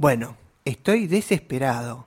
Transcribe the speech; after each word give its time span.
Bueno, 0.00 0.38
estoy 0.64 1.06
desesperado. 1.06 2.06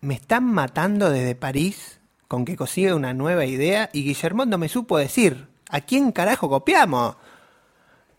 Me 0.00 0.14
están 0.14 0.42
matando 0.42 1.08
desde 1.08 1.36
París 1.36 2.00
con 2.26 2.44
que 2.44 2.56
consiga 2.56 2.96
una 2.96 3.14
nueva 3.14 3.44
idea 3.44 3.88
y 3.92 4.02
Guillermo 4.02 4.44
no 4.44 4.58
me 4.58 4.68
supo 4.68 4.98
decir. 4.98 5.46
¿A 5.70 5.82
quién 5.82 6.10
carajo 6.10 6.48
copiamos? 6.48 7.14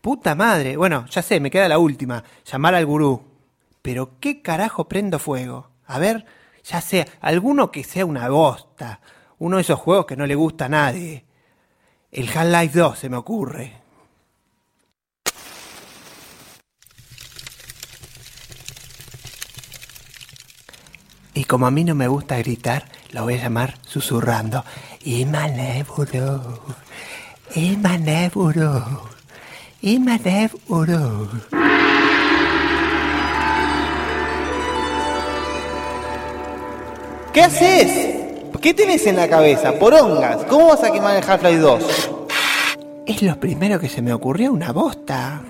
Puta 0.00 0.34
madre. 0.34 0.78
Bueno, 0.78 1.04
ya 1.10 1.20
sé, 1.20 1.38
me 1.38 1.50
queda 1.50 1.68
la 1.68 1.76
última. 1.76 2.24
Llamar 2.50 2.76
al 2.76 2.86
gurú. 2.86 3.22
Pero 3.82 4.18
¿qué 4.20 4.40
carajo 4.40 4.88
prendo 4.88 5.18
fuego? 5.18 5.68
A 5.84 5.98
ver, 5.98 6.24
ya 6.64 6.80
sé, 6.80 7.06
alguno 7.20 7.70
que 7.70 7.84
sea 7.84 8.06
una 8.06 8.30
bosta. 8.30 9.00
Uno 9.38 9.56
de 9.56 9.62
esos 9.64 9.80
juegos 9.80 10.06
que 10.06 10.16
no 10.16 10.26
le 10.26 10.34
gusta 10.34 10.64
a 10.64 10.70
nadie. 10.70 11.26
El 12.10 12.26
Half-Life 12.34 12.78
2 12.78 12.98
se 12.98 13.10
me 13.10 13.18
ocurre. 13.18 13.83
Y 21.34 21.44
como 21.44 21.66
a 21.66 21.70
mí 21.72 21.82
no 21.82 21.96
me 21.96 22.06
gusta 22.06 22.38
gritar, 22.38 22.84
lo 23.10 23.24
voy 23.24 23.34
a 23.34 23.42
llamar 23.42 23.74
susurrando. 23.82 24.64
Imaneburo. 25.04 26.60
Imaneburo. 27.56 29.10
Imaneburo. 29.82 31.28
¿Qué 37.32 37.42
haces? 37.42 38.14
¿Qué 38.62 38.72
tenés 38.72 39.04
en 39.06 39.16
la 39.16 39.28
cabeza? 39.28 39.72
Porongas. 39.72 40.44
¿Cómo 40.44 40.68
vas 40.68 40.84
a 40.84 40.92
quemar 40.92 41.16
el 41.16 41.28
Half-Life 41.28 41.58
2? 41.58 42.10
Es 43.06 43.22
lo 43.22 43.38
primero 43.38 43.78
que 43.80 43.88
se 43.88 44.00
me 44.00 44.12
ocurrió, 44.12 44.52
una 44.52 44.72
bosta. 44.72 45.42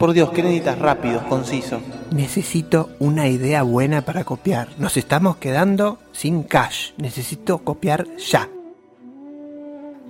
Por 0.00 0.14
Dios, 0.14 0.30
¿qué 0.30 0.42
necesitas? 0.42 0.78
Rápido, 0.78 1.22
conciso. 1.28 1.78
Necesito 2.10 2.88
una 3.00 3.28
idea 3.28 3.62
buena 3.62 4.00
para 4.00 4.24
copiar. 4.24 4.68
Nos 4.78 4.96
estamos 4.96 5.36
quedando 5.36 5.98
sin 6.12 6.42
cash. 6.42 6.92
Necesito 6.96 7.58
copiar 7.58 8.06
ya. 8.16 8.48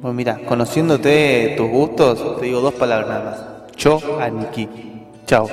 Bueno, 0.00 0.14
mira, 0.14 0.38
conociéndote 0.46 1.54
tus 1.56 1.68
gustos, 1.68 2.38
te 2.38 2.46
digo 2.46 2.60
dos 2.60 2.74
palabras 2.74 3.08
nada 3.08 3.24
más. 3.24 3.74
Cho, 3.74 4.00
Aniki. 4.20 4.68
Chao. 5.26 5.48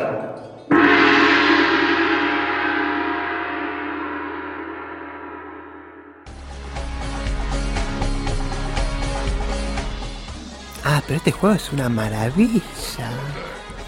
Ah, 10.84 11.02
pero 11.08 11.17
este 11.17 11.31
juego 11.31 11.56
es 11.56 11.73
una 11.73 11.90
maravilla. 11.90 12.62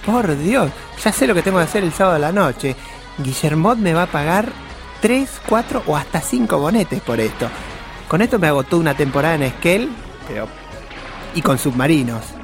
Por 0.05 0.37
Dios, 0.37 0.71
ya 1.03 1.11
sé 1.11 1.27
lo 1.27 1.35
que 1.35 1.41
tengo 1.41 1.57
que 1.57 1.65
hacer 1.65 1.83
el 1.83 1.93
sábado 1.93 2.15
a 2.15 2.19
la 2.19 2.31
noche. 2.31 2.75
Guillermot 3.17 3.77
me 3.77 3.93
va 3.93 4.03
a 4.03 4.07
pagar 4.07 4.49
3, 5.01 5.41
4 5.47 5.83
o 5.85 5.95
hasta 5.95 6.21
5 6.21 6.57
bonetes 6.57 7.01
por 7.01 7.19
esto. 7.19 7.47
Con 8.07 8.21
esto 8.21 8.39
me 8.39 8.47
hago 8.47 8.63
toda 8.63 8.81
una 8.81 8.95
temporada 8.95 9.35
en 9.35 9.49
Skell, 9.51 9.89
pero. 10.27 10.47
y 11.35 11.41
con 11.41 11.57
submarinos. 11.57 12.38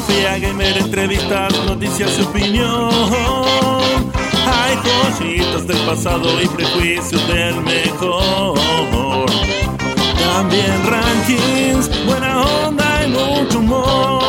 Filosofía 0.00 0.38
gamer, 0.38 0.78
entrevistas, 0.78 1.52
noticias 1.66 2.18
y 2.18 2.22
opinión. 2.22 2.90
Hay 4.46 4.76
cositas 4.76 5.66
del 5.66 5.78
pasado 5.78 6.40
y 6.42 6.46
prejuicios 6.48 7.26
del 7.28 7.56
mejor. 7.62 9.28
También 10.18 10.86
rankings, 10.86 12.06
buena 12.06 12.42
onda 12.42 13.04
y 13.04 13.08
mucho 13.08 13.58
humor. 13.58 14.19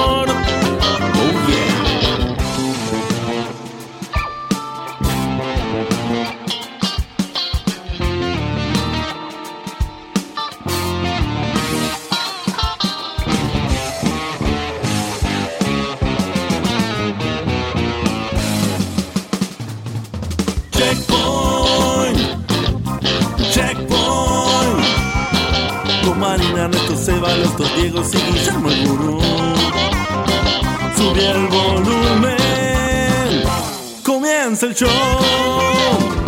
Seba, 27.02 27.36
los 27.36 27.58
dos 27.58 27.68
y 28.14 28.18
Guillermo 28.32 28.70
el 28.70 28.88
Gurú. 28.88 29.20
Sube 30.96 31.32
el 31.32 31.48
volumen. 31.48 32.38
Comienza 34.04 34.68
el 34.68 34.76
show. 34.76 36.21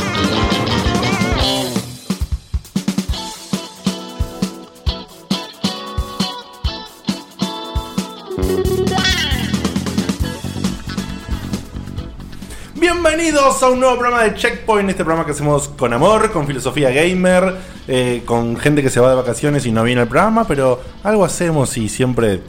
Bienvenidos 13.15 13.61
a 13.61 13.69
un 13.69 13.79
nuevo 13.79 13.95
programa 13.99 14.23
de 14.23 14.33
Checkpoint, 14.33 14.89
este 14.89 15.03
programa 15.03 15.23
que 15.23 15.33
hacemos 15.33 15.67
con 15.67 15.93
amor, 15.93 16.31
con 16.31 16.47
filosofía 16.47 16.89
gamer, 16.89 17.57
eh, 17.87 18.23
con 18.25 18.57
gente 18.57 18.81
que 18.81 18.89
se 18.89 18.99
va 18.99 19.09
de 19.09 19.15
vacaciones 19.15 19.67
y 19.67 19.71
no 19.71 19.83
viene 19.83 20.01
al 20.01 20.07
programa, 20.07 20.47
pero 20.47 20.81
algo 21.03 21.23
hacemos 21.23 21.77
y 21.77 21.89
siempre, 21.89 22.41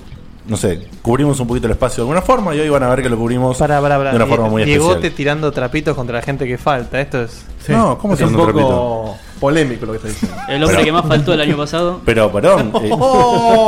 no 0.47 0.57
sé, 0.57 0.89
cubrimos 1.03 1.39
un 1.39 1.49
poquito 1.49 1.67
el 1.67 1.73
espacio 1.73 1.97
de 1.97 2.03
alguna 2.09 2.23
forma 2.23 2.55
y 2.55 2.61
hoy 2.61 2.71
van 2.71 2.83
a 2.83 2.89
ver 2.89 3.03
que 3.03 3.11
lo 3.11 3.19
cubrimos 3.19 3.59
de 3.59 3.67
una 3.67 4.27
forma 4.27 4.49
muy 4.49 4.65
Diegote 4.65 4.93
especial. 4.95 5.15
tirando 5.15 5.53
trapitos 5.53 5.95
contra 5.95 6.17
la 6.17 6.23
gente 6.23 6.47
que 6.47 6.57
falta. 6.57 6.99
Esto 6.99 7.25
es. 7.25 7.45
No, 7.69 7.99
¿cómo 7.99 8.15
es 8.15 8.23
un 8.23 8.29
tirando 8.29 8.47
poco 8.47 9.19
polémico 9.45 9.87
lo 9.87 9.93
que 9.93 9.97
está 9.99 10.09
diciendo. 10.09 10.37
El 10.49 10.63
hombre 10.63 10.77
Pero- 10.79 10.85
que 10.87 10.93
más 10.93 11.07
faltó 11.07 11.33
el 11.35 11.41
año 11.41 11.57
pasado. 11.57 12.01
Pero, 12.05 12.33
perdón, 12.33 12.73
eh, 12.83 12.91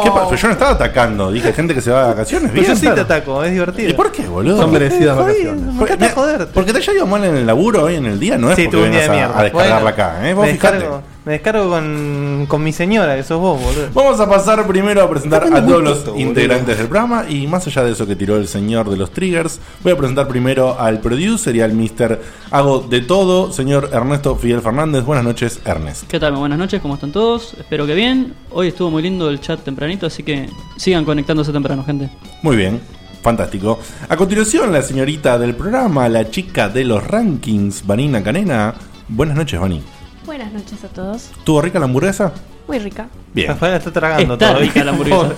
¿qué 0.04 0.10
pa- 0.10 0.24
pero 0.28 0.36
yo 0.36 0.48
no 0.48 0.52
estaba 0.54 0.70
atacando, 0.72 1.30
dije 1.32 1.52
gente 1.52 1.74
que 1.74 1.80
se 1.80 1.90
va 1.90 2.02
de 2.02 2.08
vacaciones. 2.08 2.50
Pero 2.54 2.66
yo 2.66 2.76
sí 2.76 2.88
te 2.88 3.00
ataco, 3.00 3.44
es 3.44 3.52
divertido. 3.52 3.90
¿Y 3.90 3.92
por 3.94 4.10
qué, 4.12 4.26
boludo? 4.26 4.56
Son 4.56 4.72
merecidas 4.72 5.16
vacaciones. 5.16 5.62
me 5.74 5.82
encanta 5.84 6.08
joderte. 6.14 6.46
Porque 6.54 6.72
te 6.72 6.78
haya 6.78 6.92
ido 6.94 7.06
mal 7.06 7.24
en 7.24 7.36
el 7.36 7.46
laburo 7.46 7.84
hoy 7.84 7.96
en 7.96 8.06
el 8.06 8.18
día, 8.18 8.38
no 8.38 8.50
es 8.50 8.56
Sí, 8.56 8.64
porque 8.64 8.76
tuve 8.78 8.86
un 8.86 8.90
día 8.92 9.00
vengas 9.02 9.16
de 9.16 9.22
a- 9.22 9.26
mierda. 9.26 9.40
a, 9.40 9.42
descargarla 9.44 9.80
Bueno, 9.80 9.88
acá, 9.88 10.28
¿eh? 10.28 10.34
Vos 10.34 10.46
me, 10.46 10.52
fijate. 10.52 10.74
descargo, 10.76 11.02
me 11.26 11.32
descargo 11.32 11.68
con, 11.68 12.46
con 12.46 12.62
mi 12.62 12.72
señora, 12.72 13.16
que 13.16 13.24
sos 13.24 13.40
vos, 13.40 13.60
boludo. 13.60 13.88
Vamos 13.92 14.20
a 14.20 14.30
pasar 14.30 14.64
primero 14.64 15.02
a 15.02 15.10
presentar 15.10 15.42
a 15.52 15.66
todos 15.66 15.82
los 15.82 16.16
integrantes 16.16 16.78
del 16.78 16.86
programa 16.86 17.28
y 17.28 17.48
más 17.48 17.66
allá 17.66 17.82
de 17.82 17.90
eso 17.90 18.06
que 18.06 18.14
tiró 18.14 18.36
el 18.36 18.46
señor 18.46 18.88
de 18.88 18.96
los 18.96 19.10
triggers, 19.10 19.58
voy 19.82 19.92
a 19.92 19.96
presentar 19.96 20.28
primero 20.28 20.78
al 20.78 21.00
producer 21.00 21.56
y 21.56 21.62
al 21.62 21.72
mister 21.72 22.22
Hago 22.52 22.78
de 22.78 23.00
todo, 23.00 23.50
señor 23.52 23.90
Ernesto 23.92 24.36
Fidel 24.36 24.60
Fernández. 24.60 25.04
Buenas 25.04 25.24
noches, 25.24 25.58
Ernest. 25.64 26.04
¿Qué 26.06 26.20
tal? 26.20 26.36
Buenas 26.36 26.60
noches, 26.60 26.80
¿cómo 26.80 26.94
están 26.94 27.10
todos? 27.10 27.54
Espero 27.54 27.88
que 27.88 27.94
bien. 27.94 28.34
Hoy 28.52 28.68
estuvo 28.68 28.92
muy 28.92 29.02
lindo 29.02 29.28
el 29.28 29.40
chat 29.40 29.64
tempranito, 29.64 30.06
así 30.06 30.22
que 30.22 30.48
sigan 30.76 31.04
conectándose 31.04 31.50
temprano, 31.50 31.82
gente. 31.82 32.08
Muy 32.42 32.54
bien, 32.54 32.80
fantástico. 33.22 33.80
A 34.08 34.16
continuación, 34.16 34.72
la 34.72 34.80
señorita 34.80 35.40
del 35.40 35.56
programa, 35.56 36.08
la 36.08 36.30
chica 36.30 36.68
de 36.68 36.84
los 36.84 37.04
rankings, 37.04 37.84
Vanina 37.84 38.22
Canena. 38.22 38.74
Buenas 39.08 39.36
noches, 39.36 39.58
Vani. 39.58 39.95
Buenas 40.36 40.52
noches 40.52 40.84
a 40.84 40.88
todos. 40.88 41.30
¿Tuvo 41.44 41.62
rica 41.62 41.78
la 41.78 41.86
hamburguesa? 41.86 42.30
Muy 42.68 42.78
rica. 42.78 43.08
Bien. 43.32 43.48
Rafael 43.48 43.76
está 43.76 43.90
tragando 43.90 44.34
Está 44.34 44.48
todavía. 44.48 44.68
rica 44.68 44.84
la 44.84 44.90
hamburguesa. 44.90 45.32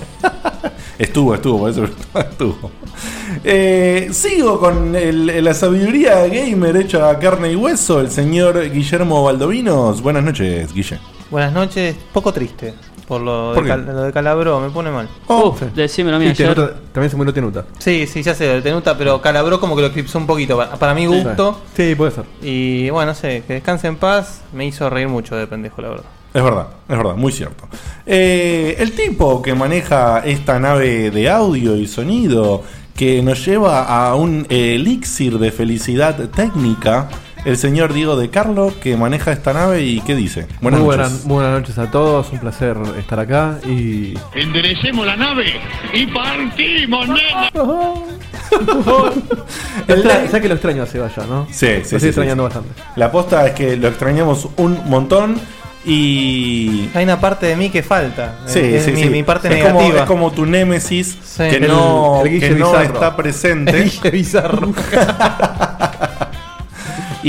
Estuvo, 0.98 1.36
estuvo, 1.36 1.58
por 1.60 1.70
eso 1.70 1.84
estuvo. 2.18 2.72
Eh, 3.44 4.08
sigo 4.10 4.58
con 4.58 4.96
el- 4.96 5.44
la 5.44 5.54
sabiduría 5.54 6.26
gamer 6.26 6.76
hecha 6.78 7.10
a 7.10 7.18
carne 7.20 7.52
y 7.52 7.54
hueso, 7.54 8.00
el 8.00 8.10
señor 8.10 8.68
Guillermo 8.72 9.22
Baldovinos. 9.22 10.02
Buenas 10.02 10.24
noches, 10.24 10.72
Guille. 10.74 10.98
Buenas 11.30 11.52
noches, 11.52 11.94
poco 12.12 12.32
triste 12.32 12.74
por 13.08 13.22
lo, 13.22 13.52
¿Por 13.54 13.64
de? 13.64 13.70
Cal- 13.70 13.86
lo 13.86 14.02
de 14.02 14.12
Calabró, 14.12 14.60
me 14.60 14.68
pone 14.70 14.90
mal. 14.90 15.08
Oh, 15.28 15.48
Uf, 15.48 15.62
decímelo 15.74 16.16
a 16.16 16.20
mí 16.20 16.26
Y 16.26 16.28
ayer. 16.28 16.54
Tenuta- 16.54 16.74
también 16.92 17.10
se 17.10 17.16
murió 17.16 17.32
Tenuta. 17.32 17.64
Sí, 17.78 18.06
sí, 18.06 18.22
ya 18.22 18.34
sé, 18.34 18.44
de 18.46 18.60
Tenuta, 18.62 18.96
pero 18.98 19.20
Calabró 19.22 19.58
como 19.58 19.74
que 19.74 19.82
lo 19.82 19.88
eclipsó 19.88 20.18
un 20.18 20.26
poquito, 20.26 20.56
para, 20.58 20.76
para 20.76 20.94
mi 20.94 21.06
gusto. 21.06 21.62
Sí, 21.74 21.94
puede 21.94 22.10
ser. 22.12 22.24
Y 22.42 22.90
bueno, 22.90 23.12
no 23.12 23.14
sé, 23.14 23.42
que 23.46 23.54
descanse 23.54 23.86
en 23.88 23.96
paz, 23.96 24.42
me 24.52 24.66
hizo 24.66 24.88
reír 24.90 25.08
mucho 25.08 25.34
de 25.34 25.46
pendejo, 25.46 25.80
la 25.82 25.88
verdad. 25.88 26.04
Es 26.34 26.42
verdad, 26.44 26.66
es 26.86 26.96
verdad, 26.96 27.14
muy 27.16 27.32
cierto. 27.32 27.64
Eh, 28.04 28.76
el 28.78 28.92
tipo 28.92 29.40
que 29.40 29.54
maneja 29.54 30.20
esta 30.26 30.58
nave 30.60 31.10
de 31.10 31.30
audio 31.30 31.74
y 31.76 31.86
sonido 31.86 32.62
que 32.94 33.22
nos 33.22 33.44
lleva 33.46 33.84
a 33.84 34.14
un 34.14 34.46
elixir 34.50 35.38
de 35.38 35.50
felicidad 35.52 36.16
técnica 36.30 37.08
el 37.44 37.56
señor 37.56 37.92
Diego 37.92 38.16
de 38.16 38.30
Carlo, 38.30 38.72
que 38.82 38.96
maneja 38.96 39.32
esta 39.32 39.52
nave 39.52 39.82
y 39.82 40.00
¿qué 40.02 40.14
dice? 40.14 40.46
Buenas 40.60 40.80
muy, 40.80 40.88
noches. 40.96 41.06
buenas, 41.10 41.24
muy 41.24 41.34
buenas 41.36 41.60
noches 41.60 41.78
a 41.78 41.90
todos, 41.90 42.30
un 42.32 42.38
placer 42.40 42.76
estar 42.98 43.18
acá 43.20 43.58
y... 43.66 44.14
Enderecemos 44.34 45.06
la 45.06 45.16
nave 45.16 45.46
y 45.94 46.06
partimos, 46.06 47.08
nena. 47.08 47.50
Extra- 49.88 50.26
ya 50.26 50.40
que 50.40 50.48
lo 50.48 50.54
extraño 50.54 50.82
a 50.82 50.86
Seba 50.86 51.08
ya, 51.14 51.24
¿no? 51.26 51.46
Sí, 51.50 51.54
sí, 51.54 51.66
Lo 51.66 51.78
estoy 51.80 52.00
sí, 52.00 52.06
extrañando 52.08 52.42
sí. 52.48 52.54
bastante. 52.54 52.82
La 52.96 53.06
aposta 53.06 53.46
es 53.46 53.52
que 53.52 53.76
lo 53.76 53.88
extrañamos 53.88 54.48
un 54.56 54.80
montón 54.88 55.40
y... 55.84 56.88
Hay 56.94 57.04
una 57.04 57.20
parte 57.20 57.46
de 57.46 57.56
mí 57.56 57.70
que 57.70 57.82
falta. 57.82 58.40
Sí, 58.46 58.58
es 58.60 58.84
sí, 58.84 58.92
mi, 58.92 59.02
sí. 59.04 59.08
mi 59.10 59.22
parte 59.22 59.48
es 59.48 59.54
negativa. 59.54 59.78
Como, 59.80 59.96
es 59.98 60.02
como 60.02 60.32
tu 60.32 60.44
némesis 60.46 61.16
que 61.36 61.56
El- 61.56 61.68
no, 61.68 62.22
el 62.24 62.40
que 62.40 62.50
no 62.50 62.78
está 62.80 63.16
presente. 63.16 63.90
Qué 64.02 64.10
bizarro. 64.10 64.72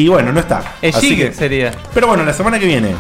y 0.04 0.08
bueno, 0.08 0.32
no 0.32 0.40
está. 0.40 0.76
El 0.82 0.94
Así 0.96 1.10
Gigue 1.10 1.30
que- 1.30 1.34
sería. 1.36 1.72
Pero 1.94 2.08
bueno, 2.08 2.24
la 2.24 2.34
semana 2.34 2.60
que 2.60 2.66
viene 2.66 2.96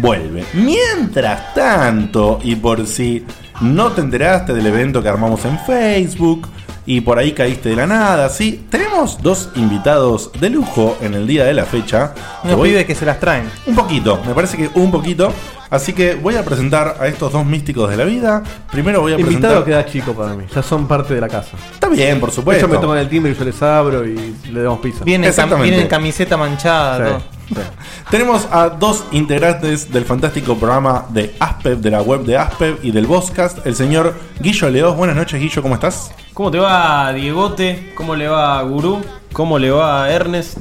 vuelve. 0.00 0.44
Mientras 0.54 1.54
tanto, 1.54 2.38
y 2.42 2.56
por 2.56 2.86
si 2.86 3.24
no 3.60 3.92
te 3.92 4.00
enteraste 4.00 4.54
del 4.54 4.66
evento 4.66 5.02
que 5.02 5.08
armamos 5.08 5.44
en 5.44 5.58
Facebook 5.60 6.48
y 6.86 7.00
por 7.02 7.18
ahí 7.18 7.32
caíste 7.32 7.68
de 7.68 7.76
la 7.76 7.86
nada, 7.86 8.28
sí, 8.28 8.64
tenemos 8.70 9.22
dos 9.22 9.50
invitados 9.54 10.30
de 10.40 10.50
lujo 10.50 10.96
en 11.00 11.14
el 11.14 11.26
día 11.26 11.44
de 11.44 11.54
la 11.54 11.64
fecha. 11.64 12.12
Unos 12.42 12.56
voy- 12.56 12.70
pibes 12.70 12.86
que 12.86 12.94
se 12.94 13.04
las 13.06 13.20
traen. 13.20 13.48
Un 13.66 13.74
poquito, 13.74 14.20
me 14.26 14.34
parece 14.34 14.56
que 14.56 14.70
un 14.74 14.90
poquito. 14.90 15.32
Así 15.72 15.94
que 15.94 16.14
voy 16.16 16.36
a 16.36 16.44
presentar 16.44 16.96
a 17.00 17.06
estos 17.06 17.32
dos 17.32 17.46
místicos 17.46 17.88
de 17.90 17.96
la 17.96 18.04
vida. 18.04 18.42
Primero 18.70 19.00
voy 19.00 19.12
a 19.14 19.18
Invitado 19.18 19.62
presentar. 19.64 19.64
queda 19.64 19.86
chico 19.86 20.12
para 20.12 20.34
mí, 20.34 20.44
ya 20.54 20.62
son 20.62 20.86
parte 20.86 21.14
de 21.14 21.20
la 21.22 21.28
casa. 21.28 21.56
Está 21.72 21.88
bien, 21.88 22.20
por 22.20 22.30
supuesto. 22.30 22.66
Ellos 22.66 22.76
me 22.76 22.80
toman 22.80 22.98
el 22.98 23.08
timbre 23.08 23.32
y 23.32 23.34
yo 23.34 23.42
les 23.44 23.62
abro 23.62 24.06
y 24.06 24.36
le 24.52 24.62
damos 24.62 24.80
pizza. 24.80 25.02
Vienen, 25.02 25.28
cam- 25.28 25.30
Exactamente. 25.30 25.62
vienen 25.70 25.80
en 25.80 25.88
camiseta 25.88 26.36
manchada. 26.36 27.18
Sí, 27.18 27.54
todo. 27.54 27.62
Tenemos 28.10 28.46
a 28.50 28.68
dos 28.68 29.04
integrantes 29.12 29.90
del 29.90 30.04
fantástico 30.04 30.56
programa 30.56 31.06
de 31.08 31.34
Aspev, 31.40 31.78
de 31.80 31.90
la 31.90 32.02
web 32.02 32.22
de 32.24 32.36
Aspev 32.36 32.78
y 32.82 32.90
del 32.90 33.06
Vozcast, 33.06 33.66
el 33.66 33.74
señor 33.74 34.14
Guillo 34.40 34.68
Leos. 34.68 34.94
Buenas 34.96 35.16
noches, 35.16 35.40
Guillo, 35.40 35.62
¿cómo 35.62 35.74
estás? 35.74 36.12
¿Cómo 36.34 36.50
te 36.50 36.58
va 36.58 37.12
Diegote? 37.14 37.92
¿Cómo 37.94 38.14
le 38.14 38.28
va 38.28 38.60
Gurú? 38.62 39.00
¿Cómo 39.32 39.58
le 39.58 39.70
va 39.70 40.10
Ernest? 40.10 40.58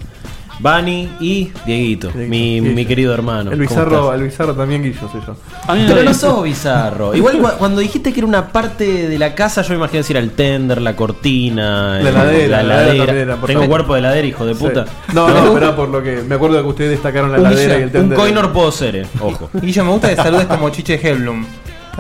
Bani 0.62 1.10
y 1.20 1.52
Dieguito, 1.66 2.12
mi, 2.14 2.60
Guillo. 2.60 2.76
mi 2.76 2.86
querido 2.86 3.14
hermano. 3.14 3.52
El 3.52 3.58
¿Cómo 3.58 3.70
bizarro, 3.70 4.14
el 4.14 4.24
bizarro 4.24 4.54
también 4.54 4.84
Guillo 4.84 5.10
soy 5.12 5.22
yo. 5.26 5.36
A 5.68 5.74
mí 5.74 5.82
me 5.82 5.88
Pero 5.88 6.04
no 6.04 6.14
sos 6.14 6.44
bizarro. 6.44 7.16
Igual 7.16 7.40
cu- 7.40 7.50
cuando 7.58 7.82
dijiste 7.82 8.14
que 8.14 8.20
era 8.20 8.28
una 8.28 8.50
parte 8.50 9.08
de 9.08 9.18
la 9.18 9.34
casa, 9.34 9.64
yo 9.64 9.70
me 9.72 9.76
imaginé 9.78 10.00
decir 10.00 10.18
el 10.18 10.32
tender, 10.32 10.82
la 10.82 10.96
cortina, 10.96 11.96
La 11.96 12.00
el- 12.02 12.08
heladera, 12.08 12.64
la 12.64 12.84
heladera 12.84 13.06
también 13.06 13.18
era, 13.30 13.36
por 13.38 13.48
Tengo 13.48 13.62
favor. 13.62 13.70
cuerpo 13.78 13.94
de 13.94 14.00
heladera, 14.00 14.28
hijo 14.28 14.46
de 14.46 14.56
puta. 14.56 14.86
Sí. 14.86 14.92
No, 15.14 15.30
no, 15.30 15.54
pero 15.56 15.76
por 15.76 15.90
lo 15.90 16.04
que 16.04 16.22
me 16.22 16.36
acuerdo 16.36 16.62
que 16.62 16.68
ustedes 16.70 16.92
destacaron 16.92 17.32
la 17.32 17.40
Un, 17.40 17.48
heladera 17.48 17.74
y 17.74 17.78
el 17.80 17.86
un 17.88 17.92
tender. 17.92 18.18
coinor 18.18 18.52
puedo 18.54 18.72
ser, 18.72 18.96
eh. 18.98 19.06
ojo. 19.20 19.50
Y 19.62 19.72
yo 19.72 19.84
me 19.84 19.92
gusta 19.92 20.10
que 20.10 20.16
saludes 20.16 20.46
como 20.46 20.70
Chiche 20.70 21.00
Hellblum. 21.02 21.44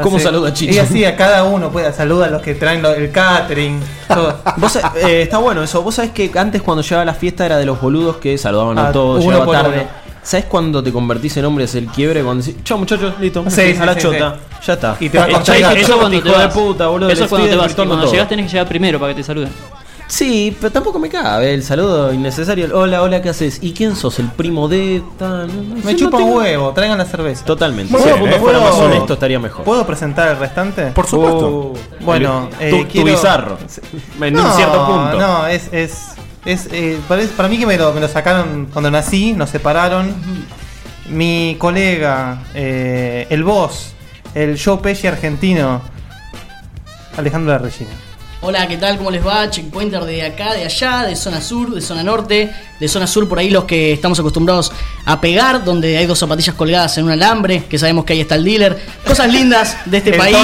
¿Cómo 0.02 0.16
Así- 0.18 0.26
saluda 0.26 0.54
Chiche? 0.54 0.74
Y 0.74 0.80
así 0.80 1.04
a 1.06 1.16
cada 1.16 1.44
uno, 1.44 1.70
pues 1.70 1.94
saluda 1.96 2.28
a 2.28 2.30
los 2.30 2.42
que 2.42 2.56
traen 2.56 2.82
lo- 2.82 2.94
el 2.94 3.12
catering. 3.12 3.80
Todo. 4.08 4.38
Vos, 4.58 4.76
eh, 4.96 5.24
está 5.24 5.38
bueno 5.40 5.62
eso. 5.64 5.82
Vos 5.82 5.96
sabés 5.96 6.12
que 6.12 6.32
antes 6.36 6.62
cuando 6.62 6.82
llegaba 6.82 7.02
a 7.02 7.06
la 7.06 7.14
fiesta 7.14 7.46
era 7.46 7.58
de 7.58 7.66
los 7.66 7.80
boludos 7.82 8.18
que 8.18 8.38
saludaban 8.38 8.80
a 8.80 8.88
Ah, 8.88 8.92
todos, 8.92 9.24
uno 9.26 9.40
llegaba 9.40 9.52
tarde. 9.64 9.80
uno. 9.82 10.02
¿Sabés 10.24 10.46
cuando 10.46 10.84
te 10.84 10.92
convertís 10.92 11.36
en 11.38 11.46
hombre 11.46 11.66
es 11.66 11.74
el 11.76 11.88
quiebre? 11.88 12.24
Cuando 12.24 12.44
decís, 12.44 12.64
chao 12.64 12.78
muchachos, 12.78 13.16
listo, 13.20 13.44
Sí, 13.50 13.76
a 13.80 13.86
la 13.86 13.94
sí, 13.96 14.00
chota, 14.02 14.38
ya 14.66 14.74
está. 14.74 14.96
Y 15.00 15.10
te 15.10 15.18
va 15.18 15.24
a 15.24 15.28
dije 15.28 15.82
Eso 15.82 15.88
yo, 15.94 16.00
cuando 16.00 16.22
te 16.22 16.30
vas. 16.30 16.54
puta, 16.54 16.88
boludo. 16.88 17.10
Eso 17.10 17.24
es 17.24 17.30
cuando 17.30 17.48
te 17.48 17.56
vas. 17.56 17.74
Cuando 17.74 18.12
llegas 18.12 18.30
tenés 18.30 18.46
que 18.46 18.52
llegar 18.52 18.68
primero 18.68 19.00
para 19.00 19.14
que 19.14 19.18
te 19.22 19.24
saluden. 19.24 19.50
Sí, 20.12 20.56
pero 20.60 20.74
tampoco 20.74 21.00
me 21.00 21.08
cabe 21.08 21.54
el 21.54 21.64
saludo 21.64 22.12
innecesario. 22.14 22.66
el, 22.66 22.74
Hola, 22.74 23.02
hola, 23.02 23.22
¿qué 23.22 23.30
haces? 23.30 23.60
¿Y 23.62 23.72
quién 23.72 23.96
sos? 23.96 24.20
¿El 24.20 24.28
primo 24.28 24.68
de 24.68 25.02
tal? 25.18 25.48
No, 25.48 25.64
no, 25.64 25.76
Me 25.86 25.94
no 25.94 25.98
chupa 25.98 26.18
un 26.18 26.24
tengo- 26.26 26.38
huevo, 26.40 26.72
traigan 26.74 26.98
la 26.98 27.06
cerveza. 27.06 27.46
Totalmente. 27.46 27.94
Muy 27.94 28.02
Si 28.02 28.10
el 28.10 28.16
bien, 28.16 28.24
punto 28.26 28.36
eh. 28.36 28.40
fuera 28.42 28.60
más 28.60 28.72
¿Puedo- 28.72 28.86
honesto 28.88 29.14
estaría 29.14 29.40
mejor. 29.40 29.64
¿Puedo 29.64 29.88
presentar 29.88 30.28
el 30.28 30.38
restante? 30.38 30.88
Por 30.88 31.08
supuesto. 31.08 31.48
Oh, 31.48 31.74
Bueno, 32.02 32.50
el- 32.60 32.68
eh, 32.68 32.72
tu, 32.72 32.84
tu 32.84 32.88
quiero- 32.92 33.08
bizarro. 33.08 33.58
En 34.20 34.36
un 34.38 34.44
No, 34.44 34.54
cierto 34.54 34.86
punto. 34.86 35.18
No, 35.18 35.48
es. 35.48 35.70
es, 35.72 35.98
es 36.44 36.68
eh, 36.74 37.00
para, 37.08 37.24
para 37.38 37.48
mí 37.48 37.58
que 37.58 37.66
me 37.66 37.78
lo, 37.78 37.94
me 37.94 38.02
lo 38.02 38.10
sacaron 38.10 38.68
cuando 38.74 38.92
nací, 38.92 39.32
nos 39.32 39.50
separaron. 39.50 40.14
Mi 41.10 41.56
colega, 41.58 42.44
eh, 42.54 43.28
el 43.30 43.46
boss, 43.46 43.94
el 44.36 44.60
Joe 44.62 44.78
Pesci 44.80 45.08
argentino, 45.08 45.82
Alejandro 47.18 47.54
La 47.54 47.60
Regina. 47.60 47.92
Hola, 48.44 48.68
¿qué 48.68 48.78
tal? 48.78 48.98
¿Cómo 48.98 49.12
les 49.12 49.24
va? 49.24 49.48
Checkpointer 49.52 50.04
de 50.04 50.24
acá, 50.24 50.56
de 50.56 50.66
allá, 50.66 51.04
de 51.04 51.16
zona 51.16 51.40
sur, 51.40 51.76
de 51.76 51.80
zona 51.80 52.02
norte, 52.02 52.52
de 52.80 52.88
zona 52.88 53.06
sur 53.06 53.30
por 53.30 53.38
ahí 53.38 53.52
los 53.52 53.66
que 53.66 53.94
estamos 53.94 54.20
acostumbrados 54.20 54.72
a 55.06 55.22
pegar, 55.22 55.64
donde 55.64 55.96
hay 55.96 56.08
dos 56.08 56.18
zapatillas 56.18 56.56
colgadas 56.56 56.98
en 56.98 57.04
un 57.04 57.12
alambre, 57.12 57.66
que 57.66 57.78
sabemos 57.78 58.04
que 58.04 58.14
ahí 58.14 58.22
está 58.22 58.34
el 58.34 58.44
dealer. 58.44 58.82
Cosas 59.06 59.32
lindas 59.32 59.78
de 59.86 59.98
este 59.98 60.14
país 60.14 60.36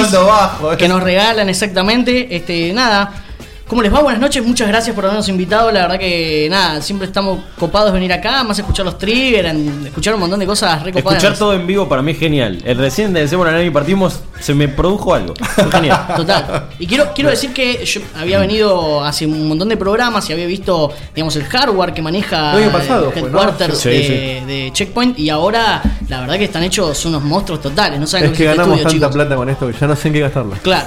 que 0.78 0.86
nos 0.86 1.02
regalan 1.02 1.48
exactamente. 1.48 2.36
Este, 2.36 2.72
nada. 2.72 3.24
¿Cómo 3.68 3.82
les 3.82 3.92
va? 3.92 4.00
Buenas 4.00 4.18
noches, 4.22 4.42
muchas 4.46 4.66
gracias 4.66 4.94
por 4.96 5.04
habernos 5.04 5.28
invitado. 5.28 5.70
La 5.70 5.82
verdad 5.82 5.98
que 5.98 6.48
nada, 6.50 6.80
siempre 6.80 7.06
estamos 7.06 7.40
copados 7.58 7.88
de 7.90 7.92
venir 7.98 8.10
acá, 8.14 8.42
más 8.42 8.58
escuchar 8.58 8.86
los 8.86 8.96
triggers, 8.96 9.54
escuchar 9.84 10.14
un 10.14 10.20
montón 10.20 10.40
de 10.40 10.46
cosas 10.46 10.82
recopadas. 10.82 11.22
Escuchar 11.22 11.38
todo 11.38 11.52
en 11.52 11.66
vivo 11.66 11.86
para 11.86 12.00
mí 12.00 12.12
es 12.12 12.18
genial. 12.18 12.62
El 12.64 12.78
recién 12.78 13.12
de 13.12 13.20
Decimos 13.20 13.46
la 13.46 13.62
y 13.62 13.68
partimos, 13.68 14.20
se 14.40 14.54
me 14.54 14.68
produjo 14.68 15.12
algo. 15.12 15.34
Fue 15.38 15.70
genial. 15.70 16.06
Total. 16.16 16.68
Y 16.78 16.86
quiero, 16.86 17.12
quiero 17.14 17.28
decir 17.28 17.52
que 17.52 17.84
yo 17.84 18.00
había 18.18 18.38
venido 18.38 19.04
hace 19.04 19.26
un 19.26 19.46
montón 19.46 19.68
de 19.68 19.76
programas 19.76 20.30
y 20.30 20.32
había 20.32 20.46
visto, 20.46 20.90
digamos, 21.14 21.36
el 21.36 21.44
hardware 21.44 21.92
que 21.92 22.00
maneja 22.00 22.52
El 22.56 22.62
año 22.62 22.72
pasado 22.72 23.12
el 23.14 23.20
fue, 23.20 23.28
¿no? 23.30 23.38
headquarters 23.38 23.78
Sí, 23.78 23.88
de, 23.90 24.02
sí. 24.40 24.46
de 24.46 24.70
Checkpoint 24.72 25.18
y 25.18 25.28
ahora 25.28 25.82
la 26.08 26.20
verdad 26.20 26.38
que 26.38 26.44
están 26.44 26.62
hechos 26.62 27.04
unos 27.04 27.22
monstruos 27.22 27.60
totales. 27.60 28.00
No 28.00 28.06
saben 28.06 28.24
Es 28.26 28.30
lo 28.30 28.36
que 28.38 28.44
es 28.44 28.50
ganamos 28.56 28.78
estudio, 28.78 28.82
tanta 29.02 29.06
chicos. 29.08 29.14
plata 29.26 29.36
con 29.36 29.48
esto 29.50 29.66
que 29.70 29.74
ya 29.78 29.86
no 29.86 29.94
sé 29.94 30.08
en 30.08 30.14
qué 30.14 30.20
gastarla. 30.20 30.56
Claro. 30.62 30.86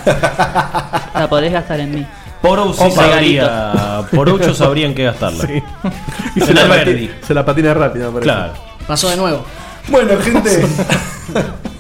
La 1.14 1.28
podés 1.30 1.54
gastar 1.54 1.80
en 1.80 1.94
mí. 1.94 2.06
Por 2.42 2.74
sí 2.74 2.84
Opa, 2.84 2.96
sabría. 2.96 4.06
Por 4.12 4.30
8 4.30 4.54
sabrían 4.56 4.94
qué 4.94 5.04
gastarla. 5.04 5.46
Sí. 5.46 5.64
Y 6.36 6.40
se 6.40 6.54
la, 6.54 6.66
patina, 6.68 7.12
se 7.28 7.34
la 7.34 7.46
patina 7.46 7.74
rápido, 7.74 8.12
me 8.12 8.20
parece. 8.20 8.34
Claro. 8.34 8.54
Pasó 8.88 9.10
de 9.10 9.18
nuevo. 9.18 9.44
Bueno, 9.90 10.18
gente. 10.22 10.66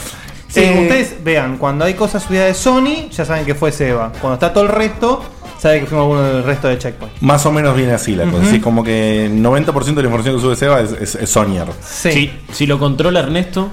Sí, 0.49 0.61
Eh, 0.61 0.81
ustedes 0.83 1.23
vean, 1.23 1.59
cuando 1.59 1.85
hay 1.85 1.93
cosas 1.93 2.23
subidas 2.23 2.47
de 2.47 2.55
Sony, 2.55 3.11
ya 3.11 3.27
saben 3.27 3.45
que 3.45 3.55
fue 3.55 3.73
Seba. 3.73 4.11
Cuando 4.21 4.35
está 4.35 4.55
todo 4.55 4.65
el 4.65 4.71
resto, 4.71 5.23
saben 5.59 5.81
que 5.81 5.87
fuimos 5.87 6.05
alguno 6.05 6.23
del 6.23 6.43
resto 6.45 6.69
de 6.69 6.79
Checkpoint. 6.79 7.15
Más 7.21 7.45
o 7.47 7.53
menos 7.53 7.77
viene 7.77 7.93
así 7.93 8.15
la 8.15 8.25
cosa, 8.25 8.39
Ujú. 8.39 8.47
así 8.49 8.61
como 8.61 8.85
que 8.85 9.29
90% 9.33 9.85
de 9.95 10.03
la 10.03 10.09
información 10.09 10.37
que 10.37 10.41
sube 10.41 10.57
Seba 10.57 10.81
es, 10.81 10.93
es, 10.93 11.15
es 11.15 11.31
Sonier. 11.31 11.67
Sí. 11.83 12.11
Si, 12.13 12.31
si 12.53 12.67
lo 12.67 12.79
controla 12.79 13.21
Ernesto, 13.21 13.71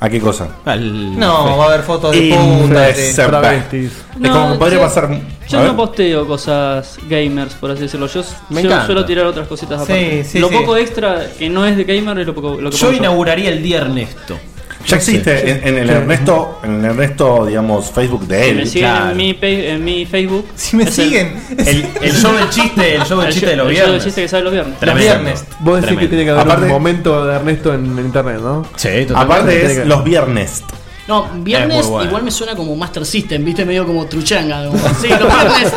¿A 0.00 0.08
qué 0.08 0.20
cosa? 0.20 0.48
al. 0.64 1.18
No, 1.18 1.56
va 1.58 1.64
a 1.64 1.68
haber 1.68 1.82
fotos 1.82 2.12
de 2.12 2.28
puta. 2.68 2.80
de-. 2.82 3.12
Travestis. 3.14 3.92
Es 4.22 4.30
como 4.30 4.52
que 4.52 4.58
podría 4.58 4.78
yo- 4.78 4.84
pasar. 4.84 5.20
Yo 5.48 5.60
a 5.60 5.64
no 5.64 5.76
posteo 5.76 6.24
cosas 6.26 6.98
gamers, 7.08 7.54
por 7.54 7.70
así 7.72 7.82
decirlo. 7.82 8.06
Yo, 8.06 8.22
Me 8.50 8.62
yo 8.62 8.68
encanta. 8.68 8.86
suelo 8.86 9.04
tirar 9.04 9.26
otras 9.26 9.48
cositas 9.48 9.78
Sí, 9.86 9.92
aparte. 9.92 10.24
sí, 10.24 10.38
lo 10.38 10.50
sí. 10.50 10.54
poco 10.54 10.76
extra 10.76 11.26
que 11.38 11.48
no 11.48 11.64
es 11.66 11.76
de 11.76 11.82
gamer 11.84 12.18
es 12.20 12.26
lo, 12.28 12.34
poco, 12.34 12.60
lo 12.60 12.70
que 12.70 12.76
Yo 12.76 12.86
pongo 12.88 12.98
inauguraría 12.98 13.50
el 13.50 13.60
día 13.62 13.78
Ernesto. 13.78 14.38
Ya 14.88 14.96
existe 14.96 15.50
en, 15.50 15.68
en 15.68 15.78
el 15.78 15.90
Ernesto, 15.90 16.60
en 16.64 16.78
el 16.80 16.84
Ernesto, 16.86 17.44
digamos, 17.46 17.90
Facebook 17.90 18.26
de 18.26 18.42
Si 18.42 18.48
él. 18.50 18.56
me 18.56 18.66
siguen 18.66 18.90
en, 19.10 19.16
mi, 19.16 19.36
en 19.42 19.84
mi 19.84 20.06
Facebook. 20.06 20.46
Si 20.56 20.76
me 20.76 20.86
siguen. 20.90 21.34
El, 21.58 21.86
el 22.02 22.12
show 22.12 22.32
del 22.34 22.48
chiste, 22.50 22.94
el 22.96 23.02
show 23.04 23.18
del 23.18 23.28
El 23.28 23.32
chiste 23.34 23.50
de 23.50 23.56
los 23.56 23.68
el 23.68 23.74
show 23.74 23.80
del 23.82 23.86
viernes. 23.90 24.04
chiste 24.04 24.22
que 24.22 24.28
sale 24.28 24.44
los 24.44 24.52
viernes. 24.52 24.78
Tremendo. 24.78 25.30
Vos 25.60 25.76
decís 25.76 25.86
Tremendo. 25.86 26.00
que 26.00 26.08
tiene 26.08 26.24
que 26.24 26.30
haber 26.30 26.42
Aparte- 26.42 26.64
un 26.66 26.72
momento 26.72 27.26
de 27.26 27.34
Ernesto 27.36 27.74
en, 27.74 27.84
en 27.98 28.04
internet, 28.06 28.38
¿no? 28.40 28.64
Sí, 28.76 28.88
totalmente. 29.06 29.14
Aparte 29.14 29.66
es 29.66 29.78
que- 29.80 29.84
los 29.84 30.04
viernes. 30.04 30.62
No, 31.08 31.28
viernes 31.38 31.86
bueno. 31.86 32.08
igual 32.08 32.22
me 32.22 32.30
suena 32.30 32.54
como 32.54 32.76
Master 32.76 33.04
System, 33.06 33.44
viste, 33.44 33.64
medio 33.64 33.86
como 33.86 34.06
truchanga. 34.06 34.66
como, 34.66 34.78
sí, 35.00 35.08
los 35.08 35.18
viernes. 35.34 35.72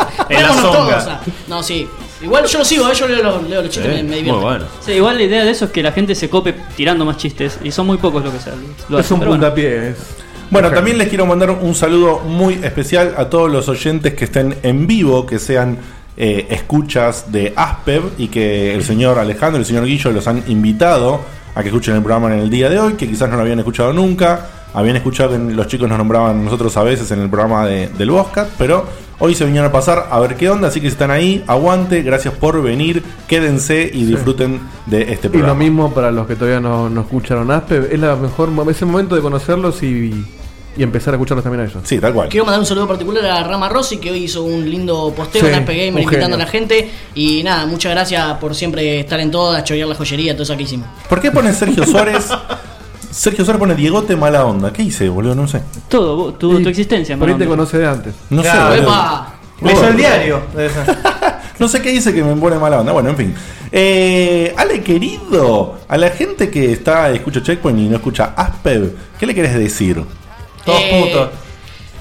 Zonga. 0.62 0.62
todos, 0.62 1.08
ah. 1.08 1.22
No, 1.48 1.64
sí. 1.64 1.88
Igual 2.22 2.46
yo 2.46 2.60
lo 2.60 2.66
sigo, 2.66 2.88
eh, 2.90 2.94
yo 2.94 3.08
leo, 3.08 3.24
los- 3.24 3.50
leo 3.50 3.62
los 3.64 3.72
chistes, 3.72 3.92
me, 3.92 4.04
me 4.04 4.22
muy 4.22 4.40
bueno. 4.42 4.66
Sí, 4.86 4.92
igual 4.92 5.18
la 5.18 5.24
idea 5.24 5.44
de 5.44 5.50
eso 5.52 5.66
es 5.66 5.72
que 5.72 5.82
la 5.82 5.92
gente 5.92 6.14
se 6.14 6.30
cope 6.30 6.54
tirando 6.76 7.04
más 7.06 7.18
chistes. 7.18 7.58
Y 7.64 7.72
son 7.72 7.88
muy 7.88 7.98
pocos 7.98 8.24
los 8.24 8.34
que 8.34 8.40
se 8.40 8.52
lo 8.90 9.00
Es 9.00 9.06
hacen, 9.06 9.16
un 9.16 9.20
bueno. 9.22 9.34
puntapié. 9.34 9.90
es- 9.90 9.98
Bueno, 10.52 10.70
también 10.70 10.98
les 10.98 11.08
quiero 11.08 11.26
mandar 11.26 11.50
un 11.50 11.74
saludo 11.76 12.20
muy 12.20 12.56
especial 12.62 13.16
a 13.18 13.30
todos 13.30 13.50
los 13.50 13.68
oyentes 13.70 14.14
que 14.14 14.26
estén 14.26 14.56
en 14.64 14.86
vivo, 14.86 15.26
que 15.26 15.40
sean 15.40 15.78
eh, 16.18 16.46
escuchas 16.50 17.32
de 17.32 17.54
Aspev 17.56 18.04
y 18.18 18.28
que 18.28 18.76
el 18.76 18.84
señor 18.84 19.18
Alejandro 19.18 19.58
y 19.60 19.62
el 19.62 19.66
señor 19.66 19.86
Guillo 19.86 20.12
los 20.12 20.28
han 20.28 20.44
invitado 20.48 21.22
a 21.56 21.62
que 21.64 21.70
escuchen 21.70 21.96
el 21.96 22.02
programa 22.04 22.34
en 22.34 22.42
el 22.42 22.50
día 22.50 22.70
de 22.70 22.80
hoy, 22.80 22.94
que 22.94 23.08
quizás 23.10 23.30
no 23.30 23.38
lo 23.38 23.42
habían 23.44 23.60
escuchado 23.60 23.94
nunca. 23.94 24.48
Habían 24.74 24.96
escuchado 24.96 25.32
que 25.32 25.38
los 25.54 25.68
chicos 25.68 25.90
nos 25.90 25.98
nombraban 25.98 26.44
nosotros 26.46 26.76
a 26.78 26.84
veces 26.84 27.12
en 27.12 27.20
el 27.22 27.30
programa 27.30 27.66
de- 27.66 27.90
del 27.90 28.10
Boscat, 28.12 28.50
pero 28.58 28.86
hoy 29.20 29.36
se 29.36 29.44
vinieron 29.46 29.70
a 29.70 29.72
pasar 29.72 30.08
a 30.10 30.20
ver 30.20 30.36
qué 30.38 30.50
onda, 30.50 30.70
así 30.70 30.80
que 30.80 30.88
si 30.88 30.94
están 30.94 31.12
ahí, 31.12 31.44
aguante, 31.48 32.02
gracias 32.04 32.34
por 32.34 32.62
venir, 32.64 33.04
quédense 33.28 33.90
y 33.94 34.06
disfruten 34.06 34.62
de 34.86 35.12
este 35.12 35.28
Y 35.28 35.30
lo 35.30 35.32
programa. 35.32 35.60
mismo 35.60 35.94
para 35.94 36.10
los 36.12 36.26
que 36.26 36.36
todavía 36.36 36.60
no, 36.62 36.90
no 36.90 37.02
escucharon 37.02 37.52
Aspe. 37.52 37.90
Es 37.92 38.00
la 38.00 38.16
mejor, 38.16 38.50
mo- 38.50 38.70
es 38.70 38.82
el 38.82 38.88
momento 38.88 39.16
de 39.16 39.22
conocerlos 39.22 39.84
y, 39.84 40.26
y 40.78 40.84
empezar 40.84 41.14
a 41.14 41.18
escucharlos 41.18 41.44
también 41.44 41.66
a 41.66 41.70
ellos. 41.70 41.84
Sí, 41.84 42.00
tal 42.00 42.14
cual. 42.14 42.30
Quiero 42.30 42.46
mandar 42.46 42.62
un 42.62 42.66
saludo 42.66 42.88
particular 42.88 43.26
a 43.26 43.44
Rama 43.44 43.68
Rossi 43.68 43.98
que 43.98 44.10
hoy 44.10 44.24
hizo 44.24 44.42
un 44.44 44.70
lindo 44.70 45.14
posteo 45.14 45.42
Sí, 45.42 45.48
en 45.50 45.56
Aspe 45.56 45.86
Gamer 45.86 46.02
invitando 46.04 46.36
a 46.38 46.40
la 46.40 46.46
gente. 46.48 46.90
Y 47.14 47.44
nada, 47.44 47.66
muchas 47.66 47.92
gracias 47.92 48.38
por 48.38 48.56
siempre 48.56 49.02
estar 49.02 49.20
en 49.20 49.32
todas, 49.32 49.66
chorear 49.66 49.90
la 49.90 49.96
joyería, 49.96 50.32
todo 50.34 50.44
eso 50.44 50.56
que 50.56 50.64
hicimos. 50.64 50.88
¿Por 51.10 51.20
qué 51.20 51.30
pone 51.30 51.52
Sergio 51.54 51.86
Suárez? 51.86 52.30
Sergio 53.12 53.44
Suárez 53.46 53.60
pone 53.60 53.76
Diegote 53.76 54.16
mala 54.16 54.46
onda. 54.46 54.72
¿Qué 54.74 54.84
hice, 54.84 55.10
boludo? 55.10 55.36
No 55.36 55.48
sé. 55.48 55.62
Todo, 55.90 56.34
tu, 56.34 56.62
tu 56.62 56.70
existencia, 56.70 57.18
Por 57.18 57.30
ahí 57.30 57.36
te 57.36 57.46
conoce 57.46 57.78
de 57.78 57.88
antes. 57.88 58.14
No 58.30 58.42
Claro, 58.42 58.74
sé. 58.74 58.80
boludo. 58.82 58.92
¡Epa! 58.94 59.34
Leyó 59.62 59.88
el 59.88 59.98
diario. 59.98 60.42
No 61.60 61.68
sé 61.68 61.80
qué 61.80 61.92
dice 61.92 62.12
que 62.12 62.24
me 62.24 62.36
pone 62.38 62.58
mala 62.58 62.80
onda. 62.80 62.92
Bueno, 62.92 63.10
en 63.12 63.18
fin. 63.18 63.36
Eh, 63.72 64.52
Ale, 64.58 64.82
querido, 64.82 65.78
a 65.88 65.96
la 65.96 66.10
gente 66.10 66.50
que 66.50 66.72
está 66.72 67.12
escucha 67.12 67.44
Checkpoint 67.44 67.78
y 67.78 67.84
no 67.88 67.98
escucha 67.98 68.34
Aspev, 68.36 68.96
¿qué 69.20 69.28
le 69.28 69.36
querés 69.36 69.54
decir? 69.54 70.04
Todos 70.66 70.80
Eh, 70.82 71.04
putos. 71.06 71.30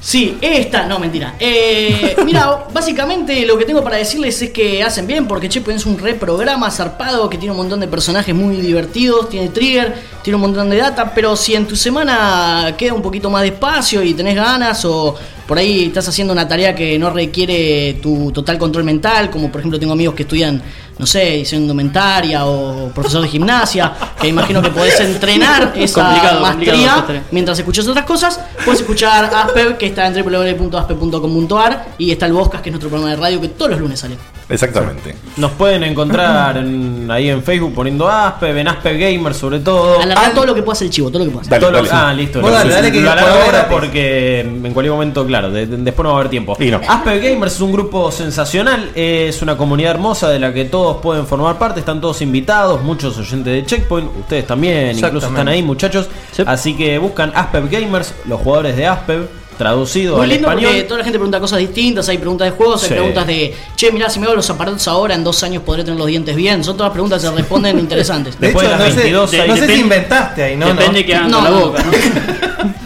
Sí, 0.00 0.38
esta, 0.40 0.86
no, 0.86 0.98
mentira. 0.98 1.34
Eh, 1.38 2.16
mira, 2.24 2.64
básicamente 2.72 3.44
lo 3.44 3.58
que 3.58 3.64
tengo 3.64 3.84
para 3.84 3.96
decirles 3.96 4.40
es 4.40 4.50
que 4.50 4.82
hacen 4.82 5.06
bien 5.06 5.28
porque 5.28 5.48
Checkpoint 5.48 5.78
es 5.78 5.86
un 5.86 5.98
reprograma 5.98 6.70
zarpado 6.70 7.28
que 7.28 7.36
tiene 7.36 7.52
un 7.52 7.58
montón 7.58 7.80
de 7.80 7.86
personajes 7.86 8.34
muy 8.34 8.56
divertidos, 8.56 9.28
tiene 9.28 9.50
trigger, 9.50 9.94
tiene 10.22 10.36
un 10.36 10.42
montón 10.42 10.70
de 10.70 10.78
data, 10.78 11.12
pero 11.14 11.36
si 11.36 11.54
en 11.54 11.66
tu 11.66 11.76
semana 11.76 12.74
queda 12.78 12.94
un 12.94 13.02
poquito 13.02 13.30
más 13.30 13.42
de 13.42 13.48
espacio 13.48 14.02
y 14.02 14.14
tenés 14.14 14.36
ganas 14.36 14.84
o 14.84 15.14
por 15.50 15.58
ahí 15.58 15.86
estás 15.86 16.06
haciendo 16.06 16.32
una 16.32 16.46
tarea 16.46 16.76
que 16.76 16.96
no 16.96 17.10
requiere 17.10 17.94
tu 18.00 18.30
total 18.30 18.56
control 18.56 18.84
mental, 18.84 19.30
como 19.30 19.50
por 19.50 19.60
ejemplo 19.60 19.80
tengo 19.80 19.94
amigos 19.94 20.14
que 20.14 20.22
estudian, 20.22 20.62
no 20.96 21.06
sé, 21.06 21.38
diseño 21.38 21.62
indumentaria 21.62 22.46
o 22.46 22.92
profesor 22.94 23.20
de 23.22 23.26
gimnasia, 23.26 23.92
que 24.20 24.28
imagino 24.28 24.62
que 24.62 24.70
podés 24.70 25.00
entrenar 25.00 25.72
esa 25.76 26.04
Complicado, 26.04 26.40
maestría 26.40 27.24
mientras 27.32 27.58
escuchas 27.58 27.88
otras 27.88 28.04
cosas, 28.04 28.38
puedes 28.64 28.80
escuchar 28.82 29.24
Aspev, 29.24 29.76
que 29.76 29.86
está 29.90 30.06
en 30.06 30.14
www.aspev.com.ar 30.14 31.86
y 31.98 32.10
está 32.10 32.26
el 32.26 32.32
Boscas, 32.32 32.60
que 32.62 32.70
es 32.70 32.72
nuestro 32.72 32.88
programa 32.90 33.10
de 33.14 33.16
radio 33.20 33.40
que 33.40 33.48
todos 33.48 33.70
los 33.72 33.80
lunes 33.80 34.00
sale. 34.00 34.16
Exactamente. 34.48 35.14
Nos 35.36 35.52
pueden 35.52 35.84
encontrar 35.84 36.56
en- 36.56 37.08
ahí 37.10 37.28
en 37.30 37.40
Facebook 37.42 37.72
poniendo 37.72 38.08
Aspe, 38.08 38.58
en 38.58 38.66
Aspe 38.66 38.98
Gamer 38.98 39.32
sobre 39.32 39.60
todo. 39.60 40.00
Alargar 40.00 40.32
todo 40.34 40.46
lo 40.46 40.54
que 40.56 40.62
pueda 40.62 40.72
hacer 40.72 40.86
el 40.86 40.92
chivo, 40.92 41.08
todo 41.08 41.20
lo 41.20 41.24
que 41.26 41.30
pueda 41.30 41.42
hacer. 41.42 41.50
Dale, 41.52 41.60
Todo 41.60 41.70
lo- 41.70 41.88
dale. 41.88 41.90
ah, 41.92 42.12
listo. 42.12 42.40
Vos 42.40 42.50
lo- 42.50 42.56
dale, 42.56 42.70
dale, 42.74 42.90
que 42.92 43.00
lo 43.00 43.10
alargo 43.12 43.36
ahora 43.44 43.68
porque 43.68 44.40
en 44.40 44.72
cualquier 44.72 44.92
momento, 44.92 45.24
claro, 45.24 45.50
de- 45.52 45.66
de- 45.66 45.76
después 45.76 46.02
no 46.04 46.10
va 46.10 46.16
a 46.16 46.18
haber 46.20 46.30
tiempo. 46.30 46.56
Y 46.58 46.70
no. 46.70 46.80
Aspe 46.88 47.20
Gamers 47.20 47.54
es 47.54 47.60
un 47.60 47.70
grupo 47.72 48.10
sensacional, 48.10 48.90
es 48.96 49.40
una 49.40 49.56
comunidad 49.56 49.92
hermosa 49.92 50.28
de 50.28 50.40
la 50.40 50.52
que 50.52 50.64
todos 50.64 50.96
pueden 51.00 51.26
formar 51.26 51.56
parte, 51.58 51.78
están 51.80 52.00
todos 52.00 52.20
invitados, 52.20 52.82
muchos 52.82 53.16
oyentes 53.18 53.52
de 53.52 53.64
Checkpoint, 53.64 54.10
ustedes 54.18 54.46
también, 54.48 54.88
incluso 54.96 55.06
Exactamente. 55.06 55.26
están 55.40 55.48
ahí 55.48 55.62
muchachos. 55.62 56.08
Sí. 56.32 56.42
Así 56.44 56.74
que 56.76 56.98
buscan 56.98 57.30
Aspe 57.36 57.60
Gamers, 57.70 58.14
los 58.26 58.40
jugadores 58.40 58.76
de 58.76 58.86
Aspe, 58.86 59.20
traducido 59.60 60.16
Muy 60.16 60.24
al 60.24 60.28
lindo 60.30 60.48
español. 60.48 60.70
porque 60.72 60.82
toda 60.84 60.98
la 60.98 61.04
gente 61.04 61.18
pregunta 61.18 61.38
cosas 61.38 61.58
distintas, 61.60 62.08
hay 62.08 62.18
preguntas 62.18 62.46
de 62.46 62.52
juegos, 62.56 62.82
hay 62.82 62.88
Sí. 62.88 62.94
preguntas 62.94 63.26
de, 63.26 63.54
che, 63.76 63.92
mirá, 63.92 64.08
si 64.10 64.18
me 64.18 64.26
hago 64.26 64.34
los 64.34 64.48
aparatos 64.50 64.88
ahora, 64.88 65.14
en 65.14 65.22
dos 65.22 65.42
años 65.42 65.62
podré 65.62 65.84
tener 65.84 65.98
los 65.98 66.06
dientes 66.08 66.34
bien. 66.34 66.64
Son 66.64 66.76
todas 66.76 66.90
preguntas 66.92 67.20
que 67.22 67.28
se 67.28 67.34
responden 67.34 67.78
interesantes. 67.86 68.40
De 68.40 68.46
Después 68.48 68.66
hecho, 68.66 68.72
de 68.76 68.78
las 68.78 68.88
no 68.88 68.94
sé, 68.94 69.00
22 69.02 69.32
no 69.46 69.52
hay- 69.54 69.60
sé 69.60 69.66
si 69.74 69.80
inventaste 69.80 70.42
ahí, 70.42 70.56
¿no? 70.56 70.66
Depende 70.66 71.00
no. 71.00 71.06
que 71.06 71.14
hagan 71.14 71.30
No, 71.30 71.36
con 71.36 71.44
la 71.44 71.50
no. 71.50 71.60
boca, 71.66 71.82
¿no? 71.84 71.92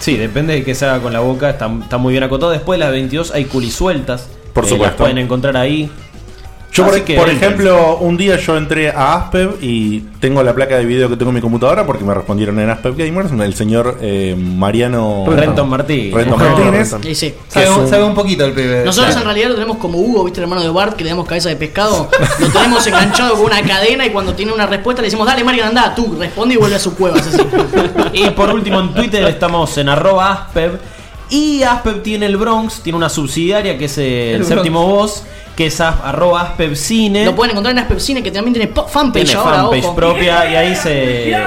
Sí, 0.00 0.16
depende 0.16 0.52
de 0.54 0.64
que 0.64 0.74
se 0.74 0.84
haga 0.84 1.00
con 1.00 1.12
la 1.14 1.20
boca, 1.20 1.48
está, 1.50 1.70
está 1.82 1.96
muy 1.98 2.12
bien 2.12 2.22
acotado. 2.24 2.52
Después 2.52 2.78
de 2.78 2.84
las 2.84 2.92
22 2.92 3.30
hay 3.30 3.46
culisueltas. 3.46 4.28
Por 4.52 4.64
eh, 4.64 4.68
supuesto. 4.68 4.84
Las 4.86 4.94
pueden 4.96 5.18
encontrar 5.18 5.56
ahí. 5.56 5.90
Yo, 6.74 6.84
por, 6.84 7.28
ejemplo, 7.30 7.98
un 7.98 8.16
día 8.16 8.36
yo 8.36 8.56
entré 8.56 8.90
a 8.90 9.14
Aspev 9.14 9.58
y 9.62 10.00
tengo 10.18 10.42
la 10.42 10.52
placa 10.56 10.76
de 10.76 10.84
video 10.84 11.08
que 11.08 11.16
tengo 11.16 11.28
en 11.30 11.36
mi 11.36 11.40
computadora 11.40 11.86
porque 11.86 12.02
me 12.02 12.12
respondieron 12.12 12.58
en 12.58 12.68
Aspev 12.68 12.96
Gamers, 12.96 13.30
el 13.30 13.54
señor 13.54 13.98
eh, 14.00 14.34
Mariano 14.36 15.24
Renton 15.28 15.68
Martínez. 15.68 16.12
Renton 16.12 16.36
Martínez. 16.36 16.94
Y 17.08 17.14
sí. 17.14 17.32
Sabe, 17.46 17.70
un- 17.70 17.88
sabe 17.88 18.02
un 18.02 18.14
poquito 18.14 18.44
el 18.44 18.52
pibe. 18.54 18.82
Nosotros 18.84 19.14
en 19.14 19.22
realidad 19.22 19.50
lo 19.50 19.54
tenemos 19.54 19.76
como 19.76 19.98
Hugo, 19.98 20.24
¿viste 20.24 20.40
el 20.40 20.44
hermano 20.44 20.62
de 20.62 20.70
Bart, 20.70 20.96
que 20.96 21.04
le 21.04 21.10
damos 21.10 21.28
cabeza 21.28 21.48
de 21.48 21.54
pescado? 21.54 22.10
Lo 22.40 22.48
tenemos 22.48 22.84
enganchado 22.88 23.36
con 23.36 23.44
una 23.46 23.62
cadena 23.62 24.04
y 24.04 24.10
cuando 24.10 24.34
tiene 24.34 24.52
una 24.52 24.66
respuesta 24.66 25.00
le 25.00 25.06
decimos, 25.06 25.28
dale 25.28 25.44
Mario, 25.44 25.66
anda, 25.66 25.94
tú, 25.94 26.16
responde 26.18 26.54
y 26.54 26.56
vuelve 26.56 26.74
a 26.74 26.80
su 26.80 26.96
cueva. 26.96 27.18
así. 27.18 27.38
Y 28.14 28.30
por 28.30 28.50
último 28.52 28.80
en 28.80 28.92
Twitter 28.92 29.22
estamos 29.28 29.78
en 29.78 29.88
arroba 29.90 30.32
Aspev. 30.32 30.80
Y 31.30 31.62
Aspev 31.62 32.02
tiene 32.02 32.26
el 32.26 32.36
Bronx, 32.36 32.80
tiene 32.82 32.96
una 32.96 33.08
subsidiaria 33.08 33.78
que 33.78 33.84
es 33.84 33.96
el, 33.98 34.04
El 34.40 34.44
séptimo 34.44 34.86
voz, 34.86 35.22
que 35.56 35.66
es 35.66 35.80
as- 35.80 35.96
arroba 36.04 36.42
Aspev 36.42 36.74
Cine. 36.76 37.24
Lo 37.24 37.34
pueden 37.36 37.52
encontrar 37.52 37.72
en 37.72 37.78
Aspepcine, 37.78 38.22
que 38.22 38.30
también 38.30 38.54
tiene 38.54 38.72
fanpage 38.88 39.24
Tiene 39.26 39.40
ahora, 39.40 39.56
fanpage 39.62 39.84
ojo. 39.84 39.94
propia 39.96 40.50
y 40.50 40.54
ahí 40.56 40.74
se... 40.76 41.34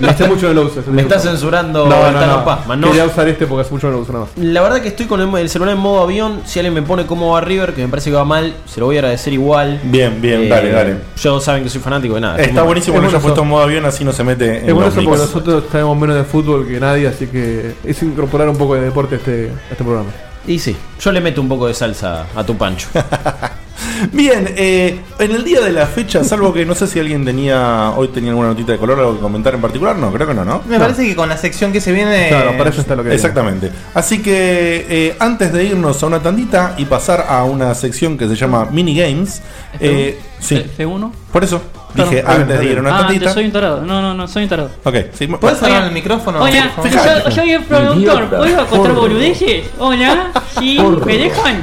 Me 0.00 0.08
hace 0.08 0.26
mucho 0.26 0.48
no 0.48 0.54
lo 0.54 0.62
uses. 0.62 0.84
Me 0.88 1.02
está 1.02 1.20
censurando 1.20 1.86
No, 1.86 2.10
no, 2.10 2.44
no. 2.76 2.88
Quería 2.88 3.04
usar 3.04 3.28
este 3.28 3.46
porque 3.46 3.62
hace 3.62 3.72
mucho 3.72 3.86
no 3.86 3.92
lo 3.94 3.98
uso 4.00 4.12
nada 4.12 4.24
más. 4.24 4.34
La 4.36 4.60
verdad 4.60 4.82
que 4.82 4.88
estoy 4.88 5.06
con 5.06 5.20
el, 5.20 5.32
el 5.40 5.48
celular 5.48 5.74
en 5.74 5.80
modo 5.80 6.02
avión. 6.02 6.40
Si 6.44 6.58
alguien 6.58 6.74
me 6.74 6.82
pone 6.82 7.06
cómo 7.06 7.30
va 7.32 7.40
River, 7.40 7.72
que 7.72 7.82
me 7.82 7.88
parece 7.88 8.10
que 8.10 8.16
va 8.16 8.24
mal, 8.24 8.52
se 8.66 8.80
lo 8.80 8.86
voy 8.86 8.96
a 8.96 8.98
agradecer 8.98 9.32
igual. 9.32 9.78
Bien, 9.84 10.20
bien, 10.20 10.42
Eh, 10.42 10.48
dale, 10.48 10.70
dale. 10.72 10.96
Yo 11.16 11.40
saben 11.40 11.62
que 11.62 11.70
soy 11.70 11.80
fanático 11.80 12.16
de 12.16 12.20
nada. 12.20 12.36
Está 12.38 12.52
Como- 12.52 12.64
buenísimo 12.66 12.96
Es 12.96 13.00
que 13.00 13.04
lo 13.12 13.16
haya 13.16 13.22
puesto 13.22 13.42
en 13.42 13.48
modo 13.48 13.62
avión, 13.62 13.86
así 13.86 14.04
no 14.04 14.12
se 14.12 14.24
mete 14.24 14.58
en 14.58 14.68
Es 14.68 14.74
bueno 14.74 14.88
eso 14.88 15.02
porque 15.04 15.18
nosotros 15.20 15.64
sabemos 15.70 15.96
menos 15.96 16.16
de 16.16 16.24
fútbol 16.24 16.66
que 16.66 16.80
nadie, 16.80 17.06
así 17.06 17.26
que 17.28 17.74
es 17.84 18.02
incorporar 18.02 18.48
un 18.48 18.56
poco 18.56 18.74
de 18.74 18.80
deporte 18.80 19.14
a 19.14 19.18
este, 19.18 19.52
a 19.68 19.72
este 19.72 19.84
programa. 19.84 20.10
Y 20.46 20.58
sí, 20.58 20.76
yo 21.00 21.12
le 21.12 21.20
meto 21.20 21.40
un 21.40 21.48
poco 21.48 21.68
de 21.68 21.74
salsa 21.74 22.26
a 22.34 22.44
tu 22.44 22.56
pancho. 22.56 22.88
Bien, 24.12 24.52
eh, 24.56 25.00
en 25.18 25.30
el 25.30 25.44
día 25.44 25.60
de 25.60 25.72
la 25.72 25.86
fecha, 25.86 26.24
salvo 26.24 26.52
que 26.52 26.64
no 26.64 26.74
sé 26.74 26.86
si 26.86 26.98
alguien 26.98 27.24
tenía 27.24 27.90
hoy 27.96 28.08
tenía 28.08 28.30
alguna 28.30 28.48
notita 28.48 28.72
de 28.72 28.78
color 28.78 28.98
algo 28.98 29.14
que 29.14 29.20
comentar 29.20 29.54
en 29.54 29.60
particular, 29.60 29.96
no, 29.96 30.12
creo 30.12 30.26
que 30.26 30.34
no, 30.34 30.44
¿no? 30.44 30.62
Me 30.66 30.78
parece 30.78 31.06
que 31.06 31.14
con 31.14 31.28
la 31.28 31.36
sección 31.36 31.72
que 31.72 31.80
se 31.80 31.92
viene. 31.92 32.28
Claro, 32.28 32.56
para 32.56 32.70
eso 32.70 32.80
está 32.80 32.96
lo 32.96 33.04
que 33.04 33.14
Exactamente. 33.14 33.70
Así 33.94 34.20
que 34.20 34.86
eh, 34.88 35.16
antes 35.18 35.52
de 35.52 35.64
irnos 35.64 36.02
a 36.02 36.06
una 36.06 36.20
tandita 36.20 36.74
y 36.76 36.84
pasar 36.84 37.26
a 37.28 37.44
una 37.44 37.74
sección 37.74 38.18
que 38.18 38.28
se 38.28 38.36
llama 38.36 38.68
Minigames, 38.70 39.42
eh, 39.80 40.18
sí, 40.40 40.64
F1. 40.78 41.12
por 41.32 41.44
eso 41.44 41.62
dije 41.94 42.24
antes 42.26 42.58
de 42.58 42.64
ir 42.64 42.78
a 42.78 42.80
una 42.80 42.98
Ah, 42.98 43.08
soy 43.32 43.44
un 43.46 43.52
tarado. 43.52 43.82
No, 43.82 44.00
no, 44.00 44.14
no, 44.14 44.28
soy 44.28 44.44
un 44.44 44.48
tarado. 44.48 44.70
Ok, 44.84 44.94
sí, 45.12 45.26
¿Puedes 45.26 45.58
cerrar 45.58 45.84
el 45.84 45.92
micrófono? 45.92 46.40
Hola, 46.42 46.70
por 46.74 46.88
favor? 46.88 47.24
yo, 47.24 47.30
soy 47.30 47.50
el 47.52 47.62
productor. 47.64 48.28
¿Puedo 48.28 48.66
contar 48.66 48.92
boludeces? 48.92 49.66
Hola, 49.78 50.30
¿sí? 50.58 50.78
¿Me 51.04 51.18
dejan? 51.18 51.56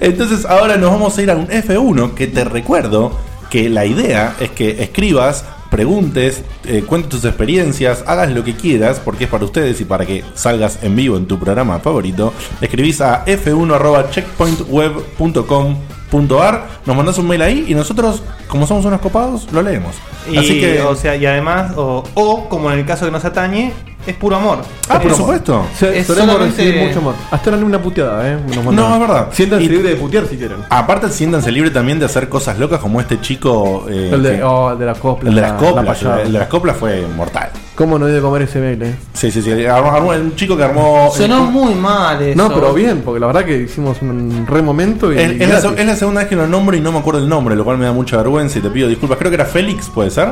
Entonces 0.00 0.44
ahora 0.44 0.76
nos 0.76 0.90
vamos 0.90 1.16
a 1.16 1.22
ir 1.22 1.30
a 1.30 1.36
un 1.36 1.46
F1 1.48 2.14
que 2.14 2.26
te 2.26 2.44
recuerdo 2.44 3.18
que 3.50 3.68
la 3.68 3.86
idea 3.86 4.34
es 4.40 4.50
que 4.50 4.82
escribas, 4.82 5.44
preguntes, 5.70 6.42
eh, 6.64 6.82
cuentes 6.86 7.10
tus 7.10 7.24
experiencias, 7.24 8.02
hagas 8.06 8.30
lo 8.32 8.42
que 8.44 8.54
quieras 8.54 9.00
porque 9.02 9.24
es 9.24 9.30
para 9.30 9.44
ustedes 9.44 9.80
y 9.80 9.84
para 9.84 10.04
que 10.06 10.24
salgas 10.34 10.80
en 10.82 10.96
vivo 10.96 11.16
en 11.16 11.26
tu 11.26 11.38
programa 11.38 11.78
favorito. 11.78 12.32
Escribís 12.60 13.00
a 13.00 13.24
f1.checkpointweb.com 13.24 15.76
checkpoint.com.ar, 16.14 16.68
nos 16.86 16.96
mandás 16.96 17.18
un 17.18 17.26
mail 17.26 17.42
ahí 17.42 17.64
y 17.68 17.74
nosotros, 17.74 18.22
como 18.48 18.66
somos 18.66 18.84
unos 18.84 19.00
copados, 19.00 19.50
lo 19.52 19.62
leemos. 19.62 19.96
Y, 20.30 20.36
Así 20.36 20.60
que. 20.60 20.80
o 20.82 20.94
sea, 20.94 21.16
y 21.16 21.26
además, 21.26 21.72
o, 21.76 22.04
o, 22.14 22.48
como 22.48 22.70
en 22.70 22.78
el 22.78 22.86
caso 22.86 23.04
que 23.04 23.10
nos 23.10 23.24
atañe, 23.24 23.72
es 24.06 24.14
puro 24.16 24.36
amor. 24.36 24.58
Ah, 24.88 24.98
por 25.00 25.14
supuesto. 25.14 25.64
Es 25.72 26.06
solemos 26.06 26.34
solamente- 26.34 26.62
recibir 26.62 26.86
mucho 26.86 26.98
amor. 26.98 27.14
Hasta 27.30 27.50
ahora 27.50 27.62
ni 27.62 27.66
una 27.68 27.80
puteada, 27.80 28.28
¿eh? 28.32 28.38
Nos. 28.54 28.64
No, 28.74 28.94
es 28.94 29.00
verdad. 29.00 29.28
Siéntanse 29.32 29.64
Y- 29.64 29.68
libres 29.68 29.90
de 29.92 29.96
putear 29.96 30.26
si 30.26 30.36
quieren. 30.36 30.58
Aparte, 30.70 31.08
siéntanse 31.10 31.50
libre 31.50 31.70
también 31.70 31.98
de 31.98 32.04
hacer 32.06 32.28
cosas 32.28 32.58
locas 32.58 32.80
como 32.80 33.00
este 33.00 33.20
chico. 33.20 33.86
eh, 33.88 34.10
El 34.12 34.22
de, 34.22 34.36
que- 34.36 34.42
oh, 34.42 34.72
el 34.72 34.78
de 34.78 34.86
las 34.86 34.98
coplas. 34.98 35.28
el 35.30 35.34
de 35.36 35.40
las 35.40 35.50
la- 35.52 35.56
coplas. 35.58 35.86
payada. 35.98 36.22
el 36.22 36.32
de 36.32 36.38
las 36.38 36.48
coplas 36.48 36.76
fue 36.76 37.06
mortal. 37.16 37.50
¿Cómo 37.74 37.98
no 37.98 38.06
he 38.06 38.12
de 38.12 38.20
comer 38.20 38.42
ese 38.42 38.60
mail, 38.60 38.80
eh? 38.82 38.94
Sí, 39.14 39.30
sí, 39.32 39.42
sí. 39.42 39.66
Armó, 39.66 39.90
armó- 39.90 40.10
un 40.20 40.36
chico 40.36 40.56
que 40.56 40.62
armó. 40.62 41.10
Sonó 41.12 41.44
muy 41.46 41.74
mal 41.74 42.22
eso. 42.22 42.36
No, 42.40 42.54
pero 42.54 42.72
bien, 42.72 43.02
porque 43.04 43.18
la 43.18 43.26
verdad 43.26 43.44
que 43.44 43.62
hicimos 43.62 43.96
un 44.00 44.46
re 44.46 44.62
momento 44.62 45.12
y. 45.12 45.18
Es, 45.18 45.30
es 45.32 45.38
la, 45.40 45.46
gratis. 45.46 45.70
se- 45.70 45.80
es 45.80 45.86
la 45.86 45.96
segunda 45.96 46.20
vez 46.20 46.28
que 46.28 46.36
lo 46.36 46.46
nombro 46.46 46.76
y 46.76 46.80
no 46.80 46.92
me 46.92 46.98
acuerdo 46.98 47.20
el 47.20 47.28
nombre, 47.28 47.56
lo 47.56 47.64
cual 47.64 47.78
me 47.78 47.84
da 47.86 47.92
mucha 47.92 48.16
vergüenza 48.18 48.58
y 48.58 48.62
te 48.62 48.70
pido 48.70 48.86
disculpas. 48.88 49.18
Creo 49.18 49.30
que 49.30 49.34
era 49.36 49.44
Félix, 49.46 49.88
¿puede 49.88 50.10
ser? 50.10 50.28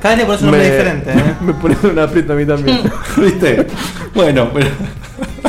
Cada 0.00 0.14
vez 0.14 0.18
le 0.18 0.26
pones 0.26 0.40
un 0.42 0.46
nombre 0.46 0.62
Me- 0.64 0.70
diferente, 0.70 1.10
¿eh? 1.16 1.34
Me 1.40 1.54
ponen 1.54 1.78
una 1.84 2.02
aprieta 2.04 2.32
a 2.32 2.36
mí 2.36 2.46
también. 2.46 2.80
¿Viste? 3.16 3.66
Bueno, 4.14 4.50
pero. 4.54 4.68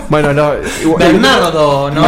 Bueno, 0.09 0.33
no. 0.33 0.51
igual- 0.81 0.97
Bernardo, 1.13 1.91
no, 1.91 2.03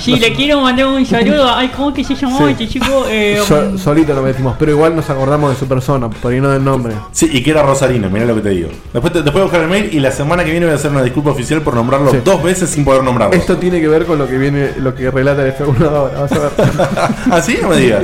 si 0.00 0.16
le 0.16 0.32
quiero 0.32 0.60
mandar 0.60 0.86
un 0.86 1.04
saludo, 1.06 1.48
ay, 1.54 1.68
¿cómo 1.76 1.92
que 1.92 2.02
se 2.02 2.14
llamó 2.14 2.38
Sí. 2.38 2.44
este 2.52 2.68
chico? 2.68 3.04
Eh, 3.08 3.40
So- 3.46 3.76
solito 3.78 4.14
lo 4.14 4.22
metimos, 4.22 4.56
pero 4.58 4.72
igual 4.72 4.96
nos 4.96 5.08
acordamos 5.10 5.50
de 5.50 5.56
su 5.56 5.66
persona, 5.66 6.08
por 6.08 6.32
ahí 6.32 6.40
no 6.40 6.50
del 6.50 6.64
nombre. 6.64 6.94
Sí, 7.12 7.28
y 7.32 7.42
que 7.42 7.50
era 7.50 7.62
Rosarino, 7.62 8.08
mirá 8.10 8.24
lo 8.24 8.34
que 8.36 8.40
te 8.40 8.48
digo. 8.50 8.68
Después, 8.92 9.12
te, 9.12 9.22
después 9.22 9.34
voy 9.34 9.40
a 9.42 9.44
buscar 9.44 9.60
el 9.62 9.68
mail 9.68 9.90
y 9.92 10.00
la 10.00 10.10
semana 10.10 10.44
que 10.44 10.50
viene 10.50 10.66
voy 10.66 10.72
a 10.72 10.76
hacer 10.76 10.90
una 10.90 11.02
disculpa 11.02 11.30
oficial 11.30 11.60
por 11.62 11.74
nombrarlo 11.74 12.10
Sí. 12.10 12.18
dos 12.24 12.42
veces 12.42 12.70
sin 12.70 12.84
poder 12.84 13.02
nombrarlo. 13.04 13.34
Esto 13.36 13.56
tiene 13.58 13.80
que 13.80 13.88
ver 13.88 14.06
con 14.06 14.18
lo 14.18 14.26
que 14.26 14.38
viene, 14.38 14.72
lo 14.78 14.94
que 14.94 15.10
relata 15.10 15.42
el 15.42 15.48
F1 15.54 15.86
ahora, 15.88 16.20
vas 16.22 16.32
a 16.32 16.38
ver. 16.38 16.50
¿Así? 17.30 17.58
No 17.60 17.68
me 17.68 17.76
digas. 17.76 18.02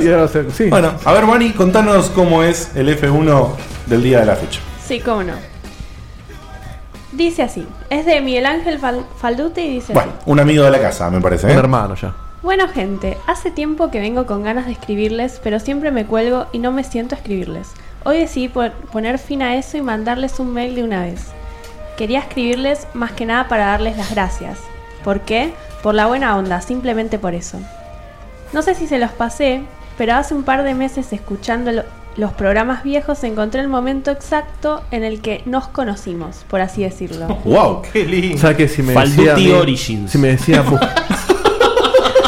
Sí. 0.55 0.65
Bueno, 0.69 0.93
a 1.03 1.11
ver, 1.13 1.25
Mani, 1.25 1.51
contanos 1.51 2.09
cómo 2.13 2.43
es 2.43 2.69
el 2.75 2.87
F1 2.89 3.55
del 3.87 4.03
día 4.03 4.19
de 4.19 4.25
la 4.27 4.35
fecha. 4.35 4.59
Sí, 4.87 4.99
cómo 4.99 5.23
no. 5.23 5.33
Dice 7.19 7.43
así. 7.43 7.67
Es 7.89 8.05
de 8.05 8.21
Miguel 8.21 8.45
Ángel 8.45 8.79
Fal- 8.79 9.05
Falduti 9.17 9.59
y 9.59 9.69
dice 9.75 9.91
Bueno, 9.93 10.13
así. 10.17 10.31
un 10.31 10.39
amigo 10.39 10.63
de 10.63 10.71
la 10.71 10.79
casa, 10.79 11.09
me 11.09 11.19
parece. 11.19 11.47
Un 11.47 11.51
¿eh? 11.51 11.55
hermano 11.55 11.93
ya. 11.95 12.13
Bueno 12.41 12.69
gente, 12.69 13.17
hace 13.27 13.51
tiempo 13.51 13.91
que 13.91 13.99
vengo 13.99 14.25
con 14.25 14.41
ganas 14.43 14.65
de 14.67 14.71
escribirles, 14.71 15.41
pero 15.43 15.59
siempre 15.59 15.91
me 15.91 16.05
cuelgo 16.05 16.47
y 16.53 16.59
no 16.59 16.71
me 16.71 16.85
siento 16.85 17.15
a 17.15 17.17
escribirles. 17.17 17.73
Hoy 18.05 18.19
decidí 18.19 18.47
po- 18.47 18.71
poner 18.93 19.19
fin 19.19 19.41
a 19.41 19.55
eso 19.57 19.75
y 19.75 19.81
mandarles 19.81 20.39
un 20.39 20.53
mail 20.53 20.75
de 20.75 20.83
una 20.85 21.01
vez. 21.01 21.25
Quería 21.97 22.19
escribirles 22.19 22.87
más 22.93 23.11
que 23.11 23.25
nada 23.25 23.49
para 23.49 23.65
darles 23.65 23.97
las 23.97 24.11
gracias. 24.11 24.57
¿Por 25.03 25.19
qué? 25.19 25.51
Por 25.83 25.95
la 25.95 26.07
buena 26.07 26.37
onda, 26.37 26.61
simplemente 26.61 27.19
por 27.19 27.33
eso. 27.33 27.59
No 28.53 28.61
sé 28.61 28.73
si 28.75 28.87
se 28.87 28.97
los 28.97 29.11
pasé, 29.11 29.63
pero 29.97 30.13
hace 30.15 30.33
un 30.33 30.43
par 30.43 30.63
de 30.63 30.73
meses 30.73 31.11
escuchando 31.11 31.73
lo- 31.73 31.83
los 32.17 32.33
programas 32.33 32.83
viejos 32.83 33.23
encontré 33.23 33.61
el 33.61 33.67
momento 33.67 34.11
exacto 34.11 34.83
en 34.91 35.03
el 35.03 35.21
que 35.21 35.41
nos 35.45 35.67
conocimos, 35.67 36.45
por 36.49 36.61
así 36.61 36.83
decirlo. 36.83 37.27
¡Wow! 37.45 37.81
Qué 37.93 38.05
lindo. 38.05 38.35
O 38.35 38.39
sea 38.39 38.55
que 38.55 38.67
si 38.67 38.81
me 38.81 38.93
Falduti 38.93 39.25
decía. 39.25 39.57
Origins. 39.57 40.11
Si 40.11 40.17
me 40.17 40.29
decía. 40.29 40.63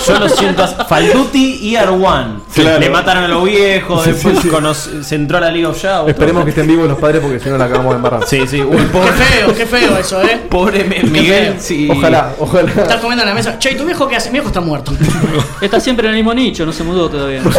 Yo 0.08 0.20
lo 0.20 0.30
siento. 0.30 0.68
Falduti 0.88 1.60
y 1.62 1.76
Arwan. 1.76 2.42
Claro. 2.54 2.80
Le 2.80 2.90
mataron 2.90 3.24
a 3.24 3.28
los 3.28 3.44
viejos. 3.46 4.04
Sí, 4.04 4.12
después 4.12 4.36
sí, 4.38 4.42
sí. 4.44 4.50
conoce- 4.50 5.04
se 5.04 5.16
entró 5.16 5.38
a 5.38 5.42
la 5.42 5.52
League 5.52 5.66
of 5.66 5.82
Shadows. 5.82 6.10
Esperemos 6.10 6.44
que 6.44 6.50
estén 6.52 6.68
vivos 6.68 6.88
los 6.88 6.98
padres 7.00 7.22
porque 7.22 7.40
si 7.40 7.50
no 7.50 7.58
la 7.58 7.66
acabamos 7.66 7.92
de 7.94 7.96
embarrar. 7.98 8.28
Sí, 8.28 8.46
sí. 8.48 8.62
Uy, 8.62 8.78
Qué 8.78 9.24
feo, 9.24 9.56
qué 9.56 9.66
feo 9.66 9.98
eso, 9.98 10.22
¿eh? 10.22 10.42
pobre 10.50 10.84
Miguel. 10.84 11.56
Sí. 11.60 11.88
Ojalá, 11.92 12.34
ojalá. 12.40 12.72
Estar 12.72 13.00
comiendo 13.00 13.24
en 13.24 13.30
la 13.30 13.36
mesa. 13.36 13.58
Che, 13.60 13.72
¿y 13.72 13.76
tu 13.78 13.86
viejo 13.86 14.08
qué 14.08 14.16
hace? 14.16 14.30
Mi 14.30 14.34
viejo 14.34 14.48
está 14.48 14.62
muerto. 14.62 14.92
está 15.62 15.80
siempre 15.80 16.06
en 16.08 16.12
el 16.12 16.18
mismo 16.18 16.34
nicho, 16.34 16.66
no 16.66 16.72
se 16.74 16.84
mudó 16.84 17.10
todavía. 17.10 17.42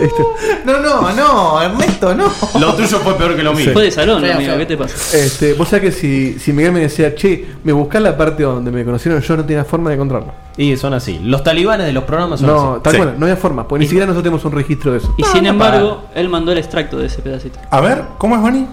Este, 0.00 0.22
No, 0.64 0.80
no, 0.80 1.12
no, 1.12 1.62
Ernesto, 1.62 2.14
no. 2.14 2.24
Lo 2.58 2.74
tuyo 2.74 2.98
fue 2.98 3.16
peor 3.16 3.36
que 3.36 3.42
lo 3.42 3.52
mío. 3.54 3.70
Fue 3.72 3.84
de 3.84 3.90
salón, 3.90 4.22
Feo, 4.22 4.34
amigo, 4.34 4.50
feo. 4.50 4.58
¿qué 4.58 4.66
te 4.66 4.76
pasa? 4.76 5.16
Este, 5.16 5.54
vos 5.54 5.68
sabés 5.68 5.84
que 5.84 5.92
si, 5.92 6.38
si 6.38 6.52
Miguel 6.52 6.72
me 6.72 6.80
decía, 6.80 7.14
che, 7.14 7.44
me 7.62 7.72
buscás 7.72 8.02
la 8.02 8.16
parte 8.16 8.42
donde 8.42 8.70
me 8.70 8.84
conocieron, 8.84 9.20
yo 9.20 9.36
no 9.36 9.44
tenía 9.44 9.64
forma 9.64 9.90
de 9.90 9.94
encontrarlo. 9.96 10.32
Y 10.56 10.76
son 10.76 10.93
así. 10.96 11.18
Los 11.18 11.42
talibanes 11.44 11.86
de 11.86 11.92
los 11.92 12.04
programas 12.04 12.40
son 12.40 12.48
No, 12.48 12.72
así. 12.74 12.80
tal 12.82 12.92
Sí. 12.92 12.98
cual, 12.98 13.14
no 13.18 13.26
había 13.26 13.36
forma, 13.36 13.66
porque 13.68 13.80
ni 13.80 13.86
siquiera 13.86 14.06
nosotros 14.06 14.22
tenemos 14.24 14.44
un 14.44 14.52
registro 14.52 14.92
de 14.92 14.98
eso. 14.98 15.14
Y 15.16 15.24
sin 15.24 15.46
embargo, 15.46 16.04
él 16.14 16.28
mandó 16.28 16.52
el 16.52 16.58
extracto 16.58 16.98
de 16.98 17.06
ese 17.06 17.20
pedacito. 17.22 17.58
A 17.70 17.80
ver, 17.80 18.04
¿cómo 18.18 18.34
es 18.36 18.40
Mani? 18.42 18.66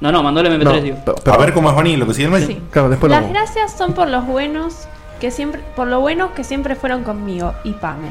No, 0.00 0.12
no, 0.12 0.22
mandó 0.22 0.40
el 0.40 0.46
MP3, 0.46 0.64
No, 0.64 0.72
digo. 0.80 0.96
A 1.26 1.36
ver 1.38 1.52
cómo 1.52 1.68
es 1.70 1.76
Mani, 1.76 1.96
lo 1.96 2.06
que 2.06 2.14
sigue 2.14 2.34
el. 2.36 2.46
Sí. 2.46 2.62
Claro, 2.70 2.88
después 2.88 3.10
lo 3.10 3.16
Las 3.16 3.24
vamos. 3.28 3.36
gracias 3.36 3.72
son 3.76 3.94
por 3.94 4.08
los 4.08 4.26
buenos 4.26 4.86
que 5.20 5.30
siempre, 5.32 5.60
por 5.74 5.88
lo 5.88 6.00
buenos 6.00 6.30
que 6.32 6.44
siempre 6.44 6.76
fueron 6.76 7.02
conmigo 7.02 7.52
y 7.64 7.72
Pame. 7.72 8.08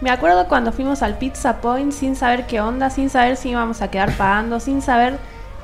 Me 0.00 0.10
acuerdo 0.10 0.46
cuando 0.46 0.72
fuimos 0.72 1.02
al 1.02 1.18
Pizza 1.18 1.60
Point 1.60 1.90
sin 1.90 2.14
saber 2.16 2.46
qué 2.46 2.60
onda, 2.60 2.90
sin 2.90 3.10
saber 3.10 3.36
si 3.36 3.48
íbamos 3.50 3.82
a 3.82 3.90
quedar 3.90 4.12
pagando, 4.16 4.60
sin 4.60 4.82
saber 4.82 5.18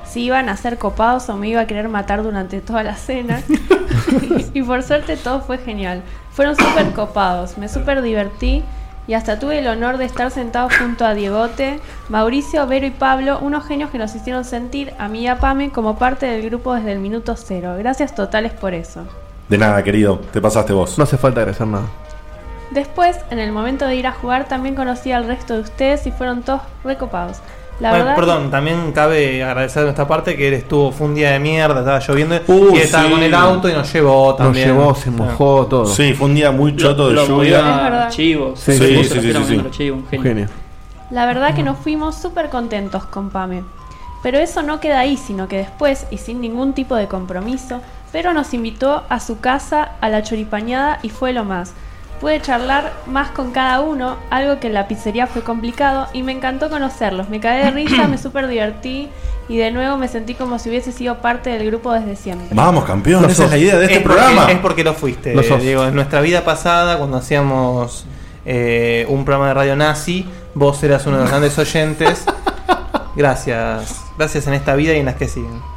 si 0.05 0.23
iban 0.25 0.49
a 0.49 0.57
ser 0.57 0.79
copados 0.79 1.29
o 1.29 1.37
me 1.37 1.49
iba 1.49 1.61
a 1.61 1.67
querer 1.67 1.89
matar 1.89 2.23
durante 2.23 2.61
toda 2.61 2.83
la 2.83 2.97
cena. 2.97 3.41
y 4.55 4.63
por 4.63 4.83
suerte 4.83 5.17
todo 5.17 5.43
fue 5.43 5.59
genial. 5.59 6.03
Fueron 6.33 6.57
súper 6.57 6.93
copados, 6.93 7.59
me 7.59 7.69
súper 7.69 8.03
divertí 8.03 8.65
y 9.07 9.15
hasta 9.15 9.39
tuve 9.39 9.59
el 9.59 9.67
honor 9.67 9.99
de 9.99 10.05
estar 10.05 10.31
sentado 10.31 10.69
junto 10.79 11.05
a 11.05 11.15
Diegote, 11.15 11.81
Mauricio, 12.09 12.67
Vero 12.67 12.87
y 12.87 12.91
Pablo, 12.91 13.39
unos 13.41 13.67
genios 13.67 13.91
que 13.91 13.99
nos 13.99 14.15
hicieron 14.15 14.45
sentir 14.45 14.95
a 14.99 15.09
mí 15.09 15.23
y 15.23 15.27
a 15.27 15.39
Pame 15.39 15.71
como 15.71 15.99
parte 15.99 16.27
del 16.27 16.43
grupo 16.43 16.75
desde 16.75 16.93
el 16.93 17.01
minuto 17.01 17.35
cero. 17.37 17.75
Gracias 17.79 18.15
totales 18.15 18.53
por 18.53 18.75
eso. 18.75 19.05
De 19.49 19.59
nada, 19.59 19.83
querido, 19.83 20.21
te 20.33 20.41
pasaste 20.41 20.73
vos. 20.73 20.97
No 20.97 21.05
hace 21.05 21.19
falta 21.19 21.41
agradecer 21.41 21.67
nada. 21.67 21.87
Después, 22.71 23.19
en 23.31 23.39
el 23.39 23.53
momento 23.53 23.87
de 23.87 23.97
ir 23.97 24.07
a 24.07 24.13
jugar, 24.13 24.49
también 24.49 24.75
conocí 24.75 25.13
al 25.13 25.27
resto 25.27 25.55
de 25.55 25.61
ustedes 25.61 26.07
y 26.07 26.13
fueron 26.13 26.43
todos 26.43 26.63
recopados. 26.85 27.39
La 27.81 27.89
Bueno, 27.91 28.05
verdad, 28.05 28.17
perdón, 28.17 28.51
también 28.51 28.93
cabe 28.93 29.43
agradecer 29.43 29.81
de 29.83 29.87
nuestra 29.87 30.07
parte 30.07 30.37
que 30.37 30.47
él 30.49 30.55
estuvo, 30.55 30.93
fue 30.93 31.09
un 31.09 31.15
día 31.15 31.33
de 31.33 31.41
mierda, 31.41 31.81
estaba 31.81 31.99
lloviendo 31.99 32.37
Uh, 32.47 32.77
y 32.77 32.79
estaba 32.79 33.05
sí. 33.07 33.11
con 33.11 33.23
el 33.23 33.35
auto 33.35 33.69
y 33.69 33.73
nos 33.73 33.93
llevó 33.93 34.29
Nos 34.29 34.37
también. 34.39 34.69
llevó, 34.69 34.95
se 34.95 35.11
mojó 35.11 35.67
todo. 35.67 35.87
Sí, 35.87 36.13
fue 36.15 36.27
un 36.29 36.35
día 36.35 36.53
muy 36.53 36.77
choto 36.77 37.09
de 37.11 37.27
lluvia. 37.27 38.09
Chivos. 38.11 38.61
Sí, 38.61 38.73
sí, 38.79 39.05
sí. 39.05 40.19
Genio. 40.23 40.47
la 41.11 41.27
verdad 41.27 41.55
que 41.55 41.63
nos 41.63 41.79
fuimos 41.79 42.15
súper 42.17 42.51
contentos 42.51 43.05
con 43.07 43.31
Pame. 43.31 43.65
Pero 44.23 44.39
eso 44.39 44.63
no 44.63 44.79
queda 44.79 45.01
ahí, 45.01 45.17
sino 45.17 45.49
que 45.49 45.57
después, 45.57 46.07
y 46.13 46.19
sin 46.19 46.41
ningún 46.41 46.75
tipo 46.75 46.95
de 46.95 47.09
compromiso, 47.09 47.81
pero 48.13 48.33
nos 48.33 48.55
invitó 48.55 49.03
a 49.09 49.19
su 49.19 49.41
casa 49.41 49.93
a 50.01 50.09
la 50.09 50.23
choripañada 50.23 51.01
y 51.03 51.09
fue 51.09 51.33
lo 51.33 51.45
más. 51.45 51.73
Pude 52.23 52.41
charlar 52.41 52.93
más 53.07 53.31
con 53.33 53.51
cada 53.51 53.81
uno, 53.81 54.17
algo 54.31 54.61
que 54.61 54.69
en 54.69 54.75
la 54.75 54.87
pizzería 54.87 55.27
fue 55.27 55.43
complicado, 55.43 56.07
y 56.13 56.23
me 56.23 56.31
encantó 56.33 56.71
conocerlos. 56.71 57.29
Me 57.29 57.41
caí 57.41 57.65
de 57.65 57.71
risa, 57.73 58.07
me 58.07 58.17
súper 58.27 58.47
divertí, 58.47 59.09
y 59.49 59.57
de 59.57 59.73
nuevo 59.73 59.99
me 59.99 60.07
sentí 60.07 60.35
como 60.35 60.61
si 60.61 60.69
hubiese 60.69 60.93
sido 60.93 61.19
parte 61.19 61.51
del 61.51 61.67
grupo 61.67 61.93
desde 61.93 62.15
siempre. 62.15 62.47
Vamos, 62.53 62.85
campeón, 62.85 63.29
esa 63.29 63.47
es 63.47 63.51
la 63.51 63.59
idea 63.59 63.77
de 63.77 63.87
este 63.87 63.97
es 63.97 64.03
porque- 64.03 64.19
programa. 64.21 64.53
es 64.53 64.59
porque 64.61 64.85
lo 64.85 64.95
fuiste. 64.95 65.35
Lo. 65.35 65.43
Digo, 65.59 65.85
en 65.85 65.97
nuestra 65.97 66.21
vida 66.21 66.45
pasada, 66.45 66.97
cuando 66.97 67.17
hacíamos 67.17 68.07
eh, 68.47 69.05
un 69.09 69.25
programa 69.25 69.49
de 69.49 69.55
radio 69.55 69.75
nazi, 69.77 70.25
vos 70.55 70.81
eras 70.85 71.05
uno 71.07 71.17
de 71.17 71.23
los 71.23 71.31
grandes 71.31 71.59
oyentes. 71.59 72.25
Gracias. 73.17 74.01
Gracias 74.17 74.47
en 74.47 74.55
esta 74.55 74.75
vida 74.77 74.95
y 74.95 75.01
en 75.01 75.07
las 75.07 75.17
que 75.17 75.27
siguen. 75.27 75.72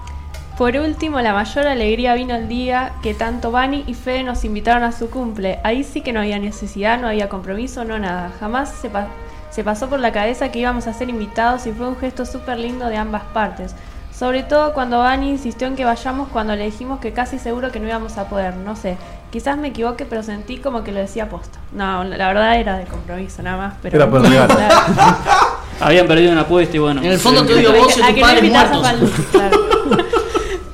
Por 0.57 0.77
último, 0.77 1.19
la 1.19 1.33
mayor 1.33 1.67
alegría 1.67 2.13
vino 2.15 2.33
el 2.33 2.47
día 2.47 2.93
que 3.03 3.13
tanto 3.13 3.51
Bani 3.51 3.83
y 3.87 3.93
Fede 3.93 4.23
nos 4.23 4.45
invitaron 4.45 4.83
a 4.83 4.93
su 4.93 5.09
cumple. 5.09 5.59
Ahí 5.63 5.83
sí 5.83 5.99
que 5.99 6.13
no 6.13 6.21
había 6.21 6.39
necesidad, 6.39 6.97
no 6.99 7.07
había 7.09 7.27
compromiso, 7.27 7.83
no 7.83 7.99
nada. 7.99 8.31
Jamás 8.39 8.69
se, 8.81 8.89
pa- 8.89 9.07
se 9.49 9.65
pasó 9.65 9.89
por 9.89 9.99
la 9.99 10.13
cabeza 10.13 10.51
que 10.53 10.59
íbamos 10.59 10.87
a 10.87 10.93
ser 10.93 11.09
invitados 11.09 11.67
y 11.67 11.73
fue 11.73 11.89
un 11.89 11.97
gesto 11.97 12.25
súper 12.25 12.57
lindo 12.57 12.87
de 12.87 12.95
ambas 12.95 13.23
partes. 13.33 13.75
Sobre 14.17 14.43
todo 14.43 14.73
cuando 14.73 14.99
Bani 14.99 15.29
insistió 15.29 15.67
en 15.67 15.75
que 15.75 15.83
vayamos 15.83 16.29
cuando 16.29 16.55
le 16.55 16.63
dijimos 16.63 17.01
que 17.01 17.11
casi 17.11 17.37
seguro 17.37 17.69
que 17.73 17.81
no 17.81 17.89
íbamos 17.89 18.17
a 18.17 18.29
poder. 18.29 18.55
No 18.55 18.77
sé, 18.77 18.95
quizás 19.33 19.57
me 19.57 19.67
equivoque, 19.67 20.05
pero 20.05 20.23
sentí 20.23 20.55
como 20.59 20.85
que 20.85 20.93
lo 20.93 20.99
decía 21.01 21.27
posta. 21.27 21.59
No, 21.73 22.05
la 22.05 22.27
verdad 22.29 22.55
era 22.57 22.77
de 22.77 22.85
compromiso 22.85 23.43
nada 23.43 23.57
más. 23.57 23.73
Pero 23.81 23.97
Era 23.97 24.09
por. 24.09 24.21
Habían 25.81 26.07
perdido 26.07 26.31
una 26.31 26.41
apuesta 26.41 26.77
y 26.77 26.79
bueno. 26.79 27.01
En 27.03 27.11
el 27.11 27.19
fondo 27.19 27.45
te 27.45 27.55
odio 27.55 27.73
vos 27.73 27.97
y 27.97 28.01
muertos. 28.21 29.74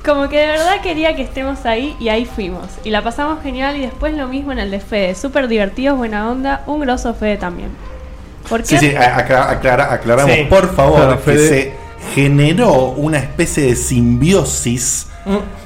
Como 0.04 0.28
que 0.28 0.38
de 0.40 0.46
verdad 0.48 0.80
quería 0.82 1.14
que 1.14 1.22
estemos 1.22 1.64
ahí 1.64 1.96
y 2.00 2.08
ahí 2.08 2.24
fuimos. 2.24 2.66
Y 2.82 2.90
la 2.90 3.02
pasamos 3.02 3.40
genial 3.42 3.76
y 3.76 3.80
después 3.82 4.14
lo 4.16 4.26
mismo 4.26 4.50
en 4.52 4.58
el 4.58 4.70
de 4.70 4.80
Fede. 4.80 5.14
Súper 5.14 5.46
divertidos, 5.46 5.96
buena 5.96 6.28
onda, 6.30 6.62
un 6.66 6.80
grosso 6.80 7.14
Fede 7.14 7.36
también. 7.36 7.68
¿Por 8.48 8.60
qué? 8.62 8.78
Sí, 8.78 8.78
sí, 8.78 8.94
aclara- 8.96 9.92
aclaramos, 9.92 10.34
Sí. 10.34 10.44
por 10.50 10.74
favor, 10.74 10.96
Claro, 11.00 11.22
que 11.24 11.38
se 11.38 11.72
generó 12.14 12.72
una 12.96 13.18
especie 13.18 13.64
de 13.66 13.76
simbiosis 13.76 15.06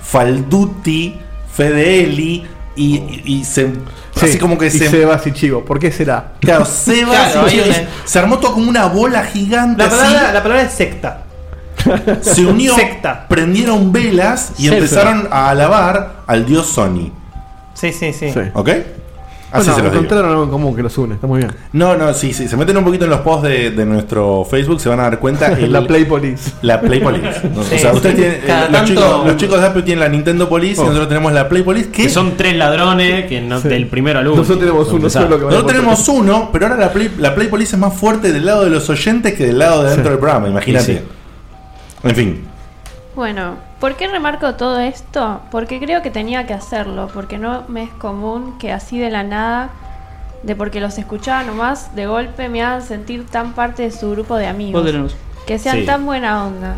Falduti, 0.03 1.19
Fedeli 1.55 2.47
y, 2.77 2.97
y- 2.97 3.23
y 3.25 3.45
se. 3.45 3.67
Sí, 4.15 4.27
así 4.27 4.39
como 4.39 4.57
que 4.59 4.67
y 4.67 4.71
se. 4.71 4.89
Sebas 4.91 5.27
y 5.27 5.33
Chivo. 5.33 5.65
¿Por 5.65 5.79
qué 5.79 5.91
será? 5.91 6.33
Claro, 6.41 6.65
Sebas 6.65 7.33
Claro, 7.33 7.51
y 7.51 7.61
una- 7.61 7.89
se 8.05 8.19
armó 8.19 8.39
todo 8.39 8.53
como 8.55 8.69
una 8.69 8.87
bola 8.87 9.25
gigante 9.25 9.83
La 9.83 9.89
palabra, 9.91 10.21
así, 10.21 10.35
la 10.35 10.43
palabra 10.43 10.63
es 10.63 10.73
secta. 10.73 11.23
se 12.21 12.47
unió, 12.47 12.75
secta. 12.75 13.27
prendieron 13.29 13.93
velas 13.93 14.53
y 14.59 14.63
Secta. 14.65 14.77
empezaron 14.77 15.29
a 15.31 15.51
alabar 15.51 16.23
al 16.27 16.45
dios 16.47 16.67
Sony. 16.67 17.11
Sí, 17.75 17.93
sí, 17.93 18.13
sí. 18.13 18.31
Sí. 18.33 18.41
¿Ok? 18.55 18.71
Así 19.53 19.69
Bueno, 19.69 19.77
se 19.77 19.83
los 19.85 19.93
digo. 19.93 20.05
encontraron 20.05 20.31
algo 20.33 20.43
en 20.45 20.51
común 20.51 20.75
que 20.75 20.83
los 20.83 20.99
une, 20.99 21.15
está 21.15 21.27
muy 21.29 21.39
bien. 21.39 21.53
No, 21.73 21.97
no, 21.97 22.13
sí, 22.13 22.35
sí. 22.35 22.49
Se 22.49 22.57
meten 22.57 22.77
un 22.77 22.85
poquito 22.85 23.05
en 23.05 23.11
los 23.11 23.21
posts 23.21 23.45
de, 23.49 23.71
de 23.71 23.87
nuestro 23.87 24.45
Facebook, 24.45 24.81
se 24.81 24.89
van 24.89 24.99
a 24.99 25.05
dar 25.05 25.21
cuenta. 25.21 25.47
el- 25.53 25.73
La 25.73 25.87
Play 25.87 26.05
Police. 26.05 26.51
La 26.63 26.81
Play 26.81 26.99
Police. 27.01 27.43
¿no? 27.55 27.63
Sí, 27.63 27.77
o 27.77 27.79
sea, 27.79 27.91
sí. 27.93 27.97
ustedes 27.97 28.17
tienen. 28.17 28.41
Cada 28.45 28.67
eh, 28.67 28.69
los, 28.71 28.73
tanto- 28.73 28.87
chicos, 28.93 29.27
los 29.27 29.37
chicos 29.37 29.61
de 29.61 29.67
Apple 29.69 29.83
tienen 29.83 30.01
la 30.01 30.09
Nintendo 30.09 30.49
Police 30.49 30.81
y 30.81 30.85
Oh. 30.85 30.87
nosotros 30.87 31.09
tenemos 31.09 31.33
la 31.33 31.49
Play 31.49 31.63
Police. 31.63 31.91
Que, 31.91 32.03
Que 32.03 32.09
son 32.09 32.37
tres 32.37 32.57
ladrones 32.57 33.27
que 33.27 33.41
no, 33.41 33.61
Sí. 33.61 33.69
del 33.69 33.87
primero 33.87 34.19
al 34.19 34.27
último. 34.27 34.43
Nosotros 34.43 34.59
tenemos 34.67 34.93
uno 34.93 35.09
solo 35.11 35.39
que 35.39 35.45
Nosotros 35.45 35.67
tenemos 35.73 36.09
uno, 36.09 36.51
pero 36.53 36.67
ahora 36.67 36.79
la 36.79 36.93
Play, 36.93 37.13
la 37.19 37.35
Play 37.35 37.47
Police 37.47 37.77
es 37.77 37.81
más 37.81 37.95
fuerte 37.95 38.33
del 38.33 38.45
lado 38.45 38.65
de 38.65 38.71
los 38.71 38.91
oyentes 38.91 39.35
que 39.35 39.47
del 39.47 39.59
lado 39.61 39.85
de 39.85 39.91
dentro 39.91 40.05
Sí. 40.07 40.11
del 40.11 40.19
programa, 40.19 40.49
imagínate. 40.49 41.03
En 42.09 42.15
fin. 42.17 42.49
Bueno, 43.15 43.55
¿por 43.81 43.97
qué 43.97 44.09
remarco 44.09 44.55
todo 44.55 44.79
esto? 44.79 45.41
Porque 45.51 45.81
creo 45.81 46.03
que 46.03 46.11
tenía 46.11 46.47
que 46.47 46.53
hacerlo, 46.53 47.09
porque 47.15 47.39
no 47.39 47.63
me 47.69 47.85
es 47.85 47.91
común 47.91 48.59
que 48.59 48.73
así 48.73 48.99
de 48.99 49.09
la 49.11 49.23
nada, 49.23 49.71
de 50.43 50.55
porque 50.55 50.81
los 50.81 50.99
escuchaba 50.99 51.43
nomás, 51.43 51.95
de 51.97 52.07
golpe 52.07 52.49
me 52.51 52.63
hagan 52.63 52.83
sentir 52.83 53.27
tan 53.27 53.53
parte 53.55 53.85
de 53.85 53.91
su 53.91 54.11
grupo 54.11 54.37
de 54.37 54.47
amigos. 54.47 55.15
Que 55.47 55.59
sean 55.59 55.79
Sí. 55.79 55.87
tan 55.87 56.05
buena 56.05 56.45
onda. 56.47 56.75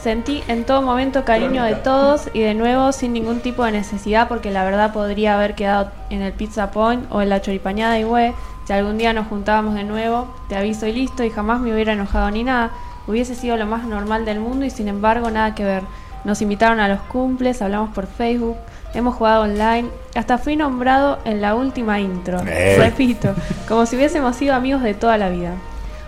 Sentí 0.00 0.42
en 0.48 0.64
todo 0.64 0.82
momento 0.82 1.24
cariño 1.24 1.64
de 1.64 1.74
todos 1.76 2.28
y 2.34 2.40
de 2.40 2.54
nuevo 2.54 2.92
sin 2.92 3.12
ningún 3.14 3.40
tipo 3.40 3.64
de 3.64 3.72
necesidad 3.72 4.28
porque 4.28 4.50
la 4.50 4.64
verdad 4.64 4.92
podría 4.92 5.34
haber 5.34 5.54
quedado 5.54 5.90
en 6.10 6.20
el 6.22 6.32
Pizza 6.32 6.70
Point 6.70 7.06
o 7.10 7.22
en 7.22 7.30
la 7.30 7.40
Choripañada 7.40 7.98
y 7.98 8.02
güey, 8.04 8.32
si 8.66 8.72
algún 8.74 8.98
día 8.98 9.12
nos 9.14 9.26
juntábamos 9.28 9.74
de 9.74 9.84
nuevo, 9.84 10.34
te 10.48 10.56
aviso 10.56 10.86
y 10.86 10.92
listo 10.92 11.24
y 11.24 11.30
jamás 11.30 11.60
me 11.60 11.72
hubiera 11.72 11.92
enojado 11.94 12.30
ni 12.30 12.44
nada. 12.44 12.70
Hubiese 13.06 13.34
sido 13.34 13.56
lo 13.56 13.66
más 13.66 13.84
normal 13.84 14.24
del 14.24 14.40
mundo 14.40 14.64
y 14.64 14.70
sin 14.70 14.88
embargo 14.88 15.30
nada 15.30 15.54
que 15.54 15.64
ver. 15.64 15.82
Nos 16.24 16.40
invitaron 16.40 16.80
a 16.80 16.88
los 16.88 17.00
cumples, 17.00 17.60
hablamos 17.60 17.90
por 17.94 18.06
Facebook, 18.06 18.56
hemos 18.94 19.14
jugado 19.14 19.42
online, 19.42 19.88
hasta 20.14 20.38
fui 20.38 20.56
nombrado 20.56 21.18
en 21.24 21.42
la 21.42 21.54
última 21.54 22.00
intro. 22.00 22.40
Eh. 22.46 22.76
Repito, 22.78 23.34
como 23.68 23.84
si 23.84 23.96
hubiésemos 23.96 24.36
sido 24.36 24.54
amigos 24.54 24.82
de 24.82 24.94
toda 24.94 25.18
la 25.18 25.28
vida. 25.28 25.52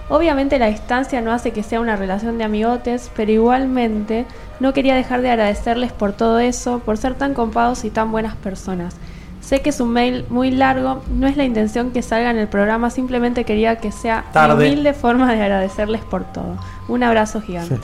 Obviamente 0.08 0.58
la 0.58 0.68
distancia 0.68 1.20
no 1.20 1.32
hace 1.32 1.50
que 1.50 1.64
sea 1.64 1.80
una 1.80 1.96
relación 1.96 2.38
de 2.38 2.44
amigotes, 2.44 3.10
pero 3.16 3.32
igualmente 3.32 4.24
no 4.60 4.72
quería 4.72 4.94
dejar 4.94 5.20
de 5.20 5.30
agradecerles 5.30 5.92
por 5.92 6.12
todo 6.12 6.38
eso, 6.38 6.78
por 6.78 6.96
ser 6.96 7.14
tan 7.14 7.34
copados 7.34 7.84
y 7.84 7.90
tan 7.90 8.12
buenas 8.12 8.36
personas. 8.36 8.94
Sé 9.46 9.60
que 9.60 9.70
es 9.70 9.78
un 9.78 9.90
mail 9.90 10.24
muy 10.28 10.50
largo, 10.50 11.02
no 11.08 11.28
es 11.28 11.36
la 11.36 11.44
intención 11.44 11.92
que 11.92 12.02
salga 12.02 12.32
en 12.32 12.38
el 12.38 12.48
programa, 12.48 12.90
simplemente 12.90 13.44
quería 13.44 13.76
que 13.76 13.92
sea 13.92 14.24
Tarde. 14.32 14.66
humilde 14.66 14.92
forma 14.92 15.32
de 15.32 15.40
agradecerles 15.40 16.02
por 16.02 16.24
todo. 16.24 16.56
Un 16.88 17.04
abrazo 17.04 17.40
gigante. 17.40 17.78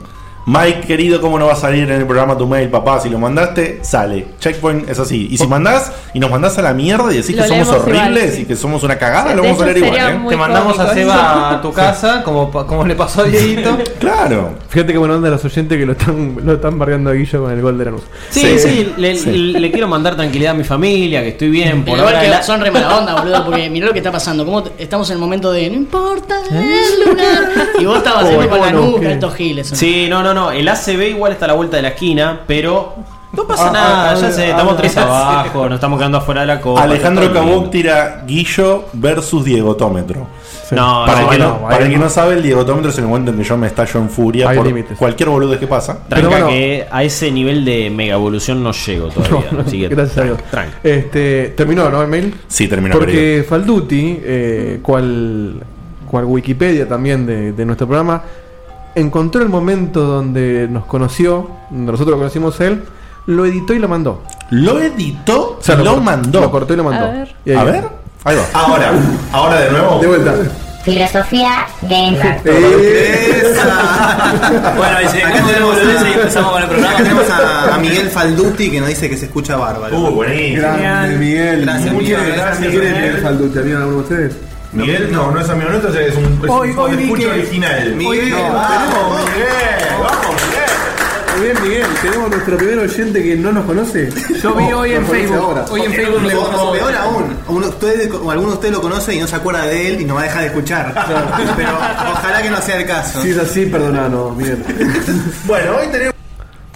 Mike, 0.44 0.80
querido, 0.88 1.20
¿cómo 1.20 1.38
no 1.38 1.46
va 1.46 1.52
a 1.52 1.56
salir 1.56 1.84
en 1.84 1.92
el 2.00 2.04
programa 2.04 2.36
tu 2.36 2.48
mail, 2.48 2.68
papá? 2.68 2.98
Si 3.00 3.08
lo 3.08 3.16
mandaste, 3.18 3.78
sale. 3.82 4.26
Checkpoint 4.40 4.88
es 4.88 4.98
así. 4.98 5.28
Y 5.30 5.38
si 5.38 5.46
mandás 5.46 5.92
y 6.14 6.18
nos 6.18 6.30
mandás 6.32 6.58
a 6.58 6.62
la 6.62 6.74
mierda 6.74 7.12
y 7.12 7.18
decís 7.18 7.36
Lo 7.36 7.42
que 7.42 7.48
somos 7.48 7.68
igual, 7.68 7.80
horribles 7.82 8.34
sí. 8.34 8.42
y 8.42 8.44
que 8.46 8.56
somos 8.56 8.82
una 8.82 8.98
cagada, 8.98 9.34
lo 9.36 9.42
vamos 9.44 9.60
a 9.62 9.66
leer 9.66 9.78
igual, 9.78 9.94
¿eh? 9.96 10.20
Te 10.28 10.36
mandamos 10.36 10.78
a 10.80 10.92
Seba 10.92 11.14
eso. 11.14 11.46
a 11.58 11.62
tu 11.62 11.72
casa, 11.72 12.22
como, 12.24 12.50
como 12.50 12.84
le 12.84 12.96
pasó 12.96 13.20
a 13.22 13.24
Dieguito. 13.24 13.78
Claro. 14.02 14.54
Fíjate 14.68 14.92
que 14.92 14.98
buena 14.98 15.14
onda 15.14 15.30
los 15.30 15.44
oyentes 15.44 15.78
que 15.78 15.86
lo 15.86 15.92
están, 15.92 16.36
lo 16.44 16.54
están 16.54 16.76
bardeando 16.76 17.10
a 17.10 17.12
Guillo 17.12 17.42
con 17.44 17.52
el 17.52 17.62
gol 17.62 17.78
de 17.78 17.84
Lanús. 17.84 18.02
Sí, 18.30 18.58
sí, 18.58 18.68
Sí. 18.68 18.92
le, 18.96 19.14
Sí. 19.14 19.30
le- 19.30 19.60
le 19.60 19.70
quiero 19.70 19.86
mandar 19.86 20.16
tranquilidad 20.16 20.54
a 20.54 20.56
mi 20.56 20.64
familia, 20.64 21.22
que 21.22 21.28
estoy 21.28 21.50
bien. 21.50 21.84
Por 21.84 22.00
ahora 22.00 22.20
que 22.20 22.28
la- 22.28 22.42
son 22.42 22.60
re 22.60 22.72
mala 22.72 22.98
onda, 22.98 23.14
boludo, 23.14 23.44
porque 23.46 23.70
mirá 23.70 23.86
lo 23.86 23.92
que 23.92 24.00
está 24.00 24.10
pasando. 24.10 24.44
Como 24.44 24.64
estamos 24.76 25.08
en 25.10 25.14
el 25.14 25.20
momento 25.20 25.52
de 25.52 25.70
no 25.70 25.76
importa 25.76 26.34
el 26.50 27.10
lugar. 27.10 27.72
Y 27.78 27.84
vos 27.84 27.98
estabas 27.98 28.24
haciendo 28.24 28.48
con 28.48 28.58
la 28.58 28.64
bueno, 28.72 28.80
nuca 28.90 29.12
estos 29.12 29.34
giles. 29.36 29.68
Sí, 29.68 30.06
no, 30.10 30.20
no, 30.20 30.31
no. 30.34 30.50
El 30.50 30.68
ACB 30.68 31.08
igual 31.10 31.32
está 31.32 31.44
a 31.46 31.48
la 31.48 31.54
vuelta 31.54 31.76
de 31.76 31.82
la 31.82 31.88
esquina, 31.88 32.40
pero 32.46 32.94
no 33.32 33.46
pasa 33.46 33.68
Ah, 33.68 33.72
nada. 33.72 34.10
ah, 34.10 34.14
ya 34.14 34.26
ah, 34.28 34.30
sé, 34.32 34.42
ah, 34.46 34.50
estamos 34.50 34.74
ah, 34.74 34.76
tres 34.76 34.96
abajo, 34.98 35.64
nos 35.68 35.74
estamos 35.76 35.98
quedando 35.98 36.18
afuera 36.18 36.42
de 36.42 36.46
la 36.48 36.60
copa. 36.60 36.82
Alejandro 36.82 37.28
bien. 37.30 37.70
tira 37.70 38.22
Guillo 38.26 38.84
versus 38.92 39.44
Diegotómetro. 39.44 40.26
No, 40.70 41.04
Para, 41.04 41.20
no, 41.20 41.26
el 41.26 41.30
que, 41.32 41.38
no, 41.38 41.48
no, 41.48 41.62
para 41.68 41.84
el 41.84 41.90
que 41.92 41.98
no 41.98 42.08
sabe, 42.08 42.34
el 42.34 42.42
Diegotómetro 42.42 42.90
es 42.90 42.96
el 42.98 43.04
momento 43.04 43.30
en 43.30 43.36
que 43.36 43.44
yo 43.44 43.58
me 43.58 43.66
estallo 43.66 44.00
en 44.00 44.08
furia 44.08 44.48
Hay 44.48 44.56
por 44.56 44.96
cualquier 44.96 45.28
boludo 45.28 45.58
que 45.58 45.66
pasa. 45.66 45.98
Tranca 46.08 46.14
Pero 46.16 46.28
bueno. 46.30 46.46
que 46.48 46.86
a 46.90 47.02
ese 47.04 47.30
nivel 47.30 47.62
de 47.66 47.90
mega 47.90 48.14
evolución 48.14 48.62
no 48.62 48.72
llego 48.72 49.08
todavía. 49.10 49.50
No, 49.50 49.58
no, 49.58 49.64
así 49.66 49.80
que 49.80 49.88
gracias 49.88 50.18
a 50.18 50.22
Dios. 50.24 50.38
tranca. 50.50 50.78
Este, 50.82 51.52
terminó, 51.56 51.90
¿no? 51.90 52.00
El 52.00 52.08
mail. 52.08 52.34
Sí, 52.48 52.68
terminó. 52.68 52.94
Porque 52.98 53.44
Falduti, 53.46 54.18
eh, 54.22 54.78
cual, 54.82 55.56
cual 56.10 56.24
Wikipedia 56.24 56.88
también 56.88 57.26
de, 57.26 57.52
de 57.52 57.66
nuestro 57.66 57.86
programa, 57.86 58.22
encontró 58.94 59.42
el 59.42 59.48
momento 59.48 60.02
donde 60.02 60.68
nos 60.70 60.84
conoció, 60.86 61.48
donde 61.70 61.92
nosotros 61.92 62.12
lo 62.12 62.18
conocimos 62.18 62.60
a 62.60 62.66
él, 62.66 62.84
lo 63.26 63.44
editó 63.46 63.72
y 63.74 63.78
lo 63.78 63.88
mandó. 63.88 64.22
Lo 64.50 64.80
editó, 64.80 65.56
O 65.58 65.62
sea, 65.62 65.76
lo, 65.76 65.96
mandó. 65.98 66.40
Lo 66.40 66.50
cortó 66.50 66.74
y 66.74 66.76
lo 66.76 66.84
mandó. 66.84 67.06
A 67.06 67.10
ver. 67.10 67.34
Ahí 67.46 67.54
A 67.56 67.64
ver, 67.64 67.84
ahí 68.24 68.36
va. 68.36 68.44
Ahora, 68.60 68.92
ahora 69.32 69.60
de 69.60 69.70
nuevo. 69.70 69.98
De 70.00 70.06
vuelta. 70.08 70.34
Filosofía 70.84 71.66
gamer. 71.82 72.40
Bueno, 74.76 74.96
y 75.02 75.08
seguimos 75.08 75.46
de 75.54 75.60
boludeces 75.62 76.08
y 76.08 76.12
empezamos 76.18 76.52
con 76.52 76.62
el 76.62 76.68
programa. 76.68 76.96
Tenemos 76.96 77.30
a, 77.30 77.74
a 77.74 77.78
Miguel 77.78 78.10
Falduti 78.10 78.70
que 78.70 78.80
nos 78.80 78.88
dice 78.88 79.08
que 79.08 79.16
se 79.16 79.26
escucha 79.26 79.56
bárbaro. 79.56 79.96
Uh, 79.96 80.10
buenísimo. 80.10 80.62
Grande, 80.62 81.16
Miguel. 81.18 81.60
Gracias, 81.62 81.92
Muchas 81.94 82.08
Miguel. 82.08 82.32
gracias, 82.36 82.60
Miguel. 82.60 82.94
Miguel 82.94 83.18
Falduti. 83.22 83.58
¿Habían 83.60 83.76
alguno 83.78 83.96
de 83.98 84.02
ustedes? 84.02 84.36
Miguel, 84.72 85.12
no, 85.12 85.30
no 85.30 85.38
es 85.40 85.48
amigo 85.50 85.68
nuestro, 85.70 85.92
es 85.98 86.16
un, 86.16 86.40
es 86.44 86.50
Hoy- 86.50 86.70
un 86.70 86.78
hoy 86.78 86.96
vi 86.96 87.12
que- 87.12 87.26
original. 87.26 87.94
Miguel, 87.94 88.30
No, 88.30 88.52
vamos, 88.54 89.20
Muy 91.36 91.46
bien, 91.46 91.62
Miguel. 91.62 91.86
Tenemos 92.02 92.30
nuestro 92.30 92.56
primer 92.56 92.78
oyente 92.78 93.22
que 93.22 93.36
no 93.36 93.52
nos 93.52 93.64
conoce. 93.66 94.10
Yo 94.42 94.54
vi 94.54 94.72
hoy 94.72 94.92
en 94.92 95.06
Facebook. 95.06 95.36
ahora. 95.38 95.64
Hoy 95.70 95.82
en 95.82 95.92
Facebook 95.92 96.22
le 96.22 96.34
O 96.36 96.72
peor 96.72 96.94
aún, 96.96 97.36
uno, 97.48 97.68
ustedes, 97.68 98.10
o 98.12 98.30
alguno 98.30 98.50
de 98.50 98.54
ustedes 98.54 98.72
lo 98.74 98.80
conoce 98.82 99.14
y 99.14 99.20
no 99.20 99.26
se 99.26 99.36
acuerda 99.36 99.66
de 99.66 99.88
él 99.88 100.00
y 100.00 100.04
nos 100.04 100.16
va 100.16 100.20
a 100.20 100.24
dejar 100.24 100.40
de 100.42 100.46
escuchar. 100.48 100.94
Pero 101.56 101.70
ojalá 102.12 102.42
que 102.42 102.50
no 102.50 102.60
sea 102.60 102.76
el 102.78 102.86
caso. 102.86 103.22
Si 103.22 103.30
es 103.30 103.38
así, 103.38 103.66
perdonanos, 103.66 104.36
Miguel. 104.36 104.62
Bueno, 105.44 105.76
hoy 105.80 105.86
tenemos. 105.88 106.11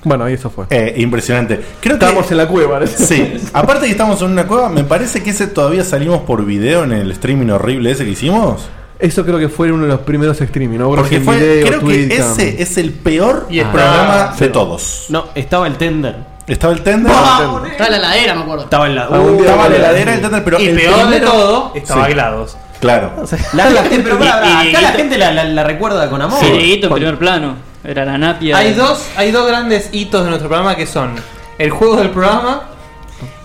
Bueno, 0.07 0.31
y 0.31 0.35
eso 0.35 0.51
fue. 0.51 0.67
Eh, 0.71 0.95
impresionante. 0.99 1.57
Creo 1.81 1.99
que. 1.99 2.05
Estábamos 2.05 2.31
en 2.31 2.37
la 2.37 2.47
cueva. 2.47 2.79
¿no? 2.79 2.87
Sí, 2.87 3.39
aparte 3.53 3.87
que 3.87 3.91
estamos 3.91 4.23
en 4.23 4.29
una 4.31 4.47
cueva, 4.47 4.69
me 4.69 4.85
parece 4.85 5.21
que 5.25 5.31
ese 5.31 5.49
todavía 5.49 5.83
salimos 5.85 6.21
por 6.21 6.45
video 6.45 6.85
en 6.85 6.93
el 6.93 7.11
streaming 7.11 7.51
horrible 7.51 7.91
ese 7.91 8.05
que 8.05 8.13
hicimos. 8.13 8.69
Eso 9.01 9.25
creo 9.25 9.39
que 9.41 9.49
fue 9.49 9.73
uno 9.73 9.83
de 9.83 9.89
los 9.89 10.01
primeros 10.03 10.41
streaming, 10.41 10.79
¿no? 10.79 10.89
Porque 10.91 11.21
fue, 11.21 11.37
video, 11.39 11.67
creo 11.67 11.81
que 11.85 12.05
ese 12.17 12.63
es 12.63 12.79
el 12.79 12.93
peor 12.93 13.47
Y 13.51 13.59
está- 13.59 13.73
programa 13.73 14.35
de 14.39 14.49
todos. 14.49 15.07
No, 15.09 15.27
estaba 15.35 15.67
el 15.67 15.75
tender. 15.77 16.15
Estaba 16.47 16.73
el 16.73 16.83
tender. 16.83 17.13
Estaba 17.13 17.87
en 17.87 17.91
la 17.91 17.97
heladera, 17.99 18.35
me 18.37 18.43
acuerdo. 18.43 18.63
Estaba 18.63 18.87
en 18.87 18.95
la. 18.95 19.09
Día 19.09 19.41
estaba 19.41 19.69
la 19.69 19.77
heladera 19.77 20.15
el 20.15 20.21
tender, 20.21 20.45
pero 20.45 20.61
Y 20.61 20.67
el 20.69 20.77
peor 20.77 21.11
de 21.11 21.21
todo, 21.21 21.73
estaba 21.75 22.07
Sí. 22.07 22.13
GLaDOS. 22.13 22.57
Claro. 22.81 23.13
La 23.55 23.65
gente, 23.83 24.01
pero 24.05 24.19
pará, 24.19 24.41
pará, 24.41 24.65
Y- 24.65 24.69
y- 24.69 24.71
acá 24.71 24.83
la 24.83 24.91
gente 24.93 25.19
la, 25.19 25.33
la- 25.33 25.45
la 25.45 25.65
recuerda 25.65 26.09
con 26.11 26.23
amor. 26.23 26.39
Sí, 26.41 26.79
en 26.81 26.91
primer 26.93 27.19
plano. 27.19 27.57
Era 27.87 28.05
la 28.05 28.19
napia. 28.19 28.57
Hay 28.57 28.75
dos, 28.75 29.07
hay 29.17 29.31
dos 29.31 29.47
grandes 29.47 29.91
hitos 29.93 30.25
de 30.25 30.31
nuestro 30.31 30.49
programa 30.49 30.75
que 30.75 30.87
son 30.87 31.15
el 31.57 31.71
juego 31.71 31.97
del 31.97 32.11
programa 32.11 32.76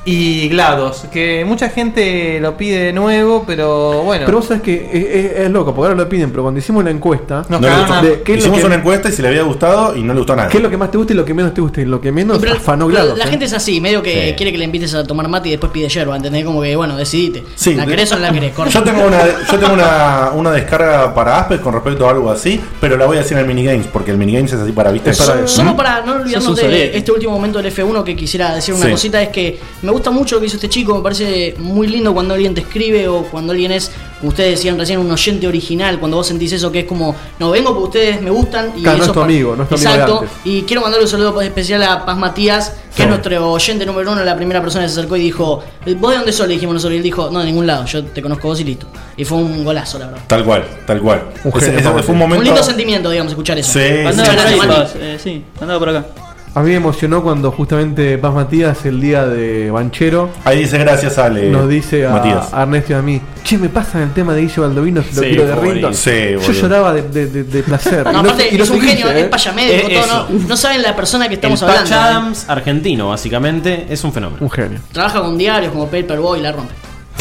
y 0.03 0.49
GLaDOS, 0.49 1.05
que 1.11 1.45
mucha 1.45 1.69
gente 1.69 2.39
lo 2.41 2.57
pide 2.57 2.85
de 2.85 2.93
nuevo, 2.93 3.43
pero 3.45 4.01
bueno. 4.01 4.25
Pero 4.25 4.39
vos 4.39 4.47
sabés 4.47 4.63
que 4.63 4.89
es, 4.91 5.25
es- 5.35 5.39
es 5.41 5.51
loco, 5.51 5.75
porque 5.75 5.91
ahora 5.91 6.03
lo 6.03 6.09
piden, 6.09 6.31
pero 6.31 6.41
cuando 6.41 6.59
hicimos 6.59 6.83
la 6.83 6.89
encuesta, 6.89 7.45
Nos 7.47 7.49
No 7.49 7.59
le 7.59 7.67
cagaron 7.67 7.87
gustó. 7.87 7.99
a- 7.99 8.01
de- 8.09 8.21
¿qué 8.23 8.33
es 8.33 8.37
lo 8.39 8.41
Hicimos 8.41 8.59
que- 8.61 8.65
una 8.65 8.75
encuesta 8.75 9.09
y 9.09 9.11
si 9.11 9.21
le 9.21 9.27
había 9.27 9.43
gustado 9.43 9.95
y 9.95 10.01
no 10.01 10.13
le 10.13 10.19
gustó 10.19 10.33
a 10.33 10.35
nadie. 10.37 10.49
¿qué 10.49 10.57
es 10.57 10.63
lo 10.63 10.69
que 10.71 10.77
más 10.77 10.89
te 10.89 10.97
gusta 10.97 11.13
y 11.13 11.15
lo 11.15 11.23
que 11.25 11.33
menos 11.35 11.53
te 11.53 11.61
gusta? 11.61 11.81
Y 11.81 11.85
lo 11.85 12.01
que 12.01 12.11
menos 12.11 12.39
Pero- 12.39 12.53
afanó 12.53 12.87
pero 12.87 12.97
GLaDOS. 12.99 13.17
la 13.19 13.25
¿eh? 13.25 13.27
gente 13.27 13.45
es 13.45 13.53
así, 13.53 13.79
medio 13.79 14.01
que 14.01 14.29
Sí. 14.29 14.33
quiere 14.35 14.51
que 14.51 14.57
le 14.57 14.65
invites 14.65 14.93
a 14.95 15.03
tomar 15.05 15.27
mate 15.27 15.49
y 15.49 15.51
después 15.51 15.71
pide 15.71 15.87
yerba, 15.87 16.15
¿entendés? 16.15 16.45
Como 16.45 16.61
que, 16.63 16.75
bueno, 16.75 16.97
decidite. 16.97 17.43
Sí, 17.55 17.75
¿La 17.75 17.85
de- 17.85 17.91
querés 17.91 18.11
o 18.11 18.15
no 18.15 18.21
la 18.21 18.31
querés? 18.31 18.53
Corta. 18.55 18.71
Yo 18.71 18.83
tengo 18.83 19.05
una, 19.05 19.19
yo 19.51 19.59
tengo 19.59 19.73
una, 19.73 20.31
una 20.33 20.51
descarga 20.51 21.13
para 21.13 21.39
Aspes 21.41 21.59
con 21.59 21.73
respecto 21.73 22.07
a 22.07 22.11
algo 22.11 22.31
así, 22.31 22.59
pero 22.79 22.97
la 22.97 23.05
voy 23.05 23.17
a 23.17 23.21
hacer 23.21 23.33
en 23.37 23.39
el 23.43 23.45
minigames, 23.47 23.85
porque 23.85 24.09
el 24.11 24.17
minigames 24.17 24.51
es 24.53 24.59
así 24.59 24.71
para, 24.71 24.91
¿viste? 24.91 25.11
Es 25.11 25.17
para- 25.21 25.47
Solo 25.47 25.75
para 25.75 26.01
no 26.01 26.13
olvidarnos 26.13 26.49
un 26.49 26.55
de 26.55 26.61
solete. 26.63 26.97
este 26.97 27.11
último 27.11 27.33
momento 27.33 27.59
del 27.61 27.67
F1 27.71 28.03
que 28.03 28.15
quisiera 28.15 28.55
decir 28.55 28.73
una 28.73 28.85
Sí. 28.85 28.91
cosita 28.91 29.21
es 29.21 29.29
que 29.29 29.59
me 29.83 29.90
gusta 29.91 30.12
mucho 30.12 30.36
lo 30.36 30.41
que 30.41 30.47
hizo 30.47 30.56
este 30.58 30.69
chico, 30.69 30.95
me 30.95 31.01
parece 31.04 31.56
muy 31.60 31.88
lindo 31.88 32.13
cuando 32.13 32.34
alguien 32.34 32.54
te 32.56 32.62
escribe 32.62 33.08
o 33.08 33.23
cuando 33.23 33.51
alguien 33.51 33.71
es, 33.71 33.91
como 34.19 34.30
ustedes 34.30 34.51
decían 34.51 34.77
recién, 34.77 34.99
un 34.99 35.12
oyente 35.12 35.47
original, 35.47 35.99
cuando 35.99 36.17
vos 36.17 36.27
sentís 36.27 36.51
eso 36.54 36.71
que 36.71 36.80
es 36.82 36.86
como, 36.86 37.15
no 37.39 37.51
vengo 37.51 37.69
porque 37.73 37.86
ustedes 37.99 38.21
me 38.21 38.30
gustan 38.30 38.71
y 38.75 38.82
Claro, 38.84 38.97
no 38.97 39.04
eso 39.04 39.12
es 39.12 39.15
tu 39.17 39.21
amigo, 39.21 39.56
no 39.56 39.63
es 39.63 39.69
tu 39.69 39.75
amigo 39.75 39.89
de 39.89 39.95
Exacto, 39.95 40.19
antes. 40.21 40.32
y 40.45 40.62
quiero 40.63 40.82
mandarle 40.82 41.06
un 41.06 41.10
saludo 41.12 41.41
especial 41.41 41.84
a 41.84 42.06
Paz 42.06 42.17
Matías, 42.17 42.69
que 42.91 42.97
Sí. 42.97 43.04
es 43.04 43.08
nuestro 43.10 43.51
oyente 43.51 43.86
número 43.86 44.12
uno, 44.12 44.23
la 44.23 44.36
primera 44.36 44.62
persona 44.62 44.84
que 44.86 44.89
se 44.89 44.99
acercó 44.99 45.15
y 45.15 45.21
dijo, 45.21 45.63
¿vos 45.97 46.12
de 46.12 46.17
dónde 46.17 46.32
sos? 46.34 46.47
Le 46.47 46.56
dijimos 46.56 46.73
nosotros 46.73 46.93
y 46.95 46.97
él 46.97 47.04
dijo, 47.04 47.30
no, 47.32 47.39
de 47.39 47.45
ningún 47.45 47.65
lado, 47.65 47.86
yo 47.86 48.04
te 48.04 48.21
conozco 48.21 48.49
vos 48.49 48.60
y 48.60 48.63
listo. 48.65 48.88
Y 49.15 49.23
fue 49.25 49.38
un 49.38 49.63
golazo, 49.63 49.97
la 49.99 50.08
verdad. 50.08 50.21
Tal 50.27 50.43
cual, 50.43 50.65
tal 50.86 50.99
cual. 51.01 51.23
Ese- 51.56 51.75
ese 51.77 51.82
fue 52.04 52.13
un 52.13 52.17
momento. 52.17 52.39
Un 52.39 52.45
lindo 52.45 52.62
sentimiento, 52.63 53.10
digamos, 53.10 53.32
escuchar 53.32 53.58
eso. 53.58 53.71
Sí, 53.73 53.80
Andaba 54.06 54.86
sí, 54.88 54.97
eh, 54.99 55.17
sí, 55.23 55.43
andaba 55.62 55.80
por 55.80 55.89
acá. 55.89 56.06
A 56.53 56.59
mí 56.63 56.71
me 56.71 56.75
emocionó 56.75 57.23
cuando 57.23 57.49
justamente 57.49 58.17
Paz 58.17 58.33
Matías, 58.33 58.85
el 58.85 58.99
día 58.99 59.25
de 59.25 59.71
Banchero, 59.71 60.29
Ahí 60.43 60.59
dice 60.59 60.77
gracias, 60.79 61.17
Ale. 61.17 61.49
nos 61.49 61.69
dice 61.69 62.05
a, 62.05 62.09
Matías. 62.11 62.53
a 62.53 62.63
Ernesto 62.63 62.91
y 62.91 62.95
a 62.97 63.01
mí, 63.01 63.21
che, 63.45 63.57
me 63.57 63.69
pasan 63.69 64.01
el 64.01 64.11
tema 64.11 64.33
de 64.33 64.41
Guillo 64.41 64.63
Baldovino, 64.63 65.01
si 65.01 65.15
lo 65.15 65.21
Sí, 65.21 65.27
quiero 65.29 65.47
de 65.47 65.55
fue 65.55 65.73
Rinton. 65.73 65.93
Sí, 65.95 66.11
Yo 66.33 66.39
boludo. 66.41 66.51
lloraba 66.61 66.93
de, 66.93 67.01
de- 67.03 67.27
de- 67.27 67.43
de 67.45 67.63
placer. 67.63 68.05
No, 68.11 68.19
aparte, 68.19 68.53
es 68.61 68.69
un 68.69 68.81
genio, 68.81 69.09
¿eh? 69.09 69.21
es 69.21 69.27
payamédico, 69.29 69.87
Eh, 69.87 70.01
todo, 70.05 70.27
no, 70.29 70.39
no 70.49 70.57
saben 70.57 70.81
la 70.81 70.93
persona 70.93 71.25
que 71.29 71.35
El 71.35 71.37
estamos 71.39 71.61
Patch 71.61 71.69
hablando. 71.69 71.95
¿eh? 71.95 71.99
Adams 71.99 72.45
argentino, 72.49 73.07
básicamente, 73.07 73.85
es 73.89 74.03
un 74.03 74.11
fenómeno. 74.11 74.39
Un 74.43 74.49
genio. 74.51 74.79
Trabaja 74.91 75.21
con 75.21 75.37
diarios 75.37 75.71
como 75.71 75.85
Paperboy 75.85 76.39
y 76.39 76.43
la 76.43 76.51
rompe. 76.51 76.73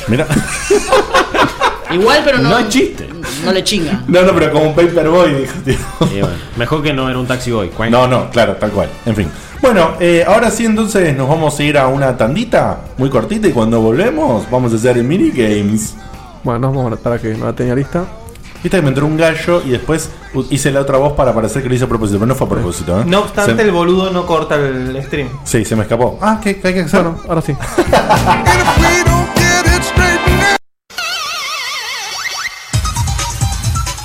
Mira. 0.09 0.27
Igual, 1.93 2.23
pero 2.25 2.39
no. 2.39 2.51
No 2.51 2.59
es 2.59 2.69
chiste. 2.69 3.09
No 3.45 3.53
le 3.53 3.65
chinga. 3.65 4.03
No, 4.09 4.23
no, 4.23 4.33
pero 4.35 4.53
como 4.53 4.67
un 4.69 4.75
paperboy, 4.75 5.35
dijo, 5.35 5.53
tío. 5.65 5.77
Bueno, 6.23 6.29
mejor 6.57 6.83
que 6.83 6.93
no 6.93 7.09
era 7.09 7.19
un 7.19 7.27
taxi 7.27 7.51
boy. 7.51 7.71
No, 7.91 8.07
no, 8.07 8.31
claro, 8.31 8.57
tal 8.57 8.71
cual. 8.71 8.89
En 9.07 9.15
fin. 9.17 9.29
Bueno, 9.61 9.91
eh, 10.01 10.25
ahora 10.27 10.51
sí, 10.51 10.65
entonces 10.65 11.15
nos 11.17 11.29
vamos 11.29 11.59
a 11.59 11.63
ir 11.63 11.77
a 11.79 11.87
una 11.89 12.17
tandita 12.17 12.81
muy 12.97 13.11
cortita 13.11 13.47
y 13.49 13.53
cuando 13.53 13.81
volvemos 13.81 14.51
vamos 14.51 14.73
a 14.73 14.77
hacer 14.77 14.97
el 14.99 15.05
minigames. 15.05 15.95
Bueno, 16.43 16.61
nos 16.61 16.75
vamos 16.75 16.93
a- 16.93 16.97
para 16.97 17.19
que 17.19 17.35
no 17.35 17.45
la 17.47 17.53
tenía 17.53 17.75
lista. 17.75 18.05
Viste 18.63 18.77
que 18.77 18.83
me 18.83 18.89
entró 18.89 19.07
un 19.07 19.17
gallo 19.17 19.63
y 19.65 19.71
después 19.71 20.11
hice 20.51 20.71
la 20.71 20.81
otra 20.81 20.99
voz 20.99 21.15
para 21.15 21.35
parecer 21.35 21.63
que 21.63 21.69
lo 21.71 21.75
hice 21.75 21.85
a 21.85 21.89
propósito, 21.89 22.19
pero 22.19 22.27
no 22.27 22.35
fue 22.35 22.47
a 22.47 22.51
propósito. 22.51 23.01
¿eh? 23.01 23.05
No 23.07 23.21
obstante, 23.21 23.57
Se- 23.57 23.63
el 23.63 23.71
boludo 23.71 24.11
no 24.11 24.27
corta 24.27 24.57
el 24.57 25.03
stream. 25.05 25.29
Sí, 25.45 25.65
se 25.65 25.77
me 25.77 25.83
escapó. 25.83 26.19
Ah, 26.21 26.39
¿qué, 26.43 26.59
qué 26.61 26.69
hay 26.69 26.75
que 26.75 26.81
hacer? 26.81 27.03
Bueno, 27.03 27.19
ahora 27.29 27.41
sí. 27.43 27.55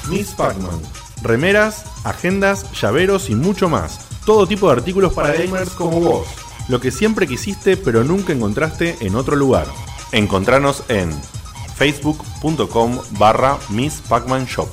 Miss 0.09 0.33
Pacman. 0.33 0.81
Remeras, 1.21 1.85
agendas, 2.03 2.71
llaveros 2.79 3.29
y 3.29 3.35
mucho 3.35 3.69
más. 3.69 4.07
Todo 4.25 4.47
tipo 4.47 4.67
de 4.67 4.73
artículos 4.73 5.13
para 5.13 5.33
gamers 5.33 5.71
como 5.71 5.99
vos. 5.99 6.27
Lo 6.67 6.79
que 6.79 6.91
siempre 6.91 7.27
quisiste 7.27 7.77
pero 7.77 8.03
nunca 8.03 8.33
encontraste 8.33 8.97
en 9.01 9.15
otro 9.15 9.35
lugar. 9.35 9.67
Encontranos 10.11 10.83
en 10.89 11.11
facebook.com 11.75 12.99
barra 13.11 13.57
Miss 13.69 14.01
Pacman 14.07 14.45
Shop. 14.45 14.69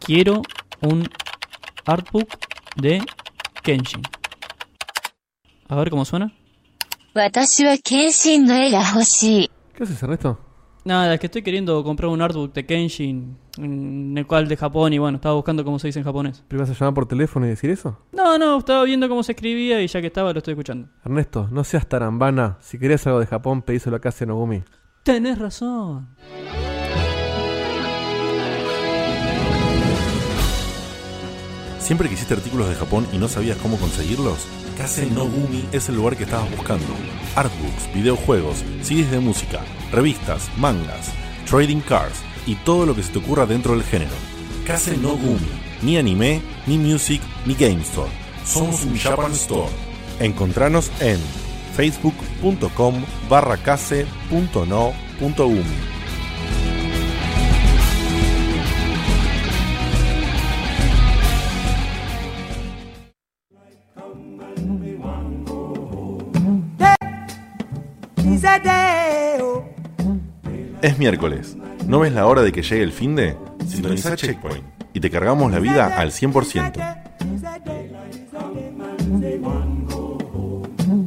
Quiero 0.00 0.42
un 0.80 1.08
artbook 1.84 2.28
de 2.76 3.02
Kenshin. 3.62 4.02
A 5.68 5.76
ver 5.76 5.90
cómo 5.90 6.04
suena. 6.04 6.32
¿Qué 9.74 9.82
haces, 9.82 10.02
Ernesto? 10.02 10.47
Nada, 10.84 11.14
es 11.14 11.20
que 11.20 11.26
estoy 11.26 11.42
queriendo 11.42 11.82
comprar 11.84 12.08
un 12.08 12.22
artbook 12.22 12.52
de 12.54 12.64
Kenshin, 12.64 13.36
en 13.58 14.16
el 14.16 14.26
cual 14.26 14.48
de 14.48 14.56
Japón, 14.56 14.92
y 14.92 14.98
bueno, 14.98 15.16
estaba 15.16 15.34
buscando 15.34 15.64
cómo 15.64 15.78
se 15.78 15.88
dice 15.88 15.98
en 15.98 16.04
japonés. 16.04 16.44
¿Pero 16.48 16.60
vas 16.60 16.70
a 16.70 16.74
llamar 16.74 16.94
por 16.94 17.06
teléfono 17.06 17.46
y 17.46 17.50
decir 17.50 17.70
eso? 17.70 17.98
No, 18.12 18.38
no, 18.38 18.58
estaba 18.58 18.84
viendo 18.84 19.08
cómo 19.08 19.22
se 19.22 19.32
escribía 19.32 19.82
y 19.82 19.86
ya 19.86 20.00
que 20.00 20.06
estaba 20.06 20.32
lo 20.32 20.38
estoy 20.38 20.52
escuchando. 20.52 20.88
Ernesto, 21.04 21.48
no 21.50 21.64
seas 21.64 21.86
tarambana. 21.86 22.58
Si 22.60 22.78
querés 22.78 23.06
algo 23.06 23.20
de 23.20 23.26
Japón, 23.26 23.62
pedíselo 23.62 23.96
a 23.96 24.00
casa 24.00 24.20
de 24.20 24.26
Nogumi. 24.26 24.62
Tenés 25.02 25.38
razón. 25.38 26.08
¿Siempre 31.88 32.08
quisiste 32.10 32.34
artículos 32.34 32.68
de 32.68 32.74
Japón 32.74 33.06
y 33.12 33.18
no 33.18 33.28
sabías 33.28 33.56
cómo 33.58 33.78
conseguirlos? 33.78 34.46
Kase 34.76 35.10
no 35.10 35.24
Gumi 35.24 35.64
es 35.72 35.88
el 35.88 35.96
lugar 35.96 36.16
que 36.16 36.24
estabas 36.24 36.54
buscando. 36.54 36.86
Artbooks, 37.34 37.92
videojuegos, 37.94 38.62
CDs 38.82 39.10
de 39.10 39.18
música, 39.20 39.60
revistas, 39.92 40.50
mangas, 40.56 41.12
trading 41.48 41.80
cards 41.80 42.22
y 42.46 42.54
todo 42.56 42.86
lo 42.86 42.94
que 42.94 43.02
se 43.02 43.12
te 43.12 43.18
ocurra 43.18 43.46
dentro 43.46 43.72
del 43.72 43.84
género. 43.84 44.14
Kase 44.66 44.96
no 44.96 45.16
Gumi. 45.16 45.48
Ni 45.82 45.96
anime, 45.96 46.42
ni 46.66 46.78
music, 46.78 47.22
ni 47.46 47.54
game 47.54 47.82
store. 47.82 48.10
Somos 48.44 48.84
un 48.84 48.96
Japan 48.96 49.32
Store. 49.32 49.70
Encontranos 50.20 50.90
en 51.00 51.18
facebook.com 51.76 53.04
barra 53.28 53.56
kase.no.umi. 53.58 54.38
Es 70.80 70.96
miércoles. 70.96 71.56
¿No 71.86 72.00
ves 72.00 72.12
la 72.12 72.26
hora 72.26 72.42
de 72.42 72.52
que 72.52 72.62
llegue 72.62 72.82
el 72.82 72.92
fin 72.92 73.16
de? 73.16 73.36
Sintoniza 73.66 74.14
Checkpoint 74.14 74.64
y 74.92 75.00
te 75.00 75.10
cargamos 75.10 75.50
la 75.50 75.58
vida 75.58 75.86
al 75.96 76.12
100%. 76.12 77.04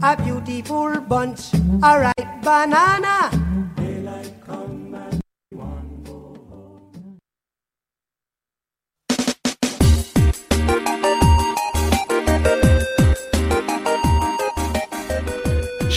A 0.02 0.16
beautiful 0.16 1.00
bunch, 1.08 1.54
a 1.82 1.98
ripe 2.00 2.30
banana. 2.44 3.30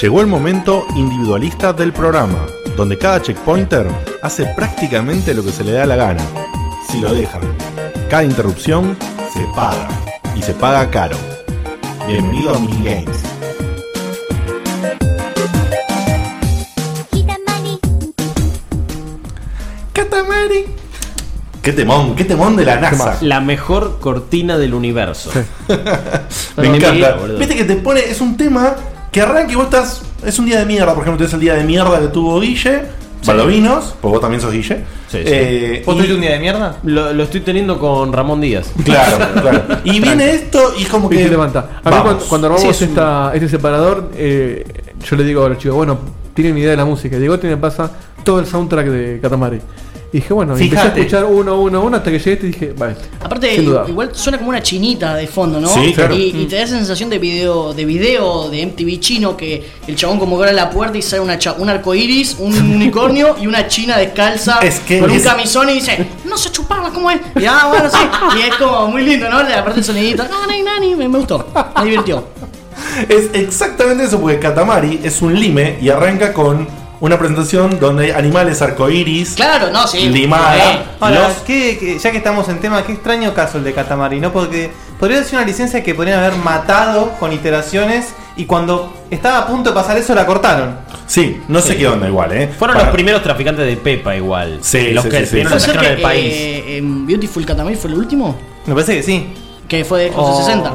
Llegó 0.01 0.21
el 0.21 0.27
momento 0.27 0.87
individualista 0.97 1.73
del 1.73 1.93
programa, 1.93 2.47
donde 2.77 2.99
cada 2.99 3.23
checkpointer 3.23 3.87
hace 4.23 4.47
prácticamente 4.47 5.33
lo 5.33 5.45
que 5.45 5.53
se 5.53 5.63
le 5.63 5.73
da 5.73 5.87
la 5.87 5.97
gana, 5.97 6.23
si 6.91 7.01
lo 7.01 7.15
dejan. 7.15 7.43
Cada 8.11 8.25
interrupción 8.25 8.97
se 9.33 9.45
paga, 9.55 9.89
y 10.35 10.43
se 10.43 10.55
paga 10.55 10.91
caro. 10.91 11.17
Bienvenido 12.07 12.55
a 12.55 12.59
Minigames. 12.59 13.23
Katamari. 19.93 20.67
Qué 21.63 21.73
temón, 21.73 22.17
qué 22.17 22.25
temón 22.25 22.57
de 22.57 22.65
la 22.65 22.81
NASA. 22.81 23.19
La 23.21 23.41
mejor 23.41 24.01
cortina 24.01 24.59
del 24.59 24.75
universo. 24.75 25.31
Me 26.57 26.77
encanta. 26.77 27.17
Viste 27.39 27.57
que 27.57 27.65
te 27.65 27.77
pone, 27.77 28.01
es 28.01 28.21
un 28.21 28.37
tema 28.37 28.75
que 29.13 29.23
arranca 29.23 29.53
y 29.53 29.55
vos 29.55 29.67
estás. 29.67 30.03
Es 30.27 30.39
un 30.39 30.47
día 30.47 30.59
de 30.59 30.67
mierda, 30.67 30.95
por 30.95 31.03
ejemplo, 31.03 31.19
tenés 31.19 31.33
el 31.35 31.41
día 31.41 31.55
de 31.55 31.65
mierda 31.65 32.01
que 32.01 32.09
tuvo 32.09 32.41
Guille, 32.41 32.83
Baldovinos, 33.27 33.95
pues 34.03 34.13
vos 34.13 34.21
también 34.21 34.41
sos 34.41 34.53
Guille. 34.53 34.77
Sí, 35.09 35.19
sí. 35.19 35.23
Eh, 35.25 35.83
¿Vos 35.87 35.95
y- 35.95 35.97
tuviste 35.97 36.15
un 36.15 36.21
día 36.21 36.33
de 36.33 36.39
mierda? 36.41 36.77
Lo, 36.85 37.13
lo 37.13 37.23
estoy 37.23 37.41
teniendo 37.41 37.79
con 37.79 38.13
Ramón 38.13 38.41
Díaz. 38.41 38.71
Claro, 38.85 39.17
claro. 39.41 39.63
Y 39.85 39.99
viene 40.01 40.31
esto 40.35 40.75
y 40.79 40.83
es 40.83 40.89
como 40.89 41.11
Y 41.11 41.17
que. 41.17 41.25
se 41.25 41.31
levanta. 41.31 41.61
A 41.83 41.91
mí 41.91 41.97
Vamos. 41.97 42.03
cuando, 42.05 42.25
cuando 42.27 42.47
armamos 42.49 42.63
Sí, 42.63 42.69
es 42.69 42.83
un- 42.83 42.89
esta, 42.89 43.31
este 43.35 43.49
separador, 43.49 44.11
eh, 44.17 44.65
yo 45.09 45.17
le 45.17 45.25
digo 45.25 45.45
a 45.45 45.49
los 45.49 45.59
chicos, 45.59 45.77
bueno, 45.77 45.99
tienen 46.35 46.59
idea 46.59 46.71
de 46.73 46.77
la 46.77 46.85
música. 46.85 47.17
Diego 47.19 47.39
me 47.43 47.57
pasa 47.57 47.91
todo 48.25 48.41
el 48.41 48.47
soundtrack 48.47 48.87
de 48.89 49.21
Katamari. 49.21 49.61
Y 50.14 50.18
dije, 50.18 50.33
bueno, 50.33 50.57
y 50.57 50.62
empecé 50.62 50.79
a 50.79 50.83
Fíjate. 50.85 51.00
escuchar 51.00 51.24
uno, 51.24 51.61
uno, 51.61 51.81
uno, 51.83 51.96
hasta 51.96 52.09
que 52.09 52.20
llegué 52.20 52.38
y 52.44 52.46
dije, 52.53 52.72
vale. 52.79 52.94
Aparte, 53.20 53.57
sin 53.57 53.64
duda. 53.64 53.85
igual 53.88 54.11
suena 54.12 54.38
como 54.38 54.50
una 54.50 54.62
chinita 54.62 55.16
de 55.16 55.27
fondo, 55.27 55.61
¿no? 55.61 55.66
Sí, 55.66 55.92
claro. 55.92 56.14
y, 56.14 56.27
y 56.29 56.46
te 56.46 56.55
da 56.55 56.62
esa 56.62 56.77
sensación 56.77 57.11
de 57.11 57.18
video, 57.18 57.74
de 57.74 57.85
video 57.85 58.48
de 58.48 58.64
MTV 58.64 59.00
chino 59.00 59.37
que 59.37 59.68
el 59.88 59.96
chabón 59.96 60.20
como 60.20 60.37
que 60.37 60.44
abre 60.44 60.55
la 60.55 60.70
puerta 60.70 60.96
y 60.96 61.03
sale 61.03 61.20
una 61.20 61.37
cha- 61.37 61.55
un 61.59 61.68
arco 61.68 61.96
iris, 61.96 62.37
un 62.38 62.53
unicornio 62.77 63.35
y 63.42 63.48
una 63.48 63.66
china 63.66 63.98
descalza 63.98 64.61
Es 64.62 64.79
que 64.79 65.00
con 65.00 65.11
un 65.11 65.18
camisón 65.20 65.68
y 65.70 65.72
dice, 65.74 66.07
no 66.27 66.38
sé 66.38 66.53
chuparla, 66.53 66.90
¿cómo 66.90 67.11
es? 67.11 67.18
Y 67.35 67.44
ah, 67.46 67.66
bueno, 67.68 67.90
sí. 67.90 68.38
Y 68.38 68.42
es 68.48 68.55
como 68.55 68.87
muy 68.92 69.03
lindo, 69.03 69.29
¿no? 69.29 69.38
Aparte 69.38 69.81
el 69.81 69.85
sonidito, 69.85 70.22
nani, 70.22 70.62
nani, 70.62 70.94
me, 70.94 71.09
me 71.09 71.18
gustó, 71.18 71.44
me 71.77 71.85
divirtió. 71.87 72.22
Es 73.09 73.31
exactamente 73.33 74.05
eso, 74.05 74.20
porque 74.20 74.38
Katamari 74.38 75.00
es 75.03 75.20
un 75.22 75.35
lime 75.35 75.77
y 75.83 75.88
arranca 75.88 76.33
con 76.33 76.68
una 77.00 77.18
presentación 77.18 77.78
donde 77.80 78.07
hay 78.07 78.11
animales 78.12 78.62
arcoíris. 78.62 79.35
Claro, 79.35 79.70
no, 79.70 79.87
sí. 79.87 80.09
Limada. 80.09 80.85
Ahora, 81.00 81.28
los- 81.28 81.38
¿qué- 81.38 81.76
qué- 81.78 81.98
ya 81.98 82.11
que 82.11 82.18
estamos 82.18 82.48
en 82.48 82.61
tema, 82.61 82.83
qué 82.85 82.92
extraño 82.92 83.35
caso 83.35 83.59
el 83.59 83.64
de 83.64 83.72
Katamari, 83.74 84.20
¿no? 84.20 84.33
Porque 84.33 84.70
podría 84.98 85.22
ser 85.24 85.37
una 85.38 85.46
licencia 85.46 85.83
que 85.83 85.94
podrían 85.94 86.18
haber 86.20 86.37
matado 86.38 87.12
con 87.18 87.33
iteraciones 87.33 88.14
y 88.37 88.46
cuando 88.46 88.92
estaba 89.11 89.38
a 89.38 89.46
punto 89.46 89.70
de 89.70 89.74
pasar 89.74 89.96
eso 89.98 90.14
la 90.14 90.24
cortaron. 90.26 90.76
Sí, 91.07 91.40
no 91.48 91.61
sé 91.61 91.76
qué 91.76 91.87
onda 91.87 92.09
igual, 92.09 92.33
¿eh? 92.33 92.48
Fueron 92.59 92.74
Para- 92.76 92.87
los 92.87 92.94
primeros 92.94 93.22
traficantes 93.22 93.66
de 93.66 93.76
Pepa 93.76 94.16
igual. 94.16 94.59
Sí, 94.62 94.90
los 94.92 95.04
sí, 95.04 95.11
que 95.11 95.18
sí, 95.20 95.24
sí. 95.26 95.30
primero 95.33 95.50
¿Puede 95.50 95.61
ser 95.61 96.02
país. 96.02 96.33
eh, 96.35 96.76
en 96.78 97.07
Beautiful 97.07 97.44
Katamari 97.44 97.76
fue 97.76 97.90
el 97.90 97.96
último? 97.98 98.37
Me 98.66 98.74
parece 98.74 98.96
que 98.96 99.02
sí. 99.02 99.35
Que 99.68 99.85
fue 99.85 100.04
de 100.04 100.09
Xbox 100.12 100.18
Oh. 100.28 100.44
360. 100.44 100.72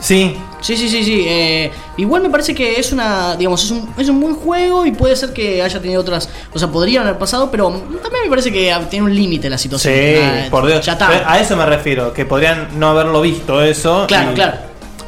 Sí. 0.00 0.36
Sí, 0.66 0.76
sí, 0.76 0.88
sí, 0.88 1.04
sí. 1.04 1.24
eh, 1.28 1.70
igual 1.96 2.22
me 2.22 2.30
parece 2.30 2.54
que 2.54 2.80
es 2.80 2.90
una, 2.92 3.36
digamos, 3.36 3.62
es 3.64 3.70
un, 3.70 3.88
es 3.96 4.08
un 4.08 4.20
buen 4.20 4.34
juego 4.34 4.84
y 4.84 4.90
puede 4.90 5.14
ser 5.14 5.32
que 5.32 5.62
haya 5.62 5.80
tenido 5.80 6.00
otras, 6.00 6.28
o 6.52 6.58
sea, 6.58 6.66
podrían 6.68 7.04
haber 7.04 7.18
pasado, 7.18 7.50
pero 7.50 7.70
también 8.02 8.24
me 8.24 8.28
parece 8.30 8.50
que 8.50 8.74
tiene 8.90 9.06
un 9.06 9.14
límite 9.14 9.48
la 9.48 9.58
situación. 9.58 9.94
Sí, 9.94 10.16
Ah, 10.20 10.46
por 10.50 10.66
Dios. 10.66 10.84
Ya 10.84 10.94
está. 10.94 11.30
A 11.30 11.38
eso 11.40 11.56
me 11.56 11.66
refiero, 11.66 12.12
que 12.12 12.24
podrían 12.24 12.68
no 12.80 12.88
haberlo 12.88 13.20
visto 13.20 13.62
eso. 13.62 14.06
Claro, 14.08 14.32
y 14.32 14.34
claro. 14.34 14.58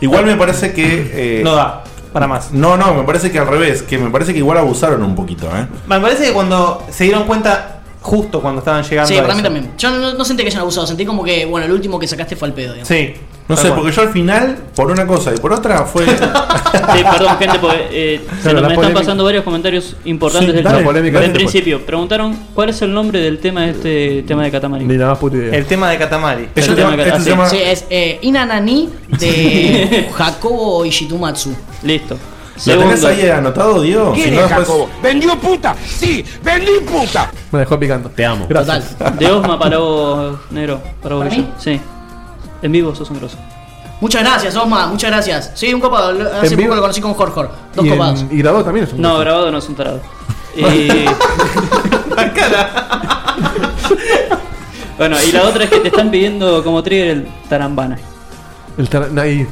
Igual 0.01 0.27
me 0.27 0.37
parece 0.37 0.73
que. 0.73 1.11
eh, 1.13 1.41
No 1.43 1.55
da 1.57 1.83
para 2.13 2.27
más. 2.29 2.53
No, 2.53 2.77
no, 2.77 2.95
me 2.95 3.03
parece 3.03 3.31
que 3.33 3.39
al 3.39 3.47
revés, 3.49 3.83
que 3.83 3.99
me 3.99 4.11
parece 4.11 4.33
que 4.33 4.39
igual 4.39 4.59
abusaron 4.59 5.03
un 5.03 5.15
poquito, 5.15 5.47
¿eh? 5.55 5.67
Me 5.89 5.99
parece 6.01 6.25
que 6.27 6.33
cuando 6.33 6.85
se 6.91 7.05
dieron 7.05 7.25
cuenta, 7.25 7.81
justo 8.01 8.41
cuando 8.41 8.61
estaban 8.61 8.83
llegando 8.85 9.09
Sí, 9.09 9.19
a 9.19 9.23
para 9.23 9.35
mí 9.35 9.43
también. 9.43 9.73
Yo 9.77 9.91
no, 9.91 10.15
no 10.15 10.25
sentí 10.25 10.43
que 10.45 10.49
hayan 10.49 10.61
abusado, 10.63 10.87
sentí 10.87 11.05
como 11.05 11.23
que, 11.25 11.45
bueno, 11.47 11.67
el 11.67 11.73
último 11.73 11.99
que 11.99 12.07
sacaste 12.07 12.37
fue 12.37 12.49
al 12.49 12.55
pedo, 12.55 12.75
digamos. 12.75 12.89
Sí. 12.89 13.15
No 13.49 13.57
sé, 13.57 13.71
porque 13.73 13.93
yo 13.93 14.03
al 14.03 14.11
final, 14.11 14.59
por 14.77 14.91
una 14.91 15.07
cosa 15.07 15.35
y 15.35 15.39
por 15.39 15.53
otra, 15.55 15.85
fue. 15.87 16.05
Sí, 16.07 16.13
perdón, 16.13 17.39
gente, 17.39 17.59
porque 17.59 17.89
eh, 17.91 18.21
se 18.37 18.43
Claro, 18.43 18.53
nos- 18.61 18.63
la 18.63 18.69
me 18.69 18.75
están 18.75 18.75
polémica- 18.75 19.01
pasando 19.01 19.25
varios 19.25 19.45
comentarios 19.45 19.97
importantes 20.05 20.51
Sí, 20.51 20.55
del, 20.57 20.65
dale. 20.65 20.79
La 20.81 20.85
polémica 20.85 21.19
del 21.21 21.29
es 21.29 21.33
después. 21.33 21.53
principio. 21.53 21.87
Preguntaron 21.87 22.37
cuál 22.55 22.69
es 22.69 22.83
el 22.83 22.93
nombre 22.93 23.21
del 23.21 23.39
tema 23.39 23.63
de 23.63 23.71
este 23.71 24.23
tema 24.29 24.43
de 24.45 24.51
Katamari. 24.51 24.85
Ni 24.85 24.99
la 24.99 25.07
más 25.09 25.19
puta 25.19 25.37
idea. 25.39 25.55
El 25.57 25.65
tema 25.65 25.89
de 25.91 25.97
Katamari. 25.99 26.49
Tema 26.55 26.95
que- 26.97 27.11
ah, 27.11 27.17
se 27.19 27.25
sí. 27.25 27.31
llama- 27.31 27.49
Sí, 27.49 27.59
es 27.63 27.85
eh, 27.89 28.19
Inanani 28.21 28.91
de 29.19 30.09
Jacobo 30.15 30.85
Ishitumatsu. 30.85 31.55
Listo. 31.85 32.19
¿Lo 32.67 32.77
tenés 32.79 33.05
ahí 33.05 33.29
anotado, 33.31 33.81
Diego? 33.81 34.13
¿Quién 34.13 34.31
Si 34.31 34.35
es 34.37 34.51
no, 34.51 34.59
después-? 34.59 34.89
¿Vendió 35.03 35.37
puta? 35.39 35.75
Sí, 35.87 36.25
vendí 36.43 36.73
puta. 36.85 37.31
Me 37.53 37.61
dejó 37.61 37.79
picando. 37.79 38.11
Te 38.11 38.27
amo. 38.27 38.47
Gracias. 38.49 38.97
De 39.19 39.27
Osma 39.31 39.59
para 39.59 39.79
vos, 39.79 40.37
negro. 40.51 40.81
Para 41.03 41.15
vos, 41.15 41.25
¿Para 41.25 41.35
Guille. 41.35 41.47
mí? 41.49 41.55
Sí. 41.59 41.81
En 42.63 42.73
vivo 42.73 42.95
sos 42.95 43.09
un 43.11 43.19
grosso. 43.19 43.37
Muchas 44.01 44.23
gracias, 44.23 44.55
Osma, 44.57 44.87
muchas 44.87 45.11
gracias. 45.11 45.51
Sí, 45.55 45.73
un 45.75 45.81
copado. 45.81 46.11
Hace 46.11 46.55
En 46.55 46.57
vivo- 46.57 46.69
poco 46.69 46.75
lo 46.77 46.81
conocí 46.83 47.01
con 47.01 47.15
Jorge. 47.15 47.43
Dos 47.75 47.85
Y, 47.85 47.89
en- 47.89 47.95
copados. 47.97 48.25
y 48.31 48.37
grabado 48.39 48.65
también 48.65 48.87
es 48.87 48.93
un 48.93 49.01
No, 49.01 49.09
grosso. 49.11 49.21
grabado 49.25 49.51
no 49.51 49.59
es 49.59 49.69
un 49.69 49.75
tarado. 49.75 50.01
Y... 50.57 51.07
bueno, 54.97 55.17
y 55.23 55.33
la 55.33 55.43
otra 55.45 55.65
es 55.65 55.71
que 55.71 55.81
te 55.81 55.89
están 55.89 56.11
pidiendo 56.11 56.63
como 56.65 56.83
trigger 56.83 57.09
el 57.09 57.29
tarambana. 57.49 57.99
El 58.77 58.89
tar- 58.89 59.17
ahí. 59.19 59.47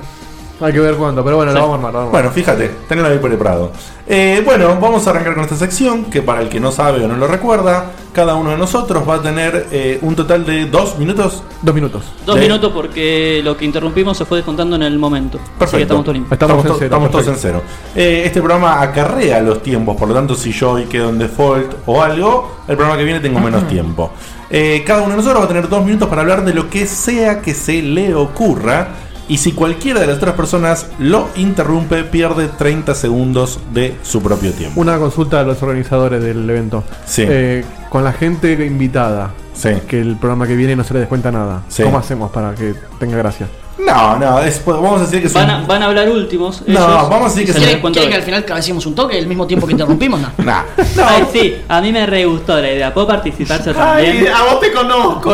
Hay 0.59 0.73
que 0.73 0.81
ver 0.81 0.95
cuándo, 0.95 1.23
pero 1.23 1.37
bueno, 1.37 1.53
Sí. 1.53 1.59
lo 1.59 1.63
vamos 1.69 1.75
a 1.75 1.77
armar. 1.77 1.93
lo 1.93 1.99
vamos 1.99 2.09
a 2.09 2.13
Bueno, 2.13 2.31
fíjate, 2.31 2.71
tenelo 2.89 3.09
ahí 3.09 3.19
preparado. 3.19 3.73
Eh, 4.09 4.41
bueno, 4.45 4.69
vamos 4.81 5.07
a 5.07 5.11
arrancar 5.11 5.35
con 5.35 5.43
esta 5.45 5.57
sección 5.57 6.05
que 6.07 6.23
para 6.23 6.41
el 6.41 6.49
que 6.49 6.59
no 6.61 6.73
sabe 6.73 7.05
o 7.05 7.09
no 7.09 7.17
lo 7.17 7.27
recuerda, 7.27 7.91
cada 8.15 8.37
uno 8.37 8.51
de 8.53 8.57
nosotros 8.57 9.07
va 9.07 9.17
a 9.17 9.23
tener 9.23 9.67
eh, 9.71 9.99
un 10.01 10.15
total 10.17 10.47
de 10.47 10.65
dos 10.67 10.99
minutos. 10.99 11.43
Dos 11.61 11.75
minutos. 11.75 12.05
Dos 12.25 12.37
De- 12.37 12.41
minutos 12.41 12.73
porque 12.73 13.43
lo 13.45 13.55
que 13.57 13.67
interrumpimos 13.67 14.17
se 14.17 14.25
fue 14.25 14.39
descontando 14.39 14.77
en 14.77 14.85
el 14.85 14.99
momento. 14.99 15.37
Así 15.39 15.47
que 15.51 15.59
Perfecto. 15.59 15.83
estamos 15.83 16.05
todos 16.05 16.15
limpios. 16.15 16.33
Estamos 16.33 16.57
en 16.57 16.63
cero, 16.73 16.85
estamos 16.85 17.11
todos 17.11 17.27
en 17.29 17.37
cero. 17.37 17.63
Eh, 17.95 18.23
este 18.25 18.41
programa 18.41 18.81
acarrea 18.81 19.41
los 19.43 19.63
tiempos, 19.63 19.95
por 19.97 20.09
lo 20.09 20.15
tanto, 20.15 20.35
si 20.35 20.53
yo 20.53 20.71
hoy 20.71 20.85
quedo 20.85 21.11
en 21.11 21.19
default 21.19 21.75
o 21.85 22.03
algo, 22.03 22.57
el 22.67 22.77
programa 22.77 22.97
que 22.97 23.05
viene 23.05 23.21
tengo 23.21 23.41
menos 23.41 23.69
tiempo. 23.69 24.13
Eh, 24.49 24.83
cada 24.87 25.01
uno 25.03 25.11
de 25.11 25.17
nosotros 25.17 25.41
va 25.43 25.45
a 25.45 25.49
tener 25.49 25.69
dos 25.69 25.85
minutos 25.85 26.09
para 26.09 26.23
hablar 26.23 26.45
de 26.45 26.55
lo 26.55 26.71
que 26.71 26.87
sea 26.87 27.43
que 27.43 27.53
se 27.53 27.83
le 27.83 28.15
ocurra. 28.15 28.89
Y 29.29 29.39
si 29.39 29.53
cualquiera 29.53 30.01
de 30.01 30.07
las 30.07 30.17
otras 30.19 30.35
personas 30.35 30.87
lo 31.01 31.29
interrumpe, 31.37 32.05
pierde 32.05 32.47
30 32.49 32.95
segundos 32.95 33.59
de 33.73 33.97
su 34.03 34.23
propio 34.23 34.53
tiempo. 34.53 34.81
Una 34.81 34.99
consulta 34.99 35.41
a 35.41 35.43
los 35.43 35.61
organizadores 35.63 36.23
del 36.23 36.49
evento. 36.49 36.85
Sí. 37.05 37.25
Eh, 37.29 37.65
con 37.91 38.05
la 38.05 38.13
gente 38.13 38.53
invitada. 38.65 39.33
Sí. 39.53 39.71
Que 39.89 40.01
el 40.01 40.17
programa 40.17 40.47
que 40.47 40.55
viene 40.55 40.77
no 40.77 40.85
se 40.85 40.95
le 40.95 41.01
descuenta 41.01 41.33
nada. 41.33 41.63
Sí. 41.69 41.83
¿Cómo 41.83 41.99
hacemos 41.99 42.31
para 42.31 42.55
que 42.55 42.75
tenga 43.01 43.17
gracia? 43.17 43.49
No, 43.79 44.17
no, 44.19 44.41
es- 44.41 44.65
vamos 44.65 45.01
a 45.01 45.05
decir 45.05 45.21
que 45.23 45.29
son. 45.29 45.43
Van 45.47 45.51
a, 45.63 45.67
van 45.67 45.83
a 45.83 45.87
hablar 45.87 46.09
últimos. 46.09 46.63
No, 46.67 46.79
ellos, 46.79 47.09
vamos 47.11 47.33
a 47.33 47.35
decir 47.35 47.47
que 47.47 47.53
son- 47.53 47.63
¿Quieren, 47.63 47.81
quieren 47.93 48.11
que 48.11 48.17
al 48.17 48.23
final 48.23 48.45
cabecemos 48.45 48.87
un 48.87 48.95
toque 48.95 49.19
el 49.19 49.27
mismo 49.27 49.47
tiempo 49.47 49.67
que 49.67 49.73
interrumpimos? 49.73 50.21
No. 50.21 50.29
Nah. 50.45 50.63
Ay, 51.05 51.25
sí, 51.33 51.57
a 51.69 51.81
mí 51.81 51.93
me 51.93 52.07
re 52.07 52.25
gustó 52.27 52.61
la 52.61 52.71
idea. 52.73 52.95
¿Puedo 52.95 53.07
participar 53.09 53.65
yo 53.65 53.75
también? 53.75 54.29
a 54.29 54.45
vos 54.45 54.61
te 54.61 54.73
conozco. 54.73 55.33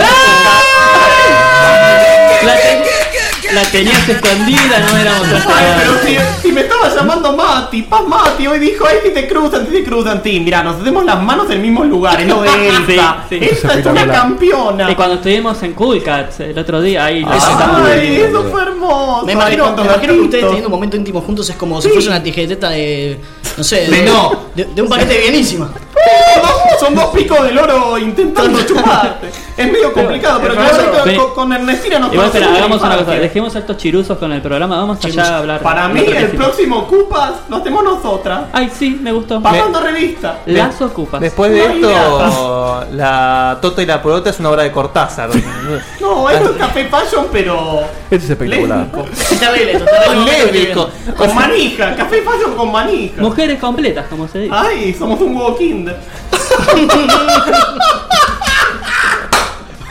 La, 2.42 2.54
ten- 2.56 2.82
la 3.54 3.62
tenías 3.64 4.08
escondida, 4.08 4.78
no 4.90 4.96
éramos 4.98 5.26
Ay, 5.46 5.66
pero 5.78 5.92
si, 6.04 6.42
si 6.48 6.52
me 6.52 6.62
estaba 6.62 6.88
llamando 6.94 7.32
Mati, 7.36 7.82
Paz 7.82 8.02
Mati, 8.06 8.46
hoy 8.46 8.58
dijo, 8.58 8.84
ay, 8.86 8.98
que 9.02 9.10
te 9.10 9.28
cruzan, 9.28 9.66
te 9.66 9.84
cruzan, 9.84 10.22
ti. 10.22 10.40
Mira, 10.40 10.62
nos 10.62 10.78
tenemos 10.78 11.04
las 11.04 11.22
manos 11.22 11.46
en 11.46 11.52
el 11.52 11.58
mismo 11.60 11.84
lugar, 11.84 12.20
es 12.20 12.26
lo 12.28 12.42
de 12.42 12.68
Elsa. 12.68 13.18
Sí, 13.28 13.38
sí. 13.40 13.48
Esta 13.52 13.74
es 13.78 13.86
una 13.86 14.06
campeona. 14.06 14.90
Y 14.90 14.94
cuando 14.94 15.14
estuvimos 15.16 15.62
en 15.62 15.72
Cool 15.74 16.02
Cats 16.02 16.40
el 16.40 16.58
otro 16.58 16.80
día, 16.82 17.04
ahí 17.06 17.20
lo 17.20 17.30
Ay, 17.30 18.16
eso 18.28 18.44
fue 18.50 18.62
hermoso. 18.62 19.26
Me 19.26 19.32
imagino, 19.32 19.74
me 19.76 19.82
imagino 19.84 20.12
que 20.14 20.20
ustedes 20.20 20.44
teniendo 20.44 20.68
un 20.68 20.72
momento 20.72 20.96
íntimo 20.96 21.20
juntos 21.20 21.48
es 21.48 21.56
como 21.56 21.80
si 21.80 21.88
fuese 21.88 22.08
una 22.08 22.22
tijeteta 22.22 22.70
de. 22.70 23.18
No 23.56 23.64
sé. 23.64 23.86
De 23.88 24.02
no. 24.04 24.46
De, 24.54 24.64
de 24.64 24.82
un 24.82 24.88
paquete 24.88 25.18
bienísima. 25.18 25.66
Son 26.34 26.42
dos- 26.42 26.52
Son 26.80 26.94
dos 26.96 27.06
picos 27.10 27.42
del 27.44 27.56
oro 27.58 27.96
intentando 27.98 28.60
chuparte. 28.66 29.28
Es 29.56 29.70
medio 29.70 29.92
complicado, 29.92 30.40
pero 30.42 30.54
Pero- 30.54 30.68
claro, 30.68 30.92
con, 30.92 31.00
pero- 31.04 31.24
con, 31.26 31.34
con 31.34 31.52
Ernestina 31.52 31.98
nos 31.98 32.12
Igual, 32.12 32.26
espera, 32.28 32.54
hagamos 32.54 32.80
una 32.82 32.96
cosa. 32.96 33.10
Dejemos 33.12 33.54
a 33.56 33.58
estos 33.58 33.76
chiruzos 33.76 34.18
con 34.18 34.32
el 34.32 34.40
programa. 34.40 34.76
Vamos 34.78 35.04
allá 35.04 35.24
a 35.24 35.38
hablar. 35.38 35.60
Para 35.60 35.88
mí, 35.88 36.00
el 36.00 36.28
próximo 36.30 36.86
Cupas 36.86 37.32
lo 37.48 37.56
hacemos 37.56 37.84
nosotras. 37.84 38.44
Ay, 38.52 38.70
sí, 38.76 38.98
me 39.02 39.12
gustó. 39.12 39.40
Pasando 39.42 39.80
revista. 39.80 40.38
Las 40.46 40.80
ocupas. 40.80 41.20
Después 41.20 41.50
de 41.52 41.68
No 41.80 41.90
esto, 41.90 42.86
la 42.92 43.58
Tota 43.60 43.82
y 43.82 43.86
la 43.86 44.00
Porota 44.02 44.30
es 44.30 44.40
una 44.40 44.50
obra 44.50 44.62
de 44.62 44.72
Cortázar. 44.72 45.30
No, 46.00 46.28
esto 46.28 46.50
es 46.50 46.56
café 46.56 46.86
fashion, 46.86 47.26
pero. 47.32 47.80
Este 48.10 48.16
es 48.16 48.30
espectacular. 48.30 48.86
Esto. 50.52 50.90
Con 51.16 51.34
manija, 51.34 51.94
café 51.94 52.22
fashion 52.22 52.54
con 52.56 52.72
manija. 52.72 53.20
Mujeres 53.22 53.58
completas, 53.60 54.06
como 54.08 54.26
se 54.28 54.40
dice. 54.40 54.54
Ay, 54.54 54.94
somos 54.98 55.20
un 55.20 55.36
huevo 55.36 55.56
kinder. 55.56 55.96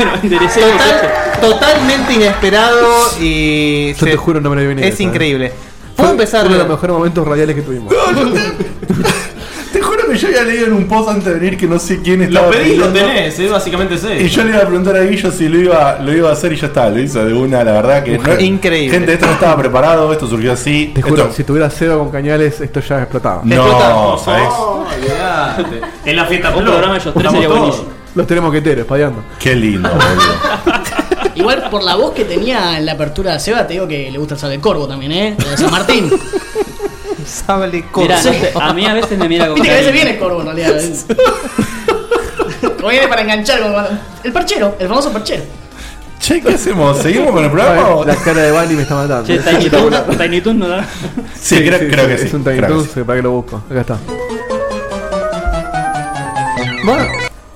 Bueno, 0.04 0.20
enderecemos 0.24 0.70
esto. 0.70 1.08
Total- 1.08 1.42
totalmente 1.42 2.14
inesperado 2.14 2.88
y. 3.20 3.94
Yo 3.94 4.06
te 4.06 4.16
juro 4.18 4.42
no 4.42 4.50
me 4.50 4.56
lo 4.56 4.62
vi 4.62 4.68
venir 4.68 4.86
Es 4.86 4.94
esa, 4.96 5.04
¿eh? 5.04 5.06
increíble. 5.06 5.52
Puedo 5.96 6.10
Fue 6.10 6.12
empezar. 6.12 6.46
uno 6.46 6.54
de 6.54 6.60
los 6.60 6.70
mejores 6.70 6.96
momentos 6.96 7.28
radiales 7.28 7.56
que 7.56 7.62
tuvimos. 7.62 7.94
Te 9.72 9.82
juro 9.82 10.06
que 10.06 10.18
yo 10.18 10.28
había 10.28 10.44
leído 10.44 10.66
en 10.68 10.74
un 10.74 10.86
post 10.86 11.10
antes 11.10 11.26
de 11.26 11.34
venir 11.36 11.58
que 11.58 11.66
no 11.66 11.80
sé 11.80 12.02
quién 12.02 12.22
estaba. 12.24 12.48
Lo 12.48 12.52
pedís, 12.52 12.78
lo 12.78 12.88
pidiendo. 12.88 13.14
tenés, 13.14 13.40
eh, 13.40 13.48
básicamente 13.48 13.96
es 13.96 14.04
Y 14.04 14.26
eso. 14.26 14.36
yo 14.38 14.44
le 14.44 14.50
iba 14.50 14.60
a 14.60 14.66
preguntar 14.66 14.96
a 14.98 15.02
Guillo 15.04 15.32
si 15.32 15.48
lo 15.48 15.58
iba, 15.60 15.98
lo 16.02 16.14
iba 16.14 16.30
a 16.30 16.34
hacer 16.34 16.52
y 16.52 16.58
ya 16.58 16.68
está, 16.68 16.90
lo 16.90 17.00
hizo 17.00 17.24
de 17.24 17.34
una, 17.34 17.64
la 17.64 17.72
verdad 17.72 18.04
que 18.04 18.18
no- 18.18 18.40
Increíble. 18.40 18.92
Gente, 18.98 19.14
esto 19.14 19.28
no 19.28 19.32
estaba 19.34 19.56
preparado, 19.58 20.12
esto 20.12 20.28
surgió 20.28 20.52
así. 20.52 20.92
Te 20.94 21.02
juro, 21.02 21.24
Esto- 21.24 21.36
si 21.36 21.44
tuviera 21.46 21.70
cero 21.70 22.00
con 22.00 22.12
cañales, 22.12 22.60
esto 22.60 22.82
ya 22.82 23.00
explotaba. 23.04 23.42
no, 23.46 24.18
¿sabes? 24.18 24.50
Olvidate. 24.50 25.82
En 26.06 26.16
la 26.18 26.26
fiesta 26.26 26.50
Un 26.50 26.66
programa 26.66 26.94
de 26.96 27.00
ellos 27.00 27.14
tres 27.18 27.32
sería 27.32 27.48
buenísimo. 27.48 28.01
Los 28.15 28.28
tres 28.28 28.41
moqueteros, 28.41 28.82
espadeando. 28.82 29.24
Qué 29.39 29.56
lindo, 29.56 29.89
boludo. 29.89 30.82
Igual 31.36 31.69
por 31.69 31.82
la 31.84 31.95
voz 31.95 32.13
que 32.13 32.26
tenía 32.26 32.78
en 32.78 32.86
la 32.86 32.91
apertura 32.93 33.34
de 33.34 33.39
Seba, 33.39 33.65
te 33.65 33.74
digo 33.74 33.88
que 33.88 34.12
le 34.12 34.17
gusta 34.17 34.34
el 34.34 34.39
sable 34.39 34.60
corvo 34.60 34.88
también, 34.88 35.12
¿eh? 35.13 35.36
De 35.38 35.58
San 35.58 35.71
Martín. 35.71 36.12
Sable 37.26 37.86
Mirá, 37.95 38.17
no 38.17 38.21
sé, 38.24 38.52
a 38.60 38.74
mí 38.74 38.86
a 38.86 38.93
veces 38.95 39.17
me 39.17 39.30
mira 39.30 39.45
como. 39.45 39.56
Viste 39.56 39.69
que 39.69 39.76
a 39.76 39.78
veces 39.78 39.93
viene 39.93 40.17
corvo 40.17 40.41
en 40.41 40.47
realidad. 40.47 40.82
Como 42.78 42.89
viene 42.89 43.08
para 43.08 43.21
enganchar 43.21 43.62
con. 43.62 43.74
El 44.24 44.34
perchero, 44.34 44.76
el 44.80 44.88
famoso 44.88 45.12
perchero. 45.13 45.43
Che, 46.19 46.41
¿qué 46.41 46.54
hacemos? 46.56 46.97
¿Seguimos 46.97 47.32
con 47.32 47.43
el 47.43 47.52
programa? 47.52 47.89
o- 47.95 48.06
La 48.06 48.15
cara 48.15 48.41
de 48.41 48.52
Bali 48.52 48.74
me 48.76 48.82
está 48.84 48.95
matando. 48.95 49.26
Che, 49.28 49.38
Tiny 49.38 49.69
Toon, 49.69 49.93
Tiny 50.17 50.41
Toon 50.41 50.60
no 50.60 50.67
da. 50.67 50.86
Sí, 51.39 51.58
creo, 51.63 51.78
creo 51.80 52.08
que 52.08 52.17
sí. 52.17 52.26
Es 52.28 52.34
un 52.34 52.43
Tiny 52.43 52.60
que 52.60 52.84
sí. 52.93 53.02
para 53.06 53.17
que 53.17 53.24
lo 53.24 53.32
busco. 53.32 53.63
Acá 53.69 53.82
está. 53.82 53.97
Bueno, 56.84 57.06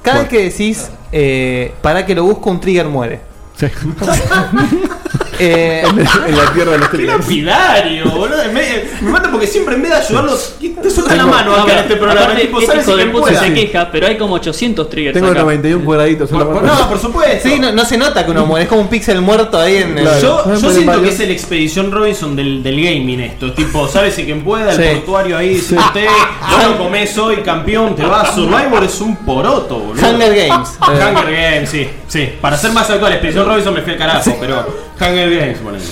cada 0.05 0.19
vez 0.19 0.29
que 0.29 0.43
decís 0.43 0.89
eh, 1.11 1.73
para 1.81 2.05
que 2.05 2.15
lo 2.15 2.23
busco, 2.23 2.49
un 2.49 2.59
trigger 2.59 2.87
muere. 2.87 3.19
Sí. 3.57 3.67
Eh, 5.39 5.83
en, 5.89 5.99
en 5.99 6.37
la 6.37 6.53
tierra 6.53 6.71
de 6.73 6.77
los 6.79 6.89
Qué 6.95 6.97
lapidario, 7.03 8.05
boludo. 8.11 8.37
Me, 8.53 8.83
me 9.01 9.11
mata 9.11 9.29
porque 9.31 9.47
siempre 9.47 9.75
en 9.75 9.81
vez 9.81 9.91
de 9.91 9.97
ayudarlos, 9.97 10.55
te 10.81 10.89
sueltan 10.89 11.17
la 11.17 11.25
mano 11.25 11.55
No, 11.57 11.63
acá 11.63 11.73
en 11.73 11.79
este 11.79 11.95
programa. 11.97 12.21
aparte, 12.21 12.41
tipo, 12.41 12.59
este 12.59 12.71
¿sabes 12.71 12.87
hijo 12.87 12.97
si 12.97 13.03
de 13.05 13.11
puta 13.11 13.39
se 13.39 13.53
queja, 13.53 13.89
pero 13.91 14.07
hay 14.07 14.17
como 14.17 14.35
800 14.35 14.89
triggers 14.89 15.13
Tengo 15.13 15.27
acá. 15.31 15.41
91 15.41 15.83
cuadraditos. 15.85 16.29
Por-. 16.29 16.63
No, 16.63 16.89
por 16.89 16.99
supuesto. 16.99 17.49
sí, 17.49 17.59
no, 17.59 17.71
no 17.71 17.85
se 17.85 17.97
nota 17.97 18.23
que 18.25 18.31
uno 18.31 18.45
muere, 18.45 18.63
es 18.63 18.69
como 18.69 18.81
un 18.81 18.87
pixel 18.87 19.21
muerto 19.21 19.59
ahí 19.59 19.77
en 19.77 19.97
el. 19.97 20.05
Yo, 20.21 20.43
siento 20.57 21.01
que 21.01 21.09
es 21.09 21.19
el 21.19 21.31
Expedición 21.31 21.91
Robinson 21.91 22.35
del, 22.35 22.63
del 22.63 22.75
gaming 22.81 23.19
esto. 23.21 23.51
Tipo, 23.53 23.87
¿sabes 23.87 24.13
si 24.15 24.23
quien 24.25 24.43
pueda? 24.43 24.71
El 24.71 24.77
Sí. 24.77 24.83
portuario 24.95 25.37
ahí 25.37 25.49
dice 25.55 25.75
usted, 25.75 26.05
no 26.49 26.69
lo 26.69 26.77
comés 26.77 27.17
hoy, 27.17 27.37
campeón, 27.37 27.95
te 27.95 28.05
vas. 28.05 28.35
Survivor 28.35 28.83
es 28.83 28.99
un 29.01 29.15
poroto, 29.17 29.77
boludo. 29.79 30.07
Hunger 30.07 30.47
Games. 30.47 30.69
Hunger 30.87 31.31
Games, 31.31 31.69
sí, 31.69 31.87
sí. 32.07 32.33
Para 32.41 32.57
ser 32.57 32.71
más 32.71 32.89
actual, 32.89 33.13
Expedición 33.13 33.45
Robinson 33.47 33.73
me 33.73 33.81
fui 33.81 33.93
al 33.93 33.97
carajo, 33.97 34.35
pero 34.39 34.65
Hunger 34.99 35.29
Games, 35.39 35.57
ponele. 35.59 35.83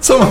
Somos. 0.00 0.28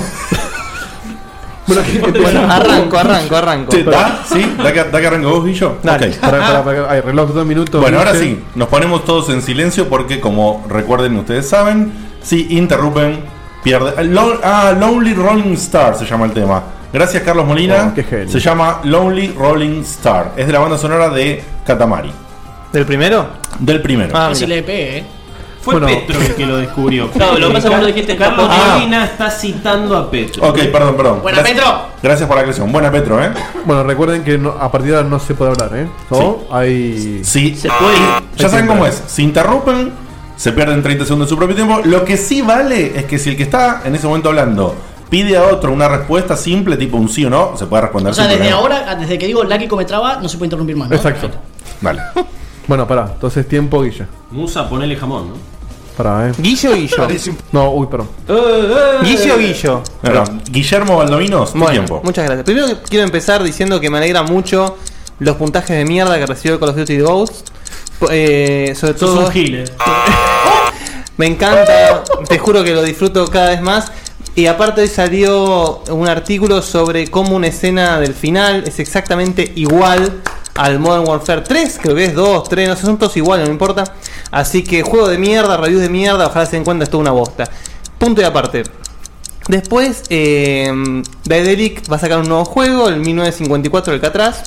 Bueno, 1.67 1.83
¿qué- 1.85 1.99
qué- 2.11 2.19
Bueno, 2.19 2.41
arranco, 2.51 2.97
arranco, 2.97 3.35
arranco. 3.35 3.71
Che, 3.71 3.83
¿Da? 3.83 4.23
¿Sí? 4.25 4.55
¿Da 4.61 4.73
que, 4.73 4.83
da 4.85 4.99
que 4.99 5.07
arranco 5.07 5.29
vos, 5.29 5.45
Guillo? 5.45 5.77
Dale. 5.83 6.09
Ok. 6.09 6.15
Pará, 6.17 6.39
pará, 6.39 6.63
pará, 6.63 6.91
hay 6.91 7.01
reloj 7.01 7.31
dos 7.33 7.45
minutos. 7.45 7.79
Bueno, 7.79 7.99
ahora 7.99 8.15
sí, 8.15 8.43
nos 8.55 8.67
ponemos 8.67 9.05
todos 9.05 9.29
en 9.29 9.41
silencio 9.41 9.87
porque, 9.87 10.19
como 10.19 10.65
recuerden, 10.67 11.15
ustedes 11.17 11.47
saben, 11.47 11.93
si 12.21 12.57
interrumpen, 12.57 13.23
pierde. 13.63 13.93
Ah, 13.97 14.01
Lo- 14.03 14.39
Ah, 14.43 14.73
Lonely 14.77 15.13
Rolling 15.13 15.53
Star 15.53 15.95
se 15.95 16.05
llama 16.05 16.25
el 16.25 16.31
tema. 16.33 16.63
Gracias, 16.91 17.23
Carlos 17.23 17.45
Molina. 17.45 17.89
Oh, 17.91 17.93
qué 17.95 18.03
genio. 18.03 18.27
se 18.29 18.39
llama 18.39 18.81
Lonely 18.83 19.33
Rolling 19.37 19.81
Star. 19.81 20.33
Es 20.35 20.47
de 20.47 20.51
la 20.53 20.59
banda 20.59 20.77
sonora 20.77 21.07
de 21.09 21.41
Katamari. 21.65 22.11
¿Del 22.73 22.85
primero? 22.85 23.27
Del 23.59 23.81
primero. 23.81 24.11
Ah, 24.17 24.31
mira. 24.33 24.47
le 24.47 24.63
pegué, 24.63 24.97
¿eh? 24.97 25.05
Fue 25.61 25.75
Bueno. 25.79 25.87
Petro 25.87 26.19
el 26.19 26.35
que 26.35 26.45
lo 26.45 26.57
descubrió. 26.57 27.11
Claro, 27.11 27.37
lo 27.37 27.47
que 27.49 27.53
pasa 27.53 27.67
es 27.69 27.79
que 27.79 27.85
dijiste 27.87 28.15
Carlos. 28.17 28.49
Molina 28.49 29.05
está 29.05 29.29
citando 29.29 29.95
a 29.95 30.09
Petro. 30.09 30.47
Ok, 30.49 30.57
perdón, 30.71 30.97
perdón. 30.97 31.21
Buena, 31.21 31.37
Gracias- 31.39 31.57
Petro. 31.59 31.81
Gracias 32.01 32.27
por 32.27 32.35
la 32.35 32.41
aclaración. 32.41 32.71
Buena, 32.71 32.91
Petro, 32.91 33.23
¿eh? 33.23 33.31
Bueno, 33.65 33.83
recuerden 33.83 34.23
que 34.23 34.37
no- 34.39 34.55
a 34.59 34.71
partir 34.71 34.91
de 34.91 34.97
ahora 34.97 35.09
no 35.09 35.19
se 35.19 35.35
puede 35.35 35.51
hablar, 35.51 35.69
¿eh? 35.77 35.87
O 36.09 36.47
hay. 36.51 37.21
Sí, 37.23 37.55
Se 37.55 37.69
puede. 37.69 37.95
ya 38.37 38.49
saben 38.49 38.65
cómo 38.67 38.85
es. 38.87 39.03
Si 39.07 39.21
interrumpen, 39.23 39.91
se 40.35 40.51
pierden 40.51 40.81
30 40.81 41.05
segundos 41.05 41.27
de 41.27 41.29
su 41.29 41.37
propio 41.37 41.55
tiempo. 41.55 41.81
Lo 41.83 42.03
que 42.05 42.17
sí 42.17 42.41
vale 42.41 42.97
es 42.97 43.05
que 43.05 43.19
si 43.19 43.29
el 43.29 43.37
que 43.37 43.43
está 43.43 43.81
en 43.85 43.93
ese 43.93 44.07
momento 44.07 44.29
hablando 44.29 44.73
pide 45.11 45.37
a 45.37 45.43
otro 45.43 45.71
una 45.73 45.87
respuesta 45.89 46.35
simple, 46.35 46.77
tipo 46.77 46.97
un 46.97 47.07
sí 47.09 47.23
o 47.25 47.29
no, 47.29 47.55
se 47.55 47.67
puede 47.67 47.81
responder 47.83 48.11
O 48.11 48.13
sea, 48.15 48.23
desde 48.25 48.37
problema. 48.49 48.57
ahora, 48.59 48.95
desde 48.95 49.19
que 49.19 49.27
digo 49.27 49.43
Lucky 49.43 49.67
come 49.67 49.85
traba, 49.85 50.15
no 50.21 50.27
se 50.27 50.37
puede 50.37 50.47
interrumpir 50.47 50.75
más. 50.75 50.89
¿no? 50.89 50.95
Exacto. 50.95 51.29
Vale. 51.81 52.01
Bueno, 52.67 52.87
pará. 52.87 53.09
Entonces, 53.13 53.47
tiempo, 53.47 53.81
Guilla. 53.81 54.07
Musa, 54.31 54.69
ponele 54.69 54.95
jamón, 54.95 55.29
¿no? 55.29 55.35
Pará, 55.97 56.29
eh. 56.29 56.33
¿Guillo 56.37 56.71
o 56.71 56.75
Guillo? 56.75 57.07
No, 57.51 57.71
uy, 57.71 57.87
perdón. 57.87 58.09
¿Guillo 59.03 59.35
o 59.35 59.37
Guillo? 59.37 59.81
Bueno, 60.01 60.23
Guillermo 60.49 61.05
tu 61.05 61.57
Bueno, 61.57 61.69
tiempo. 61.71 62.01
muchas 62.03 62.25
gracias. 62.25 62.45
Primero 62.45 62.67
quiero 62.87 63.03
empezar 63.05 63.43
diciendo 63.43 63.79
que 63.79 63.89
me 63.89 63.97
alegra 63.97 64.23
mucho 64.23 64.77
los 65.19 65.35
puntajes 65.35 65.77
de 65.77 65.85
mierda 65.85 66.17
que 66.17 66.25
recibió 66.25 66.59
Call 66.59 66.69
of 66.69 66.77
Duty 66.77 66.99
Ghosts. 66.99 67.43
Eh, 68.09 68.73
sobre 68.75 68.97
Sos 68.97 68.99
todo. 69.13 69.25
un 69.27 69.31
gil, 69.31 69.55
eh. 69.55 69.65
Me 71.17 71.27
encanta, 71.27 72.03
te 72.27 72.39
juro 72.39 72.63
que 72.63 72.73
lo 72.73 72.81
disfruto 72.81 73.27
cada 73.27 73.49
vez 73.49 73.61
más. 73.61 73.91
Y 74.33 74.47
aparte 74.47 74.87
salió 74.87 75.83
un 75.89 76.07
artículo 76.07 76.61
sobre 76.61 77.07
cómo 77.09 77.35
una 77.35 77.47
escena 77.47 77.99
del 77.99 78.13
final 78.13 78.63
es 78.65 78.79
exactamente 78.79 79.51
igual 79.55 80.21
al 80.55 80.79
Modern 80.79 81.07
Warfare 81.07 81.41
3, 81.41 81.79
creo 81.81 81.95
que 81.95 82.05
es 82.05 82.13
2, 82.13 82.49
3, 82.49 82.69
no 82.69 82.75
sé, 82.75 82.85
son 82.85 82.97
todos 82.97 83.15
iguales, 83.17 83.47
no 83.47 83.51
importa. 83.51 83.83
Así 84.31 84.63
que 84.63 84.81
juego 84.83 85.07
de 85.07 85.17
mierda, 85.17 85.57
reviews 85.57 85.81
de 85.81 85.89
mierda, 85.89 86.27
ojalá 86.27 86.45
se 86.45 86.55
den 86.55 86.63
cuenta, 86.63 86.83
es 86.83 86.89
toda 86.89 87.01
una 87.01 87.11
bosta. 87.11 87.49
Punto 87.97 88.21
y 88.21 88.23
aparte. 88.23 88.63
Después, 89.47 90.03
eh, 90.09 90.71
va 91.29 91.95
a 91.95 91.99
sacar 91.99 92.19
un 92.19 92.27
nuevo 92.27 92.45
juego, 92.45 92.89
el 92.89 92.97
1954 92.97 93.93
del 93.93 94.01
Catraz. 94.01 94.43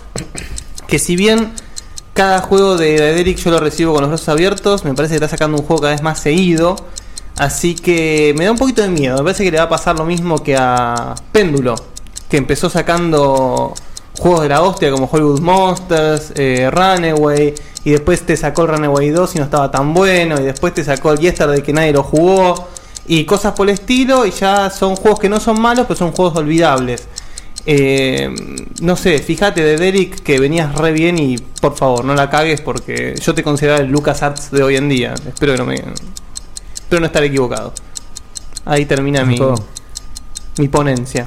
Que 0.86 0.98
si 0.98 1.16
bien 1.16 1.52
cada 2.12 2.40
juego 2.40 2.76
de 2.76 2.98
Daedalic 2.98 3.38
yo 3.38 3.50
lo 3.50 3.58
recibo 3.58 3.92
con 3.92 4.02
los 4.02 4.10
brazos 4.10 4.28
abiertos, 4.28 4.84
me 4.84 4.94
parece 4.94 5.12
que 5.12 5.16
está 5.16 5.28
sacando 5.28 5.58
un 5.58 5.64
juego 5.64 5.82
cada 5.82 5.92
vez 5.92 6.02
más 6.02 6.20
seguido. 6.20 6.76
Así 7.36 7.74
que 7.74 8.32
me 8.36 8.44
da 8.44 8.52
un 8.52 8.58
poquito 8.58 8.82
de 8.82 8.88
miedo. 8.88 9.16
Me 9.18 9.24
parece 9.24 9.42
que 9.42 9.50
le 9.50 9.58
va 9.58 9.64
a 9.64 9.68
pasar 9.68 9.96
lo 9.96 10.04
mismo 10.04 10.42
que 10.42 10.56
a 10.56 11.14
Péndulo, 11.32 11.74
que 12.28 12.36
empezó 12.36 12.70
sacando 12.70 13.74
juegos 14.18 14.42
de 14.42 14.48
la 14.48 14.62
hostia 14.62 14.90
como 14.90 15.08
Hollywood 15.10 15.40
Monsters, 15.40 16.32
eh, 16.36 16.70
Runaway, 16.70 17.54
y 17.84 17.90
después 17.90 18.24
te 18.24 18.36
sacó 18.36 18.62
el 18.62 18.68
Runaway 18.68 19.10
2 19.10 19.34
y 19.34 19.38
no 19.38 19.44
estaba 19.44 19.70
tan 19.70 19.92
bueno, 19.92 20.40
y 20.40 20.44
después 20.44 20.74
te 20.74 20.84
sacó 20.84 21.12
el 21.12 21.18
Yesterday 21.18 21.62
que 21.62 21.72
nadie 21.72 21.92
lo 21.92 22.02
jugó, 22.02 22.68
y 23.06 23.24
cosas 23.24 23.52
por 23.52 23.68
el 23.68 23.74
estilo, 23.74 24.24
y 24.24 24.30
ya 24.30 24.70
son 24.70 24.96
juegos 24.96 25.20
que 25.20 25.28
no 25.28 25.40
son 25.40 25.60
malos, 25.60 25.86
pero 25.86 25.98
son 25.98 26.12
juegos 26.12 26.36
olvidables. 26.36 27.06
Eh, 27.66 28.28
no 28.82 28.94
sé, 28.94 29.18
fíjate 29.20 29.62
de 29.62 29.78
Derek 29.78 30.22
que 30.22 30.38
venías 30.38 30.74
re 30.74 30.92
bien 30.92 31.18
y 31.18 31.38
por 31.38 31.74
favor 31.74 32.04
no 32.04 32.14
la 32.14 32.28
cagues 32.28 32.60
porque 32.60 33.14
yo 33.18 33.34
te 33.34 33.42
consideraba 33.42 33.80
el 33.80 33.88
Lucas 33.88 34.22
Arts 34.22 34.50
de 34.50 34.62
hoy 34.62 34.76
en 34.76 34.88
día. 34.88 35.14
Espero 35.26 35.52
que 35.52 35.58
no 35.58 35.64
me. 35.64 35.76
Espero 36.74 37.00
no 37.00 37.06
estar 37.06 37.24
equivocado. 37.24 37.72
Ahí 38.66 38.84
termina 38.84 39.24
mi, 39.24 39.38
todo. 39.38 39.54
mi 40.58 40.68
ponencia. 40.68 41.26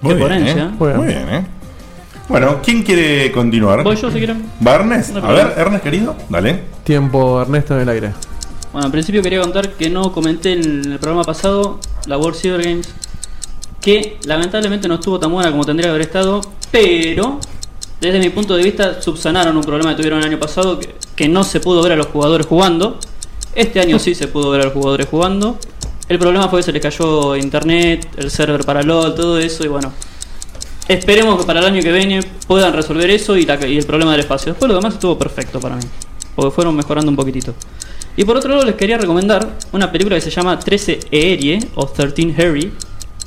Muy 0.00 0.10
Qué 0.12 0.16
bien, 0.16 0.28
ponencia. 0.28 0.64
¿eh? 0.64 0.94
Muy 0.96 1.06
bien, 1.06 1.28
¿eh? 1.28 1.46
Bueno, 2.28 2.60
¿quién 2.62 2.82
quiere 2.82 3.32
continuar? 3.32 3.82
Voy 3.82 3.96
yo 3.96 4.10
si 4.10 4.18
quieren. 4.18 4.44
¿Va 4.64 4.74
Ernest? 4.76 5.14
No 5.14 5.26
A 5.26 5.32
ver. 5.32 5.54
Ernest 5.56 5.82
querido, 5.82 6.14
dale. 6.28 6.62
Tiempo, 6.84 7.40
Ernesto, 7.40 7.74
en 7.74 7.80
el 7.80 7.88
aire. 7.88 8.12
Bueno, 8.72 8.86
al 8.86 8.92
principio 8.92 9.22
quería 9.22 9.40
contar 9.40 9.70
que 9.72 9.88
no 9.88 10.12
comenté 10.12 10.52
en 10.52 10.92
el 10.92 10.98
programa 10.98 11.24
pasado, 11.24 11.80
la 12.06 12.18
World 12.18 12.36
Cyber 12.38 12.62
Games, 12.62 12.88
que 13.80 14.18
lamentablemente 14.24 14.88
no 14.88 14.96
estuvo 14.96 15.18
tan 15.18 15.32
buena 15.32 15.50
como 15.50 15.64
tendría 15.64 15.86
que 15.86 15.90
haber 15.90 16.02
estado, 16.02 16.42
pero 16.70 17.40
desde 18.00 18.18
mi 18.18 18.28
punto 18.28 18.56
de 18.56 18.62
vista 18.62 19.00
subsanaron 19.00 19.56
un 19.56 19.62
problema 19.64 19.90
que 19.90 19.96
tuvieron 19.96 20.18
el 20.20 20.26
año 20.26 20.38
pasado, 20.38 20.78
que, 20.78 20.94
que 21.16 21.28
no 21.28 21.44
se 21.44 21.60
pudo 21.60 21.82
ver 21.82 21.92
a 21.92 21.96
los 21.96 22.06
jugadores 22.08 22.46
jugando. 22.46 22.98
Este 23.54 23.80
año 23.80 23.98
sí 23.98 24.14
se 24.14 24.28
pudo 24.28 24.50
ver 24.50 24.60
a 24.60 24.64
los 24.64 24.74
jugadores 24.74 25.08
jugando. 25.10 25.58
El 26.08 26.18
problema 26.18 26.48
fue 26.48 26.60
que 26.60 26.64
se 26.64 26.72
les 26.72 26.80
cayó 26.80 27.36
internet, 27.36 28.08
el 28.16 28.30
server 28.30 28.64
para 28.64 28.82
LOL, 28.82 29.14
todo 29.14 29.38
eso, 29.38 29.64
y 29.64 29.68
bueno. 29.68 29.92
Esperemos 30.88 31.38
que 31.38 31.46
para 31.46 31.60
el 31.60 31.66
año 31.66 31.82
que 31.82 31.92
viene 31.92 32.20
puedan 32.46 32.72
resolver 32.72 33.10
eso 33.10 33.36
y, 33.36 33.46
el 33.46 33.84
problema 33.84 34.12
del 34.12 34.20
espacio. 34.20 34.52
Después 34.52 34.70
lo 34.70 34.76
demás 34.76 34.94
estuvo 34.94 35.18
perfecto 35.18 35.60
para 35.60 35.76
mí, 35.76 35.82
porque 36.34 36.50
fueron 36.50 36.74
mejorando 36.74 37.10
un 37.10 37.16
poquitito. 37.16 37.54
Y 38.16 38.24
por 38.24 38.38
otro 38.38 38.50
lado 38.50 38.64
les 38.64 38.74
quería 38.74 38.96
recomendar 38.96 39.58
una 39.72 39.92
película 39.92 40.16
que 40.16 40.22
se 40.22 40.30
llama 40.30 40.58
13 40.58 41.00
Erie 41.10 41.60
o 41.74 41.86
13 41.86 42.34
Harry, 42.38 42.72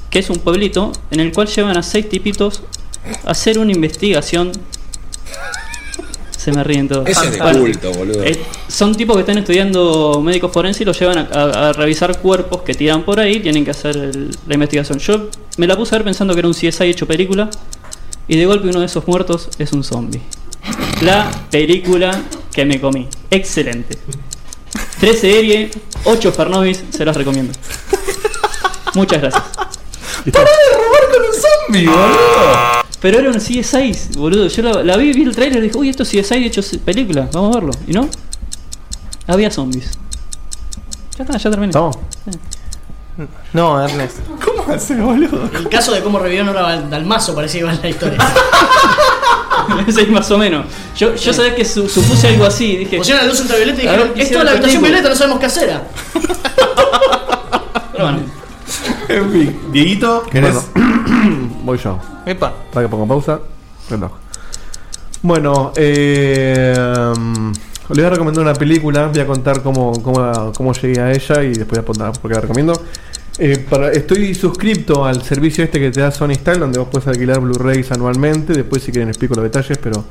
que 0.10 0.20
es 0.20 0.30
un 0.32 0.40
pueblito 0.40 0.92
en 1.12 1.20
el 1.20 1.32
cual 1.32 1.48
llevan 1.48 1.78
a 1.78 1.84
seis 1.84 2.10
tipitos 2.10 2.64
a 3.26 3.32
hacer 3.32 3.60
una 3.60 3.72
investigación. 3.72 4.52
Se 6.42 6.52
me 6.52 6.64
ríen 6.64 6.88
todos. 6.88 7.08
Ese 7.08 7.26
es 7.26 7.32
de 7.34 7.38
Bueno, 7.40 7.60
culto, 7.60 7.92
boludo. 7.92 8.24
eh, 8.24 8.42
son 8.68 8.96
tipos 8.96 9.16
que 9.16 9.20
están 9.20 9.38
estudiando 9.38 10.20
médicos 10.24 10.52
forenses 10.52 10.82
y 10.82 10.86
los 10.86 10.98
llevan 11.00 11.20
a, 11.20 11.28
a- 11.32 11.70
a 11.70 11.74
revisar 11.74 12.20
cuerpos 12.20 12.64
que 12.64 12.74
tiran 12.74 13.04
por 13.04 13.20
ahí, 13.20 13.40
tienen 13.42 13.64
que 13.64 13.70
hacer 13.70 13.96
el- 13.96 14.36
la 14.48 14.54
investigación. 14.56 14.98
Yo 14.98 15.28
me 15.58 15.68
la 15.68 15.78
puse 15.78 15.94
a 15.94 16.00
ver 16.00 16.06
pensando 16.06 16.34
que 16.34 16.40
era 16.40 16.48
un 16.48 16.56
CSI 16.56 16.86
hecho 16.90 17.06
película 17.06 17.48
y 18.28 18.38
de 18.38 18.46
golpe 18.48 18.70
uno 18.70 18.80
de 18.80 18.88
esos 18.88 19.06
muertos 19.08 19.50
es 19.60 19.72
un 19.72 19.84
zombie. 19.84 20.20
La 21.02 21.30
película 21.52 22.20
que 22.52 22.66
me 22.66 22.82
comí. 22.82 23.08
Excelente. 23.30 24.00
13 25.00 25.20
serie, 25.20 25.70
8 26.06 26.32
Fernovis, 26.32 26.84
se 26.90 27.06
las 27.06 27.16
recomiendo. 27.18 27.54
Muchas 28.96 29.22
gracias. 29.22 29.44
¡Para 30.32 30.46
de 30.46 30.76
robar 30.76 31.10
con 31.12 31.22
un 31.22 31.34
zombie, 31.36 31.86
boludo! 31.88 32.82
Pero 33.02 33.20
era 33.20 33.30
un 33.30 33.38
CSI, 33.40 33.96
boludo. 34.18 34.48
Yo 34.48 34.62
la, 34.62 34.84
la 34.84 34.96
vi, 34.98 35.12
vi 35.14 35.24
el 35.24 35.36
trailer 35.36 35.60
y 35.60 35.68
dije, 35.68 35.78
uy, 35.78 35.90
esto 35.90 36.04
es 36.04 36.10
CSI 36.10 36.46
hecho 36.46 36.62
película, 36.86 37.28
vamos 37.34 37.56
a 37.56 37.60
verlo. 37.60 37.74
¿Y 37.88 37.94
no? 37.94 38.08
Había 39.28 39.50
zombies. 39.50 39.92
Ya 41.18 41.24
está, 41.24 41.38
ya 41.38 41.50
terminé. 41.50 41.70
¿Estamos? 41.70 41.98
No, 43.54 43.84
Ernest. 43.84 44.20
¿Cómo 44.44 44.64
hace, 44.74 44.96
boludo? 44.96 45.50
El 45.56 45.68
caso 45.70 45.92
de 45.94 46.02
cómo 46.02 46.20
revivió 46.20 46.44
Nora 46.44 46.80
Dalmazo 46.82 47.36
parecía 47.36 47.60
que 47.62 47.66
iba 47.66 47.74
en 47.74 47.82
la 47.82 47.90
historia. 47.90 48.18
Sí, 49.94 50.06
más 50.08 50.30
o 50.32 50.38
menos. 50.38 50.66
Yo, 50.98 51.16
yo 51.16 51.32
sabía 51.34 51.56
que 51.56 51.64
su- 51.64 51.88
supuse 51.88 52.30
algo 52.30 52.46
así. 52.46 52.78
Dije, 52.78 52.98
Pusieron 52.98 53.24
la 53.24 53.30
luz 53.32 53.40
ultravioleta 53.42 53.82
y 53.82 53.86
ver, 53.86 53.94
dijeron, 53.96 54.14
¿qué 54.16 54.22
esto 54.24 54.40
es 54.40 54.44
la 54.46 54.52
habitación 54.52 54.82
violeta, 54.82 55.10
no 55.10 55.16
sabemos 55.16 55.40
qué 55.40 55.46
hacer. 55.46 55.70
era". 55.70 55.88
Pero 57.92 58.04
bueno. 58.06 58.20
En 59.08 59.32
fin, 59.32 59.60
Dieguito, 59.72 60.24
¿querés? 60.32 60.56
Voy 61.64 61.78
yo. 61.78 61.98
Epa. 62.26 62.54
Para 62.74 62.86
que 62.86 62.92
ponga 62.92 63.08
pausa. 63.08 63.40
Reloj. 63.90 64.12
Bueno, 65.22 65.72
eh, 65.76 66.74
les 67.90 67.98
voy 67.98 68.06
a 68.06 68.10
recomendar 68.10 68.44
una 68.44 68.54
película. 68.54 69.08
Voy 69.08 69.20
a 69.20 69.28
contar 69.28 69.62
cómo, 69.62 69.94
cómo, 70.02 70.52
cómo 70.56 70.74
llegué 70.74 71.00
a 71.00 71.12
ella 71.12 71.44
y 71.44 71.50
después 71.50 71.70
voy 71.70 71.80
a 71.80 71.86
contar 71.86 72.12
por 72.20 72.30
qué 72.30 72.36
la 72.36 72.42
recomiendo. 72.42 72.74
Eh, 73.38 73.66
para, 73.70 73.92
estoy 73.92 74.36
suscripto 74.36 75.06
al 75.06 75.22
servicio 75.24 75.64
este 75.64 75.80
que 75.80 75.90
te 75.92 76.02
da 76.02 76.12
Sony 76.12 76.36
Style, 76.36 76.60
donde 76.60 76.80
vos 76.80 76.90
puedes 76.92 77.08
alquilar 77.08 77.40
Blu-rays 77.40 77.92
anualmente. 77.92 78.54
Después, 78.54 78.84
si 78.84 78.92
quieren, 78.92 79.10
explico 79.10 79.36
los 79.36 79.44
detalles, 79.44 79.78
pero 79.78 80.04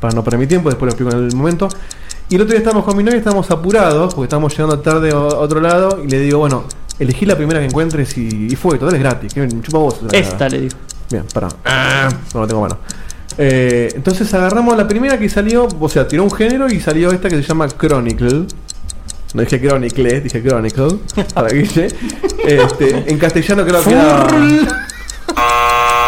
para 0.00 0.14
no 0.14 0.22
perder 0.22 0.40
mi 0.40 0.46
tiempo, 0.46 0.68
después 0.68 0.86
lo 0.86 0.92
explico 0.92 1.16
en 1.16 1.28
el 1.28 1.36
momento. 1.36 1.68
Y 2.28 2.34
el 2.34 2.42
otro 2.42 2.52
día 2.52 2.58
estábamos 2.58 2.84
con 2.84 2.96
mi 2.96 3.02
novia, 3.02 3.18
estábamos 3.18 3.50
apurados 3.50 4.14
porque 4.14 4.26
estábamos 4.26 4.52
llegando 4.52 4.78
tarde 4.80 5.10
a 5.10 5.18
otro 5.18 5.60
lado. 5.60 6.02
Y 6.04 6.08
le 6.08 6.20
digo, 6.20 6.38
bueno, 6.38 6.64
elegí 6.98 7.26
la 7.26 7.36
primera 7.36 7.60
que 7.60 7.66
encuentres 7.66 8.16
y, 8.18 8.48
y 8.50 8.56
fue, 8.56 8.78
total 8.78 8.94
es 8.96 9.00
gratis. 9.00 9.34
Que 9.34 9.40
me 9.40 9.62
chupa 9.62 9.78
vos. 9.78 10.00
Esta 10.12 10.48
le 10.48 10.60
digo. 10.60 10.76
Bien, 11.10 11.24
pará. 11.32 11.48
No, 12.34 12.40
no 12.40 12.46
tengo 12.46 12.60
mano. 12.60 12.78
Eh, 13.40 13.92
entonces 13.94 14.32
agarramos 14.34 14.76
la 14.76 14.88
primera 14.88 15.18
que 15.18 15.28
salió, 15.28 15.68
o 15.78 15.88
sea, 15.88 16.08
tiró 16.08 16.24
un 16.24 16.30
género 16.30 16.68
y 16.68 16.80
salió 16.80 17.12
esta 17.12 17.28
que 17.28 17.36
se 17.36 17.42
llama 17.42 17.68
Chronicle. 17.68 18.46
No 19.34 19.42
dije 19.42 19.60
Chronicle, 19.60 20.20
dije 20.20 20.42
Chronicle. 20.42 20.98
Para 21.34 21.48
Guille. 21.48 21.88
Este, 22.44 23.10
en 23.10 23.18
castellano 23.18 23.64
creo 23.64 23.82
que 23.82 23.92
era. 23.92 24.26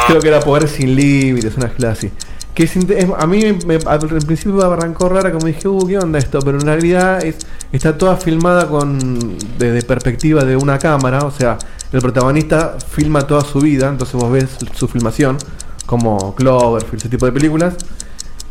Creo 0.06 0.20
que 0.20 0.28
era 0.28 0.40
Poder 0.40 0.68
sin 0.68 0.96
Límites, 0.96 1.56
una 1.56 1.68
clase 1.68 2.08
así. 2.08 2.29
Que 2.54 2.68
a 3.16 3.26
mí 3.26 3.44
me, 3.66 3.78
al 3.86 4.00
principio 4.00 4.54
me 4.54 4.64
arrancó 4.64 5.08
rara, 5.08 5.30
como 5.32 5.46
dije, 5.46 5.68
uh, 5.68 5.86
¿qué 5.86 5.98
onda 5.98 6.18
esto? 6.18 6.40
Pero 6.40 6.58
en 6.58 6.66
realidad 6.66 7.24
es, 7.24 7.38
está 7.72 7.96
toda 7.96 8.16
filmada 8.16 8.68
con 8.68 9.38
desde 9.58 9.82
perspectiva 9.82 10.44
de 10.44 10.56
una 10.56 10.78
cámara, 10.78 11.24
o 11.24 11.30
sea, 11.30 11.58
el 11.92 12.00
protagonista 12.00 12.76
filma 12.78 13.26
toda 13.26 13.42
su 13.42 13.60
vida, 13.60 13.88
entonces 13.88 14.14
vos 14.14 14.30
ves 14.30 14.50
su 14.74 14.88
filmación, 14.88 15.38
como 15.86 16.34
Cloverfield, 16.34 17.00
ese 17.00 17.08
tipo 17.08 17.26
de 17.26 17.32
películas. 17.32 17.74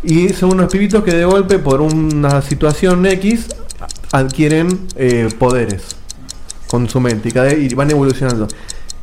Y 0.01 0.29
son 0.29 0.51
unos 0.51 0.71
pibitos 0.71 1.03
que 1.03 1.13
de 1.13 1.25
golpe, 1.25 1.59
por 1.59 1.81
una 1.81 2.41
situación 2.41 3.05
X, 3.05 3.47
adquieren 4.11 4.87
eh, 4.95 5.29
poderes 5.37 5.95
con 6.67 6.87
su 6.87 6.99
mente 6.99 7.29
y 7.29 7.73
van 7.73 7.91
evolucionando. 7.91 8.47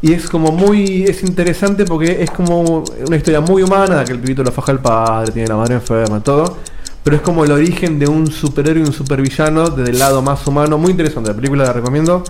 Y 0.03 0.13
es 0.13 0.29
como 0.29 0.53
muy. 0.53 1.05
Es 1.05 1.23
interesante 1.23 1.85
porque 1.85 2.23
es 2.23 2.31
como 2.31 2.85
una 3.07 3.17
historia 3.17 3.41
muy 3.41 3.63
humana, 3.63 4.05
que 4.05 4.13
el 4.13 4.19
pibito 4.21 4.43
lo 4.43 4.53
faja 4.53 4.73
el 4.73 4.79
padre, 4.79 5.33
tiene 5.33 5.49
la 5.49 5.57
madre 5.57 5.75
enferma, 5.75 6.21
todo. 6.23 6.59
Pero 7.03 7.17
es 7.17 7.23
como 7.23 7.45
el 7.45 7.53
origen 7.53 7.99
de 7.99 8.07
un 8.09 8.31
superhéroe 8.31 8.83
y 8.83 8.87
un 8.87 8.93
supervillano 8.93 9.71
desde 9.71 9.91
el 9.93 9.99
lado 9.99 10.23
más 10.23 10.47
humano. 10.47 10.77
Muy 10.77 10.91
interesante, 10.91 11.31
la 11.31 11.37
película 11.37 11.65
la 11.65 11.73
recomiendo. 11.73 12.25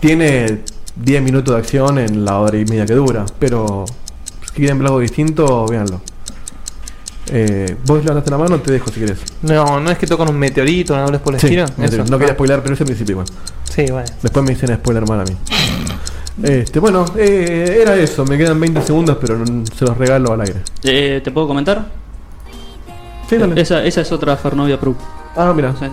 Tiene 0.00 0.62
10 0.96 1.22
minutos 1.22 1.54
de 1.54 1.60
acción 1.60 1.98
en 1.98 2.24
la 2.24 2.38
hora 2.40 2.58
y 2.58 2.64
media 2.64 2.86
que 2.86 2.94
dura. 2.94 3.26
Pero 3.38 3.84
si 4.46 4.52
quieren 4.54 4.78
ver 4.78 4.86
algo 4.86 5.00
distinto, 5.00 5.66
véanlo. 5.66 6.00
Eh, 7.30 7.76
¿Vos 7.84 7.98
levantaste 8.02 8.30
la 8.30 8.38
mano? 8.38 8.58
Te 8.60 8.72
dejo 8.72 8.90
si 8.90 9.00
querés. 9.00 9.18
No, 9.42 9.78
no 9.78 9.90
es 9.90 9.98
que 9.98 10.06
tocan 10.06 10.28
un 10.30 10.38
meteorito, 10.38 10.96
no 10.96 11.02
hables 11.04 11.20
por 11.20 11.34
el 11.34 11.40
Sí, 11.40 11.46
estilo. 11.58 12.04
no 12.06 12.18
quería 12.18 12.32
spoiler, 12.34 12.62
pero 12.62 12.74
ese 12.74 12.84
principio 12.86 13.12
igual. 13.12 13.26
Sí, 13.64 13.84
bueno. 13.90 14.06
Después 14.22 14.44
me 14.44 14.54
dicen 14.54 14.74
spoiler 14.74 15.06
mal 15.06 15.20
a 15.20 15.24
mí. 15.24 15.36
Este, 16.42 16.78
bueno, 16.78 17.04
eh, 17.16 17.80
era 17.82 17.96
eso. 17.96 18.24
Me 18.24 18.38
quedan 18.38 18.60
20 18.60 18.82
segundos, 18.82 19.16
pero 19.20 19.38
no- 19.38 19.64
se 19.66 19.84
los 19.84 19.96
regalo 19.98 20.32
al 20.32 20.40
aire. 20.42 20.60
Eh, 20.84 21.20
¿Te 21.22 21.30
puedo 21.30 21.48
comentar? 21.48 21.86
Sí, 23.28 23.36
dale. 23.36 23.60
Esa, 23.60 23.84
esa 23.84 24.00
es 24.02 24.12
otra 24.12 24.36
Fernovia 24.36 24.78
Pro. 24.78 24.94
Ah, 25.36 25.52
mira. 25.54 25.74
Sí, 25.78 25.86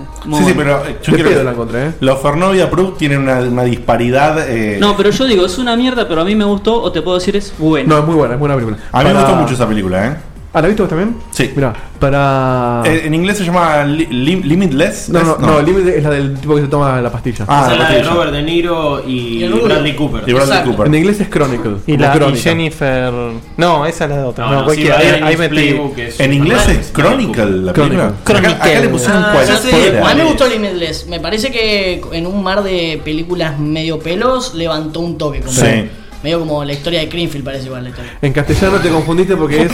sí, 0.45 0.53
pero 0.55 0.83
eh, 0.85 0.97
yo 1.03 1.11
De 1.15 1.23
quiero 1.23 1.43
la 1.43 1.51
encontré, 1.51 1.87
¿eh? 1.87 1.91
Los 1.99 2.19
Fornovia 2.19 2.69
Proof 2.71 2.97
tienen 2.97 3.19
una, 3.19 3.39
una 3.41 3.63
disparidad. 3.63 4.49
eh, 4.49 4.77
No, 4.79 4.95
pero 4.97 5.09
yo 5.11 5.25
digo, 5.25 5.45
es 5.45 5.57
una 5.57 5.75
mierda, 5.75 6.07
pero 6.07 6.21
a 6.21 6.25
mí 6.25 6.33
me 6.35 6.45
gustó, 6.45 6.81
o 6.81 6.91
te 6.91 7.01
puedo 7.01 7.17
decir 7.17 7.35
es 7.35 7.53
bueno. 7.59 7.89
No, 7.93 7.99
es 8.01 8.05
muy 8.07 8.15
buena, 8.15 8.33
es 8.35 8.39
buena 8.39 8.55
película. 8.55 8.77
A 8.91 9.03
mí 9.03 9.09
me 9.11 9.19
gustó 9.19 9.35
mucho 9.35 9.53
esa 9.53 9.67
película, 9.67 10.07
¿eh? 10.07 10.15
¿Ah, 10.55 10.61
la 10.61 10.67
viste 10.69 10.81
vos 10.83 10.89
también? 10.89 11.17
Sí. 11.31 11.51
Mira, 11.53 11.73
para. 11.99 12.81
Eh, 12.85 13.01
en 13.05 13.13
inglés 13.13 13.37
se 13.37 13.43
llama 13.43 13.83
Li- 13.83 14.07
Lim- 14.07 14.41
Limitless. 14.43 15.09
no, 15.09 15.21
no, 15.21 15.33
¿es? 15.33 15.39
no, 15.41 15.61
límite 15.61 15.97
es 15.97 16.03
la 16.03 16.09
del 16.11 16.39
tipo 16.39 16.55
que 16.55 16.61
se 16.61 16.67
toma 16.69 17.01
la 17.01 17.11
pastilla. 17.11 17.43
Ah, 17.47 17.63
Esa 17.65 17.73
es 17.73 17.79
la 17.79 17.89
la 17.89 17.95
de. 17.95 18.03
Robert 18.03 18.31
De 18.31 18.41
Niro 18.41 19.03
y. 19.05 19.45
Bradley 19.47 19.95
Cooper. 19.95 20.23
Y 20.25 20.31
Bradley 20.31 20.49
Exacto. 20.51 20.71
Cooper. 20.71 20.87
En 20.87 20.95
inglés 20.95 21.19
es 21.19 21.29
Chronicle. 21.29 21.71
Y, 21.85 21.91
como 21.97 22.05
la, 22.07 22.15
y 22.15 22.17
crónica. 22.19 22.41
Jennifer. 22.41 23.13
No, 23.57 23.85
esa 23.85 24.03
es 24.05 24.09
la 24.09 24.17
de 24.17 24.23
otra. 24.23 24.45
No, 24.45 24.51
No, 24.51 24.59
no, 24.59 24.65
cualquiera. 24.65 25.01
sí, 25.01 25.07
ahí, 25.07 25.21
ahí 25.23 25.37
metí. 25.37 25.75
En 26.19 26.33
inglés 26.33 26.67
es 26.69 26.93
Chronicle 26.93 27.45
la 27.51 27.73
película. 27.73 28.13
Chronicle. 28.23 28.53
Acá, 28.55 28.63
acá 28.65 28.79
le 28.79 28.87
pusieron 28.89 29.23
Ah, 29.25 29.43
ya 29.45 29.57
sé, 29.57 29.69
cualquiera. 29.71 30.09
a 30.09 30.13
mí 30.13 30.21
me 30.21 30.27
gustó 30.27 30.47
Limitless. 30.47 31.07
Me 31.07 31.19
parece 31.19 31.51
que 31.51 32.01
en 32.13 32.25
un 32.27 32.41
mar 32.41 32.63
de 32.63 33.01
películas 33.03 33.59
medio 33.59 33.99
pelos 33.99 34.53
levantó 34.55 35.01
un 35.01 35.17
toque. 35.17 35.39
Como, 35.41 35.51
Sí. 35.51 35.89
Medio 36.25 36.39
como 36.39 36.65
la 36.65 36.73
historia 36.73 37.01
de 37.01 37.05
Greenfield 37.05 37.45
parece 37.45 37.67
igual 37.67 37.83
la 37.83 37.89
historia. 37.91 38.11
En 38.19 38.33
castellano 38.33 38.79
te 38.79 38.89
confundiste 38.89 39.37
porque 39.37 39.61
es. 39.61 39.71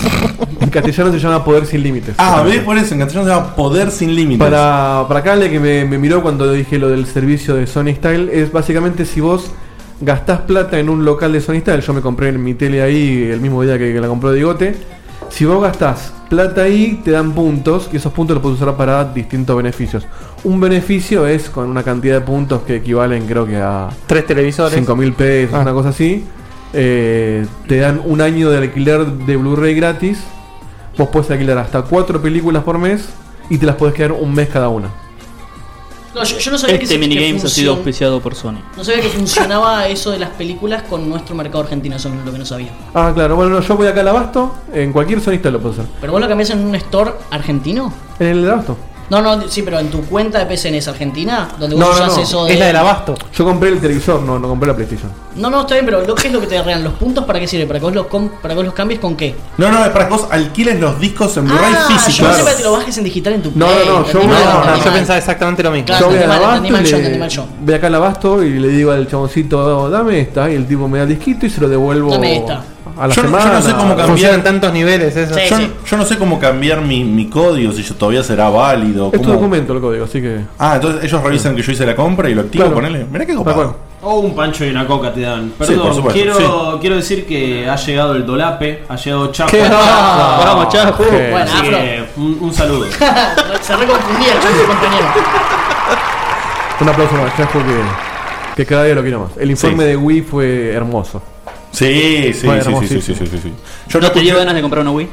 En 0.59 0.69
castellano 0.69 1.09
se 1.13 1.17
llama 1.19 1.45
Poder 1.45 1.65
sin 1.65 1.81
Límites. 1.81 2.15
Ah, 2.17 2.43
¿ves? 2.45 2.59
Por 2.59 2.77
eso 2.77 2.93
en 2.93 2.99
castellano 2.99 3.25
se 3.29 3.33
llama 3.33 3.55
Poder 3.55 3.89
sin 3.89 4.13
Límites. 4.13 4.45
Para, 4.45 5.05
para 5.07 5.21
acá, 5.21 5.39
que 5.49 5.61
me, 5.61 5.85
me 5.85 5.97
miró 5.97 6.21
cuando 6.21 6.51
dije 6.51 6.77
lo 6.77 6.89
del 6.89 7.05
servicio 7.05 7.55
de 7.55 7.67
Sony 7.67 7.93
Style, 7.95 8.29
es 8.33 8.51
básicamente 8.51 9.05
si 9.05 9.21
vos 9.21 9.49
gastás 10.01 10.41
plata 10.41 10.77
en 10.77 10.89
un 10.89 11.05
local 11.05 11.31
de 11.31 11.39
Sony 11.39 11.59
Style, 11.61 11.79
yo 11.79 11.93
me 11.93 12.01
compré 12.01 12.27
en 12.27 12.43
mi 12.43 12.53
tele 12.53 12.81
ahí 12.81 13.29
el 13.31 13.39
mismo 13.39 13.63
día 13.63 13.77
que, 13.77 13.93
que 13.93 14.01
la 14.01 14.09
compró 14.09 14.33
Digote, 14.33 14.75
si 15.29 15.45
vos 15.45 15.61
gastás 15.63 16.11
plata 16.29 16.63
ahí, 16.63 17.01
te 17.03 17.11
dan 17.11 17.31
puntos 17.31 17.89
y 17.93 17.97
esos 17.97 18.11
puntos 18.11 18.35
los 18.35 18.41
puedes 18.41 18.61
usar 18.61 18.75
para 18.75 19.05
distintos 19.05 19.55
beneficios. 19.55 20.05
Un 20.43 20.59
beneficio 20.59 21.25
es 21.27 21.49
con 21.49 21.69
una 21.69 21.83
cantidad 21.83 22.15
de 22.15 22.21
puntos 22.21 22.63
que 22.63 22.77
equivalen 22.77 23.25
creo 23.25 23.45
que 23.45 23.57
a 23.57 23.89
Tres 24.07 24.25
televisores. 24.25 24.73
5 24.77 24.95
mil 24.95 25.13
pesos, 25.13 25.53
Ah. 25.55 25.61
una 25.61 25.73
cosa 25.73 25.89
así. 25.89 26.23
Eh, 26.73 27.45
te 27.67 27.77
dan 27.77 28.01
un 28.05 28.21
año 28.21 28.49
de 28.49 28.57
alquiler 28.57 29.05
de 29.05 29.37
Blu-ray 29.37 29.75
gratis. 29.75 30.19
Vos 30.97 31.09
puedes 31.09 31.29
alquilar 31.31 31.57
hasta 31.57 31.81
cuatro 31.83 32.21
películas 32.21 32.63
por 32.63 32.77
mes 32.77 33.09
y 33.49 33.57
te 33.57 33.65
las 33.65 33.75
puedes 33.75 33.95
quedar 33.95 34.11
un 34.13 34.33
mes 34.33 34.49
cada 34.49 34.69
una. 34.69 34.89
No, 36.13 36.25
yo, 36.25 36.37
yo 36.39 36.51
no 36.51 36.57
sabía 36.57 36.77
que, 36.77 36.83
Este 36.83 36.95
que 36.95 36.99
minigames 36.99 37.45
ha 37.45 37.47
sido 37.47 37.73
auspiciado 37.73 38.19
por 38.19 38.35
Sony. 38.35 38.57
No 38.75 38.83
sabía 38.83 39.01
que 39.01 39.07
funcionaba 39.07 39.87
eso 39.89 40.11
de 40.11 40.19
las 40.19 40.31
películas 40.31 40.83
con 40.83 41.09
nuestro 41.09 41.35
mercado 41.35 41.63
argentino, 41.63 41.95
eso 41.95 42.09
es 42.09 42.25
lo 42.25 42.31
que 42.33 42.37
no 42.37 42.45
sabía. 42.45 42.71
Ah, 42.93 43.11
claro, 43.13 43.37
bueno, 43.37 43.51
no, 43.51 43.61
yo 43.61 43.77
voy 43.77 43.87
acá 43.87 44.01
al 44.01 44.09
abasto, 44.09 44.53
en 44.73 44.91
cualquier 44.91 45.21
sonista 45.21 45.49
lo 45.49 45.59
puedo 45.61 45.73
hacer. 45.73 45.85
¿Pero 46.01 46.11
vos 46.11 46.21
lo 46.21 46.27
cambiás 46.27 46.49
en 46.49 46.65
un 46.65 46.75
store 46.75 47.13
argentino? 47.29 47.93
En 48.19 48.27
el 48.27 48.43
de 48.43 48.51
abasto. 48.51 48.77
No, 49.09 49.21
no, 49.21 49.41
sí, 49.49 49.61
pero 49.61 49.79
en 49.79 49.89
tu 49.89 50.01
cuenta 50.03 50.39
de 50.39 50.45
PCN 50.45 50.75
es 50.75 50.87
Argentina, 50.87 51.49
donde 51.59 51.75
No, 51.75 51.85
vos 51.87 51.97
no, 51.99 52.05
usás 52.05 52.17
no, 52.17 52.23
eso 52.23 52.45
de. 52.45 52.53
es 52.53 52.59
la 52.59 52.67
del 52.67 52.75
abasto. 52.77 53.15
Yo 53.33 53.43
compré 53.45 53.69
el 53.69 53.79
televisor, 53.79 54.21
no, 54.21 54.39
no 54.39 54.47
compré 54.47 54.67
la 54.67 54.75
PlayStation. 54.75 55.11
No, 55.35 55.49
no, 55.49 55.61
está 55.61 55.75
bien, 55.75 55.85
pero 55.85 56.01
lo, 56.05 56.13
¿qué 56.15 56.27
es 56.27 56.33
lo 56.33 56.41
que 56.41 56.47
te 56.47 56.57
arreglan? 56.57 56.83
¿Los 56.83 56.93
puntos 56.93 57.23
para 57.25 57.39
qué 57.39 57.47
sirve? 57.47 57.65
¿Para 57.65 57.79
que 57.79 57.85
vos 57.85 57.95
los, 57.95 58.07
com- 58.07 58.29
para 58.41 58.53
que 58.53 58.55
vos 58.57 58.65
los 58.65 58.73
cambies 58.73 58.99
con 58.99 59.15
qué? 59.15 59.33
No, 59.57 59.71
no, 59.71 59.83
es 59.85 59.91
para 59.91 60.07
que 60.07 60.13
vos 60.13 60.27
alquiles 60.29 60.79
los 60.79 60.99
discos 60.99 61.35
en 61.37 61.45
Blu-ray 61.45 61.73
Ah, 61.77 61.87
físico. 61.87 62.27
yo 62.27 62.33
pensé 62.35 62.51
que 62.51 62.57
te 62.57 62.63
lo 62.63 62.71
bajes 62.73 62.97
en 62.97 63.03
digital 63.05 63.33
en 63.33 63.41
tu 63.43 63.51
No, 63.55 63.65
Play. 63.67 63.77
no, 63.87 63.99
no, 64.01 64.11
yo 64.11 64.19
voy 64.19 64.27
a- 64.35 64.59
entendí 64.61 64.81
yo 64.85 64.93
pensaba 64.93 65.17
exactamente 65.19 65.63
lo 65.63 65.71
mismo. 65.71 65.85
Claro, 65.87 66.05
yo 66.05 66.11
voy 66.11 66.17
al 66.21 66.27
mal, 66.27 66.43
abasto, 66.43 66.65
y 66.67 66.85
yo, 66.85 66.97
le- 66.97 67.47
voy 67.61 67.73
acá 67.75 67.87
al 67.87 67.95
abasto 67.95 68.43
y 68.43 68.49
le 68.59 68.67
digo 68.69 68.91
al 68.91 69.07
chaboncito, 69.07 69.89
dame 69.89 70.19
esta, 70.19 70.49
y 70.51 70.55
el 70.55 70.65
tipo 70.67 70.87
me 70.87 70.97
da 70.97 71.03
el 71.03 71.09
disquito 71.09 71.45
y 71.45 71.49
se 71.49 71.61
lo 71.61 71.69
devuelvo 71.69 72.11
Dame 72.11 72.37
esta. 72.37 72.63
a 72.99 73.07
la 73.07 73.13
Yo, 73.13 73.21
yo 73.21 73.27
semana. 73.29 73.53
no 73.53 73.61
sé 73.61 73.71
cómo 73.73 73.95
cambiar. 73.95 74.33
en 74.33 74.43
tantos 74.43 74.73
niveles 74.73 75.15
eso. 75.15 75.33
Sí, 75.33 75.41
Yo, 75.49 75.57
sí. 75.57 75.71
yo 75.89 75.97
no 75.97 76.05
sé 76.05 76.17
cómo 76.17 76.39
cambiar 76.39 76.81
mi, 76.81 77.03
mi 77.05 77.29
código, 77.29 77.71
si 77.71 77.83
yo 77.83 77.95
todavía 77.95 78.23
será 78.23 78.49
válido. 78.49 79.07
Es 79.13 79.21
tu 79.21 79.27
cómo- 79.27 79.33
documento 79.35 79.73
el 79.73 79.79
código, 79.81 80.05
así 80.05 80.21
que. 80.21 80.41
Ah, 80.59 80.73
entonces 80.75 81.03
ellos 81.05 81.23
revisan 81.23 81.55
que 81.55 81.61
yo 81.61 81.71
hice 81.71 81.85
la 81.85 81.95
compra 81.95 82.29
y 82.29 82.35
lo 82.35 82.41
activo, 82.41 82.65
Claro. 82.65 82.75
ponele. 82.75 83.05
Mirá 83.09 83.25
qué 83.25 83.33
copado. 83.35 83.90
O 84.03 84.15
un 84.19 84.35
pancho 84.35 84.65
y 84.65 84.69
una 84.71 84.87
coca 84.87 85.13
te 85.13 85.21
dan. 85.21 85.51
Perdón, 85.57 86.03
quiero, 86.11 86.79
quiero 86.81 86.95
decir 86.95 87.25
que 87.27 87.69
ha 87.69 87.75
llegado 87.75 88.15
el 88.15 88.25
dolape, 88.25 88.83
ha 88.89 88.95
llegado 88.95 89.31
Chapo. 89.31 89.51
¿Qué? 89.51 89.61
Vamos, 89.69 90.69
Chapo. 90.69 91.03
Qué- 91.03 91.29
Bueno, 91.31 91.37
Así 91.45 91.57
Afro. 91.57 91.77
que 91.77 92.05
un, 92.17 92.37
un 92.41 92.53
saludo. 92.53 92.85
Se 93.61 93.75
reconfundía 93.77 94.33
el 94.33 94.67
compañero. 94.67 95.05
Un 96.81 96.89
aplauso 96.89 97.13
más, 97.15 97.37
Chasco, 97.37 97.59
que, 97.59 97.75
que 98.55 98.65
cada 98.65 98.85
día 98.85 98.95
lo 98.95 99.01
quiero 99.03 99.19
más. 99.19 99.31
El 99.37 99.51
informe 99.51 99.83
Sí. 99.83 99.89
de 99.89 99.97
Wii 99.97 100.21
fue 100.23 100.73
hermoso. 100.73 101.21
Sí, 101.71 102.33
sí, 102.33 102.47
Fue 102.47 102.61
sí, 102.61 102.71
sí, 102.81 102.87
sí, 102.87 103.01
sí, 103.01 103.15
sí, 103.15 103.27
sí, 103.27 103.37
sí. 103.43 103.53
Yo 103.87 103.99
¿No 103.99 104.07
no 104.07 104.11
te 104.11 104.19
dio 104.21 104.35
ganas 104.35 104.55
de 104.55 104.61
comprar 104.61 104.81
una 104.81 104.91
Wii? 104.91 105.07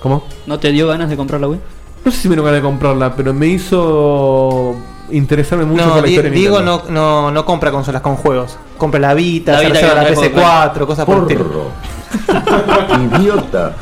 ¿Cómo? 0.00 0.24
¿No 0.46 0.58
te 0.58 0.72
dio 0.72 0.88
ganas 0.88 1.10
de 1.10 1.16
comprar 1.16 1.40
la 1.40 1.48
Wii? 1.48 1.60
No 2.04 2.10
sé 2.10 2.18
si 2.18 2.28
me 2.28 2.34
dio 2.34 2.42
ganas 2.42 2.60
de 2.60 2.66
comprarla, 2.66 3.14
pero 3.14 3.34
me 3.34 3.46
hizo 3.48 4.74
interesarme 5.10 5.64
mucho 5.64 5.84
No, 5.86 5.92
por 5.94 6.02
la 6.02 6.08
historia 6.08 6.30
Diego 6.30 6.60
no, 6.60 6.82
no, 6.88 7.30
no 7.30 7.44
compra 7.44 7.70
consolas 7.70 8.02
con 8.02 8.16
juegos. 8.16 8.56
Compra 8.78 9.00
la 9.00 9.14
Vita, 9.14 9.52
La 9.52 9.58
se 9.60 9.66
Vita 9.66 9.94
la 9.94 10.00
trae 10.02 10.14
PS4, 10.14 10.86
cosas 10.86 11.04
por 11.06 11.30
el. 11.30 11.38
Idiota. 13.20 13.74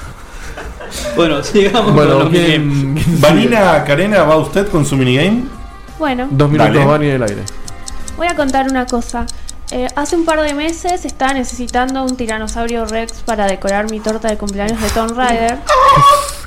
Bueno, 1.17 1.43
sigamos 1.43 1.93
Bueno, 1.93 2.11
con 2.15 2.19
los 2.25 2.31
minigames. 2.31 3.21
Vanina 3.21 3.85
Karena, 3.85 4.23
¿va 4.25 4.37
usted 4.37 4.69
con 4.69 4.85
su 4.87 4.97
minigame? 4.97 5.45
Bueno, 5.99 6.29
Dos 6.31 6.49
minutos 6.51 6.75
Dale. 6.75 6.87
van 6.87 7.03
y 7.03 7.07
en 7.07 7.13
el 7.17 7.23
aire. 7.23 7.43
voy 8.17 8.27
a 8.27 8.35
contar 8.37 8.67
una 8.69 8.87
cosa. 8.87 9.27
Eh, 9.71 9.89
hace 9.97 10.15
un 10.15 10.25
par 10.25 10.41
de 10.43 10.53
meses 10.55 11.05
estaba 11.05 11.33
necesitando 11.33 12.05
un 12.05 12.17
tiranosaurio 12.17 12.85
Rex 12.85 13.23
para 13.25 13.47
decorar 13.47 13.91
mi 13.91 13.99
torta 13.99 14.29
de 14.29 14.37
cumpleaños 14.37 14.81
de 14.81 14.89
Tomb 14.91 15.17
Raider. 15.17 15.59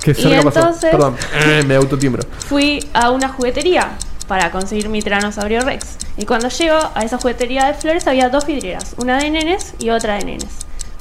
Que 0.03 0.11
Y 0.11 0.15
cerca 0.15 0.43
pasó. 0.43 0.59
entonces- 0.59 0.91
Perdón, 0.91 1.15
eh, 1.45 1.63
me 1.67 1.75
autotimbro. 1.75 2.23
Fui 2.47 2.79
a 2.93 3.09
una 3.09 3.27
juguetería 3.27 3.89
para 4.27 4.51
conseguir 4.51 4.89
mi 4.89 5.01
tiranosaurio 5.01 5.61
Rex. 5.61 5.97
Y 6.17 6.25
cuando 6.25 6.49
llego 6.49 6.77
a 6.93 7.01
esa 7.01 7.17
juguetería 7.17 7.67
de 7.67 7.73
flores 7.73 8.07
había 8.07 8.29
dos 8.29 8.45
vidrieras, 8.45 8.95
una 8.97 9.17
de 9.19 9.29
nenes 9.29 9.73
y 9.79 9.89
otra 9.89 10.15
de 10.15 10.25
nenes. 10.25 10.49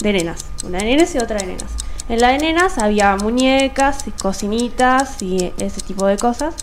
De 0.01 0.13
nenas. 0.13 0.45
Una 0.65 0.79
de 0.79 0.85
nenes 0.85 1.15
y 1.15 1.19
otra 1.19 1.39
de 1.39 1.47
nenas. 1.47 1.71
En 2.09 2.21
la 2.21 2.29
de 2.29 2.39
nenas 2.39 2.79
había 2.79 3.17
muñecas 3.17 4.07
y 4.07 4.13
cocinitas 4.13 5.21
y 5.23 5.53
ese 5.59 5.81
tipo 5.81 6.07
de 6.07 6.17
cosas. 6.17 6.55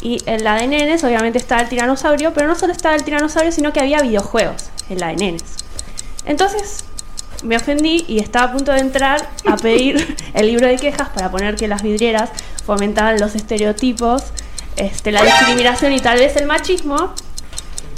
Y 0.00 0.22
en 0.26 0.44
la 0.44 0.54
de 0.56 0.68
nenes 0.68 1.02
obviamente 1.02 1.38
estaba 1.38 1.62
el 1.62 1.68
tiranosaurio, 1.68 2.32
pero 2.32 2.46
no 2.46 2.54
solo 2.54 2.72
estaba 2.72 2.94
el 2.94 3.02
tiranosaurio, 3.02 3.50
sino 3.50 3.72
que 3.72 3.80
había 3.80 4.00
videojuegos 4.02 4.70
en 4.88 5.00
la 5.00 5.08
de 5.08 5.16
nenes. 5.16 5.42
Entonces 6.24 6.84
me 7.42 7.56
ofendí 7.56 8.04
y 8.08 8.18
estaba 8.18 8.46
a 8.46 8.52
punto 8.52 8.72
de 8.72 8.78
entrar 8.78 9.28
a 9.46 9.56
pedir 9.56 10.16
el 10.34 10.46
libro 10.46 10.66
de 10.66 10.76
quejas 10.76 11.08
para 11.08 11.30
poner 11.30 11.56
que 11.56 11.68
las 11.68 11.82
vidrieras 11.82 12.30
fomentaban 12.64 13.18
los 13.20 13.34
estereotipos, 13.34 14.24
este, 14.76 15.12
la 15.12 15.22
discriminación 15.22 15.92
y 15.92 16.00
tal 16.00 16.18
vez 16.18 16.36
el 16.36 16.46
machismo. 16.46 17.12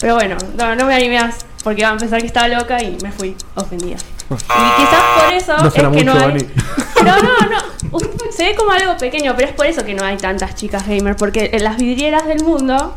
Pero 0.00 0.14
bueno, 0.14 0.36
no, 0.56 0.76
no 0.76 0.86
me 0.86 0.94
animé 0.94 1.20
más 1.20 1.34
porque 1.64 1.80
iban 1.80 1.96
a 1.96 1.98
pensar 1.98 2.20
que 2.20 2.26
estaba 2.28 2.48
loca 2.48 2.82
y 2.82 2.96
me 3.02 3.10
fui 3.12 3.34
ofendida. 3.56 3.96
Y 4.30 4.34
quizás 4.34 5.02
por 5.24 5.32
eso 5.34 5.56
No 5.58 5.68
es 5.68 5.74
que 5.74 5.82
no 5.82 5.90
mucho, 5.90 6.12
hay... 6.12 6.18
Vani. 6.20 6.46
No, 7.04 7.16
no, 7.22 7.30
no. 7.48 7.98
Se 8.32 8.44
ve 8.44 8.54
como 8.56 8.72
algo 8.72 8.96
pequeño, 8.96 9.32
pero 9.36 9.48
es 9.48 9.54
por 9.54 9.66
eso 9.66 9.84
que 9.84 9.94
no 9.94 10.04
hay 10.04 10.16
tantas 10.16 10.54
chicas 10.56 10.86
gamer. 10.86 11.16
Porque 11.16 11.50
en 11.52 11.64
las 11.64 11.76
vidrieras 11.78 12.26
del 12.26 12.42
mundo, 12.44 12.94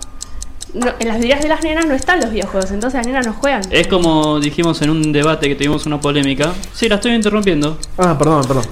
no- 0.73 0.93
en 0.99 1.07
las 1.07 1.17
vidrieras 1.17 1.41
de 1.43 1.49
las 1.49 1.63
nenas 1.63 1.85
no 1.85 1.93
están 1.93 2.19
los 2.19 2.31
videojuegos. 2.31 2.71
Entonces 2.71 2.97
las 2.97 3.07
nenas 3.07 3.25
no 3.25 3.33
juegan. 3.33 3.61
Es 3.69 3.87
como 3.87 4.39
dijimos 4.39 4.81
en 4.81 4.89
un 4.89 5.11
debate 5.13 5.47
que 5.47 5.55
tuvimos 5.55 5.85
una 5.85 5.99
polémica. 6.01 6.51
Sí, 6.73 6.89
la 6.89 6.95
estoy 6.95 7.13
interrumpiendo. 7.13 7.77
Ah, 7.97 8.15
perdón, 8.17 8.43
perdón. 8.45 8.65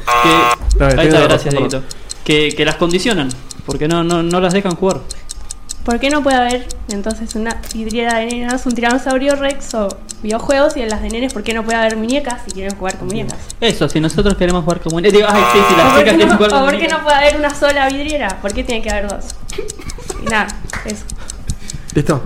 Que, 0.77 0.83
ahí 0.85 1.07
está, 1.07 1.21
gracias. 1.21 1.53
Dieguito. 1.53 1.83
Que, 2.23 2.53
que 2.55 2.65
las 2.65 2.75
condicionan. 2.75 3.29
Porque 3.69 3.87
no, 3.87 4.03
no, 4.03 4.23
no 4.23 4.41
las 4.41 4.53
dejan 4.53 4.75
jugar. 4.75 5.01
¿Por 5.83 5.99
qué 5.99 6.09
no 6.09 6.21
puede 6.21 6.37
haber 6.37 6.67
entonces 6.89 7.35
una 7.35 7.61
vidriera 7.73 8.19
de 8.19 8.25
nenas, 8.27 8.65
un 8.65 8.73
tiranosaurio 8.73 9.35
rex 9.35 9.73
o 9.75 9.87
videojuegos? 10.21 10.75
Y 10.75 10.81
en 10.81 10.89
las 10.89 11.01
de 11.01 11.09
nenes, 11.09 11.33
¿por 11.33 11.43
qué 11.43 11.53
no 11.53 11.63
puede 11.63 11.77
haber 11.77 11.97
muñecas 11.97 12.41
si 12.45 12.51
quieren 12.51 12.75
jugar 12.77 12.97
con 12.97 13.07
muñecas? 13.07 13.37
Eso, 13.61 13.87
si 13.87 13.99
nosotros 13.99 14.35
queremos 14.35 14.63
jugar 14.63 14.81
como... 14.81 14.99
Digo, 14.99 15.27
ay, 15.29 15.43
sí, 15.53 15.59
si 15.67 15.73
¿O 15.73 15.77
las 15.77 15.87
por 15.87 15.99
chicas 15.99 16.03
qué 16.03 16.17
quieren 16.17 16.27
no, 16.29 16.35
jugar 16.35 16.49
o 16.49 16.53
como 16.53 16.65
por 16.65 16.77
qué 16.79 16.87
no 16.87 17.03
puede 17.03 17.15
haber 17.15 17.37
una 17.37 17.55
sola 17.55 17.89
vidriera? 17.89 18.39
¿Por 18.41 18.53
qué 18.53 18.63
tiene 18.63 18.81
que 18.81 18.89
haber 18.89 19.07
dos? 19.07 19.25
Y 20.21 20.25
nada, 20.25 20.47
eso. 20.85 21.05
Listo. 21.93 22.23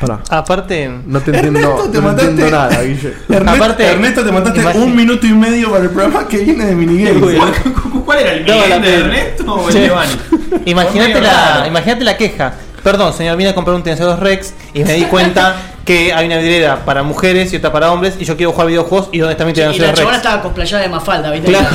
Pará. 0.00 0.18
Aparte, 0.30 0.90
No 1.06 1.20
te 1.20 1.30
entiendo, 1.30 1.58
Ernesto, 1.60 1.90
te 1.90 1.98
no 1.98 2.04
mataste. 2.04 2.30
entiendo 2.30 2.56
nada, 2.56 2.82
Guille. 2.82 3.14
Ernesto, 3.28 3.50
Aparte- 3.64 3.84
Ernesto, 3.86 4.24
te 4.24 4.32
mataste 4.32 4.60
un 4.78 4.94
minuto 4.96 5.26
y 5.26 5.32
medio 5.32 5.70
para 5.70 5.84
el 5.84 5.90
programa 5.90 6.28
que 6.28 6.38
viene 6.38 6.64
de 6.66 6.74
minigame. 6.74 7.20
¿Cuál 8.04 8.18
era 8.18 8.32
el 8.32 8.44
minigame 8.44 8.86
de. 8.86 8.94
Ernesto 8.98 9.54
o 9.54 9.68
el 9.68 9.74
de? 9.74 9.90
Imagínate 10.70 11.20
la, 11.20 11.64
imagínate 11.68 12.04
la 12.04 12.16
queja. 12.16 12.52
Perdón, 12.82 13.12
señor, 13.12 13.36
vine 13.36 13.50
a 13.50 13.54
comprar 13.54 13.74
un 13.74 13.82
tiranosaurio 13.82 14.16
Rex 14.22 14.54
y 14.72 14.84
me 14.84 14.92
di 14.92 15.04
cuenta 15.06 15.56
que 15.84 16.12
hay 16.12 16.26
una 16.26 16.36
vidriera 16.38 16.84
para 16.84 17.02
mujeres 17.02 17.52
y 17.52 17.56
otra 17.56 17.72
para 17.72 17.90
hombres 17.90 18.14
y 18.18 18.24
yo 18.24 18.36
quiero 18.36 18.52
jugar 18.52 18.68
videojuegos 18.68 19.08
y 19.12 19.18
dónde 19.18 19.32
está 19.32 19.44
mi 19.44 19.50
Y 19.50 19.54
tiranosaurio 19.54 19.86
la 19.88 19.94
chabona 19.94 20.12
Rex. 20.16 20.24
estaba 20.24 20.42
cosplayada 20.42 20.82
de 20.82 20.88
Mafalda, 20.88 21.30
¿viste? 21.32 21.48
Claro. 21.50 21.68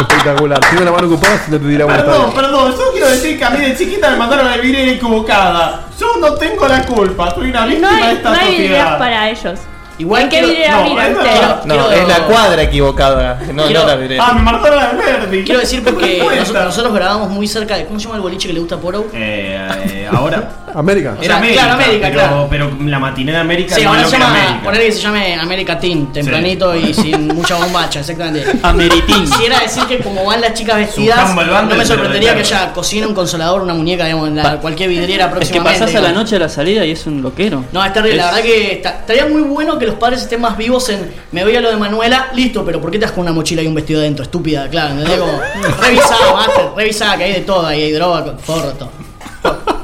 Espectacular. 0.00 0.60
Tiene 0.70 0.84
la 0.84 0.92
mano 0.92 1.06
ocupada, 1.06 1.38
si 1.44 1.50
no 1.50 1.58
te 1.58 1.66
dirá 1.66 1.86
una 1.86 1.96
Perdón, 1.96 2.32
perdón, 2.34 2.72
yo 2.72 2.92
quiero 2.92 3.08
decir 3.08 3.38
que 3.38 3.44
a 3.44 3.50
mí 3.50 3.58
de 3.64 3.76
chiquita 3.76 4.10
me 4.10 4.16
mandaron 4.16 4.46
a 4.46 4.50
la 4.50 4.56
vidriera 4.58 4.92
equivocada. 4.92 5.84
Yo 5.98 6.16
no 6.20 6.34
tengo 6.34 6.66
la 6.68 6.82
culpa, 6.84 7.34
soy 7.34 7.50
una 7.50 7.60
No 7.62 7.66
víctima 7.68 8.06
de 8.06 8.12
esta 8.12 8.30
no 8.30 8.36
hay 8.36 8.50
vidrieras 8.50 8.78
sociedad. 8.78 8.98
para 8.98 9.30
ellos. 9.30 9.58
Igual 9.98 10.22
¿En 10.24 10.28
qué 10.28 10.36
quiero- 10.36 10.48
vidriera 10.48 10.76
no, 10.76 10.84
mira 10.90 11.08
es 11.08 11.16
verdad. 11.16 11.64
No, 11.64 11.74
Quiero- 11.74 11.90
es 11.92 12.08
la 12.08 12.26
cuadra 12.26 12.62
equivocada, 12.62 13.40
no, 13.54 13.64
Quiero- 13.64 13.80
no 13.80 13.86
la 13.88 13.94
vidriera. 13.96 14.24
Ah, 14.28 14.32
me 14.34 14.52
de 14.52 14.96
Verdi. 14.96 15.44
Quiero 15.44 15.60
decir 15.60 15.82
porque 15.82 16.22
nosotros 16.52 16.92
grabamos 16.92 17.30
muy 17.30 17.48
cerca 17.48 17.76
de. 17.76 17.86
¿Cómo 17.86 17.98
se 17.98 18.04
llama 18.04 18.16
el 18.16 18.22
boliche 18.22 18.46
que 18.48 18.52
le 18.54 18.60
gusta 18.60 18.74
a 18.74 18.78
Poro? 18.78 19.06
Eh, 19.14 19.58
eh, 19.86 20.08
ahora. 20.12 20.50
América. 20.78 21.16
O 21.18 21.22
sea, 21.22 21.40
claro, 21.40 21.72
América, 21.74 21.98
pero, 22.08 22.14
claro. 22.14 22.46
pero 22.50 22.70
la 22.84 22.98
matiné 22.98 23.32
de 23.32 23.38
América 23.38 23.74
Sí, 23.74 23.82
no 23.82 23.88
ahora 23.88 24.00
es 24.02 24.06
lo 24.06 24.10
se 24.10 24.16
era 24.16 24.26
llama, 24.26 24.38
América. 24.42 24.62
poner 24.64 24.80
que 24.82 24.92
se 24.92 25.00
llame 25.00 25.34
America 25.34 25.78
Teen, 25.78 26.12
tempranito 26.12 26.76
y 26.76 26.92
sin 26.94 27.26
mucha 27.34 27.56
bombacha, 27.56 28.00
exactamente. 28.00 28.44
Ameritín. 28.62 29.24
Quisiera 29.24 29.60
decir 29.60 29.84
que 29.84 29.98
como 30.00 30.24
van 30.24 30.40
las 30.40 30.52
chicas 30.54 30.76
vestidas, 30.76 31.28
no 31.34 31.34
me 31.34 31.68
pero 31.68 31.86
sorprendería 31.86 32.30
de 32.30 32.36
que 32.36 32.42
haya 32.42 32.72
cocina, 32.72 33.06
un 33.06 33.14
consolador, 33.14 33.62
una 33.62 33.74
muñeca, 33.74 34.04
digamos, 34.04 34.28
en 34.28 34.36
la, 34.36 34.58
cualquier 34.60 34.90
vidriera 34.90 35.24
Es 35.24 35.30
que 35.30 35.36
próximamente. 35.36 35.80
pasás 35.80 35.94
a 35.96 36.00
la 36.00 36.08
digamos. 36.08 36.24
noche 36.24 36.36
a 36.36 36.38
la 36.40 36.48
salida 36.48 36.84
y 36.84 36.90
es 36.90 37.06
un 37.06 37.22
loquero. 37.22 37.64
No, 37.72 37.84
es 37.84 37.92
terrible, 37.92 38.16
la 38.18 38.26
verdad 38.26 38.42
que 38.42 38.72
está- 38.72 38.90
estaría 39.00 39.26
muy 39.26 39.42
bueno 39.42 39.78
que 39.78 39.86
los 39.86 39.94
padres 39.96 40.22
estén 40.22 40.40
más 40.40 40.56
vivos 40.56 40.88
en 40.90 41.10
me 41.32 41.42
voy 41.44 41.56
a 41.56 41.60
lo 41.60 41.70
de 41.70 41.76
Manuela, 41.76 42.28
listo, 42.34 42.64
pero 42.64 42.80
¿por 42.80 42.90
qué 42.90 42.98
te 42.98 43.06
das 43.06 43.12
con 43.12 43.22
una 43.22 43.32
mochila 43.32 43.62
y 43.62 43.66
un 43.66 43.74
vestido 43.74 44.00
dentro? 44.00 44.22
Estúpida, 44.24 44.68
claro, 44.68 44.90
¿entendés? 44.90 45.18
Como, 45.18 45.32
revisada, 45.80 46.32
master, 46.34 46.64
revisada, 46.76 47.16
que 47.16 47.24
hay 47.24 47.32
de 47.32 47.40
todo, 47.40 47.66
ahí 47.66 47.82
hay 47.84 47.92
droga, 47.92 48.34
forro, 48.42 48.72
todo. 48.72 49.05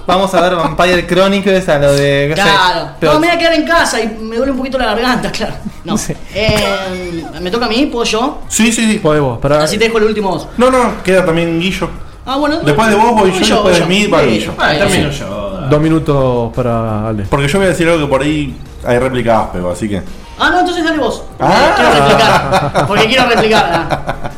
Vamos 0.06 0.34
a 0.34 0.40
ver 0.40 0.54
Vampire 0.56 1.06
Chronicles 1.06 1.68
a 1.68 1.78
lo 1.78 1.92
de. 1.92 2.26
qué 2.34 2.36
sé, 2.36 2.42
Claro. 2.42 2.88
pero- 2.98 3.12
No, 3.14 3.20
me 3.20 3.26
voy 3.28 3.36
a 3.36 3.38
quedar 3.38 3.52
en 3.54 3.64
casa 3.64 4.00
y 4.00 4.08
me 4.20 4.36
duele 4.36 4.52
un 4.52 4.58
poquito 4.58 4.78
la 4.78 4.86
garganta, 4.86 5.30
claro. 5.30 5.54
No. 5.84 5.96
Eh, 6.34 7.24
¿Me 7.40 7.50
toca 7.50 7.66
a 7.66 7.68
mí? 7.68 7.86
¿Puedo 7.86 8.04
yo? 8.04 8.38
Sí, 8.48 8.72
sí, 8.72 8.90
sí. 8.90 8.98
Podemos, 8.98 9.38
para. 9.38 9.62
Así 9.62 9.78
te 9.78 9.84
dejo 9.84 9.98
el 9.98 10.04
último 10.04 10.30
vos. 10.30 10.48
No, 10.56 10.70
no, 10.70 11.02
queda 11.02 11.24
también 11.24 11.58
Guillo. 11.60 11.88
Ah, 12.26 12.36
bueno. 12.36 12.60
Después 12.60 12.88
de 12.88 12.94
vos 12.94 13.12
voy 13.14 13.32
yo, 13.32 13.38
después 13.38 13.62
voy 13.62 13.74
de 13.80 13.86
mí 13.86 14.06
va 14.06 14.20
Sí. 14.20 14.26
Guillo. 14.26 14.52
Ah, 14.58 14.72
termino 14.78 15.12
Sí. 15.12 15.18
yo. 15.20 15.48
Dos 15.70 15.80
minutos 15.80 16.52
para 16.54 17.08
Ale. 17.08 17.24
Porque 17.28 17.48
yo 17.48 17.58
voy 17.58 17.66
a 17.66 17.70
decir 17.70 17.88
algo 17.88 18.00
que 18.06 18.10
por 18.10 18.22
ahí 18.22 18.56
hay 18.84 18.98
réplica 18.98 19.40
áspero, 19.42 19.70
así 19.70 19.88
que. 19.88 20.02
Ah, 20.38 20.50
no, 20.50 20.60
entonces 20.60 20.84
dale 20.84 20.98
vos. 20.98 21.22
Porque 21.38 21.54
Ah. 21.54 21.74
Quiero 21.76 21.92
replicar. 21.94 22.86
Porque 22.86 23.06
quiero 23.06 23.26
replicar. 23.26 23.88
ah. 23.90 24.30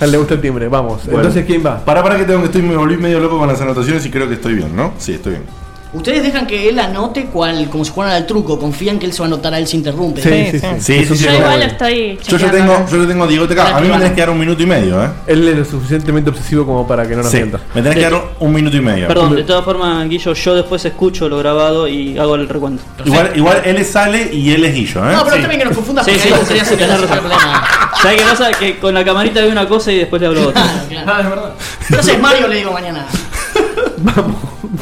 A 0.00 0.04
él 0.06 0.12
le 0.12 0.18
gusta 0.18 0.34
el 0.34 0.40
timbre, 0.40 0.68
vamos. 0.68 1.04
Bueno. 1.04 1.18
Entonces, 1.20 1.44
¿quién 1.46 1.64
va? 1.64 1.84
Para, 1.84 2.02
para 2.02 2.16
que 2.16 2.24
tengo 2.24 2.40
que 2.40 2.46
estoy, 2.46 2.62
me 2.62 2.76
volví 2.76 2.96
medio 2.96 3.20
loco 3.20 3.38
con 3.38 3.48
las 3.48 3.60
anotaciones 3.60 4.04
y 4.06 4.10
creo 4.10 4.28
que 4.28 4.34
estoy 4.34 4.54
bien, 4.54 4.74
¿no? 4.74 4.92
Sí, 4.98 5.12
estoy 5.14 5.32
bien. 5.32 5.60
Ustedes 5.92 6.22
dejan 6.22 6.46
que 6.46 6.68
él 6.68 6.78
anote 6.78 7.24
cual, 7.26 7.68
como 7.68 7.84
si 7.84 7.90
fueran 7.90 8.14
al 8.14 8.24
truco, 8.24 8.60
confían 8.60 9.00
que 9.00 9.06
él 9.06 9.12
se 9.12 9.18
va 9.18 9.24
a 9.24 9.26
anotar 9.26 9.52
a 9.54 9.58
él 9.58 9.66
se 9.66 9.76
interrumpe. 9.76 10.22
Sí, 10.22 10.28
sí, 10.52 10.60
sí, 10.60 10.66
sí, 10.78 11.16
sí, 11.16 11.24
Yo 11.24 11.30
sí. 11.32 11.36
igual 11.36 11.62
estoy 11.62 12.16
Yo 12.28 12.36
ya 12.38 12.44
chequeando 12.46 12.74
tengo, 12.74 12.88
yo 12.92 13.02
ya 13.02 13.08
tengo 13.08 13.24
a 13.24 13.26
Diego 13.26 13.44
acá. 13.46 13.76
A 13.76 13.80
mí 13.80 13.88
me 13.88 13.94
tenés 13.96 14.12
que 14.12 14.20
dar 14.20 14.30
un 14.30 14.38
minuto 14.38 14.62
y 14.62 14.66
medio, 14.66 15.02
¿eh? 15.04 15.08
Él 15.26 15.48
es 15.48 15.56
lo 15.58 15.64
suficientemente 15.64 16.30
obsesivo 16.30 16.64
como 16.64 16.86
para 16.86 17.08
que 17.08 17.16
no 17.16 17.22
nos 17.24 17.32
Sí, 17.32 17.38
mienta. 17.38 17.58
me 17.74 17.82
tenés 17.82 17.96
que 17.98 18.02
dar 18.08 18.22
un 18.38 18.52
minuto 18.52 18.76
y 18.76 18.80
medio. 18.80 19.08
Perdón, 19.08 19.34
de 19.34 19.42
todas 19.42 19.64
formas, 19.64 20.08
Guillo, 20.08 20.32
yo 20.32 20.54
después 20.54 20.84
escucho 20.84 21.28
lo 21.28 21.38
grabado 21.38 21.88
y 21.88 22.16
hago 22.16 22.36
el 22.36 22.48
recuento. 22.48 22.84
Igual, 23.04 23.32
igual 23.34 23.62
él 23.64 23.76
es 23.78 23.96
Ale 23.96 24.32
y 24.32 24.52
él 24.52 24.64
es 24.64 24.72
Guillo, 24.72 25.10
¿eh? 25.10 25.12
No, 25.12 25.24
pero 25.24 25.34
Sí. 25.36 25.40
también 25.42 25.58
que 25.58 25.64
nos 25.66 25.74
confundas 25.74 26.04
Sí, 26.06 26.12
porque 26.30 26.46
sí, 26.46 26.52
ahí 26.60 26.64
sería 26.66 26.86
razón. 26.86 27.08
problema. 27.18 27.89
¿Sabes 28.02 28.22
qué 28.22 28.28
pasa? 28.28 28.50
Que 28.52 28.78
con 28.78 28.94
la 28.94 29.04
camarita 29.04 29.40
veo 29.40 29.52
una 29.52 29.68
cosa 29.68 29.92
y 29.92 29.98
después 29.98 30.20
le 30.20 30.28
hablo 30.28 30.48
otra. 30.48 30.64
Claro, 30.88 31.20
es 31.22 31.28
verdad. 31.30 31.52
Entonces 31.88 32.18
Mario 32.18 32.48
le 32.48 32.56
digo 32.56 32.72
mañana. 32.72 33.06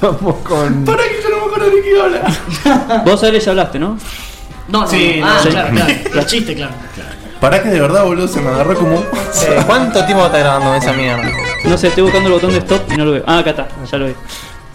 Vamos 0.01 0.37
con. 0.45 0.85
Para 0.85 1.03
que 1.05 1.21
yo 1.23 1.31
no 1.31 1.37
me 1.39 1.45
acuerdo 1.47 1.71
de 1.71 1.83
qué 1.83 2.01
habla. 2.01 3.03
Vos 3.05 3.23
a 3.23 3.29
él 3.29 3.41
ya 3.41 3.51
hablaste, 3.51 3.79
¿no? 3.79 3.99
No, 4.69 4.83
no, 4.83 4.87
Sí, 4.87 5.16
no. 5.21 5.27
Ah, 5.27 5.39
claro, 5.43 5.71
claro. 5.71 5.95
El 6.14 6.27
chiste, 6.27 6.55
claro. 6.55 6.73
Pará 7.41 7.62
que 7.62 7.69
de 7.69 7.81
verdad, 7.81 8.05
boludo, 8.05 8.29
se 8.29 8.41
me 8.41 8.51
agarró 8.51 8.75
como. 8.77 8.99
Eh, 9.01 9.62
¿Cuánto 9.66 10.05
tiempo 10.05 10.27
está 10.27 10.39
grabando 10.39 10.75
esa 10.75 10.93
mierda? 10.93 11.31
No 11.64 11.79
sé, 11.79 11.89
estoy 11.89 12.03
buscando 12.05 12.29
el 12.29 12.35
botón 12.35 12.51
de 12.51 12.59
stop 12.59 12.93
y 12.93 12.97
no 12.97 13.05
lo 13.05 13.12
veo. 13.12 13.25
Ah, 13.27 13.39
acá 13.39 13.51
está, 13.51 13.69
ya 13.91 13.99
lo 13.99 14.07
vi. 14.07 14.14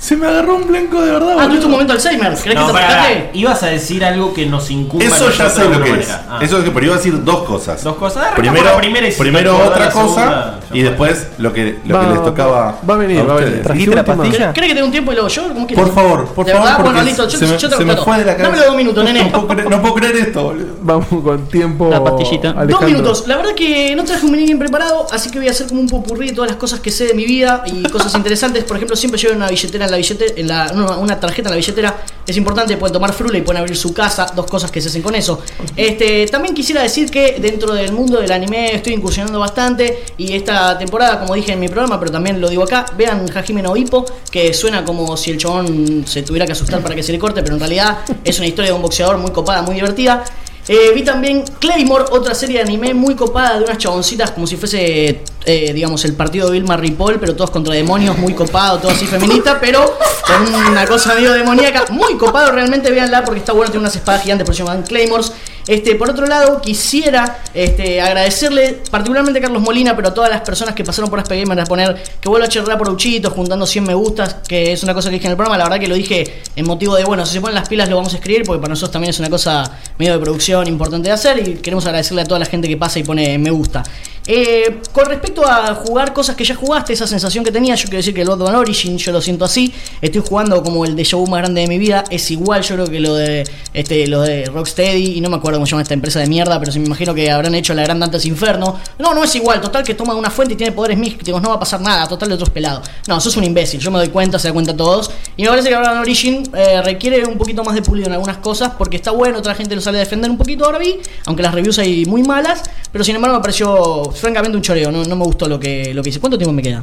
Se 0.03 0.17
me 0.17 0.27
agarró 0.27 0.55
un 0.57 0.67
blanco 0.67 1.01
de 1.01 1.11
verdad, 1.13 1.37
Ah, 1.39 1.45
tuviste 1.45 1.65
un 1.65 1.71
momento 1.71 1.93
Alzheimer. 1.93 2.33
¿Crees 2.35 2.55
No, 2.59 2.67
que 2.67 2.73
te 2.73 2.79
pará, 2.79 3.29
ibas 3.31 3.63
a 3.63 3.67
decir 3.67 4.03
algo 4.03 4.33
que 4.33 4.45
nos 4.45 4.69
incumbe. 4.69 5.05
Eso 5.05 5.29
ya 5.31 5.49
sé 5.49 5.63
lo 5.69 5.81
que 5.81 5.91
es. 6.01 6.09
Ah. 6.11 6.39
Eso 6.41 6.57
es 6.57 6.65
que 6.65 6.71
pero 6.71 6.87
iba 6.87 6.95
a 6.95 6.97
decir 6.97 7.23
dos 7.23 7.43
cosas. 7.43 7.81
Dos 7.81 7.95
cosas. 7.95 8.17
Arranca 8.23 8.35
Primero, 8.35 8.63
por 8.65 8.71
la 8.73 8.77
primera 8.79 9.07
y 9.07 9.11
si 9.13 9.19
primero 9.21 9.51
te 9.51 9.55
acordás 9.61 9.71
otra 9.71 9.85
la 9.85 9.91
cosa 9.93 10.13
segunda, 10.21 10.59
y 10.73 10.81
después 10.81 11.27
lo 11.37 11.53
que, 11.53 11.79
lo 11.85 11.99
que 12.01 12.05
Va, 12.05 12.13
les 12.13 12.21
tocaba. 12.25 12.79
va 12.89 12.93
a 12.93 12.97
venir, 12.97 13.19
va 13.19 13.21
a 13.31 13.35
ustedes. 13.35 13.49
venir. 13.51 13.63
¿Trajiste 13.65 13.95
la 13.95 14.03
pastilla? 14.03 14.51
¿Crees 14.53 14.67
que 14.67 14.73
tengo 14.75 14.85
un 14.87 14.91
tiempo 14.91 15.11
y 15.13 15.15
luego 15.15 15.29
yo? 15.29 15.47
¿Cómo 15.53 15.67
quieres? 15.67 15.85
Por 15.85 15.95
favor, 15.95 16.25
por 16.27 16.45
¿De 16.45 16.51
favor, 16.51 16.69
porque 16.75 16.83
Bueno, 16.83 17.03
listo, 17.03 17.23
yo, 17.29 17.37
se 17.37 17.45
me- 17.47 17.57
yo 17.57 17.69
te 17.69 17.75
se 17.77 17.85
me 17.85 17.93
respeto. 17.93 18.03
fue 18.03 18.17
de 18.17 18.25
la 18.25 18.31
cabeza. 18.35 18.49
Dámelo 18.49 18.65
dos 18.67 18.75
minutos, 18.75 19.03
nene. 19.05 19.23
No 19.23 19.31
puedo 19.31 19.47
creer, 19.47 19.69
no 19.69 19.81
puedo 19.81 19.93
creer 19.95 20.15
esto, 20.17 20.43
boludo. 20.43 20.65
Vamos 20.81 21.07
con 21.07 21.47
tiempo. 21.47 21.89
La 21.89 22.03
pastillita. 22.03 22.47
Dos 22.49 22.57
Alejandro. 22.63 22.87
minutos. 22.89 23.23
La 23.27 23.37
verdad 23.37 23.53
que 23.55 23.95
no 23.95 24.03
traje 24.03 24.25
un 24.25 24.31
minigame 24.33 24.59
preparado, 24.59 25.07
así 25.13 25.31
que 25.31 25.39
voy 25.39 25.47
a 25.47 25.51
hacer 25.51 25.67
como 25.67 25.79
un 25.79 25.87
popurrí 25.87 26.27
de 26.27 26.33
todas 26.35 26.49
las 26.51 26.57
cosas 26.59 26.81
que 26.81 26.91
sé 26.91 27.05
de 27.05 27.13
mi 27.13 27.23
vida 27.25 27.63
y 27.67 27.83
cosas 27.83 28.13
interesantes. 28.15 28.65
Por 28.65 28.75
ejemplo, 28.75 28.97
siempre 28.97 29.17
llevo 29.21 29.35
una 29.35 29.47
billetera 29.47 29.85
en 29.85 29.91
la 29.91 29.92
billetera, 29.97 30.33
en 30.35 30.47
la, 30.47 30.71
una, 30.73 30.97
una 30.97 31.19
tarjeta 31.19 31.49
en 31.49 31.53
la 31.53 31.57
billetera. 31.57 32.03
Es 32.25 32.37
importante, 32.37 32.77
pueden 32.77 32.93
tomar 32.93 33.13
frula 33.13 33.37
y 33.37 33.41
pueden 33.41 33.61
abrir 33.61 33.75
su 33.75 33.93
casa. 33.93 34.27
Dos 34.35 34.45
cosas 34.45 34.71
que 34.71 34.79
se 34.81 34.87
hacen 34.87 35.01
con 35.01 35.13
eso. 35.15 35.41
Este, 35.75 36.25
también 36.27 36.55
quisiera 36.55 36.81
decir 36.81 37.11
que 37.11 37.37
dentro 37.39 37.73
del 37.73 37.91
mundo 37.91 38.19
del 38.19 38.31
anime 38.31 38.75
estoy 38.75 38.93
incursionando 38.93 39.39
bastante 39.39 40.03
y 40.17 40.33
esta 40.33 40.77
temporada, 40.77 41.19
como 41.19 41.35
dije 41.35 41.53
en 41.53 41.59
mi 41.59 41.67
programa, 41.67 41.99
pero 41.99 42.11
también 42.11 42.39
lo 42.39 42.49
digo 42.49 42.63
acá, 42.63 42.85
vean 42.97 43.25
Hajime 43.35 43.61
no 43.61 43.75
Hippo, 43.75 44.05
que 44.31 44.53
suena 44.53 44.85
como 44.85 45.17
si 45.17 45.31
el 45.31 45.37
chabón 45.37 46.05
se 46.07 46.23
tuviera 46.23 46.45
que 46.45 46.53
asustar 46.53 46.81
para 46.81 46.95
que 46.95 47.03
se 47.03 47.11
le 47.11 47.19
corte, 47.19 47.41
pero 47.43 47.55
en 47.55 47.59
realidad 47.59 47.99
es 48.23 48.37
una 48.37 48.47
historia 48.47 48.71
de 48.71 48.75
un 48.75 48.81
boxeador 48.81 49.17
muy 49.17 49.31
copada, 49.31 49.61
muy 49.61 49.75
divertida. 49.75 50.23
Eh, 50.67 50.91
vi 50.95 51.03
también 51.03 51.43
Claymore, 51.59 52.05
otra 52.11 52.33
serie 52.33 52.57
de 52.57 52.63
anime 52.63 52.93
muy 52.93 53.15
copada 53.15 53.57
de 53.57 53.65
unas 53.65 53.77
chaboncitas 53.77 54.31
como 54.31 54.47
si 54.47 54.55
fuese, 54.55 55.21
eh, 55.45 55.73
digamos, 55.73 56.05
el 56.05 56.13
partido 56.13 56.47
de 56.47 56.53
Vilma 56.53 56.77
Ripoll, 56.77 57.19
pero 57.19 57.35
todos 57.35 57.51
contra 57.51 57.73
demonios, 57.73 58.17
muy 58.17 58.33
copado, 58.33 58.79
todo 58.79 58.91
así 58.91 59.05
feminista, 59.05 59.59
pero 59.59 59.97
con 60.25 60.55
una 60.71 60.85
cosa 60.87 61.15
medio 61.15 61.33
demoníaca, 61.33 61.85
muy 61.91 62.15
copado 62.15 62.51
realmente, 62.51 62.91
véanla 62.91 63.25
porque 63.25 63.39
está 63.39 63.51
bueno, 63.51 63.71
tiene 63.71 63.81
unas 63.81 63.95
espadas 63.95 64.23
gigantes, 64.23 64.45
por 64.45 64.55
eso 64.55 64.65
llaman 64.65 64.83
Claymores. 64.83 65.33
Este, 65.67 65.95
por 65.95 66.09
otro 66.09 66.25
lado, 66.25 66.61
quisiera 66.61 67.39
este, 67.53 68.01
agradecerle 68.01 68.81
particularmente 68.91 69.39
a 69.39 69.41
Carlos 69.43 69.61
Molina, 69.61 69.95
pero 69.95 70.09
a 70.09 70.13
todas 70.13 70.29
las 70.29 70.41
personas 70.41 70.75
que 70.75 70.83
pasaron 70.83 71.09
por 71.09 71.19
Aspe 71.19 71.39
Gamer 71.39 71.59
a 71.59 71.65
poner 71.65 72.03
que 72.19 72.29
vuelva 72.29 72.47
a 72.47 72.49
charlar 72.49 72.77
por 72.77 72.89
Uchito, 72.89 73.29
juntando 73.29 73.65
100 73.65 73.83
me 73.83 73.93
gustas, 73.93 74.35
que 74.47 74.73
es 74.73 74.83
una 74.83 74.93
cosa 74.93 75.09
que 75.09 75.15
dije 75.15 75.27
en 75.27 75.31
el 75.31 75.37
programa. 75.37 75.57
La 75.57 75.65
verdad 75.65 75.79
que 75.79 75.87
lo 75.87 75.95
dije 75.95 76.41
en 76.55 76.65
motivo 76.65 76.95
de, 76.95 77.05
bueno, 77.05 77.25
si 77.25 77.33
se 77.33 77.41
ponen 77.41 77.55
las 77.55 77.69
pilas 77.69 77.89
lo 77.89 77.95
vamos 77.95 78.13
a 78.13 78.17
escribir, 78.17 78.43
porque 78.45 78.59
para 78.59 78.69
nosotros 78.69 78.91
también 78.91 79.11
es 79.11 79.19
una 79.19 79.29
cosa 79.29 79.79
medio 79.97 80.13
de 80.13 80.19
producción 80.19 80.67
importante 80.67 81.07
de 81.07 81.13
hacer 81.13 81.47
y 81.47 81.55
queremos 81.55 81.85
agradecerle 81.85 82.21
a 82.23 82.25
toda 82.25 82.39
la 82.39 82.45
gente 82.45 82.67
que 82.67 82.77
pasa 82.77 82.99
y 82.99 83.03
pone 83.03 83.37
me 83.37 83.51
gusta. 83.51 83.83
Eh, 84.25 84.79
con 84.93 85.05
respecto 85.05 85.45
a 85.45 85.75
jugar 85.75 86.13
cosas 86.13 86.35
que 86.35 86.45
ya 86.45 86.55
jugaste, 86.55 86.93
esa 86.93 87.07
sensación 87.07 87.43
que 87.43 87.51
tenía, 87.51 87.75
yo 87.75 87.83
quiero 87.83 87.97
decir 87.97 88.13
que 88.13 88.21
el 88.21 88.27
Bloodborne 88.27 88.57
Origin, 88.57 88.97
yo 88.97 89.11
lo 89.11 89.21
siento 89.21 89.43
así. 89.43 89.73
Estoy 90.01 90.21
jugando 90.25 90.63
como 90.63 90.85
el 90.85 90.95
déjà 90.95 91.17
vu 91.17 91.27
más 91.27 91.41
grande 91.41 91.61
de 91.61 91.67
mi 91.67 91.77
vida. 91.77 92.05
Es 92.09 92.31
igual, 92.31 92.61
yo 92.61 92.75
creo 92.75 92.87
que 92.87 92.99
lo 92.99 93.15
de 93.15 93.43
este, 93.73 94.07
lo 94.07 94.21
de 94.21 94.45
Rocksteady, 94.45 95.17
y 95.17 95.21
no 95.21 95.29
me 95.29 95.35
acuerdo 95.35 95.52
cómo 95.57 95.65
se 95.65 95.71
llama 95.71 95.81
esta 95.81 95.93
empresa 95.93 96.19
de 96.19 96.27
mierda, 96.27 96.59
pero 96.59 96.71
se 96.71 96.79
me 96.79 96.85
imagino 96.85 97.13
que 97.13 97.29
habrán 97.29 97.55
hecho 97.55 97.73
la 97.73 97.83
Gran 97.83 97.99
Dantes 97.99 98.25
Inferno. 98.25 98.79
No, 98.99 99.13
no 99.13 99.23
es 99.23 99.35
igual, 99.35 99.61
total 99.61 99.83
que 99.83 99.93
toma 99.93 100.15
una 100.15 100.29
fuente 100.29 100.53
y 100.53 100.57
tiene 100.57 100.71
poderes 100.71 100.97
místicos, 100.97 101.41
no 101.41 101.49
va 101.49 101.55
a 101.55 101.59
pasar 101.59 101.81
nada, 101.81 102.07
total 102.07 102.29
de 102.29 102.35
otros 102.35 102.49
pelados. 102.49 102.87
No, 103.07 103.19
sos 103.19 103.35
un 103.37 103.43
imbécil, 103.43 103.79
yo 103.79 103.91
me 103.91 103.99
doy 103.99 104.09
cuenta, 104.09 104.39
se 104.39 104.47
da 104.47 104.53
cuenta 104.53 104.75
todos. 104.75 105.11
Y 105.37 105.43
me 105.43 105.49
parece 105.49 105.69
que 105.69 105.75
Bloodborne 105.75 106.01
Origin 106.01 106.43
eh, 106.53 106.81
requiere 106.81 107.25
un 107.25 107.37
poquito 107.37 107.63
más 107.63 107.75
de 107.75 107.81
pulido 107.81 108.07
en 108.07 108.13
algunas 108.13 108.37
cosas, 108.37 108.73
porque 108.77 108.97
está 108.97 109.11
bueno, 109.11 109.39
otra 109.39 109.55
gente 109.55 109.75
lo 109.75 109.81
sale 109.81 109.97
a 109.97 110.01
defender 110.01 110.29
un 110.29 110.37
poquito 110.37 110.65
ahora 110.65 110.79
vi, 110.79 110.99
aunque 111.25 111.43
las 111.43 111.53
reviews 111.53 111.79
hay 111.79 112.05
muy 112.05 112.23
malas, 112.23 112.63
pero 112.91 113.03
sin 113.03 113.15
embargo 113.15 113.37
me 113.37 113.41
pareció 113.41 114.11
francamente 114.11 114.57
un 114.57 114.63
choreo, 114.63 114.91
no, 114.91 115.03
no 115.03 115.15
me 115.15 115.23
gustó 115.25 115.47
lo 115.47 115.59
que, 115.59 115.93
lo 115.93 116.03
que 116.03 116.09
hice. 116.09 116.19
¿Cuánto 116.19 116.37
tiempo 116.37 116.53
me 116.53 116.61
queda? 116.61 116.81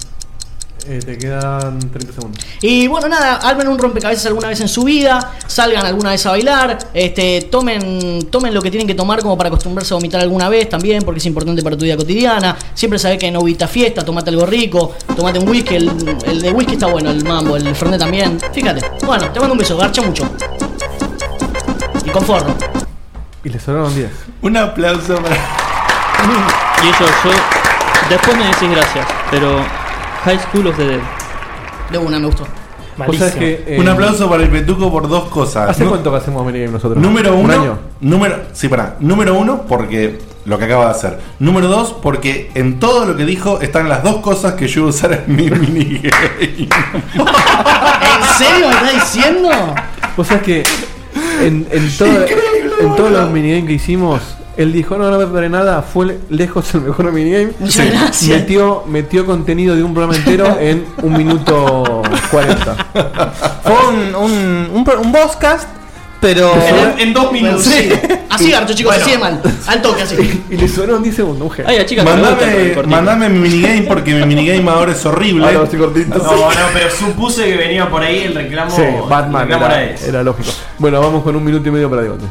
Eh, 0.87 1.01
te 1.05 1.19
quedan 1.19 1.79
30 1.79 2.13
segundos. 2.13 2.45
Y 2.61 2.87
bueno, 2.87 3.09
nada, 3.09 3.37
armen 3.37 3.69
un 3.69 3.79
rompecabezas 3.79 4.27
alguna 4.27 4.49
vez 4.49 4.61
en 4.61 4.69
su 4.69 4.85
vida, 4.85 5.35
salgan 5.47 5.85
alguna 5.87 6.11
vez 6.11 6.25
a 6.27 6.31
bailar, 6.31 6.79
este, 6.95 7.43
tomen, 7.43 8.29
tomen 8.31 8.55
lo 8.55 8.63
que 8.63 8.71
tienen 8.71 8.87
que 8.87 8.95
tomar 8.95 9.21
como 9.21 9.37
para 9.37 9.49
acostumbrarse 9.49 9.95
a 9.95 9.97
vomitar 9.97 10.21
alguna 10.21 10.49
vez 10.49 10.69
también, 10.69 11.03
porque 11.03 11.19
es 11.19 11.27
importante 11.27 11.63
para 11.63 11.77
tu 11.77 11.85
vida 11.85 11.97
cotidiana. 11.97 12.57
Siempre 12.75 12.99
sabés 12.99 13.19
que 13.19 13.31
no 13.31 13.41
evita 13.41 13.69
fiesta, 13.69 14.05
tomate 14.05 14.31
algo 14.31 14.47
rico, 14.47 14.95
tomate 15.17 15.39
un 15.39 15.49
whisky, 15.49 15.77
el, 15.77 16.19
el 16.25 16.43
de 16.43 16.51
whisky 16.51 16.75
está 16.75 16.87
bueno, 16.87 17.11
el 17.11 17.25
mambo, 17.25 17.57
el 17.57 17.75
fernet 17.75 17.99
también. 17.99 18.39
Fíjate. 18.53 18.81
Bueno, 19.05 19.31
te 19.31 19.41
mando 19.41 19.53
un 19.53 19.59
beso, 19.59 19.77
garcha 19.77 20.03
mucho. 20.03 20.29
Y 22.05 22.11
con 22.11 22.25
forro. 22.25 22.55
Y 23.45 23.49
le 23.49 23.59
sobraron 23.59 23.95
10. 23.95 24.11
Un 24.43 24.57
aplauso 24.57 25.17
para. 25.17 25.37
Y 26.83 26.89
eso, 26.89 27.05
yo. 27.25 27.31
Después 28.09 28.37
me 28.37 28.47
decís 28.47 28.71
gracias, 28.71 29.07
pero. 29.31 29.65
High 30.25 30.39
School 30.39 30.67
of 30.69 30.77
the 30.77 30.85
Dead. 30.87 31.01
De 31.91 31.99
una, 31.99 32.19
me 32.19 32.27
gustó. 32.27 32.47
Que, 33.39 33.65
eh, 33.67 33.77
Un 33.81 33.89
aplauso 33.89 34.29
para 34.29 34.43
el 34.43 34.51
Petuco 34.51 34.91
por 34.93 35.09
dos 35.09 35.25
cosas. 35.31 35.71
¿Hace 35.71 35.85
Nu- 35.85 35.91
cuánto 35.91 36.11
que 36.11 36.19
hacemos 36.19 36.45
minigame 36.45 36.73
nosotros? 36.73 37.03
Número 37.03 37.35
¿Un 37.35 37.45
uno. 37.47 37.53
año? 37.55 37.79
Número, 38.01 38.37
sí, 38.53 38.69
para. 38.69 38.97
Número 39.01 39.35
uno, 39.39 39.63
porque 39.67 40.19
lo 40.45 40.59
que 40.59 40.65
acaba 40.67 40.85
de 40.87 40.91
hacer. 40.91 41.19
Número 41.39 41.69
dos, 41.69 41.95
porque 42.03 42.51
en 42.55 42.79
todo 42.79 43.07
lo 43.07 43.17
que 43.17 43.25
dijo 43.25 43.61
están 43.63 43.89
las 43.89 44.03
dos 44.03 44.17
cosas 44.17 44.53
que 44.55 44.69
yo 44.69 44.83
voy 44.83 44.91
a 44.91 44.95
usar 44.95 45.13
en 45.27 45.35
mi 45.35 45.45
minigame. 45.51 46.11
¿En 46.43 46.69
serio 48.39 48.69
me 48.69 48.75
estás 48.75 48.95
diciendo? 49.15 49.49
Vos 50.17 50.27
sabés 50.27 50.43
que 50.43 50.63
en, 51.43 51.67
en, 51.71 51.97
todo- 51.97 52.27
en 52.81 52.97
todos 52.97 53.11
los 53.13 53.31
minigames 53.31 53.67
que 53.67 53.73
hicimos, 53.75 54.21
él 54.61 54.73
dijo, 54.75 54.99
no, 54.99 55.11
no 55.11 55.19
me 55.19 55.25
preparé 55.25 55.49
nada, 55.49 55.81
fue 55.81 56.19
lejos 56.29 56.75
el 56.75 56.83
mejor 56.83 57.11
minigame. 57.13 57.53
Muchas 57.59 57.91
gracias. 57.91 58.41
Metió, 58.41 58.85
metió 58.87 59.25
contenido 59.25 59.75
de 59.75 59.83
un 59.83 59.95
programa 59.95 60.19
entero 60.19 60.59
en 60.61 60.85
un 61.03 61.17
minuto 61.17 62.03
40. 62.31 62.77
Fue 63.63 63.89
un, 63.89 64.15
un, 64.15 64.85
un, 64.99 65.13
podcast 65.13 65.67
Pero. 66.21 66.53
En, 66.55 67.09
en 67.09 67.15
dos 67.15 67.33
minutos. 67.33 67.65
Sí. 67.65 67.89
Así, 68.29 68.51
Garcho, 68.51 68.75
chicos, 68.75 68.93
Bueno. 68.93 69.03
así 69.03 69.11
de 69.13 69.19
mal. 69.19 69.43
Al 69.67 69.81
toque, 69.81 70.03
así. 70.03 70.45
Y 70.51 70.57
le 70.59 70.69
sonaron 70.69 71.03
10 71.03 71.17
segundos, 71.17 71.43
mujer. 71.43 71.65
Ay, 71.67 71.85
chicas 71.87 72.05
Mandame, 72.05 72.83
mandame 72.87 73.29
mi 73.31 73.39
minigame 73.39 73.83
porque 73.83 74.13
mi 74.15 74.27
minigame 74.27 74.71
ahora 74.71 74.93
es 74.93 75.07
horrible. 75.07 75.47
Ahora 75.47 75.65
estoy 75.65 75.79
cortito. 75.79 76.19
No, 76.19 76.25
no, 76.25 76.51
pero 76.75 76.91
supuse 76.91 77.45
que 77.45 77.57
venía 77.57 77.89
por 77.89 78.03
ahí 78.03 78.25
el 78.25 78.35
reclamo. 78.35 78.77
Sí, 78.77 78.83
Batman 79.09 79.43
el 79.43 79.49
reclamo 79.49 79.75
era, 79.75 79.95
era 79.95 80.23
lógico. 80.23 80.51
Bueno, 80.79 81.01
vamos 81.01 81.23
con 81.23 81.35
un 81.35 81.45
minuto 81.45 81.67
y 81.67 81.73
medio 81.73 81.89
para 81.89 82.03
debate. 82.03 82.27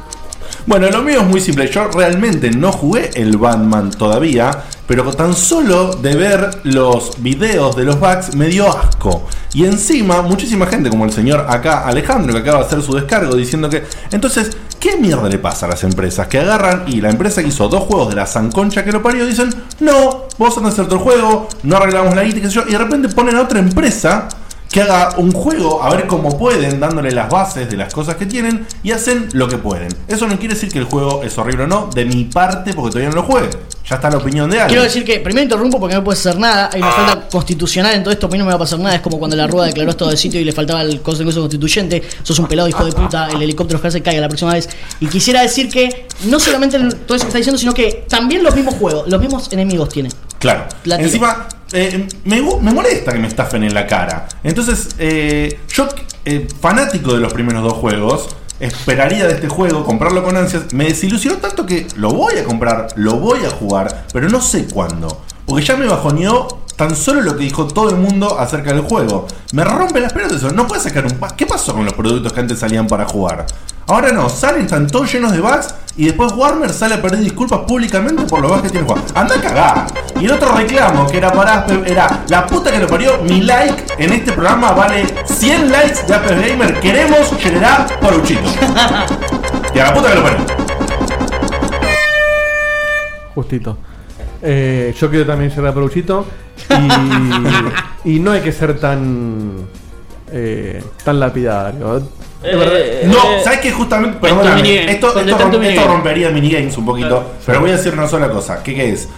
Bueno, 0.66 0.90
lo 0.90 1.02
mío 1.02 1.22
es 1.22 1.28
muy 1.28 1.42
simple. 1.42 1.70
Yo 1.72 1.88
realmente 1.88 2.52
no 2.52 2.72
jugué 2.72 3.12
el 3.16 3.38
Batman 3.38 3.92
todavía, 3.92 4.64
pero 4.88 5.04
tan 5.14 5.36
solo 5.36 5.96
de 5.96 6.16
ver 6.16 6.62
los 6.64 7.22
videos 7.22 7.76
de 7.76 7.86
los 7.86 8.00
bugs 8.00 8.36
me 8.36 8.48
dio 8.48 8.68
asco. 8.68 9.28
Y 9.54 9.66
encima, 9.66 10.22
muchísima 10.22 10.68
gente, 10.68 10.90
como 10.90 11.06
el 11.06 11.12
señor 11.12 11.46
acá 11.50 11.88
Alejandro, 11.88 12.34
que 12.34 12.40
acaba 12.40 12.60
de 12.60 12.66
hacer 12.66 12.82
su 12.82 12.94
descargo, 12.94 13.36
diciendo 13.36 13.70
que. 13.70 13.84
Entonces, 14.12 14.52
¿qué 14.80 14.98
mierda 14.98 15.28
le 15.28 15.40
pasa 15.40 15.66
a 15.66 15.70
las 15.70 15.84
empresas? 15.84 16.28
Que 16.28 16.40
agarran 16.40 16.84
y 16.88 17.02
la 17.02 17.10
empresa 17.10 17.42
que 17.42 17.50
hizo 17.50 17.68
dos 17.68 17.84
juegos 17.84 18.10
de 18.10 18.16
la 18.16 18.28
Sanconcha 18.28 18.84
que 18.84 18.92
lo 18.92 19.02
parió 19.02 19.26
dicen: 19.26 19.50
No, 19.80 20.28
vos 20.38 20.58
andás 20.58 20.72
a 20.72 20.74
hacer 20.74 20.86
otro 20.86 21.00
juego, 21.00 21.48
no 21.64 21.78
arreglamos 21.78 22.16
la 22.16 22.24
guita, 22.24 22.40
y 22.40 22.72
de 22.72 22.78
repente 22.78 23.10
ponen 23.10 23.38
a 23.38 23.42
otra 23.42 23.60
empresa 23.60 24.28
que 24.72 24.82
haga 24.82 25.16
un 25.18 25.32
juego 25.32 25.82
a 25.82 25.90
ver 25.90 26.08
cómo 26.08 26.38
pueden, 26.38 26.80
dándole 26.80 27.12
las 27.12 27.30
bases 27.30 27.70
de 27.70 27.78
las 27.78 27.94
cosas 27.94 28.16
que 28.16 28.26
tienen 28.26 28.68
y 28.84 28.92
hacen 28.92 29.30
lo 29.34 29.48
que 29.48 29.58
pueden. 29.58 29.90
Eso 30.08 30.28
no 30.28 30.38
quiere 30.38 30.54
decir 30.54 30.72
que 30.72 30.80
el 30.80 30.86
juego 30.86 31.24
es 31.24 31.38
horrible 31.38 31.64
o 31.64 31.68
no, 31.68 31.90
de 31.94 32.06
mi 32.06 32.26
parte, 32.26 32.74
porque 32.74 32.92
todavía 32.92 33.10
no 33.10 33.16
lo 33.16 33.24
juegue. 33.24 33.50
Ya 33.90 33.96
está 33.96 34.10
la 34.12 34.18
opinión 34.18 34.50
de 34.52 34.58
alguien. 34.58 34.68
Quiero 34.68 34.84
decir 34.84 35.04
que 35.04 35.20
primero 35.20 35.44
interrumpo 35.44 35.80
porque 35.80 35.96
no 35.96 36.04
puede 36.04 36.20
hacer 36.20 36.38
nada. 36.38 36.70
Hay 36.72 36.80
una 36.80 36.92
falta 36.92 37.28
constitucional 37.28 37.96
en 37.96 38.04
todo 38.04 38.14
esto. 38.14 38.28
A 38.28 38.30
mí 38.30 38.38
no 38.38 38.46
me 38.46 38.52
va 38.52 38.56
a 38.58 38.60
pasar 38.60 38.78
nada. 38.78 38.96
Es 38.96 39.02
como 39.02 39.18
cuando 39.18 39.36
la 39.36 39.48
Rúa 39.48 39.66
declaró 39.66 39.90
esto 39.90 40.08
del 40.08 40.18
sitio 40.18 40.40
y 40.40 40.44
le 40.44 40.52
faltaba 40.52 40.84
el 40.84 41.02
Consejo 41.02 41.32
Constituyente. 41.32 42.04
Sos 42.22 42.38
un 42.38 42.48
pelado 42.48 42.70
hijo 42.70 42.86
de 42.86 42.92
puta. 42.92 43.30
El 43.30 43.42
helicóptero 43.42 43.80
ojalá 43.80 43.90
se 43.90 44.04
caiga 44.04 44.22
la 44.22 44.28
próxima 44.28 44.54
vez. 44.54 44.70
Y 45.00 45.08
quisiera 45.08 45.42
decir 45.42 45.72
que 45.72 46.06
no 46.26 46.40
solamente 46.40 46.78
todo 46.78 47.16
eso 47.16 47.26
que 47.26 47.30
está 47.30 47.38
diciendo, 47.40 47.58
sino 47.58 47.74
que 47.74 48.06
también 48.08 48.44
los 48.44 48.54
mismos 48.54 48.76
juegos, 48.76 49.10
los 49.10 49.20
mismos 49.20 49.52
enemigos 49.52 49.90
tienen. 49.90 50.12
Claro. 50.38 50.66
Encima, 50.86 51.48
eh, 51.72 52.08
me, 52.26 52.42
molesta 52.42 53.14
que 53.14 53.20
me 53.20 53.28
estafen 53.28 53.64
en 53.64 53.74
la 53.74 53.86
cara. 53.86 54.28
Entonces, 54.44 54.90
eh, 54.98 55.60
yo, 55.70 55.88
eh, 56.26 56.48
fanático 56.60 57.14
de 57.14 57.20
los 57.20 57.34
primeros 57.34 57.64
dos 57.64 57.74
juegos, 57.74 58.36
esperaría 58.60 59.28
de 59.28 59.34
este 59.36 59.48
juego, 59.48 59.84
comprarlo 59.84 60.24
con 60.24 60.36
ansias. 60.36 60.74
Me 60.74 60.86
desilusionó 60.86 61.38
tanto 61.38 61.66
que 61.66 61.88
lo 61.96 62.12
voy 62.12 62.38
a 62.38 62.44
comprar, 62.44 62.88
lo 62.96 63.18
voy 63.18 63.46
a 63.46 63.50
jugar, 63.50 64.06
pero 64.12 64.30
no 64.30 64.42
sé 64.42 64.68
cuándo. 64.68 65.22
Porque 65.46 65.66
ya 65.66 65.78
me 65.78 65.86
bajoneó 65.86 66.48
tan 66.76 66.96
solo 66.96 67.22
lo 67.22 67.36
que 67.36 67.44
dijo 67.44 67.68
todo 67.68 67.90
el 67.90 67.98
mundo 67.98 68.40
acerca 68.40 68.72
del 68.72 68.82
juego. 68.82 69.28
Me 69.52 69.64
rompe 69.64 70.00
las 70.00 70.14
pelotas 70.14 70.38
eso. 70.38 70.52
No 70.52 70.66
puedes 70.66 70.84
sacar 70.84 71.06
un... 71.06 71.20
¿Qué 71.36 71.46
pasó 71.46 71.74
con 71.74 71.84
los 71.84 71.94
productos 71.94 72.32
que 72.32 72.40
antes 72.40 72.60
salían 72.60 72.88
para 72.88 73.06
jugar? 73.06 73.46
Ahora 73.90 74.12
no, 74.12 74.30
salen, 74.30 74.66
están 74.66 74.86
todos 74.86 75.12
llenos 75.12 75.32
de 75.32 75.42
bugs 75.42 75.74
y 75.98 76.06
después 76.06 76.32
Warner 76.34 76.70
sale 76.72 76.94
a 76.94 77.02
pedir 77.02 77.22
disculpas 77.22 77.62
públicamente 77.62 78.24
por 78.26 78.40
los 78.40 78.52
bugs 78.52 78.62
que 78.62 78.70
tiene 78.70 78.86
juego. 78.86 79.04
Anda 79.16 79.36
a 79.36 79.42
cagar. 79.42 79.88
Y 80.20 80.26
el 80.26 80.32
otro 80.32 80.56
reclamo 80.56 81.08
que 81.08 81.18
era 81.18 81.32
para 81.32 81.62
Aspe 81.62 81.92
era 81.92 82.24
la 82.30 82.46
puta 82.46 82.72
que 82.72 82.78
lo 82.78 82.88
parió, 82.88 83.18
mi 83.24 83.42
like 83.42 83.86
en 83.98 84.14
este 84.14 84.32
programa 84.34 84.74
vale 84.74 85.06
100 85.26 85.72
likes 85.72 86.04
de 86.08 86.14
Apple 86.14 86.36
Gamer. 86.50 86.80
Queremos 86.80 87.32
generar 87.40 88.00
Paruchito. 88.00 88.42
y 89.74 89.80
a 89.80 89.86
la 89.86 89.94
puta 89.96 90.10
que 90.10 90.16
lo 90.16 90.24
parió. 90.24 90.38
Justito. 93.34 93.78
Eh, 94.42 94.94
yo 95.00 95.10
quiero 95.10 95.26
también 95.26 95.50
llegar 95.50 95.68
a 95.68 95.74
Peruchito. 95.74 96.28
Y, 98.06 98.10
y 98.16 98.20
no 98.20 98.32
hay 98.32 98.42
que 98.42 98.52
ser 98.52 98.80
tan. 98.80 99.68
eh, 100.32 100.84
tan 101.04 101.20
lapidario. 101.20 102.04
Eh, 102.42 102.52
De 102.52 102.56
verdad- 102.56 103.04
No, 103.06 103.44
¿sabes 103.44 103.60
qué? 103.60 103.72
Justamente, 103.72 104.18
perdóname, 104.22 104.92
esto, 104.92 105.20
esto, 105.20 105.62
esto 105.62 105.88
rompería 105.88 106.30
minigames 106.30 106.78
un 106.78 106.86
poquito, 106.86 107.34
pero 107.46 107.60
voy 107.62 107.72
a 107.72 107.78
decir 107.78 107.94
una 107.94 108.08
sola 108.08 108.30
cosa, 108.30 108.64
¿qué, 108.64 108.76
qué 108.76 108.92
es? 108.94 109.10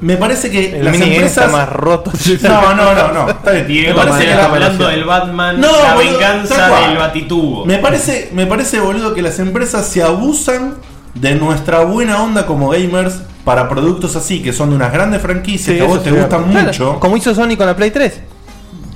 Me 0.00 0.16
parece 0.16 0.50
que 0.50 0.78
El 0.78 0.84
las 0.84 0.94
empresas... 1.00 1.44
está 1.46 1.48
más 1.48 1.68
roto. 1.68 2.10
No, 2.42 2.74
no, 2.74 2.94
no, 2.94 3.12
no, 3.12 3.28
está 3.30 3.52
bien. 3.52 3.66
Diego, 3.66 3.88
Me 4.00 4.06
parece 4.06 4.24
que 4.26 4.30
está 4.32 4.48
la- 4.48 4.54
hablando 4.54 4.88
del 4.88 5.04
Batman, 5.04 5.60
No, 5.60 5.82
la 5.82 5.94
boludo, 5.94 6.12
venganza 6.12 6.80
del 6.80 6.96
batitubo. 6.98 7.64
Me 7.64 7.78
parece, 7.78 8.28
me 8.32 8.46
parece, 8.46 8.80
boludo, 8.80 9.14
que 9.14 9.22
las 9.22 9.38
empresas 9.38 9.86
se 9.88 10.02
abusan 10.02 10.74
de 11.14 11.34
nuestra 11.36 11.80
buena 11.84 12.22
onda 12.22 12.44
como 12.44 12.70
gamers 12.70 13.20
para 13.44 13.68
productos 13.68 14.16
así, 14.16 14.42
que 14.42 14.52
son 14.52 14.70
de 14.70 14.76
unas 14.76 14.92
grandes 14.92 15.22
franquicias 15.22 15.76
que 15.76 15.82
a 15.82 15.86
vos 15.86 16.02
te 16.02 16.10
gustan 16.10 16.48
mucho. 16.52 16.98
Como 17.00 17.16
hizo 17.16 17.34
Sony 17.34 17.56
con 17.56 17.66
la 17.66 17.76
Play 17.76 17.90
3. 17.90 18.20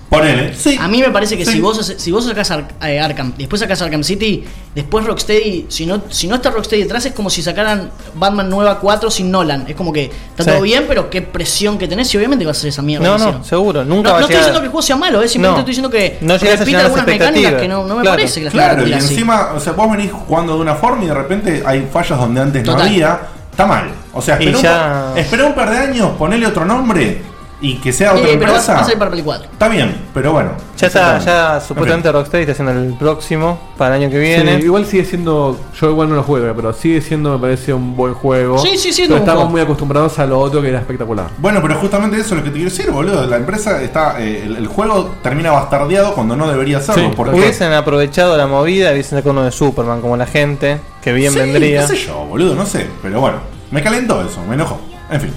Ponele. 0.08 0.54
Sí. 0.54 0.78
A 0.80 0.88
mí 0.88 1.02
me 1.02 1.10
parece 1.10 1.36
que 1.36 1.44
Sí. 1.44 1.52
si 1.52 1.60
vos 1.60 1.94
si 1.98 2.10
vos 2.10 2.24
sacás 2.24 2.50
Ar- 2.50 2.68
eh, 2.82 2.98
Arkham, 2.98 3.34
después 3.36 3.60
sacás 3.60 3.82
Arkham 3.82 4.02
City, 4.02 4.42
después 4.74 5.04
Rocksteady, 5.04 5.66
si 5.68 5.84
no, 5.84 6.02
si 6.08 6.26
no 6.28 6.36
está 6.36 6.50
Rocksteady 6.50 6.82
detrás, 6.84 7.04
es 7.04 7.12
como 7.12 7.28
si 7.28 7.42
sacaran 7.42 7.90
Batman 8.14 8.48
Nueva 8.48 8.78
4 8.80 9.10
sin 9.10 9.30
Nolan. 9.30 9.66
Es 9.68 9.76
como 9.76 9.92
que 9.92 10.04
está 10.30 10.44
Sí. 10.44 10.50
todo 10.50 10.62
bien, 10.62 10.86
pero 10.88 11.10
qué 11.10 11.20
presión 11.20 11.76
que 11.76 11.86
tenés, 11.86 12.12
y 12.14 12.16
obviamente 12.16 12.46
vas 12.46 12.56
a 12.56 12.60
hacer 12.60 12.68
esa 12.70 12.80
mierda. 12.80 13.06
No, 13.06 13.18
no, 13.18 13.44
seguro. 13.44 13.84
Nunca 13.84 14.08
no, 14.08 14.12
va 14.14 14.16
a 14.16 14.20
no 14.20 14.26
estoy 14.26 14.36
diciendo 14.38 14.60
que 14.60 14.64
el 14.66 14.70
juego 14.72 14.82
sea 14.82 14.96
malo, 14.96 15.20
eh, 15.22 15.28
simplemente 15.28 15.56
No. 15.56 15.60
estoy 15.60 15.70
diciendo 15.72 15.90
que 15.90 16.18
No 16.22 16.36
llegas 16.38 16.42
a 16.42 16.50
repite 16.64 16.64
llenar 16.70 16.82
las 16.84 16.84
algunas 16.92 17.06
mecánicas 17.06 17.60
que 17.60 17.68
no, 17.68 17.86
no 17.86 17.94
me 17.96 18.00
Claro. 18.02 18.16
parece 18.16 18.40
que 18.40 18.44
las 18.44 18.52
Claro, 18.54 18.86
y 18.88 18.92
así. 18.94 19.12
encima, 19.12 19.50
o 19.54 19.60
sea, 19.60 19.72
vos 19.74 19.90
venís 19.90 20.10
jugando 20.10 20.54
de 20.54 20.60
una 20.62 20.74
forma 20.74 21.04
y 21.04 21.08
de 21.08 21.14
repente 21.14 21.62
hay 21.66 21.86
fallas 21.92 22.18
donde 22.18 22.40
antes 22.40 22.64
no 22.64 22.72
había. 22.78 23.20
Está 23.50 23.66
mal. 23.66 23.90
O 24.12 24.22
sea, 24.22 24.36
espera, 24.36 24.58
ya- 24.60 25.44
un, 25.44 25.46
un 25.48 25.54
par 25.54 25.68
de 25.70 25.76
años, 25.78 26.12
ponele 26.16 26.46
otro 26.46 26.64
nombre 26.64 27.20
y 27.60 27.76
que 27.78 27.92
sea 27.92 28.12
otra 28.14 28.22
Eh, 28.28 28.36
pero 28.38 28.52
va, 28.52 28.58
empresa. 28.58 28.74
va 28.74 28.80
a 28.80 28.84
salir 28.84 28.98
para 28.98 29.10
Play 29.10 29.22
4. 29.24 29.48
Está 29.52 29.68
bien, 29.68 29.96
pero 30.14 30.32
bueno. 30.32 30.52
Ya 30.76 30.86
está, 30.86 31.18
ya 31.18 31.60
supuestamente 31.60 32.12
Rocksteady 32.12 32.42
está 32.42 32.52
haciendo 32.52 32.72
el 32.80 32.94
próximo 32.94 33.58
para 33.76 33.96
el 33.96 34.02
año 34.02 34.10
que 34.10 34.16
Sí, 34.36 34.42
viene. 34.44 34.60
igual 34.64 34.86
sigue 34.86 35.04
siendo. 35.04 35.58
Yo 35.80 35.90
igual 35.90 36.08
no 36.08 36.14
lo 36.14 36.22
juego, 36.22 36.52
pero 36.54 36.72
sigue 36.72 37.00
siendo, 37.00 37.32
me 37.32 37.38
parece, 37.40 37.74
un 37.74 37.96
buen 37.96 38.14
juego. 38.14 38.58
Sí, 38.58 38.78
sí, 38.78 38.92
sí, 38.92 39.02
Pero 39.02 39.14
un 39.16 39.20
estamos 39.22 39.40
juego. 39.42 39.50
muy 39.50 39.60
acostumbrados 39.60 40.18
a 40.20 40.26
lo 40.26 40.38
otro 40.38 40.62
que 40.62 40.68
era 40.68 40.78
espectacular. 40.78 41.26
Bueno, 41.38 41.60
pero 41.60 41.74
justamente 41.76 42.16
eso 42.16 42.26
es 42.34 42.38
lo 42.38 42.44
que 42.44 42.50
te 42.50 42.56
quiero 42.56 42.70
decir, 42.70 42.90
boludo. 42.92 43.26
La 43.26 43.36
empresa 43.36 43.82
está. 43.82 44.22
eh, 44.22 44.44
el, 44.46 44.56
el 44.56 44.66
juego 44.68 45.14
termina 45.22 45.50
bastardeado 45.50 46.14
cuando 46.14 46.36
no 46.36 46.48
debería 46.48 46.80
serlo. 46.80 47.08
Sí, 47.08 47.12
porque 47.16 47.34
Hubiesen 47.36 47.72
aprovechado 47.72 48.36
la 48.36 48.46
movida, 48.46 48.92
hubiesen 48.92 49.18
sacado 49.18 49.32
uno 49.32 49.42
de 49.44 49.50
Superman 49.50 50.00
como 50.00 50.16
la 50.16 50.26
gente, 50.26 50.78
que 51.02 51.12
bien 51.12 51.32
Sí, 51.32 51.38
vendría. 51.40 51.80
qué 51.88 51.96
sé 51.96 52.06
yo, 52.06 52.24
boludo, 52.26 52.54
no 52.54 52.64
sé. 52.66 52.86
Pero 53.02 53.20
bueno, 53.20 53.38
me 53.72 53.82
calentó 53.82 54.22
eso, 54.22 54.40
me 54.48 54.54
enojó. 54.54 54.78
En 55.10 55.20
fin. 55.20 55.32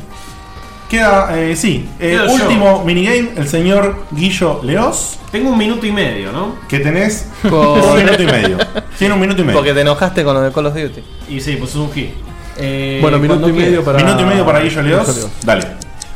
Queda, 0.91 1.29
eh, 1.39 1.55
sí, 1.55 1.87
eh, 2.01 2.09
Quedo 2.11 2.27
yo. 2.27 2.33
último 2.33 2.83
minigame, 2.85 3.29
el 3.37 3.47
señor 3.47 4.05
Guillo 4.11 4.59
Leos, 4.61 5.17
Tengo 5.31 5.51
un 5.51 5.57
minuto 5.57 5.85
y 5.85 5.91
medio, 5.93 6.33
¿no? 6.33 6.55
que 6.67 6.79
tenés 6.79 7.29
un 7.45 7.95
minuto 7.95 8.21
y 8.21 8.25
medio. 8.25 8.57
Tiene 8.99 9.13
un 9.13 9.21
minuto 9.21 9.41
y 9.41 9.45
medio. 9.45 9.57
Porque 9.57 9.73
te 9.73 9.79
enojaste 9.81 10.23
con 10.25 10.33
lo 10.33 10.41
de 10.41 10.51
Call 10.51 10.65
of 10.65 10.75
Duty. 10.75 11.01
Y 11.29 11.39
sí, 11.39 11.55
pues 11.55 11.69
es 11.71 11.77
un 11.77 11.89
hit. 11.93 12.09
Eh, 12.57 12.99
bueno, 13.01 13.17
minuto 13.19 13.47
y 13.47 13.53
medio 13.53 13.67
quieras. 13.67 13.85
para. 13.85 13.97
Minuto 13.99 14.21
y 14.21 14.25
medio 14.25 14.45
para 14.45 14.59
Guillo 14.59 14.81
Leos. 14.81 15.07
Guillo 15.07 15.19
Leos. 15.19 15.31
Dale. 15.45 15.67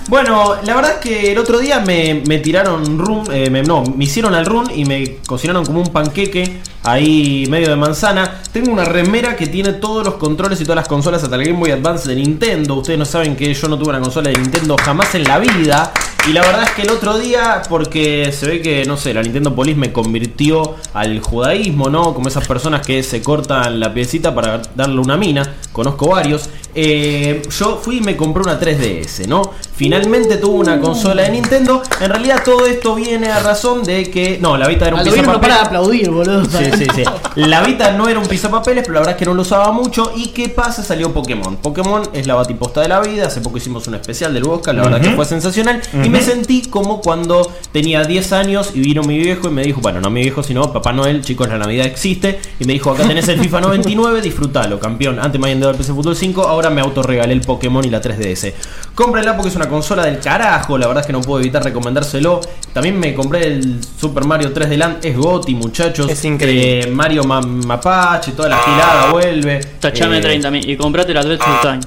Bueno, 0.07 0.55
la 0.63 0.75
verdad 0.75 0.91
es 0.93 0.97
que 0.97 1.31
el 1.31 1.37
otro 1.39 1.57
día 1.57 1.79
me, 1.79 2.21
me 2.27 2.37
tiraron 2.37 2.99
run, 2.99 3.23
eh, 3.31 3.49
me- 3.49 3.63
no, 3.63 3.83
me 3.83 4.03
hicieron 4.03 4.35
al 4.35 4.45
run 4.45 4.69
y 4.73 4.85
me 4.85 5.17
cocinaron 5.27 5.65
como 5.65 5.81
un 5.81 5.87
panqueque 5.91 6.59
ahí 6.83 7.47
medio 7.49 7.69
de 7.69 7.75
manzana. 7.75 8.39
Tengo 8.51 8.71
una 8.71 8.85
remera 8.85 9.35
que 9.35 9.47
tiene 9.47 9.73
todos 9.73 10.05
los 10.05 10.15
controles 10.15 10.61
y 10.61 10.63
todas 10.63 10.75
las 10.75 10.87
consolas 10.87 11.23
hasta 11.23 11.35
el 11.35 11.45
Game 11.45 11.57
Boy 11.59 11.71
Advance 11.71 12.07
de 12.07 12.15
Nintendo. 12.17 12.75
Ustedes 12.75 12.99
no 12.99 13.05
saben 13.05 13.35
que 13.35 13.51
yo 13.51 13.67
no 13.67 13.79
tuve 13.79 13.89
una 13.89 13.99
consola 13.99 14.29
de 14.29 14.37
Nintendo 14.37 14.75
jamás 14.79 15.15
en 15.15 15.23
la 15.23 15.39
vida. 15.39 15.91
Y 16.27 16.33
la 16.33 16.41
verdad 16.41 16.63
es 16.63 16.71
que 16.71 16.81
el 16.81 16.89
otro 16.89 17.19
día, 17.19 17.61
porque 17.69 18.31
se 18.31 18.47
ve 18.47 18.61
que, 18.61 18.83
no 18.85 18.97
sé, 18.97 19.13
la 19.13 19.21
Nintendo 19.21 19.53
Police 19.53 19.77
me 19.77 19.93
convirtió 19.93 20.75
al 20.93 21.19
judaísmo, 21.19 21.89
¿no? 21.91 22.15
Como 22.15 22.27
esas 22.29 22.47
personas 22.47 22.83
que 22.85 23.03
se 23.03 23.21
cortan 23.21 23.79
la 23.79 23.93
piecita 23.93 24.33
para 24.33 24.59
darle 24.75 24.99
una 24.99 25.17
mina. 25.17 25.53
Conozco 25.71 26.07
varios. 26.09 26.49
Eh, 26.73 27.43
yo 27.57 27.77
fui 27.81 27.97
y 27.97 28.01
me 28.01 28.17
compré 28.17 28.41
una 28.41 28.59
3DS, 28.59 29.27
¿no? 29.27 29.51
Finalmente 29.75 30.37
tuve 30.37 30.55
una 30.59 30.79
consola 30.81 31.21
de 31.23 31.29
Nintendo. 31.29 31.83
En 32.01 32.09
realidad 32.09 32.41
todo 32.43 32.65
esto 32.65 32.95
viene 32.95 33.27
a 33.29 33.39
razón 33.41 33.83
de 33.83 34.09
que... 34.09 34.39
No, 34.41 34.57
la 34.57 34.67
Vita 34.67 34.87
era 34.87 34.95
un 34.95 35.03
Vino 35.03 35.15
no 35.15 35.21
pisapapeles. 35.21 35.41
para 35.41 35.61
de 35.61 35.67
aplaudir, 35.67 36.09
boludo. 36.09 36.43
Sí, 36.45 36.65
sí, 36.77 36.87
sí. 36.95 37.03
La 37.35 37.61
Vita 37.61 37.91
no 37.91 38.07
era 38.09 38.19
un 38.19 38.25
pisapapeles, 38.27 38.81
pero 38.83 38.93
la 38.95 38.99
verdad 39.01 39.13
es 39.15 39.19
que 39.19 39.25
no 39.25 39.33
lo 39.35 39.43
usaba 39.43 39.71
mucho. 39.71 40.11
¿Y 40.15 40.29
qué 40.29 40.49
pasa? 40.49 40.81
Salió 40.83 41.13
Pokémon. 41.13 41.57
Pokémon 41.57 42.01
es 42.13 42.25
la 42.25 42.33
batiposta 42.35 42.81
de 42.81 42.87
la 42.89 42.99
vida. 43.01 43.27
Hace 43.27 43.41
poco 43.41 43.57
hicimos 43.57 43.87
un 43.87 43.95
especial 43.95 44.33
del 44.33 44.43
Bosca, 44.43 44.73
la 44.73 44.83
verdad 44.83 44.99
Ujú. 45.01 45.09
que 45.11 45.15
fue 45.15 45.25
sensacional. 45.25 45.81
Y 46.03 46.09
me 46.15 46.21
sentí 46.21 46.61
como 46.69 47.01
cuando 47.01 47.51
tenía 47.71 48.03
10 48.03 48.31
años 48.33 48.71
y 48.73 48.79
vino 48.79 49.03
mi 49.03 49.17
viejo 49.17 49.47
y 49.47 49.51
me 49.51 49.63
dijo, 49.63 49.81
bueno, 49.81 49.99
no 50.01 50.09
mi 50.09 50.21
viejo, 50.21 50.43
sino 50.43 50.71
Papá 50.71 50.93
Noel, 50.93 51.21
chicos, 51.21 51.47
la 51.49 51.57
Navidad 51.57 51.85
existe. 51.85 52.39
Y 52.59 52.65
me 52.65 52.73
dijo, 52.73 52.91
acá 52.91 53.03
tenés 53.07 53.27
el 53.27 53.39
FIFA 53.39 53.61
99, 53.61 54.21
disfrutalo, 54.21 54.79
campeón. 54.79 55.19
Antes 55.19 55.39
me 55.39 55.47
habían 55.47 55.59
dado 55.59 55.71
el 55.71 55.77
PC 55.77 55.93
Fútbol 55.93 56.15
5, 56.15 56.43
ahora 56.47 56.69
me 56.69 56.81
autorregalé 56.81 57.33
el 57.33 57.41
Pokémon 57.41 57.83
y 57.85 57.89
la 57.89 58.01
3DS. 58.01 58.53
Cómprenla 58.95 59.35
porque 59.35 59.49
es 59.49 59.55
una 59.55 59.67
consola 59.67 60.05
del 60.05 60.19
carajo, 60.19 60.77
la 60.77 60.87
verdad 60.87 61.01
es 61.01 61.07
que 61.07 61.13
no 61.13 61.21
puedo 61.21 61.41
evitar 61.41 61.63
recomendárselo. 61.63 62.39
También 62.73 62.99
me 62.99 63.13
compré 63.13 63.47
el 63.47 63.79
Super 63.99 64.25
Mario 64.25 64.53
3D 64.53 64.77
Land, 64.77 65.05
es 65.05 65.17
Goti, 65.17 65.53
muchachos. 65.55 66.09
Es 66.09 66.23
increíble. 66.25 66.79
Eh, 66.81 66.87
Mario 66.91 67.23
Ma- 67.23 67.41
Mapache, 67.41 68.31
toda 68.31 68.49
la 68.49 68.57
gilada 68.59 69.11
vuelve. 69.11 69.59
Tachame 69.79 70.17
Eh, 70.19 70.21
30 70.21 70.51
mil 70.51 70.69
y 70.69 70.77
comprate 70.77 71.11
el 71.11 71.17
Adventure 71.17 71.51
Time. 71.61 71.79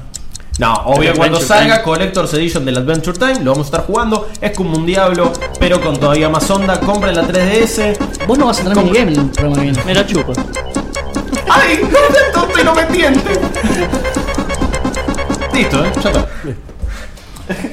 No, 0.59 0.75
obvio, 0.87 1.15
cuando 1.15 1.41
salga 1.41 1.77
Time. 1.77 1.85
Collector's 1.85 2.35
Edition 2.35 2.65
del 2.65 2.79
Adventure 2.79 3.17
Time, 3.17 3.45
lo 3.45 3.53
vamos 3.53 3.67
a 3.67 3.71
estar 3.71 3.87
jugando. 3.87 4.29
Es 4.41 4.57
como 4.57 4.77
un 4.77 4.85
diablo, 4.85 5.33
pero 5.61 5.81
con 5.81 5.99
todavía 5.99 6.29
más 6.29 6.51
onda. 6.51 6.81
Compren 6.81 7.15
la 7.15 7.23
3DS. 7.23 8.27
Vos 8.27 8.37
no 8.39 8.47
vas 8.47 8.61
a 8.61 8.65
tener 8.65 8.77
minigame 8.77 9.13
en 9.13 9.21
el 9.21 9.27
programa 9.27 9.57
que 9.57 9.63
viene. 9.63 9.85
Me 9.85 9.95
la 9.95 10.05
chupo. 10.05 10.33
¡Ay! 11.49 11.81
No 11.83 12.41
tonto 12.41 12.61
y 12.61 12.65
no 12.65 12.75
me 12.75 12.85
tientes. 12.85 13.39
Listo, 15.55 15.85
¿eh? 15.85 15.93
Ya 16.03 16.11
está. 16.11 16.27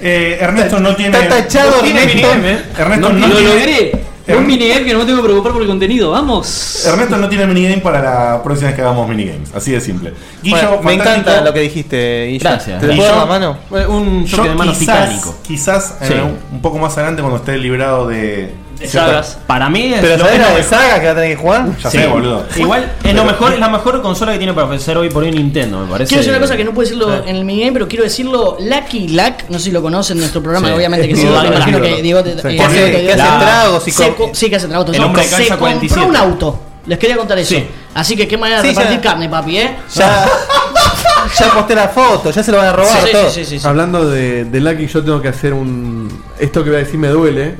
Eh, 0.01 0.37
Ernesto 0.39 0.79
no 0.79 0.95
tiene. 0.95 1.19
Está 1.19 1.37
tachado, 1.37 1.77
no 1.77 1.81
tiene 1.81 2.03
Ernesto. 2.03 2.15
minigame, 2.17 2.51
¿eh? 2.51 2.65
Ernesto 2.77 3.09
no, 3.13 3.27
lo 3.27 3.35
tiene. 3.35 3.49
logré. 3.49 4.05
Un 4.27 4.47
minigame 4.47 4.85
que 4.85 4.93
no 4.93 4.99
me 4.99 5.05
tengo 5.05 5.17
que 5.19 5.25
preocupar 5.25 5.53
por 5.53 5.61
el 5.61 5.67
contenido. 5.67 6.11
Vamos. 6.11 6.83
Ernesto 6.85 7.17
no 7.17 7.29
tiene 7.29 7.45
minigame 7.45 7.77
para 7.81 8.01
la 8.01 8.43
próxima 8.43 8.67
vez 8.69 8.75
que 8.75 8.81
hagamos 8.81 9.07
minigames. 9.07 9.53
Así 9.53 9.71
de 9.71 9.79
simple. 9.81 10.13
Guillo, 10.41 10.57
Bueno, 10.57 10.81
me 10.83 10.93
encanta 10.93 11.41
lo 11.41 11.53
que 11.53 11.59
dijiste, 11.59 12.25
Guillo. 12.27 12.39
Gracias. 12.49 12.81
¿Te 12.81 12.87
puedo 12.95 13.15
la 13.15 13.25
mano? 13.25 13.57
Un 13.87 14.25
Yo 14.25 14.37
choque 14.37 14.49
de 14.49 14.55
manos 14.55 14.77
quizás, 14.77 14.99
titánico. 15.09 15.35
quizás 15.43 15.97
eh, 16.01 16.05
Sí. 16.07 16.13
un 16.53 16.61
poco 16.61 16.79
más 16.79 16.93
adelante 16.97 17.21
cuando 17.21 17.37
esté 17.39 17.57
librado 17.57 18.07
de. 18.07 18.51
De 18.79 18.87
sagas. 18.87 19.37
Para 19.47 19.69
mí 19.69 19.93
es 19.93 20.01
Pero 20.01 20.17
lo- 20.17 20.25
¿sabés 20.25 20.33
es 20.33 20.39
la 20.41 20.47
de 20.49 20.55
mejor. 20.55 20.69
saga 20.69 20.99
que 20.99 21.05
va 21.05 21.11
a 21.11 21.15
tener 21.15 21.29
que 21.29 21.35
jugar? 21.41 21.65
Ya 21.81 21.91
Sí. 21.91 21.97
sé, 21.97 22.07
boludo. 22.07 22.45
Igual 22.57 22.91
es 23.03 23.13
lo 23.15 23.23
mejor, 23.25 23.53
es 23.53 23.59
la 23.59 23.69
mejor 23.69 24.01
consola 24.01 24.31
que 24.33 24.37
tiene 24.37 24.53
para 24.53 24.67
ofrecer 24.67 24.97
hoy 24.97 25.09
por 25.09 25.23
hoy 25.23 25.31
Nintendo, 25.31 25.79
me 25.79 25.91
parece. 25.91 26.09
Quiero 26.09 26.19
decir 26.21 26.31
una 26.33 26.41
cosa 26.41 26.57
que 26.57 26.63
no 26.65 26.73
puedo 26.73 26.87
decirlo 26.87 27.23
en 27.25 27.35
el 27.35 27.45
minigame, 27.45 27.71
pero 27.73 27.87
quiero 27.87 28.03
decirlo 28.03 28.57
Lucky 28.59 29.09
Luck, 29.09 29.49
no 29.49 29.57
sé 29.59 29.65
si 29.65 29.71
lo 29.71 29.81
conocen 29.81 30.17
en 30.17 30.21
nuestro 30.21 30.41
programa, 30.43 30.67
Sí. 30.67 30.73
obviamente 30.73 31.07
que 31.07 31.15
sí, 31.15 31.25
me 31.25 31.47
imagino 31.47 31.81
que 31.81 32.01
Diego 32.01 32.21
te- 32.23 32.31
Sí. 32.33 32.37
eh, 32.37 32.41
Que 32.41 32.49
Diego 32.49 32.65
hace- 32.65 32.75
te- 32.85 32.91
que 33.05 33.11
hace 33.13 33.17
la- 33.17 33.39
tragos 33.39 33.87
y 33.87 33.91
se 33.91 34.09
co- 34.09 34.15
co- 34.15 34.29
Sí, 34.33 34.49
que 34.49 34.55
hace 34.57 34.67
tragos. 34.67 34.95
El 34.95 35.03
hombre 35.03 35.21
de 35.23 35.27
se 35.29 35.35
calza 35.35 35.49
compró 35.57 35.67
47. 35.67 36.05
un 36.09 36.15
auto. 36.15 36.59
Les 36.87 36.99
quería 36.99 37.17
contar 37.17 37.39
eso. 37.39 37.49
Sí. 37.55 37.65
Así 37.95 38.15
que 38.15 38.27
qué 38.27 38.37
manera 38.37 38.61
de 38.61 38.67
Sí, 38.69 38.75
repartir 38.75 38.97
ya- 39.01 39.09
carne, 39.09 39.27
papi, 39.29 39.57
¿eh? 39.57 39.75
Ya, 39.95 40.25
ya 41.39 41.51
posté 41.53 41.73
la 41.75 41.87
foto, 41.87 42.29
ya 42.29 42.43
se 42.43 42.51
lo 42.51 42.57
van 42.57 42.67
a 42.67 42.73
robar 42.73 42.91
Sí, 43.01 43.05
sí, 43.07 43.11
todo. 43.11 43.29
sí, 43.31 43.45
sí, 43.45 43.59
sí. 43.59 43.67
Hablando 43.67 44.07
de, 44.07 44.45
de 44.45 44.59
Lucky, 44.59 44.85
yo 44.87 45.03
tengo 45.03 45.21
que 45.21 45.29
hacer 45.29 45.53
un. 45.53 46.23
Esto 46.39 46.63
que 46.63 46.69
voy 46.69 46.77
a 46.79 46.83
decir 46.83 46.99
me 46.99 47.07
duele. 47.07 47.55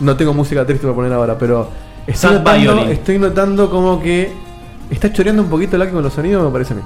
No 0.00 0.16
tengo 0.16 0.34
música 0.34 0.64
triste 0.64 0.82
para 0.82 0.94
poner 0.94 1.12
ahora, 1.12 1.38
pero. 1.38 1.68
Estoy 2.06 2.30
Sad 2.30 2.38
notando, 2.38 2.60
violin. 2.74 2.88
estoy 2.90 3.18
notando 3.18 3.70
como 3.70 4.02
que. 4.02 4.32
Está 4.90 5.12
choreando 5.12 5.42
un 5.42 5.48
poquito 5.48 5.78
Lucky 5.78 5.92
con 5.92 6.02
los 6.02 6.12
sonidos, 6.12 6.44
me 6.44 6.50
parece 6.50 6.72
a 6.72 6.76
mí. 6.76 6.82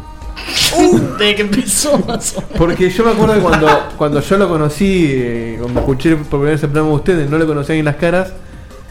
Desde 1.18 1.36
que 1.36 1.42
empezó 1.42 1.96
más 1.98 2.36
o 2.36 2.40
menos. 2.42 2.58
Porque 2.58 2.90
yo 2.90 3.04
me 3.04 3.12
acuerdo 3.12 3.34
que 3.34 3.40
cuando, 3.40 3.68
cuando 3.96 4.20
yo 4.20 4.36
lo 4.36 4.48
conocí, 4.48 5.06
eh, 5.10 5.56
cuando 5.60 5.80
escuché 5.80 6.16
por 6.16 6.26
primera 6.40 6.50
vez 6.52 6.62
el 6.62 6.68
programa 6.70 6.90
de 6.90 6.96
ustedes, 6.96 7.30
no 7.30 7.38
le 7.38 7.46
conocía 7.46 7.74
ni 7.76 7.82
las 7.82 7.96
caras, 7.96 8.32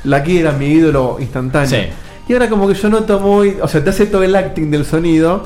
Lucky 0.06 0.38
era 0.38 0.54
mi 0.54 0.68
ídolo 0.68 1.18
instantáneo. 1.20 1.70
Sí. 1.70 1.88
Y 2.28 2.34
ahora 2.34 2.50
como 2.50 2.68
que 2.68 2.74
yo 2.74 2.90
noto 2.90 3.20
muy. 3.20 3.58
O 3.62 3.68
sea, 3.68 3.84
te 3.84 3.90
hace 3.90 4.06
todo 4.08 4.24
el 4.24 4.36
acting 4.36 4.72
del 4.72 4.86
sonido, 4.86 5.44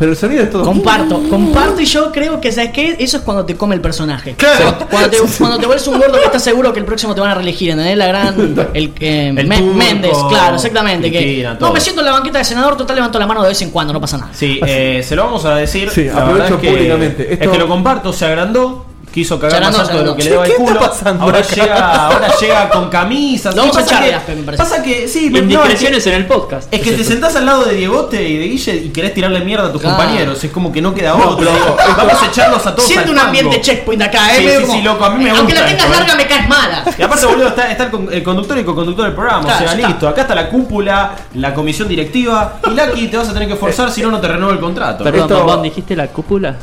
pero 0.00 0.12
el 0.12 0.16
sonido 0.16 0.42
es 0.42 0.50
todo. 0.50 0.64
Comparto, 0.64 1.22
comparto 1.28 1.80
y 1.80 1.84
yo 1.84 2.10
creo 2.10 2.40
que, 2.40 2.50
¿sabes 2.50 2.70
qué? 2.72 2.96
Eso 2.98 3.18
es 3.18 3.22
cuando 3.22 3.44
te 3.44 3.54
come 3.54 3.74
el 3.76 3.80
personaje. 3.82 4.34
Claro. 4.34 4.78
Cuando 4.90 5.10
te, 5.10 5.18
cuando 5.38 5.58
te 5.58 5.66
vuelves 5.66 5.86
un 5.86 5.98
gordo 5.98 6.18
que 6.18 6.24
estás 6.24 6.42
seguro 6.42 6.72
que 6.72 6.80
el 6.80 6.86
próximo 6.86 7.14
te 7.14 7.20
van 7.20 7.30
a 7.30 7.34
reelegir, 7.34 7.70
¿entendés? 7.70 7.96
La 7.98 8.06
gran. 8.06 8.34
El, 8.74 8.92
eh, 8.98 9.34
El 9.36 9.46
Me- 9.46 9.58
turco, 9.58 9.74
Méndez, 9.74 10.16
claro, 10.28 10.56
exactamente. 10.56 11.10
Que, 11.12 11.46
no, 11.60 11.72
me 11.72 11.80
siento 11.80 12.00
en 12.00 12.06
la 12.06 12.12
banqueta 12.12 12.38
de 12.38 12.44
senador, 12.44 12.76
total 12.76 12.96
levanto 12.96 13.18
la 13.18 13.26
mano 13.26 13.42
de 13.42 13.50
vez 13.50 13.60
en 13.62 13.70
cuando, 13.70 13.92
no 13.92 14.00
pasa 14.00 14.16
nada. 14.18 14.30
Sí, 14.34 14.58
eh, 14.66 15.04
se 15.06 15.14
lo 15.14 15.24
vamos 15.24 15.44
a 15.44 15.54
decir. 15.54 15.90
Sí, 15.90 16.04
la 16.04 16.12
aprovecho 16.22 16.32
verdad 16.34 16.52
es 16.54 16.60
que, 16.60 16.70
públicamente. 16.70 17.32
Esto- 17.34 17.44
Es 17.44 17.50
que 17.50 17.58
lo 17.58 17.68
comparto, 17.68 18.12
se 18.12 18.24
agrandó. 18.24 18.86
Quiso 19.12 19.40
cagar 19.40 19.50
Se 19.50 19.56
agrandó, 19.56 19.78
más 19.78 19.88
alto 19.88 19.98
de 20.00 20.04
lo 20.06 20.16
que 20.16 20.22
le 20.24 20.30
daba 20.30 20.44
el 20.44 20.50
¿Qué 20.52 20.56
está 20.56 20.64
culo. 20.72 20.80
pasando 20.80 21.24
ahora 21.24 21.40
llega, 21.42 22.06
ahora 22.06 22.28
llega 22.40 22.68
con 22.70 22.88
camisas. 22.88 23.54
A 23.58 23.70
pasa 23.72 23.98
que- 24.00 24.06
de 24.06 24.14
Aspen, 24.14 24.38
me 24.38 24.42
parece. 24.44 24.62
Pasa 24.62 24.82
que 24.82 25.08
sí, 25.08 25.30
no, 25.30 25.64
es 25.64 25.80
que- 25.80 25.88
en 25.88 26.14
el 26.14 26.26
podcast. 26.26 26.72
Es 26.72 26.80
que 26.80 26.92
te 26.92 27.02
sentás 27.04 27.34
al 27.36 27.46
lado 27.46 27.64
de 27.64 27.74
Diegote 27.74 28.22
y 28.28 28.38
de 28.38 28.44
Guille 28.46 28.74
y 28.76 28.88
querés 28.90 29.12
tirarle 29.12 29.40
mierda 29.40 29.66
a 29.66 29.72
tus 29.72 29.80
Claro. 29.80 29.96
compañeros. 29.96 30.42
Es 30.44 30.50
como 30.52 30.70
que 30.72 30.80
no 30.80 30.94
queda 30.94 31.10
No, 31.14 31.30
otro. 31.30 31.50
Vamos 31.96 32.22
a 32.22 32.26
echarlos 32.26 32.64
a 32.66 32.74
todos 32.74 32.86
Siento 32.86 33.06
al 33.06 33.10
un 33.10 33.16
fango. 33.16 33.26
ambiente 33.28 33.60
checkpoint 33.60 34.02
acá, 34.02 34.32
¿eh? 34.34 34.38
Sí, 34.38 34.44
Medio 34.44 34.60
sí, 34.60 34.66
como- 34.66 34.78
sí, 34.78 34.82
loco, 34.84 35.04
a 35.04 35.10
mí 35.10 35.24
me 35.24 35.30
Aunque 35.30 35.42
gusta 35.54 35.60
la 35.60 35.66
tengas 35.66 35.84
esto, 35.84 35.94
¿eh? 35.94 35.98
larga, 35.98 36.14
me 36.16 36.26
caes 36.28 36.48
mala. 36.48 36.84
Y 36.96 37.02
aparte, 37.02 37.26
boludo, 37.26 37.48
está, 37.48 37.70
está 37.70 37.84
el, 37.84 37.90
con- 37.90 38.12
el 38.12 38.22
conductor 38.22 38.58
y 38.58 38.64
co-conductor 38.64 39.04
del 39.06 39.14
programa. 39.14 39.42
Claro, 39.42 39.64
o 39.64 39.68
sea, 39.68 39.88
listo. 39.88 40.08
Acá 40.08 40.20
está 40.22 40.34
la 40.36 40.48
cúpula, 40.48 41.14
la 41.34 41.52
comisión 41.52 41.88
directiva. 41.88 42.60
Y 42.66 42.70
Lucky 42.70 43.08
te 43.08 43.16
vas 43.16 43.28
a 43.28 43.32
tener 43.32 43.48
que 43.48 43.56
forzar, 43.56 43.90
si 43.90 44.02
no, 44.02 44.10
no 44.10 44.20
te 44.20 44.28
renueva 44.28 44.52
el 44.54 44.60
contrato. 44.60 45.02
Perdón, 45.02 45.62
¿dijiste 45.62 45.96
la 45.96 46.06
cúpula? 46.06 46.54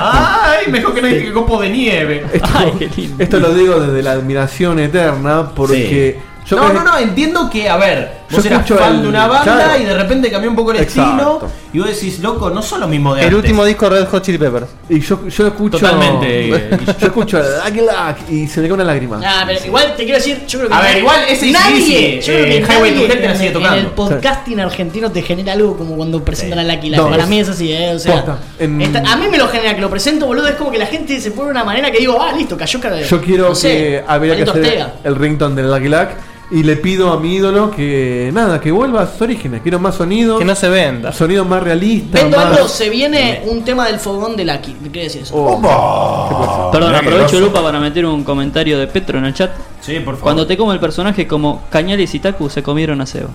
Ay, 0.00 0.70
mejor 0.70 0.94
que 0.94 1.02
no 1.02 1.08
dije 1.08 1.24
que 1.24 1.32
copo 1.32 1.60
de 1.60 1.70
nieve. 1.70 2.26
Ay, 2.54 2.72
qué 2.78 2.90
lindo. 2.96 3.22
Esto 3.22 3.38
lo 3.38 3.54
digo 3.54 3.78
desde 3.80 4.02
la 4.02 4.12
admiración 4.12 4.78
eterna, 4.78 5.50
porque 5.54 6.20
yo 6.46 6.56
no, 6.56 6.72
no, 6.72 6.82
no, 6.82 6.98
entiendo 6.98 7.48
que, 7.50 7.68
a 7.68 7.76
ver, 7.76 8.17
vos 8.30 8.42
Yo 8.44 8.48
eras 8.50 8.60
escucho 8.60 8.76
fan 8.82 8.96
el- 8.96 9.02
de 9.02 9.08
una 9.08 9.26
banda 9.26 9.54
claro. 9.54 9.82
y 9.82 9.84
de 9.86 9.94
repente 9.94 10.30
cambió 10.30 10.50
un 10.50 10.56
poco 10.56 10.72
el 10.72 10.78
Exacto. 10.80 11.10
estilo. 11.10 11.50
Y 11.72 11.78
vos 11.80 11.88
decís, 11.88 12.18
loco, 12.20 12.50
no 12.50 12.62
son 12.62 12.80
los 12.80 12.88
mismos 12.88 13.14
de 13.16 13.22
El 13.22 13.26
antes. 13.28 13.40
último 13.42 13.64
disco 13.64 13.88
de 13.90 14.00
Red 14.00 14.08
Hot 14.08 14.22
Chili 14.24 14.38
Peppers. 14.38 14.66
Y 14.88 15.00
yo, 15.00 15.28
yo 15.28 15.46
escucho. 15.46 15.78
Totalmente. 15.78 16.70
yo 17.00 17.06
escucho 17.06 17.38
Lucky 17.38 17.80
Luck 17.80 18.30
y 18.30 18.46
se 18.46 18.60
me 18.60 18.68
cae 18.68 18.74
una 18.74 18.84
lágrima. 18.84 19.20
Ah, 19.24 19.44
pero 19.46 19.64
igual 19.64 19.94
te 19.96 20.04
quiero 20.04 20.18
decir, 20.18 20.44
yo 20.46 20.58
creo 20.58 20.68
que 20.70 20.74
A 20.74 20.80
ver, 20.80 20.98
igual 20.98 21.20
ese 21.28 21.50
nadie, 21.52 22.20
yo 22.20 22.26
creo 22.32 22.44
que 22.44 22.56
eh, 22.58 22.60
Highway 22.68 22.90
to 22.94 23.00
nadie 23.00 23.12
Hell 23.12 23.20
te 23.20 23.28
la 23.28 23.34
sigue 23.34 23.46
en- 23.48 23.52
tocando. 23.52 23.76
En 23.78 23.84
el 23.86 23.90
podcasting 23.92 24.60
argentino 24.60 25.10
te 25.12 25.22
genera 25.22 25.52
algo 25.52 25.76
como 25.76 25.96
cuando 25.96 26.22
presentan 26.24 26.58
a 26.58 26.64
Lucky 26.64 26.90
Luck. 26.90 26.98
No, 27.00 27.10
Para 27.10 27.22
es- 27.24 27.28
mí 27.28 27.40
es 27.40 27.48
así, 27.48 27.72
eh, 27.72 27.92
o 27.94 27.98
sea, 27.98 28.14
Posta, 28.14 28.38
en- 28.58 28.80
está- 28.80 29.00
a 29.12 29.16
mí 29.16 29.26
me 29.30 29.38
lo 29.38 29.48
genera 29.48 29.74
que 29.74 29.80
lo 29.80 29.90
presento, 29.90 30.26
boludo, 30.26 30.48
es 30.48 30.54
como 30.54 30.70
que 30.70 30.78
la 30.78 30.86
gente 30.86 31.20
se 31.20 31.30
pone 31.32 31.46
de 31.46 31.50
una 31.52 31.64
manera 31.64 31.90
que 31.90 31.98
digo, 31.98 32.20
ah, 32.20 32.32
listo, 32.32 32.56
cayó 32.56 32.80
cara 32.80 32.96
de 32.96 33.04
Yo 33.04 33.20
quiero 33.20 33.48
no 33.50 33.54
sé, 33.54 33.68
que 33.68 34.04
habría 34.06 34.36
que 34.36 34.42
hacer 34.42 34.86
el 35.04 35.16
ringtone 35.16 35.54
del 35.60 35.70
Lucky 35.70 35.88
Luck 35.88 36.08
y 36.50 36.62
le 36.62 36.76
pido 36.76 37.12
a 37.12 37.20
mi 37.20 37.34
ídolo 37.34 37.70
que 37.70 38.30
nada, 38.32 38.60
que 38.60 38.70
vuelva 38.70 39.02
a 39.02 39.06
sus 39.06 39.20
orígenes. 39.20 39.60
Quiero 39.62 39.78
más 39.78 39.96
sonido, 39.96 40.38
Que 40.38 40.44
no 40.44 40.54
se 40.54 40.68
venda. 40.68 41.12
sonido 41.12 41.44
más 41.44 41.62
realista. 41.62 42.22
Vendo 42.22 42.36
más... 42.36 42.46
algo, 42.56 42.68
se 42.68 42.88
viene 42.88 43.42
un 43.46 43.64
tema 43.64 43.86
del 43.86 43.98
fogón 43.98 44.34
de 44.36 44.44
Lucky. 44.46 44.76
¿Qué 44.92 45.02
decir 45.02 45.22
eso? 45.22 45.34
Oh, 45.36 45.58
Opa. 45.58 46.70
Perdón, 46.72 46.94
aprovecho. 46.94 47.38
Lupa 47.38 47.62
para 47.62 47.78
meter 47.80 48.06
un 48.06 48.24
comentario 48.24 48.78
de 48.78 48.86
Petro 48.86 49.18
en 49.18 49.26
el 49.26 49.34
chat. 49.34 49.50
Sí, 49.80 49.96
por 50.00 50.14
favor. 50.14 50.20
Cuando 50.20 50.46
te 50.46 50.56
come 50.56 50.72
el 50.74 50.80
personaje 50.80 51.26
como 51.26 51.64
Cañales 51.70 52.14
y 52.14 52.18
Taku 52.20 52.48
se 52.48 52.62
comieron 52.62 53.00
a 53.00 53.06
Seba. 53.06 53.28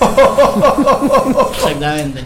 Exactamente. 1.54 2.24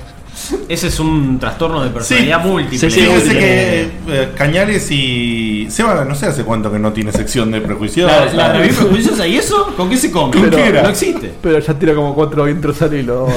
Ese 0.68 0.88
es 0.88 1.00
un 1.00 1.38
trastorno 1.38 1.82
de 1.82 1.90
personalidad 1.90 2.44
múltiple. 2.44 2.78
Sí, 2.78 2.90
sí, 2.90 3.00
Fíjense 3.00 3.38
que 3.38 3.80
eh, 4.08 4.28
Cañales 4.36 4.90
y. 4.90 5.66
Seba, 5.70 6.04
no 6.04 6.14
sé 6.14 6.26
hace 6.26 6.44
cuánto 6.44 6.70
que 6.72 6.78
no 6.78 6.92
tiene 6.92 7.12
sección 7.12 7.50
de 7.50 7.60
prejuicios. 7.60 8.10
La, 8.10 8.32
la 8.32 8.52
revista 8.52 8.82
prejuiciosa 8.82 9.26
y 9.26 9.36
eso, 9.36 9.74
¿con 9.76 9.88
qué 9.88 9.96
se 9.96 10.10
come? 10.10 10.32
¿Con 10.32 10.50
qué 10.50 10.68
era? 10.68 10.82
No 10.82 10.88
existe. 10.90 11.32
Pero 11.42 11.58
ya 11.58 11.74
tira 11.74 11.94
como 11.94 12.14
cuatro 12.14 12.48
intros 12.48 12.80
al 12.82 12.94
hilo. 12.94 13.28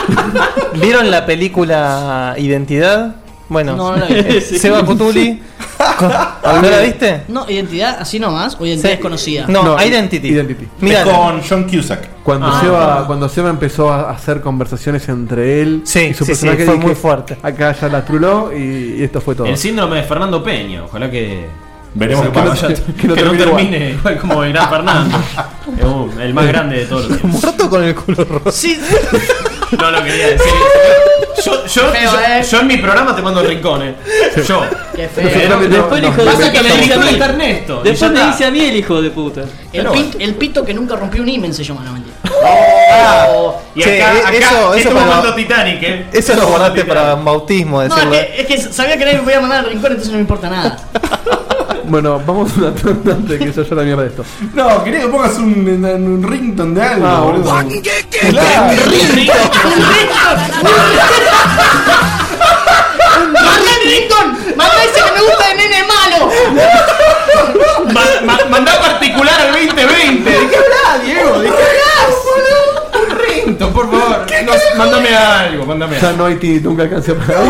¿Vieron 0.80 1.10
la 1.10 1.26
película 1.26 2.34
Identidad? 2.38 3.16
Bueno, 3.48 3.76
No, 3.76 3.92
no 3.92 3.96
la 3.98 4.06
vi. 4.06 4.40
Seba 4.40 4.84
Cutuli. 4.84 5.40
¿No 6.00 6.62
la 6.70 6.80
viste? 6.80 7.22
No, 7.28 7.48
identidad 7.48 7.96
así 8.00 8.18
nomás, 8.18 8.56
o 8.58 8.66
identidad 8.66 8.90
Sí. 8.90 8.96
desconocida. 8.96 9.44
No, 9.48 9.62
No, 9.62 9.82
Identity. 9.82 10.28
Identity. 10.28 10.66
Mira, 10.80 11.04
con 11.04 11.40
John 11.48 11.64
Cusack. 11.64 12.22
Cuando, 12.24 12.46
Ah, 12.48 12.60
Seba, 12.60 13.04
cuando 13.06 13.28
Seba 13.28 13.50
empezó 13.50 13.92
a 13.92 14.10
hacer 14.10 14.40
conversaciones 14.40 15.08
entre 15.08 15.62
él 15.62 15.82
Sí, 15.84 16.00
y 16.00 16.14
su 16.14 16.24
sí, 16.24 16.34
sí, 16.34 16.40
personaje, 16.46 16.64
fue 16.64 16.74
dije, 16.74 16.86
muy 16.86 16.94
fuerte. 16.96 17.38
Acá 17.42 17.72
ya 17.80 17.88
la 17.88 18.04
truló 18.04 18.50
y, 18.52 18.96
y 18.98 19.02
esto 19.04 19.20
fue 19.20 19.34
todo. 19.36 19.46
El 19.46 19.56
síndrome 19.56 19.96
de 19.98 20.02
Fernando 20.02 20.42
Peña. 20.42 20.84
Ojalá 20.84 21.08
que. 21.10 21.46
Veremos 21.94 22.26
que, 22.26 22.32
qué 22.32 22.38
no, 22.40 22.50
pasa. 22.50 22.66
vaya- 22.66 22.82
que 23.00 23.06
no 23.08 23.14
que 23.14 23.22
no 23.22 23.30
termine 23.30 23.44
igual. 23.44 23.56
termine 23.70 23.90
igual 23.92 24.18
como 24.18 24.40
gran 24.40 24.68
Fernando. 24.68 25.18
El 26.20 26.34
más 26.34 26.46
grande 26.48 26.78
de 26.78 26.84
todos 26.86 27.08
los 27.08 27.18
tiempos. 27.20 27.42
muerto 27.42 27.70
con 27.70 27.84
el 27.84 27.94
culo 27.94 28.24
roto. 28.24 28.50
Sí, 28.52 28.78
No 29.80 29.90
lo 29.90 30.02
quería 30.04 30.28
decir. 30.30 30.52
Yo, 31.46 31.64
yo, 31.66 31.82
Feo, 31.92 32.12
yo, 32.12 32.18
eh. 32.20 32.42
yo 32.50 32.60
en 32.60 32.66
mi 32.66 32.76
programa 32.78 33.14
te 33.14 33.22
mando 33.22 33.40
el 33.40 33.46
rincón, 33.48 33.82
eh. 33.82 33.94
Yo. 34.46 34.62
qué 34.94 35.08
feo. 35.08 35.48
No- 35.48 35.60
Después 35.60 36.02
el 36.02 36.08
hijo 36.08 36.16
de 36.16 36.24
no- 36.24 36.30
Pasa 36.32 36.36
puta 36.38 36.52
que 36.52 36.62
me 36.62 36.76
dice 36.76 36.94
a 36.94 36.98
mí. 36.98 37.18
Ernesto. 37.20 37.80
y 37.84 37.88
Después 37.88 38.10
me 38.10 38.26
dice 38.26 38.44
a 38.44 38.50
mí 38.50 38.60
el 38.64 38.76
hijo 38.76 39.00
de 39.00 39.10
puta. 39.10 39.40
El, 39.42 39.48
Pero 39.72 39.92
pit- 39.92 40.16
el 40.18 40.34
pito 40.34 40.64
que 40.64 40.74
nunca 40.74 40.96
rompió 40.96 41.22
un 41.22 41.28
imen 41.28 41.54
se 41.54 41.62
llama, 41.64 41.82
no 41.84 41.92
mentira. 41.94 42.16
Y 43.74 43.82
Che, 43.82 44.02
acá, 44.02 44.16
eh, 44.18 44.22
acá 44.24 44.32
eso- 44.38 44.74
eso 44.74 44.76
estuvo 44.76 44.94
para- 44.94 45.06
jugando 45.06 45.34
Titanic, 45.34 45.82
eh. 45.82 46.06
Eso 46.12 46.34
lo 46.34 46.46
guardaste 46.48 46.84
para 46.84 47.14
un 47.14 47.24
bautismo, 47.24 47.76
No, 47.78 47.82
es 47.84 47.90
decirlo. 47.94 48.10
que, 48.12 48.40
es 48.40 48.46
que 48.46 48.58
sabía 48.72 48.96
que 48.98 49.04
nadie 49.04 49.18
me 49.18 49.22
podía 49.24 49.40
mandar 49.40 49.58
al 49.60 49.66
rincón, 49.66 49.90
entonces 49.92 50.08
no 50.10 50.14
me 50.16 50.22
importa 50.22 50.48
nada. 50.50 50.76
Bueno, 51.88 52.20
vamos 52.26 52.52
a 52.56 52.60
una 52.60 52.74
tanda 52.74 53.12
antes 53.14 53.38
de 53.38 53.46
que 53.46 53.52
se 53.52 53.62
vaya 53.62 53.74
la 53.76 53.82
mierda 53.82 54.02
de 54.02 54.08
esto. 54.08 54.24
No, 54.54 54.82
quería 54.84 55.00
que 55.02 55.08
pongas 55.08 55.34
un, 55.38 55.52
un, 55.68 55.84
un 55.84 56.22
ringtone 56.22 56.74
de 56.74 56.82
algo, 56.86 57.06
Ah, 57.06 57.20
boludo. 57.20 57.42
bueno. 57.52 57.70
Claro. 58.30 58.72
¡Manda 63.32 63.70
el 63.82 63.90
rincón! 63.90 64.56
¡Manda 64.56 64.84
ese 64.84 65.00
que 65.02 65.12
me 65.12 65.20
gusta 65.20 65.48
de 65.48 65.54
nene 65.54 65.84
malo! 65.84 66.30
Ma- 67.92 68.20
ma- 68.24 68.44
mandá 68.50 68.80
particular 68.80 69.40
al 69.40 69.52
2020. 69.52 70.30
¿De 70.30 70.48
qué 70.48 70.56
hablas, 70.56 71.04
Diego? 71.04 71.38
¿De 71.38 71.48
qué 71.48 71.54
hablas? 71.54 73.02
Un 73.10 73.18
rington, 73.18 73.72
por 73.72 73.90
favor. 73.90 74.26
No, 74.44 74.52
mándame 74.78 75.14
algo, 75.16 75.66
mándame 75.66 75.98
Ya 76.00 76.12
no 76.12 76.26
hay 76.26 76.36
ti, 76.36 76.60
nunca 76.62 76.82
alcancé 76.84 77.14
para. 77.14 77.40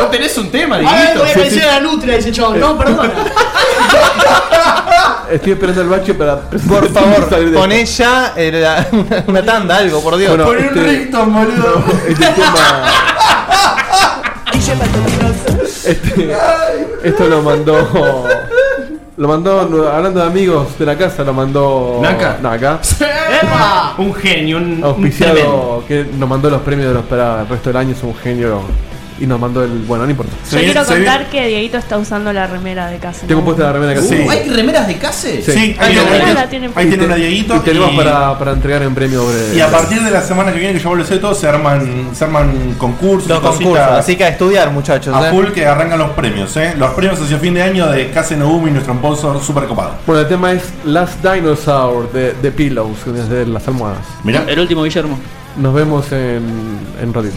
¿No 0.00 0.06
tenés 0.06 0.36
un 0.38 0.50
tema, 0.50 0.76
A 0.76 0.78
ver, 0.80 1.18
voy 1.18 1.28
a 1.28 1.30
aparecer 1.32 1.64
a 1.64 1.72
la 1.74 1.80
nutria, 1.80 2.16
dice 2.16 2.32
chabón. 2.32 2.60
No, 2.60 2.76
perdona. 2.78 3.12
Estoy 5.30 5.52
esperando 5.52 5.82
el 5.82 5.88
bache 5.88 6.14
para 6.14 6.40
Por 6.40 6.88
favor, 6.90 7.28
poné 7.54 7.84
ya 7.86 8.32
eh, 8.36 8.50
la- 8.52 8.86
una, 8.92 9.24
una 9.26 9.44
tanda, 9.44 9.76
algo, 9.78 10.00
por 10.02 10.16
Dios. 10.16 10.30
Bueno, 10.36 10.44
Pon 10.44 10.56
un 10.56 10.64
este- 10.64 10.80
ringtone, 10.80 11.32
boludo. 11.44 11.84
Este 12.08 12.24
tema. 12.26 12.84
Este, 15.84 16.32
esto 17.02 17.24
lo 17.28 17.42
mandó. 17.42 18.26
Lo 19.16 19.28
mandó, 19.28 19.60
hablando 19.92 20.20
de 20.20 20.26
amigos 20.26 20.76
de 20.78 20.86
la 20.86 20.96
casa, 20.96 21.22
lo 21.22 21.32
mandó. 21.32 22.00
¿Naka? 22.02 22.38
Naka. 22.42 22.80
¡Epa! 23.42 23.94
Un 23.98 24.12
genio, 24.14 24.56
un, 24.56 24.64
un 24.64 24.70
tremendo. 24.72 24.86
Auspiciado 24.88 25.84
que 25.86 26.04
nos 26.18 26.28
mandó 26.28 26.50
los 26.50 26.62
premios 26.62 26.88
de 26.88 26.94
los 26.94 27.04
para 27.04 27.42
el 27.42 27.48
resto 27.48 27.70
del 27.70 27.76
año, 27.76 27.92
es 27.92 28.02
un 28.02 28.14
genio. 28.16 28.60
Y 29.20 29.26
nos 29.28 29.38
mandó 29.38 29.62
el. 29.62 29.70
Bueno, 29.86 30.04
no 30.04 30.10
importa. 30.10 30.32
Yo 30.50 30.58
quiero 30.58 30.84
contar 30.84 31.30
que 31.30 31.46
Dieguito 31.46 31.78
está 31.78 31.96
usando 31.98 32.32
la 32.32 32.48
remera 32.48 32.88
de 32.88 32.96
casa. 32.98 33.26
Tengo 33.28 33.44
puesta 33.44 33.62
la 33.62 33.72
remera 33.74 33.92
de 33.92 34.00
casa. 34.00 34.14
Uh, 34.26 34.30
¿Hay 34.30 34.48
remeras 34.48 34.88
de 34.88 34.96
Case? 34.96 35.40
Sí, 35.40 35.52
Ahí 35.52 35.76
ahí, 35.78 35.94
la 35.94 36.02
tiene- 36.04 36.34
la 36.34 36.48
tienen 36.48 36.72
ahí 36.74 36.88
tiene 36.88 37.04
una 37.04 37.14
Dieguito. 37.14 37.54
Y 37.56 37.60
tenemos 37.60 37.92
y- 37.92 37.96
para, 37.96 38.36
para 38.36 38.50
entregar 38.52 38.82
en 38.82 38.92
premio. 38.92 39.24
breve. 39.24 39.54
Y 39.56 39.60
a 39.60 39.68
partir 39.70 40.02
de 40.02 40.10
la 40.10 40.20
semana 40.20 40.52
que 40.52 40.58
viene, 40.58 40.74
que 40.74 40.80
yo 40.80 40.88
vuelvo 40.88 41.04
a 41.04 41.06
hacer 41.06 41.20
todo, 41.20 41.32
se 41.34 41.46
arman, 41.46 42.08
se 42.12 42.24
arman 42.24 42.74
concursos, 42.76 43.28
Los 43.28 43.38
concursos, 43.38 43.78
así 43.78 44.16
que 44.16 44.24
a 44.24 44.28
estudiar, 44.30 44.70
muchachos. 44.72 45.14
a 45.14 45.28
¿eh? 45.28 45.30
full 45.30 45.46
que 45.52 45.64
arrancan 45.64 45.98
los 46.00 46.10
premios, 46.10 46.56
¿eh? 46.56 46.74
Los 46.76 46.90
premios 46.94 47.20
hacia 47.20 47.38
fin 47.38 47.54
de 47.54 47.62
año 47.62 47.86
de 47.86 48.10
Case 48.10 48.36
Nogumi, 48.36 48.72
nuestro 48.72 48.94
sponsor 48.94 49.40
super 49.42 49.64
copado. 49.66 49.92
Bueno, 50.06 50.22
el 50.22 50.28
tema 50.28 50.50
es 50.52 50.62
Last 50.84 51.22
Dinosaur 51.24 52.10
de, 52.12 52.32
de 52.32 52.50
Pillows, 52.50 52.98
que 53.04 53.10
es 53.10 53.28
de 53.28 53.46
las 53.46 53.66
almohadas. 53.68 53.98
Mirá. 54.24 54.44
El 54.48 54.58
último 54.58 54.82
Guillermo. 54.82 55.18
Nos 55.56 55.72
vemos 55.72 56.10
en, 56.10 56.42
en 57.00 57.14
ratito. 57.14 57.36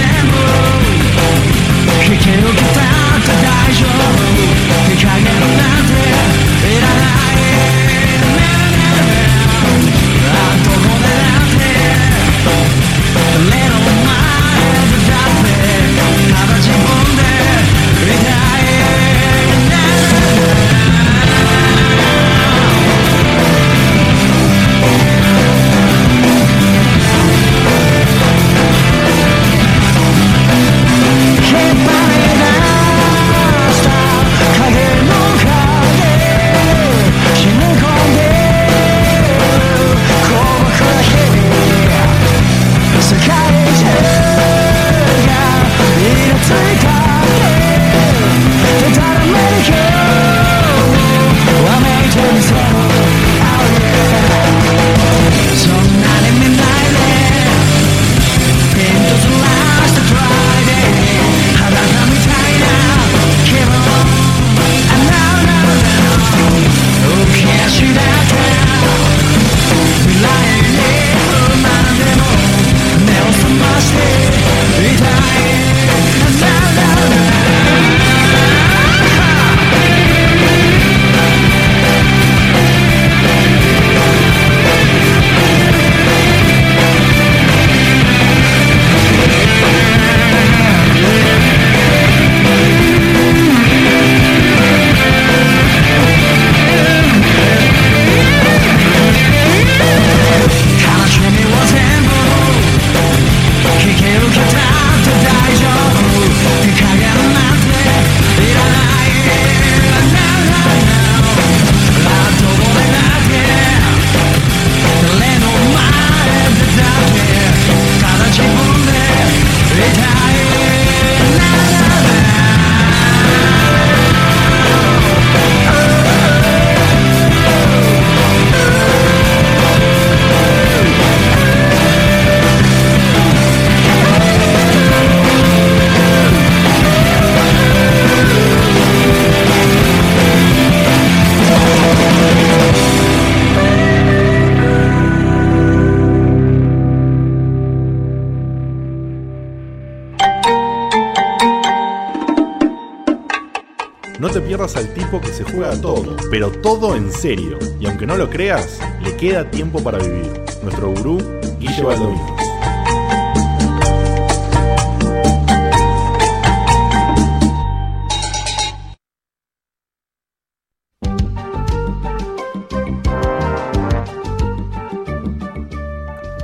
pero 156.31 156.49
todo 156.49 156.95
en 156.95 157.11
serio. 157.11 157.59
Y 157.79 157.85
aunque 157.85 158.07
no 158.07 158.15
lo 158.15 158.29
creas, 158.29 158.79
le 159.03 159.15
queda 159.17 159.51
tiempo 159.51 159.83
para 159.83 159.99
vivir. 159.99 160.31
Nuestro 160.63 160.89
gurú, 160.91 161.17
Guille 161.59 161.83
Baldovinos. 161.83 162.31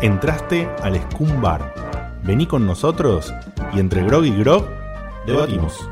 Entraste 0.02 0.70
al 0.84 1.02
Scum 1.12 1.42
Bar. 1.42 1.74
Vení 2.24 2.46
con 2.46 2.66
nosotros 2.66 3.34
y 3.74 3.80
entre 3.80 4.04
grog 4.04 4.26
y 4.26 4.32
grog 4.32 4.68
debatimos. 5.26 5.90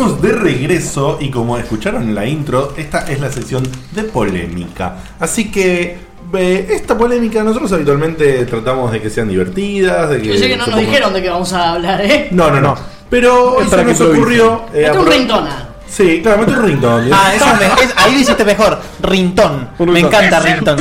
Estamos 0.00 0.22
de 0.22 0.32
regreso 0.32 1.18
y 1.20 1.30
como 1.30 1.58
escucharon 1.58 2.04
en 2.04 2.14
la 2.14 2.24
intro, 2.24 2.72
esta 2.74 3.00
es 3.00 3.20
la 3.20 3.30
sección 3.30 3.68
de 3.92 4.04
polémica. 4.04 4.96
Así 5.20 5.50
que 5.50 5.98
eh, 6.32 6.66
esta 6.70 6.96
polémica 6.96 7.42
nosotros 7.44 7.70
habitualmente 7.74 8.46
tratamos 8.46 8.92
de 8.92 9.02
que 9.02 9.10
sean 9.10 9.28
divertidas, 9.28 10.08
de 10.08 10.22
que... 10.22 10.28
Yo 10.28 10.38
sé 10.38 10.48
que 10.48 10.56
no 10.56 10.64
nos 10.66 10.74
pongan- 10.74 10.86
dijeron 10.86 11.12
de 11.12 11.20
qué 11.22 11.28
vamos 11.28 11.52
a 11.52 11.72
hablar, 11.72 12.00
¿eh? 12.00 12.28
No, 12.30 12.50
no, 12.50 12.62
no. 12.62 12.76
Pero 13.10 13.56
hoy 13.56 13.64
Es 13.64 13.70
se 13.70 13.84
nos 13.84 14.00
ocurrió... 14.00 14.64
eh, 14.72 14.84
Mete 14.86 14.98
un 15.00 15.06
rintona. 15.06 15.68
Sí, 15.86 16.20
claro, 16.22 16.38
mete 16.38 16.52
un 16.58 16.64
ringtone. 16.64 17.10
Ah, 17.12 17.32
eso 17.34 17.46
me- 17.58 17.84
es- 17.84 17.92
ahí 17.98 18.14
lo 18.14 18.20
hiciste 18.20 18.44
mejor. 18.46 18.80
Rintón. 19.02 19.68
Me 19.80 20.00
encanta 20.00 20.40
Rintón. 20.40 20.78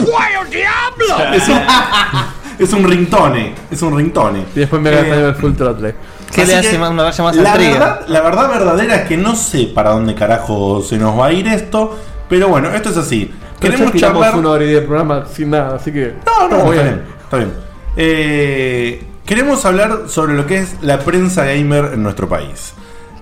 Es 1.34 1.50
un, 1.50 1.62
es 2.58 2.72
un 2.74 2.84
ringtone. 2.90 3.54
Es 3.70 3.82
un 3.82 3.98
ringtone. 3.98 4.46
Y 4.56 4.60
después 4.60 4.82
me 4.82 4.92
Eh, 4.92 5.26
el 5.28 5.36
full 5.36 5.52
throttle. 5.56 5.94
¿Qué 6.34 6.46
le 6.46 6.56
hace 6.56 6.72
que 6.72 6.78
más- 6.78 6.90
una 6.92 7.04
raya 7.04 7.24
más 7.24 7.36
la 7.36 7.58
verdad, 7.58 8.02
la 8.08 8.22
verdad 8.22 8.50
verdadera 8.50 8.96
es 8.96 9.08
que 9.08 9.18
no 9.18 9.36
sé 9.36 9.72
para 9.74 9.92
dónde 9.92 10.14
carajo 10.16 10.82
se 10.82 10.98
nos 10.98 11.18
va 11.20 11.28
a 11.28 11.32
ir 11.34 11.48
esto. 11.48 11.98
Pero 12.30 12.48
bueno, 12.48 12.70
esto 12.74 12.90
es 12.90 12.98
así. 12.98 13.32
Pero 13.60 13.74
Queremos 13.74 13.96
charlar. 14.00 14.36
una 14.38 14.50
hora 14.52 14.64
y 14.64 14.68
diez 14.68 14.84
programa 14.86 15.26
sin 15.34 15.50
nada, 15.50 15.76
así 15.76 15.92
que. 15.92 16.14
No, 16.26 16.48
no, 16.48 16.58
está 16.58 16.70
bien. 16.84 17.04
Está 17.24 17.38
bien. 17.38 17.54
Eh, 17.98 19.04
queremos 19.26 19.66
hablar 19.66 20.04
sobre 20.08 20.34
lo 20.36 20.46
que 20.46 20.60
es 20.60 20.76
la 20.82 21.00
prensa 21.00 21.44
gamer 21.46 21.92
en 21.94 22.04
nuestro 22.04 22.30
país. 22.30 22.74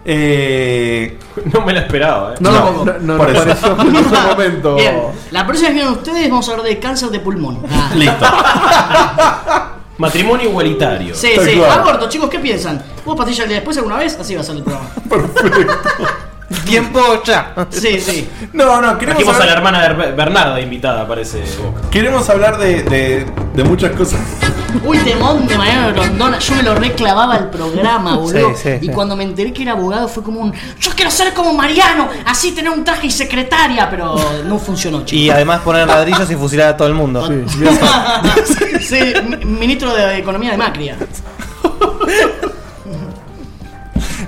Eh, 0.10 1.18
no 1.54 1.62
me 1.66 1.74
la 1.74 1.80
esperaba, 1.82 2.34
eh. 2.34 2.38
No, 2.40 2.52
no, 2.52 2.86
no, 2.86 2.94
no, 3.00 3.18
por 3.18 3.30
eso. 3.30 3.76
en 3.82 3.94
ningún 3.94 4.12
momento. 4.30 4.76
Bien, 4.76 4.96
la 5.32 5.46
próxima 5.48 5.70
vez 5.70 5.78
que 5.78 5.84
vengan 5.86 5.98
ustedes 6.00 6.30
vamos 6.30 6.48
a 6.48 6.52
hablar 6.52 6.68
de 6.68 6.80
cáncer 6.80 7.10
de 7.10 7.20
pulmón. 7.20 7.60
Ah. 7.72 7.92
Listo. 7.96 8.26
Matrimonio 9.98 10.50
igualitario. 10.50 11.16
Sí, 11.16 11.30
sí. 11.44 11.58
cual. 11.58 11.72
Aborto, 11.72 12.10
chicos, 12.10 12.30
¿qué 12.30 12.40
piensan? 12.40 12.84
¿Hubo 13.06 13.16
pastilla 13.16 13.44
el 13.44 13.50
día 13.50 13.58
después 13.58 13.78
alguna 13.78 13.98
vez? 13.98 14.18
Así 14.20 14.36
va 14.36 14.42
a 14.42 14.44
ser 14.44 14.58
el 14.58 14.64
programa. 14.64 14.90
Tiempo 16.66 17.00
ya. 17.26 17.54
Sí, 17.70 18.00
sí. 18.00 18.28
No, 18.54 18.80
no, 18.82 18.98
queremos 18.98 19.24
Trajimos 19.24 19.34
a 19.36 19.38
hablar- 19.38 19.48
la 19.48 19.54
hermana 19.54 19.82
de 19.88 19.94
Ber- 19.94 20.16
Bernarda 20.16 20.62
invitada, 20.62 21.06
parece. 21.08 21.44
Queremos 21.92 22.30
hablar 22.30 22.58
de, 22.58 22.84
de- 22.84 23.26
de 23.54 23.64
muchas 23.64 23.92
cosas. 23.92 24.20
Uy, 24.84 24.98
temón 25.00 25.46
de 25.48 25.58
Mariano 25.58 25.92
Rondona. 25.94 26.40
Yo 26.40 26.56
me 26.56 26.64
lo 26.64 26.76
reclavaba 26.76 27.36
el 27.38 27.46
programa, 27.50 28.16
boludo. 28.18 28.54
Sí, 28.56 28.62
sí, 28.64 28.70
y 28.82 28.86
sí. 28.88 28.92
cuando 28.92 29.16
me 29.16 29.24
enteré 29.24 29.52
que 29.52 29.64
era 29.64 29.72
abogado 29.74 30.08
fue 30.08 30.24
como 30.24 30.40
un. 30.40 30.54
Yo 30.80 30.92
quiero 30.96 31.10
ser 31.12 31.34
como 31.34 31.54
Mariano, 31.54 32.10
así 32.26 32.52
tener 32.52 32.72
un 32.72 32.84
traje 32.84 33.08
y 33.08 33.12
secretaria, 33.12 33.90
pero 33.90 34.16
no 34.46 34.58
funcionó, 34.60 35.02
Y 35.02 35.06
chicos. 35.06 35.36
además 35.36 35.62
poner 35.62 35.88
ladrillos 35.88 36.30
y 36.32 36.36
fusilar 36.36 36.70
a 36.70 36.78
todo 36.78 36.88
el 36.88 36.94
mundo. 36.94 37.28
sí, 38.82 39.00
mi- 39.28 39.46
ministro 39.46 39.94
de 39.94 40.18
Economía 40.18 40.52
de 40.52 40.58
Macri. 40.58 40.92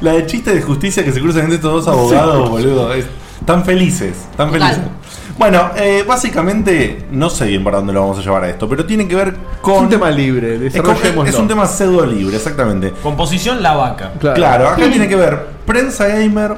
La 0.01 0.13
de 0.13 0.25
chiste 0.25 0.53
de 0.53 0.61
justicia 0.61 1.03
que 1.03 1.11
se 1.11 1.19
cruzan 1.21 1.41
entre 1.43 1.55
estos 1.55 1.85
dos 1.85 1.87
abogados, 1.93 2.49
boludo. 2.49 2.93
es- 2.93 3.05
tan 3.45 3.63
felices, 3.65 4.27
tan 4.37 4.51
Total. 4.51 4.69
felices. 4.73 4.91
Bueno, 5.37 5.71
eh, 5.77 6.03
básicamente, 6.05 7.05
no 7.11 7.29
sé 7.29 7.45
bien 7.45 7.63
para 7.63 7.77
dónde 7.77 7.93
lo 7.93 8.01
vamos 8.01 8.19
a 8.19 8.21
llevar 8.21 8.43
a 8.43 8.49
esto, 8.49 8.67
pero 8.67 8.85
tiene 8.85 9.07
que 9.07 9.15
ver 9.15 9.33
con. 9.61 9.75
Es 9.75 9.81
un 9.83 9.89
tema 9.89 10.11
libre, 10.11 10.67
Es, 10.67 10.75
como- 10.75 10.89
desarrollémoslo. 10.89 11.29
es 11.29 11.35
un 11.37 11.47
tema 11.47 11.65
pseudo 11.65 12.05
libre, 12.05 12.35
exactamente. 12.35 12.91
Composición 13.01 13.63
La 13.63 13.75
Vaca. 13.75 14.11
Claro, 14.19 14.67
acá 14.69 14.89
tiene 14.89 15.07
que 15.07 15.15
ver 15.15 15.39
prensa 15.65 16.07
gamer, 16.07 16.55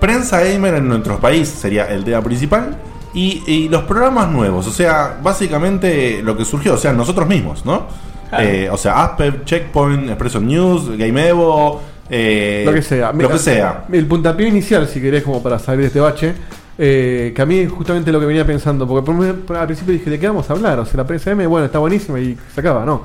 prensa 0.00 0.40
gamer 0.40 0.74
en 0.74 0.88
nuestro 0.88 1.18
país 1.18 1.48
sería 1.48 1.84
el 1.86 2.04
tema 2.04 2.22
principal. 2.22 2.76
Y, 3.12 3.42
y 3.46 3.68
los 3.68 3.84
programas 3.84 4.28
nuevos, 4.28 4.66
o 4.66 4.72
sea, 4.72 5.18
básicamente 5.22 6.20
lo 6.22 6.36
que 6.36 6.44
surgió, 6.44 6.74
o 6.74 6.78
sea, 6.78 6.92
nosotros 6.92 7.28
mismos, 7.28 7.64
¿no? 7.64 7.86
Claro. 8.28 8.44
Eh, 8.44 8.68
o 8.70 8.76
sea, 8.76 9.04
Asper, 9.04 9.44
Checkpoint, 9.44 10.08
Expresso 10.08 10.40
News, 10.40 10.96
Game 10.96 11.28
Evo, 11.28 11.80
eh, 12.10 12.62
lo 12.66 12.72
que 12.72 12.82
sea. 12.82 13.12
Lo 13.12 13.28
que 13.28 13.38
sea. 13.38 13.84
El 13.92 14.06
puntapié 14.06 14.48
inicial, 14.48 14.86
si 14.88 15.00
querés, 15.00 15.22
como 15.22 15.42
para 15.42 15.58
salir 15.58 15.80
de 15.82 15.86
este 15.88 16.00
bache. 16.00 16.34
eh, 16.76 17.32
que 17.34 17.40
a 17.42 17.46
mí 17.46 17.58
es 17.60 17.70
justamente 17.70 18.10
lo 18.12 18.18
que 18.20 18.26
venía 18.26 18.44
pensando. 18.44 18.86
Porque 18.86 19.10
al 19.56 19.66
principio 19.66 19.92
dije, 19.94 20.10
¿de 20.10 20.18
qué 20.18 20.26
vamos 20.26 20.48
a 20.50 20.54
hablar? 20.54 20.78
O 20.80 20.84
sea, 20.86 20.98
la 20.98 21.06
prensa 21.06 21.30
M, 21.30 21.46
bueno, 21.46 21.66
está 21.66 21.78
buenísima 21.78 22.18
y 22.20 22.36
se 22.54 22.60
acaba, 22.60 22.84
¿no? 22.84 23.02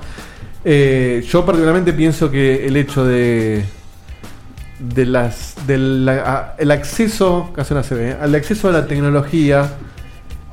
Eh, 0.66 1.24
yo 1.30 1.46
particularmente 1.46 1.94
pienso 1.94 2.30
que 2.30 2.66
el 2.68 2.76
hecho 2.76 3.06
de 3.06 3.64
de 4.80 5.06
las 5.06 5.56
del 5.68 6.06
la- 6.06 6.56
el 6.58 6.72
acceso 6.72 7.52
casi 7.56 7.74
una 7.74 7.84
CB, 7.84 8.18
al 8.22 8.34
acceso 8.36 8.70
a 8.70 8.72
la 8.72 8.88
tecnología 8.88 9.70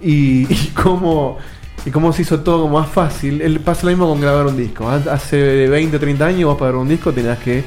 y, 0.00 0.42
y 0.52 0.70
cómo 0.74 1.38
y 1.84 1.90
cómo 1.90 2.12
se 2.12 2.22
hizo 2.22 2.40
todo 2.40 2.66
más 2.68 2.88
fácil 2.88 3.40
el, 3.40 3.60
pasa 3.60 3.82
lo 3.84 3.90
mismo 3.90 4.08
con 4.08 4.20
grabar 4.20 4.46
un 4.46 4.56
disco 4.56 4.88
hace 4.88 5.68
20 5.68 5.98
30 6.00 6.26
años 6.26 6.44
vos 6.50 6.58
para 6.58 6.70
grabar 6.70 6.82
un 6.82 6.88
disco 6.88 7.12
tenías 7.12 7.38
que 7.38 7.62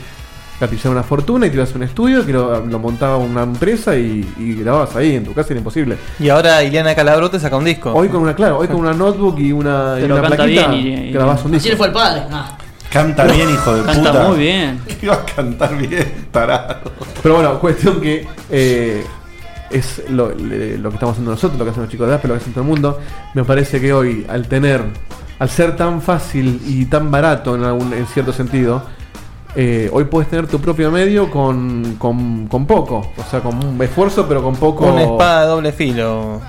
gatillar 0.60 0.92
una 0.92 1.04
fortuna 1.04 1.46
y 1.48 1.50
te 1.50 1.56
ibas 1.56 1.72
a 1.72 1.76
un 1.76 1.84
estudio 1.84 2.26
que 2.26 2.34
lo, 2.34 2.66
lo 2.66 2.80
montaba 2.80 3.18
una 3.18 3.44
empresa 3.44 3.96
y, 3.96 4.28
y 4.38 4.56
grababas 4.56 4.96
ahí 4.96 5.16
en 5.16 5.24
tu 5.24 5.34
casa 5.34 5.50
era 5.52 5.60
imposible 5.60 5.98
Y 6.20 6.30
ahora 6.30 6.62
Ileana 6.64 6.94
Calabro 6.96 7.30
te 7.30 7.40
saca 7.40 7.56
un 7.58 7.66
disco. 7.66 7.94
hoy 7.94 8.10
con 8.10 8.22
una 8.22 8.36
claro 8.36 8.58
hoy 8.60 8.68
con 8.68 8.78
una 8.78 8.94
notebook 8.94 9.40
y 9.40 9.52
una, 9.52 9.96
y 10.00 10.04
una 10.04 10.16
canta 10.22 10.36
plaquita 10.36 10.68
bien 10.68 10.74
y- 10.74 11.10
y- 11.10 11.12
grabás 11.14 11.46
un 11.46 11.56
Así 11.56 11.70
disco 11.70 11.70
le 11.70 11.78
fue 11.78 11.88
el 11.88 11.94
padre. 11.94 12.24
Ah. 12.32 12.58
Canta 12.92 13.24
bien, 13.26 13.50
hijo 13.52 13.76
de 13.76 13.84
Canta 13.84 14.12
puta. 14.12 14.28
muy 14.28 14.38
bien. 14.40 14.80
¿Qué 14.88 14.98
iba 15.06 15.14
a 15.14 15.24
cantar 15.26 15.78
bien, 15.78 16.28
tarado? 16.32 16.92
Pero 17.22 17.36
bueno, 17.36 17.60
cuestión 17.60 18.02
que 18.02 18.26
eh, 18.50 19.06
es 19.70 20.02
lo, 20.10 20.30
que 20.36 20.74
estamos 20.76 21.12
haciendo 21.12 21.30
nosotros, 21.32 21.60
lo 21.60 21.66
que 21.66 21.70
hacen 21.72 21.84
los 21.84 21.92
chicos 21.92 22.08
de 22.08 22.16
Asper, 22.16 22.30
lo 22.32 22.36
que 22.38 22.42
hace 22.42 22.50
todo 22.52 22.62
el 22.64 22.68
mundo. 22.68 23.00
Me 23.36 23.44
parece 23.44 23.80
que 23.80 23.94
hoy, 23.94 24.26
al 24.28 24.48
tener, 24.48 24.82
al 25.38 25.50
ser 25.52 25.76
tan 25.76 26.02
fácil 26.02 26.60
y 26.66 26.86
tan 26.86 27.12
barato 27.12 27.56
en, 27.56 27.64
algún, 27.64 27.94
en 27.94 28.08
cierto 28.08 28.34
sentido, 28.34 28.82
eh, 29.56 29.90
hoy 29.92 30.04
puedes 30.06 30.30
tener 30.30 30.48
tu 30.48 30.60
propio 30.60 30.92
medio 30.92 31.30
con, 31.32 31.96
con, 31.98 32.48
con 32.48 32.66
poco. 32.66 33.12
O 33.18 33.30
sea, 33.30 33.42
con 33.42 33.64
un 33.64 33.82
esfuerzo, 33.82 34.28
pero 34.28 34.44
con 34.44 34.56
poco. 34.56 34.86
Una 34.86 35.04
espada 35.04 35.42
de 35.42 35.48
doble 35.48 35.72
filo. 35.72 36.42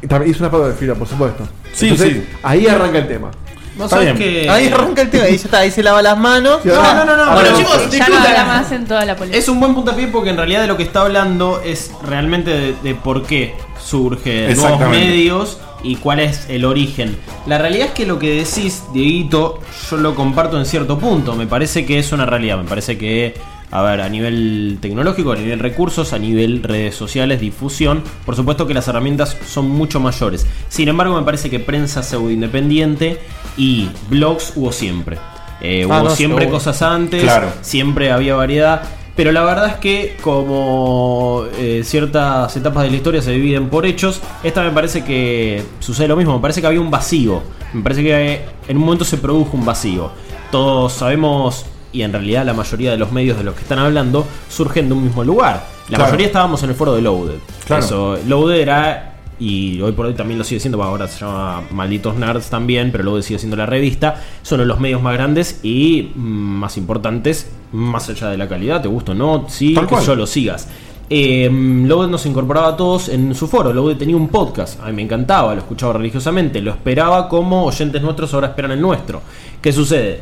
Y 0.00 0.06
también 0.06 0.30
hizo 0.30 0.40
una 0.40 0.48
espada 0.48 0.68
de 0.68 0.74
filo, 0.74 0.96
por 0.96 1.06
supuesto. 1.06 1.44
Sí, 1.72 1.88
Entonces, 1.88 2.14
sí. 2.14 2.28
Ahí 2.42 2.66
arranca 2.66 2.98
el 2.98 3.08
tema. 3.08 3.30
Vos 3.76 3.88
sabés 3.90 4.14
que. 4.18 4.50
Ahí 4.50 4.68
arranca 4.68 5.02
el 5.02 5.10
tema 5.10 5.28
y 5.28 5.36
ya 5.36 5.44
está, 5.44 5.58
ahí 5.58 5.70
se 5.70 5.82
lava 5.82 6.02
las 6.02 6.18
manos. 6.18 6.64
No, 6.64 6.94
no, 6.94 7.04
no, 7.04 7.16
no. 7.16 7.32
Bueno, 7.32 7.56
chicos, 7.56 7.90
ya 7.90 8.08
no 8.08 8.18
habla 8.18 8.44
más 8.44 8.72
en 8.72 8.86
toda 8.86 9.04
la 9.04 9.16
política. 9.16 9.38
Es 9.38 9.48
un 9.48 9.60
buen 9.60 9.74
puntapié 9.74 10.08
porque 10.08 10.30
en 10.30 10.36
realidad 10.36 10.62
de 10.62 10.66
lo 10.66 10.76
que 10.76 10.82
está 10.82 11.02
hablando 11.02 11.62
es 11.64 11.92
realmente 12.04 12.50
de, 12.50 12.74
de 12.82 12.94
por 12.94 13.22
qué 13.22 13.54
surgen 13.82 14.54
nuevos 14.56 14.80
medios 14.90 15.58
y 15.82 15.96
cuál 15.96 16.20
es 16.20 16.46
el 16.48 16.64
origen. 16.64 17.16
La 17.46 17.58
realidad 17.58 17.88
es 17.88 17.92
que 17.92 18.06
lo 18.06 18.18
que 18.18 18.30
decís, 18.44 18.84
Dieguito, 18.92 19.60
yo 19.90 19.96
lo 19.96 20.14
comparto 20.14 20.58
en 20.58 20.66
cierto 20.66 20.98
punto. 20.98 21.34
Me 21.34 21.46
parece 21.46 21.84
que 21.86 21.98
es 21.98 22.12
una 22.12 22.26
realidad. 22.26 22.58
Me 22.58 22.64
parece 22.68 22.96
que, 22.98 23.34
a 23.70 23.82
ver, 23.82 24.00
a 24.00 24.08
nivel 24.08 24.78
tecnológico, 24.80 25.32
a 25.32 25.36
nivel 25.36 25.58
recursos, 25.58 26.12
a 26.12 26.18
nivel 26.18 26.62
redes 26.62 26.94
sociales, 26.94 27.40
difusión, 27.40 28.02
por 28.26 28.36
supuesto 28.36 28.66
que 28.66 28.74
las 28.74 28.86
herramientas 28.88 29.36
son 29.46 29.68
mucho 29.68 29.98
mayores. 30.00 30.46
Sin 30.68 30.88
embargo, 30.88 31.16
me 31.18 31.24
parece 31.24 31.50
que 31.50 31.58
prensa 31.58 32.02
pseudo 32.02 32.30
independiente 32.30 33.18
y 33.56 33.88
blogs 34.08 34.52
hubo 34.56 34.72
siempre. 34.72 35.18
Eh, 35.60 35.86
Ah, 35.88 36.00
hubo 36.00 36.08
no, 36.08 36.14
siempre 36.16 36.48
cosas 36.48 36.82
antes, 36.82 37.22
Claro. 37.22 37.52
siempre 37.60 38.10
había 38.10 38.34
variedad. 38.34 38.82
Pero 39.14 39.30
la 39.30 39.42
verdad 39.42 39.66
es 39.68 39.74
que 39.76 40.16
como 40.22 41.44
eh, 41.58 41.82
ciertas 41.84 42.56
etapas 42.56 42.84
de 42.84 42.90
la 42.90 42.96
historia 42.96 43.20
se 43.20 43.32
dividen 43.32 43.68
por 43.68 43.84
hechos, 43.84 44.20
esta 44.42 44.62
me 44.62 44.70
parece 44.70 45.04
que 45.04 45.62
sucede 45.80 46.08
lo 46.08 46.16
mismo, 46.16 46.34
me 46.34 46.40
parece 46.40 46.60
que 46.62 46.66
había 46.66 46.80
un 46.80 46.90
vacío, 46.90 47.42
me 47.74 47.82
parece 47.82 48.02
que 48.02 48.40
en 48.68 48.76
un 48.78 48.84
momento 48.84 49.04
se 49.04 49.18
produjo 49.18 49.56
un 49.56 49.64
vacío. 49.66 50.10
Todos 50.50 50.94
sabemos, 50.94 51.66
y 51.92 52.02
en 52.02 52.12
realidad 52.12 52.46
la 52.46 52.54
mayoría 52.54 52.90
de 52.90 52.96
los 52.96 53.12
medios 53.12 53.36
de 53.36 53.44
los 53.44 53.54
que 53.54 53.60
están 53.62 53.78
hablando 53.78 54.26
surgen 54.48 54.88
de 54.88 54.94
un 54.94 55.04
mismo 55.04 55.24
lugar. 55.24 55.66
La 55.88 55.96
Claro. 55.96 56.04
mayoría 56.04 56.26
estábamos 56.28 56.62
en 56.62 56.70
el 56.70 56.74
foro 56.74 56.94
de 56.94 57.02
Loaded. 57.02 57.38
Claro. 57.66 57.84
Eso, 57.84 58.18
Loaded 58.26 58.60
era 58.60 59.11
y 59.42 59.80
hoy 59.82 59.90
por 59.90 60.06
hoy 60.06 60.14
también 60.14 60.38
lo 60.38 60.44
sigue 60.44 60.60
siendo, 60.60 60.78
bueno, 60.78 60.92
ahora 60.92 61.08
se 61.08 61.18
llama 61.18 61.64
Malditos 61.72 62.14
Nerds 62.14 62.48
también, 62.48 62.92
pero 62.92 63.02
luego 63.02 63.20
sigue 63.22 63.40
siendo 63.40 63.56
la 63.56 63.66
revista, 63.66 64.22
son 64.42 64.66
los 64.68 64.78
medios 64.78 65.02
más 65.02 65.14
grandes 65.14 65.58
y 65.64 66.12
mm, 66.14 66.20
más 66.20 66.76
importantes, 66.76 67.50
más 67.72 68.08
allá 68.08 68.28
de 68.28 68.38
la 68.38 68.48
calidad, 68.48 68.80
te 68.80 68.86
gusta 68.86 69.10
o 69.10 69.14
no, 69.16 69.46
sí, 69.48 69.74
Tal 69.74 69.86
que 69.86 69.94
cual. 69.94 70.06
yo 70.06 70.14
lo 70.14 70.28
sigas. 70.28 70.68
Eh, 71.10 71.50
nos 71.50 72.24
incorporaba 72.24 72.68
a 72.68 72.76
todos 72.76 73.08
en 73.08 73.34
su 73.34 73.48
foro, 73.48 73.72
Loaded 73.72 73.96
tenía 73.96 74.16
un 74.16 74.28
podcast, 74.28 74.80
a 74.80 74.86
mí 74.86 74.92
me 74.92 75.02
encantaba, 75.02 75.54
lo 75.54 75.60
escuchaba 75.62 75.94
religiosamente, 75.94 76.60
lo 76.60 76.70
esperaba 76.70 77.28
como 77.28 77.64
oyentes 77.64 78.00
nuestros 78.00 78.32
ahora 78.34 78.46
esperan 78.48 78.70
el 78.70 78.80
nuestro. 78.80 79.22
¿Qué 79.60 79.72
sucede? 79.72 80.20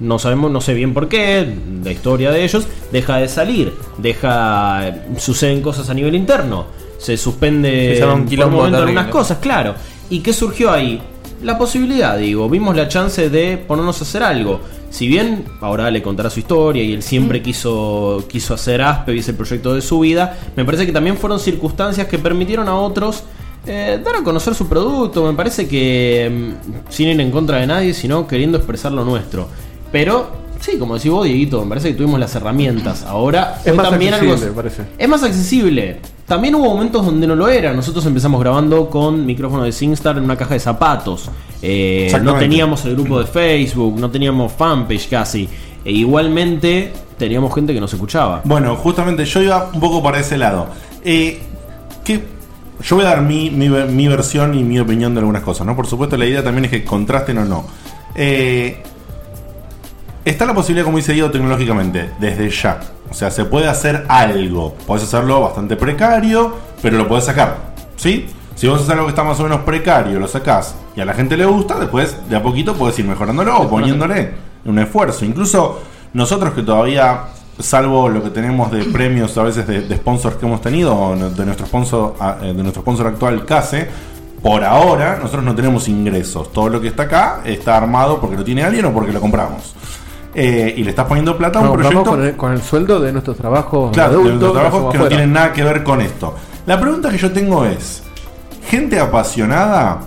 No 0.00 0.18
sabemos, 0.18 0.50
no 0.50 0.62
sé 0.62 0.72
bien 0.72 0.94
por 0.94 1.08
qué, 1.08 1.54
la 1.84 1.92
historia 1.92 2.30
de 2.30 2.42
ellos, 2.42 2.66
deja 2.90 3.18
de 3.18 3.28
salir, 3.28 3.74
deja. 3.98 4.90
suceden 5.18 5.60
cosas 5.60 5.90
a 5.90 5.94
nivel 5.94 6.14
interno, 6.14 6.64
se 7.04 7.18
suspende 7.18 7.96
Se 7.98 8.06
un 8.06 8.20
por 8.20 8.28
quilombo 8.28 8.56
momento 8.56 8.78
algunas 8.78 9.08
cosas, 9.08 9.36
claro. 9.38 9.74
¿Y 10.08 10.20
qué 10.20 10.32
surgió 10.32 10.72
ahí? 10.72 11.02
La 11.42 11.58
posibilidad, 11.58 12.16
digo, 12.16 12.48
vimos 12.48 12.74
la 12.74 12.88
chance 12.88 13.28
de 13.28 13.58
ponernos 13.58 14.00
a 14.00 14.04
hacer 14.04 14.22
algo. 14.22 14.60
Si 14.88 15.06
bien 15.06 15.44
ahora 15.60 15.90
le 15.90 16.02
contará 16.02 16.30
su 16.30 16.40
historia 16.40 16.82
y 16.82 16.94
él 16.94 17.02
siempre 17.02 17.42
quiso, 17.42 18.24
quiso 18.26 18.54
hacer 18.54 18.80
Aspe 18.80 19.14
y 19.14 19.18
ese 19.18 19.34
proyecto 19.34 19.74
de 19.74 19.82
su 19.82 20.00
vida, 20.00 20.38
me 20.56 20.64
parece 20.64 20.86
que 20.86 20.92
también 20.92 21.18
fueron 21.18 21.38
circunstancias 21.38 22.06
que 22.06 22.18
permitieron 22.18 22.68
a 22.68 22.76
otros 22.76 23.24
eh, 23.66 24.00
dar 24.02 24.16
a 24.16 24.22
conocer 24.22 24.54
su 24.54 24.66
producto. 24.66 25.26
Me 25.26 25.34
parece 25.36 25.68
que 25.68 26.30
mm, 26.32 26.90
sin 26.90 27.08
ir 27.08 27.20
en 27.20 27.30
contra 27.30 27.58
de 27.58 27.66
nadie, 27.66 27.92
sino 27.92 28.26
queriendo 28.26 28.56
expresar 28.56 28.92
lo 28.92 29.04
nuestro. 29.04 29.46
Pero, 29.92 30.30
sí, 30.60 30.78
como 30.78 30.94
decís 30.94 31.10
vos, 31.10 31.26
Dieguito, 31.26 31.62
me 31.62 31.68
parece 31.68 31.88
que 31.88 31.94
tuvimos 31.94 32.18
las 32.18 32.34
herramientas. 32.34 33.02
Ahora 33.02 33.60
Es 33.62 33.74
más 33.74 33.90
también 33.90 34.14
algo. 34.14 34.32
accesible, 34.32 34.50
me 34.54 34.56
parece. 34.56 34.82
Es 34.96 35.08
más 35.08 35.22
accesible. 35.22 36.00
También 36.26 36.54
hubo 36.54 36.64
momentos 36.64 37.04
donde 37.04 37.26
no 37.26 37.34
lo 37.36 37.48
era. 37.48 37.72
Nosotros 37.74 38.04
empezamos 38.06 38.40
grabando 38.40 38.88
con 38.88 39.26
micrófono 39.26 39.64
de 39.64 39.72
SingStar 39.72 40.16
en 40.16 40.24
una 40.24 40.36
caja 40.36 40.54
de 40.54 40.60
zapatos. 40.60 41.30
Eh, 41.60 42.10
no 42.22 42.34
teníamos 42.36 42.84
el 42.86 42.94
grupo 42.94 43.20
de 43.20 43.26
Facebook, 43.26 43.98
no 43.98 44.10
teníamos 44.10 44.52
fanpage 44.52 45.08
casi. 45.08 45.48
E 45.84 45.92
igualmente 45.92 46.92
teníamos 47.18 47.54
gente 47.54 47.74
que 47.74 47.80
nos 47.80 47.92
escuchaba. 47.92 48.40
Bueno, 48.44 48.74
justamente 48.76 49.24
yo 49.26 49.42
iba 49.42 49.70
un 49.72 49.80
poco 49.80 50.02
para 50.02 50.20
ese 50.20 50.38
lado. 50.38 50.68
Eh, 51.04 51.40
yo 52.82 52.96
voy 52.96 53.04
a 53.04 53.10
dar 53.10 53.22
mi, 53.22 53.50
mi, 53.50 53.68
mi 53.68 54.08
versión 54.08 54.54
y 54.54 54.62
mi 54.62 54.78
opinión 54.78 55.14
de 55.14 55.20
algunas 55.20 55.42
cosas, 55.42 55.66
¿no? 55.66 55.76
Por 55.76 55.86
supuesto, 55.86 56.16
la 56.16 56.26
idea 56.26 56.42
también 56.42 56.66
es 56.66 56.70
que 56.70 56.84
contrasten 56.84 57.38
o 57.38 57.44
no. 57.44 57.66
Eh, 58.14 58.82
está 60.24 60.44
la 60.46 60.54
posibilidad, 60.54 60.84
como 60.84 60.96
dice 60.96 61.12
Diego, 61.12 61.30
tecnológicamente, 61.30 62.10
desde 62.18 62.50
ya. 62.50 62.80
O 63.10 63.14
sea, 63.14 63.30
se 63.30 63.44
puede 63.44 63.68
hacer 63.68 64.04
algo. 64.08 64.74
Podés 64.86 65.04
hacerlo 65.04 65.40
bastante 65.40 65.76
precario, 65.76 66.54
pero 66.82 66.96
lo 66.98 67.06
podés 67.06 67.24
sacar. 67.24 67.74
¿Sí? 67.96 68.26
Si 68.54 68.68
vos 68.68 68.80
haces 68.80 68.90
algo 68.90 69.04
que 69.04 69.10
está 69.10 69.24
más 69.24 69.38
o 69.40 69.42
menos 69.44 69.60
precario, 69.60 70.20
lo 70.20 70.28
sacás 70.28 70.76
y 70.96 71.00
a 71.00 71.04
la 71.04 71.14
gente 71.14 71.36
le 71.36 71.44
gusta, 71.44 71.78
después 71.78 72.16
de 72.28 72.36
a 72.36 72.42
poquito 72.42 72.74
podés 72.74 72.98
ir 73.00 73.04
mejorándolo 73.04 73.56
o 73.58 73.68
poniéndole 73.68 74.32
un 74.64 74.78
esfuerzo. 74.78 75.24
Incluso 75.24 75.80
nosotros 76.12 76.54
que 76.54 76.62
todavía 76.62 77.24
salvo 77.58 78.08
lo 78.08 78.22
que 78.22 78.30
tenemos 78.30 78.70
de 78.70 78.84
premios 78.84 79.36
a 79.38 79.42
veces 79.42 79.66
de, 79.66 79.82
de 79.82 79.96
sponsors 79.96 80.36
que 80.36 80.46
hemos 80.46 80.60
tenido, 80.60 81.16
de 81.16 81.44
nuestro 81.44 81.66
sponsor, 81.66 82.14
eh, 82.42 82.52
de 82.52 82.62
nuestro 82.62 82.82
sponsor 82.82 83.08
actual, 83.08 83.44
CASE, 83.44 83.88
por 84.40 84.62
ahora 84.62 85.16
nosotros 85.16 85.42
no 85.42 85.54
tenemos 85.54 85.88
ingresos. 85.88 86.52
Todo 86.52 86.68
lo 86.68 86.80
que 86.80 86.88
está 86.88 87.04
acá 87.04 87.40
está 87.44 87.76
armado 87.76 88.20
porque 88.20 88.36
lo 88.36 88.44
tiene 88.44 88.62
alguien 88.62 88.84
o 88.84 88.92
porque 88.92 89.12
lo 89.12 89.20
compramos. 89.20 89.74
Eh, 90.34 90.74
y 90.76 90.82
le 90.82 90.90
estás 90.90 91.06
poniendo 91.06 91.38
plata 91.38 91.60
a 91.60 91.62
un 91.62 91.74
proyecto. 91.74 92.02
con 92.02 92.24
el, 92.24 92.36
con 92.36 92.52
el 92.52 92.60
sueldo 92.60 92.98
de 92.98 93.12
nuestros 93.12 93.36
trabajos 93.36 93.92
Claro, 93.92 94.24
de 94.24 94.34
los 94.34 94.52
trabajos 94.52 94.92
que 94.92 94.98
no 94.98 95.06
tienen 95.06 95.32
nada 95.32 95.52
que 95.52 95.62
ver 95.62 95.84
con 95.84 96.00
esto. 96.00 96.34
La 96.66 96.80
pregunta 96.80 97.08
que 97.10 97.18
yo 97.18 97.30
tengo 97.30 97.64
es: 97.64 98.02
gente 98.68 98.98
apasionada, 98.98 100.00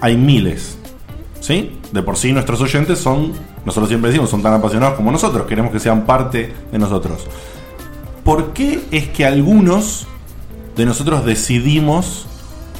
hay 0.00 0.16
miles. 0.16 0.76
¿Sí? 1.40 1.78
De 1.92 2.02
por 2.02 2.16
sí 2.16 2.32
nuestros 2.32 2.60
oyentes 2.60 2.98
son, 2.98 3.32
nosotros 3.64 3.88
siempre 3.88 4.10
decimos, 4.10 4.28
son 4.28 4.42
tan 4.42 4.52
apasionados 4.52 4.94
como 4.96 5.10
nosotros, 5.10 5.46
queremos 5.46 5.72
que 5.72 5.78
sean 5.78 6.04
parte 6.04 6.52
de 6.70 6.78
nosotros. 6.78 7.26
¿Por 8.24 8.52
qué 8.52 8.80
es 8.90 9.08
que 9.08 9.24
algunos 9.24 10.06
de 10.76 10.84
nosotros 10.84 11.24
decidimos 11.24 12.26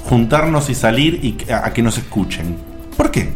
juntarnos 0.08 0.68
y 0.68 0.74
salir 0.74 1.24
y 1.24 1.50
a 1.50 1.72
que 1.72 1.82
nos 1.82 1.96
escuchen? 1.96 2.56
¿Por 2.96 3.10
qué? 3.10 3.32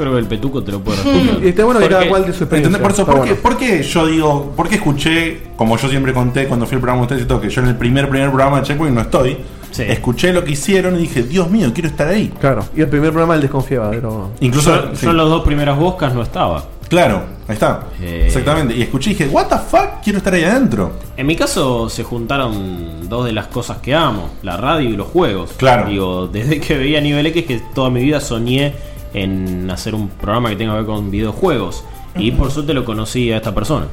Yo 0.00 0.04
creo 0.04 0.12
que 0.14 0.20
el 0.20 0.26
petuco 0.26 0.62
te 0.62 0.72
lo 0.72 0.80
puede 0.80 0.96
responder. 1.02 1.44
Y 1.44 1.48
está 1.48 1.64
bueno 1.64 1.78
que 1.78 1.84
Porque- 1.84 1.94
cada 1.94 2.08
cual 2.08 2.24
de 2.24 2.32
su 2.32 2.44
experiencia. 2.44 2.68
¿entendés? 2.68 2.80
Por 2.80 2.90
eso, 2.92 3.04
¿por, 3.04 3.14
qué, 3.16 3.20
bueno. 3.20 3.42
por 3.42 3.56
qué 3.58 3.82
yo 3.82 4.06
digo, 4.06 4.52
por 4.56 4.68
qué 4.68 4.76
escuché, 4.76 5.40
como 5.56 5.76
yo 5.76 5.88
siempre 5.90 6.14
conté 6.14 6.46
cuando 6.46 6.64
fui 6.64 6.76
al 6.76 6.80
programa 6.80 7.00
de 7.02 7.04
ustedes 7.04 7.22
y 7.22 7.28
todo, 7.28 7.38
que 7.38 7.50
yo 7.50 7.60
en 7.60 7.68
el 7.68 7.76
primer 7.76 8.08
primer 8.08 8.28
programa 8.30 8.60
de 8.60 8.66
Checkpoint 8.66 8.94
no 8.94 9.02
estoy? 9.02 9.36
Escuché 9.78 10.32
lo 10.32 10.42
que 10.42 10.52
hicieron 10.52 10.96
y 10.96 11.00
dije, 11.00 11.22
Dios 11.22 11.50
mío, 11.50 11.70
quiero 11.74 11.88
estar 11.88 12.08
ahí. 12.08 12.32
Claro, 12.40 12.64
y 12.74 12.80
el 12.80 12.88
primer 12.88 13.10
programa 13.10 13.34
él 13.34 13.42
desconfiaba, 13.42 13.90
pero. 13.90 14.30
Incluso 14.40 14.74
yo, 14.74 14.96
sí. 14.96 15.04
yo 15.04 15.10
en 15.10 15.16
las 15.18 15.26
dos 15.28 15.44
primeras 15.44 15.78
boscas 15.78 16.14
no 16.14 16.22
estaba. 16.22 16.64
Claro, 16.88 17.22
ahí 17.46 17.54
está. 17.54 17.84
Exactamente. 18.02 18.74
Y 18.74 18.82
escuché 18.82 19.10
y 19.10 19.14
dije, 19.14 19.28
¿What 19.28 19.46
the 19.46 19.58
fuck? 19.58 20.02
Quiero 20.02 20.18
estar 20.18 20.34
ahí 20.34 20.42
adentro. 20.42 20.90
En 21.16 21.24
mi 21.24 21.36
caso 21.36 21.88
se 21.88 22.02
juntaron 22.02 23.08
dos 23.08 23.26
de 23.26 23.32
las 23.32 23.46
cosas 23.46 23.78
que 23.78 23.94
amo, 23.94 24.30
la 24.42 24.56
radio 24.56 24.88
y 24.90 24.96
los 24.96 25.06
juegos. 25.06 25.52
Claro. 25.56 25.88
Digo, 25.88 26.26
desde 26.26 26.58
que 26.60 26.76
veía 26.76 27.00
Nivel 27.00 27.26
X 27.26 27.46
que 27.46 27.60
toda 27.74 27.90
mi 27.90 28.02
vida 28.02 28.20
soñé 28.20 28.74
en 29.14 29.70
hacer 29.70 29.94
un 29.94 30.08
programa 30.08 30.50
que 30.50 30.56
tenga 30.56 30.72
que 30.72 30.78
ver 30.78 30.86
con 30.86 31.10
videojuegos. 31.10 31.84
Y 32.16 32.32
por 32.32 32.50
suerte 32.50 32.74
lo 32.74 32.84
conocí 32.84 33.30
a 33.32 33.36
esta 33.36 33.54
persona. 33.54 33.86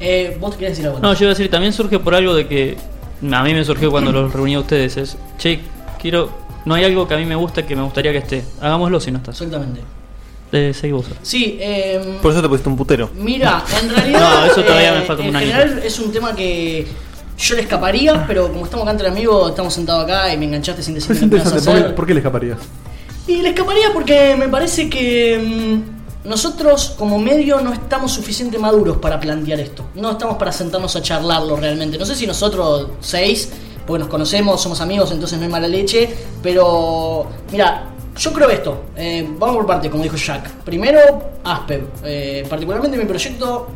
Eh, 0.00 0.36
¿Vos 0.40 0.54
querés 0.56 0.72
decir 0.72 0.86
algo? 0.86 1.00
No, 1.00 1.12
yo 1.14 1.20
iba 1.24 1.30
a 1.30 1.34
decir, 1.34 1.50
también 1.50 1.72
surge 1.72 1.98
por 1.98 2.14
algo 2.14 2.34
de 2.34 2.46
que 2.46 2.76
a 3.32 3.42
mí 3.42 3.54
me 3.54 3.64
surgió 3.64 3.90
cuando 3.90 4.12
los 4.12 4.32
reuní 4.32 4.54
a 4.54 4.60
ustedes. 4.60 4.96
Es, 4.96 5.16
che, 5.38 5.60
quiero. 6.00 6.30
No 6.64 6.74
hay 6.74 6.84
algo 6.84 7.08
que 7.08 7.14
a 7.14 7.16
mí 7.16 7.24
me 7.24 7.34
gusta 7.34 7.66
que 7.66 7.74
me 7.74 7.82
gustaría 7.82 8.12
que 8.12 8.18
esté. 8.18 8.44
Hagámoslo 8.60 9.00
si 9.00 9.10
no 9.10 9.18
estás. 9.18 9.40
Exactamente. 9.40 9.80
Eh, 10.52 10.72
seguí 10.74 10.92
vos. 10.92 11.06
Sí, 11.22 11.58
eh, 11.60 12.18
Por 12.22 12.32
eso 12.32 12.40
te 12.42 12.48
pusiste 12.48 12.68
un 12.68 12.76
putero. 12.76 13.10
Mira, 13.14 13.62
en 13.82 13.90
realidad. 13.94 14.20
No, 14.20 14.44
eso 14.46 14.62
todavía 14.62 14.92
me 14.92 14.98
eh, 15.00 15.02
falta 15.02 15.22
un 15.22 15.28
En 15.28 15.34
general 15.40 15.80
es 15.84 15.98
un 15.98 16.12
tema 16.12 16.34
que 16.34 16.86
yo 17.38 17.54
le 17.54 17.62
escaparía, 17.62 18.24
pero 18.26 18.48
como 18.48 18.64
estamos 18.64 18.84
acá 18.84 18.92
entre 18.92 19.08
amigos, 19.08 19.50
estamos 19.50 19.72
sentados 19.74 20.04
acá 20.04 20.32
y 20.32 20.36
me 20.38 20.46
enganchaste 20.46 20.82
sin 20.82 20.94
decirme 20.94 21.14
Es 21.16 21.20
qué 21.20 21.26
me 21.26 21.36
vas 21.38 21.46
a 21.46 21.48
interesante, 21.48 21.70
¿por 21.70 21.74
qué, 21.74 21.84
hacer. 21.84 21.94
por 21.94 22.06
qué 22.06 22.14
le 22.14 22.20
escaparías? 22.20 22.58
Y 23.28 23.42
le 23.42 23.50
escaparía 23.50 23.92
porque 23.92 24.34
me 24.36 24.48
parece 24.48 24.88
que 24.88 25.38
mm, 25.38 26.28
nosotros 26.28 26.94
como 26.98 27.18
medio 27.18 27.60
no 27.60 27.74
estamos 27.74 28.10
suficientemente 28.10 28.58
maduros 28.58 28.96
para 28.96 29.20
plantear 29.20 29.60
esto. 29.60 29.84
No 29.96 30.12
estamos 30.12 30.38
para 30.38 30.50
sentarnos 30.50 30.96
a 30.96 31.02
charlarlo 31.02 31.54
realmente. 31.56 31.98
No 31.98 32.06
sé 32.06 32.14
si 32.14 32.26
nosotros 32.26 32.88
seis, 33.00 33.50
porque 33.86 34.00
nos 34.00 34.08
conocemos, 34.08 34.62
somos 34.62 34.80
amigos, 34.80 35.12
entonces 35.12 35.38
no 35.38 35.44
hay 35.44 35.50
mala 35.50 35.68
leche, 35.68 36.08
pero 36.42 37.26
mira, 37.52 37.90
yo 38.16 38.32
creo 38.32 38.48
esto. 38.48 38.84
Eh, 38.96 39.28
vamos 39.38 39.56
por 39.56 39.66
parte, 39.66 39.90
como 39.90 40.02
dijo 40.02 40.16
Jack. 40.16 40.50
Primero, 40.64 41.32
Aspev. 41.44 41.86
Eh, 42.04 42.46
particularmente 42.48 42.96
mi 42.96 43.04
proyecto 43.04 43.68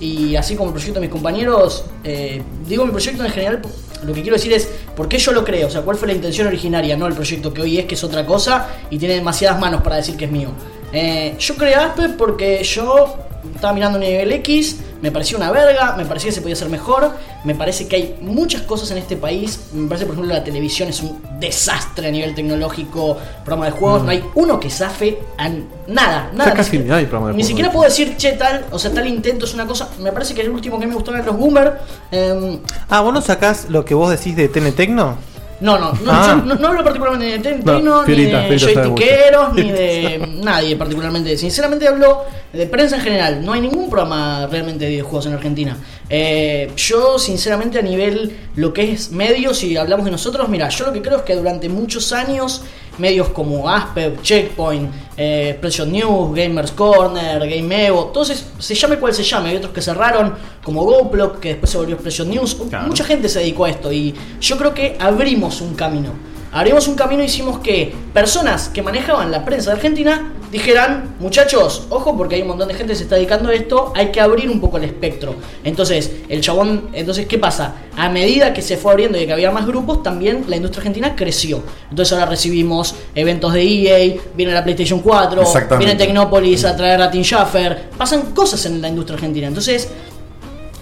y 0.00 0.36
así 0.36 0.56
como 0.56 0.70
el 0.70 0.74
proyecto 0.74 1.00
de 1.00 1.06
mis 1.06 1.10
compañeros, 1.10 1.84
eh, 2.04 2.42
digo 2.66 2.84
mi 2.84 2.90
proyecto 2.90 3.24
en 3.24 3.30
general, 3.30 3.62
lo 4.04 4.12
que 4.12 4.22
quiero 4.22 4.36
decir 4.36 4.52
es 4.52 4.68
por 4.96 5.08
qué 5.08 5.18
yo 5.18 5.32
lo 5.32 5.44
creo, 5.44 5.68
o 5.68 5.70
sea, 5.70 5.82
cuál 5.82 5.96
fue 5.96 6.08
la 6.08 6.14
intención 6.14 6.46
originaria, 6.46 6.96
no 6.96 7.06
el 7.06 7.14
proyecto 7.14 7.52
que 7.54 7.62
hoy 7.62 7.78
es, 7.78 7.86
que 7.86 7.94
es 7.94 8.04
otra 8.04 8.26
cosa 8.26 8.68
y 8.90 8.98
tiene 8.98 9.14
demasiadas 9.14 9.60
manos 9.60 9.82
para 9.82 9.96
decir 9.96 10.16
que 10.16 10.24
es 10.24 10.30
mío. 10.30 10.50
Eh, 10.92 11.36
yo 11.38 11.56
creé 11.56 11.74
Aspe 11.74 12.10
porque 12.10 12.62
yo 12.64 13.16
estaba 13.54 13.72
mirando 13.72 13.98
nivel 13.98 14.30
X, 14.32 14.76
me 15.00 15.10
parecía 15.10 15.36
una 15.36 15.50
verga, 15.50 15.94
me 15.96 16.04
parecía 16.04 16.28
que 16.30 16.34
se 16.36 16.40
podía 16.42 16.54
hacer 16.54 16.68
mejor, 16.68 17.10
me 17.44 17.54
parece 17.54 17.88
que 17.88 17.96
hay 17.96 18.16
muchas 18.20 18.62
cosas 18.62 18.90
en 18.92 18.98
este 18.98 19.16
país, 19.16 19.58
me 19.72 19.88
parece 19.88 20.06
por 20.06 20.14
ejemplo 20.14 20.32
la 20.34 20.44
televisión 20.44 20.88
es 20.88 21.00
un 21.02 21.20
desastre 21.40 22.06
a 22.08 22.10
nivel 22.10 22.34
tecnológico, 22.34 23.16
programa 23.44 23.66
de 23.66 23.72
juegos, 23.72 24.02
Mm. 24.02 24.04
no 24.04 24.10
hay 24.12 24.24
uno 24.36 24.60
que 24.60 24.70
zafe 24.70 25.18
a 25.38 25.48
nada, 25.88 26.30
nada. 26.32 26.54
Casi 26.54 26.78
ni 26.78 26.90
hay 26.90 27.06
programa 27.06 27.28
de 27.28 27.32
ni 27.34 27.42
juegos. 27.42 27.46
siquiera 27.48 27.72
puedo 27.72 27.84
decir, 27.84 28.16
che, 28.16 28.32
tal, 28.32 28.64
o 28.70 28.78
sea, 28.78 28.92
tal 28.92 29.06
intento 29.08 29.44
es 29.44 29.54
una 29.54 29.66
cosa. 29.66 29.88
Me 29.98 30.12
parece 30.12 30.34
que 30.34 30.42
el 30.42 30.50
último 30.50 30.78
que 30.78 30.86
me 30.86 30.94
gustó 30.94 31.12
era 31.14 31.24
los 31.24 31.36
Boomer. 31.36 31.78
em, 32.12 32.58
Ah, 32.88 33.00
¿vos 33.00 33.12
no 33.12 33.20
sacás 33.20 33.68
lo 33.70 33.84
que 33.84 33.94
vos 33.94 34.08
decís 34.10 34.36
de 34.36 34.48
TN 34.48 34.70
Tecno? 34.72 35.16
No, 35.62 35.78
no, 35.78 35.92
no, 35.92 36.12
Ah. 36.12 36.36
yo 36.40 36.44
no, 36.44 36.54
no 36.56 36.68
hablo 36.68 36.84
particularmente 36.84 37.26
de 37.26 37.38
Tecno, 37.38 37.78
No, 37.80 38.04
ni 38.04 38.24
de 38.26 38.58
joystickeros, 38.58 39.54
ni 39.54 39.70
de 39.80 40.28
nadie 40.42 40.76
particularmente. 40.76 41.36
Sinceramente 41.38 41.88
hablo 41.88 42.24
de 42.52 42.66
prensa 42.66 42.96
en 42.96 43.02
general. 43.02 43.44
No 43.44 43.52
hay 43.52 43.60
ningún 43.62 43.88
programa 43.88 44.46
realmente 44.50 44.84
de 44.84 44.90
videojuegos 44.90 45.26
en 45.26 45.34
Argentina. 45.34 45.76
Eh, 46.10 46.70
yo, 46.76 47.18
sinceramente, 47.18 47.78
a 47.78 47.82
nivel 47.82 48.36
lo 48.56 48.72
que 48.72 48.92
es 48.92 49.10
medios, 49.12 49.62
y 49.64 49.76
hablamos 49.76 50.04
de 50.04 50.10
nosotros, 50.10 50.48
mira, 50.48 50.68
yo 50.68 50.86
lo 50.86 50.92
que 50.92 51.00
creo 51.00 51.18
es 51.18 51.22
que 51.22 51.34
durante 51.36 51.68
muchos 51.68 52.12
años, 52.12 52.62
medios 52.98 53.28
como 53.30 53.68
Asper, 53.68 54.20
Checkpoint, 54.22 54.90
eh, 55.16 55.56
Pressure 55.60 55.90
News, 55.90 56.34
Gamers 56.34 56.72
Corner, 56.72 57.38
Game 57.48 57.86
Evo, 57.86 58.06
todos 58.06 58.30
es- 58.30 58.46
se 58.58 58.74
llame 58.74 58.96
cual 58.96 59.14
se 59.14 59.22
llame, 59.22 59.50
hay 59.50 59.56
otros 59.56 59.72
que 59.72 59.80
cerraron, 59.80 60.34
como 60.62 60.84
GoPlog, 60.84 61.40
que 61.40 61.48
después 61.50 61.70
se 61.70 61.78
volvió 61.78 61.96
Pressure 61.96 62.28
News. 62.28 62.56
Mucha 62.86 63.04
gente 63.04 63.28
se 63.28 63.40
dedicó 63.40 63.64
a 63.64 63.70
esto 63.70 63.92
y 63.92 64.14
yo 64.40 64.56
creo 64.58 64.74
que 64.74 64.96
abrimos 65.00 65.60
un 65.60 65.74
camino. 65.74 66.10
Abrimos 66.52 66.86
un 66.86 66.96
camino 66.96 67.22
y 67.22 67.26
hicimos 67.26 67.60
que 67.60 67.94
personas 68.12 68.68
que 68.68 68.82
manejaban 68.82 69.30
la 69.30 69.42
prensa 69.42 69.70
de 69.70 69.76
Argentina 69.76 70.32
dijeran, 70.50 71.14
muchachos, 71.18 71.86
ojo 71.88 72.14
porque 72.14 72.34
hay 72.34 72.42
un 72.42 72.48
montón 72.48 72.68
de 72.68 72.74
gente 72.74 72.92
que 72.92 72.96
se 72.98 73.04
está 73.04 73.16
dedicando 73.16 73.48
a 73.48 73.54
esto, 73.54 73.90
hay 73.96 74.12
que 74.12 74.20
abrir 74.20 74.50
un 74.50 74.60
poco 74.60 74.76
el 74.76 74.84
espectro. 74.84 75.34
Entonces, 75.64 76.12
el 76.28 76.42
chabón, 76.42 76.90
entonces, 76.92 77.26
¿qué 77.26 77.38
pasa? 77.38 77.76
A 77.96 78.10
medida 78.10 78.52
que 78.52 78.60
se 78.60 78.76
fue 78.76 78.92
abriendo 78.92 79.18
y 79.18 79.24
que 79.24 79.32
había 79.32 79.50
más 79.50 79.66
grupos, 79.66 80.02
también 80.02 80.44
la 80.46 80.56
industria 80.56 80.80
argentina 80.80 81.16
creció. 81.16 81.62
Entonces 81.88 82.12
ahora 82.12 82.26
recibimos 82.26 82.94
eventos 83.14 83.54
de 83.54 83.62
EA, 83.62 84.20
viene 84.36 84.52
la 84.52 84.62
PlayStation 84.62 85.00
4, 85.00 85.40
Exactamente. 85.40 85.86
viene 85.86 85.98
Tecnópolis 85.98 86.66
a 86.66 86.76
traer 86.76 87.00
a 87.00 87.10
Tim 87.10 87.22
Schafer, 87.22 87.88
pasan 87.96 88.32
cosas 88.32 88.64
en 88.66 88.82
la 88.82 88.88
industria 88.88 89.14
argentina. 89.14 89.46
Entonces, 89.46 89.88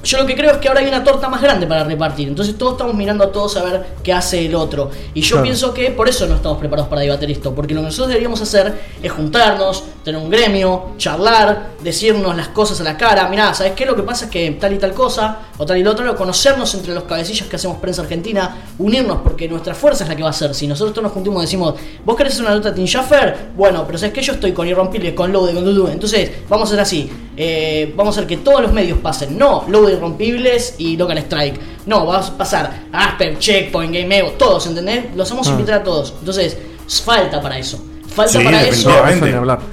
yo 0.03 0.19
lo 0.19 0.27
que 0.27 0.35
creo 0.35 0.53
es 0.53 0.57
que 0.59 0.69
ahora 0.69 0.81
hay 0.81 0.87
una 0.89 1.05
torta 1.05 1.29
más 1.29 1.43
grande 1.43 1.67
para 1.67 1.85
repartir. 1.85 2.29
Entonces 2.29 2.57
todos 2.57 2.73
estamos 2.73 2.95
mirando 2.95 3.25
a 3.25 3.33
todos 3.33 3.57
a 3.57 3.63
ver 3.65 3.87
qué 4.03 4.13
hace 4.13 4.47
el 4.47 4.55
otro. 4.55 4.91
Y 5.15 5.21
yo 5.21 5.37
Claro. 5.37 5.43
pienso 5.45 5.75
que 5.75 5.91
por 5.91 6.09
eso 6.09 6.27
no 6.27 6.37
estamos 6.37 6.59
preparados 6.59 6.89
para 6.89 7.03
debatir 7.03 7.31
esto. 7.31 7.55
Porque 7.55 7.75
lo 7.75 7.81
que 7.81 7.87
nosotros 7.87 8.09
deberíamos 8.09 8.41
hacer 8.41 8.73
es 9.03 9.13
juntarnos, 9.13 9.85
tener 10.05 10.21
un 10.21 10.31
gremio, 10.31 10.93
charlar, 10.97 11.71
decirnos 11.83 12.35
las 12.37 12.49
cosas 12.49 12.81
a 12.81 12.85
la 12.85 12.97
cara. 12.97 13.29
Mirá, 13.29 13.53
¿sabes 13.55 13.73
qué? 13.73 13.85
Lo 13.85 13.95
que 13.95 14.03
pasa 14.03 14.25
es 14.27 14.31
que 14.31 14.51
tal 14.53 14.73
y 14.73 14.79
tal 14.79 14.93
cosa, 14.95 15.39
o 15.59 15.67
tal 15.67 15.77
y 15.77 15.83
lo 15.83 15.91
otro, 15.91 16.17
conocernos 16.17 16.75
entre 16.75 16.95
los 16.95 17.05
cabecillas 17.05 17.47
que 17.49 17.57
hacemos 17.57 17.79
prensa 17.79 18.03
argentina, 18.03 18.57
unirnos, 18.79 19.19
porque 19.23 19.49
nuestra 19.49 19.75
fuerza 19.75 20.05
es 20.05 20.09
la 20.11 20.17
que 20.17 20.23
va 20.23 20.31
a 20.31 20.33
ser. 20.33 20.55
Si 20.55 20.67
nosotros 20.67 20.95
todos 20.95 21.05
nos 21.05 21.13
juntamos 21.13 21.43
y 21.43 21.47
decimos, 21.47 21.75
¿vos 22.05 22.17
querés 22.17 22.33
hacer 22.33 22.47
una 22.47 22.55
nota 22.55 22.71
de 22.71 22.77
Tim 22.77 22.87
Schaffer? 22.87 23.51
Bueno, 23.57 23.85
pero 23.87 23.99
¿sabes 23.99 24.15
que 24.15 24.23
Yo 24.23 24.33
estoy 24.35 24.53
con 24.53 24.67
Irrompible, 24.69 25.15
con 25.15 25.33
Load, 25.33 25.53
con 25.55 25.65
Dudu. 25.65 25.89
Entonces, 25.89 26.31
vamos 26.49 26.69
a 26.69 26.73
hacer 26.73 26.81
así. 26.81 27.11
Eh, 27.37 27.93
vamos 27.97 28.17
a 28.17 28.21
hacer 28.21 28.29
que 28.29 28.37
todos 28.39 28.61
los 28.61 28.73
medios 28.73 28.99
pasen. 28.99 29.37
No 29.39 29.65
Load 29.69 29.90
Irrompibles 29.93 30.75
y 30.79 30.97
Local 30.97 31.19
Strike. 31.19 31.61
No, 31.87 32.07
vamos 32.07 32.29
a 32.31 32.37
pasar 32.39 32.85
Asper, 32.93 33.39
Checkpoint, 33.39 33.95
Game 33.95 34.19
Evo, 34.19 34.31
todos, 34.33 34.67
¿entendés? 34.67 35.15
Los 35.17 35.29
vamos 35.31 35.47
a 35.47 35.51
Ah. 35.51 35.55
invitar 35.55 35.81
a 35.81 35.85
todos. 35.85 36.15
Entonces, 36.21 36.57
falta 37.05 37.41
para 37.41 37.59
eso. 37.59 37.85
Falta 38.15 38.33
Sí, 38.39 38.45
para 38.45 38.63
eso. 38.67 38.91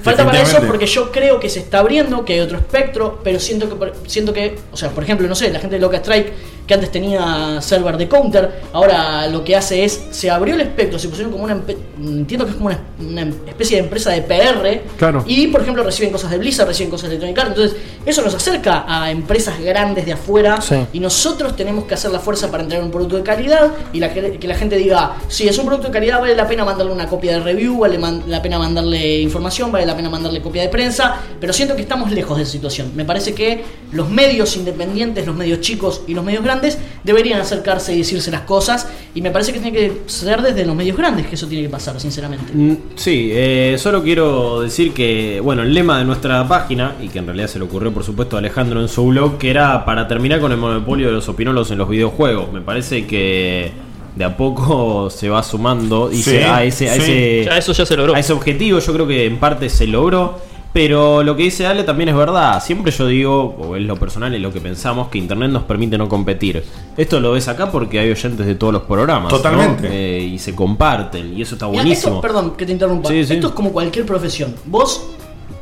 Falta 0.02 0.24
para 0.24 0.42
eso 0.42 0.60
porque 0.66 0.86
yo 0.86 1.10
creo 1.10 1.40
que 1.40 1.48
se 1.48 1.58
está 1.60 1.80
abriendo, 1.80 2.24
que 2.24 2.34
hay 2.34 2.40
otro 2.40 2.58
espectro, 2.58 3.20
pero 3.24 3.38
siento 3.40 3.68
que, 3.68 3.74
por- 3.74 3.94
siento 4.06 4.32
que, 4.32 4.58
o 4.72 4.76
sea, 4.76 4.90
por 4.90 5.02
ejemplo, 5.04 5.26
no 5.28 5.34
sé, 5.34 5.50
la 5.50 5.58
gente 5.58 5.76
de 5.76 5.80
Loca 5.80 5.96
Strike 5.98 6.32
que 6.68 6.74
antes 6.74 6.92
tenía 6.92 7.62
server 7.62 7.96
de 7.96 8.08
counter, 8.08 8.60
ahora 8.74 9.26
lo 9.28 9.42
que 9.42 9.56
hace 9.56 9.84
es, 9.84 10.02
se 10.10 10.30
abrió 10.30 10.54
el 10.54 10.60
espectro, 10.60 10.98
se 10.98 11.08
pusieron 11.08 11.32
como 11.32 11.44
una, 11.44 11.54
empe- 11.56 11.78
entiendo 11.98 12.44
que 12.44 12.50
es 12.50 12.56
como 12.58 12.68
una, 12.68 12.78
una 13.00 13.22
especie 13.48 13.78
de 13.78 13.84
empresa 13.84 14.10
de 14.10 14.20
PR, 14.20 14.82
Claro. 14.98 15.24
y 15.26 15.46
por 15.46 15.62
ejemplo 15.62 15.82
reciben 15.82 16.12
cosas 16.12 16.30
de 16.30 16.36
Blizzard, 16.36 16.68
reciben 16.68 16.90
cosas 16.90 17.08
de 17.08 17.16
Electronic 17.16 17.38
Arts, 17.38 17.48
entonces 17.56 17.76
eso 18.04 18.20
nos 18.20 18.34
acerca 18.34 18.84
a 18.86 19.10
empresas 19.10 19.58
grandes 19.60 20.04
de 20.04 20.12
afuera, 20.12 20.60
Sí. 20.60 20.76
y 20.92 21.00
nosotros 21.00 21.56
tenemos 21.56 21.86
que 21.86 21.94
hacer 21.94 22.10
la 22.10 22.18
fuerza 22.20 22.50
para 22.50 22.62
entregar 22.62 22.84
un 22.84 22.90
producto 22.92 23.16
de 23.16 23.22
calidad, 23.22 23.72
y 23.94 23.98
la, 24.00 24.12
que 24.12 24.38
que 24.38 24.46
la 24.46 24.54
gente 24.54 24.76
diga, 24.76 25.16
si 25.28 25.48
es 25.48 25.56
un 25.58 25.64
producto 25.64 25.88
de 25.88 25.94
calidad, 25.94 26.20
vale 26.20 26.34
la 26.36 26.46
pena 26.46 26.66
mandarle 26.66 26.92
una 26.92 27.06
copia 27.06 27.32
de 27.32 27.40
review, 27.40 27.78
vale 27.78 27.96
man- 27.96 28.24
la 28.28 28.42
pena 28.42 28.58
mandarle 28.58 29.20
información, 29.20 29.72
vale 29.72 29.86
la 29.86 29.96
pena 29.96 30.10
mandarle 30.10 30.40
copia 30.40 30.62
de 30.62 30.68
prensa, 30.68 31.16
pero 31.40 31.52
siento 31.52 31.74
que 31.76 31.82
estamos 31.82 32.10
lejos 32.10 32.36
de 32.36 32.42
esa 32.44 32.52
situación. 32.52 32.92
Me 32.94 33.04
parece 33.04 33.34
que 33.34 33.62
los 33.92 34.08
medios 34.08 34.56
independientes, 34.56 35.26
los 35.26 35.34
medios 35.34 35.60
chicos 35.60 36.02
y 36.06 36.14
los 36.14 36.24
medios 36.24 36.44
grandes 36.44 36.78
deberían 37.04 37.40
acercarse 37.40 37.94
y 37.94 37.98
decirse 37.98 38.30
las 38.30 38.42
cosas. 38.42 38.88
Y 39.14 39.22
me 39.22 39.30
parece 39.30 39.52
que 39.52 39.60
tiene 39.60 39.76
que 39.76 40.02
ser 40.06 40.42
desde 40.42 40.64
los 40.64 40.76
medios 40.76 40.96
grandes 40.96 41.26
que 41.26 41.34
eso 41.34 41.46
tiene 41.46 41.64
que 41.64 41.70
pasar, 41.70 41.98
sinceramente. 42.00 42.52
Mm, 42.52 42.76
Sí, 42.94 43.30
eh, 43.32 43.76
solo 43.78 44.02
quiero 44.02 44.60
decir 44.60 44.92
que, 44.92 45.40
bueno, 45.42 45.62
el 45.62 45.72
lema 45.72 45.98
de 45.98 46.04
nuestra 46.04 46.46
página, 46.46 46.94
y 47.00 47.08
que 47.08 47.18
en 47.18 47.26
realidad 47.26 47.48
se 47.48 47.58
le 47.58 47.64
ocurrió 47.64 47.92
por 47.92 48.04
supuesto 48.04 48.36
a 48.36 48.40
Alejandro 48.40 48.80
en 48.80 48.88
su 48.88 49.06
blog, 49.06 49.38
que 49.38 49.50
era 49.50 49.84
para 49.84 50.06
terminar 50.08 50.40
con 50.40 50.52
el 50.52 50.58
monopolio 50.58 51.06
de 51.06 51.12
los 51.12 51.28
opinolos 51.28 51.70
en 51.70 51.78
los 51.78 51.88
videojuegos. 51.88 52.52
Me 52.52 52.60
parece 52.60 53.06
que 53.06 53.72
de 54.18 54.24
a 54.24 54.36
poco 54.36 55.08
se 55.10 55.28
va 55.28 55.42
sumando 55.42 56.10
y 56.12 56.16
Sí, 56.16 56.30
se- 56.32 56.44
a, 56.44 56.64
ese, 56.64 56.90
a, 56.90 56.96
ese, 56.96 57.44
Ya, 57.46 57.56
eso 57.56 57.72
ya 57.72 57.86
se 57.86 57.96
logró. 57.96 58.14
a 58.14 58.18
ese 58.18 58.32
objetivo 58.32 58.80
yo 58.80 58.92
creo 58.92 59.06
que 59.06 59.24
en 59.26 59.38
parte 59.38 59.70
se 59.70 59.86
logró. 59.86 60.46
Pero 60.70 61.22
lo 61.22 61.34
que 61.34 61.44
dice 61.44 61.66
Ale 61.66 61.82
también 61.82 62.10
es 62.10 62.14
verdad. 62.14 62.62
Siempre 62.62 62.92
yo 62.92 63.06
digo, 63.06 63.56
o 63.58 63.74
es 63.74 63.82
lo 63.82 63.96
personal, 63.96 64.34
es 64.34 64.40
lo 64.40 64.52
que 64.52 64.60
pensamos, 64.60 65.08
que 65.08 65.16
Internet 65.16 65.50
nos 65.50 65.62
permite 65.62 65.96
no 65.96 66.08
competir. 66.10 66.62
Esto 66.96 67.20
lo 67.20 67.32
ves 67.32 67.48
acá 67.48 67.70
porque 67.72 67.98
hay 67.98 68.10
oyentes 68.10 68.44
de 68.46 68.54
todos 68.54 68.74
los 68.74 68.82
programas. 68.82 69.32
¿no? 69.32 69.38
Totalmente. 69.38 69.88
Eh, 69.90 70.20
y 70.24 70.38
se 70.38 70.54
comparten, 70.54 71.36
y 71.36 71.40
eso 71.42 71.54
está 71.54 71.66
Mira, 71.68 71.82
buenísimo. 71.82 72.16
esto, 72.16 72.20
perdón 72.20 72.50
que 72.54 72.66
te 72.66 72.72
interrumpa. 72.72 73.08
Sí, 73.08 73.24
sí. 73.24 73.34
Esto 73.34 73.46
es 73.48 73.52
como 73.54 73.72
cualquier 73.72 74.04
profesión. 74.04 74.54
Vos 74.66 75.08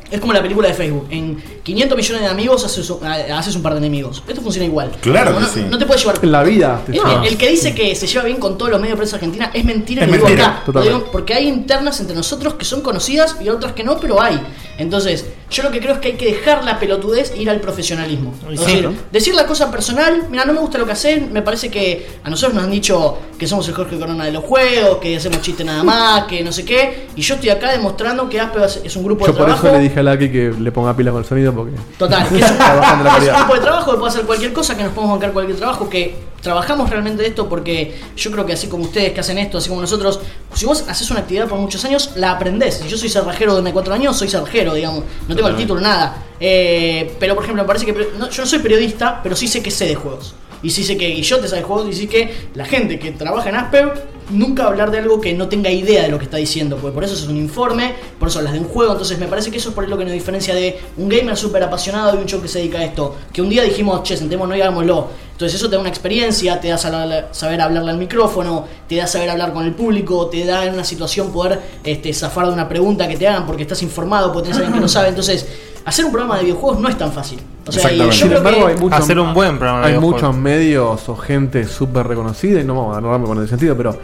es 0.09 0.19
como 0.21 0.33
la 0.33 0.41
película 0.41 0.67
de 0.67 0.73
Facebook. 0.73 1.07
En 1.09 1.41
500 1.63 1.97
millones 1.97 2.21
de 2.23 2.27
amigos 2.29 2.63
haces, 2.63 2.89
un- 2.89 3.05
haces 3.05 3.55
un 3.55 3.61
par 3.61 3.73
de 3.73 3.79
enemigos. 3.79 4.23
Esto 4.27 4.41
funciona 4.41 4.65
igual. 4.65 4.91
Claro 5.01 5.31
no, 5.31 5.37
que 5.37 5.43
no- 5.43 5.49
sí. 5.49 5.65
no 5.69 5.77
te 5.77 5.85
puedes 5.85 6.01
llevar. 6.03 6.19
En 6.21 6.31
la 6.31 6.43
vida. 6.43 6.81
te 6.85 6.97
El, 7.27 7.37
que 7.37 7.49
dice 7.49 7.75
que 7.75 7.93
se 7.95 8.07
lleva 8.07 8.23
bien 8.25 8.37
con 8.37 8.57
todos 8.57 8.71
los 8.71 8.79
medios 8.79 8.95
de 8.95 8.97
prensa 8.97 9.15
argentina 9.17 9.51
es 9.53 9.65
mentira, 9.65 10.03
Es 10.03 10.07
lo 10.09 10.13
digo 10.15 10.27
acá. 10.27 10.59
Lo 10.59 10.65
totalmente. 10.65 10.97
digo 10.99 11.11
porque 11.11 11.33
hay 11.33 11.47
internas 11.47 11.99
entre 11.99 12.15
nosotros 12.15 12.53
que 12.55 12.65
son 12.65 12.81
conocidas 12.81 13.35
y 13.41 13.49
otras 13.49 13.73
que 13.73 13.83
no, 13.83 13.99
pero 13.99 14.21
hay. 14.21 14.39
Entonces, 14.77 15.25
yo 15.49 15.63
lo 15.63 15.71
que 15.71 15.79
creo 15.79 15.93
es 15.93 15.99
que 15.99 16.09
hay 16.09 16.13
que 16.15 16.25
dejar 16.25 16.63
la 16.63 16.79
pelotudez 16.79 17.31
e 17.31 17.41
ir 17.41 17.49
al 17.49 17.61
profesionalismo. 17.61 18.33
Es 18.51 18.59
decir, 18.59 18.83
¿no? 18.83 18.93
decir 19.11 19.33
la 19.33 19.45
cosa 19.45 19.71
personal, 19.71 20.27
mira, 20.29 20.43
no 20.45 20.53
me 20.53 20.59
gusta 20.59 20.77
lo 20.77 20.85
que 20.85 20.91
hacen, 20.91 21.31
me 21.31 21.41
parece 21.41 21.69
que 21.69 22.05
a 22.23 22.29
nosotros 22.29 22.55
nos 22.55 22.65
han 22.65 22.71
dicho 22.71 23.17
que 23.37 23.47
somos 23.47 23.67
el 23.67 23.73
Jorge 23.73 23.97
Corona 23.97 24.25
de 24.25 24.31
los 24.31 24.43
juegos, 24.43 24.97
que 24.97 25.15
hacemos 25.15 25.41
chiste 25.41 25.63
nada 25.63 25.83
más, 25.83 26.23
que 26.25 26.43
no 26.43 26.51
sé 26.51 26.65
qué, 26.65 27.07
y 27.15 27.21
yo 27.21 27.35
estoy 27.35 27.49
acá 27.49 27.71
demostrando 27.71 28.27
que 28.27 28.39
Aspe 28.39 28.59
es 28.83 28.95
un 28.95 29.03
grupo 29.03 29.25
Yo 29.25 29.31
de 29.31 29.37
por 29.37 29.45
trabajo. 29.45 29.67
eso 29.67 29.77
le 29.77 29.83
dije 29.83 29.99
a 29.99 30.03
Laki 30.03 30.29
que 30.29 30.53
le 30.59 30.71
ponga 30.71 30.95
pila 30.95 31.11
con 31.11 31.21
el 31.21 31.27
sonido 31.27 31.53
porque. 31.53 31.75
Total, 31.97 32.27
que 32.27 32.35
es 32.39 32.51
un, 32.51 32.57
es 32.57 33.29
un 33.29 33.35
grupo 33.37 33.53
de 33.53 33.59
trabajo 33.61 33.91
que 33.91 33.97
puede 33.97 34.09
hacer 34.11 34.25
cualquier 34.25 34.53
cosa, 34.53 34.75
que 34.75 34.83
nos 34.83 34.93
podemos 34.93 35.15
bancar 35.15 35.31
cualquier 35.33 35.57
trabajo, 35.57 35.89
que 35.89 36.15
trabajamos 36.41 36.89
realmente 36.89 37.23
de 37.23 37.29
esto 37.29 37.49
porque 37.49 37.99
yo 38.15 38.31
creo 38.31 38.45
que 38.45 38.53
así 38.53 38.67
como 38.67 38.85
ustedes 38.85 39.11
que 39.13 39.19
hacen 39.19 39.37
esto, 39.37 39.57
así 39.57 39.69
como 39.69 39.81
nosotros, 39.81 40.19
si 40.53 40.65
vos 40.65 40.85
haces 40.87 41.09
una 41.11 41.21
actividad 41.21 41.47
por 41.47 41.59
muchos 41.59 41.83
años, 41.85 42.11
la 42.15 42.31
aprendés. 42.31 42.75
Si 42.75 42.87
yo 42.87 42.97
soy 42.97 43.09
cerrajero 43.09 43.61
de 43.61 43.71
4 43.71 43.93
años, 43.93 44.17
soy 44.17 44.27
cerrajero, 44.27 44.73
digamos, 44.73 45.03
no 45.27 45.35
tengo 45.35 45.49
el 45.49 45.55
título, 45.55 45.81
nada. 45.81 46.25
Eh, 46.39 47.15
pero 47.19 47.35
por 47.35 47.43
ejemplo, 47.43 47.63
me 47.63 47.67
parece 47.67 47.85
que 47.85 47.93
no, 48.17 48.29
yo 48.29 48.41
no 48.41 48.47
soy 48.47 48.59
periodista, 48.59 49.21
pero 49.21 49.35
sí 49.35 49.47
sé 49.47 49.61
que 49.61 49.71
sé 49.71 49.85
de 49.85 49.95
juegos. 49.95 50.35
Y 50.63 50.71
sí 50.71 50.83
sé 50.83 50.97
que 50.97 51.07
Guillote 51.09 51.47
sabe 51.47 51.61
de 51.61 51.67
juegos 51.67 51.87
y 51.89 51.93
sí 51.93 52.07
que 52.07 52.49
la 52.55 52.65
gente 52.65 52.97
que 52.97 53.11
trabaja 53.11 53.49
en 53.49 53.55
Asper 53.55 54.17
nunca 54.29 54.65
hablar 54.65 54.91
de 54.91 54.99
algo 54.99 55.21
que 55.21 55.33
no 55.33 55.47
tenga 55.47 55.69
idea 55.69 56.03
de 56.03 56.09
lo 56.09 56.17
que 56.17 56.25
está 56.25 56.37
diciendo, 56.37 56.77
porque 56.77 56.93
por 56.93 57.03
eso 57.03 57.13
es 57.13 57.27
un 57.27 57.37
informe, 57.37 57.93
por 58.19 58.27
eso 58.27 58.39
hablas 58.39 58.53
de 58.53 58.59
un 58.59 58.65
juego, 58.65 58.91
entonces 58.91 59.17
me 59.19 59.27
parece 59.27 59.51
que 59.51 59.57
eso 59.57 59.69
es 59.69 59.75
por 59.75 59.87
lo 59.87 59.97
que 59.97 60.03
nos 60.03 60.13
diferencia 60.13 60.53
de 60.53 60.79
un 60.97 61.07
gamer 61.09 61.37
súper 61.37 61.63
apasionado 61.63 62.17
y 62.17 62.21
un 62.21 62.25
show 62.25 62.41
que 62.41 62.47
se 62.47 62.59
dedica 62.59 62.79
a 62.79 62.83
esto, 62.83 63.15
que 63.31 63.41
un 63.41 63.49
día 63.49 63.63
dijimos, 63.63 64.03
che, 64.03 64.17
sentémonos 64.17 64.57
y 64.57 64.61
hagámoslo. 64.61 65.26
Entonces 65.37 65.59
eso 65.59 65.69
te 65.69 65.75
da 65.75 65.81
una 65.81 65.89
experiencia, 65.89 66.59
te 66.59 66.69
da 66.69 66.79
saber 66.79 67.61
hablarle 67.61 67.91
al 67.91 67.99
micrófono, 67.99 68.65
te 68.89 68.95
da 68.95 69.05
saber 69.05 69.29
hablar 69.29 69.53
con 69.53 69.65
el 69.65 69.73
público, 69.75 70.25
te 70.29 70.43
da 70.43 70.65
en 70.65 70.73
una 70.73 70.83
situación 70.83 71.31
poder 71.31 71.59
este, 71.83 72.11
zafar 72.11 72.47
de 72.47 72.53
una 72.53 72.67
pregunta 72.67 73.07
que 73.07 73.17
te 73.17 73.27
hagan 73.27 73.45
porque 73.45 73.61
estás 73.61 73.83
informado, 73.83 74.33
porque 74.33 74.45
tenés 74.49 74.57
alguien 74.57 74.73
que 74.73 74.79
no 74.79 74.87
sabe. 74.87 75.09
Entonces, 75.09 75.47
hacer 75.85 76.05
un 76.05 76.11
programa 76.11 76.37
de 76.37 76.45
videojuegos 76.45 76.79
no 76.79 76.89
es 76.89 76.97
tan 76.97 77.13
fácil. 77.13 77.37
O 77.67 77.71
sea, 77.71 77.93
y 77.93 77.99
yo 77.99 78.11
Sin 78.11 78.29
creo 78.29 78.39
embargo, 78.39 78.65
que... 78.65 78.71
hay 78.71 78.79
muchos, 78.79 78.99
Hacer 78.99 79.19
un 79.19 79.35
buen 79.35 79.59
programa 79.59 79.81
de 79.81 79.85
Hay 79.85 79.91
videojuegos. 79.91 80.21
muchos 80.23 80.37
medios 80.37 81.09
o 81.09 81.15
gente 81.15 81.67
súper 81.67 82.07
reconocida, 82.07 82.59
y 82.59 82.63
no 82.63 82.73
vamos 82.73 82.95
a 82.95 82.97
agarrarme 82.97 83.27
con 83.27 83.39
el 83.39 83.47
sentido, 83.47 83.77
pero 83.77 83.95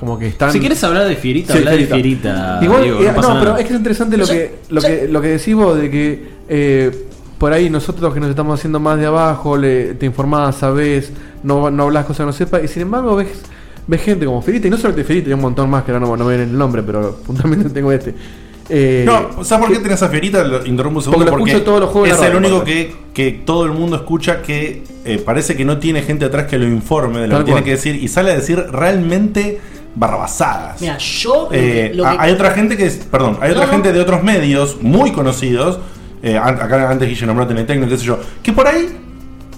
como 0.00 0.18
que 0.18 0.28
están. 0.28 0.52
Si 0.52 0.58
quieres 0.58 0.82
hablar 0.84 1.06
de 1.06 1.16
Fierita, 1.16 1.52
Sí, 1.52 1.58
habla 1.58 1.72
de 1.72 1.86
Fierita. 1.86 2.60
Igual, 2.62 2.84
eh, 2.84 3.12
no 3.14 3.40
pero 3.40 3.58
es 3.58 3.66
que 3.66 3.74
es 3.74 3.78
interesante 3.78 4.16
lo 4.16 4.26
que, 4.26 4.60
lo 4.70 4.80
que, 4.80 5.06
lo 5.06 5.20
que 5.20 5.28
decís 5.28 5.54
vos 5.54 5.76
de 5.76 5.90
que 5.90 6.28
eh, 6.48 7.07
por 7.38 7.52
ahí 7.52 7.70
nosotros 7.70 8.12
que 8.12 8.20
nos 8.20 8.30
estamos 8.30 8.58
haciendo 8.58 8.80
más 8.80 8.98
de 8.98 9.06
abajo, 9.06 9.56
le, 9.56 9.94
te 9.94 10.06
informás, 10.06 10.56
sabés, 10.56 11.12
no, 11.42 11.70
no 11.70 11.84
hablas 11.84 12.04
cosas 12.04 12.18
que 12.18 12.26
no 12.26 12.32
sepas, 12.32 12.64
y 12.64 12.68
sin 12.68 12.82
embargo 12.82 13.16
ves, 13.16 13.28
ves 13.86 14.02
gente 14.02 14.26
como 14.26 14.42
Fierita, 14.42 14.66
y 14.66 14.70
no 14.70 14.76
solamente 14.76 15.04
Fierita, 15.04 15.28
hay 15.28 15.34
un 15.34 15.40
montón 15.40 15.70
más 15.70 15.84
que 15.84 15.92
ahora 15.92 16.04
no, 16.06 16.16
no 16.16 16.24
me 16.24 16.36
viene 16.36 16.50
el 16.50 16.58
nombre, 16.58 16.82
pero 16.82 17.16
puntualmente 17.26 17.70
tengo 17.70 17.92
este. 17.92 18.14
Eh, 18.70 19.04
No, 19.06 19.42
¿sabes 19.44 19.66
por 19.66 19.74
qué 19.76 19.82
tenés 19.82 20.02
a 20.02 20.08
Fierita? 20.10 20.44
Lo 20.44 20.66
interrumpo 20.66 20.98
un 20.98 21.02
segundo. 21.04 21.24
Porque 21.24 21.40
lo 21.42 21.46
escucho 21.46 21.64
todos 21.64 21.80
los 21.80 21.88
juegos 21.90 22.10
Es 22.10 22.22
el 22.22 22.36
único 22.36 22.62
que, 22.64 22.94
que 23.14 23.30
todo 23.32 23.64
el 23.64 23.72
mundo 23.72 23.96
escucha 23.96 24.42
que 24.42 24.82
eh, 25.06 25.22
parece 25.24 25.56
que 25.56 25.64
no 25.64 25.78
tiene 25.78 26.02
gente 26.02 26.26
atrás 26.26 26.46
que 26.48 26.58
lo 26.58 26.66
informe 26.66 27.20
de 27.20 27.28
lo 27.28 27.36
Tal 27.36 27.44
que 27.44 27.52
tiene 27.52 27.64
que 27.64 27.70
decir 27.70 27.94
y 27.96 28.08
sale 28.08 28.30
a 28.30 28.34
decir 28.34 28.58
realmente 28.70 29.58
barrabasadas. 29.94 30.80
Mira, 30.82 30.98
yo... 30.98 31.48
lo 31.50 31.56
Eh, 31.56 31.88
que- 31.90 31.94
lo 31.96 32.06
a- 32.06 32.12
que- 32.12 32.16
hay 32.20 32.32
otra 32.32 32.50
gente 32.50 32.76
que 32.76 32.86
es, 32.86 32.96
perdón, 33.10 33.38
hay 33.40 33.52
otra 33.52 33.64
no. 33.66 33.72
gente 33.72 33.92
de 33.92 34.00
otros 34.00 34.22
medios 34.22 34.76
muy 34.82 35.12
conocidos, 35.12 35.78
eh, 36.22 36.36
acá 36.36 36.90
antes 36.90 37.08
Guille 37.08 37.26
nombró 37.26 37.46
Teletecno, 37.46 37.88
qué 37.88 37.96
sé 37.98 38.04
yo, 38.04 38.18
que 38.42 38.52
por 38.52 38.66
ahí 38.66 38.88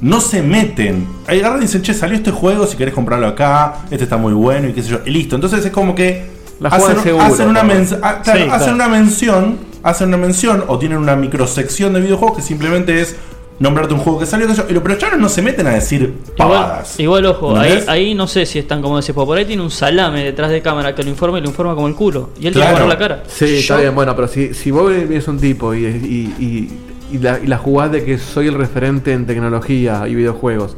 no 0.00 0.20
se 0.20 0.42
meten. 0.42 1.06
Ahí 1.26 1.40
agarran 1.40 1.58
y 1.58 1.62
dicen, 1.62 1.82
che, 1.82 1.92
salió 1.94 2.16
este 2.16 2.30
juego, 2.30 2.66
si 2.66 2.76
querés 2.76 2.94
comprarlo 2.94 3.26
acá, 3.26 3.74
este 3.90 4.04
está 4.04 4.16
muy 4.16 4.32
bueno 4.32 4.68
y 4.68 4.72
qué 4.72 4.82
sé 4.82 4.90
yo, 4.90 5.00
y 5.04 5.10
listo. 5.10 5.34
Entonces 5.34 5.64
es 5.64 5.70
como 5.70 5.94
que 5.94 6.26
La 6.58 6.70
hacen, 6.70 6.98
seguro, 7.02 7.24
hacen 7.24 7.48
una, 7.48 7.60
claro. 7.62 7.80
mens- 7.80 7.98
ah, 8.02 8.20
claro, 8.22 8.38
Sí, 8.40 8.44
hacen 8.50 8.58
claro. 8.58 8.74
una 8.74 8.88
mención, 8.88 9.58
hacen 9.82 10.08
una 10.08 10.16
mención 10.16 10.64
o 10.68 10.78
tienen 10.78 10.98
una 10.98 11.16
microsección 11.16 11.92
de 11.92 12.00
videojuegos 12.00 12.36
que 12.38 12.42
simplemente 12.42 13.00
es 13.00 13.16
nombrarte 13.60 13.94
un 13.94 14.00
juego 14.00 14.18
que 14.18 14.26
salió, 14.26 14.46
qué 14.48 14.54
sé 14.54 14.62
yo, 14.62 14.66
y 14.70 14.72
lo- 14.72 14.82
pero 14.82 14.98
ya 14.98 15.14
no 15.16 15.28
se 15.28 15.42
meten 15.42 15.66
a 15.66 15.70
decir 15.70 16.12
pavadas. 16.36 16.98
igual, 16.98 17.26
ojo, 17.26 17.56
ahí, 17.56 17.78
ahí 17.86 18.14
no 18.14 18.26
sé 18.26 18.46
si 18.46 18.58
están 18.58 18.80
como 18.82 18.96
decís, 18.98 19.14
porque 19.14 19.26
por 19.26 19.38
ahí 19.38 19.44
tiene 19.44 19.62
un 19.62 19.70
salame 19.70 20.24
detrás 20.24 20.50
de 20.50 20.60
cámara 20.62 20.94
que 20.94 21.02
lo 21.04 21.10
informa 21.10 21.38
y 21.38 21.42
lo 21.42 21.48
informa 21.48 21.74
como 21.74 21.86
el 21.86 21.94
culo. 21.94 22.30
Y 22.40 22.46
él 22.46 22.54
tiene 22.54 22.66
que 22.68 22.72
poner 22.72 22.88
la 22.88 22.98
cara. 22.98 23.22
Sí, 23.28 23.58
está 23.58 23.76
bien, 23.78 23.94
bueno, 23.94 24.16
pero 24.16 24.26
si, 24.28 24.54
si 24.54 24.70
vos 24.70 24.90
vienes 24.90 25.28
un 25.28 25.38
tipo 25.38 25.74
y, 25.74 25.84
y, 25.84 26.34
y, 26.40 27.14
y 27.16 27.18
la, 27.18 27.38
y 27.38 27.46
la 27.46 27.58
jugás 27.58 27.92
de 27.92 28.02
que 28.04 28.18
soy 28.18 28.48
el 28.48 28.54
referente 28.54 29.12
en 29.12 29.26
tecnología 29.26 30.04
y 30.08 30.14
videojuegos 30.14 30.76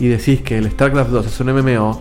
y 0.00 0.08
decís 0.08 0.40
que 0.40 0.56
el 0.58 0.70
StarCraft 0.70 1.10
2 1.10 1.26
es 1.26 1.38
un 1.40 1.52
MMO, 1.52 2.00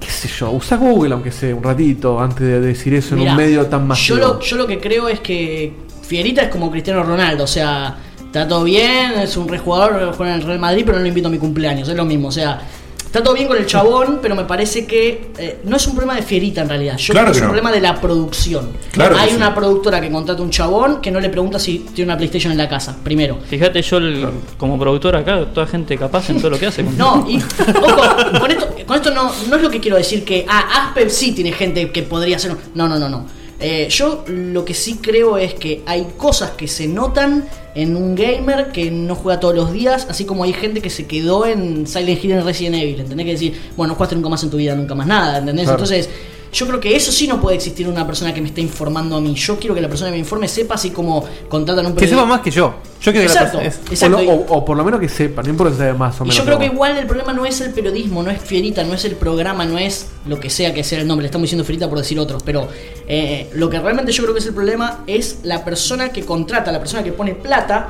qué 0.00 0.08
sé 0.10 0.26
yo, 0.28 0.50
usa 0.52 0.78
Google 0.78 1.12
aunque 1.12 1.30
sea 1.30 1.54
un 1.54 1.62
ratito 1.62 2.18
antes 2.18 2.40
de 2.40 2.60
decir 2.60 2.94
eso 2.94 3.14
en 3.14 3.28
un 3.28 3.36
medio 3.36 3.66
tan 3.66 3.80
Yo 3.82 3.86
masivo. 3.88 4.18
lo, 4.18 4.40
yo 4.40 4.56
lo 4.56 4.66
que 4.66 4.80
creo 4.80 5.06
es 5.08 5.20
que 5.20 5.74
Fierita 6.02 6.42
es 6.42 6.48
como 6.48 6.70
Cristiano 6.70 7.02
Ronaldo, 7.02 7.44
o 7.44 7.46
sea, 7.46 7.96
está 8.34 8.48
todo 8.48 8.64
bien, 8.64 9.12
es 9.22 9.36
un 9.36 9.46
rejugador, 9.46 10.12
juega 10.16 10.34
en 10.34 10.40
el 10.40 10.44
Real 10.46 10.58
Madrid, 10.58 10.82
pero 10.84 10.96
no 10.98 11.02
lo 11.02 11.08
invito 11.08 11.28
a 11.28 11.30
mi 11.30 11.38
cumpleaños, 11.38 11.88
es 11.88 11.94
lo 11.94 12.04
mismo, 12.04 12.26
o 12.28 12.32
sea, 12.32 12.60
está 13.04 13.22
todo 13.22 13.32
bien 13.32 13.46
con 13.46 13.56
el 13.56 13.64
chabón, 13.64 14.18
pero 14.20 14.34
me 14.34 14.42
parece 14.42 14.86
que 14.86 15.30
eh, 15.38 15.60
no 15.62 15.76
es 15.76 15.86
un 15.86 15.92
problema 15.94 16.16
de 16.16 16.22
Fierita 16.22 16.60
en 16.62 16.68
realidad, 16.68 16.96
yo 16.96 17.12
Claro 17.12 17.26
creo 17.26 17.32
que 17.32 17.38
es 17.38 17.42
un 17.42 17.46
no. 17.46 17.52
problema 17.52 17.70
de 17.70 17.80
la 17.80 18.00
producción. 18.00 18.70
Claro 18.90 19.16
Hay 19.16 19.30
sí. 19.30 19.36
una 19.36 19.54
productora 19.54 20.00
que 20.00 20.10
contrata 20.10 20.42
un 20.42 20.50
chabón 20.50 21.00
que 21.00 21.12
no 21.12 21.20
le 21.20 21.28
pregunta 21.28 21.60
si 21.60 21.86
tiene 21.94 22.10
una 22.10 22.16
PlayStation 22.16 22.50
en 22.50 22.58
la 22.58 22.68
casa, 22.68 22.96
primero. 23.04 23.38
Fíjate, 23.48 23.80
yo 23.82 23.98
el- 23.98 24.26
como 24.58 24.76
productor 24.80 25.14
acá, 25.14 25.46
toda 25.54 25.68
gente 25.68 25.96
capaz 25.96 26.28
en 26.30 26.38
todo 26.40 26.50
lo 26.50 26.58
que 26.58 26.66
hace. 26.66 26.82
No, 26.82 27.24
y 27.30 27.36
ojo, 27.36 28.40
con 28.40 28.50
esto, 28.50 28.68
con 28.84 28.96
esto 28.96 29.10
no, 29.12 29.30
no 29.48 29.56
es 29.56 29.62
lo 29.62 29.70
que 29.70 29.78
quiero 29.78 29.96
decir 29.96 30.24
que 30.24 30.44
ah, 30.48 30.86
Asper 30.88 31.08
sí 31.08 31.30
tiene 31.30 31.52
gente 31.52 31.92
que 31.92 32.02
podría 32.02 32.34
hacer. 32.34 32.56
No, 32.74 32.88
no, 32.88 32.98
no, 32.98 33.08
no. 33.08 33.26
Eh, 33.60 33.88
yo 33.90 34.24
lo 34.26 34.64
que 34.64 34.74
sí 34.74 34.98
creo 35.00 35.38
es 35.38 35.54
que 35.54 35.82
hay 35.86 36.06
cosas 36.16 36.50
que 36.50 36.66
se 36.68 36.86
notan 36.88 37.46
en 37.74 37.96
un 37.96 38.14
gamer 38.14 38.68
que 38.72 38.90
no 38.90 39.14
juega 39.14 39.40
todos 39.40 39.54
los 39.54 39.72
días, 39.72 40.06
así 40.08 40.24
como 40.24 40.44
hay 40.44 40.52
gente 40.52 40.80
que 40.80 40.90
se 40.90 41.06
quedó 41.06 41.46
en 41.46 41.86
Silent 41.86 42.22
Hill 42.24 42.32
en 42.32 42.44
Resident 42.44 42.76
Evil, 42.76 43.00
¿entendés? 43.00 43.26
Que 43.26 43.32
decir, 43.32 43.60
bueno, 43.76 43.92
no 43.92 43.96
jugaste 43.96 44.14
nunca 44.16 44.28
más 44.28 44.42
en 44.44 44.50
tu 44.50 44.56
vida, 44.56 44.74
nunca 44.74 44.94
más 44.94 45.06
nada, 45.06 45.38
¿entendés? 45.38 45.64
Claro. 45.64 45.78
Entonces, 45.78 46.08
yo 46.52 46.68
creo 46.68 46.78
que 46.78 46.94
eso 46.94 47.10
sí 47.10 47.26
no 47.26 47.40
puede 47.40 47.56
existir 47.56 47.88
una 47.88 48.06
persona 48.06 48.32
que 48.32 48.40
me 48.40 48.46
esté 48.46 48.60
informando 48.60 49.16
a 49.16 49.20
mí. 49.20 49.34
Yo 49.34 49.58
quiero 49.58 49.74
que 49.74 49.80
la 49.80 49.88
persona 49.88 50.10
que 50.10 50.14
me 50.14 50.20
informe 50.20 50.46
sepa 50.46 50.76
así 50.76 50.90
como 50.90 51.24
contratan 51.48 51.84
un 51.86 51.96
Que 51.96 52.06
sepa 52.06 52.24
más 52.24 52.42
que 52.42 52.52
yo. 52.52 52.74
Yo 53.02 53.10
quiero 53.12 53.26
que 53.28 53.34
la 53.34 53.40
Exacto, 53.40 53.58
persona- 53.58 53.84
es- 53.86 53.92
exacto. 53.92 54.18
O, 54.18 54.22
lo- 54.22 54.30
o- 54.30 54.58
o 54.58 54.64
por 54.64 54.76
lo 54.76 54.84
menos 54.84 55.00
que 55.00 55.08
sepa, 55.08 55.42
no 55.42 55.48
importa 55.50 55.72
si 55.72 55.78
sabe 55.80 55.94
más 55.94 56.14
o 56.20 56.24
Y 56.24 56.28
menos. 56.28 56.36
yo 56.36 56.44
creo 56.44 56.58
que 56.60 56.66
igual 56.66 56.96
el 56.96 57.06
problema 57.06 57.32
no 57.32 57.44
es 57.44 57.60
el 57.60 57.72
periodismo, 57.72 58.22
no 58.22 58.30
es 58.30 58.40
Fierita, 58.40 58.84
no 58.84 58.94
es 58.94 59.04
el 59.04 59.16
programa, 59.16 59.64
no 59.64 59.78
es 59.78 60.06
lo 60.28 60.38
que 60.38 60.48
sea 60.48 60.72
que 60.72 60.84
sea 60.84 61.00
el 61.00 61.08
nombre. 61.08 61.24
Le 61.24 61.26
estamos 61.26 61.42
diciendo 61.46 61.64
Fierita 61.64 61.88
por 61.88 61.98
decir 61.98 62.20
otros, 62.20 62.40
pero 62.44 62.68
eh, 63.08 63.50
lo 63.54 63.68
que 63.70 63.78
realmente 63.80 64.12
yo 64.12 64.22
creo 64.22 64.34
que 64.34 64.40
es 64.40 64.46
el 64.46 64.54
problema 64.54 65.04
es 65.06 65.38
la 65.42 65.64
persona 65.64 66.10
que 66.10 66.24
contrata, 66.24 66.72
la 66.72 66.78
persona 66.78 67.02
que 67.02 67.12
pone 67.12 67.34
plata, 67.34 67.88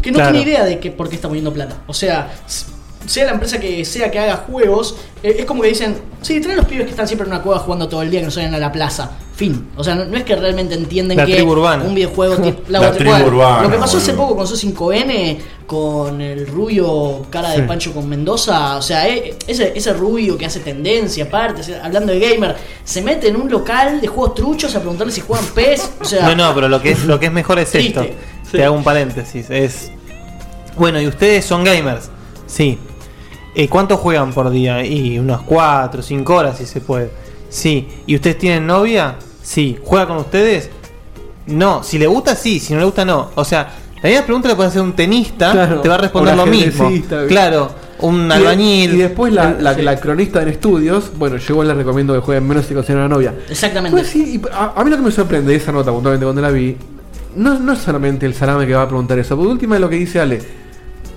que 0.00 0.10
no 0.10 0.18
Claro. 0.18 0.32
tiene 0.32 0.50
idea 0.50 0.64
de 0.64 0.78
que, 0.80 0.90
por 0.90 1.08
qué 1.08 1.16
está 1.16 1.28
poniendo 1.28 1.52
plata. 1.52 1.82
O 1.86 1.94
sea, 1.94 2.30
sea 3.06 3.26
la 3.26 3.32
empresa 3.32 3.58
que 3.60 3.84
sea 3.84 4.10
que 4.10 4.18
haga 4.18 4.36
juegos, 4.46 4.96
eh, 5.22 5.36
es 5.40 5.44
como 5.44 5.62
que 5.62 5.68
dicen, 5.68 5.96
sí, 6.20 6.40
traen 6.40 6.56
los 6.56 6.66
pibes 6.66 6.84
que 6.84 6.90
están 6.90 7.06
siempre 7.06 7.26
en 7.26 7.32
una 7.32 7.42
cueva 7.42 7.58
jugando 7.60 7.88
todo 7.88 8.02
el 8.02 8.10
día, 8.10 8.20
que 8.20 8.26
no 8.26 8.30
salen 8.32 8.54
a 8.54 8.58
la 8.58 8.70
plaza. 8.72 9.10
Fin. 9.34 9.70
O 9.76 9.82
sea, 9.82 9.94
no, 9.94 10.04
no 10.04 10.16
es 10.16 10.24
que 10.24 10.36
realmente 10.36 10.74
entienden 10.74 11.16
La 11.16 11.24
que 11.26 11.42
un 11.42 11.94
videojuego 11.94 12.36
tiene 12.42 12.58
La 12.68 12.92
tribu 12.92 13.12
urbana, 13.26 13.62
Lo 13.62 13.70
que 13.70 13.78
pasó 13.78 13.96
hace 13.96 14.12
boludo. 14.12 14.28
poco 14.28 14.36
con 14.36 14.46
su 14.46 14.56
5N, 14.56 15.38
con 15.66 16.20
el 16.20 16.46
rubio 16.46 17.26
cara 17.30 17.50
de 17.50 17.56
Sí. 17.56 17.62
Pancho 17.62 17.92
con 17.92 18.08
Mendoza, 18.08 18.76
o 18.76 18.82
sea, 18.82 19.08
eh, 19.08 19.34
ese, 19.46 19.72
ese 19.74 19.92
rubio 19.94 20.36
que 20.36 20.46
hace 20.46 20.60
tendencia, 20.60 21.24
aparte, 21.24 21.62
hablando 21.82 22.12
de 22.12 22.20
gamer, 22.20 22.56
se 22.84 23.00
mete 23.02 23.28
en 23.28 23.36
un 23.36 23.50
local 23.50 24.00
de 24.00 24.06
juegos 24.06 24.34
truchos 24.34 24.74
a 24.76 24.80
preguntarle 24.80 25.12
si 25.12 25.22
juegan 25.22 25.46
PES, 25.46 25.90
o 26.00 26.04
sea, 26.04 26.28
No, 26.28 26.34
no, 26.36 26.54
pero 26.54 26.68
lo 26.68 26.80
que 26.82 26.90
es, 26.92 27.04
lo 27.04 27.18
que 27.18 27.26
es 27.26 27.32
mejor 27.32 27.58
es 27.58 27.70
Triste. 27.70 28.00
esto. 28.00 28.52
Te 28.52 28.64
hago 28.64 28.76
un 28.76 28.84
paréntesis. 28.84 29.46
Es. 29.48 29.90
Bueno, 30.76 31.00
¿y 31.00 31.06
ustedes 31.06 31.44
son 31.44 31.64
gamers? 31.64 32.10
Sí. 32.46 32.78
Eh, 33.54 33.68
¿Cuánto 33.68 33.96
juegan 33.96 34.32
por 34.32 34.50
día? 34.50 34.84
Y 34.84 35.18
unas 35.18 35.42
4 35.42 36.02
5 36.02 36.34
horas 36.34 36.58
si 36.58 36.66
se 36.66 36.80
puede. 36.80 37.10
Sí. 37.48 37.86
¿Y 38.06 38.14
ustedes 38.14 38.38
tienen 38.38 38.66
novia? 38.66 39.16
Sí. 39.42 39.76
¿Juega 39.84 40.06
con 40.08 40.16
ustedes? 40.18 40.70
No. 41.46 41.82
Si 41.82 41.98
le 41.98 42.06
gusta, 42.06 42.34
sí. 42.34 42.58
Si 42.60 42.72
no 42.72 42.78
le 42.80 42.86
gusta, 42.86 43.04
no. 43.04 43.30
O 43.34 43.44
sea, 43.44 43.68
la 44.02 44.08
misma 44.08 44.24
pregunta 44.24 44.48
le 44.48 44.54
puede 44.56 44.68
hacer 44.70 44.80
un 44.82 44.94
tenista, 44.94 45.52
Claro, 45.52 45.80
te 45.80 45.88
va 45.88 45.96
a 45.96 45.98
responder 45.98 46.36
lo 46.36 46.46
mismo. 46.46 46.90
Claro. 47.28 47.70
Un 48.00 48.26
Y- 48.28 48.32
albañil. 48.32 48.94
Y, 48.94 48.96
después 48.96 49.32
la, 49.32 49.52
la, 49.60 49.74
Sí. 49.74 49.82
la 49.82 50.00
cronista 50.00 50.42
en 50.42 50.48
estudios, 50.48 51.12
bueno, 51.16 51.36
yo 51.36 51.52
igual 51.54 51.68
les 51.68 51.76
recomiendo 51.76 52.14
que 52.14 52.20
jueguen 52.20 52.48
menos 52.48 52.66
si 52.66 52.74
consiguen 52.74 52.98
una 52.98 53.08
novia. 53.08 53.32
Exactamente. 53.48 53.96
Pues 53.96 54.08
sí, 54.08 54.40
y 54.42 54.48
a, 54.52 54.72
a 54.74 54.82
mí 54.82 54.90
lo 54.90 54.96
que 54.96 55.02
me 55.02 55.10
sorprende 55.12 55.52
de 55.52 55.58
esa 55.58 55.70
nota 55.70 55.92
puntualmente 55.92 56.24
cuando 56.24 56.42
la 56.42 56.50
vi, 56.50 56.76
no, 57.36 57.58
no 57.60 57.72
es 57.74 57.78
solamente 57.78 58.26
el 58.26 58.34
salame 58.34 58.66
que 58.66 58.74
va 58.74 58.82
a 58.82 58.88
preguntar 58.88 59.18
eso, 59.20 59.36
porque 59.36 59.52
última 59.52 59.76
es 59.76 59.80
lo 59.80 59.88
que 59.88 59.96
dice 59.96 60.20
Ale. 60.20 60.42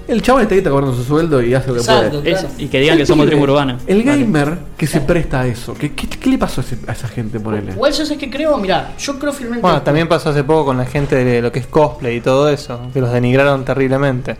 El 0.07 0.21
chaval 0.21 0.43
está 0.43 0.53
ahí 0.53 0.59
está 0.59 0.69
cobrando 0.69 0.95
su 0.95 1.03
sueldo 1.03 1.41
y 1.41 1.53
hace 1.53 1.67
lo 1.69 1.73
que 1.75 1.79
Exacto, 1.79 2.19
puede. 2.21 2.31
claro. 2.33 2.47
Y 2.59 2.67
que 2.67 2.79
digan 2.79 2.97
que 2.97 3.05
somos 3.05 3.25
tribu 3.25 3.43
urbana. 3.43 3.79
El 3.87 4.03
gamer 4.03 4.57
que 4.77 4.85
se 4.87 5.01
presta 5.01 5.41
a 5.41 5.47
eso, 5.47 5.73
¿qué, 5.73 5.93
qué, 5.93 6.07
qué 6.07 6.29
le 6.29 6.37
pasó 6.37 6.61
a, 6.61 6.63
ese- 6.63 6.77
a 6.87 6.91
esa 6.91 7.07
gente, 7.07 7.39
ponele? 7.39 7.71
Igual 7.71 7.91
yo 7.93 8.05
sé 8.05 8.17
que 8.17 8.29
creo, 8.29 8.57
mira, 8.57 8.93
yo 8.99 9.17
creo 9.17 9.33
firmemente. 9.33 9.61
Bueno, 9.63 9.81
también 9.81 10.07
pasó 10.07 10.29
hace 10.29 10.43
poco 10.43 10.65
con 10.65 10.77
la 10.77 10.85
gente 10.85 11.15
de 11.23 11.41
lo 11.41 11.51
que 11.51 11.59
es 11.59 11.67
cosplay 11.67 12.17
y 12.17 12.21
todo 12.21 12.49
eso, 12.49 12.79
que 12.93 13.01
los 13.01 13.11
denigraron 13.11 13.65
terriblemente. 13.65 14.37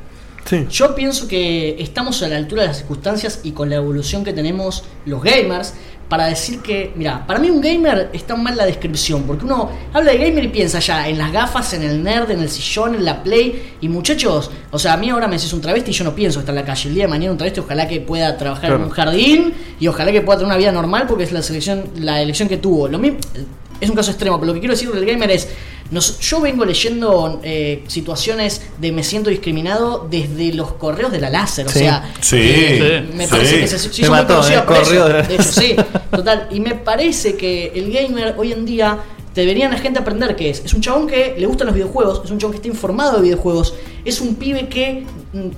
Yo 0.70 0.94
pienso 0.94 1.28
que 1.28 1.76
estamos 1.82 2.22
a 2.22 2.28
la 2.28 2.36
altura 2.38 2.62
de 2.62 2.68
las 2.68 2.78
circunstancias 2.78 3.40
y 3.42 3.54
con 3.54 3.68
la 3.68 3.78
evolución 3.78 4.24
que 4.24 4.32
tenemos 4.32 4.84
los 5.08 5.24
gamers 5.24 5.74
para 6.10 6.28
decir 6.28 6.60
que, 6.60 6.92
mira, 6.96 7.26
para 7.26 7.40
mí 7.40 7.50
un 7.50 7.62
gamer 7.62 8.10
está 8.14 8.36
mal 8.36 8.56
la 8.56 8.66
descripción, 8.66 9.24
porque 9.24 9.46
uno 9.46 9.72
habla 9.92 10.12
de 10.12 10.18
gamer 10.20 10.44
y 10.44 10.48
piensa 10.50 10.80
ya 10.80 11.08
en 11.08 11.18
las 11.18 11.32
gafas, 11.32 11.74
en 11.74 11.84
el 11.84 12.04
nerd, 12.04 12.30
en 12.32 12.42
el 12.42 12.50
sillón, 12.50 12.96
en 12.96 13.06
la 13.06 13.24
play, 13.24 13.74
y 13.82 13.90
muchachos, 13.90 14.52
o 14.72 14.78
sea, 14.78 14.94
a 14.94 14.98
mí 14.98 15.10
ahora 15.10 15.28
me 15.28 15.38
decís 15.38 15.52
un 15.54 15.62
travesti 15.62 15.92
y 15.92 15.94
yo 15.94 16.04
no 16.04 16.14
pienso 16.14 16.40
estar 16.40 16.54
en 16.54 16.62
la 16.62 16.66
calle. 16.66 16.90
El 16.90 16.96
día 16.96 17.06
de 17.06 17.10
mañana 17.10 17.32
un 17.32 17.38
travesti 17.38 17.60
ojalá 17.60 17.88
que 17.88 18.02
pueda 18.02 18.38
trabajar 18.38 18.74
en 18.74 18.84
un 18.84 18.90
jardín 18.90 19.54
y 19.80 19.88
ojalá 19.88 20.12
que 20.12 20.22
pueda 20.22 20.38
tener 20.38 20.48
una 20.48 20.58
vida 20.58 20.72
normal 20.72 21.06
porque 21.08 21.24
es 21.24 21.32
la 21.32 21.42
selección, 21.42 21.86
la 21.98 22.22
elección 22.22 22.48
que 22.48 22.58
tuvo. 22.58 22.88
Lo 22.88 23.00
mismo, 23.00 23.18
es 23.80 23.90
un 23.90 23.96
caso 23.96 24.12
extremo, 24.12 24.38
pero 24.40 24.48
lo 24.48 24.54
que 24.54 24.60
quiero 24.60 24.74
decir 24.74 24.92
del 24.92 25.06
gamer 25.06 25.32
es, 25.32 25.50
nos- 25.92 26.20
yo 26.20 26.42
vengo 26.42 26.66
leyendo 26.66 27.40
eh, 27.44 27.84
situaciones 27.88 28.62
de 28.80 28.92
me 28.92 29.04
siento 29.04 29.30
discriminado 29.30 30.08
desde 30.10 30.54
los 30.54 30.74
correos 30.74 31.12
de 31.12 31.20
la 31.22 31.30
láser, 31.30 31.68
o 31.68 31.70
Sí. 31.70 31.80
sea, 31.80 32.14
Sí, 32.22 32.38
eh, 32.42 33.06
me 33.14 33.26
sí. 33.26 33.32
parece 33.32 33.60
que 33.60 33.68
se, 33.68 33.80
se 33.80 33.88
hizo 34.02 34.12
muy 34.12 34.22
mató, 34.22 34.34
eh, 34.48 34.62
por 34.66 34.78
eso, 34.78 34.84
correo 34.86 35.08
de 35.24 35.34
hecho, 35.36 35.44
sí, 35.44 35.76
total, 36.12 36.48
y 36.52 36.60
me 36.60 36.76
parece 36.76 37.36
que 37.36 37.72
el 37.76 37.92
gamer 37.92 38.36
hoy 38.38 38.52
en 38.52 38.66
día 38.66 38.98
deberían 39.36 39.70
la 39.72 39.78
gente 39.78 40.00
aprender 40.00 40.34
que 40.38 40.50
es. 40.50 40.62
Es 40.64 40.74
un 40.74 40.80
chabón 40.80 41.08
que 41.08 41.36
le 41.38 41.46
gustan 41.46 41.68
los 41.68 41.76
videojuegos, 41.76 42.22
es 42.24 42.32
un 42.32 42.38
chabón 42.40 42.54
que 42.54 42.58
está 42.58 42.70
informado 42.70 43.18
de 43.18 43.24
videojuegos, 43.24 43.74
es 44.06 44.22
un 44.22 44.36
pibe 44.36 44.70
que, 44.70 45.04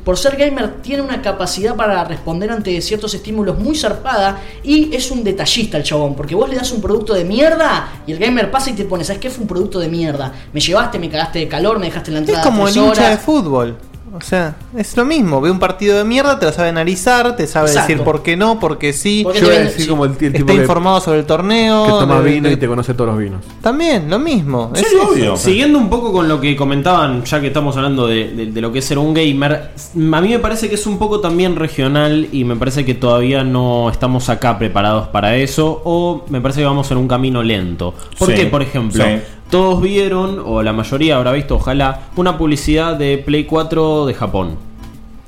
por 0.04 0.18
ser 0.18 0.36
gamer, 0.38 0.82
tiene 0.82 1.02
una 1.02 1.22
capacidad 1.22 1.76
para 1.76 2.04
responder 2.04 2.52
ante 2.52 2.82
ciertos 2.82 3.14
estímulos 3.14 3.60
muy 3.60 3.76
zarpada 3.76 4.40
y 4.64 4.96
es 4.96 5.12
un 5.12 5.24
detallista 5.24 5.78
el 5.78 5.84
chabón, 5.84 6.16
porque 6.16 6.36
vos 6.36 6.50
le 6.50 6.56
das 6.56 6.72
un 6.72 6.82
producto 6.82 7.14
de 7.14 7.24
mierda 7.24 8.02
y 8.08 8.12
el 8.12 8.20
gamer 8.20 8.50
pasa 8.50 8.70
y 8.70 8.74
te 8.74 8.86
pone, 8.86 9.04
¿sabes 9.04 9.22
qué? 9.22 9.30
Fue 9.30 9.42
un 9.44 9.48
producto 9.48 9.80
de 9.80 9.88
mierda. 9.90 10.34
Me 10.54 10.60
llevaste, 10.60 11.00
me 11.00 11.10
cagaste 11.10 11.40
de 11.40 11.48
calor, 11.48 11.80
me 11.80 11.86
dejaste 11.88 12.10
en 12.12 12.16
la 12.16 12.22
Es 12.22 12.28
entrada. 12.30 12.44
como 12.50 12.68
el 12.68 12.76
hincha 12.76 13.10
de 13.10 13.18
fútbol. 13.18 13.78
O 14.16 14.22
sea, 14.22 14.56
es 14.76 14.96
lo 14.98 15.06
mismo. 15.06 15.42
Ve 15.42 15.52
un 15.52 15.60
partido 15.60 15.98
de 15.98 16.04
mierda, 16.04 16.40
te 16.40 16.46
lo 16.46 16.52
sabe 16.52 16.70
analizar, 16.70 17.36
te 17.36 17.46
sabe 17.46 17.68
Exacto. 17.68 17.90
decir 17.90 18.04
por 18.06 18.24
qué 18.24 18.36
no, 18.38 18.60
por 18.60 18.78
qué 18.78 18.94
sí. 18.94 19.22
Porque 19.24 19.40
Yo 19.40 19.46
te 19.46 19.52
voy 19.52 19.56
a 19.56 19.60
vende- 19.60 19.72
decir 19.72 19.84
sí. 19.86 19.90
como 19.90 20.06
el, 20.06 20.12
el 20.12 20.18
tipo 20.18 20.34
Está 20.38 20.54
que, 20.54 20.60
informado 20.62 21.02
sobre 21.02 21.20
el 21.20 21.26
torneo. 21.26 21.86
que 21.86 21.92
toma 21.92 22.22
de- 22.22 22.32
vino 22.32 22.48
de- 22.48 22.54
y 22.54 22.58
te 22.58 22.68
conoce 22.68 22.94
todos 22.94 23.10
los 23.12 23.20
vinos. 23.20 23.44
También, 23.62 24.10
lo 24.10 24.18
mismo. 24.18 24.72
Sí, 24.74 24.82
Es 24.86 24.94
eso. 24.94 25.10
obvio. 25.10 25.38
Siguiendo 25.38 25.78
un 25.78 25.90
poco 25.90 26.12
con 26.14 26.28
lo 26.28 26.40
que 26.42 26.56
comentaban, 26.56 27.24
ya 27.26 27.42
que 27.42 27.48
estamos 27.48 27.76
hablando 27.76 28.08
de, 28.08 28.30
de- 28.30 28.46
de 28.48 28.62
lo 28.62 28.72
que 28.72 28.80
es 28.80 28.86
ser 28.86 28.98
un 28.98 29.14
gamer, 29.14 29.72
a 29.76 30.22
mí 30.22 30.30
me 30.30 30.40
parece 30.40 30.70
que 30.70 30.76
es 30.76 30.88
un 30.88 30.98
poco 30.98 31.20
también 31.20 31.56
regional 31.56 32.30
y 32.32 32.44
me 32.46 32.56
parece 32.56 32.86
que 32.86 32.96
todavía 32.96 33.44
no 33.44 33.90
estamos 33.90 34.30
acá 34.30 34.58
preparados 34.58 35.10
para 35.10 35.36
eso 35.36 35.82
o 35.84 36.26
me 36.30 36.40
parece 36.42 36.62
que 36.62 36.66
vamos 36.66 36.90
en 36.92 36.98
un 36.98 37.08
camino 37.08 37.44
lento. 37.44 37.94
Porque, 38.18 38.38
Sí, 38.38 38.46
por 38.46 38.62
ejemplo, 38.62 39.04
sí. 39.04 39.12
Todos 39.50 39.82
vieron, 39.82 40.42
o 40.46 40.62
la 40.64 40.74
mayoría 40.74 41.18
habrá 41.18 41.32
visto, 41.32 41.56
ojalá, 41.56 42.02
una 42.16 42.38
publicidad 42.38 42.96
de 42.98 43.18
Play 43.18 43.46
4 43.46 44.06
de 44.06 44.14
Japón. 44.14 44.56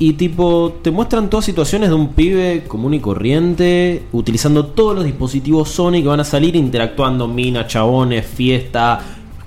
Y 0.02 0.14
tipo, 0.14 0.78
te 0.82 0.92
muestran 0.92 1.30
todas 1.30 1.44
situaciones 1.46 1.90
de 1.90 1.96
un 1.96 2.10
pibe 2.14 2.64
común 2.68 2.94
y 2.94 3.00
corriente, 3.02 4.04
utilizando 4.14 4.66
todos 4.68 4.96
los 4.96 5.04
dispositivos 5.04 5.70
Sony 5.70 6.02
que 6.02 6.08
van 6.08 6.22
a 6.22 6.24
salir, 6.24 6.56
interactuando, 6.56 7.28
mina, 7.28 7.68
chabones, 7.68 8.26
fiesta, 8.26 9.00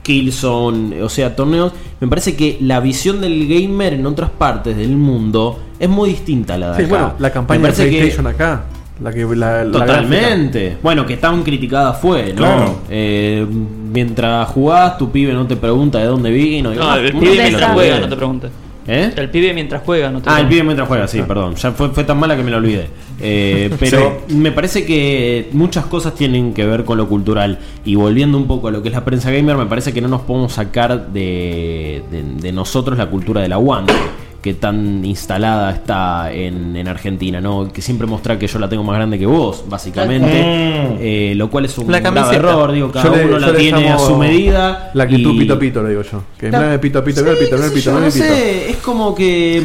Killzone, 0.03 1.03
o 1.03 1.09
sea, 1.09 1.35
torneos. 1.35 1.73
Me 2.01 2.09
parece 2.09 2.36
que 2.36 2.59
la 2.61 2.81
visión 2.81 3.20
del 3.20 3.47
gamer 3.49 3.94
en 3.94 4.05
otras 4.07 4.31
partes 4.31 4.77
del 4.77 4.97
mundo 4.97 5.59
es 5.78 5.89
muy 5.89 6.11
distinta 6.11 6.55
a 6.55 6.59
la 6.59 6.70
de 6.73 6.77
Sí, 6.77 6.82
acá. 6.82 6.90
bueno, 6.90 7.12
la 7.19 7.31
campaña 7.32 7.69
de 7.69 7.73
que- 7.73 7.89
PlayStation 7.89 8.27
acá. 8.27 8.65
La 9.02 9.12
que, 9.12 9.24
la, 9.35 9.64
la 9.64 9.73
Totalmente. 9.73 10.77
bueno, 10.82 11.05
que 11.06 11.16
tan 11.16 11.43
criticada 11.43 11.93
fue, 11.94 12.28
¿no? 12.32 12.36
Claro. 12.36 12.78
Eh, 12.90 13.44
mientras 13.48 14.48
jugás, 14.51 14.97
tu 14.98 15.10
pibe 15.10 15.32
no 15.32 15.47
te 15.47 15.56
pregunta 15.56 15.98
de 15.98 16.06
dónde 16.06 16.31
vino. 16.31 16.73
y 16.73 16.77
No, 16.77 16.94
el 16.97 17.12
pibe 17.12 17.32
mientras 17.43 17.73
juega 17.73 17.98
no 18.01 18.09
te 18.09 18.16
pregunta. 18.16 18.48
¿Eh? 18.86 19.12
El 19.16 19.31
pibe 19.31 19.55
mientras 19.55 19.82
juega 19.85 20.10
no 20.10 20.20
te 20.20 20.28
Ah, 20.28 20.32
el 20.32 20.47
pregunta. 20.47 20.51
pibe 20.51 20.62
mientras 20.64 20.89
juega, 20.89 21.06
sí, 21.09 21.23
perdón. 21.27 21.55
Ya 21.55 21.70
fue, 21.73 21.89
fue 21.90 22.02
tan 22.05 22.19
mala 22.19 22.36
que 22.36 22.43
me 22.43 22.51
lo 22.51 22.56
olvidé. 22.59 22.89
Eh, 23.20 23.70
pero 23.81 24.23
me 24.28 24.51
parece 24.52 24.85
que 24.85 25.48
muchas 25.52 25.86
cosas 25.86 26.14
tienen 26.14 26.52
que 26.52 26.66
ver 26.66 26.85
con 26.85 26.98
lo 26.98 27.09
cultural. 27.09 27.59
Y 27.85 27.94
volviendo 27.94 28.36
un 28.39 28.47
poco 28.47 28.69
a 28.69 28.70
lo 28.73 28.82
que 28.82 28.89
es 28.89 28.94
la 28.94 29.05
prensa 29.05 29.31
gamer, 29.31 29.56
me 29.56 29.66
parece 29.66 29.93
que 29.93 30.01
no 30.01 30.09
nos 30.09 30.23
podemos 30.23 30.52
sacar 30.52 31.09
de, 31.09 32.02
de- 32.10 32.24
de 32.40 32.52
nosotros 32.52 32.98
la 32.98 33.06
cultura 33.06 33.40
del 33.40 33.52
aguante. 33.52 33.94
Que 34.43 34.55
tan 34.55 35.05
instalada 35.05 35.70
está 35.70 36.32
en, 36.32 36.77
en 36.77 36.89
Argentina, 36.89 37.40
¿no? 37.40 37.73
Que 37.73 37.81
siempre 37.81 38.09
mostrar 38.09 38.39
que 38.40 38.48
yo 38.48 38.59
la 38.59 38.69
tengo 38.69 38.82
más 38.82 38.97
grande 38.97 39.16
que 39.16 39.24
vos, 39.24 39.62
básicamente. 39.69 40.27
Mm. 40.27 40.97
Eh, 41.01 41.32
lo 41.36 41.48
cual 41.48 41.66
es 41.66 41.78
un 41.78 41.90
La 41.93 42.01
grave 42.01 42.35
error, 42.36 42.73
digo, 42.73 42.90
cada 42.90 43.14
le- 43.16 43.24
uno 43.27 43.39
la 43.39 43.55
tiene 43.55 43.89
a 43.90 43.98
su 44.01 44.16
medida. 44.16 44.90
La 44.94 45.05
actitud 45.05 45.32
y- 45.35 45.39
pito 45.39 45.59
pito, 45.60 45.82
le 45.85 45.90
digo 45.90 46.02
yo. 46.02 46.24
Que 46.36 46.51
La- 46.51 46.59
no 46.60 46.73
es 46.73 46.78
pito 46.81 47.05
pito, 47.05 47.20
Sí, 47.20 47.27
pito, 47.39 47.56
sé 47.56 47.70
pito, 47.70 47.81
yo, 47.81 47.93
no 47.93 47.98
pito. 48.06 48.10
sé, 48.10 48.70
es 48.70 48.77
como 48.78 49.14
que. 49.14 49.62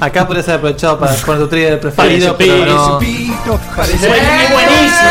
Acá 0.00 0.26
podría 0.26 0.42
ser 0.42 0.54
aprovechado 0.56 0.98
para 0.98 1.14
poner 1.14 1.40
tu 1.42 1.48
trigger 1.48 1.80
Parece 1.80 1.96
preferido, 1.96 2.36
pero 2.36 2.98
pito, 2.98 3.34
no. 3.46 3.58
Es 3.82 4.52
buenísimo. 4.52 5.10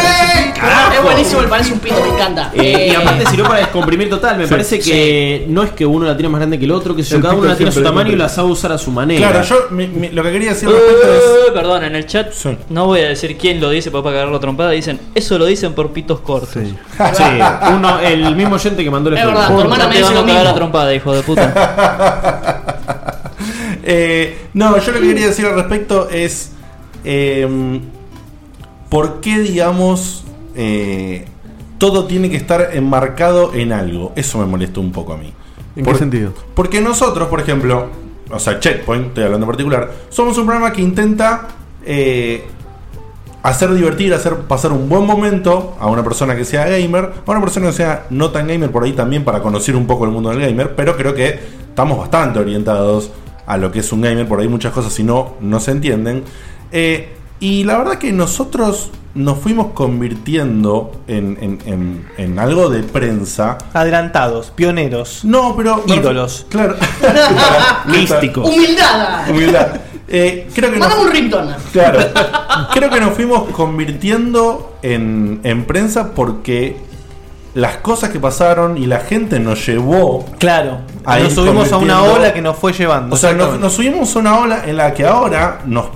Es 0.93 1.03
buenísimo 1.03 1.41
el 1.41 1.47
parece 1.49 1.73
un 1.73 1.79
pito, 1.79 1.95
me 2.01 2.09
encanta. 2.09 2.51
Eh, 2.53 2.87
y 2.89 2.91
Eh, 2.91 2.95
aparte 2.95 3.25
sirvió 3.25 3.45
para 3.45 3.59
descomprimir 3.59 4.09
total. 4.09 4.37
Me 4.37 4.45
Sí. 4.45 4.49
parece 4.51 4.79
que 4.79 5.45
no 5.49 5.63
es 5.63 5.71
que 5.71 5.85
uno 5.85 6.05
la 6.05 6.15
tiene 6.15 6.29
más 6.29 6.39
grande 6.39 6.59
que 6.59 6.65
el 6.65 6.71
otro, 6.71 6.95
que 6.95 7.03
si 7.03 7.19
cada 7.19 7.33
uno 7.33 7.47
la 7.47 7.55
tiene 7.55 7.69
a 7.69 7.73
su 7.73 7.81
tamaño 7.83 8.11
y 8.11 8.15
la 8.15 8.29
sabe 8.29 8.49
usar 8.49 8.71
a 8.71 8.77
su 8.77 8.91
manera. 8.91 9.29
Claro, 9.31 9.45
yo 9.45 9.55
mi- 9.71 9.87
mi- 9.87 10.09
lo 10.09 10.23
que 10.23 10.31
quería 10.31 10.49
decir 10.49 10.69
respecto 10.69 11.13
es. 11.13 11.51
Perdón, 11.53 11.83
en 11.83 11.95
el 11.95 12.05
chat 12.05 12.31
no 12.69 12.85
voy 12.85 13.01
a 13.01 13.09
decir 13.09 13.37
quién 13.37 13.59
lo 13.59 13.69
dice 13.69 13.89
para 13.91 14.03
cagarlo 14.05 14.39
trompada. 14.39 14.71
Dicen, 14.71 14.99
eso 15.15 15.37
lo 15.37 15.45
dicen 15.45 15.73
por 15.73 15.91
pitos 15.91 16.19
cortos. 16.21 16.49
Sí, 16.53 16.77
uno, 17.73 17.99
el 17.99 18.35
mismo 18.35 18.55
oyente 18.55 18.83
que 18.83 18.91
mandó 18.91 19.09
el 19.09 19.17
Es 19.17 19.25
verdad, 19.25 19.47
tu 19.47 19.59
hermana 19.61 19.87
me 19.87 19.97
dice 19.97 20.13
lo 20.13 20.21
cagar 20.21 20.35
mismo. 20.35 20.49
a 20.49 20.55
trompada, 20.55 20.93
hijo 20.93 21.13
de 21.13 21.23
puta. 21.23 22.73
Eh, 23.89 24.37
no, 24.53 24.77
yo 24.79 24.91
lo 24.91 24.99
que 24.99 25.07
quería 25.07 25.27
decir 25.27 25.45
al 25.45 25.55
respecto 25.55 26.09
es. 26.09 26.51
eh, 27.05 27.79
¿Por 28.89 29.19
qué, 29.21 29.39
digamos, 29.39 30.23
eh, 30.55 31.25
todo 31.77 32.05
tiene 32.05 32.29
que 32.29 32.37
estar 32.37 32.69
enmarcado 32.73 33.53
en 33.53 33.71
algo? 33.73 34.13
Eso 34.15 34.37
me 34.39 34.45
molestó 34.45 34.79
un 34.81 34.91
poco 34.91 35.13
a 35.13 35.17
mí. 35.17 35.33
¿En 35.75 35.83
Por- 35.83 35.93
qué 35.93 35.99
sentido? 35.99 36.33
Porque 36.55 36.79
nosotros, 36.81 37.27
por 37.27 37.39
ejemplo, 37.41 37.87
o 38.31 38.39
sea, 38.39 38.59
Checkpoint, 38.59 39.07
estoy 39.07 39.23
hablando 39.25 39.45
en 39.45 39.49
particular, 39.51 39.91
somos 40.09 40.37
un 40.37 40.45
programa 40.45 40.71
que 40.73 40.81
intenta 40.81 41.47
eh, 41.85 42.43
hacer 43.43 43.73
divertir, 43.73 44.13
hacer 44.13 44.35
pasar 44.47 44.71
un 44.71 44.89
buen 44.89 45.05
momento 45.05 45.75
a 45.79 45.87
una 45.87 46.03
persona 46.03 46.35
que 46.35 46.43
sea 46.45 46.67
gamer, 46.67 47.11
a 47.25 47.31
una 47.31 47.41
persona 47.41 47.67
que 47.67 47.73
sea 47.73 48.05
no 48.09 48.31
tan 48.31 48.47
gamer 48.47 48.71
por 48.71 48.83
ahí 48.83 48.93
también 48.93 49.23
para 49.23 49.41
conocer 49.41 49.75
un 49.75 49.85
poco 49.87 50.05
el 50.05 50.11
mundo 50.11 50.29
del 50.29 50.41
gamer, 50.41 50.75
pero 50.75 50.95
creo 50.97 51.13
que 51.13 51.39
estamos 51.69 51.97
bastante 51.97 52.39
orientados 52.39 53.11
a 53.47 53.57
lo 53.57 53.71
que 53.71 53.79
es 53.79 53.91
un 53.91 54.01
gamer, 54.01 54.27
por 54.27 54.39
ahí 54.39 54.47
muchas 54.47 54.71
cosas 54.73 54.93
si 54.93 55.03
no, 55.03 55.33
no 55.41 55.59
se 55.59 55.71
entienden. 55.71 56.23
Eh, 56.71 57.13
y 57.39 57.63
la 57.63 57.77
verdad 57.79 57.95
que 57.97 58.11
nosotros 58.11 58.91
nos 59.15 59.39
fuimos 59.39 59.67
convirtiendo 59.73 60.91
en, 61.07 61.37
en- 61.41 61.59
en- 61.65 62.07
en 62.17 62.37
algo 62.39 62.69
de 62.69 62.83
prensa. 62.83 63.57
Adelantados, 63.73 64.51
pioneros. 64.51 65.23
No, 65.23 65.55
pero. 65.55 65.83
Ídolos. 65.87 66.45
Claro. 66.49 66.75
Místicos. 67.85 68.47
Humildad. 68.47 69.29
Humildad. 69.29 69.67
Eh, 70.09 70.47
creo 70.53 70.71
que 70.71 70.79
Mándame 70.79 71.01
nos, 71.01 71.09
un 71.09 71.11
ringtone. 71.17 71.51
claro, 71.73 71.99
creo 72.73 72.89
que 72.89 72.99
nos 73.01 73.13
fuimos 73.13 73.49
convirtiendo 73.51 74.77
en, 74.81 75.41
en 75.43 75.65
prensa 75.65 76.13
porque 76.13 76.77
las 77.57 77.77
cosas 77.77 78.11
que 78.11 78.19
pasaron 78.19 78.77
y 78.77 78.85
la 78.85 78.99
gente 78.99 79.39
nos 79.39 79.65
llevó. 79.65 80.23
Claro. 80.37 80.81
a 81.03 81.17
nos 81.17 81.33
subimos 81.33 81.71
a 81.71 81.77
una 81.77 82.03
ola 82.03 82.31
que 82.31 82.41
nos 82.41 82.55
fue 82.55 82.71
llevando. 82.71 83.15
O 83.15 83.17
sea, 83.17 83.33
nos 83.33 83.73
subimos 83.73 84.15
a 84.15 84.19
una 84.19 84.37
ola 84.37 84.61
en 84.65 84.77
la 84.77 84.93
que 84.93 85.05
ahora 85.05 85.61
nos 85.65 85.87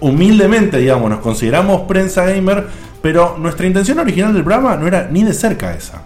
humildemente, 0.00 0.76
digamos, 0.76 1.08
nos 1.08 1.20
consideramos 1.20 1.82
prensa 1.82 2.26
gamer, 2.26 2.66
pero 3.00 3.36
nuestra 3.38 3.66
intención 3.66 4.00
original 4.00 4.34
del 4.34 4.44
programa 4.44 4.76
no 4.76 4.86
era 4.86 5.08
ni 5.10 5.22
de 5.22 5.32
cerca 5.32 5.72
esa. 5.72 6.02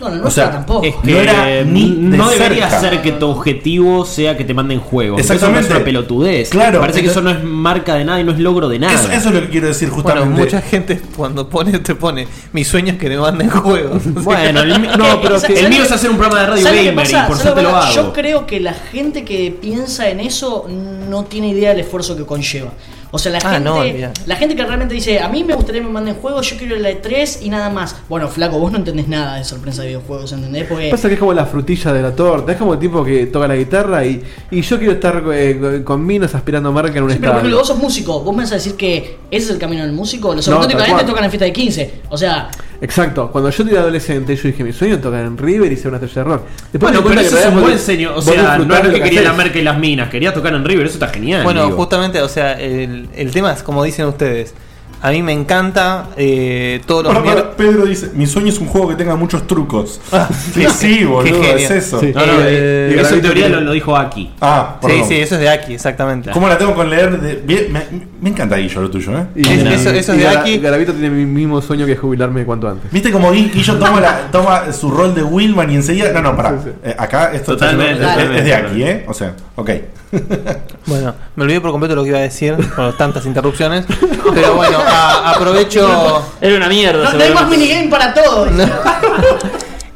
No, 0.00 0.08
no, 0.10 0.24
O 0.26 0.30
sea, 0.30 0.50
tampoco. 0.50 0.84
es 0.84 0.94
que 0.96 1.12
No 1.12 1.18
era 1.20 1.62
ni 1.64 1.90
de 2.10 2.16
no 2.16 2.28
debería 2.28 2.68
cerca. 2.68 2.80
ser 2.90 3.02
que 3.02 3.12
tu 3.12 3.28
objetivo 3.28 4.04
sea 4.04 4.36
que 4.36 4.44
te 4.44 4.52
manden 4.52 4.80
juegos. 4.80 5.20
Exactamente. 5.20 5.60
Eso 5.60 5.68
no 5.68 5.74
es 5.74 5.76
una 5.76 5.84
pelotudez. 5.84 6.48
Claro, 6.50 6.72
Me 6.72 6.80
parece 6.80 7.00
que 7.02 7.06
eso 7.08 7.20
no 7.22 7.30
es 7.30 7.44
marca 7.44 7.94
de 7.94 8.04
nada 8.04 8.20
y 8.20 8.24
no 8.24 8.32
es 8.32 8.40
logro 8.40 8.68
de 8.68 8.80
nada. 8.80 8.92
Eso, 8.92 9.10
eso 9.12 9.28
es 9.28 9.34
lo 9.36 9.40
que 9.42 9.48
quiero 9.50 9.68
decir 9.68 9.88
justamente. 9.90 10.28
Bueno, 10.30 10.44
mucha 10.44 10.60
gente 10.62 11.00
cuando 11.16 11.48
pone, 11.48 11.78
te 11.78 11.94
pone 11.94 12.26
mis 12.52 12.66
sueños 12.66 12.96
que 12.98 13.08
me 13.08 13.18
manden 13.18 13.48
juegos. 13.50 14.02
Bueno, 14.24 14.60
el 14.62 14.82
no, 14.98 15.20
pero 15.22 15.38
¿Sabes 15.38 15.60
el 15.62 15.68
mío 15.70 15.84
es 15.84 15.92
hacer 15.92 16.10
un 16.10 16.16
programa 16.16 16.40
de 16.40 16.46
radio 16.48 16.62
¿sabes 16.64 16.80
qué 16.80 16.86
gamer 16.86 17.06
y 17.06 17.10
por 17.12 17.20
¿Sabes 17.22 17.40
suerte 17.42 17.62
lo 17.62 17.68
hago. 17.76 17.94
Yo 17.94 18.12
creo 18.12 18.46
que 18.46 18.58
la 18.58 18.74
gente 18.74 19.24
que 19.24 19.56
piensa 19.60 20.08
en 20.08 20.18
eso 20.18 20.66
no 20.68 21.24
tiene 21.24 21.48
idea 21.50 21.70
del 21.70 21.80
esfuerzo 21.80 22.16
que 22.16 22.24
conlleva. 22.26 22.72
O 23.14 23.18
sea, 23.18 23.30
la 23.30 23.38
Ah, 23.44 23.52
gente, 23.52 23.60
no, 23.60 23.78
la 24.26 24.34
gente 24.34 24.56
que 24.56 24.64
realmente 24.64 24.92
dice, 24.92 25.20
a 25.20 25.28
mí 25.28 25.44
me 25.44 25.54
gustaría 25.54 25.80
que 25.80 25.86
me 25.86 25.92
manden 25.92 26.16
juegos, 26.16 26.50
yo 26.50 26.56
quiero 26.56 26.74
la 26.74 26.90
E3 26.90 27.42
y 27.42 27.48
nada 27.48 27.70
más. 27.70 27.94
Bueno, 28.08 28.26
flaco, 28.28 28.58
vos 28.58 28.72
no 28.72 28.78
entendés 28.78 29.06
nada 29.06 29.36
de 29.36 29.44
sorpresa 29.44 29.82
de 29.82 29.88
videojuegos, 29.88 30.32
¿entendés? 30.32 30.66
Porque 30.68 30.90
Pasa 30.90 31.06
que 31.06 31.14
es 31.14 31.20
como 31.20 31.32
la 31.32 31.46
frutilla 31.46 31.92
de 31.92 32.02
la 32.02 32.10
torta, 32.16 32.50
es 32.50 32.58
como 32.58 32.72
el 32.72 32.80
tipo 32.80 33.04
que 33.04 33.26
toca 33.26 33.46
la 33.46 33.54
guitarra 33.54 34.04
y, 34.04 34.20
y 34.50 34.62
yo 34.62 34.78
quiero 34.78 34.94
estar 34.94 35.22
eh, 35.32 35.82
con 35.84 36.04
minos 36.04 36.34
aspirando 36.34 36.72
marca 36.72 36.98
en 36.98 37.04
un 37.04 37.10
Sí, 37.12 37.18
pero 37.20 37.30
por 37.34 37.38
ejemplo, 37.38 37.58
vos 37.58 37.68
sos 37.68 37.78
músico, 37.78 38.20
vos 38.20 38.34
me 38.34 38.42
vas 38.42 38.50
a 38.50 38.56
decir 38.56 38.74
que 38.74 39.18
ese 39.30 39.44
es 39.46 39.50
el 39.50 39.58
camino 39.58 39.82
del 39.84 39.92
músico. 39.92 40.34
Los 40.34 40.48
No, 40.48 40.58
cual. 40.58 41.06
tocan 41.06 41.22
en 41.22 41.30
fiesta 41.30 41.44
de 41.44 41.52
15. 41.52 41.94
O 42.08 42.18
sea, 42.18 42.48
Exacto, 42.80 43.30
cuando 43.30 43.50
yo 43.50 43.64
era 43.64 43.80
adolescente 43.80 44.36
yo 44.36 44.42
dije 44.42 44.64
mi 44.64 44.72
sueño 44.72 44.96
es 44.96 45.00
tocar 45.00 45.24
en 45.24 45.38
River 45.38 45.72
y 45.72 45.76
ser 45.76 45.88
una 45.88 45.96
estrella 45.96 46.24
de 46.24 46.36
rock. 46.36 46.42
Después 46.72 46.92
Bueno, 46.92 47.08
pero 47.08 47.20
eso 47.20 47.36
que 47.36 47.42
es 47.42 47.48
un 47.48 47.60
buen 47.60 47.78
señor. 47.78 48.14
O 48.16 48.22
sea, 48.22 48.58
no 48.58 48.74
es 48.74 48.84
lo 48.84 48.90
de 48.90 48.96
que 48.96 49.02
quería 49.02 49.22
la 49.22 49.32
Merkel 49.32 49.62
y 49.62 49.64
las 49.64 49.78
minas, 49.78 50.10
quería 50.10 50.34
tocar 50.34 50.54
en 50.54 50.64
River, 50.64 50.86
eso 50.86 50.94
está 50.94 51.08
genial. 51.08 51.44
Bueno, 51.44 51.64
digo. 51.64 51.76
justamente, 51.76 52.20
o 52.20 52.28
sea, 52.28 52.52
el, 52.52 53.08
el 53.14 53.30
tema 53.30 53.52
es 53.52 53.62
como 53.62 53.82
dicen 53.84 54.06
ustedes. 54.06 54.54
A 55.04 55.10
mí 55.10 55.22
me 55.22 55.32
encanta 55.32 56.06
eh, 56.16 56.80
todos 56.86 57.04
los 57.04 57.12
Para, 57.12 57.22
mier- 57.26 57.34
para, 57.42 57.56
Pedro 57.58 57.84
dice, 57.84 58.10
mi 58.14 58.26
sueño 58.26 58.48
es 58.48 58.58
un 58.58 58.68
juego 58.68 58.88
que 58.88 58.94
tenga 58.94 59.14
muchos 59.16 59.46
trucos. 59.46 60.00
sí, 60.54 60.64
sí, 60.74 60.96
Qué 61.00 61.04
boludo, 61.04 61.42
es 61.42 61.70
eso. 61.70 62.00
Sí. 62.00 62.10
No, 62.14 62.24
no, 62.24 62.32
Eh, 62.40 62.96
eso 62.98 63.14
en 63.16 63.20
teoría 63.20 63.50
lo, 63.50 63.60
lo 63.60 63.72
dijo 63.72 63.94
Aki. 63.94 64.30
Ah, 64.40 64.78
Sí, 64.80 64.86
perdón. 64.88 65.08
sí, 65.08 65.14
eso 65.16 65.34
es 65.34 65.40
de 65.42 65.48
aquí, 65.50 65.74
exactamente. 65.74 66.30
¿Cómo 66.30 66.48
la 66.48 66.56
tengo 66.56 66.74
con 66.74 66.88
leer? 66.88 67.20
De... 67.20 67.34
Bien, 67.34 67.70
me, 67.70 67.82
me 68.22 68.30
encanta 68.30 68.56
Guillo 68.56 68.80
lo 68.80 68.90
tuyo, 68.90 69.12
¿eh? 69.18 69.26
Y, 69.36 69.42
Es- 69.46 69.62
eso- 69.80 69.90
eso 69.90 70.12
es 70.12 70.18
y 70.18 70.20
de 70.22 70.28
aquí. 70.28 70.58
Garavito 70.58 70.92
tiene 70.94 71.10
mi 71.10 71.26
mismo 71.26 71.60
sueño 71.60 71.84
que 71.84 71.96
jubilarme 71.96 72.46
cuanto 72.46 72.66
antes. 72.66 72.90
¿Viste 72.90 73.12
como 73.12 73.30
Gui- 73.30 73.52
Guillo 73.52 73.74
toma, 73.78 74.00
la- 74.00 74.30
toma 74.32 74.72
su 74.72 74.90
rol 74.90 75.14
de 75.14 75.22
Willman 75.22 75.70
y 75.70 75.74
enseguida... 75.74 76.12
No, 76.12 76.22
no, 76.22 76.34
pará. 76.34 76.58
Eh, 76.82 76.96
acá 76.98 77.30
esto 77.34 77.52
Totalmente, 77.52 78.02
es- 78.02 78.08
es, 78.38 78.44
de 78.46 78.54
aquí, 78.54 78.62
totalmente. 78.68 78.90
¿eh? 78.90 79.04
O 79.06 79.12
sea, 79.12 79.34
ok. 79.56 79.70
Bueno, 80.86 81.14
me 81.34 81.44
olvidé 81.44 81.60
por 81.62 81.70
completo 81.70 81.94
lo 81.94 82.02
que 82.02 82.10
iba 82.10 82.18
a 82.18 82.22
decir 82.22 82.56
por 82.76 82.94
tantas 82.96 83.24
interrupciones. 83.24 83.86
Pero 84.34 84.54
bueno, 84.54 84.78
a- 84.78 85.30
aprovecho. 85.32 86.22
Era 86.40 86.56
una 86.56 86.68
mierda, 86.68 87.12
no, 87.12 87.34
más 87.34 87.48
minigame 87.48 87.88
para 87.88 88.12
todo. 88.12 88.46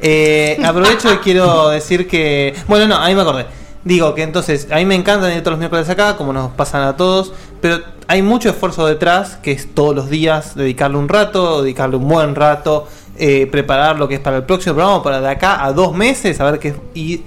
Eh, 0.01 0.57
aprovecho 0.63 1.13
y 1.13 1.17
quiero 1.17 1.69
decir 1.69 2.07
que. 2.07 2.55
Bueno, 2.67 2.87
no, 2.87 2.97
ahí 2.97 3.13
me 3.15 3.21
acordé. 3.21 3.45
Digo 3.83 4.13
que 4.15 4.23
entonces, 4.23 4.67
a 4.71 4.75
mí 4.75 4.85
me 4.85 4.95
encanta 4.95 5.27
venir 5.27 5.41
todos 5.41 5.53
los 5.53 5.59
miércoles 5.59 5.89
acá, 5.89 6.17
como 6.17 6.33
nos 6.33 6.51
pasan 6.51 6.83
a 6.83 6.97
todos, 6.97 7.33
pero 7.61 7.79
hay 8.07 8.21
mucho 8.21 8.49
esfuerzo 8.49 8.85
detrás, 8.85 9.37
que 9.41 9.51
es 9.51 9.73
todos 9.73 9.95
los 9.95 10.09
días 10.09 10.55
dedicarle 10.55 10.97
un 10.97 11.07
rato, 11.07 11.61
dedicarle 11.61 11.95
un 11.95 12.07
buen 12.07 12.35
rato, 12.35 12.87
eh, 13.17 13.47
preparar 13.51 13.97
lo 13.97 14.07
que 14.07 14.15
es 14.15 14.19
para 14.19 14.37
el 14.37 14.43
próximo 14.43 14.75
programa, 14.75 15.01
para 15.01 15.21
de 15.21 15.29
acá 15.29 15.63
a 15.63 15.71
dos 15.71 15.93
meses, 15.93 16.39
a 16.41 16.51
ver 16.51 16.59
qué. 16.59 16.75
Y, 16.93 17.21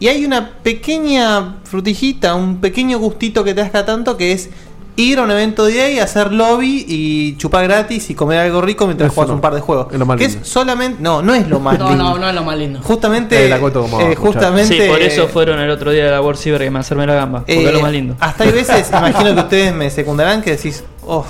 y 0.00 0.08
hay 0.08 0.24
una 0.24 0.50
pequeña 0.62 1.56
frutillita, 1.64 2.34
un 2.34 2.60
pequeño 2.60 2.98
gustito 2.98 3.44
que 3.44 3.54
te 3.54 3.68
cada 3.70 3.84
tanto, 3.84 4.16
que 4.16 4.32
es 4.32 4.50
ir 4.96 5.18
a 5.20 5.22
un 5.22 5.30
evento 5.30 5.64
de 5.64 5.80
ahí, 5.80 5.98
hacer 6.00 6.32
lobby 6.32 6.84
y 6.88 7.36
chupar 7.36 7.64
gratis 7.68 8.10
y 8.10 8.14
comer 8.16 8.38
algo 8.40 8.60
rico 8.60 8.84
mientras 8.86 9.08
Eso 9.08 9.14
juegas 9.14 9.28
no, 9.28 9.34
un 9.36 9.40
par 9.40 9.54
de 9.54 9.60
juegos. 9.60 9.86
es 9.92 9.98
lo 9.98 10.06
más 10.06 10.18
que 10.18 10.26
lindo. 10.26 10.42
es 10.42 10.48
solamente. 10.48 10.96
No, 11.00 11.22
no 11.22 11.34
es 11.34 11.46
lo 11.48 11.60
más 11.60 11.78
No, 11.78 11.88
lindo. 11.90 12.04
no, 12.04 12.18
no 12.18 12.28
es 12.28 12.34
lo 12.34 12.42
más 12.44 12.58
lindo. 12.58 12.80
Justamente, 12.82 13.46
Eh, 13.46 13.48
la 13.48 13.60
cuento 13.60 13.82
como 13.82 14.00
eh, 14.00 14.16
justamente, 14.16 14.74
Sí, 14.82 14.88
por 14.88 15.00
eso 15.00 15.28
fueron 15.28 15.60
el 15.60 15.70
otro 15.70 15.92
día 15.92 16.04
de 16.06 16.10
la 16.10 16.20
World 16.20 16.40
Cyber 16.40 16.62
que 16.62 16.70
me 16.72 16.80
hacerme 16.80 17.06
la 17.06 17.14
gamba. 17.14 17.38
Porque 17.40 17.60
eh, 17.62 17.66
es 17.66 17.72
lo 17.72 17.80
más 17.80 17.92
lindo. 17.92 18.16
Hasta 18.18 18.42
hay 18.44 18.50
veces, 18.50 18.88
imagino 18.92 19.34
que 19.36 19.40
ustedes 19.40 19.72
me 19.74 19.88
secundarán, 19.90 20.42
que 20.42 20.50
decís, 20.56 20.82
oh. 21.06 21.24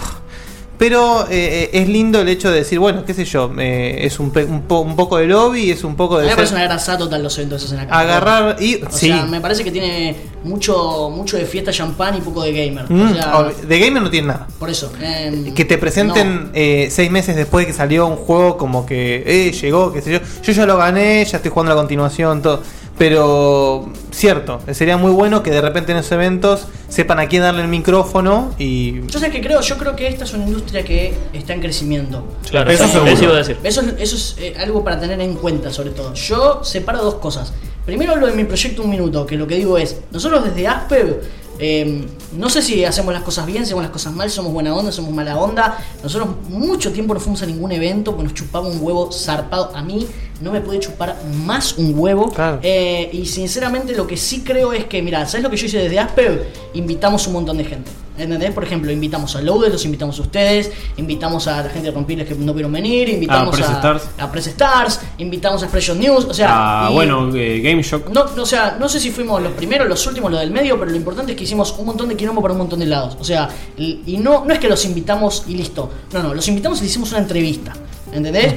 Pero 0.78 1.26
eh, 1.28 1.64
eh, 1.64 1.70
es 1.72 1.88
lindo 1.88 2.20
el 2.20 2.28
hecho 2.28 2.50
de 2.52 2.58
decir, 2.58 2.78
bueno, 2.78 3.04
qué 3.04 3.12
sé 3.12 3.24
yo, 3.24 3.50
eh, 3.58 3.98
es 4.02 4.20
un, 4.20 4.30
pe- 4.30 4.44
un, 4.44 4.62
po- 4.62 4.78
un 4.80 4.94
poco 4.94 5.16
de 5.16 5.26
lobby, 5.26 5.72
es 5.72 5.82
un 5.82 5.96
poco 5.96 6.14
A 6.16 6.18
mí 6.18 6.24
de 6.26 6.30
me 6.30 6.36
parece 6.36 6.54
una 6.54 6.62
grasa 6.62 6.96
total 6.96 7.20
los 7.20 7.36
eventos 7.36 7.62
esos 7.62 7.72
en 7.72 7.80
acá. 7.80 7.98
agarrar 7.98 8.56
y 8.62 8.76
O 8.76 8.90
sí. 8.90 9.08
sea, 9.08 9.26
me 9.26 9.40
parece 9.40 9.64
que 9.64 9.72
tiene 9.72 10.14
mucho 10.44 11.10
mucho 11.10 11.36
de 11.36 11.46
fiesta 11.46 11.72
champán 11.72 12.16
y 12.16 12.20
poco 12.20 12.42
de 12.44 12.52
gamer. 12.52 12.88
Mm, 12.88 13.10
o 13.10 13.14
sea, 13.14 13.38
ol- 13.38 13.54
de 13.66 13.78
gamer 13.80 14.02
no 14.02 14.08
tiene 14.10 14.28
nada. 14.28 14.46
por 14.58 14.70
eso. 14.70 14.92
em, 15.02 15.52
Que 15.52 15.64
te 15.64 15.78
presenten 15.78 16.50
eh, 16.54 16.88
seis 16.92 17.10
meses 17.10 17.34
después 17.34 17.66
de 17.66 17.72
que 17.72 17.76
salió 17.76 18.06
un 18.06 18.16
juego 18.16 18.56
como 18.56 18.86
que 18.86 19.24
eh, 19.26 19.50
llegó, 19.52 19.92
qué 19.92 20.00
sé 20.00 20.12
yo. 20.12 20.20
Yo 20.44 20.52
ya 20.52 20.64
lo 20.64 20.76
gané, 20.76 21.24
ya 21.24 21.38
estoy 21.38 21.50
jugando 21.50 21.74
la 21.74 21.80
continuación, 21.80 22.40
todo. 22.40 22.62
Pero 22.98 23.88
cierto, 24.10 24.60
sería 24.72 24.96
muy 24.96 25.12
bueno 25.12 25.44
que 25.44 25.52
de 25.52 25.60
repente 25.60 25.92
en 25.92 25.98
esos 25.98 26.12
eventos 26.12 26.66
sepan 26.88 27.20
a 27.20 27.28
quién 27.28 27.42
darle 27.42 27.62
el 27.62 27.68
micrófono 27.68 28.52
y. 28.58 29.06
Yo 29.06 29.20
sé 29.20 29.30
que 29.30 29.40
creo, 29.40 29.60
yo 29.60 29.78
creo 29.78 29.94
que 29.94 30.08
esta 30.08 30.24
es 30.24 30.34
una 30.34 30.44
industria 30.44 30.84
que 30.84 31.14
está 31.32 31.54
en 31.54 31.60
crecimiento. 31.60 32.26
Claro, 32.50 32.70
Eso 32.70 32.84
eso, 32.84 33.06
eso 33.06 33.24
iba 33.24 33.34
a 33.34 33.36
decir. 33.36 33.56
Eso 33.62 33.82
es, 33.82 33.94
eso 33.98 34.16
es 34.16 34.36
eh, 34.38 34.54
algo 34.58 34.82
para 34.82 34.98
tener 34.98 35.20
en 35.20 35.34
cuenta, 35.34 35.72
sobre 35.72 35.90
todo. 35.90 36.12
Yo 36.14 36.64
separo 36.64 36.98
dos 36.98 37.14
cosas. 37.14 37.52
Primero 37.86 38.16
lo 38.16 38.26
de 38.26 38.34
mi 38.34 38.44
proyecto 38.44 38.82
Un 38.82 38.90
Minuto, 38.90 39.24
que 39.24 39.36
lo 39.36 39.46
que 39.46 39.54
digo 39.54 39.78
es, 39.78 39.96
nosotros 40.10 40.44
desde 40.44 40.66
Aspev, 40.66 41.22
eh, 41.60 42.06
no 42.36 42.50
sé 42.50 42.62
si 42.62 42.84
hacemos 42.84 43.12
las 43.12 43.22
cosas 43.22 43.46
bien, 43.46 43.58
si 43.58 43.68
hacemos 43.68 43.82
las 43.82 43.92
cosas 43.92 44.12
mal, 44.12 44.30
somos 44.30 44.52
buena 44.52 44.74
onda, 44.74 44.92
somos 44.92 45.12
mala 45.12 45.36
onda. 45.38 45.78
Nosotros 46.02 46.28
mucho 46.48 46.92
tiempo 46.92 47.14
no 47.14 47.20
fuimos 47.20 47.42
a 47.42 47.46
ningún 47.46 47.72
evento, 47.72 48.12
porque 48.12 48.24
nos 48.24 48.34
chupaba 48.34 48.68
un 48.68 48.78
huevo 48.80 49.10
zarpado. 49.10 49.72
A 49.74 49.82
mí 49.82 50.06
no 50.40 50.52
me 50.52 50.60
puede 50.60 50.78
chupar 50.80 51.16
más 51.44 51.76
un 51.78 51.98
huevo. 51.98 52.30
Claro. 52.30 52.60
Eh, 52.62 53.10
y 53.12 53.26
sinceramente 53.26 53.94
lo 53.94 54.06
que 54.06 54.16
sí 54.16 54.42
creo 54.44 54.72
es 54.72 54.84
que, 54.84 55.02
mira, 55.02 55.26
¿sabes 55.26 55.42
lo 55.42 55.50
que 55.50 55.56
yo 55.56 55.66
hice 55.66 55.78
desde 55.78 55.98
Aspev? 55.98 56.44
Invitamos 56.74 57.26
un 57.26 57.32
montón 57.34 57.58
de 57.58 57.64
gente. 57.64 57.90
¿Entendés? 58.18 58.50
Por 58.50 58.64
ejemplo, 58.64 58.90
invitamos 58.90 59.36
a 59.36 59.40
Loaded, 59.40 59.70
los 59.70 59.84
invitamos 59.84 60.18
a 60.18 60.22
ustedes, 60.22 60.72
invitamos 60.96 61.46
a 61.46 61.62
la 61.62 61.70
gente 61.70 61.88
de 61.88 61.94
Rompiles 61.94 62.26
que 62.26 62.34
no 62.34 62.50
pudieron 62.50 62.72
venir, 62.72 63.08
invitamos 63.08 63.54
Press 63.54 63.68
a, 63.68 63.74
Stars. 63.74 64.08
a 64.18 64.32
Press 64.32 64.46
Stars, 64.48 65.00
invitamos 65.18 65.62
a 65.62 65.66
Expression 65.66 66.00
News, 66.00 66.24
o 66.24 66.34
sea, 66.34 66.48
Ah, 66.50 66.90
bueno, 66.90 67.32
eh, 67.32 67.60
Game 67.60 67.80
Shock. 67.80 68.08
no, 68.08 68.24
no, 68.34 68.42
o 68.42 68.46
sea, 68.46 68.76
no 68.78 68.88
sé 68.88 68.98
si 68.98 69.12
fuimos 69.12 69.40
los 69.40 69.52
primeros, 69.52 69.88
los 69.88 70.04
últimos, 70.08 70.32
los 70.32 70.40
del 70.40 70.50
medio, 70.50 70.76
pero 70.80 70.90
lo 70.90 70.96
importante 70.96 71.30
es 71.30 71.38
que 71.38 71.44
hicimos 71.44 71.76
un 71.78 71.86
montón 71.86 72.08
de 72.08 72.16
quilombo 72.16 72.42
para 72.42 72.54
un 72.54 72.58
montón 72.58 72.80
de 72.80 72.86
lados. 72.86 73.16
O 73.20 73.24
sea, 73.24 73.48
y, 73.76 74.16
no, 74.20 74.44
no 74.44 74.52
es 74.52 74.58
que 74.58 74.68
los 74.68 74.84
invitamos 74.84 75.44
y 75.46 75.54
listo. 75.54 75.88
No, 76.12 76.20
no, 76.20 76.34
los 76.34 76.48
invitamos 76.48 76.78
y 76.78 76.82
le 76.82 76.88
hicimos 76.88 77.10
una 77.12 77.20
entrevista. 77.20 77.72
¿Entendés? 78.12 78.54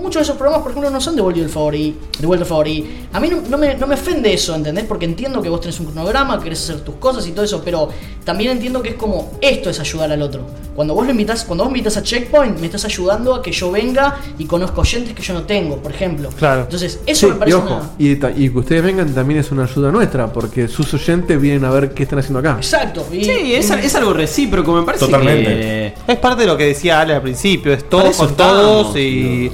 Muchos 0.00 0.20
de 0.20 0.22
esos 0.24 0.36
programas, 0.36 0.62
por 0.62 0.72
ejemplo, 0.72 0.90
no 0.90 1.00
son 1.00 1.14
de 1.16 1.22
Vuelto 1.22 1.40
el 1.40 1.48
Favor 1.48 1.74
y 1.74 1.96
de 2.18 2.26
el 2.36 2.44
Favor. 2.44 2.68
Y 2.68 3.06
a 3.12 3.20
mí 3.20 3.28
no, 3.28 3.42
no 3.48 3.58
me, 3.58 3.74
no 3.76 3.86
me 3.86 3.94
ofende 3.94 4.32
eso, 4.32 4.54
¿entendés? 4.54 4.84
Porque 4.84 5.04
entiendo 5.04 5.40
que 5.42 5.48
vos 5.48 5.60
tenés 5.60 5.78
un 5.80 5.86
cronograma, 5.86 6.40
querés 6.42 6.62
hacer 6.64 6.80
tus 6.80 6.96
cosas 6.96 7.26
y 7.26 7.32
todo 7.32 7.44
eso, 7.44 7.62
pero 7.64 7.88
también 8.24 8.52
entiendo 8.52 8.82
que 8.82 8.90
es 8.90 8.94
como 8.96 9.32
esto 9.40 9.70
es 9.70 9.78
ayudar 9.80 10.10
al 10.12 10.22
otro. 10.22 10.46
Cuando 10.74 10.94
vos 10.94 11.04
lo 11.04 11.10
invitas, 11.10 11.44
cuando 11.44 11.64
vos 11.64 11.72
me 11.72 11.78
invitas 11.78 11.96
a 11.98 12.02
Checkpoint, 12.02 12.58
me 12.58 12.66
estás 12.66 12.84
ayudando 12.84 13.34
a 13.34 13.42
que 13.42 13.52
yo 13.52 13.70
venga 13.70 14.16
y 14.38 14.44
conozca 14.46 14.80
oyentes 14.80 15.14
que 15.14 15.22
yo 15.22 15.34
no 15.34 15.42
tengo, 15.42 15.76
por 15.76 15.92
ejemplo. 15.92 16.30
Claro. 16.38 16.62
Entonces, 16.62 17.00
eso 17.06 17.26
Sí, 17.26 17.32
me 17.32 17.38
parece 17.38 17.56
y 17.56 17.60
ojo, 17.60 17.74
una- 17.76 17.90
y, 17.98 18.16
ta- 18.16 18.30
y 18.34 18.48
que 18.48 18.58
ustedes 18.58 18.82
vengan 18.82 19.12
también 19.14 19.40
es 19.40 19.50
una 19.52 19.64
ayuda 19.64 19.90
nuestra, 19.92 20.32
porque 20.32 20.68
sus 20.68 20.92
oyentes 20.94 21.38
vienen 21.40 21.64
a 21.64 21.70
ver 21.70 21.92
qué 21.92 22.04
están 22.04 22.18
haciendo 22.20 22.38
acá. 22.38 22.56
Exacto. 22.56 23.06
y- 23.12 23.24
Sí, 23.24 23.54
es, 23.54 23.70
es 23.70 23.94
algo 23.94 24.12
recíproco, 24.14 24.72
me 24.72 24.82
parece 24.82 25.04
Totalmente. 25.04 25.44
que... 25.44 25.94
Es 26.06 26.18
parte 26.18 26.42
de 26.42 26.46
lo 26.48 26.56
que 26.56 26.66
decía 26.66 27.00
Ale 27.00 27.14
al 27.14 27.22
principio, 27.22 27.72
es 27.72 27.82
Para 27.82 27.90
todo 27.90 28.06
eso 28.10 28.26
con 28.26 28.36
todos 28.36 28.96
y. 28.96 29.50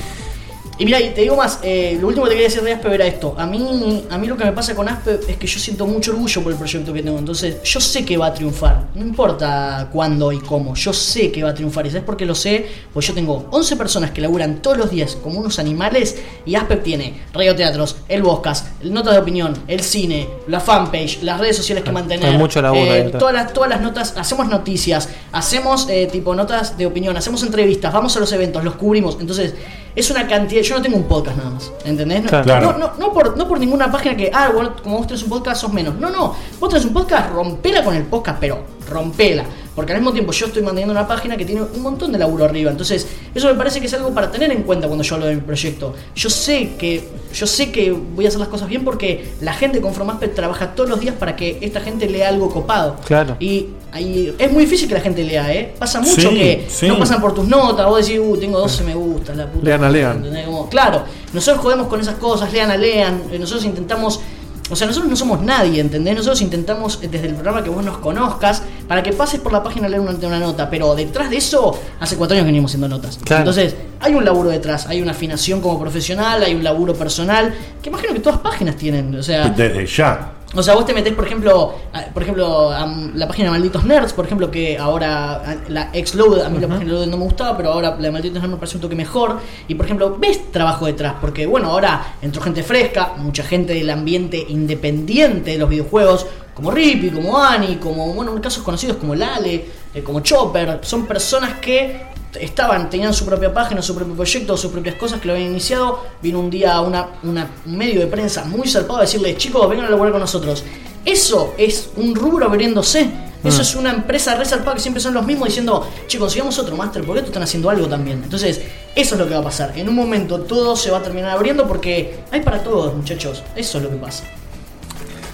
Y 0.78 0.84
mira, 0.84 1.00
y 1.00 1.10
te 1.10 1.22
digo 1.22 1.36
más, 1.36 1.60
eh, 1.62 1.96
lo 1.98 2.08
último 2.08 2.24
que 2.24 2.30
te 2.30 2.36
quería 2.36 2.48
decir 2.48 2.62
de 2.62 2.72
Aspe 2.72 2.94
era 2.94 3.06
esto. 3.06 3.34
A 3.38 3.46
mí, 3.46 4.04
a 4.10 4.18
mí 4.18 4.26
lo 4.26 4.36
que 4.36 4.44
me 4.44 4.52
pasa 4.52 4.74
con 4.74 4.88
Aspe 4.88 5.20
es 5.26 5.36
que 5.38 5.46
yo 5.46 5.58
siento 5.58 5.86
mucho 5.86 6.10
orgullo 6.10 6.42
por 6.42 6.52
el 6.52 6.58
proyecto 6.58 6.92
que 6.92 7.02
tengo. 7.02 7.18
Entonces, 7.18 7.62
yo 7.62 7.80
sé 7.80 8.04
que 8.04 8.16
va 8.18 8.26
a 8.26 8.34
triunfar. 8.34 8.88
No 8.94 9.02
importa 9.02 9.88
cuándo 9.90 10.32
y 10.32 10.38
cómo. 10.38 10.74
Yo 10.74 10.92
sé 10.92 11.32
que 11.32 11.42
va 11.42 11.50
a 11.50 11.54
triunfar. 11.54 11.86
¿Y 11.86 11.90
sabes 11.90 12.04
por 12.04 12.16
qué 12.16 12.26
lo 12.26 12.34
sé? 12.34 12.66
Pues 12.92 13.06
yo 13.06 13.14
tengo 13.14 13.46
11 13.50 13.76
personas 13.76 14.10
que 14.10 14.20
laburan 14.20 14.60
todos 14.60 14.76
los 14.76 14.90
días 14.90 15.16
como 15.22 15.40
unos 15.40 15.58
animales. 15.58 16.16
Y 16.44 16.54
Aspe 16.56 16.76
tiene 16.76 17.22
radioteatros, 17.32 17.96
el 18.08 18.22
podcast, 18.22 18.82
el 18.82 18.92
notas 18.92 19.14
de 19.14 19.20
opinión, 19.20 19.54
el 19.68 19.80
cine, 19.80 20.28
la 20.48 20.60
fanpage, 20.60 21.22
las 21.22 21.40
redes 21.40 21.56
sociales 21.56 21.84
que 21.84 21.92
mantener. 21.92 22.28
hay 22.28 22.38
mucho 22.38 22.60
laburo 22.60 22.94
eh, 22.94 23.12
todas 23.18 23.34
las, 23.34 23.52
todas 23.52 23.70
las 23.70 23.80
notas, 23.80 24.14
hacemos 24.16 24.48
noticias, 24.48 25.08
hacemos 25.32 25.88
eh, 25.88 26.08
tipo 26.10 26.34
notas 26.34 26.76
de 26.76 26.86
opinión, 26.86 27.16
hacemos 27.16 27.42
entrevistas, 27.42 27.92
vamos 27.92 28.16
a 28.16 28.20
los 28.20 28.30
eventos, 28.32 28.62
los 28.62 28.74
cubrimos. 28.74 29.16
Entonces, 29.20 29.54
es 29.96 30.10
una 30.10 30.28
cantidad. 30.28 30.62
Yo 30.62 30.76
no 30.76 30.82
tengo 30.82 30.96
un 30.98 31.04
podcast 31.04 31.36
nada 31.38 31.50
más, 31.50 31.72
¿entendés? 31.84 32.22
No, 32.24 32.42
Claro. 32.42 32.72
no, 32.72 32.78
no, 32.78 32.92
no 32.98 33.12
por, 33.12 33.36
no 33.36 33.48
por 33.48 33.58
ninguna 33.58 33.90
página 33.90 34.16
que, 34.16 34.30
ah, 34.32 34.50
bueno, 34.54 34.74
como 34.82 34.98
vos 34.98 35.06
tenés 35.08 35.22
un 35.24 35.30
podcast, 35.30 35.60
sos 35.62 35.72
menos. 35.72 35.94
No, 35.96 36.10
no, 36.10 36.34
vos 36.60 36.68
tenés 36.68 36.84
un 36.84 36.92
podcast, 36.92 37.30
rompela 37.32 37.82
con 37.82 37.94
el 37.96 38.04
podcast, 38.04 38.38
pero 38.38 38.75
rompela. 38.88 39.44
Porque 39.74 39.92
al 39.92 39.98
mismo 39.98 40.12
tiempo 40.12 40.32
yo 40.32 40.46
estoy 40.46 40.62
manteniendo 40.62 40.92
una 40.92 41.06
página 41.06 41.36
que 41.36 41.44
tiene 41.44 41.60
un 41.60 41.82
montón 41.82 42.10
de 42.10 42.18
laburo 42.18 42.46
arriba. 42.46 42.70
Entonces, 42.70 43.06
eso 43.34 43.46
me 43.48 43.54
parece 43.54 43.78
que 43.78 43.86
es 43.86 43.92
algo 43.94 44.14
para 44.14 44.30
tener 44.30 44.50
en 44.50 44.62
cuenta 44.62 44.86
cuando 44.86 45.04
yo 45.04 45.14
hablo 45.16 45.26
de 45.26 45.34
mi 45.34 45.42
proyecto. 45.42 45.94
Yo 46.14 46.30
sé 46.30 46.70
que, 46.78 47.06
yo 47.34 47.46
sé 47.46 47.70
que 47.70 47.90
voy 47.92 48.24
a 48.24 48.28
hacer 48.28 48.40
las 48.40 48.48
cosas 48.48 48.68
bien 48.68 48.84
porque 48.84 49.32
la 49.42 49.52
gente 49.52 49.82
con 49.82 49.92
Fromaspe 49.92 50.28
trabaja 50.28 50.74
todos 50.74 50.88
los 50.88 51.00
días 51.00 51.14
para 51.16 51.36
que 51.36 51.58
esta 51.60 51.80
gente 51.82 52.08
lea 52.08 52.28
algo 52.30 52.48
copado. 52.50 52.96
Claro. 53.04 53.36
Y 53.38 53.66
ahí 53.92 54.34
es 54.38 54.50
muy 54.50 54.64
difícil 54.64 54.88
que 54.88 54.94
la 54.94 55.00
gente 55.00 55.22
lea, 55.24 55.52
¿eh? 55.52 55.74
Pasa 55.78 56.00
mucho 56.00 56.30
Sí, 56.30 56.34
que 56.36 56.66
sí. 56.70 56.88
no 56.88 56.98
pasan 56.98 57.20
por 57.20 57.34
tus 57.34 57.46
notas, 57.46 57.86
vos 57.86 58.06
decís, 58.06 58.18
uh, 58.18 58.36
tengo 58.38 58.58
12 58.58 58.82
me 58.82 58.94
gustas, 58.94 59.36
la 59.36 59.46
puta. 59.46 59.66
Lean 59.66 59.84
a 59.84 59.88
madre", 59.88 60.30
lean. 60.30 60.66
claro, 60.70 61.02
nosotros 61.34 61.62
jodemos 61.62 61.88
con 61.88 62.00
esas 62.00 62.14
cosas, 62.14 62.50
lean 62.50 62.70
a 62.70 62.78
lean, 62.78 63.24
eh, 63.30 63.38
nosotros 63.38 63.66
intentamos... 63.66 64.20
O 64.68 64.76
sea, 64.76 64.86
nosotros 64.86 65.08
no 65.08 65.16
somos 65.16 65.40
nadie, 65.42 65.80
¿entendés? 65.80 66.16
Nosotros 66.16 66.42
intentamos 66.42 66.98
eh, 67.02 67.08
desde 67.08 67.28
el 67.28 67.34
programa 67.34 67.62
que 67.62 67.70
vos 67.70 67.84
nos 67.84 67.98
conozcas 67.98 68.62
para 68.88 69.02
que 69.02 69.12
pases 69.12 69.40
por 69.40 69.52
la 69.52 69.62
página 69.62 69.86
a 69.86 69.88
leer 69.88 70.00
una, 70.00 70.12
una 70.12 70.40
nota, 70.40 70.68
pero 70.68 70.94
detrás 70.94 71.30
de 71.30 71.36
eso, 71.36 71.78
hace 72.00 72.16
cuatro 72.16 72.34
años 72.34 72.44
que 72.44 72.52
venimos 72.52 72.70
haciendo 72.70 72.88
notas. 72.88 73.18
Claro. 73.24 73.42
Entonces, 73.42 73.76
hay 74.00 74.14
un 74.14 74.24
laburo 74.24 74.50
detrás, 74.50 74.86
hay 74.86 75.00
una 75.00 75.12
afinación 75.12 75.60
como 75.60 75.78
profesional, 75.78 76.42
hay 76.42 76.54
un 76.54 76.64
laburo 76.64 76.94
personal, 76.94 77.54
que 77.82 77.88
imagino 77.88 78.12
que 78.12 78.20
todas 78.20 78.40
páginas 78.40 78.76
tienen, 78.76 79.14
o 79.14 79.22
sea... 79.22 79.48
Desde 79.48 79.86
ya. 79.86 80.35
O 80.54 80.62
sea, 80.62 80.74
vos 80.74 80.86
te 80.86 80.94
metés, 80.94 81.12
por 81.12 81.26
ejemplo, 81.26 81.74
a- 81.92 82.04
por 82.14 82.22
ejemplo, 82.22 82.70
a 82.70 82.86
la 83.14 83.26
página 83.26 83.46
de 83.46 83.50
Malditos 83.50 83.84
Nerds, 83.84 84.12
por 84.12 84.24
ejemplo, 84.24 84.50
que 84.50 84.78
ahora 84.78 85.58
la 85.68 85.90
Xload, 85.92 86.42
a 86.42 86.48
mí 86.48 86.58
la 86.60 86.68
página 86.68 86.84
de 86.92 86.92
Load 86.92 87.06
no 87.08 87.16
me 87.18 87.24
gustaba, 87.24 87.56
pero 87.56 87.72
ahora 87.72 87.90
la 87.90 87.96
de 88.02 88.10
Malditos 88.12 88.36
Nerds 88.40 88.52
me 88.52 88.56
parece 88.56 88.76
un 88.76 88.80
toque 88.82 88.94
mejor. 88.94 89.38
Y 89.68 89.74
por 89.74 89.84
ejemplo, 89.86 90.16
ves 90.18 90.52
trabajo 90.52 90.86
detrás, 90.86 91.14
porque 91.20 91.46
bueno, 91.46 91.68
ahora 91.70 92.14
entró 92.22 92.40
gente 92.40 92.62
fresca, 92.62 93.14
mucha 93.18 93.42
gente 93.42 93.74
del 93.74 93.90
ambiente 93.90 94.44
independiente 94.48 95.50
de 95.50 95.58
los 95.58 95.68
videojuegos, 95.68 96.26
como 96.54 96.70
Rippy, 96.70 97.10
como 97.10 97.36
Ani, 97.42 97.76
como, 97.76 98.14
bueno, 98.14 98.32
en 98.34 98.40
casos 98.40 98.62
conocidos 98.62 98.96
como 98.96 99.14
Lale, 99.14 99.66
eh, 99.94 100.02
como 100.02 100.20
Chopper, 100.20 100.78
son 100.82 101.06
personas 101.06 101.54
que 101.60 102.15
estaban, 102.40 102.88
tenían 102.90 103.12
su 103.14 103.24
propia 103.24 103.52
página, 103.52 103.82
su 103.82 103.94
propio 103.94 104.14
proyecto, 104.14 104.56
sus 104.56 104.70
propias 104.72 104.94
cosas 104.96 105.20
que 105.20 105.26
lo 105.28 105.34
habían 105.34 105.50
iniciado. 105.50 106.04
Vino 106.22 106.40
un 106.40 106.50
día 106.50 106.80
una, 106.80 107.06
una- 107.22 107.48
un 107.64 107.76
medio 107.76 108.00
de 108.00 108.06
prensa 108.06 108.44
muy 108.44 108.68
zarpado 108.68 108.98
a 108.98 109.02
decirle, 109.02 109.36
chicos, 109.36 109.68
vengan 109.68 109.86
a 109.86 109.90
laburar 109.90 110.12
con 110.12 110.20
nosotros. 110.20 110.64
Eso 111.04 111.54
es 111.58 111.90
un 111.96 112.14
rubro 112.14 112.46
abriéndose. 112.46 113.08
Eso 113.44 113.58
Mm. 113.58 113.60
es 113.60 113.74
una 113.76 113.90
empresa 113.90 114.34
re 114.34 114.44
zarpada 114.44 114.74
que 114.74 114.80
siempre 114.80 115.00
son 115.00 115.14
los 115.14 115.24
mismos 115.24 115.48
diciendo, 115.48 115.88
chicos, 116.08 116.26
consigamos 116.26 116.58
otro 116.58 116.76
máster, 116.76 117.02
porque 117.04 117.18
estos 117.20 117.30
están 117.30 117.42
haciendo 117.44 117.70
algo 117.70 117.86
también. 117.86 118.20
Entonces, 118.24 118.60
eso 118.94 119.14
es 119.14 119.20
lo 119.20 119.28
que 119.28 119.34
va 119.34 119.40
a 119.40 119.44
pasar. 119.44 119.72
En 119.78 119.88
un 119.88 119.94
momento 119.94 120.40
todo 120.40 120.74
se 120.74 120.90
va 120.90 120.98
a 120.98 121.02
terminar 121.02 121.30
abriendo 121.30 121.68
porque 121.68 122.18
hay 122.32 122.40
para 122.40 122.62
todos, 122.64 122.92
muchachos. 122.94 123.44
Eso 123.54 123.78
es 123.78 123.84
lo 123.84 123.90
que 123.90 123.96
pasa. 123.96 124.24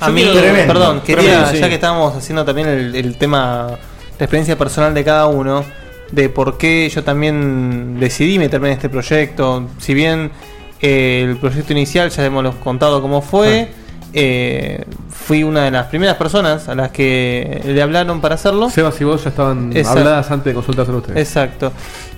A 0.00 0.08
Yo 0.08 0.12
mí, 0.12 0.22
quiero- 0.24 0.66
perdón, 0.66 1.00
quería, 1.02 1.22
tremendo, 1.30 1.50
sí. 1.52 1.58
ya 1.60 1.68
que 1.68 1.74
estábamos 1.76 2.14
haciendo 2.16 2.44
también 2.44 2.68
el, 2.68 2.94
el 2.96 3.16
tema, 3.16 3.68
la 4.18 4.24
experiencia 4.26 4.58
personal 4.58 4.92
de 4.92 5.04
cada 5.04 5.26
uno, 5.28 5.64
de 6.12 6.28
por 6.28 6.59
qué 6.59 6.89
yo 6.90 7.02
también 7.02 7.98
decidí 7.98 8.39
meterme 8.39 8.68
en 8.68 8.74
este 8.74 8.89
proyecto. 8.89 9.66
Si 9.78 9.94
bien 9.94 10.30
eh, 10.80 11.26
el 11.28 11.36
proyecto 11.39 11.72
inicial 11.72 12.10
ya 12.10 12.24
hemos 12.24 12.55
contado 12.56 13.01
cómo 13.01 13.22
fue, 13.22 13.70
eh, 14.12 14.84
fui 15.10 15.43
una 15.43 15.64
de 15.64 15.70
las 15.70 15.86
primeras 15.86 16.16
personas 16.16 16.68
a 16.68 16.74
las 16.74 16.90
que 16.90 17.62
le 17.64 17.82
hablaron 17.82 18.20
para 18.20 18.34
hacerlo. 18.34 18.68
Sebas 18.70 19.01
y 19.01 19.05
vos 19.05 19.24
ya 19.24 19.30
estaban 19.30 19.74
Exacto. 19.74 20.01
habladas 20.01 20.30
antes 20.30 20.44
de 20.47 20.55
consultárselo 20.55 20.98
a 20.98 21.01
ustedes. 21.01 21.18
Exacto. 21.18 21.72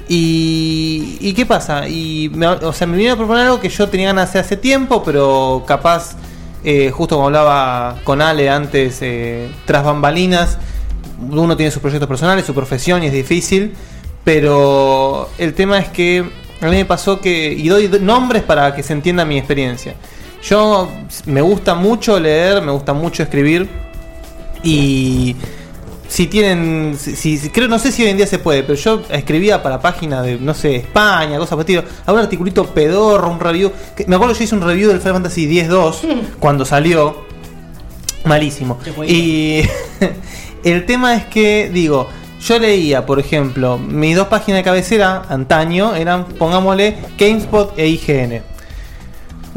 Y, 0.09 1.17
¿y 1.21 1.33
qué 1.33 1.47
pasa? 1.47 1.89
Y 1.89 2.31
me, 2.35 2.47
o 2.49 2.73
sea, 2.73 2.87
me 2.87 2.97
vino 2.97 3.13
a 3.13 3.17
proponer 3.17 3.47
algo 3.47 3.61
que 3.61 3.69
yo 3.69 3.89
tenía 3.89 4.09
ganas 4.09 4.33
de 4.33 4.41
hacer 4.41 4.45
hace 4.45 4.57
tiempo, 4.57 5.03
pero 5.05 5.65
capaz, 5.67 6.17
eh, 6.65 6.91
justo 6.91 7.15
como 7.15 7.29
hablaba 7.29 8.01
con 8.03 8.21
Ale 8.21 8.51
antes, 8.51 9.01
tras 9.65 9.85
bambalinas, 9.85 10.59
uno 11.31 11.57
tiene 11.57 11.71
sus 11.71 11.81
proyectos 11.81 12.09
personales, 12.09 12.45
su 12.45 12.55
profesión 12.55 13.03
y 13.03 13.07
es 13.07 13.13
difícil, 13.13 13.75
pero 14.25 15.29
el 15.39 15.55
tema 15.55 15.79
es 15.79 15.89
que 15.89 16.21
a 16.61 16.67
mí 16.67 16.77
me 16.77 16.85
pasó 16.85 17.21
que, 17.21 17.53
y 17.53 17.69
doy 17.69 17.89
nombres 18.01 18.43
para 18.43 18.75
que 18.75 18.83
se 18.83 18.93
entienda 18.93 19.25
mi 19.25 19.37
experiencia. 19.39 19.95
Yo 20.43 20.91
me 21.27 21.41
gusta 21.43 21.75
mucho 21.75 22.19
leer, 22.21 22.63
me 22.63 22.73
gusta 22.73 22.93
mucho 22.93 23.23
escribir 23.23 23.69
y 24.63 25.37
si 26.09 26.27
tienen, 26.27 26.97
si, 26.99 27.17
si- 27.39 27.51
creo, 27.51 27.67
no 27.69 27.79
sé 27.79 27.91
si 27.91 28.03
hoy 28.03 28.11
en 28.11 28.17
día 28.17 28.27
se 28.27 28.39
puede, 28.39 28.63
pero 28.63 28.75
yo 28.75 29.03
escribía 29.11 29.63
para 29.63 29.81
páginas 29.81 30.25
de, 30.25 30.39
no 30.39 30.55
sé, 30.55 30.77
España, 30.77 31.39
cosas 31.39 31.57
por 31.57 31.69
el 31.69 31.77
estilo. 31.79 31.85
Un 32.07 32.19
articulito 32.19 32.67
pedorro, 32.67 33.31
un 33.31 33.41
review. 33.41 33.73
que- 33.97 34.07
me 34.07 34.17
acuerdo 34.17 34.35
yo 34.35 34.45
hice 34.45 34.55
un 34.55 34.63
review 34.63 34.89
del 34.91 35.01
Final 35.01 35.15
Fantasy 35.15 35.59
X-2 35.59 35.97
cuando 36.39 36.65
salió. 36.65 37.25
Malísimo. 38.25 38.79
Y 39.07 39.63
el 40.65 40.87
tema 40.87 41.15
es 41.15 41.25
que, 41.27 41.71
digo, 41.73 42.09
yo 42.41 42.59
leía, 42.59 43.07
por 43.07 43.19
ejemplo, 43.19 43.79
mis 43.79 44.17
dos 44.17 44.29
páginas 44.29 44.59
de 44.59 44.65
cabecera 44.65 45.23
antaño 45.29 45.95
eran, 45.95 46.25
pongámosle, 46.25 46.97
GameSpot 47.19 47.79
e 47.79 47.87
IGN. 47.89 48.43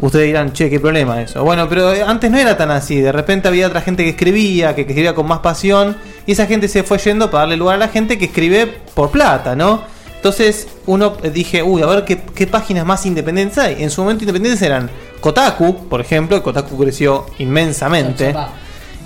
Ustedes 0.00 0.26
dirán, 0.26 0.52
che, 0.52 0.70
qué 0.70 0.78
problema 0.78 1.20
eso. 1.20 1.42
Bueno, 1.42 1.68
pero 1.68 1.92
eh, 1.92 2.02
antes 2.02 2.30
no 2.30 2.38
era 2.38 2.56
tan 2.56 2.70
así. 2.70 3.00
De 3.00 3.10
repente 3.10 3.48
había 3.48 3.66
otra 3.66 3.80
gente 3.80 4.04
que 4.04 4.10
escribía, 4.10 4.74
que, 4.74 4.82
escribía 4.82 5.14
con 5.14 5.26
más 5.26 5.40
pasión. 5.40 5.96
Y 6.24 6.32
esa 6.32 6.46
gente 6.46 6.68
se 6.68 6.84
fue 6.84 6.98
yendo 6.98 7.30
para 7.30 7.40
darle 7.40 7.56
lugar 7.56 7.74
a 7.76 7.78
la 7.78 7.88
gente 7.88 8.16
que 8.16 8.26
escribe 8.26 8.66
por 8.94 9.10
plata, 9.10 9.56
¿no? 9.56 9.82
Entonces 10.14 10.68
uno 10.86 11.16
eh, 11.22 11.30
dije, 11.30 11.62
uy, 11.62 11.82
a 11.82 11.86
ver 11.86 12.04
qué, 12.04 12.46
páginas 12.46 12.86
más 12.86 13.04
independientes 13.06 13.58
hay. 13.58 13.82
En 13.82 13.90
su 13.90 14.02
momento 14.02 14.22
independientes 14.22 14.62
eran 14.62 14.88
Kotaku, 15.20 15.88
por 15.88 16.00
ejemplo. 16.00 16.42
Kotaku 16.42 16.78
creció 16.78 17.26
inmensamente. 17.38 18.34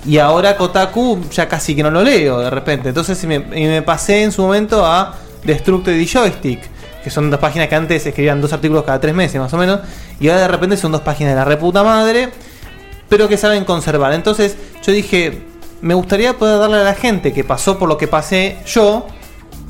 Y 0.05 0.17
ahora 0.17 0.57
Kotaku 0.57 1.21
ya 1.31 1.47
casi 1.47 1.75
que 1.75 1.83
no 1.83 1.91
lo 1.91 2.03
leo 2.03 2.39
de 2.39 2.49
repente. 2.49 2.89
Entonces 2.89 3.23
me, 3.25 3.39
me 3.39 3.81
pasé 3.81 4.23
en 4.23 4.31
su 4.31 4.41
momento 4.41 4.85
a 4.85 5.15
Destructed 5.43 5.95
y 5.95 6.05
Joystick. 6.05 6.61
Que 7.03 7.09
son 7.09 7.29
dos 7.29 7.39
páginas 7.39 7.67
que 7.67 7.75
antes 7.75 8.05
escribían 8.05 8.39
dos 8.39 8.53
artículos 8.53 8.83
cada 8.83 8.99
tres 8.99 9.13
meses 9.13 9.39
más 9.39 9.53
o 9.53 9.57
menos. 9.57 9.79
Y 10.19 10.29
ahora 10.29 10.41
de 10.41 10.47
repente 10.47 10.77
son 10.77 10.91
dos 10.91 11.01
páginas 11.01 11.33
de 11.33 11.35
la 11.35 11.45
reputa 11.45 11.83
madre. 11.83 12.29
Pero 13.09 13.27
que 13.27 13.37
saben 13.37 13.65
conservar. 13.65 14.13
Entonces 14.13 14.57
yo 14.81 14.91
dije, 14.91 15.41
me 15.81 15.93
gustaría 15.93 16.37
poder 16.37 16.59
darle 16.59 16.77
a 16.77 16.83
la 16.83 16.95
gente 16.95 17.33
que 17.33 17.43
pasó 17.43 17.77
por 17.77 17.87
lo 17.87 17.97
que 17.97 18.07
pasé 18.07 18.57
yo. 18.65 19.07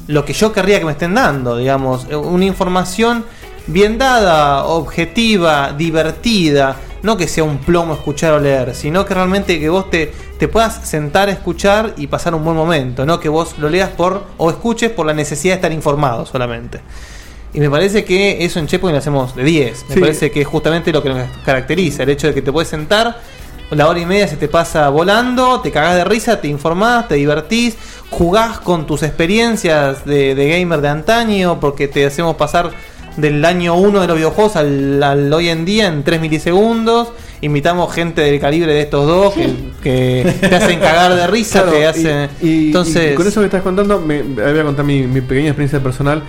Lo 0.07 0.25
que 0.25 0.33
yo 0.33 0.51
querría 0.51 0.79
que 0.79 0.85
me 0.85 0.91
estén 0.91 1.13
dando. 1.13 1.57
Digamos, 1.57 2.07
eh, 2.09 2.15
una 2.15 2.45
información 2.45 3.25
bien 3.67 3.97
dada, 3.97 4.65
objetiva, 4.65 5.73
divertida. 5.77 6.75
No 7.01 7.17
que 7.17 7.27
sea 7.27 7.43
un 7.43 7.57
plomo 7.57 7.93
escuchar 7.95 8.31
o 8.33 8.39
leer, 8.39 8.73
sino 8.75 9.05
que 9.05 9.13
realmente 9.13 9.59
que 9.59 9.67
vos 9.67 9.89
te, 9.89 10.13
te 10.39 10.47
puedas 10.47 10.87
sentar 10.87 11.27
a 11.27 11.33
escuchar 11.33 11.93
y 11.97 12.07
pasar 12.07 12.33
un 12.33 12.45
buen 12.45 12.55
momento, 12.55 13.05
no 13.05 13.19
que 13.19 13.27
vos 13.27 13.55
lo 13.57 13.69
leas 13.69 13.89
por 13.89 14.23
o 14.37 14.49
escuches 14.49 14.89
por 14.89 15.05
la 15.05 15.13
necesidad 15.13 15.53
de 15.53 15.55
estar 15.57 15.71
informado 15.73 16.25
solamente. 16.25 16.79
Y 17.53 17.59
me 17.59 17.69
parece 17.69 18.05
que 18.05 18.45
eso 18.45 18.57
en 18.59 18.67
Checkpoint 18.67 18.93
lo 18.93 18.99
hacemos 18.99 19.35
de 19.35 19.43
10. 19.43 19.85
Me 19.89 19.95
Sí. 19.95 19.99
parece 19.99 20.31
que 20.31 20.41
es 20.41 20.47
justamente 20.47 20.93
lo 20.93 21.03
que 21.03 21.09
nos 21.09 21.27
caracteriza, 21.45 22.03
el 22.03 22.09
hecho 22.09 22.27
de 22.27 22.33
que 22.33 22.41
te 22.41 22.53
puedes 22.53 22.69
sentar, 22.69 23.19
la 23.69 23.87
hora 23.89 23.99
y 23.99 24.05
media 24.05 24.27
se 24.27 24.37
te 24.37 24.47
pasa 24.47 24.87
volando, 24.89 25.59
te 25.59 25.71
cagás 25.71 25.95
de 25.95 26.05
risa, 26.05 26.39
te 26.39 26.47
informás, 26.47 27.09
te 27.09 27.15
divertís, 27.15 27.75
jugás 28.09 28.59
con 28.59 28.87
tus 28.87 29.03
experiencias 29.03 30.05
de, 30.05 30.35
de 30.35 30.57
gamer 30.57 30.79
de 30.79 30.87
antaño, 30.89 31.59
porque 31.59 31.87
te 31.89 32.05
hacemos 32.05 32.35
pasar 32.37 32.71
del 33.17 33.43
año 33.45 33.75
1 33.75 34.01
de 34.01 34.07
los 34.07 34.15
videojuegos 34.15 34.55
al, 34.55 35.01
al 35.03 35.31
hoy 35.33 35.49
en 35.49 35.65
día 35.65 35.87
en 35.87 36.03
3 36.03 36.21
milisegundos. 36.21 37.09
Invitamos 37.41 37.93
gente 37.93 38.21
del 38.21 38.39
calibre 38.39 38.73
de 38.73 38.81
estos 38.81 39.05
dos 39.05 39.33
que, 39.33 39.53
que 39.83 40.33
te 40.39 40.55
hacen 40.55 40.79
cagar 40.79 41.13
de 41.13 41.27
risa, 41.27 41.63
Claro, 41.63 41.77
te 41.77 41.85
hacen... 41.85 42.29
y, 42.41 42.67
entonces, 42.67 43.13
y 43.13 43.15
con 43.15 43.27
eso 43.27 43.41
que 43.41 43.47
estás 43.47 43.61
contando, 43.61 43.99
me, 43.99 44.21
voy 44.21 44.59
a 44.59 44.63
contar 44.63 44.85
mi, 44.85 45.05
mi 45.07 45.21
pequeña 45.21 45.49
experiencia 45.49 45.81
personal. 45.81 46.23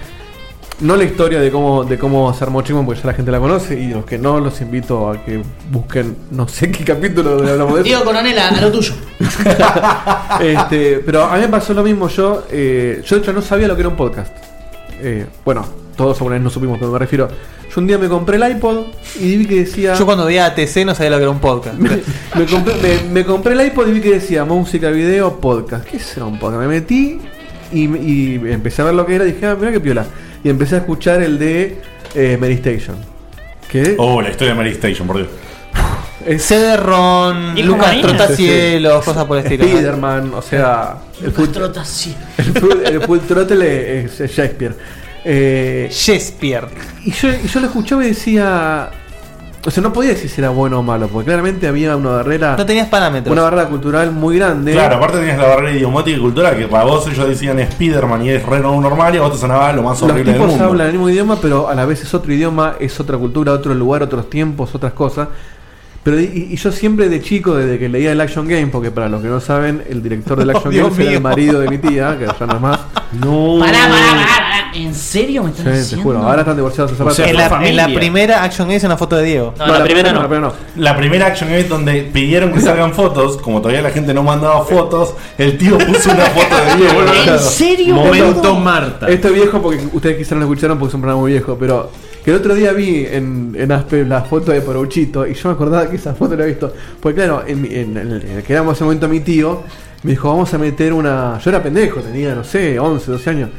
No 0.81 0.97
la 0.97 1.05
historia 1.05 1.41
de 1.41 1.53
cómo, 1.53 1.85
de 1.85 1.97
cómo 1.99 2.35
se 2.35 2.43
armó 2.43 2.63
Chingman, 2.63 2.85
porque 2.85 3.01
ya 3.01 3.07
la 3.07 3.15
gente 3.15 3.31
la 3.31 3.39
conoce. 3.39 3.79
Y 3.79 3.89
los 3.89 4.05
que 4.05 4.19
no, 4.19 4.41
los 4.41 4.61
invito 4.61 5.09
a 5.09 5.25
que 5.25 5.41
busquen, 5.71 6.17
no 6.33 6.49
sé 6.49 6.73
qué 6.73 6.85
capítulo 6.85 7.37
donde 7.37 7.53
hablamos 7.53 7.75
de 7.75 7.81
eso. 7.81 7.85
Diego 7.85 8.05
Coronel, 8.05 8.37
a, 8.37 8.49
a 8.49 8.61
lo 8.61 8.73
tuyo. 8.73 8.93
este, 10.41 10.99
pero 11.07 11.25
a 11.27 11.37
mí 11.37 11.43
me 11.43 11.49
pasó 11.49 11.75
lo 11.75 11.85
mismo. 11.85 12.09
Yo, 12.09 12.45
eh, 12.51 13.03
yo 13.07 13.17
de 13.17 13.23
hecho 13.23 13.33
no 13.33 13.41
sabía 13.41 13.69
lo 13.69 13.77
que 13.77 13.83
era 13.83 13.89
un 13.89 13.97
podcast. 13.97 14.37
Eh, 15.01 15.27
bueno, 15.45 15.65
todos 15.97 16.17
alguna 16.19 16.35
vez 16.35 16.43
no 16.45 16.51
supimos, 16.51 16.79
pero 16.79 16.91
me 16.93 16.99
refiero. 16.99 17.29
Yo 17.75 17.81
un 17.81 17.87
día 17.87 17.99
me 17.99 18.09
compré 18.09 18.37
el 18.37 18.49
iPod 18.57 18.85
y 19.21 19.37
vi 19.37 19.47
que 19.47 19.57
decía. 19.61 19.95
Yo 19.95 20.05
cuando 20.07 20.25
veía 20.27 20.47
ATC 20.47 20.85
no 20.87 20.95
sabía 20.95 21.11
lo 21.11 21.17
que 21.17 21.23
era 21.23 21.31
un 21.31 21.41
podcast. 21.41 21.77
me, 21.79 22.47
compré, 22.47 22.75
me- 22.83 23.11
me 23.11 23.25
compré 23.25 23.53
el 23.55 23.67
iPod 23.67 23.89
y 23.89 23.93
vi 23.93 24.01
que 24.01 24.13
decía 24.15 24.45
música, 24.45 24.91
video, 24.91 25.41
podcast. 25.41 25.85
¿Qué 25.85 25.99
será 25.99 26.27
un 26.27 26.39
podcast? 26.39 26.61
Me 26.63 26.69
metí 26.69 27.19
y, 27.73 27.85
y 27.97 28.41
empecé 28.53 28.83
a 28.83 28.87
ver 28.87 28.95
lo 28.95 29.05
que 29.07 29.17
era 29.17 29.25
y 29.27 29.33
dije, 29.33 29.47
ah, 29.47 29.57
mira 29.59 29.73
qué 29.73 29.81
piola. 29.81 30.07
Y 30.45 30.51
empecé 30.51 30.77
a 30.77 30.79
escuchar 30.79 31.23
el 31.23 31.39
de 31.39 31.79
eh, 32.15 32.37
Mary 32.41 32.55
Station. 32.55 32.97
¿Qué? 33.69 33.97
Oh, 33.99 34.21
la 34.23 34.31
historia 34.31 34.53
de 34.53 34.59
Mary 34.59 34.71
Station, 34.71 35.07
por 35.07 35.17
Dios. 35.17 35.29
Hijo 37.57 37.69
Lucas. 37.69 38.01
Trotacielos, 38.01 39.05
cosas 39.05 39.25
por 39.25 39.39
el 39.39 39.45
estilo. 39.45 39.65
Spiderman, 39.67 40.33
o 40.35 40.43
sea, 40.43 40.99
el 41.23 41.33
full, 41.33 41.49
Trotacielos. 41.49 42.21
el 42.39 42.53
full, 42.55 42.73
el 42.85 43.01
full 43.03 43.19
es 43.63 44.19
Shakespeare. 44.19 44.75
Eh, 45.25 45.89
Shakespeare. 45.91 46.67
Y 47.05 47.11
yo, 47.13 47.29
y 47.31 47.47
yo 47.49 47.61
lo 47.61 47.67
escuchaba 47.67 48.05
y 48.05 48.09
decía. 48.09 48.91
O 49.67 49.71
sea, 49.71 49.83
no 49.83 49.95
podía 49.95 50.11
decir 50.11 50.29
si 50.29 50.43
era 50.43 50.51
bueno 50.51 50.81
o 50.81 50.83
malo, 50.83 51.09
porque 51.09 51.25
claramente 51.25 51.67
había 51.67 51.97
una 51.97 52.11
barrera. 52.11 52.55
No 52.59 52.67
tenías 52.67 52.87
parámetros. 52.89 53.33
Una 53.33 53.45
barrera 53.45 53.67
cultural 53.67 54.11
muy 54.13 54.37
grande. 54.37 54.73
Claro, 54.73 54.97
aparte 54.97 55.17
tenías 55.17 55.39
la 55.39 55.47
barrera 55.49 55.73
idiomática 55.73 56.19
y 56.19 56.21
cultural, 56.21 56.59
que 56.59 56.69
para 56.69 56.85
vos 56.85 57.07
ellos 57.09 57.27
decían 57.27 57.59
Spiderman 57.73 58.27
y 58.27 58.29
es 58.29 58.45
re 58.45 58.61
no 58.61 58.79
normal 58.79 59.15
y 59.15 59.19
a 59.19 59.23
vos 59.23 59.33
te 59.33 59.39
sonaba 59.39 59.73
lo 59.73 59.83
más 59.83 59.99
Los 60.03 60.11
horrible 60.11 60.33
del 60.33 60.41
mundo. 60.43 60.65
hablan 60.67 60.89
el 60.89 60.93
mismo 60.93 61.09
idioma, 61.09 61.39
pero 61.41 61.67
a 61.71 61.75
la 61.75 61.87
vez 61.87 62.03
es 62.03 62.13
otro 62.13 62.31
idioma, 62.35 62.75
es 62.79 63.01
otra 63.01 63.17
cultura, 63.17 63.53
otro 63.53 63.73
lugar, 63.73 64.03
otros 64.03 64.29
tiempos, 64.29 64.75
otras 64.75 64.93
cosas. 64.93 65.29
Pero 66.03 66.21
y, 66.21 66.49
y 66.51 66.57
yo 66.57 66.71
siempre 66.71 67.09
de 67.09 67.23
chico, 67.23 67.55
desde 67.55 67.79
que 67.79 67.89
leía 67.89 68.13
el 68.13 68.21
Action 68.21 68.47
Game, 68.47 68.67
porque 68.67 68.91
para 68.91 69.09
los 69.09 69.23
que 69.23 69.29
no 69.29 69.41
saben, 69.41 69.83
el 69.89 70.03
director 70.03 70.39
del 70.39 70.51
Action 70.55 70.71
Dios 70.75 70.91
Game 70.91 71.01
era 71.05 71.09
mío. 71.09 71.17
el 71.17 71.23
marido 71.23 71.61
de 71.61 71.69
mi 71.71 71.79
tía, 71.79 72.19
que 72.19 72.27
ya 72.27 72.47
no 72.47 72.57
es 72.57 72.61
más. 72.61 72.81
No. 73.19 73.57
Pará, 73.61 73.79
pará, 73.89 73.89
pará, 73.89 74.27
pará. 74.27 74.54
¿En 74.75 74.95
serio 74.95 75.43
me 75.45 75.51
estás 75.51 75.65
Sí, 75.65 75.71
te 75.71 75.79
diciendo? 75.79 76.03
juro, 76.05 76.19
ahora 76.23 76.41
están 76.41 76.57
divorciados 76.57 76.93
hace 77.01 77.31
en, 77.31 77.37
la, 77.37 77.61
en 77.69 77.77
la 77.77 77.87
primera 77.89 78.43
Action 78.43 78.71
es 78.71 78.83
una 78.85 78.97
foto 78.97 79.17
de 79.17 79.25
Diego. 79.25 79.55
No, 79.59 79.67
la 79.67 79.85
primera 79.85 80.13
no. 80.13 80.53
La 80.77 80.97
primera 80.97 81.27
Action 81.27 81.49
Game 81.49 81.65
donde 81.65 82.03
pidieron 82.13 82.53
que 82.53 82.61
salgan 82.61 82.93
fotos, 82.93 83.37
como 83.39 83.61
todavía 83.61 83.83
la 83.83 83.91
gente 83.91 84.13
no 84.13 84.23
mandaba 84.23 84.65
fotos, 84.65 85.15
el 85.39 85.57
tío 85.59 85.79
puso 85.79 86.11
una 86.11 86.25
foto 86.27 86.57
de 86.57 86.77
Diego. 86.77 87.01
Claro. 87.25 87.41
Momento 87.95 88.55
Marta. 88.57 89.09
Esto 89.09 89.29
es 89.29 89.35
viejo 89.35 89.63
porque 89.63 89.81
ustedes 89.93 90.17
quizás 90.19 90.33
no 90.33 90.39
lo 90.41 90.45
escucharon 90.47 90.79
porque 90.79 90.91
es 90.91 90.95
un 90.95 91.01
programa 91.03 91.21
muy 91.23 91.33
viejo, 91.33 91.57
pero 91.59 91.91
que 92.25 92.31
el 92.31 92.37
otro 92.39 92.55
día 92.55 92.73
vi 92.73 93.07
en, 93.11 93.55
en 93.57 93.71
Aspe 93.71 94.05
la 94.05 94.23
foto 94.23 94.51
de 94.51 94.61
Porouchito 94.61 95.27
y 95.27 95.35
yo 95.35 95.49
me 95.51 95.55
acordaba 95.55 95.89
que 95.89 95.97
esa 95.97 96.15
foto 96.15 96.35
la 96.37 96.45
he 96.45 96.49
visto. 96.49 96.73
Porque 97.01 97.17
claro, 97.17 97.45
en, 97.47 97.61
mi- 97.63 97.69
en- 97.75 97.97
en 97.97 98.11
el 98.13 98.23
en 98.25 98.37
el 98.39 98.43
que 98.43 98.53
éramos 98.55 98.73
en 98.73 98.75
ese 98.77 98.85
momento 98.85 99.09
mi 99.09 99.21
tío, 99.21 99.63
me 100.03 100.11
dijo, 100.13 100.29
vamos 100.29 100.53
a 100.53 100.59
meter 100.59 100.93
una... 100.93 101.39
Yo 101.39 101.51
era 101.51 101.63
pendejo, 101.63 102.01
tenía, 102.01 102.35
no 102.35 102.43
sé, 102.45 102.79
11, 102.79 103.11
12 103.13 103.31
años. 103.31 103.51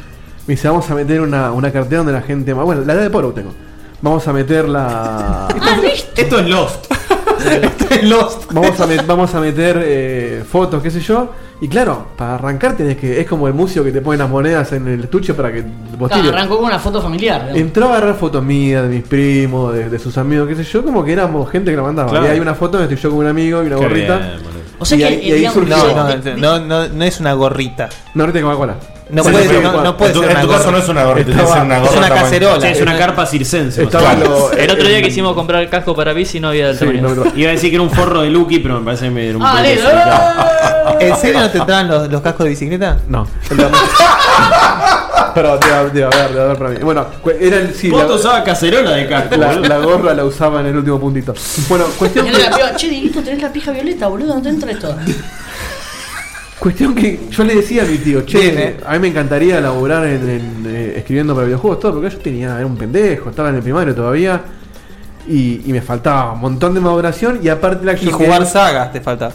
Me 0.48 0.54
dice, 0.54 0.68
vamos 0.68 0.90
a 0.90 0.96
meter 0.96 1.22
una, 1.22 1.52
una 1.52 1.72
cartera 1.72 1.98
donde 1.98 2.14
la 2.14 2.22
gente... 2.22 2.54
más 2.54 2.66
Bueno, 2.66 2.82
la 2.86 2.94
edad 2.94 3.02
de 3.04 3.10
Porou 3.10 3.32
tengo. 3.34 3.52
Vamos 4.02 4.28
a 4.28 4.34
meter 4.34 4.68
la... 4.70 5.48
Esto 6.16 6.40
es 6.40 6.48
Lost. 6.48 6.86
Vamos 8.52 8.80
a, 8.80 8.88
met- 8.88 9.06
vamos 9.06 9.34
a 9.36 9.40
meter 9.40 9.82
eh, 9.86 10.44
fotos, 10.50 10.82
qué 10.82 10.90
sé 10.92 11.00
yo. 11.00 11.32
Y 11.62 11.68
claro, 11.68 12.08
para 12.18 12.36
arrancar 12.36 12.76
tenés 12.76 12.98
que. 12.98 13.20
Es 13.22 13.28
como 13.28 13.48
el 13.48 13.54
museo 13.54 13.84
que 13.84 13.92
te 13.92 14.02
ponen 14.02 14.20
las 14.20 14.30
monedas 14.30 14.72
en 14.74 14.88
el 14.88 15.04
estuche 15.04 15.34
para 15.34 15.52
que 15.54 15.62
vos 15.98 16.08
Claro, 16.10 16.24
tires. 16.24 16.36
arrancó 16.38 16.58
con 16.58 16.66
una 16.66 16.80
foto 16.80 17.02
familiar. 17.02 17.42
digamos. 17.42 17.60
Entró 17.62 17.86
a 17.86 17.90
agarrar 17.98 18.16
fotos 18.16 18.44
mías, 18.44 18.84
de 18.84 18.90
mis 18.90 19.04
primos, 19.04 19.74
de, 19.74 19.90
de 19.90 20.00
sus 20.00 20.18
amigos, 20.18 20.48
qué 20.50 20.56
sé 20.56 20.64
yo, 20.64 20.84
como 20.84 21.04
que 21.04 21.14
éramos 21.14 21.50
gente 21.50 21.72
que 21.72 21.78
la 21.78 21.84
mandaba. 21.84 22.10
Claro. 22.10 22.26
Y 22.26 22.30
hay 22.30 22.40
una 22.40 22.56
foto 22.56 22.78
donde 22.78 22.94
estoy 22.94 23.10
yo 23.10 23.16
con 23.16 23.26
un 23.26 23.30
amigo 23.30 23.64
y 23.64 23.68
una 23.68 23.76
Qué 23.78 23.82
gorrita. 23.84 24.18
bien, 24.18 24.30
boludo. 24.44 24.60
O 24.80 24.86
sea 24.86 24.98
y 24.98 25.00
que, 25.00 25.06
ahí, 25.06 25.14
eh, 25.14 25.20
y 25.24 25.32
ahí 25.32 25.38
digamos, 25.40 25.54
surgió. 25.60 25.78
No, 25.78 26.58
no, 26.58 26.60
no, 26.60 26.66
no, 26.66 26.88
no 26.90 27.04
es 27.06 27.20
una 27.20 27.34
gorrita. 27.34 27.90
Una 28.16 28.24
gorrita 28.24 28.40
de 28.40 28.44
Coca-Cola. 28.44 28.76
No 29.08 29.24
Sí, 29.24 29.30
puede, 29.32 29.48
sí, 29.48 29.56
no, 29.62 29.82
no 29.84 29.98
puede 29.98 30.12
En 30.12 30.18
tu- 30.18 30.22
ser 30.22 30.32
en 30.32 30.36
una 30.38 30.42
tu 30.42 30.48
gorra. 30.48 30.60
caso 30.60 30.72
no 30.72 30.78
es 30.80 30.90
una 30.90 31.04
gorrita, 31.04 31.30
es 31.32 31.36
una 31.38 31.80
gorra 31.80 31.92
es 31.92 31.98
una 31.98 32.10
cacerola. 32.10 32.62
Sí, 32.62 32.68
es 32.68 32.82
una 32.82 32.98
carpa 32.98 33.26
circense. 33.28 33.84
Lo- 33.84 34.52
El 34.58 34.72
otro 34.72 34.88
día 34.88 35.02
quisimos 35.04 35.34
comprar 35.36 35.62
el 35.62 35.70
casco 35.70 35.96
para 35.96 36.12
bici 36.14 36.38
y 36.40 36.42
no 36.42 36.48
había 36.50 36.68
del 36.68 36.78
Sí, 36.80 36.86
tamaño. 36.86 37.24
Iba 37.36 37.50
a 37.50 37.54
decir 37.54 37.70
que 37.70 37.76
era 37.76 37.84
un 37.84 37.92
forro 37.92 38.22
de 38.22 38.30
Lucky, 38.32 38.60
pero 38.60 38.80
me 38.80 38.86
parece 38.86 39.14
que 39.14 39.30
era 39.30 39.38
un 39.38 39.44
Ah, 39.46 39.64
poco. 40.88 40.98
¿En 41.00 41.16
serio 41.18 41.40
no 41.40 41.50
te 41.52 41.60
traen 41.62 41.88
los, 41.88 42.10
los 42.12 42.22
cascos 42.22 42.46
de 42.46 42.50
bicicleta? 42.50 42.98
No. 43.08 43.28
Pero 45.34 45.58
debe, 45.58 45.74
haber- 45.74 45.92
debe 45.92 46.06
haber, 46.06 46.30
debe 46.30 46.42
haber 46.44 46.58
para 46.58 46.70
mí. 46.70 46.78
Bueno, 46.82 47.06
era 47.40 47.58
el. 47.58 47.74
Sí, 47.76 47.90
Vos 47.90 48.02
la- 48.02 48.08
te 48.08 48.14
usabas 48.14 48.44
cacerola 48.44 48.92
de 48.92 49.08
casco, 49.08 49.36
la, 49.36 49.78
gorra 49.80 50.14
la 50.14 50.24
usaba 50.24 50.62
en 50.62 50.68
el 50.68 50.78
último 50.78 50.98
puntito. 51.00 51.34
Bueno, 51.68 51.86
cuestión 52.00 52.26
que, 52.28 52.34
che, 52.78 52.88
Dieguito, 52.90 53.22
tenés 53.22 53.42
la 53.42 53.52
pija 53.52 53.72
violeta, 53.72 54.08
boludo, 54.08 54.36
no 54.36 54.42
te 54.42 54.50
entra 54.50 54.72
esto. 54.72 54.96
Cuestión 56.60 56.96
que 56.96 57.20
yo 57.30 57.44
le 57.44 57.56
decía 57.56 57.84
a 57.84 57.86
mi 57.86 57.98
tío, 57.98 58.22
che, 58.24 58.40
Bien, 58.40 58.58
eh. 58.58 58.78
a 58.86 58.94
mí 58.94 59.00
me 59.00 59.08
encantaría 59.10 59.60
laburar 59.62 60.06
en, 60.08 60.30
en, 60.30 60.64
eh, 60.68 60.94
escribiendo 60.98 61.34
para 61.36 61.46
videojuegos, 61.48 61.80
todo, 61.80 61.94
porque 61.96 62.10
yo 62.10 62.18
tenía, 62.20 62.56
era 62.58 62.66
un 62.66 62.78
pendejo, 62.78 63.30
estaba 63.30 63.50
en 63.50 63.56
el 63.56 63.62
primario 63.62 63.94
todavía. 63.94 64.42
Y, 65.28 65.62
y 65.66 65.72
me 65.74 65.82
faltaba 65.82 66.34
un 66.34 66.40
montón 66.40 66.76
de 66.76 66.80
maduración 66.80 67.40
y 67.42 67.50
aparte 67.50 67.84
la 67.84 67.94
Y 67.94 67.96
Action 67.96 68.12
jugar 68.14 68.40
Games- 68.42 68.50
sagas 68.52 68.94
te 68.94 69.02
falta. 69.02 69.32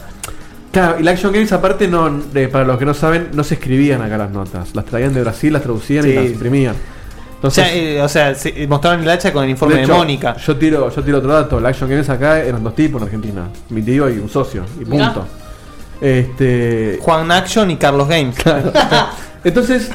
Claro, 0.71 0.99
y 1.01 1.03
la 1.03 1.11
Action 1.11 1.33
Games 1.33 1.51
aparte 1.51 1.87
no, 1.89 2.09
eh, 2.33 2.47
para 2.47 2.63
los 2.63 2.77
que 2.77 2.85
no 2.85 2.93
saben, 2.93 3.27
no 3.33 3.43
se 3.43 3.55
escribían 3.55 4.01
acá 4.01 4.17
las 4.17 4.31
notas. 4.31 4.73
Las 4.73 4.85
traían 4.85 5.13
de 5.13 5.19
Brasil, 5.21 5.51
las 5.51 5.61
traducían 5.63 6.07
y 6.07 6.13
las 6.13 6.25
imprimían. 6.27 6.75
o 7.41 7.49
sea, 7.51 7.75
eh, 7.75 8.01
o 8.01 8.07
sea 8.07 8.33
se- 8.35 8.65
mostraron 8.67 9.01
el 9.01 9.09
hacha 9.09 9.33
con 9.33 9.43
el 9.43 9.49
informe 9.49 9.75
de, 9.75 9.83
hecho, 9.83 9.95
Mónica. 9.97 10.37
Yo 10.37 10.55
tiro, 10.55 10.89
yo 10.89 11.03
tiro 11.03 11.17
otro 11.17 11.33
dato. 11.33 11.59
La 11.59 11.69
Action 11.69 11.89
Games 11.89 12.07
acá 12.07 12.39
eran 12.41 12.63
dos 12.63 12.73
tipos 12.73 13.01
en 13.01 13.05
Argentina. 13.07 13.49
Mi 13.69 13.81
tío 13.81 14.09
y 14.09 14.17
un 14.17 14.29
socio. 14.29 14.63
Y 14.79 14.85
punto. 14.85 15.27
Este. 16.01 16.97
Juan 17.01 17.31
Action 17.31 17.69
y 17.71 17.77
Carlos 17.77 18.07
Games. 18.09 18.35
Entonces. 19.43 19.89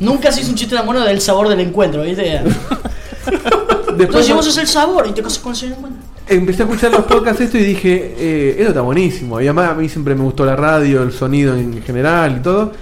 Nunca 0.00 0.30
se 0.30 0.40
hizo 0.42 0.50
un 0.50 0.56
chiste 0.56 0.76
tan 0.76 0.84
bueno 0.86 1.04
del 1.04 1.20
sabor 1.20 1.48
del 1.48 1.60
encuentro, 1.60 2.02
¿viste? 2.02 2.40
Entonces 3.98 4.34
vos 4.34 4.46
es 4.46 4.56
el 4.58 4.66
sabor 4.66 5.06
y 5.08 5.12
te 5.12 5.22
casas 5.22 5.38
con 5.38 5.54
el 5.54 5.72
encuentro. 5.72 6.02
Empecé 6.28 6.62
a 6.62 6.66
escuchar 6.66 6.90
los 6.90 7.04
podcasts 7.04 7.40
esto 7.40 7.56
y 7.56 7.62
dije, 7.64 8.14
eh, 8.18 8.50
esto 8.58 8.68
está 8.68 8.80
buenísimo. 8.82 9.40
Y 9.40 9.44
además 9.44 9.70
a 9.70 9.74
mí 9.74 9.88
siempre 9.88 10.14
me 10.14 10.22
gustó 10.22 10.44
la 10.44 10.56
radio, 10.56 11.02
el 11.02 11.12
sonido 11.12 11.54
en 11.56 11.82
general 11.82 12.36
y 12.38 12.42
todo. 12.42 12.72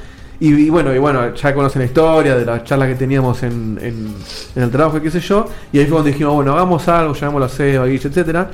Y, 0.41 0.49
y 0.53 0.71
bueno, 0.71 0.93
y 0.93 0.99
bueno, 0.99 1.35
ya 1.35 1.55
conocen 1.55 1.81
la 1.83 1.87
historia 1.87 2.35
de 2.37 2.45
las 2.45 2.65
charlas 2.65 2.89
que 2.89 2.95
teníamos 2.97 3.43
en, 3.45 3.79
en- 3.81 4.15
en 4.57 4.63
el 4.63 4.71
trabajo 4.71 4.97
y 4.99 5.01
qué 5.03 5.11
sé 5.11 5.21
yo. 5.21 5.47
Y 5.73 5.79
ahí 5.79 5.85
fue 5.85 5.93
cuando 5.93 6.09
dijimos, 6.11 6.35
bueno, 6.35 6.53
hagamos 6.55 6.89
algo, 6.89 7.15
llamémoslo 7.15 7.47
a 7.47 7.49
Seba, 7.49 7.87
Guille, 7.87 8.09
etcétera. 8.09 8.51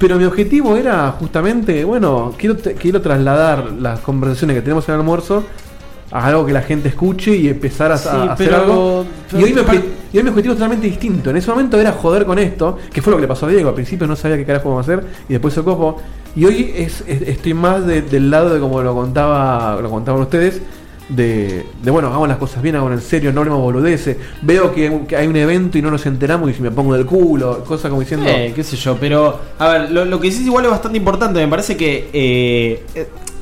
Pero 0.00 0.16
mi 0.16 0.24
objetivo 0.24 0.76
era 0.76 1.10
justamente, 1.12 1.84
bueno, 1.84 2.34
quiero, 2.38 2.56
quiero 2.56 3.00
trasladar 3.02 3.70
las 3.78 4.00
conversaciones 4.00 4.56
que 4.56 4.62
tenemos 4.62 4.88
en 4.88 4.94
el 4.94 5.00
almuerzo 5.02 5.44
a 6.10 6.26
algo 6.26 6.44
que 6.46 6.52
la 6.52 6.62
gente 6.62 6.88
escuche 6.88 7.36
y 7.36 7.48
empezar 7.48 7.92
a, 7.92 7.94
a 7.96 8.32
hacer 8.32 8.48
pero- 8.48 8.56
algo. 8.62 9.04
pero- 9.30 9.40
y, 9.40 9.44
hoy 9.44 9.52
mi, 9.54 9.60
obje- 9.60 9.84
y 10.12 10.16
hoy 10.16 10.22
mi 10.24 10.30
objetivo 10.30 10.54
es 10.54 10.58
totalmente 10.58 10.86
distinto. 10.88 11.30
En 11.30 11.36
ese 11.36 11.50
momento 11.50 11.78
era 11.78 11.92
joder 11.92 12.24
con 12.24 12.38
esto, 12.38 12.78
que 12.92 13.00
fue 13.02 13.10
lo 13.12 13.18
que 13.18 13.22
le 13.22 13.28
pasó 13.28 13.44
a 13.46 13.50
Diego. 13.50 13.68
Al 13.68 13.74
principio 13.74 14.06
no 14.06 14.16
sabía 14.16 14.36
qué 14.38 14.44
carajo 14.46 14.70
vamos 14.70 14.88
a 14.88 14.92
hacer 14.92 15.06
y 15.28 15.34
después 15.34 15.52
se 15.54 15.62
copo. 15.62 16.00
Y 16.34 16.46
hoy 16.46 16.72
es, 16.74 17.04
es- 17.06 17.22
estoy 17.22 17.52
más 17.54 17.86
de- 17.86 18.02
del 18.02 18.30
lado 18.30 18.54
de 18.54 18.58
como 18.58 18.82
lo 18.82 18.94
contaba 18.94 19.78
lo 19.82 19.90
contaban 19.90 20.22
ustedes. 20.22 20.62
De, 21.10 21.66
de, 21.82 21.90
bueno, 21.90 22.08
hagamos 22.08 22.28
las 22.28 22.38
cosas 22.38 22.62
bien, 22.62 22.76
hagamos 22.76 22.92
en 22.94 23.00
serio, 23.00 23.32
no 23.32 23.40
hablemos 23.40 23.60
boludeces. 23.60 24.16
Veo 24.42 24.72
que, 24.72 25.16
hay 25.16 25.26
un 25.26 25.36
evento 25.36 25.76
y 25.76 25.82
no 25.82 25.90
nos 25.90 26.06
enteramos 26.06 26.50
y 26.50 26.54
si 26.54 26.62
me 26.62 26.70
pongo 26.70 26.94
del 26.94 27.04
culo, 27.04 27.64
cosas 27.64 27.90
como 27.90 28.00
diciendo. 28.00 28.26
Eh, 28.28 28.52
qué 28.54 28.62
sé 28.62 28.76
yo, 28.76 28.96
pero 28.96 29.38
a 29.58 29.68
ver, 29.68 29.90
lo, 29.90 30.20
que 30.20 30.28
es 30.28 30.40
igual 30.40 30.64
es 30.66 30.70
bastante 30.70 30.98
importante, 30.98 31.40
me 31.40 31.48
parece 31.48 31.76
que 31.76 32.08
eh, 32.12 32.84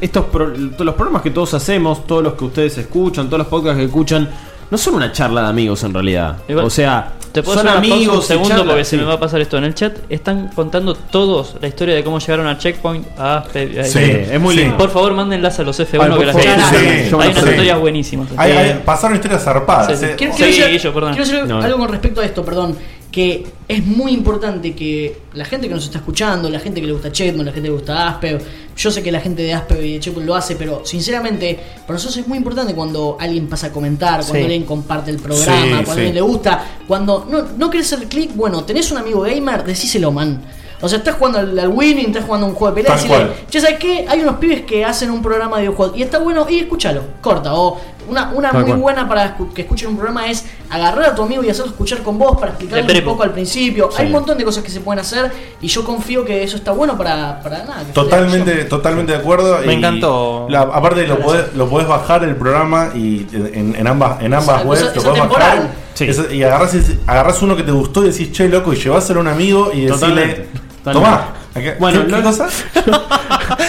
estos 0.00 0.24
pro- 0.26 0.48
los 0.48 0.94
programas 0.94 1.20
que 1.22 1.30
todos 1.30 1.52
hacemos, 1.54 2.06
todos 2.06 2.22
los 2.22 2.34
que 2.34 2.44
ustedes 2.44 2.78
escuchan, 2.78 3.26
todos 3.26 3.38
los 3.38 3.48
podcasts 3.48 3.78
que 3.78 3.84
escuchan, 3.84 4.28
no 4.70 4.78
son 4.78 4.94
una 4.94 5.12
charla 5.12 5.42
de 5.42 5.48
amigos 5.48 5.82
en 5.84 5.94
realidad. 5.94 6.36
Igual, 6.48 6.64
o 6.66 6.70
sea, 6.70 7.12
Te 7.32 7.42
puedo 7.42 7.58
son 7.58 7.68
hacer 7.68 7.78
una 7.78 7.88
pausa 7.88 7.94
amigos 7.96 8.16
un 8.16 8.22
segundo 8.22 8.64
porque 8.66 8.84
se 8.84 8.96
me 8.96 9.04
va 9.04 9.14
a 9.14 9.20
pasar 9.20 9.40
esto. 9.40 9.58
En 9.58 9.64
el 9.64 9.74
chat 9.74 9.96
están 10.08 10.48
contando 10.48 10.94
todos 10.94 11.56
la 11.60 11.68
historia 11.68 11.94
de 11.94 12.02
cómo 12.04 12.18
llegaron 12.18 12.46
a 12.46 12.56
Checkpoint 12.58 13.06
a 13.18 13.38
Aspe. 13.38 13.84
Sí, 13.84 13.98
es 13.98 14.40
muy 14.40 14.54
sí. 14.54 14.60
lindo. 14.62 14.76
Por 14.78 14.90
favor, 14.90 15.12
mándenlas 15.14 15.58
a 15.60 15.62
los 15.62 15.78
F1 15.78 16.02
Ay, 16.02 16.08
por 16.10 16.18
que 16.20 16.26
las 16.26 16.36
sí, 16.36 16.48
Hay 16.48 17.12
unas 17.12 17.34
sé. 17.44 17.50
historias 17.50 17.78
buenísimas. 17.78 18.28
Hay- 18.36 18.52
hay- 18.52 18.68
Eh, 18.70 18.82
pasaron 18.84 19.16
historias 19.16 19.42
zarpadas. 19.44 19.86
Sí, 19.88 19.96
sí. 19.96 20.04
eh. 20.12 20.14
Quiero, 20.16 20.32
Sí, 20.34 20.42
quiero 20.44 20.94
perdón. 20.94 21.16
No. 21.48 21.60
algo 21.62 21.78
con 21.78 21.88
respecto 21.88 22.20
a 22.20 22.24
esto, 22.24 22.44
perdón. 22.44 22.76
Que 23.10 23.46
es 23.68 23.86
muy 23.86 24.12
importante 24.12 24.74
que 24.74 25.22
la 25.32 25.44
gente 25.46 25.66
que 25.66 25.74
nos 25.74 25.84
está 25.84 25.98
escuchando, 25.98 26.50
la 26.50 26.60
gente 26.60 26.80
que 26.80 26.86
le 26.86 26.92
gusta 26.92 27.10
Chetman, 27.10 27.46
la 27.46 27.52
gente 27.52 27.68
que 27.68 27.72
le 27.72 27.78
gusta 27.78 28.06
Asper, 28.08 28.42
yo 28.76 28.90
sé 28.90 29.02
que 29.02 29.10
la 29.10 29.20
gente 29.20 29.42
de 29.42 29.54
Asper 29.54 29.82
y 29.82 29.94
de 29.94 30.00
Checkpoint 30.00 30.26
lo 30.28 30.34
hace, 30.34 30.56
pero 30.56 30.82
sinceramente, 30.84 31.58
para 31.86 31.94
nosotros 31.94 32.18
es 32.18 32.28
muy 32.28 32.36
importante 32.36 32.74
cuando 32.74 33.16
alguien 33.18 33.46
pasa 33.48 33.68
a 33.68 33.72
comentar, 33.72 34.20
cuando 34.20 34.34
Sí. 34.34 34.40
alguien 34.42 34.64
comparte 34.64 35.10
el 35.10 35.16
programa, 35.18 35.62
Sí, 35.62 35.68
cuando 35.70 35.84
sí. 35.86 35.90
alguien 35.92 36.14
le 36.14 36.20
gusta, 36.20 36.64
cuando 36.86 37.26
no, 37.30 37.42
no 37.56 37.70
querés 37.70 37.90
hacer 37.92 38.08
clic, 38.08 38.34
bueno, 38.36 38.64
tenés 38.64 38.90
un 38.92 38.98
amigo 38.98 39.22
gamer, 39.22 39.64
decíselo, 39.64 40.12
man. 40.12 40.42
O 40.80 40.88
sea, 40.88 40.98
estás 40.98 41.16
jugando 41.16 41.38
al, 41.40 41.58
al 41.58 41.68
Winning, 41.68 42.06
estás 42.08 42.24
jugando 42.24 42.46
un 42.46 42.54
juego 42.54 42.74
de 42.74 42.82
pelea, 42.82 42.96
Tal 42.96 43.02
decirle, 43.08 43.26
cual. 43.34 43.46
che, 43.50 43.60
¿sabes 43.60 43.78
qué? 43.78 44.06
Hay 44.08 44.20
unos 44.20 44.36
pibes 44.36 44.62
que 44.62 44.84
hacen 44.84 45.10
un 45.10 45.20
programa 45.22 45.56
de 45.56 45.62
videojuegos 45.62 45.96
y 45.96 46.02
está 46.02 46.18
bueno, 46.18 46.46
y 46.48 46.60
escúchalo, 46.60 47.02
corta. 47.20 47.52
O 47.54 47.80
una, 48.08 48.30
una 48.32 48.50
Tal 48.52 48.60
muy 48.62 48.70
cual. 48.70 48.78
buena 48.80 49.08
para 49.08 49.36
que 49.54 49.62
escuchen 49.62 49.88
un 49.90 49.96
programa 49.96 50.28
es 50.30 50.44
agarrar 50.70 51.04
a 51.10 51.14
tu 51.14 51.22
amigo 51.22 51.42
y 51.44 51.50
hacerlo 51.50 51.72
escuchar 51.72 51.98
con 52.02 52.16
vos 52.16 52.38
para 52.38 52.52
explicarle 52.52 52.98
un 53.00 53.04
poco 53.04 53.22
al 53.24 53.32
principio. 53.32 53.90
Sí. 53.92 54.00
Hay 54.00 54.06
un 54.06 54.12
montón 54.12 54.38
de 54.38 54.44
cosas 54.44 54.62
que 54.64 54.70
se 54.70 54.80
pueden 54.80 55.00
hacer 55.00 55.30
y 55.60 55.66
yo 55.68 55.84
confío 55.84 56.24
que 56.24 56.42
eso 56.42 56.56
está 56.56 56.70
bueno 56.72 56.96
para, 56.96 57.40
para 57.42 57.64
nada. 57.64 57.82
Totalmente, 57.92 58.64
totalmente 58.64 59.12
de 59.12 59.18
acuerdo. 59.18 59.58
Me 59.66 59.74
y 59.74 59.76
encantó. 59.76 60.46
la- 60.48 60.60
aparte 60.62 61.06
lo 61.06 61.18
podés, 61.18 61.52
lo 61.54 61.68
podés 61.68 61.86
bajar 61.88 62.24
el 62.24 62.36
programa 62.36 62.90
y 62.94 63.26
en, 63.32 63.74
en 63.76 63.86
ambas, 63.86 64.22
en 64.22 64.32
ambas 64.32 64.64
webs 64.64 64.94
lo 64.94 65.02
podés 65.02 65.20
temporal. 65.20 65.58
bajar. 65.58 65.70
Sí. 65.92 66.06
Y 66.36 66.42
agarrás, 66.44 66.76
agarrás 67.06 67.42
uno 67.42 67.56
que 67.56 67.64
te 67.64 67.72
gustó 67.72 68.04
y 68.04 68.10
decís, 68.10 68.30
che, 68.32 68.48
loco, 68.48 68.72
y 68.72 68.76
lleváselo 68.76 69.18
a 69.18 69.22
un 69.22 69.28
amigo 69.28 69.70
y 69.74 69.80
decirle, 69.86 70.22
Totalmente. 70.46 70.48
Tomá. 70.92 71.28
¿qué- 71.54 71.76
Bueno, 71.78 72.02
¿qué, 72.06 72.10
no- 72.12 72.16
qué 72.18 72.22
cosa? 72.22 72.48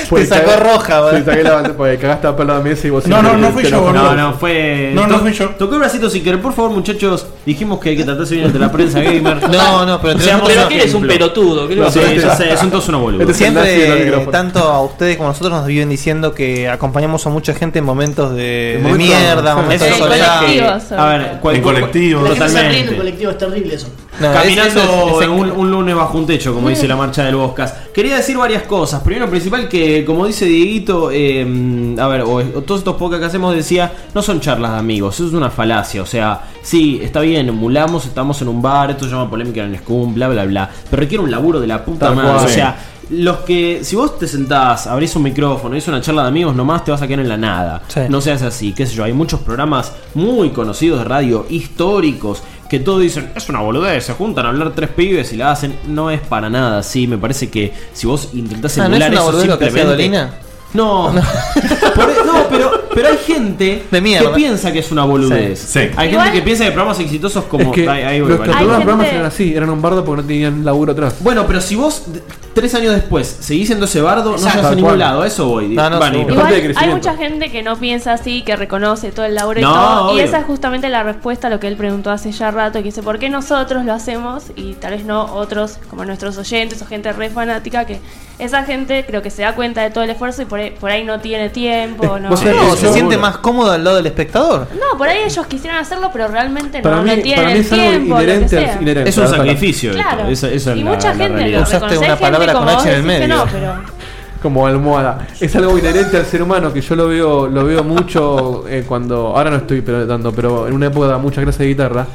Te 0.10 0.26
sacó 0.26 0.52
roja, 0.60 1.02
boludo. 1.02 1.24
saqué 1.26 1.44
la 1.44 1.52
bandera 1.54 1.78
porque 1.78 1.98
cagaste 1.98 2.28
a 2.28 2.36
pelo 2.36 2.56
de 2.58 2.64
mesa 2.64 2.88
y 2.88 2.90
vos 2.90 3.06
No, 3.08 3.22
no, 3.22 3.38
no 3.38 3.52
fui 3.52 3.64
yo, 3.64 3.82
boludo. 3.82 4.04
No, 4.04 4.16
no, 4.16 4.34
fue. 4.34 4.91
No, 4.94 5.08
no 5.08 5.20
fui 5.20 5.32
yo. 5.34 5.50
Tocó 5.52 5.76
el 5.76 5.80
bracito 5.80 6.10
sin 6.10 6.24
querer. 6.24 6.41
Por 6.41 6.54
favor, 6.54 6.72
muchachos. 6.72 7.28
Dijimos 7.46 7.80
que 7.80 7.90
hay 7.90 7.98
que 7.98 8.04
tratarse 8.04 8.34
bien 8.36 8.48
ante 8.48 8.60
la 8.60 8.72
prensa 8.72 9.00
gamer. 9.00 9.38
No, 9.50 9.86
no, 9.86 10.02
pero 10.02 10.18
Pero 10.20 10.38
un 10.64 10.68
que 10.70 10.76
eres 10.76 10.94
un 10.94 11.08
pelotudo. 11.08 11.68
¿qué 11.68 11.76
le 11.76 11.82
No, 11.82 11.86
vas 11.86 11.94
sí, 11.94 12.00
ya 12.22 12.36
sé, 12.36 12.58
son 12.58 12.70
todos 12.72 12.88
unos 12.90 13.02
boludos. 13.02 13.30
Este 13.30 13.44
es 13.44 13.50
el 13.50 13.54
nazi 13.56 13.70
del 13.70 14.10
Siempre, 14.10 14.32
tanto 14.32 14.60
a 14.60 14.82
ustedes 14.82 15.18
como 15.18 15.30
a 15.30 15.32
nosotros 15.32 15.54
nos 15.54 15.66
viven 15.68 15.90
diciendo 15.90 16.34
que 16.34 16.68
acompañamos 16.70 17.26
a 17.26 17.30
mucha 17.30 17.54
gente 17.54 17.80
en 17.80 17.86
momentos 17.86 18.36
de, 18.36 18.80
mierda, 18.98 19.56
momentos 19.56 19.88
de 19.88 19.94
En 19.94 20.00
soledad. 20.00 20.40
colectivos, 20.41 20.91
A 20.91 21.06
ver, 21.06 21.40
En 21.54 21.62
colectivo. 21.62 22.22
La 22.24 22.30
gente 22.36 22.50
se 22.50 22.70
ríe 22.70 22.80
en 22.80 22.86
Totalmente. 22.86 22.91
el 22.91 22.98
colectivo, 22.98 23.32
es 23.32 23.38
terrible 23.38 23.76
eso. 23.76 23.88
No, 24.20 24.34
caminando 24.34 25.22
es- 25.22 25.28
un, 25.28 25.52
un 25.52 25.72
lunes 25.72 25.96
bajo 25.96 26.18
un 26.18 26.26
techo, 26.26 26.54
como 26.54 26.70
dice 26.70 26.88
la 26.88 26.96
marcha 26.96 27.24
del 27.24 27.36
Boscas. 27.36 27.74
Quería 27.94 28.16
decir 28.18 28.38
varias 28.38 28.64
cosas. 28.64 29.02
Primero, 29.02 29.30
principal, 29.30 29.68
que 29.70 30.04
como 30.06 30.26
dice 30.26 30.46
Dieguito, 30.46 31.10
eh, 31.12 31.96
a 32.00 32.08
ver, 32.08 32.22
o, 32.22 32.36
o 32.36 32.44
todos 32.62 32.82
estos 32.82 32.96
podcasts 32.96 33.22
que 33.22 33.28
hacemos 33.28 33.56
decía, 33.56 33.91
no 34.14 34.22
son 34.22 34.40
charlas 34.41 34.74
de 34.74 34.78
amigos, 34.80 35.16
eso 35.16 35.28
es 35.28 35.34
una 35.34 35.50
falacia. 35.50 36.02
O 36.02 36.06
sea, 36.06 36.41
sí, 36.62 37.00
está 37.02 37.22
bien, 37.22 37.50
emulamos, 37.50 38.06
estamos 38.06 38.41
en 38.41 38.48
un 38.50 38.62
bar, 38.62 38.91
esto 38.91 39.06
se 39.06 39.12
llama 39.12 39.30
polémica 39.30 39.64
en 39.64 39.74
el 39.74 39.80
Scum, 39.80 40.14
bla, 40.14 40.28
bla, 40.28 40.46
bla. 40.46 40.70
Pero 40.90 41.00
requiere 41.02 41.24
un 41.24 41.32
laburo 41.32 41.60
de 41.60 41.68
la 41.68 41.84
puta 41.86 42.08
Tal 42.08 42.16
madre. 42.16 42.34
cual. 42.34 42.46
O 42.46 42.50
sea, 42.50 42.78
los 43.12 43.38
que, 43.38 43.80
si 43.84 43.96
vos 43.96 44.20
te 44.20 44.28
sentás, 44.28 44.86
abrís 44.86 45.16
un 45.16 45.24
micrófono, 45.24 45.76
es 45.76 45.88
una 45.88 46.00
charla 46.00 46.22
de 46.22 46.28
amigos, 46.28 46.56
nomás 46.56 46.84
te 46.86 46.91
vas 46.91 47.02
a 47.02 47.08
quedar 47.08 47.22
en 47.22 47.30
la 47.30 47.38
nada. 47.38 47.82
No 48.08 48.22
seas 48.22 48.44
así, 48.44 48.72
qué 48.74 48.86
sé 48.86 48.94
yo. 48.94 49.04
Hay 49.04 49.14
muchos 49.14 49.40
programas 49.40 49.94
muy 50.14 50.52
conocidos 50.52 51.00
de 51.00 51.06
radio, 51.06 51.48
históricos, 51.50 52.44
que 52.70 52.80
todos 52.80 53.02
dicen, 53.02 53.32
es 53.36 53.50
una 53.50 53.62
boludez, 53.62 54.06
se 54.06 54.14
juntan 54.14 54.46
a 54.46 54.50
hablar 54.50 54.74
tres 54.76 54.90
pibes 54.90 55.34
y 55.34 55.38
la 55.38 55.52
hacen. 55.52 55.76
No 55.88 56.12
es 56.12 56.22
para 56.22 56.50
nada 56.50 56.80
así. 56.80 57.08
Me 57.08 57.18
parece 57.18 57.50
que 57.50 57.74
si 57.94 58.06
vos 58.06 58.30
intentás 58.34 58.78
Ah, 58.78 58.88
¿no 58.88 58.96
es 58.96 59.02
emular 59.02 59.12
una 59.12 59.38
eso 59.38 59.46
lo 59.48 59.60
que 59.60 59.66
hacía 59.66 59.86
Dolina? 59.86 60.34
No, 60.74 61.12
no, 61.12 61.22
pero, 63.02 63.14
hay 63.14 63.18
gente 63.26 63.84
que 63.90 64.02
mierda. 64.02 64.34
piensa 64.34 64.72
que 64.72 64.80
es 64.80 64.92
una 64.92 65.04
boludez. 65.06 65.60
Sí. 65.60 65.80
Sí. 65.80 65.90
Hay 65.96 66.10
Igual- 66.10 66.26
gente 66.26 66.40
que 66.40 66.46
piensa 66.46 66.66
que 66.66 66.72
programas 66.72 67.00
exitosos 67.00 67.44
como. 67.46 67.66
es 67.66 67.70
que 67.72 67.90
Ahí- 67.90 68.04
ahí 68.04 68.20
voy, 68.22 68.30
nuestros 68.30 68.48
vale. 68.50 68.60
programas, 68.66 68.84
programas 68.86 69.14
eran 69.14 69.26
así, 69.26 69.54
eran 69.56 69.70
un 69.70 69.82
bardo 69.82 70.04
porque 70.06 70.22
no 70.22 70.28
tenían 70.28 70.66
laburo 70.66 70.92
atrás. 70.94 71.16
Bueno, 71.20 71.46
pero 71.48 71.62
si 71.62 71.76
vos 71.76 72.04
d- 72.08 72.22
tres 72.54 72.74
años 72.76 72.94
después 72.94 73.28
seguís 73.40 73.68
siendo 73.68 73.86
ese 73.86 74.02
bardo, 74.02 74.32
no 74.32 74.36
Exacto. 74.38 74.50
llegas 74.58 74.66
a 74.66 74.70
Tal 74.70 74.76
ningún 74.76 74.90
cual. 74.92 75.00
lado. 75.00 75.22
A 75.22 75.28
eso 75.28 75.48
voy. 75.48 75.68
No, 75.70 75.90
no, 75.90 76.00
Vani, 76.00 76.18
seguro. 76.18 76.34
Igual 76.36 76.50
de 76.50 76.56
hay 76.56 76.62
crecimiento. 76.64 76.96
mucha 76.96 77.16
gente 77.18 77.52
que 77.52 77.64
no 77.64 77.76
piensa 77.78 78.14
así, 78.14 78.42
que 78.42 78.56
reconoce 78.56 79.12
todo 79.12 79.26
el 79.26 79.36
laburo 79.36 79.60
y 79.60 79.64
No, 79.64 79.74
todo. 79.74 80.10
Y 80.10 80.14
obvio. 80.16 80.24
esa 80.26 80.40
es 80.40 80.46
justamente 80.46 80.90
la 80.90 81.04
respuesta 81.04 81.48
a 81.48 81.50
lo 81.50 81.60
que 81.60 81.68
él 81.68 81.76
preguntó 81.76 82.12
hace 82.12 82.32
ya 82.32 82.52
rato, 82.52 82.80
que 82.80 82.84
dice, 82.86 83.02
¿por 83.04 83.20
qué 83.20 83.30
nosotros 83.30 83.86
lo 83.86 83.94
hacemos 83.94 84.46
y 84.56 84.74
tal 84.74 84.92
vez 84.92 85.06
no 85.06 85.24
otros, 85.34 85.78
como 85.90 86.04
nuestros 86.06 86.38
oyentes 86.38 86.82
o 86.82 86.86
gente 86.86 87.12
re 87.14 87.30
fanática, 87.30 87.86
que 87.86 88.00
esa 88.40 88.64
gente 88.64 89.06
creo 89.06 89.22
que 89.22 89.30
se 89.30 89.42
da 89.42 89.54
cuenta 89.54 89.82
de 89.82 89.90
todo 89.92 90.04
el 90.04 90.10
esfuerzo 90.10 90.42
y 90.42 90.46
por 90.46 90.60
ahí, 90.60 90.74
por 90.80 90.90
ahí 90.92 91.04
no 91.04 91.20
tiene 91.20 91.50
tiempo, 91.50 92.20
no. 92.20 92.30
¿Vos 92.30 92.40
sabés 92.40 92.56
que 92.56 92.66
se 92.90 92.94
siente 92.94 93.18
más 93.18 93.38
cómodo 93.38 93.72
al 93.72 93.84
lado 93.84 93.98
del 93.98 94.06
espectador? 94.07 94.68
No, 94.74 94.98
por 94.98 95.07
ahí 95.07 95.20
ellos 95.26 95.45
quisieron 95.48 95.80
hacerlo, 95.80 96.10
pero 96.11 96.28
realmente 96.28 96.82
Para 96.82 96.98
no, 96.98 97.03
mí- 97.03 97.16
no 97.16 97.22
tienen 97.22 97.36
para 97.44 97.48
mí 97.48 97.53
el 97.53 97.60
es 97.66 97.72
algo 97.72 97.84
tiempo, 97.90 98.10
lo 98.10 98.18
que 98.18 98.24
inherente 98.24 98.57
al- 98.57 98.64
sea. 98.66 98.82
inherente 98.82 99.10
Es 99.10 99.18
un 99.18 99.24
Claro. 99.26 99.38
sacrificio. 99.38 99.91
esto. 99.91 100.03
Claro. 100.03 100.28
Esa, 100.30 100.48
esa 100.49 100.72
es 100.72 100.78
y 100.78 100.84
la, 100.84 100.91
mucha 100.91 101.14
la 101.14 101.16
gente 101.16 101.48
lo 101.49 101.61
Usaste 101.61 101.98
una 101.98 102.16
palabra 102.18 102.53
con 102.53 102.66
como 102.66 102.78
H 102.80 102.90
en 102.90 102.95
el 102.95 103.03
medio. 103.03 103.28
no, 103.28 103.45
pero... 103.52 103.74
como 104.41 104.68
almohada. 104.68 105.28
Es 105.40 105.56
algo 105.56 105.78
inherente 105.78 106.18
al 106.18 106.26
ser 106.26 106.41
humano 106.41 106.72
que 106.74 106.82
yo 106.82 106.95
lo 106.95 107.07
veo, 107.07 107.48
lo 107.48 107.64
veo 107.66 107.84
mucho 107.84 108.66
eh, 108.70 108.84
cuando. 108.88 109.36
Ahora 109.36 109.49
no 109.49 109.57
estoy 109.57 109.82
pero, 109.82 110.06
dando, 110.06 110.32
pero 110.32 110.68
en 110.68 110.74
una 110.74 110.88
época 110.88 111.07
daba 111.07 111.20
mucha 111.20 111.41
clase 111.41 111.64
de 111.64 111.70
guitarra. 111.70 112.06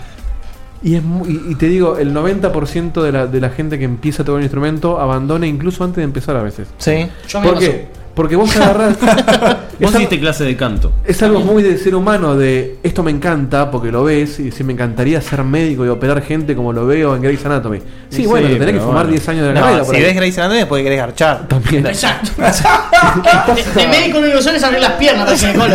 Y, 0.83 0.97
es 0.97 1.03
mu- 1.03 1.25
y, 1.27 1.55
te 1.55 1.67
digo, 1.67 1.97
el 1.97 2.13
90% 2.13 3.01
de 3.03 3.11
la, 3.13 3.27
de 3.27 3.41
la 3.41 3.49
gente 3.49 3.79
que 3.79 3.85
empieza 3.87 4.23
a 4.23 4.27
tocar 4.27 4.37
un 4.37 4.43
instrumento 4.43 5.01
abandona 5.01 5.47
incluso 5.47 5.83
antes 5.83 5.97
de 5.97 6.03
empezar 6.03 6.37
a 6.37 6.43
veces. 6.43 6.69
Sí. 6.77 7.09
Yo 7.27 7.41
me 7.41 7.49
¿Por 7.49 7.59
qué? 7.59 7.89
Porque 8.15 8.37
vos 8.37 8.55
agarrás. 8.57 8.97
Vos 9.81 9.91
es, 9.91 9.97
hiciste 9.97 10.21
clase 10.21 10.45
de 10.45 10.57
canto. 10.57 10.93
es 11.05 11.21
algo 11.25 11.41
muy 11.41 11.61
de 11.63 11.77
ser 11.79 11.97
humano, 11.97 12.37
de 12.37 12.77
esto 12.85 13.03
me 13.03 13.11
encanta 13.11 13.73
porque 13.73 13.91
lo 13.91 14.05
ves 14.05 14.39
y 14.39 14.53
si 14.53 14.63
me 14.63 14.73
encantaría 14.73 15.21
ser 15.21 15.43
médico 15.43 15.85
y 15.85 15.89
operar 15.89 16.23
gente 16.23 16.55
como 16.55 16.73
lo 16.73 16.87
veo 16.87 17.17
en 17.17 17.23
Grey's 17.23 17.45
Anatomy. 17.45 17.79
Sí, 17.79 18.23
Sí, 18.23 18.27
bueno, 18.27 18.47
te 18.47 18.55
tenés 18.55 18.75
que 18.75 18.81
fumar 18.81 19.07
bueno. 19.07 19.11
10 19.11 19.29
años 19.31 19.47
de 19.49 19.53
la 19.55 19.61
No, 19.61 19.67
carrera. 19.67 19.85
si 19.85 20.01
ves 20.01 20.15
Grey's 20.15 20.39
Anatomy 20.39 20.65
puede 20.67 20.85
querer 20.85 20.99
garchar. 20.99 21.49
También. 21.49 21.87
Exacto. 21.87 22.31
de, 22.41 23.81
de 23.83 23.89
médico 23.89 24.19
lo 24.21 24.25
único 24.27 24.39
que 24.39 24.45
son 24.45 24.55
es 24.55 24.63
abrir 24.63 24.81
las 24.81 24.93
piernas 24.93 25.43
para. 25.59 25.75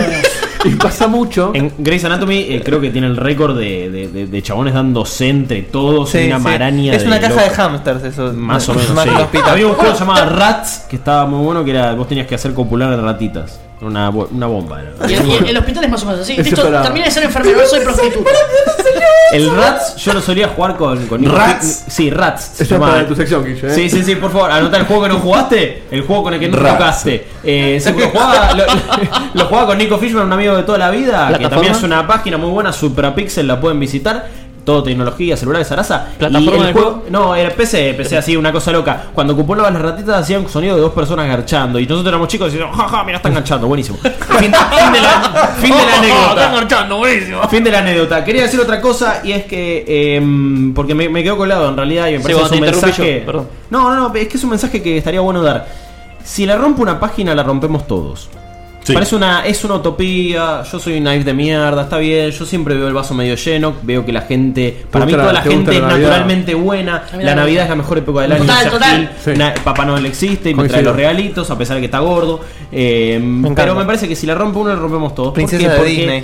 Y 0.66 0.76
pasa 0.76 1.08
mucho. 1.08 1.52
En 1.54 1.72
Grey's 1.78 2.04
Anatomy 2.04 2.40
eh, 2.50 2.62
creo 2.64 2.82
que 2.82 2.90
tiene 2.90 3.08
el 3.08 3.16
récord 3.18 3.58
de, 3.58 3.90
de, 3.90 4.08
de- 4.10 4.28
de 4.28 4.42
chabones 4.42 4.74
dándose 4.74 5.30
entre 5.30 5.62
todos 5.64 6.10
Sí, 6.10 6.26
una 6.28 6.38
sí. 6.38 6.44
maraña 6.44 6.94
Es 6.94 7.06
una 7.06 7.20
caja 7.20 7.44
de 7.44 7.50
hamsters 7.50 8.04
eso. 8.04 8.34
Más 8.34 8.68
o 8.68 8.74
menos, 8.76 8.88
sí. 9.32 9.38
Había 9.46 9.68
un 9.68 9.74
juego 9.74 9.98
llamado 9.98 10.30
Rats 10.30 10.86
que 10.90 10.98
estaba 10.98 11.26
muy 11.26 11.44
bueno 11.46 11.64
que 11.64 11.72
era 11.72 11.94
vos 11.96 12.08
tenías 12.08 12.28
que 12.28 12.36
hacer 12.36 12.54
copular 12.54 13.00
ratitas. 13.02 13.60
Una, 13.82 14.10
bo- 14.10 14.28
una 14.32 14.46
bomba 14.48 14.82
era. 14.82 15.10
Y 15.10 15.14
el, 15.14 15.26
y 15.28 15.34
el- 15.36 15.50
el 15.50 15.58
hospital 15.58 15.84
es 15.86 15.90
más 15.92 16.04
o 16.04 16.06
menos 16.08 16.22
así. 16.22 16.36
Para- 16.56 16.82
termina 16.82 17.06
de 17.06 17.12
ser 17.12 17.24
enfermero, 17.24 17.66
soy 17.66 17.80
prostituta. 17.80 18.30
El 19.32 19.56
Rats 19.56 19.96
yo 19.98 20.14
lo 20.14 20.22
solía 20.22 20.48
jugar 20.50 20.76
con, 20.76 21.06
con 21.08 21.22
Nico 21.22 21.36
¿Rats? 21.36 21.86
Sí, 21.88 22.10
Rats. 22.10 22.42
se 22.42 22.54
Esa 22.56 22.64
es 22.64 22.70
llamaba. 22.72 22.94
para 22.94 23.08
tu 23.08 23.16
sección, 23.16 23.46
Guille. 23.46 23.68
¿eh? 23.68 23.76
Sí, 23.76 23.90
sí, 23.90 24.04
sí, 24.04 24.16
por 24.16 24.32
favor, 24.32 24.52
anota 24.52 24.78
el 24.78 24.86
juego 24.86 25.04
que 25.04 25.10
no 25.10 25.20
jugaste, 25.20 25.84
el 25.92 26.02
juego 26.02 26.24
con 26.24 26.34
el 26.34 26.40
que 26.40 26.50
no 26.50 26.58
Rats. 26.58 26.78
tocaste. 26.78 27.28
Eh, 27.44 27.80
sí, 27.82 27.92
lo, 27.98 28.10
jugaba, 28.10 28.54
lo, 28.54 28.64
lo 29.36 29.46
jugaba 29.46 29.68
con 29.68 29.78
Nico 29.78 29.98
Fishman, 30.00 30.26
un 30.26 30.34
amigo 30.34 30.58
de 30.58 30.64
toda 30.64 30.78
la 30.80 30.90
vida, 30.90 31.28
que 31.28 31.38
¿Plataforma? 31.38 31.50
también 31.50 31.74
es 31.74 31.84
una 31.84 32.08
página 32.08 32.38
muy 32.38 32.50
buena, 32.50 32.74
Suprapixel, 32.74 33.48
la 33.48 33.62
pueden 33.62 33.80
visitar. 33.80 34.28
Todo 34.70 34.84
tecnología, 34.84 35.36
celulares, 35.36 35.68
Sarasa. 35.68 36.10
¿Plataforma 36.16 36.66
del 36.66 36.74
juego, 36.74 37.04
no, 37.10 37.36
era 37.36 37.50
PC, 37.50 37.96
PC 37.96 38.18
así, 38.18 38.38
una 38.38 38.52
cosa 38.52 38.72
loca. 38.72 39.06
Cuando 39.16 39.34
ocupabas 39.34 39.74
las 39.74 39.82
ratitas 39.82 40.22
hacían 40.22 40.48
sonido 40.48 40.76
de 40.76 40.82
dos 40.82 40.94
personas 40.94 41.28
garchando. 41.28 41.80
Y 41.80 41.88
nosotros 41.88 42.10
éramos 42.12 42.28
chicos 42.28 42.50
y 42.50 42.58
decíamos, 42.58 42.78
jaja, 42.78 43.04
mira, 43.04 43.18
están 43.18 43.34
garchando, 43.34 43.66
buenísimo. 43.66 43.98
Fin, 44.04 44.14
fin 44.40 44.52
de 44.94 45.02
la, 45.02 45.56
fin 45.60 45.72
de 45.72 45.86
la 45.86 45.96
anécdota. 45.98 46.52
garchando, 46.52 46.98
buenísimo. 46.98 47.42
Fin 47.50 47.64
de 47.64 47.72
la 47.72 47.80
anécdota. 47.80 48.24
Quería 48.24 48.44
decir 48.44 48.60
otra 48.60 48.80
cosa 48.80 49.22
y 49.24 49.32
es 49.32 49.46
que. 49.46 50.18
em, 50.18 50.72
porque 50.76 50.94
me, 50.94 51.10
me 51.10 51.24
quedó 51.24 51.36
colado 51.36 51.68
en 51.68 51.76
realidad 51.76 52.08
y 52.10 52.20
me 52.20 52.24
Sí, 52.24 52.24
parece 52.26 52.40
que 52.42 52.46
es 52.46 52.52
un 52.52 52.60
mensaje. 52.62 53.24
yo. 53.26 53.46
No, 53.72 53.90
no, 53.90 53.96
no, 54.10 54.14
es 54.14 54.28
que 54.28 54.38
es 54.38 54.44
un 54.44 54.52
mensaje 54.52 54.84
que 54.84 55.00
estaría 55.00 55.22
bueno 55.22 55.42
dar. 55.42 55.66
Si 56.24 56.46
la 56.46 56.58
rompe 56.58 56.84
una 56.84 57.00
página, 57.00 57.34
la 57.34 57.42
rompemos 57.42 57.88
todos. 57.88 58.30
Sí. 58.90 58.94
Parece 58.94 59.16
una, 59.16 59.46
es 59.46 59.64
una 59.64 59.76
utopía, 59.76 60.64
yo 60.64 60.80
soy 60.80 60.98
un 60.98 61.04
naive 61.04 61.24
de 61.24 61.34
mierda, 61.34 61.84
está 61.84 61.98
bien, 61.98 62.32
yo 62.32 62.46
siempre 62.46 62.76
veo 62.76 62.88
el 62.88 62.94
vaso 62.94 63.14
medio 63.14 63.36
lleno, 63.36 63.74
veo 63.84 64.06
que 64.06 64.12
la 64.12 64.22
gente, 64.22 64.86
para 64.90 65.06
mí 65.06 65.12
toda 65.12 65.32
la- 65.32 65.42
gente 65.42 65.76
es 65.76 65.82
naturalmente 65.82 66.56
buena, 66.56 67.04
la 67.14 67.24
la 67.24 67.36
Navidad 67.36 67.64
es 67.66 67.70
la 67.70 67.76
mejor 67.76 67.98
época 68.00 68.22
del 68.22 68.32
año, 68.32 68.46
Total, 68.46 68.70
total. 68.72 69.12
Sí. 69.24 69.32
na- 69.36 69.54
Papá 69.64 69.86
Noel 69.86 70.06
existe 70.08 70.50
y 70.50 70.56
me 70.56 70.68
trae 70.68 70.82
los 70.82 70.96
regalitos 70.96 71.50
a 71.52 71.58
pesar 71.58 71.76
de 71.76 71.82
que 71.82 71.86
está 71.86 72.00
gordo, 72.00 72.40
eh, 72.72 73.22
pero 73.56 73.76
me 73.76 73.86
parece 73.86 74.08
que 74.08 74.16
si 74.16 74.26
la 74.26 74.36
rompe 74.36 74.58
uno, 74.60 74.70
la 74.70 74.76
rompemos 74.76 75.14
todos. 75.14 75.30
¿Por 75.30 75.36
Princesa 75.36 75.64
qué? 75.64 75.70
de 75.70 75.76
Porque- 75.78 75.92
Disney. 75.92 76.24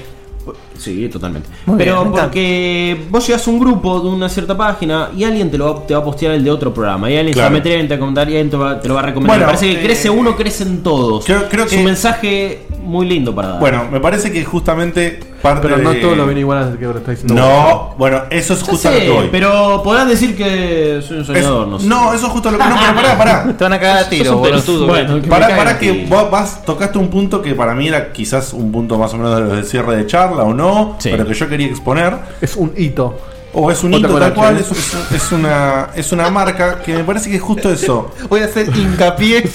Sí, 0.78 1.08
totalmente. 1.10 1.50
Muy 1.66 1.78
Pero 1.78 1.94
bien, 1.94 2.04
me 2.04 2.10
encanta. 2.10 2.22
porque 2.24 3.02
vos 3.10 3.26
llegas 3.28 3.48
a 3.48 3.52
un 3.52 3.60
grupo 3.60 4.00
de 4.02 4.10
una 4.10 4.30
cierta 4.30 4.56
página 4.58 5.10
y 5.16 5.24
alguien 5.24 5.50
te 5.50 5.58
lo 5.58 5.74
va, 5.74 5.88
te 5.88 5.94
va 5.94 6.02
a 6.02 6.04
postear 6.04 6.34
el 6.34 6.44
de 6.44 6.52
otro 6.52 6.74
programa. 6.74 7.10
Y 7.10 7.18
alguien 7.18 7.34
se 7.34 7.40
va 7.42 7.48
a 7.48 7.50
Claro. 7.50 7.64
meter, 7.64 7.82
te 7.88 7.88
va 7.90 7.96
a 7.96 8.00
comentar 8.00 8.28
y 8.30 8.32
alguien 8.34 8.50
te, 8.50 8.58
va, 8.58 8.80
te 8.80 8.88
lo 8.88 8.94
va 8.94 9.00
a 9.00 9.04
recomendar. 9.04 9.38
Bueno, 9.38 9.52
me 9.52 9.54
parece 9.58 9.74
que 9.76 9.82
eh, 9.82 9.86
crece 9.86 10.10
uno, 10.10 10.36
crecen 10.36 10.84
todos. 10.84 11.26
creo- 11.26 11.48
creo 11.50 11.66
es 11.66 11.72
que- 11.72 11.78
un 11.78 11.86
mensaje 11.86 12.60
muy 12.84 13.08
lindo 13.08 13.34
para 13.34 13.48
dar. 13.50 13.60
Bueno, 13.60 13.86
me 13.92 14.00
parece 14.00 14.32
que 14.32 14.44
justamente 14.46 15.20
parte 15.46 15.68
Pero 15.68 15.78
no 15.82 15.92
de- 15.92 16.00
todos 16.02 16.18
lo 16.18 16.26
ven 16.26 16.38
igual 16.38 16.58
al 16.58 16.78
que 16.78 16.86
ahora 16.86 17.00
está 17.00 17.12
diciendo. 17.12 17.36
No, 17.36 17.94
bueno, 17.98 18.24
eso 18.30 18.54
es 18.54 18.62
justo 18.64 18.90
a 18.90 18.92
lo 18.92 19.00
que 19.00 19.10
voy. 19.10 19.30
pero 19.32 19.82
podrás 19.84 20.08
decir 20.08 20.36
que 20.36 21.02
soy 21.06 21.18
un 21.18 21.22
Es- 21.22 21.28
soñador, 21.28 21.68
no 21.68 21.80
sé. 21.80 21.88
no, 21.88 22.14
eso 22.14 22.26
es 22.28 22.32
justo 22.34 22.52
lo 22.52 22.58
que. 22.58 22.64
No, 22.64 22.76
pero 22.80 22.96
pará, 22.96 23.18
pará. 23.18 23.44
Te 23.58 23.64
van 23.64 23.74
a 23.74 23.80
cagar 23.80 23.98
a 24.00 24.10
tiro, 24.10 24.38
boludo. 24.38 24.88
Bueno, 24.88 25.22
que 25.22 25.28
para 25.30 25.48
cague 25.48 25.80
que 25.80 26.06
vos 26.08 26.30
vas, 26.30 26.64
tocaste 26.66 26.98
un 26.98 27.10
punto 27.10 27.42
que 27.42 27.54
para 27.56 27.74
mí 27.74 27.88
era 27.88 28.12
quizás 28.12 28.52
un 28.54 28.72
punto 28.72 28.98
más 28.98 29.14
o 29.14 29.18
menos 29.18 29.36
de 29.36 29.42
los 29.42 29.52
del 29.54 29.66
cierre 29.66 29.96
de 29.96 30.06
charla 30.08 30.44
o 30.44 30.54
no, 30.54 30.96
Sí. 31.00 31.10
pero 31.12 31.26
que 31.26 31.34
yo 31.34 31.48
quería 31.48 31.68
exponer. 31.68 32.16
Es 32.42 32.56
un 32.56 32.74
hito. 32.76 33.18
O 33.58 33.72
es 33.72 33.82
un 33.86 33.94
hito 33.94 34.10
con 34.10 34.20
tal 34.20 34.34
cual, 34.34 34.58
es, 34.58 35.32
una, 35.32 35.88
es 35.96 36.12
una 36.12 36.30
marca 36.30 36.80
que 36.82 36.94
me 36.94 37.04
parece 37.06 37.30
que 37.30 37.38
es 37.38 37.42
justo 37.42 37.72
eso. 37.72 38.12
Voy 38.30 38.42
a 38.42 38.46
hacer 38.46 38.68
hincapié. 38.76 39.50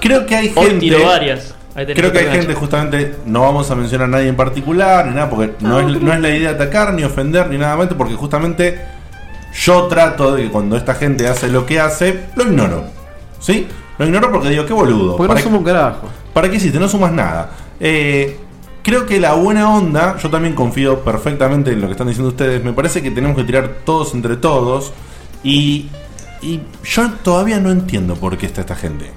Creo 0.00 0.26
que 0.26 0.36
hay 0.36 0.52
Hoy 0.56 0.66
gente. 0.66 1.02
varias. 1.04 1.54
Creo 1.74 2.12
que 2.12 2.18
hay 2.18 2.26
gente, 2.26 2.54
justamente, 2.54 3.16
no 3.24 3.40
vamos 3.40 3.70
a 3.70 3.74
mencionar 3.74 4.06
a 4.06 4.10
nadie 4.10 4.28
en 4.28 4.36
particular, 4.36 5.06
ni 5.06 5.14
nada, 5.14 5.30
porque 5.30 5.54
no, 5.60 5.80
es, 5.80 6.02
no 6.02 6.12
es 6.12 6.20
la 6.20 6.28
idea 6.28 6.52
de 6.52 6.54
atacar, 6.62 6.92
ni 6.92 7.02
ofender, 7.02 7.48
ni 7.48 7.56
nada 7.56 7.76
más, 7.76 7.88
porque 7.88 8.14
justamente 8.14 8.78
yo 9.54 9.84
trato 9.84 10.34
de 10.34 10.44
que 10.44 10.50
cuando 10.50 10.76
esta 10.76 10.94
gente 10.94 11.26
hace 11.28 11.48
lo 11.48 11.64
que 11.64 11.80
hace, 11.80 12.26
lo 12.36 12.44
ignoro. 12.44 12.84
¿Sí? 13.38 13.66
Lo 13.98 14.06
ignoro 14.06 14.30
porque 14.30 14.50
digo, 14.50 14.66
qué 14.66 14.72
boludo. 14.72 15.16
Porque 15.16 15.28
¿Para 15.28 15.40
no 15.40 15.44
somos 15.44 15.58
un 15.60 15.64
carajo. 15.64 16.08
¿Para 16.32 16.50
qué 16.50 16.56
hiciste? 16.56 16.78
No 16.78 16.88
sumas 16.88 17.12
nada. 17.12 17.50
Eh, 17.80 18.38
creo 18.82 19.06
que 19.06 19.20
la 19.20 19.34
buena 19.34 19.74
onda, 19.74 20.16
yo 20.18 20.30
también 20.30 20.54
confío 20.54 21.00
perfectamente 21.00 21.72
en 21.72 21.80
lo 21.80 21.86
que 21.86 21.92
están 21.92 22.06
diciendo 22.06 22.30
ustedes. 22.30 22.62
Me 22.64 22.72
parece 22.72 23.02
que 23.02 23.10
tenemos 23.10 23.36
que 23.36 23.44
tirar 23.44 23.68
todos 23.84 24.14
entre 24.14 24.36
todos. 24.36 24.92
Y, 25.42 25.88
y 26.40 26.60
yo 26.84 27.10
todavía 27.22 27.60
no 27.60 27.70
entiendo 27.70 28.14
por 28.14 28.38
qué 28.38 28.46
está 28.46 28.62
esta 28.62 28.76
gente. 28.76 29.10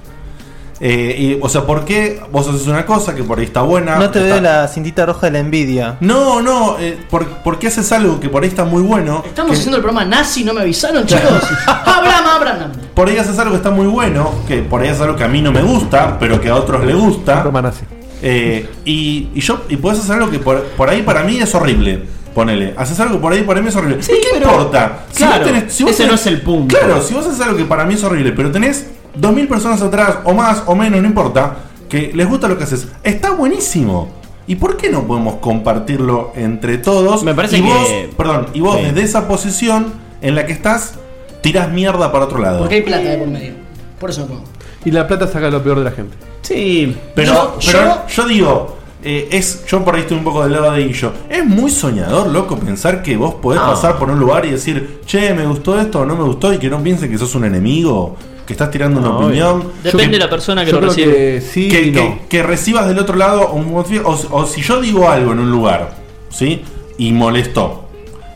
Eh, 0.78 1.16
y, 1.18 1.38
o 1.40 1.48
sea, 1.48 1.62
¿por 1.64 1.84
qué 1.86 2.20
vos 2.30 2.46
haces 2.48 2.66
una 2.66 2.84
cosa 2.84 3.14
que 3.14 3.22
por 3.24 3.38
ahí 3.38 3.46
está 3.46 3.62
buena? 3.62 3.96
No 3.96 4.10
te 4.10 4.18
está- 4.18 4.34
veo 4.34 4.40
la 4.42 4.68
cintita 4.68 5.06
roja 5.06 5.26
de 5.26 5.32
la 5.32 5.38
envidia. 5.38 5.96
No, 6.00 6.42
no, 6.42 6.76
eh, 6.78 6.98
por, 7.08 7.26
¿por 7.26 7.58
qué 7.58 7.68
haces 7.68 7.90
algo 7.92 8.20
que 8.20 8.28
por 8.28 8.42
ahí 8.42 8.48
está 8.50 8.64
muy 8.64 8.82
bueno? 8.82 9.22
Estamos 9.26 9.52
que- 9.52 9.56
haciendo 9.58 9.78
el 9.78 9.82
programa 9.82 10.04
nazi, 10.08 10.44
¿no 10.44 10.52
me 10.52 10.60
avisaron, 10.60 11.06
chicos? 11.06 11.22
Abraham, 11.66 12.24
Abraham. 12.26 12.72
Por 12.94 13.08
ahí 13.08 13.16
haces 13.16 13.38
algo 13.38 13.52
que 13.52 13.56
está 13.58 13.70
muy 13.70 13.86
bueno, 13.86 14.32
que 14.46 14.58
por 14.62 14.82
ahí 14.82 14.88
haces 14.88 15.00
algo 15.02 15.16
que 15.16 15.24
a 15.24 15.28
mí 15.28 15.40
no 15.40 15.50
me 15.50 15.62
gusta, 15.62 16.18
pero 16.18 16.40
que 16.40 16.48
a 16.50 16.54
otros 16.56 16.84
le 16.84 16.92
gusta. 16.94 17.42
Roma 17.42 17.62
nazi. 17.62 17.84
Eh, 18.22 18.68
y, 18.84 19.28
y 19.34 19.40
yo 19.40 19.62
y 19.68 19.76
puedes 19.76 19.98
hacer 20.00 20.16
algo 20.16 20.30
que 20.30 20.38
por, 20.38 20.62
por 20.62 20.88
ahí 20.90 21.02
para 21.02 21.22
mí 21.22 21.38
es 21.38 21.54
horrible. 21.54 22.02
Ponele, 22.34 22.74
haces 22.76 23.00
algo 23.00 23.14
que 23.14 23.20
por 23.22 23.32
ahí 23.32 23.42
para 23.44 23.62
mí 23.62 23.68
es 23.68 23.76
horrible. 23.76 24.02
Sí, 24.02 24.12
¿Qué 24.20 24.28
pero- 24.38 24.50
importa? 24.50 25.04
claro, 25.14 25.44
vos 25.46 25.52
ese 25.80 25.84
tenés- 26.04 26.06
no 26.08 26.14
es 26.14 26.26
el 26.26 26.42
punto. 26.42 26.76
Claro, 26.76 27.00
si 27.00 27.14
vos 27.14 27.26
haces 27.26 27.40
algo 27.40 27.56
que 27.56 27.64
para 27.64 27.86
mí 27.86 27.94
es 27.94 28.04
horrible, 28.04 28.32
pero 28.32 28.50
tenés 28.50 28.86
2000 29.18 29.48
personas 29.48 29.82
atrás, 29.82 30.18
o 30.24 30.32
más, 30.34 30.62
o 30.66 30.74
menos, 30.74 31.00
no 31.00 31.06
importa, 31.06 31.56
que 31.88 32.12
les 32.14 32.28
gusta 32.28 32.48
lo 32.48 32.58
que 32.58 32.64
haces, 32.64 32.88
está 33.02 33.30
buenísimo. 33.30 34.08
¿Y 34.48 34.56
por 34.56 34.76
qué 34.76 34.90
no 34.90 35.02
podemos 35.06 35.36
compartirlo 35.36 36.32
entre 36.36 36.78
todos? 36.78 37.24
Me 37.24 37.34
parece 37.34 37.58
y 37.58 37.62
que- 37.62 37.68
vos, 37.68 37.88
perdón, 38.16 38.46
y 38.54 38.60
vos 38.60 38.76
Sí. 38.78 38.84
desde 38.84 39.02
esa 39.02 39.26
posición 39.26 39.92
en 40.22 40.34
la 40.34 40.46
que 40.46 40.52
estás, 40.52 40.94
tirás 41.42 41.72
mierda 41.72 42.12
para 42.12 42.24
otro 42.26 42.38
lado. 42.38 42.60
Porque 42.60 42.76
hay 42.76 42.82
plata 42.82 43.04
de 43.10 43.18
por 43.18 43.28
medio. 43.28 43.52
Por 43.98 44.10
eso 44.10 44.20
no 44.22 44.26
pongo. 44.28 44.44
Y 44.84 44.90
la 44.92 45.06
plata 45.08 45.26
saca 45.26 45.50
lo 45.50 45.62
peor 45.62 45.78
de 45.78 45.84
la 45.84 45.90
gente. 45.90 46.16
Sí, 46.42 46.96
Pero, 47.16 47.32
Yo- 47.32 47.56
pero 47.72 48.06
yo, 48.06 48.24
digo, 48.28 48.76
eh, 49.02 49.28
es, 49.32 49.64
yo 49.66 49.84
por 49.84 49.96
ahí 49.96 50.02
estoy 50.02 50.16
un 50.18 50.22
poco 50.24 50.44
del 50.44 50.52
lado 50.52 50.70
de 50.72 50.86
Guillo. 50.86 51.12
Es 51.28 51.44
muy 51.44 51.70
soñador, 51.72 52.28
loco, 52.28 52.56
pensar 52.56 53.02
que 53.02 53.16
vos 53.16 53.34
podés 53.34 53.60
No. 53.60 53.66
pasar 53.66 53.98
por 53.98 54.10
un 54.10 54.18
lugar 54.20 54.46
y 54.46 54.50
decir, 54.52 55.00
che, 55.06 55.34
me 55.34 55.44
gustó 55.44 55.80
esto 55.80 56.00
o 56.00 56.06
no 56.06 56.14
me 56.14 56.22
gustó, 56.22 56.52
y 56.52 56.58
que 56.58 56.70
no 56.70 56.80
piensen 56.80 57.10
que 57.10 57.18
sos 57.18 57.34
un 57.34 57.44
enemigo, 57.46 58.14
que 58.46 58.52
estás 58.52 58.70
tirando 58.70 59.00
una 59.00 59.08
No, 59.08 59.18
opinión. 59.18 59.72
Depende 59.82 60.12
de 60.18 60.24
la 60.24 60.30
persona 60.30 60.64
que 60.64 60.72
lo 60.72 60.80
recibe. 60.80 61.12
que 61.12 61.40
sí 61.40 61.68
que, 61.68 61.82
y 61.82 61.90
no. 61.90 62.00
que- 62.00 62.20
que 62.28 62.42
recibas 62.42 62.86
del 62.88 62.98
otro 62.98 63.16
lado 63.16 63.50
un 63.50 63.74
o, 63.74 64.18
o 64.30 64.46
si 64.46 64.62
yo 64.62 64.80
digo 64.80 65.08
algo 65.10 65.32
en 65.32 65.40
un 65.40 65.50
lugar, 65.50 65.94
¿sí? 66.30 66.62
Y 66.98 67.12
molestó. 67.12 67.82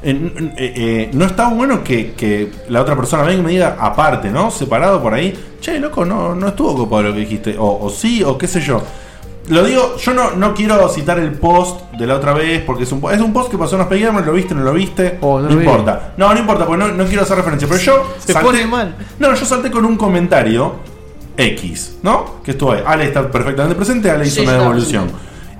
eh, 0.02 0.32
eh, 0.56 0.72
eh, 0.76 1.10
no 1.12 1.26
está 1.26 1.48
bueno 1.48 1.84
que, 1.84 2.12
que 2.12 2.50
la 2.70 2.80
otra 2.80 2.96
persona 2.96 3.22
venga 3.22 3.40
y 3.40 3.44
me 3.44 3.50
diga 3.52 3.76
aparte, 3.78 4.30
¿no? 4.30 4.50
Separado 4.50 5.00
por 5.02 5.12
ahí, 5.14 5.32
che, 5.60 5.78
loco, 5.78 6.04
no, 6.06 6.34
no 6.34 6.48
estuvo 6.48 6.74
copado 6.74 7.02
lo 7.04 7.12
que 7.14 7.20
dijiste, 7.20 7.56
o, 7.58 7.78
o 7.84 7.90
sí, 7.90 8.22
o 8.24 8.36
qué 8.38 8.46
sé 8.48 8.60
yo. 8.62 8.82
Lo 9.50 9.64
digo, 9.64 9.96
yo 9.98 10.14
no, 10.14 10.30
no 10.32 10.54
quiero 10.54 10.88
citar 10.88 11.18
el 11.18 11.32
post 11.32 11.92
de 11.92 12.06
la 12.06 12.14
otra 12.16 12.32
vez, 12.32 12.62
porque 12.64 12.84
es 12.84 12.92
un, 12.92 13.00
po- 13.00 13.10
es 13.10 13.20
un 13.20 13.32
post 13.32 13.50
que 13.50 13.58
pasó 13.58 13.74
en 13.76 13.80
los 13.80 13.90
Gamer, 13.90 14.24
lo 14.24 14.32
viste, 14.32 14.54
no 14.54 14.62
lo 14.62 14.72
viste, 14.72 15.18
no, 15.20 15.40
lo 15.40 15.48
vi. 15.48 15.54
importa. 15.64 16.12
No, 16.16 16.32
no 16.32 16.38
importa, 16.40 16.66
porque 16.66 16.84
no, 16.84 16.92
no 16.92 17.04
quiero 17.06 17.22
hacer 17.22 17.36
referencia, 17.36 17.68
pero 17.68 17.80
yo 17.80 18.14
Se 18.18 18.34
pone 18.34 18.66
mal. 18.66 18.94
No, 19.18 19.34
yo 19.34 19.44
salté 19.44 19.70
con 19.70 19.84
un 19.84 19.96
comentario 19.96 20.74
X, 21.36 21.98
¿no? 22.02 22.36
Que 22.44 22.52
estuvo 22.52 22.72
ahí. 22.72 22.82
Ale 22.86 23.04
está 23.04 23.30
perfectamente 23.30 23.74
presente, 23.76 24.10
Ale 24.10 24.26
hizo 24.26 24.36
Sí, 24.36 24.42
una 24.42 24.52
devolución. 24.58 25.10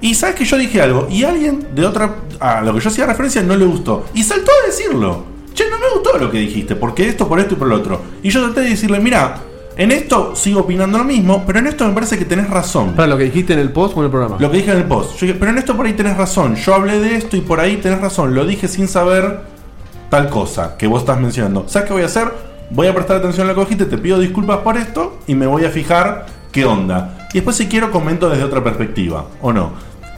Y 0.01 0.15
sabes 0.15 0.37
que 0.37 0.45
yo 0.45 0.57
dije 0.57 0.81
algo, 0.81 1.07
y 1.11 1.25
alguien 1.25 1.69
de 1.75 1.85
otra. 1.87 2.15
a 2.41 2.61
lo 2.62 2.73
que 2.75 2.81
yo 2.81 2.89
hacía 2.89 3.07
referencia 3.07 3.43
no 3.43 3.55
le 3.57 3.67
gustó. 3.67 4.05
Y 4.15 4.23
saltó 4.23 4.51
a 4.62 4.67
decirlo. 4.67 5.25
Che, 5.53 5.69
no 5.69 5.79
me 5.79 5.91
gustó 5.95 6.17
lo 6.17 6.31
que 6.31 6.39
dijiste, 6.39 6.77
porque 6.77 7.09
esto, 7.09 7.27
por 7.29 7.41
esto 7.41 7.55
y 7.55 7.57
por 7.57 7.69
lo 7.69 7.77
otro. 7.77 8.01
Y 8.23 8.31
yo 8.31 8.43
traté 8.47 8.61
de 8.62 8.71
decirle, 8.71 9.01
mira, 9.01 9.37
en 9.81 9.93
esto 9.93 10.36
sigo 10.36 10.61
opinando 10.61 10.98
lo 10.98 11.05
mismo, 11.05 11.43
pero 11.47 11.59
en 11.59 11.66
esto 11.66 11.89
me 11.89 11.94
parece 11.94 12.19
que 12.19 12.27
tenés 12.27 12.51
razón. 12.51 12.93
Para 12.93 13.09
lo 13.09 13.16
que 13.16 13.24
dijiste 13.24 13.55
en 13.55 13.61
el 13.61 13.73
post 13.73 13.97
o 13.97 14.01
en 14.01 14.05
el 14.05 14.11
programa. 14.11 14.36
Lo 14.39 14.51
que 14.51 14.59
dije 14.59 14.73
en 14.73 14.77
el 14.77 14.85
post. 14.85 15.16
Yo 15.16 15.27
dije, 15.27 15.39
pero 15.39 15.52
en 15.52 15.57
esto 15.57 15.74
por 15.74 15.86
ahí 15.86 15.94
tenés 15.94 16.19
razón. 16.19 16.55
Yo 16.55 16.74
hablé 16.74 17.01
de 17.01 17.16
esto 17.16 17.35
y 17.39 17.40
por 17.40 17.61
ahí 17.61 17.78
tenés 17.78 17.98
razón. 17.98 18.35
Lo 18.35 18.44
dije 18.44 18.69
sin 18.69 18.89
saber 18.89 19.40
tal 20.11 20.28
cosa 20.28 20.77
que 20.77 20.86
vos 20.86 21.01
estás 21.01 21.19
mencionando. 21.19 21.65
¿Sabes 21.66 21.89
qué 21.89 21.94
voy 21.94 22.02
a 22.02 22.07
hacer? 22.07 22.31
Voy 22.69 22.89
a 22.89 22.94
prestar 22.94 23.16
atención 23.16 23.47
a 23.48 23.52
lo 23.52 23.55
que 23.55 23.61
dijiste, 23.62 23.86
te 23.86 23.97
pido 23.97 24.19
disculpas 24.19 24.59
por 24.59 24.77
esto 24.77 25.19
y 25.27 25.35
me 25.35 25.47
voy 25.47 25.65
a 25.65 25.70
fijar 25.70 26.27
qué 26.52 26.66
onda. 26.66 27.28
Y 27.32 27.36
después 27.36 27.57
si 27.57 27.66
quiero 27.66 27.90
comento 27.90 28.28
desde 28.28 28.44
otra 28.44 28.62
perspectiva, 28.62 29.28
¿o 29.40 29.51
no? 29.51 29.73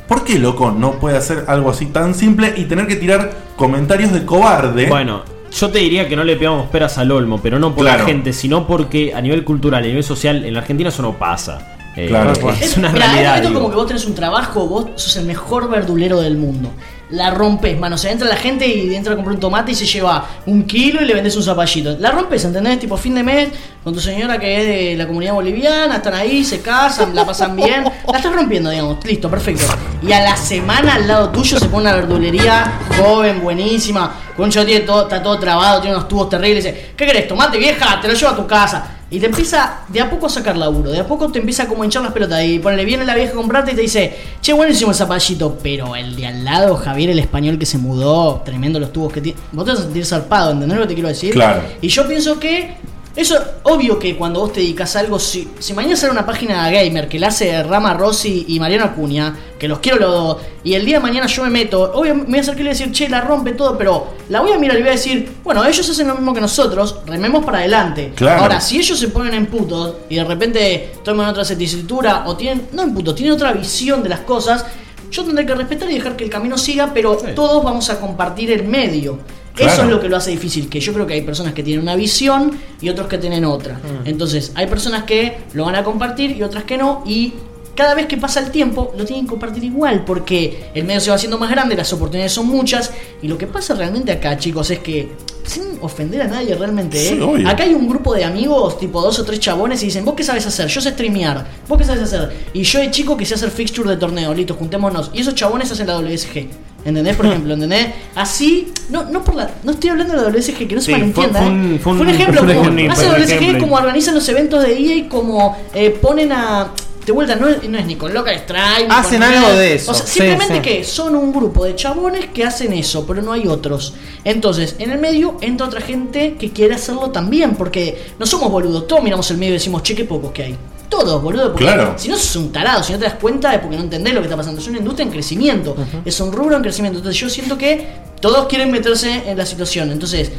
¿Por 0.09 0.25
qué, 0.25 0.41
loco, 0.41 0.73
no 0.73 0.95
puede 0.95 1.17
hacer 1.17 1.45
algo 1.47 1.71
así 1.71 1.87
tan 1.87 2.17
simple 2.17 2.53
y 2.57 2.65
tener 2.65 2.89
que 2.89 2.97
tirar 2.97 3.31
comentarios 3.55 4.13
de 4.13 4.27
cobarde? 4.27 4.87
Bueno, 4.89 5.23
yo 5.55 5.71
te 5.71 5.79
diría 5.81 6.09
que 6.09 6.17
no 6.17 6.25
le 6.25 6.37
pegamos 6.37 6.69
peras 6.71 6.99
al 6.99 7.11
olmo, 7.13 7.41
pero 7.43 7.59
no 7.59 7.75
por 7.75 7.85
Claro. 7.85 8.01
la 8.01 8.05
gente, 8.07 8.33
sino 8.33 8.67
porque 8.67 9.13
a 9.15 9.21
nivel 9.21 9.45
cultural, 9.45 9.83
a 9.85 9.87
nivel 9.87 10.05
social, 10.05 10.45
en 10.45 10.55
la 10.55 10.61
Argentina 10.61 10.89
eso 10.89 11.03
no 11.03 11.19
pasa. 11.19 11.77
Eh, 11.97 12.07
Claro. 12.09 12.33
Es 12.61 12.77
una 12.79 12.91
realidad. 12.91 13.43
es 13.45 13.51
como 13.51 13.69
que 13.69 13.77
vos 13.77 13.87
tenés 13.87 14.07
un 14.07 14.15
trabajo, 14.15 14.67
vos 14.67 14.87
sos 14.97 15.17
el 15.17 15.27
mejor 15.27 15.69
verdulero 15.71 16.21
del 16.21 16.37
mundo. 16.39 16.71
La 17.13 17.31
rompes, 17.31 17.79
mano. 17.79 17.97
O 17.97 17.99
sea, 17.99 18.11
entra 18.11 18.27
la 18.27 18.37
gente 18.37 18.67
y 18.67 18.95
entra 18.95 19.13
a 19.13 19.17
comprar 19.17 19.35
un 19.35 19.41
tomate 19.41 19.73
y 19.73 19.75
se 19.75 19.85
lleva 19.85 20.27
un 20.47 20.65
kilo 20.65 21.03
y 21.03 21.05
le 21.05 21.13
vendes 21.13 21.37
un 21.37 21.43
zapallito. 21.43 21.95
La 21.99 22.11
rompes, 22.11 22.43
¿entendés? 22.47 22.81
Tipo 22.81 22.97
fin 22.97 23.15
de 23.15 23.23
mes, 23.23 23.51
con 23.85 23.93
tu 23.93 24.01
señora 24.01 24.39
que 24.39 24.61
es 24.61 24.67
de 24.67 24.97
la 24.97 25.07
comunidad 25.07 25.35
boliviana, 25.35 25.97
están 25.97 26.15
ahí, 26.15 26.43
se 26.43 26.63
casan, 26.63 27.15
la 27.15 27.27
pasan 27.27 27.55
bien. 27.55 27.85
La 28.11 28.17
estás 28.17 28.35
rompiendo, 28.35 28.71
digamos. 28.71 29.05
Listo, 29.05 29.31
perfecto. 29.31 29.65
Y 30.03 30.11
a 30.13 30.23
la 30.23 30.37
semana 30.37 30.95
al 30.95 31.07
lado 31.07 31.29
tuyo 31.29 31.59
se 31.59 31.67
pone 31.67 31.83
una 31.83 31.97
verdulería 31.97 32.81
joven, 32.97 33.43
buenísima. 33.43 34.11
Con 34.35 34.47
un 34.47 34.51
chotier 34.51 34.87
todo, 34.87 35.03
está 35.03 35.23
todo 35.23 35.39
trabado, 35.39 35.83
tiene 35.83 35.95
unos 35.95 36.09
tubos 36.09 36.31
terribles. 36.31 36.65
Dice, 36.65 36.93
¿qué 36.97 37.05
querés? 37.05 37.29
Tomate 37.29 37.59
vieja, 37.59 38.01
te 38.01 38.09
lo 38.09 38.15
llevo 38.15 38.31
a 38.31 38.37
tu 38.37 38.47
casa. 38.47 39.02
Y 39.13 39.21
te 39.21 39.27
empieza 39.27 39.81
de 39.89 40.01
a 40.01 40.09
poco 40.09 40.25
a 40.25 40.31
sacar 40.31 40.57
laburo, 40.57 40.91
de 40.91 40.99
a 40.99 41.07
poco 41.07 41.31
te 41.31 41.39
empieza 41.39 41.69
como 41.69 41.83
a 41.83 41.85
hinchar 41.85 42.03
las 42.03 42.13
pelotas. 42.13 42.43
Y 42.45 42.59
ponele, 42.59 42.87
viene 42.87 43.05
la 43.05 43.15
vieja 43.15 43.33
a 43.33 43.35
comprarte 43.35 43.73
y 43.73 43.75
te 43.75 43.83
dice, 43.83 44.17
che, 44.41 44.55
buenísimo 44.55 44.91
el 44.91 44.97
zapallito. 44.97 45.59
Pero 45.63 45.95
el 45.95 46.17
de 46.17 46.27
al 46.27 46.43
lado, 46.43 46.77
Javier, 46.77 47.11
el 47.11 47.19
español 47.19 47.59
que 47.59 47.67
se 47.67 47.77
mudó, 47.77 48.41
tremendo 48.43 48.81
los 48.81 48.91
tubos 48.91 49.13
que 49.13 49.21
tiene. 49.21 49.39
Vos 49.53 49.67
te 49.67 49.73
vas 49.73 49.81
a 49.81 49.83
sentir 49.83 50.07
zarpado, 50.07 50.53
¿entendés 50.53 50.79
lo 50.79 50.85
que 50.85 50.89
te 50.89 50.95
quiero 50.95 51.11
decir? 51.11 51.35
Claro. 51.35 51.63
Y 51.83 51.89
yo 51.89 52.09
pienso 52.09 52.41
que. 52.41 52.75
Eso, 53.15 53.39
obvio 53.65 53.99
que 53.99 54.17
cuando 54.17 54.41
vos 54.41 54.55
te 54.55 54.61
dedicas 54.61 54.97
a 54.97 55.01
algo, 55.01 55.19
si, 55.19 55.49
si 55.59 55.75
mañana 55.75 55.97
sale 55.97 56.13
una 56.13 56.25
página 56.25 56.71
gamer 56.71 57.09
que 57.09 57.19
la 57.19 57.29
hace 57.29 57.63
Rama 57.63 57.93
Rossi 57.93 58.47
y 58.49 58.59
Mariano 58.59 58.87
Acuña, 58.87 59.37
que 59.59 59.69
los 59.69 59.81
quiero 59.81 59.99
los 59.99 60.11
dos, 60.11 60.37
y 60.65 60.75
el 60.75 60.87
día 60.87 60.97
de 60.97 61.03
mañana 61.03 61.27
yo 61.27 61.43
me 61.43 61.51
meto, 61.51 61.93
obvio 61.93 62.15
me 62.15 62.25
voy 62.25 62.39
a 62.39 62.41
acercar 62.41 62.61
y 62.61 62.65
le 62.65 62.71
voy 62.71 62.77
a 62.77 62.79
decir, 62.79 62.93
che, 62.93 63.09
la 63.11 63.21
rompe 63.21 63.53
todo, 63.53 63.77
pero 63.77 64.07
la 64.31 64.41
voy 64.41 64.53
a 64.53 64.59
mirar 64.59 64.79
y 64.79 64.81
voy 64.81 64.89
a 64.89 64.93
decir, 64.93 65.31
bueno, 65.45 65.63
ellos 65.65 65.89
hacen 65.89 66.09
lo 66.09 66.15
mismo 66.15 66.33
que 66.33 66.41
nosotros, 66.41 67.01
rememos 67.07 67.45
para 67.45 67.59
adelante. 67.59 68.13
Claro. 68.15 68.43
Ahora, 68.43 68.61
si 68.63 68.79
ellos 68.79 68.99
se 68.99 69.09
ponen 69.09 69.35
en 69.35 69.47
putos 69.47 69.97
y 70.09 70.17
de 70.17 70.25
repente 70.25 70.93
toman 71.05 71.29
otra 71.29 71.45
tesitura 71.45 72.25
o 72.27 72.37
tienen, 72.37 72.69
no 72.73 72.83
en 72.83 72.95
putos, 72.95 73.15
tienen 73.15 73.35
otra 73.35 73.53
visión 73.53 74.03
de 74.03 74.09
las 74.09 74.21
cosas, 74.21 74.65
yo 75.11 75.23
tendré 75.23 75.45
que 75.45 75.55
respetar 75.55 75.91
y 75.91 75.95
dejar 75.95 76.17
que 76.17 76.25
el 76.25 76.31
camino 76.31 76.57
siga, 76.57 76.93
pero 76.95 77.17
todos 77.35 77.63
vamos 77.63 77.91
a 77.91 78.01
compartir 78.01 78.51
el 78.51 78.65
medio. 78.65 79.19
Eso 79.59 79.83
es 79.83 79.89
lo 79.89 80.01
que 80.01 80.09
lo 80.09 80.17
hace 80.17 80.31
difícil, 80.31 80.69
que 80.69 80.81
yo 80.81 80.93
creo 80.93 81.07
que 81.07 81.15
hay 81.15 81.23
personas 81.23 81.53
que 81.53 81.63
tienen 81.63 81.83
una 81.83 81.95
visión 81.95 82.53
y 82.81 82.89
otros 82.89 83.07
que 83.09 83.19
tienen 83.19 83.45
otra. 83.45 83.75
Mm. 83.75 84.07
Entonces, 84.07 84.53
hay 84.55 84.67
personas 84.67 85.05
que 85.05 85.39
lo 85.53 85.65
van 85.65 85.75
a 85.75 85.85
compartir 85.85 86.37
y 86.37 86.43
otras 86.43 86.65
que 86.65 86.79
no, 86.79 87.03
y 87.07 87.35
cada 87.75 87.95
vez 87.95 88.07
que 88.07 88.17
pasa 88.17 88.41
el 88.41 88.51
tiempo 88.51 88.93
lo 88.97 89.05
tienen 89.05 89.25
que 89.25 89.31
compartir 89.31 89.65
igual, 89.65 90.05
porque 90.05 90.71
el 90.75 90.85
medio 90.85 91.01
se 91.01 91.11
va 91.11 91.17
haciendo 91.17 91.39
más 91.39 91.51
grande, 91.51 91.75
las 91.75 91.93
oportunidades 91.93 92.33
son 92.33 92.47
muchas, 92.47 92.91
y 93.23 93.29
lo 93.29 93.39
que 93.39 93.47
pasa 93.47 93.75
realmente 93.75 94.13
acá, 94.13 94.37
chicos, 94.37 94.71
es 94.71 94.81
que, 94.81 95.13
sin 95.45 95.65
ofender 95.81 96.23
a 96.23 96.29
nadie 96.29 96.55
realmente, 96.55 97.15
¿eh? 97.15 97.45
acá 97.47 97.65
hay 97.65 97.75
un 97.75 97.89
grupo 97.89 98.15
de 98.15 98.25
amigos, 98.25 98.79
tipo 98.79 99.01
dos 99.01 99.19
o 99.19 99.25
tres 99.25 99.41
chabones, 99.41 99.83
y 99.83 99.87
dicen, 99.87 100.05
¿vos 100.05 100.15
qué 100.15 100.23
sabes 100.23 100.47
hacer? 100.47 100.69
Yo 100.69 100.81
sé 100.81 100.91
streamear, 100.91 101.47
¿vos 101.69 101.79
qué 101.79 101.85
sabes 101.85 102.03
hacer? 102.03 102.33
Y 102.53 102.63
yo 102.63 102.79
de 102.79 102.91
chico 102.91 103.17
que 103.17 103.25
sé 103.25 103.35
hacer 103.35 103.51
fixture 103.51 103.89
de 103.89 103.97
torneo, 103.97 104.35
listo, 104.35 104.55
juntémonos. 104.55 105.11
Y 105.15 105.21
esos 105.21 105.35
chabones 105.35 105.71
hacen 105.71 105.87
la 105.87 105.99
WSG. 105.99 106.49
¿Entendés? 106.85 107.17
Por 107.17 107.27
ejemplo, 107.29 107.55
¿entendés? 107.55 107.89
Así, 108.15 108.73
no, 108.91 109.05
no 109.05 109.23
por 109.23 109.35
la. 109.37 109.51
No 109.63 109.73
estoy 109.73 109.91
hablando 109.91 110.15
de 110.15 110.23
la 110.23 110.29
WSG, 110.29 110.67
que 110.69 110.75
no 110.75 110.81
se 110.81 110.87
Sí, 110.87 110.93
fue- 110.93 110.99
malentienda. 110.99 111.39
fue 111.41 111.49
¿eh? 111.49 111.51
un- 111.53 111.81
fue 111.81 111.93
un- 111.93 112.01
un 112.01 112.09
ejemplo, 112.09 112.41
fue 112.43 112.49
un 112.53 112.59
como 112.59 112.71
ejemplo, 112.71 112.95
la 112.95 113.09
un 113.09 113.15
WSG 113.23 113.33
ejemplo. 113.35 113.59
como 113.61 113.77
organizan 113.77 114.15
los 114.15 114.29
eventos 114.29 114.63
de 114.65 114.73
EA 114.73 114.95
y 114.97 115.03
como 115.09 115.57
eh, 115.75 115.91
ponen 115.91 116.33
a. 116.33 116.69
De 117.07 117.11
vuelta, 117.11 117.35
no, 117.35 117.49
es- 117.49 117.69
no 117.69 117.77
es 117.79 117.85
ni 117.87 117.97
con 117.97 118.15
Local 118.15 118.33
Strike. 118.37 118.87
Hacen 118.89 119.23
algo 119.25 119.41
nada. 119.49 119.59
de 119.59 119.75
eso, 119.75 119.91
O 119.91 119.95
sea, 119.95 120.07
sí, 120.07 120.21
simplemente 120.21 120.55
sí. 120.55 120.61
que 120.61 120.85
son 120.85 121.17
un 121.17 121.33
grupo 121.33 121.65
de 121.65 121.75
chabones 121.75 122.27
que 122.33 122.45
hacen 122.45 122.73
eso, 122.73 123.05
pero 123.09 123.23
no 123.23 123.33
hay 123.33 123.49
otros. 123.49 123.95
Entonces, 124.23 124.77
en 124.79 124.93
el 124.93 125.01
medio 125.01 125.37
entra 125.41 125.67
otra 125.67 125.81
gente 125.81 126.37
que 126.39 126.51
quiere 126.53 126.77
hacerlo 126.77 127.11
también, 127.11 127.57
porque 127.57 128.01
no 128.21 128.27
somos 128.27 128.53
boludos. 128.53 128.87
Todos 128.87 129.03
miramos 129.03 129.29
el 129.33 129.39
medio 129.39 129.51
y 129.51 129.55
decimos, 129.55 129.83
che, 129.83 129.97
qué 129.97 130.05
pocos 130.05 130.31
que 130.31 130.43
hay. 130.45 130.57
Todos, 130.93 131.23
boludo. 131.23 131.53
Porque 131.53 131.65
Claro. 131.65 131.95
si 131.97 132.09
no 132.09 132.17
sos 132.19 132.37
un 132.37 132.53
tarado, 132.53 132.83
si 132.83 132.93
no 132.93 132.99
te 132.99 133.07
das 133.07 133.15
cuenta 133.15 133.55
es 133.55 133.61
porque 133.61 133.77
no 133.77 133.83
entendés 133.83 134.13
lo 134.13 134.21
que 134.21 134.27
está 134.27 134.37
pasando. 134.37 134.61
Es 134.61 134.69
una 134.69 134.77
industria 134.79 135.05
en 135.07 135.11
crecimiento. 135.11 135.75
Es 136.05 136.21
un 136.21 136.31
rubro 136.33 136.55
en 136.57 136.63
crecimiento. 136.63 136.99
Entonces 136.99 137.19
yo 137.19 137.31
siento 137.31 137.57
que 137.57 137.89
todos 138.21 138.47
quieren 138.47 138.71
meterse 138.71 139.23
en 139.31 139.39
la 139.39 139.47
situación. 139.47 139.91
Entonces, 139.91 140.31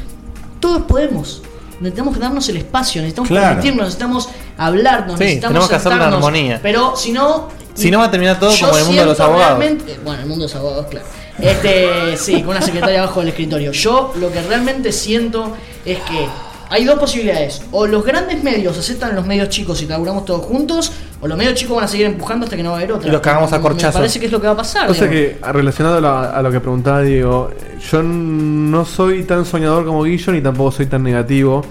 todos 0.59 0.83
podemos. 0.83 1.41
Necesitamos 1.79 2.19
darnos 2.19 2.47
el 2.49 2.57
espacio, 2.57 3.01
necesitamos 3.01 3.29
Claro. 3.29 3.47
permitirnos, 3.47 3.85
necesitamos 3.85 4.29
hablarnos, 4.57 5.17
Sí, 5.17 5.23
necesitamos 5.23 5.49
tenemos 5.53 5.69
que 5.69 5.75
hacer 5.75 5.91
una 5.93 6.07
armonía. 6.07 6.59
Pero 6.61 6.95
si 6.95 7.11
no. 7.11 7.49
Si 7.73 7.89
no 7.89 7.97
va 7.97 8.05
a 8.05 8.11
terminar 8.11 8.39
todo 8.39 8.53
como 8.59 8.77
el 8.77 8.85
mundo 8.85 9.01
de 9.01 9.07
los 9.07 9.19
abogados. 9.19 9.57
bueno, 10.03 10.21
el 10.21 10.27
mundo 10.27 10.45
de 10.45 10.53
los 10.53 10.55
abogados, 10.55 10.85
claro. 10.91 11.05
Este, 11.39 12.15
sí, 12.17 12.41
con 12.43 12.49
una 12.55 12.61
secretaria 12.61 13.01
abajo 13.01 13.21
del 13.21 13.29
escritorio. 13.29 13.71
Yo 13.71 14.13
lo 14.19 14.31
que 14.31 14.39
realmente 14.43 14.91
siento 14.91 15.51
es 15.83 15.97
que 16.01 16.27
hay 16.73 16.85
dos 16.85 16.97
posibilidades. 16.97 17.61
O 17.71 17.85
los 17.85 18.03
grandes 18.03 18.43
medios 18.43 18.77
aceptan 18.77 19.15
los 19.15 19.25
medios 19.27 19.49
chicos 19.49 19.81
y 19.83 19.85
laburamos 19.85 20.25
todos 20.25 20.43
juntos, 20.45 20.91
o 21.21 21.27
los 21.27 21.37
medios 21.37 21.53
chicos 21.53 21.75
van 21.75 21.85
a 21.85 21.87
seguir 21.87 22.07
empujando 22.07 22.45
hasta 22.45 22.57
que 22.57 22.63
no 22.63 22.71
va 22.71 22.77
a 22.77 22.79
haber 22.79 22.93
otra. 22.93 23.07
Y 23.07 23.11
los 23.11 23.21
cagamos 23.21 23.53
a 23.53 23.57
Me 23.57 23.61
corchazos. 23.61 23.95
parece 23.95 24.19
que 24.19 24.25
es 24.25 24.31
lo 24.31 24.41
que 24.41 24.47
va 24.47 24.53
a 24.53 24.57
pasar. 24.57 24.89
O 24.89 24.93
sea 24.93 25.07
digamos. 25.07 25.39
que, 25.39 25.51
relacionado 25.53 25.97
a, 25.97 26.01
la- 26.01 26.31
a 26.31 26.41
lo 26.41 26.51
que 26.51 26.59
preguntaba 26.59 27.01
Diego, 27.01 27.51
yo 27.91 28.01
no 28.03 28.85
soy 28.85 29.23
tan 29.23 29.45
soñador 29.45 29.85
como 29.85 30.03
Guillo 30.03 30.33
ni 30.33 30.41
tampoco 30.41 30.71
soy 30.71 30.87
tan 30.87 31.03
negativo, 31.03 31.63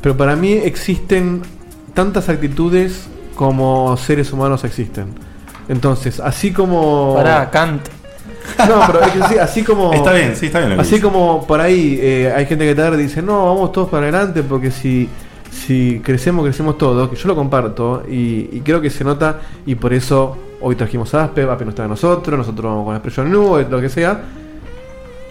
pero 0.00 0.16
para 0.16 0.36
mí 0.36 0.52
existen 0.52 1.42
tantas 1.94 2.28
actitudes 2.28 3.08
como 3.34 3.96
seres 3.96 4.32
humanos 4.32 4.62
existen. 4.64 5.06
Entonces, 5.68 6.20
así 6.20 6.52
como... 6.52 7.14
Pará, 7.16 7.50
Kant. 7.50 7.82
No, 8.68 8.80
pero 8.86 9.00
es 9.02 9.12
que 9.12 9.22
sí, 9.24 9.38
así 9.38 9.62
como... 9.62 9.92
Está 9.92 10.12
bien, 10.12 10.36
sí, 10.36 10.46
está 10.46 10.58
bien 10.58 10.70
lo 10.70 10.76
que 10.76 10.82
Así 10.82 10.96
dice. 10.96 11.02
como 11.02 11.46
por 11.46 11.60
ahí 11.60 11.98
eh, 12.00 12.32
hay 12.34 12.46
gente 12.46 12.66
que 12.66 12.74
tarde 12.74 12.96
dice, 12.96 13.22
no, 13.22 13.46
vamos 13.46 13.72
todos 13.72 13.88
para 13.88 14.08
adelante 14.08 14.42
porque 14.42 14.70
si, 14.70 15.08
si 15.50 16.00
crecemos, 16.04 16.44
crecemos 16.44 16.78
todos, 16.78 17.08
que 17.08 17.16
yo 17.16 17.28
lo 17.28 17.34
comparto 17.34 18.02
y, 18.08 18.48
y 18.52 18.62
creo 18.64 18.80
que 18.80 18.90
se 18.90 19.04
nota 19.04 19.40
y 19.66 19.74
por 19.74 19.92
eso 19.92 20.36
hoy 20.60 20.74
trajimos 20.74 21.14
a 21.14 21.24
Aspe, 21.24 21.42
Aspe 21.42 21.64
no 21.64 21.70
está 21.70 21.82
con 21.82 21.90
nosotros, 21.90 22.38
nosotros 22.38 22.64
vamos 22.64 22.84
con 22.84 22.94
Expression 22.94 23.30
New, 23.30 23.68
lo 23.68 23.80
que 23.80 23.88
sea. 23.88 24.20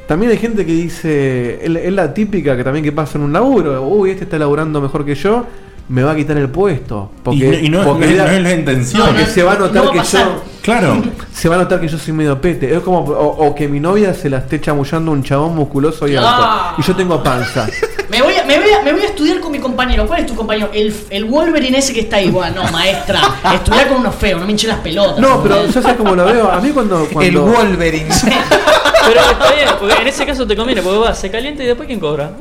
También 0.08 0.32
hay 0.32 0.38
gente 0.38 0.66
que 0.66 0.72
dice, 0.72 1.66
es 1.66 1.94
la 1.94 2.14
típica 2.14 2.56
que 2.56 2.64
también 2.64 2.84
que 2.86 2.94
pasa 2.94 3.18
en 3.18 3.26
un 3.26 3.34
laburo, 3.34 3.82
uy, 3.86 4.12
este 4.12 4.24
está 4.24 4.40
laburando 4.40 4.80
mejor 4.80 5.04
que 5.04 5.16
yo, 5.16 5.46
me 5.90 6.04
va 6.04 6.12
a 6.12 6.16
quitar 6.16 6.38
el 6.38 6.50
puesto. 6.50 7.12
Porque, 7.24 7.40
Y 7.40 7.44
no- 7.50 7.58
y 7.60 7.70
no 7.70 7.80
es- 7.82 7.88
porque 7.88 8.06
no 8.08 8.12
es- 8.12 8.18
no 8.18 8.38
es 8.38 8.44
la 8.44 8.54
intención. 8.54 9.08
Porque 9.08 9.26
se 9.26 9.44
va 9.44 9.54
a 9.54 9.56
no 9.56 9.68
notar 9.68 9.88
va 9.88 9.92
que 9.94 10.00
yo. 10.04 10.42
Claro. 10.62 11.02
Se 11.34 11.48
va 11.48 11.56
a 11.56 11.60
notar 11.60 11.80
que 11.80 11.88
yo 11.88 11.98
soy 12.00 12.14
medio 12.14 12.42
pete. 12.42 12.74
Es 12.76 12.82
como. 12.82 13.00
O, 13.00 13.48
o 13.48 13.56
que 13.56 13.68
mi 13.70 13.80
novia 13.80 14.14
se 14.14 14.28
la 14.30 14.40
esté 14.40 14.60
chamullando 14.60 15.12
un 15.12 15.24
chabón 15.24 15.56
musculoso 15.56 16.08
y 16.08 16.16
alto. 16.16 16.28
Ah. 16.30 16.76
Y 16.78 16.82
yo 16.82 16.96
tengo 16.96 17.22
panza. 17.24 17.68
Me 18.10 18.22
voy, 18.22 18.34
a, 18.36 18.46
me, 18.46 18.58
voy 18.58 18.70
a, 18.72 18.82
me 18.84 18.94
voy 18.94 19.02
a 19.02 19.06
estudiar 19.08 19.40
con 19.42 19.52
mi 19.52 19.60
compañero. 19.60 20.08
¿Cuál 20.08 20.22
es 20.22 20.28
tu 20.28 20.34
compañero? 20.36 20.70
El, 20.74 20.96
el 21.10 21.26
Wolverine 21.26 21.78
ese 21.78 21.94
que 21.94 22.00
está 22.00 22.16
ahí. 22.18 22.30
Bueno, 22.30 22.64
no, 22.64 22.72
maestra. 22.72 23.20
Estudiar 23.54 23.90
con 23.90 23.98
unos 23.98 24.16
feos, 24.16 24.40
no 24.40 24.46
me 24.46 24.54
hinché 24.54 24.66
las 24.68 24.80
pelotas. 24.80 25.20
No, 25.20 25.44
pero 25.44 25.68
yo 25.68 25.82
sé 25.82 25.96
cómo 25.98 26.16
lo 26.16 26.24
veo. 26.26 26.50
A 26.50 26.60
mí 26.62 26.70
cuando. 26.72 27.06
cuando 27.12 27.44
Wolverine. 27.46 28.08
Pero 28.20 29.22
está 29.22 29.54
bien, 29.54 29.70
porque 29.80 30.02
en 30.02 30.08
ese 30.08 30.26
caso 30.26 30.48
te 30.48 30.56
conviene, 30.56 30.82
porque 30.82 31.00
va, 31.00 31.14
se 31.14 31.30
calienta 31.30 31.64
y 31.64 31.68
después 31.68 31.86
quién 31.88 32.00
cobra. 32.00 32.32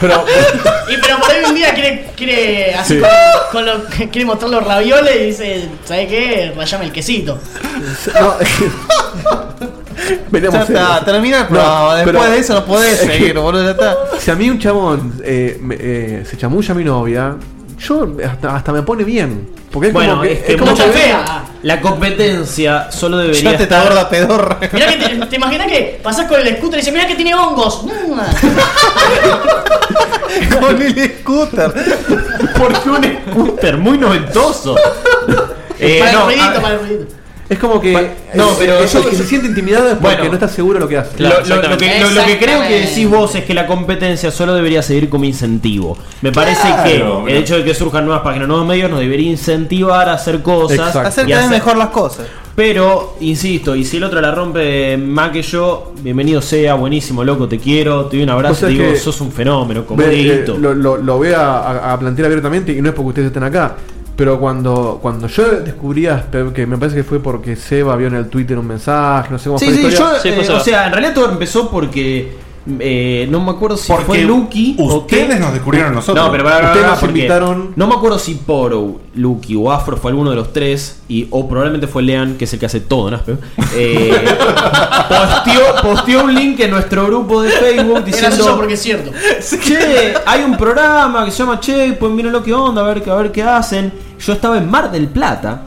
Pero, 0.00 0.24
Y 0.88 0.96
pero 1.00 1.18
por 1.18 1.30
ahí 1.30 1.44
un 1.46 1.54
día 1.54 1.74
quiere, 1.74 2.10
quiere 2.16 2.74
así 2.74 2.94
Sí. 2.94 3.00
con, 3.00 3.10
con 3.52 3.66
lo, 3.66 3.84
quiere 4.10 4.24
mostrar 4.24 4.50
los 4.50 4.64
ravioles 4.66 5.14
y 5.16 5.24
dice, 5.26 5.68
¿sabes 5.84 6.08
qué? 6.08 6.52
Rayame 6.56 6.86
el 6.86 6.92
quesito. 6.92 7.38
No, 8.20 8.36
Veremos 10.30 10.54
Ya 10.54 10.62
está, 10.62 10.96
eso. 10.96 11.04
termina 11.04 11.40
el 11.40 11.46
programa, 11.46 11.96
después 11.96 12.16
pero- 12.16 12.30
de 12.32 12.38
eso 12.38 12.54
no 12.54 12.64
podés 12.64 12.98
seguir, 12.98 13.38
boludo, 13.38 13.64
ya 13.64 13.70
está. 13.72 13.96
Si 14.18 14.30
a 14.30 14.34
mí 14.34 14.48
un 14.48 14.58
chabón 14.58 15.20
eh, 15.22 15.58
me- 15.60 15.76
eh, 15.78 16.24
se 16.28 16.36
chamulla 16.36 16.72
a 16.72 16.76
mi 16.76 16.84
novia, 16.84 17.34
yo 17.80 18.08
hasta, 18.26 18.56
hasta 18.56 18.72
me 18.72 18.82
pone 18.82 19.04
bien. 19.04 19.48
Porque 19.70 19.88
es 19.88 19.94
Bueno, 19.94 20.12
como 20.12 20.22
que. 20.22 20.32
es 20.32 20.38
que 20.40 20.52
es 20.52 20.58
como 20.58 20.72
muchas 20.72 20.86
que- 20.90 20.98
veces 20.98 21.14
la 21.62 21.80
competencia 21.80 22.90
solo 22.90 23.18
debería 23.18 23.52
Ya 23.52 23.56
te 23.56 23.62
estar. 23.64 23.84
gorda 23.84 24.08
pedorra. 24.08 24.58
Mirá 24.72 24.86
que 24.88 24.96
te, 24.96 25.26
te 25.26 25.36
imaginas 25.36 25.66
que 25.68 26.00
pasás 26.02 26.26
con 26.26 26.40
el 26.40 26.56
scooter 26.56 26.78
y 26.78 26.80
dices, 26.80 26.92
mirá 26.92 27.06
que 27.06 27.14
tiene 27.14 27.34
hongos. 27.34 27.84
Con 30.60 30.82
el 30.82 31.12
scooter. 31.20 31.72
Porque 32.56 32.88
un 32.90 33.04
scooter 33.30 33.76
muy 33.76 33.98
noventoso. 33.98 34.76
Eh, 35.78 35.98
para 36.00 36.12
no, 36.12 36.30
el 36.30 36.36
ruidito, 36.38 36.58
a- 36.58 36.62
para 36.62 36.74
el 36.74 36.80
ruidito. 36.80 37.14
Es 37.50 37.58
como 37.58 37.80
que. 37.80 37.92
No, 38.34 38.50
pero 38.58 38.78
el, 38.78 38.88
yo- 38.88 39.00
el 39.00 39.04
que 39.10 39.16
se 39.16 39.24
siente 39.26 39.48
intimidado 39.48 39.88
es 39.88 39.94
porque 39.94 40.14
Bueno. 40.16 40.24
no 40.28 40.34
está 40.34 40.48
seguro 40.48 40.74
de 40.74 40.80
lo 40.80 40.88
que 40.88 40.96
hace. 40.98 41.20
Lo, 41.20 41.28
lo- 41.28 41.56
lo 41.68 41.76
que, 41.76 42.00
lo- 42.00 42.10
lo 42.12 42.24
que 42.24 42.38
creo 42.38 42.60
que 42.62 42.80
decís 42.86 43.10
vos 43.10 43.34
es 43.34 43.44
que 43.44 43.52
la 43.54 43.66
competencia 43.66 44.30
solo 44.30 44.54
debería 44.54 44.82
seguir 44.82 45.08
como 45.08 45.24
incentivo. 45.24 45.98
Me 46.22 46.30
parece 46.30 46.62
Claro, 46.62 47.24
que 47.26 47.32
el 47.32 47.38
hecho 47.38 47.56
de 47.56 47.64
que 47.64 47.74
surjan 47.74 48.04
nuevas 48.04 48.22
páginas, 48.22 48.46
nuevos 48.46 48.64
medios, 48.66 48.88
nos 48.88 49.00
debería 49.00 49.28
incentivar 49.30 50.08
a 50.08 50.12
hacer 50.14 50.42
cosas. 50.42 50.78
Exacto. 50.78 51.00
Hacer 51.08 51.26
cada 51.28 51.40
vez 51.42 51.50
mejor 51.50 51.76
las 51.76 51.88
cosas. 51.88 52.26
Pero, 52.54 53.16
insisto, 53.20 53.74
y 53.74 53.84
si 53.84 53.96
el 53.96 54.04
otro 54.04 54.20
la 54.20 54.32
rompe 54.32 54.96
más 54.96 55.30
que 55.30 55.40
yo, 55.42 55.92
bienvenido 56.02 56.42
sea, 56.42 56.74
buenísimo, 56.74 57.24
loco, 57.24 57.48
te 57.48 57.58
quiero, 57.58 58.04
te 58.06 58.16
doy 58.16 58.24
un 58.24 58.30
abrazo, 58.30 58.52
Vos 58.52 58.60
te 58.60 58.82
digo, 58.82 58.96
sos 58.96 59.20
un 59.22 59.32
fenómeno, 59.32 59.84
como 59.86 60.02
Ve, 60.02 60.06
eh, 60.08 60.10
Dieguito. 60.22 60.58
lo, 60.58 60.74
lo- 60.74 60.98
lo 60.98 61.16
voy 61.16 61.28
a, 61.32 61.40
a- 61.58 61.92
a 61.94 61.98
plantear 61.98 62.26
abiertamente 62.26 62.72
y 62.72 62.82
no 62.82 62.90
es 62.90 62.94
porque 62.94 63.08
ustedes 63.08 63.26
estén 63.28 63.44
acá. 63.44 63.76
Pero 64.20 64.38
cuando, 64.38 64.98
cuando 65.00 65.28
yo 65.28 65.50
descubrí 65.62 66.06
a 66.06 66.16
Asper, 66.16 66.52
que 66.52 66.66
me 66.66 66.76
parece 66.76 66.96
que 66.98 67.04
fue 67.04 67.20
porque 67.20 67.56
Seba 67.56 67.96
vio 67.96 68.08
en 68.08 68.16
el 68.16 68.28
Twitter 68.28 68.58
un 68.58 68.66
mensaje, 68.66 69.30
no 69.30 69.38
sé 69.38 69.46
cómo 69.46 69.58
Sí, 69.58 69.64
fue 69.64 69.74
la 69.76 69.80
sí, 69.80 69.88
historia. 69.88 70.42
yo, 70.42 70.52
eh, 70.52 70.56
o 70.56 70.60
sea, 70.60 70.86
en 70.88 70.92
realidad 70.92 71.14
todo 71.14 71.30
empezó 71.30 71.70
porque 71.70 72.36
eh, 72.80 73.26
no 73.30 73.40
me 73.40 73.52
acuerdo 73.52 73.78
si 73.78 73.88
Porque 73.90 74.04
fue 74.04 74.18
Lucky 74.18 74.76
o 74.78 74.96
ustedes 74.98 75.34
qué. 75.36 75.40
nos 75.40 75.54
descubrieron 75.54 75.92
a 75.92 75.94
nosotros. 75.94 76.22
No, 76.26 76.30
pero 76.30 76.44
para, 76.44 76.66
Ustedes 76.66 76.86
nos 76.86 77.02
invitaron- 77.04 77.70
No 77.76 77.86
me 77.86 77.94
acuerdo 77.94 78.18
si 78.18 78.34
Poro, 78.34 79.00
Lucky 79.14 79.56
o 79.56 79.72
Afro 79.72 79.96
fue 79.96 80.10
alguno 80.10 80.28
de 80.28 80.36
los 80.36 80.52
tres 80.52 81.00
y 81.08 81.26
o 81.30 81.48
probablemente 81.48 81.86
fue 81.86 82.02
Lean, 82.02 82.34
que 82.36 82.44
es 82.44 82.52
el 82.52 82.58
que 82.60 82.66
hace 82.66 82.80
todo, 82.80 83.10
¿no? 83.10 83.20
Eh, 83.74 84.12
posteó, 85.08 85.60
posteó 85.82 86.24
un 86.24 86.34
link 86.34 86.60
en 86.60 86.70
nuestro 86.72 87.06
grupo 87.06 87.40
de 87.40 87.50
Facebook 87.50 88.04
diciendo 88.04 88.28
gracioso 88.36 88.56
porque 88.58 88.74
es 88.74 88.82
cierto. 88.82 89.10
Che, 89.62 90.14
hay 90.26 90.42
un 90.44 90.58
programa 90.58 91.24
que 91.24 91.30
se 91.30 91.38
llama 91.38 91.58
Che, 91.60 91.94
pues 91.94 92.12
miren 92.12 92.30
lo 92.32 92.42
que 92.42 92.52
onda, 92.52 92.82
a 92.82 92.92
ver, 92.92 93.08
a 93.08 93.14
ver 93.14 93.32
qué 93.32 93.42
hacen. 93.42 94.09
Yo 94.20 94.32
estaba 94.34 94.58
en 94.58 94.70
Mar 94.70 94.90
del 94.90 95.08
Plata, 95.08 95.62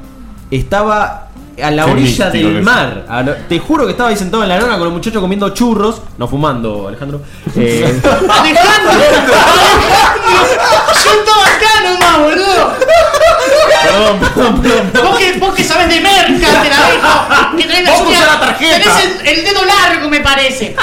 estaba 0.52 1.28
a 1.62 1.72
la 1.72 1.86
Qué 1.86 1.92
orilla 1.92 2.30
del 2.30 2.64
mar. 2.64 3.06
a 3.08 3.24
te 3.48 3.60
juro 3.60 3.86
que 3.86 3.92
estaba 3.92 4.10
ahí 4.10 4.16
sentado 4.16 4.44
en 4.44 4.50
la 4.50 4.60
lona 4.60 4.74
con 4.76 4.86
los 4.86 4.94
muchachos 4.94 5.22
comiendo 5.22 5.50
churros, 5.50 6.02
no 6.18 6.28
fumando, 6.28 6.88
Alejandro. 6.88 7.22
Eh, 7.56 7.84
¡Alejandro! 8.04 8.92
¡Yo 11.04 11.12
estaba 11.20 11.44
acá 11.46 11.84
nomás, 11.84 12.20
boludo! 12.20 12.74
Perdón, 13.94 14.20
perdón, 14.20 14.62
perdón. 14.62 15.12
Vos 15.12 15.18
que, 15.20 15.34
vos 15.34 15.54
que 15.54 15.64
sabés 15.64 15.90
de 15.90 16.02
merca, 16.02 16.48
te 16.64 16.70
la 16.70 16.90
dejo. 16.90 17.58
Que 17.58 17.64
traes 17.64 17.86
la 17.86 18.40
tarjeta. 18.40 18.80
Tenés 18.80 19.22
el, 19.22 19.28
el 19.28 19.44
dedo 19.46 19.62
largo, 19.66 20.10
me 20.10 20.20
parece. 20.22 20.76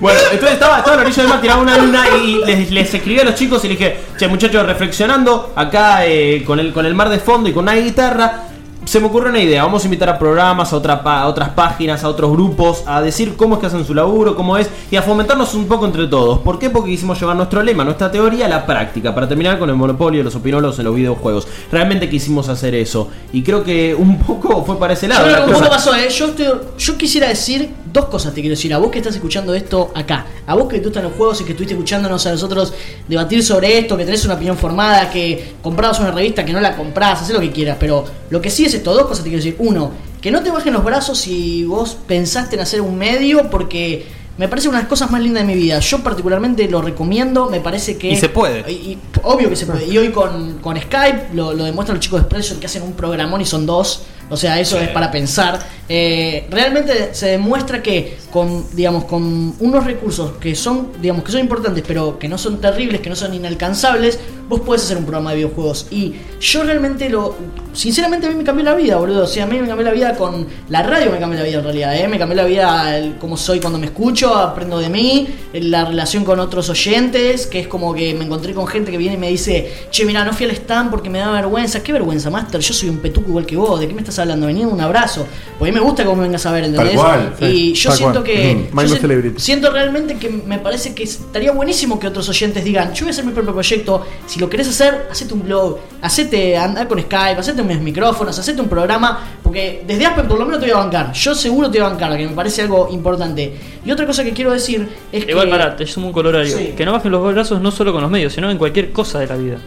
Bueno, 0.00 0.18
entonces 0.30 0.52
estaba, 0.54 0.78
estaba 0.78 0.94
a 0.94 0.96
la 0.96 1.02
orilla 1.02 1.22
del 1.22 1.28
mar, 1.28 1.40
tiraba 1.40 1.62
una 1.62 1.78
luna 1.78 2.04
y 2.22 2.44
les, 2.44 2.70
les 2.70 2.94
escribí 2.94 3.20
a 3.20 3.24
los 3.24 3.34
chicos 3.34 3.64
y 3.64 3.68
les 3.68 3.78
dije, 3.78 3.96
che 4.18 4.28
muchachos, 4.28 4.66
reflexionando 4.66 5.52
acá 5.56 6.04
eh, 6.04 6.42
con, 6.46 6.58
el, 6.58 6.72
con 6.72 6.84
el 6.84 6.94
mar 6.94 7.08
de 7.08 7.20
fondo 7.20 7.48
y 7.48 7.52
con 7.52 7.62
una 7.64 7.74
guitarra, 7.74 8.48
se 8.84 9.00
me 9.00 9.06
ocurrió 9.06 9.30
una 9.30 9.40
idea, 9.40 9.62
vamos 9.64 9.82
a 9.82 9.86
invitar 9.86 10.08
a 10.10 10.18
programas, 10.18 10.72
a, 10.72 10.76
otra, 10.76 10.94
a 11.04 11.26
otras 11.26 11.48
páginas, 11.50 12.04
a 12.04 12.08
otros 12.08 12.30
grupos, 12.30 12.82
a 12.86 13.00
decir 13.00 13.34
cómo 13.36 13.54
es 13.54 13.60
que 13.60 13.66
hacen 13.66 13.84
su 13.84 13.94
laburo, 13.94 14.36
cómo 14.36 14.56
es, 14.58 14.68
y 14.90 14.96
a 14.96 15.02
fomentarnos 15.02 15.54
un 15.54 15.66
poco 15.66 15.86
entre 15.86 16.06
todos. 16.06 16.38
¿Por 16.40 16.58
qué? 16.58 16.70
Porque 16.70 16.90
quisimos 16.90 17.18
llevar 17.18 17.34
nuestro 17.36 17.62
lema, 17.62 17.82
nuestra 17.84 18.10
teoría 18.10 18.46
a 18.46 18.48
la 18.48 18.66
práctica, 18.66 19.14
para 19.14 19.26
terminar 19.28 19.58
con 19.58 19.70
el 19.70 19.76
monopolio 19.76 20.20
de 20.20 20.24
los 20.24 20.34
opinólogos 20.36 20.78
en 20.78 20.84
los 20.84 20.94
videojuegos. 20.94 21.46
Realmente 21.72 22.08
quisimos 22.08 22.48
hacer 22.48 22.74
eso, 22.74 23.08
y 23.32 23.42
creo 23.42 23.64
que 23.64 23.94
un 23.94 24.18
poco 24.18 24.64
fue 24.64 24.78
para 24.78 24.92
ese 24.92 25.06
Yo 25.08 25.14
lado. 25.14 25.24
creo 25.24 25.36
la 25.38 25.44
que 25.44 25.50
un 25.50 25.52
cosa. 25.54 25.64
poco 25.64 25.76
pasó, 25.76 25.94
¿eh? 25.96 26.08
Yo, 26.10 26.26
estoy- 26.26 26.60
yo 26.78 26.96
quisiera 26.98 27.28
decir 27.28 27.70
dos 27.92 28.06
cosas, 28.06 28.34
te 28.34 28.40
quiero 28.40 28.54
decir. 28.54 28.74
A 28.74 28.78
vos 28.78 28.90
que 28.90 28.98
estás 28.98 29.14
escuchando 29.14 29.54
esto 29.54 29.92
acá, 29.94 30.26
a 30.46 30.54
vos 30.54 30.68
que 30.68 30.78
te 30.78 30.84
gustan 30.84 31.04
los 31.04 31.12
juegos 31.14 31.40
y 31.40 31.44
que 31.44 31.52
estuviste 31.52 31.74
escuchándonos 31.74 32.26
a 32.26 32.32
nosotros 32.32 32.74
debatir 33.08 33.42
sobre 33.42 33.78
esto, 33.78 33.96
que 33.96 34.04
tenés 34.04 34.24
una 34.24 34.34
opinión 34.34 34.56
formada, 34.58 35.10
que 35.10 35.54
comprabas 35.62 36.00
una 36.00 36.10
revista, 36.10 36.44
que 36.44 36.52
no 36.52 36.60
la 36.60 36.76
comprás, 36.76 37.22
hacés 37.22 37.34
lo 37.34 37.40
que 37.40 37.50
quieras. 37.52 37.76
Pero 37.78 38.04
lo 38.30 38.40
que 38.40 38.50
sí 38.50 38.64
es 38.64 38.73
esto, 38.74 38.94
dos 38.94 39.06
cosas 39.06 39.24
te 39.24 39.30
quiero 39.30 39.44
decir. 39.44 39.56
Uno, 39.58 39.90
que 40.20 40.30
no 40.30 40.42
te 40.42 40.50
bajen 40.50 40.72
los 40.72 40.84
brazos 40.84 41.18
si 41.18 41.64
vos 41.64 41.96
pensaste 42.06 42.56
en 42.56 42.62
hacer 42.62 42.80
un 42.80 42.96
medio, 42.96 43.50
porque 43.50 44.06
me 44.36 44.48
parece 44.48 44.68
una 44.68 44.78
de 44.78 44.84
las 44.84 44.88
cosas 44.88 45.10
más 45.10 45.20
lindas 45.22 45.46
de 45.46 45.54
mi 45.54 45.60
vida. 45.60 45.78
Yo 45.78 46.02
particularmente 46.02 46.68
lo 46.68 46.82
recomiendo, 46.82 47.48
me 47.48 47.60
parece 47.60 47.96
que... 47.96 48.10
Y 48.10 48.16
se 48.16 48.28
puede. 48.28 48.70
Y, 48.70 48.74
y 48.74 48.98
obvio 49.22 49.48
que 49.48 49.56
se 49.56 49.66
puede. 49.66 49.86
Y 49.86 49.96
hoy 49.98 50.10
con, 50.10 50.58
con 50.58 50.76
Skype 50.76 51.28
lo, 51.34 51.52
lo 51.52 51.64
demuestran 51.64 51.96
los 51.96 52.04
chicos 52.04 52.20
de 52.20 52.26
Spreadshot 52.26 52.58
que 52.58 52.66
hacen 52.66 52.82
un 52.82 52.94
programón 52.94 53.40
y 53.40 53.44
son 53.44 53.66
dos. 53.66 54.02
O 54.30 54.36
sea, 54.36 54.58
eso 54.60 54.78
es 54.78 54.88
para 54.88 55.10
pensar. 55.10 55.58
Eh, 55.88 56.46
realmente 56.50 57.10
se 57.12 57.26
demuestra 57.26 57.82
que 57.82 58.16
con, 58.30 58.64
digamos, 58.74 59.04
con 59.04 59.54
unos 59.60 59.84
recursos 59.84 60.32
que 60.40 60.54
son, 60.54 60.92
digamos, 61.00 61.24
que 61.24 61.32
son 61.32 61.40
importantes, 61.40 61.84
pero 61.86 62.18
que 62.18 62.28
no 62.28 62.38
son 62.38 62.60
terribles, 62.60 63.00
que 63.00 63.10
no 63.10 63.16
son 63.16 63.34
inalcanzables, 63.34 64.18
vos 64.48 64.60
podés 64.60 64.82
hacer 64.82 64.96
un 64.96 65.04
programa 65.04 65.30
de 65.30 65.36
videojuegos. 65.36 65.86
Y 65.90 66.14
yo 66.40 66.64
realmente 66.64 67.08
lo, 67.08 67.34
sinceramente 67.72 68.26
a 68.26 68.30
mí 68.30 68.36
me 68.36 68.44
cambió 68.44 68.64
la 68.64 68.74
vida, 68.74 68.96
boludo. 68.96 69.24
O 69.24 69.26
sea, 69.26 69.44
a 69.44 69.46
mí 69.46 69.58
me 69.58 69.66
cambió 69.66 69.84
la 69.84 69.92
vida 69.92 70.14
con 70.14 70.46
la 70.68 70.82
radio, 70.82 71.10
me 71.10 71.18
cambió 71.18 71.38
la 71.38 71.44
vida 71.44 71.58
en 71.58 71.64
realidad. 71.64 71.96
¿eh? 71.96 72.08
Me 72.08 72.18
cambió 72.18 72.36
la 72.36 72.44
vida 72.44 72.96
el 72.96 73.16
cómo 73.16 73.36
soy 73.36 73.60
cuando 73.60 73.78
me 73.78 73.86
escucho, 73.86 74.34
aprendo 74.34 74.78
de 74.78 74.88
mí, 74.88 75.28
la 75.52 75.84
relación 75.84 76.24
con 76.24 76.40
otros 76.40 76.68
oyentes, 76.70 77.46
que 77.46 77.60
es 77.60 77.68
como 77.68 77.94
que 77.94 78.14
me 78.14 78.24
encontré 78.24 78.54
con 78.54 78.66
gente 78.66 78.90
que 78.90 78.98
viene 78.98 79.14
y 79.14 79.18
me 79.18 79.28
dice, 79.28 79.86
che, 79.90 80.04
mira, 80.04 80.24
no 80.24 80.32
fui 80.32 80.46
al 80.46 80.52
stand 80.52 80.90
porque 80.90 81.10
me 81.10 81.18
da 81.18 81.30
vergüenza. 81.30 81.82
¿Qué 81.82 81.92
vergüenza, 81.92 82.30
Master? 82.30 82.60
Yo 82.60 82.74
soy 82.74 82.88
un 82.88 82.98
petuco 82.98 83.28
igual 83.28 83.46
que 83.46 83.56
vos. 83.56 83.80
¿De 83.80 83.88
qué 83.88 83.94
me 83.94 84.00
estás 84.00 84.13
hablando? 84.18 84.46
Vení 84.46 84.64
un 84.64 84.80
abrazo. 84.80 85.26
Porque 85.58 85.70
a 85.70 85.72
mí 85.74 85.78
me 85.80 85.84
gusta 85.84 86.04
cómo 86.04 86.16
me 86.16 86.22
vengas 86.24 86.44
a 86.46 86.52
ver, 86.52 86.64
¿entendés? 86.64 86.94
cual, 86.96 87.34
sí, 87.38 87.44
y 87.46 87.74
yo 87.74 87.90
tal 87.90 87.98
siento 87.98 88.20
cual. 88.20 88.24
que. 88.24 88.54
Mm, 88.54 88.58
yo 88.58 88.74
Mindless 88.74 88.92
si- 88.92 88.98
Celebrity. 89.00 89.40
siento 89.40 89.70
realmente 89.70 90.16
que 90.16 90.28
me 90.30 90.58
parece 90.58 90.94
que 90.94 91.04
estaría 91.04 91.52
buenísimo 91.52 91.98
que 91.98 92.06
otros 92.08 92.28
oyentes 92.28 92.64
digan, 92.64 92.92
yo 92.92 93.00
voy 93.04 93.08
a 93.08 93.10
hacer 93.12 93.24
mi 93.24 93.32
propio 93.32 93.52
proyecto. 93.52 94.04
Si 94.26 94.40
lo 94.40 94.50
querés 94.50 94.68
hacer, 94.68 95.08
hacete 95.10 95.32
un 95.34 95.42
blog, 95.44 95.78
hacete 96.02 96.56
andar 96.56 96.88
con 96.88 97.00
Skype, 97.00 97.40
hacete 97.40 97.62
unos 97.62 97.80
micrófonos, 97.80 98.38
hacete 98.38 98.60
un 98.60 98.68
programa, 98.68 99.20
porque 99.42 99.82
desde 99.86 100.06
Aspen 100.06 100.26
por 100.26 100.38
lo 100.38 100.44
menos 100.44 100.60
te 100.60 100.66
voy 100.66 100.74
a 100.74 100.78
bancar. 100.78 101.12
Yo 101.12 101.34
seguro 101.34 101.70
te 101.70 101.78
voy 101.78 101.86
a 101.86 101.90
bancar, 101.90 102.16
que 102.16 102.26
me 102.28 102.34
parece 102.34 102.62
algo 102.62 102.88
importante. 102.90 103.54
Y 103.84 103.90
otra 103.90 104.06
cosa 104.06 104.24
que 104.24 104.32
quiero 104.32 104.50
decir 104.52 104.88
es 105.12 105.28
Igual, 105.28 105.46
que. 105.46 105.50
pará, 105.50 105.76
te 105.76 105.86
sumo 105.86 106.08
un 106.08 106.12
colorario. 106.12 106.56
Sí. 106.56 106.72
Que 106.76 106.84
no 106.84 106.92
bajen 106.92 107.12
los 107.12 107.32
brazos 107.34 107.60
no 107.60 107.70
solo 107.70 107.92
con 107.92 108.02
los 108.02 108.10
medios, 108.10 108.32
sino 108.32 108.50
en 108.50 108.58
cualquier 108.58 108.90
cosa 108.92 109.18
de 109.20 109.26
la 109.26 109.36
vida. 109.36 109.58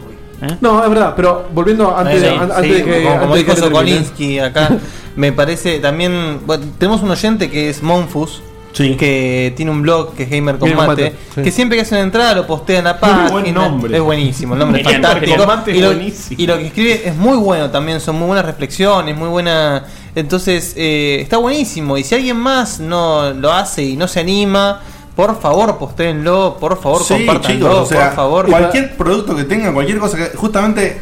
¿Eh? 0.41 0.55
No, 0.61 0.83
es 0.83 0.89
verdad, 0.89 1.13
pero 1.15 1.47
volviendo 1.53 1.95
antes, 1.97 2.15
Sí, 2.15 2.19
de- 2.21 2.29
an- 2.29 2.47
sí, 2.47 2.53
antes 2.55 2.71
de 2.77 2.83
que. 2.83 3.03
como, 3.03 3.19
como 3.19 3.33
antes 3.33 3.47
de 3.47 3.53
dijo. 3.55 3.67
Sokolinsky 3.67 4.39
acá, 4.39 4.69
me 5.15 5.31
parece 5.31 5.79
también. 5.79 6.41
bueno, 6.45 6.65
tenemos 6.77 7.01
un 7.01 7.11
oyente 7.11 7.49
que 7.49 7.69
es 7.69 7.81
Monfus. 7.83 8.41
Que 8.73 9.53
tiene 9.57 9.71
un 9.71 9.81
blog 9.81 10.13
que 10.13 10.21
es 10.23 10.29
Gamer 10.29 10.57
Gamer 10.57 10.59
Combate, 10.59 10.75
Combate, 11.05 11.15
sí. 11.33 11.41
que 11.41 11.49
siempre 11.51 11.77
que 11.77 11.81
hace 11.81 11.95
una 11.95 12.03
entrada 12.03 12.35
lo 12.35 12.45
postea 12.45 12.77
en 12.77 12.83
la 12.85 12.99
página. 12.99 13.29
buen 13.31 13.51
nombre. 13.51 13.95
Es 13.97 14.03
buenísimo, 14.03 14.53
el 14.53 14.59
nombre 14.59 14.81
es 14.81 14.87
fantástico. 14.91 15.35
Combate 15.35 15.71
y, 15.75 15.81
lo, 15.81 15.87
buenísimo. 15.87 16.39
y 16.39 16.45
lo 16.45 16.57
que 16.59 16.67
escribe 16.67 17.01
es 17.09 17.15
muy 17.15 17.37
bueno 17.37 17.71
también, 17.71 17.99
son 17.99 18.17
muy 18.19 18.27
buenas 18.27 18.45
reflexiones, 18.45 19.17
muy 19.17 19.29
buena. 19.29 19.83
Entonces, 20.13 20.73
eh, 20.77 21.17
está 21.21 21.37
buenísimo. 21.37 21.97
Y 21.97 22.03
si 22.03 22.13
alguien 22.13 22.37
más 22.37 22.79
no 22.79 23.31
lo 23.33 23.51
hace 23.51 23.81
y 23.83 23.95
no 23.95 24.07
se 24.07 24.19
anima, 24.19 24.79
por 25.17 25.41
favor, 25.41 25.79
postéenlo, 25.79 26.57
por 26.59 26.79
favor, 26.79 27.01
Sí, 27.03 27.15
compártanlo, 27.15 27.67
chicos, 27.67 27.75
o 27.75 27.85
sea, 27.87 28.09
por 28.09 28.15
favor. 28.15 28.45
cualquier 28.45 28.95
producto 28.95 29.35
que 29.35 29.45
tengan, 29.45 29.73
cualquier 29.73 29.97
cosa 29.97 30.15
que 30.15 30.37
justamente, 30.37 31.01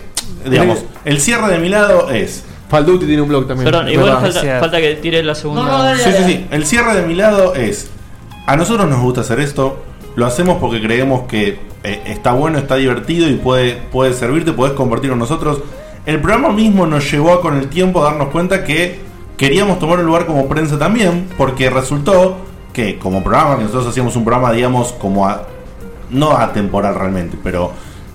digamos, 0.50 0.86
el 1.04 1.20
cierre 1.20 1.52
de 1.52 1.60
mi 1.60 1.68
lado 1.68 2.10
es. 2.10 2.46
Falduti 2.70 3.06
tiene 3.06 3.22
un 3.22 3.28
blog 3.28 3.46
también. 3.46 3.66
Perdón, 3.66 3.90
igual 3.90 4.18
falta, 4.22 4.60
falta 4.62 4.80
que 4.80 4.96
tire 4.96 5.22
la 5.22 5.36
segunda. 5.36 5.98
Sí, 5.98 6.10
sí, 6.18 6.24
sí. 6.26 6.48
El 6.50 6.66
cierre 6.66 6.96
de 6.96 7.06
mi 7.06 7.14
lado 7.14 7.56
es. 7.56 7.90
A 8.48 8.56
nosotros 8.56 8.90
nos 8.90 9.02
gusta 9.02 9.22
hacer 9.22 9.42
esto. 9.42 9.84
lo 10.16 10.26
hacemos 10.26 10.60
porque 10.60 10.82
creemos 10.82 11.24
que 11.28 11.60
eh, 11.84 12.02
está 12.06 12.32
bueno, 12.32 12.58
está 12.58 12.78
divertido 12.78 13.28
y 13.30 13.36
puede, 13.36 13.74
puede 13.92 14.14
servirte, 14.14 14.54
puedes 14.54 14.76
convertir 14.76 15.10
con 15.10 15.20
nosotros. 15.20 15.60
El 16.06 16.22
programa 16.22 16.54
mismo 16.54 16.88
nos 16.88 17.12
llevó 17.12 17.34
a, 17.34 17.42
con 17.42 17.58
el 17.58 17.68
tiempo 17.68 18.02
a 18.02 18.12
darnos 18.12 18.30
cuenta 18.30 18.64
que 18.64 19.02
queríamos 19.36 19.78
tomar 19.78 20.00
un 20.00 20.06
lugar 20.06 20.26
como 20.26 20.48
prensa 20.48 20.80
también, 20.80 21.28
porque 21.38 21.70
resultó 21.70 22.38
que 22.76 23.00
como 23.00 23.24
programa, 23.24 23.56
que 23.58 23.64
nosotros 23.64 23.88
hacíamos 23.88 24.16
un 24.18 24.26
programa, 24.26 24.52
digamos, 24.52 24.92
como 24.94 25.28
a, 25.28 25.44
no 26.10 26.32
atemporal 26.38 26.94
realmente, 26.94 27.38
pero 27.44 27.72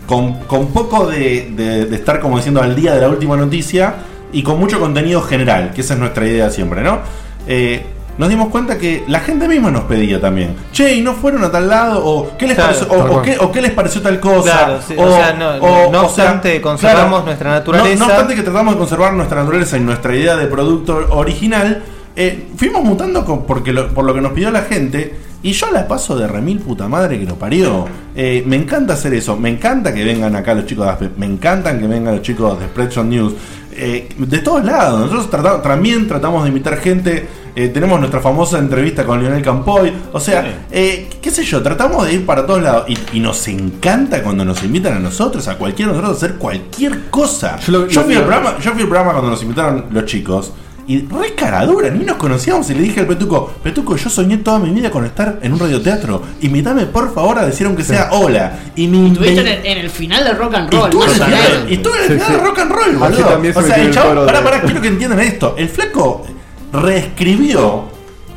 con, 0.06 0.34
con 0.40 0.66
poco 0.68 1.06
de, 1.06 1.50
de- 1.56 1.86
de 1.86 1.96
estar 1.96 2.20
como 2.20 2.36
diciendo 2.36 2.60
al 2.62 2.76
día 2.76 2.94
de 2.94 3.00
la 3.00 3.08
última 3.08 3.36
noticia 3.36 3.94
y 4.32 4.42
con 4.42 4.58
mucho 4.58 4.78
contenido 4.78 5.22
general, 5.22 5.72
que 5.74 5.80
esa 5.80 5.94
es 5.94 6.00
nuestra 6.00 6.26
idea 6.26 6.50
siempre, 6.50 6.82
¿no? 6.82 6.98
Eh, 7.46 7.84
nos 8.18 8.28
dimos 8.28 8.48
cuenta 8.50 8.76
que 8.76 9.02
la 9.08 9.20
gente 9.20 9.48
misma 9.48 9.70
nos 9.70 9.84
pedía 9.84 10.20
también, 10.20 10.54
che, 10.72 10.92
¿y 10.94 11.00
no 11.00 11.14
fueron 11.14 11.42
a 11.42 11.50
tal 11.50 11.68
lado? 11.68 12.04
¿O 12.04 12.36
qué 12.36 12.46
les, 12.48 12.54
Claro, 12.56 12.74
pareció, 12.86 13.16
o- 13.16 13.22
qué, 13.22 13.38
o 13.40 13.50
qué 13.50 13.62
les 13.62 13.70
pareció 13.72 14.02
tal 14.02 14.20
cosa? 14.20 14.42
Claro, 14.52 14.78
sí, 14.86 14.94
o 14.98 15.16
sea, 15.16 15.32
no- 15.32 15.90
no 15.90 16.00
obstante, 16.02 16.60
conservamos 16.60 17.24
nuestra 17.24 17.50
naturaleza. 17.52 17.94
No, 17.94 18.00
no 18.00 18.06
obstante 18.06 18.34
que 18.34 18.42
tratamos 18.42 18.74
de 18.74 18.78
conservar 18.78 19.14
nuestra 19.14 19.40
naturaleza 19.40 19.78
y 19.78 19.80
nuestra 19.80 20.14
idea 20.14 20.36
de 20.36 20.46
producto 20.48 21.06
original, 21.10 21.82
eh, 22.16 22.48
fuimos 22.56 22.82
mutando 22.84 23.24
con- 23.24 23.46
porque 23.46 23.72
lo- 23.72 23.88
por 23.94 24.04
lo 24.04 24.14
que 24.14 24.20
nos 24.20 24.32
pidió 24.32 24.50
la 24.50 24.62
gente. 24.62 25.14
Y 25.42 25.52
yo 25.52 25.70
la 25.72 25.88
paso 25.88 26.18
de 26.18 26.26
remil 26.28 26.58
puta 26.58 26.86
madre 26.86 27.18
que 27.18 27.24
lo 27.24 27.36
parió. 27.36 27.86
Eh, 28.14 28.42
me 28.46 28.56
encanta 28.56 28.92
hacer 28.92 29.14
eso. 29.14 29.36
Me 29.38 29.48
encanta 29.48 29.94
que 29.94 30.04
vengan 30.04 30.36
acá 30.36 30.52
los 30.54 30.66
chicos 30.66 30.84
de 30.84 30.92
Aspe. 30.92 31.10
Me 31.16 31.24
encantan 31.24 31.78
que 31.80 31.86
vengan 31.86 32.14
los 32.16 32.22
chicos 32.22 32.58
de 32.60 32.66
Spreadshot 32.66 33.06
News. 33.06 33.32
Eh, 33.72 34.08
de 34.18 34.38
todos 34.40 34.62
lados. 34.64 35.00
Nosotros 35.00 35.30
tratamos- 35.30 35.62
también 35.62 36.06
tratamos 36.06 36.42
de 36.42 36.48
invitar 36.48 36.76
gente. 36.78 37.26
Eh, 37.56 37.68
tenemos 37.68 37.98
nuestra 37.98 38.20
famosa 38.20 38.58
entrevista 38.58 39.04
con 39.06 39.18
Lionel 39.18 39.42
Campoy. 39.42 39.90
O 40.12 40.20
sea, 40.20 40.64
eh, 40.70 41.08
qué 41.22 41.30
sé 41.30 41.42
yo, 41.42 41.62
tratamos 41.62 42.06
de 42.06 42.12
ir 42.14 42.26
para 42.26 42.44
todos 42.44 42.62
lados. 42.62 42.84
Y, 42.88 42.98
y 43.16 43.20
nos 43.20 43.48
encanta 43.48 44.22
cuando 44.22 44.44
nos 44.44 44.62
invitan 44.62 44.92
a 44.92 44.98
nosotros, 44.98 45.48
a 45.48 45.56
cualquiera 45.56 45.92
de 45.92 45.98
nosotros, 45.98 46.22
a 46.22 46.26
hacer 46.26 46.36
cualquier 46.38 47.08
cosa. 47.08 47.58
Yo, 47.60 47.72
lo- 47.72 47.86
fui 47.86 47.94
lo- 48.12 48.20
al 48.20 48.26
programa, 48.26 48.58
yo 48.58 48.72
fui 48.72 48.82
al 48.82 48.88
programa 48.88 49.12
cuando 49.12 49.30
nos 49.30 49.42
invitaron 49.42 49.86
los 49.90 50.04
chicos. 50.04 50.52
Y 50.90 51.06
re 51.06 51.36
caradura, 51.36 51.88
ni 51.88 52.04
nos 52.04 52.16
conocíamos. 52.16 52.68
Y 52.70 52.74
le 52.74 52.80
dije 52.82 52.98
al 52.98 53.06
Petuco: 53.06 53.52
Petuco, 53.62 53.94
yo 53.96 54.10
soñé 54.10 54.38
toda 54.38 54.58
mi 54.58 54.70
vida 54.70 54.90
con 54.90 55.04
estar 55.04 55.38
en 55.40 55.52
un 55.52 55.60
radioteatro. 55.60 56.20
Invítame 56.40 56.86
por 56.86 57.14
favor 57.14 57.38
a 57.38 57.46
decir 57.46 57.66
aunque 57.68 57.84
sea 57.84 58.08
hola. 58.10 58.58
Y 58.74 58.88
me 58.88 59.06
Estuviste 59.06 59.40
en 59.40 59.46
el, 59.46 59.66
en 59.66 59.78
el 59.78 59.88
final 59.90 60.24
de 60.24 60.32
Rock 60.32 60.54
and 60.54 60.74
y 60.74 60.76
Roll. 60.76 60.86
estuve 60.90 61.04
en 61.04 61.32
el 61.32 61.70
y 61.70 61.74
estuve 61.74 61.92
en 61.96 62.02
el 62.02 62.08
final 62.08 62.26
sí. 62.26 62.32
de 62.32 62.38
rock 62.40 62.58
and 62.58 62.72
roll, 62.72 62.96
boludo. 62.96 63.40
O 63.54 63.62
sea, 63.62 63.76
el 63.76 63.90
chabón, 63.92 64.26
pará, 64.26 64.42
pará, 64.42 64.62
quiero 64.62 64.80
que 64.80 64.88
entiendan 64.88 65.20
esto. 65.20 65.54
El 65.56 65.68
flaco 65.68 66.26
reescribió 66.72 67.84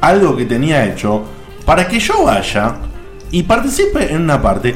algo 0.01 0.35
que 0.37 0.45
tenía 0.45 0.85
hecho 0.85 1.23
para 1.65 1.87
que 1.87 1.99
yo 1.99 2.23
vaya 2.23 2.75
y 3.31 3.41
participe 3.43 4.13
en 4.13 4.21
una 4.21 4.39
parte. 4.41 4.75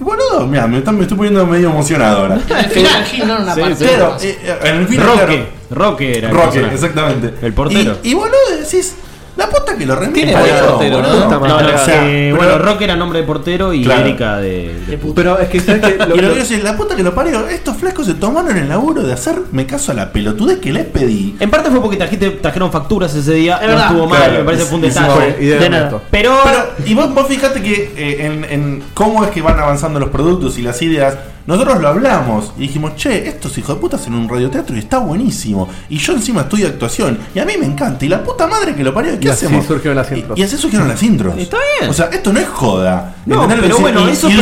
Y, 0.00 0.02
Boludo, 0.02 0.44
mira, 0.48 0.66
me, 0.66 0.80
me 0.80 1.02
estoy 1.02 1.16
poniendo 1.16 1.46
medio 1.46 1.68
emocionado 1.70 2.22
ahora. 2.22 2.40
En 2.48 2.56
el 2.58 2.70
final, 2.70 3.04
Gil, 3.04 3.26
no 3.28 3.36
en 3.36 3.42
una 3.42 3.54
Sí, 3.54 3.60
parte. 3.60 3.76
sí. 3.76 3.84
Claro, 3.84 4.16
eh, 4.20 4.38
eh, 4.42 4.58
en 4.64 4.76
el 4.76 4.88
final, 4.88 5.06
Roque. 5.06 5.24
claro. 5.26 5.61
Roque 5.74 6.18
era 6.18 6.28
el 6.28 6.34
Roque, 6.34 6.46
personaje. 6.60 6.74
exactamente. 6.74 7.34
El 7.46 7.52
portero. 7.52 7.98
Y, 8.02 8.10
y 8.10 8.14
boludo, 8.14 8.36
decís, 8.60 8.94
la 9.36 9.48
puta 9.48 9.76
que 9.76 9.86
lo 9.86 9.94
remite. 9.96 10.20
¿Quién 10.20 10.28
era 10.30 10.40
el 10.58 10.64
portero? 10.64 10.96
boludo. 10.98 11.30
No, 11.30 11.40
no, 11.48 11.56
O 11.56 11.78
sea, 11.78 12.06
eh, 12.08 12.32
pero- 12.32 12.36
bueno, 12.36 12.58
Roque 12.58 12.84
era 12.84 12.96
nombre 12.96 13.20
de 13.20 13.26
portero 13.26 13.72
y 13.72 13.82
Claro. 13.84 14.02
Erika 14.02 14.36
de, 14.38 14.74
de 14.86 14.98
puta. 14.98 15.14
Pero 15.14 15.38
es 15.38 15.48
que, 15.48 15.60
¿sabes 15.60 15.80
qué? 15.82 15.96
Lo- 16.06 16.14
y 16.16 16.20
lo 16.20 16.28
lo- 16.28 16.34
que 16.34 16.40
digo 16.42 16.54
es, 16.56 16.62
la 16.64 16.76
puta 16.76 16.94
que 16.96 17.02
lo 17.02 17.14
parió, 17.14 17.46
estos 17.48 17.76
flacos 17.76 18.06
se 18.06 18.14
tomaron 18.14 18.56
el 18.56 18.68
laburo 18.68 19.02
de 19.02 19.12
hacerme 19.12 19.66
caso 19.66 19.92
a 19.92 19.94
la 19.94 20.12
pelotudez 20.12 20.58
que 20.58 20.72
les 20.72 20.84
pedí. 20.86 21.36
En 21.40 21.50
parte 21.50 21.70
fue 21.70 21.80
porque 21.80 21.96
trajiste, 21.96 22.30
trajeron 22.30 22.70
facturas 22.70 23.14
ese 23.14 23.32
día, 23.34 23.56
Es 23.56 23.62
no 23.62 23.68
verdad. 23.68 23.86
estuvo 23.86 24.06
mal, 24.06 24.18
Claro, 24.18 24.38
me 24.38 24.44
parece 24.44 24.62
que 24.64 24.68
fue 24.68 24.76
un 24.76 24.82
detalle. 24.82 25.32
De 25.38 25.58
de 25.58 25.70
nada. 25.70 26.00
Pero, 26.10 26.34
Pero, 26.44 26.58
y 26.86 26.94
vos, 26.94 27.14
vos 27.14 27.26
fijate 27.26 27.62
que 27.62 27.92
eh, 27.96 28.26
en, 28.26 28.44
en 28.44 28.82
cómo 28.94 29.24
es 29.24 29.30
que 29.30 29.40
van 29.42 29.58
avanzando 29.58 29.98
los 29.98 30.10
productos 30.10 30.58
y 30.58 30.62
las 30.62 30.80
ideas, 30.82 31.16
nosotros 31.44 31.80
lo 31.80 31.88
hablamos 31.88 32.52
y 32.56 32.62
dijimos, 32.62 32.94
che, 32.94 33.26
estos 33.26 33.58
hijos 33.58 33.74
de 33.74 33.80
puta 33.80 33.96
hacen 33.96 34.14
un 34.14 34.28
radioteatro 34.28 34.76
y 34.76 34.78
está 34.78 34.98
buenísimo. 34.98 35.68
Y 35.88 35.98
yo 35.98 36.12
encima 36.12 36.42
estudio 36.42 36.68
actuación 36.68 37.18
y 37.34 37.40
a 37.40 37.44
mí 37.44 37.54
me 37.58 37.66
encanta. 37.66 38.04
Y 38.04 38.08
la 38.08 38.22
puta 38.22 38.46
madre 38.46 38.74
que 38.76 38.84
lo 38.84 38.94
parió, 38.94 39.18
¿qué 39.22 39.28
Y 39.28 39.30
así 39.30 39.46
hacemos? 39.46 39.64
surgieron 39.66 39.96
las 39.96 40.10
intros. 40.12 40.38
Y 40.38 40.42
así 40.42 40.56
surgieron 40.56 40.88
las 40.88 41.02
intros. 41.02 41.38
Está 41.38 41.56
bien. 41.78 41.90
O 41.90 41.94
sea, 41.94 42.06
esto 42.06 42.32
no 42.32 42.40
es 42.40 42.48
joda. 42.48 43.14
No, 43.24 43.42
¿entendés 43.42 43.56
lo 43.58 43.62
pero 43.62 43.78
bueno, 43.78 44.08
eso 44.08 44.28
es 44.28 44.34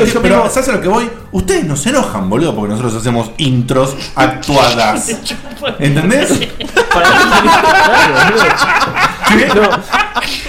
eso 0.00 0.20
Pero, 0.22 0.36
mismo- 0.36 0.50
¿sabes 0.50 0.68
a 0.68 0.72
lo 0.72 0.80
que 0.80 0.88
voy? 0.88 1.10
Ustedes 1.32 1.64
no 1.64 1.76
se 1.76 1.88
enojan, 1.90 2.30
boludo, 2.30 2.54
porque 2.54 2.70
nosotros 2.70 2.94
hacemos 2.94 3.30
intros 3.38 3.96
actuadas. 4.14 5.08
¿Entendés? 5.78 6.28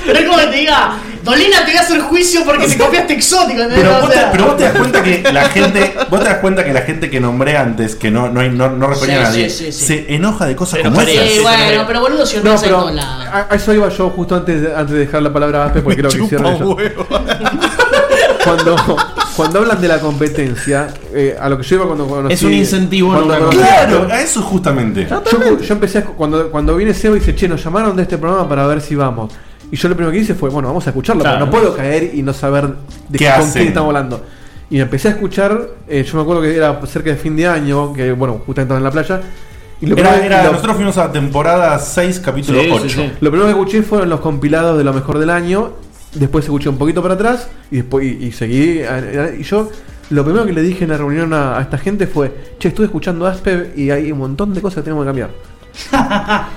Pero 0.06 0.20
es 0.20 0.26
como 0.26 0.38
te 0.38 0.52
diga, 0.52 0.98
Dolina 1.32 1.58
te 1.66 1.72
voy 1.72 1.76
a 1.78 1.82
hacer 1.82 2.00
juicio 2.02 2.42
porque 2.46 2.68
te 2.68 2.78
copiaste 2.84 3.14
exótico. 3.14 3.62
Pero 3.70 3.98
O 3.98 4.02
vos, 4.02 4.10
te, 4.12 4.20
pero 4.32 4.46
vos 4.48 4.58
te 4.58 4.64
das 4.64 4.78
cuenta 4.78 5.04
que 5.04 5.24
la 5.32 5.50
gente, 5.50 5.94
vos 6.10 6.20
te 6.20 6.26
das 6.30 6.38
cuenta 6.40 6.64
que 6.66 6.74
la 6.74 6.82
gente 6.82 7.10
que 7.10 7.20
nombré 7.20 7.58
antes, 7.58 7.96
que 7.96 8.10
no, 8.12 8.30
no, 8.30 8.40
hay- 8.40 8.50
no, 8.50 8.70
no 8.70 8.88
refería 8.88 9.16
Sí, 9.18 9.22
a 9.22 9.24
nadie, 9.30 9.50
sí, 9.50 9.66
sí, 9.66 9.72
sí. 9.72 9.86
se 9.86 10.16
enoja 10.16 10.46
de 10.46 10.56
cosas 10.56 10.80
Pero 10.82 10.92
como 10.94 11.06
sí, 11.06 11.12
esas. 11.18 11.42
bueno, 11.44 11.84
pero 11.86 12.00
boludo, 12.02 12.26
si 12.26 12.38
no, 12.38 12.44
No, 12.54 12.60
pero 12.62 12.78
todos 12.80 12.94
lados. 12.96 13.26
a, 13.50 13.56
eso 13.56 13.74
iba 13.74 13.90
yo 13.90 14.10
justo 14.10 14.36
antes 14.36 14.62
de, 14.62 14.76
antes 14.76 14.94
de 14.94 15.00
dejar 15.00 15.22
la 15.22 15.32
palabra 15.34 15.64
a 15.64 15.66
Aspe 15.68 15.82
porque 15.82 15.98
creo 15.98 16.12
que 16.12 16.24
hicieron 16.24 16.46
ellos. 16.56 16.76
Cuando, 18.44 18.76
cuando 19.36 19.60
hablan 19.60 19.82
de 19.82 19.88
la 19.90 20.00
competencia, 20.00 20.88
eh, 21.14 21.36
a 21.40 21.50
lo 21.50 21.58
que 21.58 21.64
yo 21.64 21.76
iba 21.76 21.86
cuando 21.86 22.08
conocí. 22.08 22.34
Es 22.34 22.44
un 22.44 22.54
incentivo, 22.54 23.10
cuando 23.14 23.38
no 23.38 23.50
conocí- 23.52 23.58
Claro, 23.58 24.08
a 24.10 24.22
eso 24.22 24.42
justamente. 24.42 25.06
Yo, 25.32 25.60
yo 25.60 25.74
empecé 25.74 25.98
a- 25.98 26.04
cuando, 26.06 26.50
cuando 26.50 26.76
viene 26.78 26.94
Seba 26.94 27.18
y 27.18 27.20
dice, 27.20 27.36
che, 27.36 27.48
nos 27.50 27.62
llamaron 27.62 27.96
de 27.98 28.04
este 28.04 28.18
programa 28.18 28.48
para 28.48 28.66
ver 28.68 28.80
si 28.82 28.96
vamos. 28.96 29.34
Y 29.72 29.76
yo 29.76 29.90
lo 29.90 29.96
primero 29.96 30.12
que 30.14 30.20
hice 30.20 30.34
fue, 30.36 30.50
bueno, 30.50 30.68
vamos 30.70 30.86
a 30.88 30.92
escucharlo, 30.92 31.22
Claro. 31.24 31.38
pero 31.40 31.46
no 31.46 31.52
puedo 31.52 31.76
caer 31.76 32.12
y 32.14 32.22
no 32.22 32.34
saber 32.34 32.68
de 33.10 33.18
¿Qué 33.18 33.26
con 33.26 33.34
hacen? 33.34 33.52
quién 33.54 33.68
estamos 33.68 33.88
hablando. 33.90 34.22
Y 34.70 34.76
me 34.76 34.82
empecé 34.82 35.08
a 35.10 35.12
escuchar, 35.12 35.62
eh, 35.88 36.04
yo 36.04 36.16
me 36.18 36.22
acuerdo 36.24 36.42
que 36.42 36.56
era 36.56 36.80
cerca 36.88 37.10
de 37.10 37.16
fin 37.18 37.36
de 37.36 37.48
año, 37.48 37.94
que 37.94 38.12
bueno, 38.14 38.34
justamente 38.46 38.62
estaba 38.74 38.78
en 38.78 38.84
la 38.84 38.92
playa. 38.92 39.22
Y 39.80 39.86
lo 39.86 39.96
Era- 39.98 40.10
primero- 40.12 40.26
era- 40.36 40.44
lo- 40.46 40.52
nosotros 40.54 40.76
fuimos 40.76 40.98
a 40.98 41.12
temporada 41.12 41.78
6, 41.80 42.20
capítulo 42.20 42.60
Sí, 42.60 42.66
sí, 42.66 42.72
8. 42.74 42.90
sí. 42.90 43.12
Lo 43.22 43.30
primero 43.30 43.46
que 43.46 43.52
escuché 43.52 43.82
fueron 43.84 44.10
los 44.10 44.20
compilados 44.22 44.78
de 44.78 44.84
lo 44.84 44.94
mejor 44.94 45.20
del 45.20 45.30
año. 45.30 45.74
Después 46.16 46.46
escuché 46.46 46.70
un 46.70 46.78
poquito 46.78 47.02
para 47.02 47.14
atrás 47.14 47.48
y 47.70 47.78
después 47.78 48.06
y, 48.06 48.26
y 48.26 48.32
seguí. 48.32 48.82
Y 49.38 49.44
yo 49.44 49.70
lo 50.10 50.24
primero 50.24 50.46
que 50.46 50.54
le 50.54 50.62
dije 50.64 50.86
en 50.86 50.90
la 50.92 50.98
reunión 50.98 51.32
a, 51.34 51.58
a 51.60 51.62
esta 51.62 51.78
gente 51.78 52.08
fue: 52.08 52.32
Che, 52.60 52.70
estuve 52.70 52.86
escuchando 52.88 53.28
Aspe 53.28 53.74
y 53.76 53.90
hay 53.92 54.12
un 54.12 54.18
montón 54.20 54.54
de 54.54 54.62
cosas 54.62 54.78
que 54.78 54.84
tenemos 54.84 55.04
que 55.04 55.08
cambiar. 55.10 55.30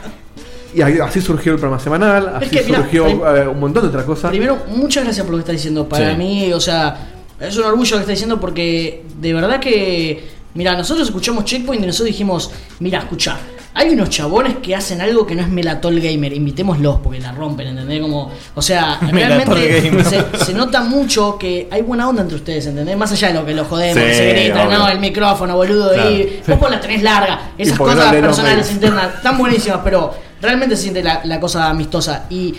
y 0.75 0.83
ahí- 0.83 0.99
así 0.99 1.21
surgió 1.21 1.53
el 1.53 1.59
programa 1.59 1.83
semanal, 1.83 2.33
así 2.37 2.51
que, 2.51 2.63
mirá, 2.65 2.79
surgió 2.79 3.07
eh, 3.37 3.49
un 3.49 3.61
montón 3.61 3.83
de 3.85 3.89
otras 3.89 4.05
cosas. 4.05 4.31
Primero, 4.31 4.59
muchas 4.69 5.05
gracias 5.05 5.25
por 5.25 5.33
lo 5.33 5.39
que 5.39 5.43
está 5.43 5.53
diciendo. 5.53 5.89
Para 5.89 6.13
Sí. 6.13 6.17
mí, 6.17 6.53
o 6.53 6.61
sea, 6.61 7.09
es 7.41 7.57
un 7.57 7.65
orgullo 7.65 7.91
lo 7.93 7.97
que 7.99 8.03
está 8.03 8.13
diciendo 8.13 8.41
porque 8.41 9.05
de 9.21 9.33
verdad 9.35 9.59
que, 9.61 10.29
mira, 10.55 10.77
nosotros 10.77 11.09
escuchamos 11.09 11.45
Checkpoint 11.45 11.83
y 11.83 11.87
nosotros 11.87 12.07
dijimos, 12.09 12.51
mira, 12.81 12.99
escucha, 13.01 13.37
hay 13.73 13.91
unos 13.91 14.11
chabones 14.11 14.57
que 14.61 14.75
hacen 14.75 15.01
algo 15.01 15.25
que 15.25 15.37
no 15.37 15.43
es 15.43 15.49
Melatol 15.49 16.01
Gamer, 16.01 16.33
invitémoslos 16.33 16.99
porque 17.05 17.21
la 17.21 17.31
rompen, 17.31 17.69
¿entendés? 17.69 18.01
Como, 18.03 18.31
o 18.57 18.61
sea, 18.63 18.99
realmente 19.13 20.05
se, 20.05 20.45
se 20.45 20.53
nota 20.55 20.83
mucho 20.83 21.39
que 21.39 21.69
hay 21.71 21.81
buena 21.83 22.09
onda 22.09 22.23
entre 22.23 22.37
ustedes, 22.37 22.67
¿entendés? 22.67 22.97
Más 22.97 23.13
allá 23.13 23.29
de 23.29 23.35
lo 23.35 23.47
que 23.47 23.55
los 23.55 23.69
jodemos, 23.69 24.03
Sí, 24.03 24.15
se 24.15 24.33
gritan, 24.33 24.67
obvio. 24.67 24.79
no, 24.79 24.89
el 24.89 24.99
micrófono, 24.99 25.55
boludo, 25.57 25.93
Claro, 25.93 26.11
y 26.11 26.41
vos 26.49 26.59
por 26.59 26.71
las 26.71 26.81
tenés 26.81 27.03
larga, 27.03 27.53
esas 27.57 27.79
no 27.79 27.85
cosas 27.85 28.13
personales 28.13 28.71
internas, 28.73 29.15
están 29.15 29.39
buenísimas, 29.39 29.81
pero 29.85 30.13
realmente 30.41 30.77
se 30.77 30.83
siente 30.83 31.03
la, 31.03 31.21
la 31.25 31.39
cosa 31.41 31.69
amistosa. 31.69 32.27
Y 32.31 32.55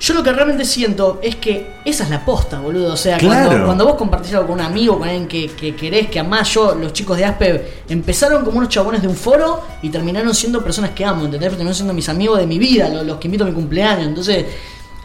yo 0.00 0.12
lo 0.12 0.22
que 0.22 0.32
realmente 0.32 0.64
siento 0.64 1.18
es 1.22 1.36
que 1.36 1.76
esa 1.84 2.04
es 2.04 2.10
la 2.10 2.24
posta, 2.24 2.58
boludo. 2.60 2.92
O 2.92 2.96
sea, 2.96 3.16
Claro. 3.16 3.48
cuando, 3.48 3.64
cuando 3.66 3.84
vos 3.86 3.94
compartís 3.94 4.34
algo 4.34 4.48
con 4.48 4.58
un 4.60 4.64
amigo, 4.64 4.98
con 4.98 5.08
alguien 5.08 5.26
que, 5.28 5.46
que 5.52 5.74
querés, 5.74 6.08
que 6.08 6.18
amás, 6.20 6.52
yo, 6.52 6.74
los 6.74 6.92
chicos 6.92 7.16
de 7.16 7.24
Aspe, 7.24 7.82
empezaron 7.88 8.44
como 8.44 8.58
unos 8.58 8.68
chabones 8.68 9.00
de 9.02 9.08
un 9.08 9.16
foro 9.16 9.62
y 9.82 9.88
terminaron 9.88 10.34
siendo 10.34 10.62
personas 10.62 10.90
que 10.90 11.04
amo, 11.04 11.24
¿entendés? 11.24 11.48
Terminaron 11.50 11.74
siendo 11.74 11.94
mis 11.94 12.08
amigos 12.08 12.38
de 12.38 12.46
mi 12.46 12.58
vida, 12.58 12.88
los, 12.88 13.06
los 13.06 13.16
que 13.18 13.28
invito 13.28 13.44
a 13.44 13.46
mi 13.46 13.54
cumpleaños. 13.54 14.06
Entonces, 14.08 14.44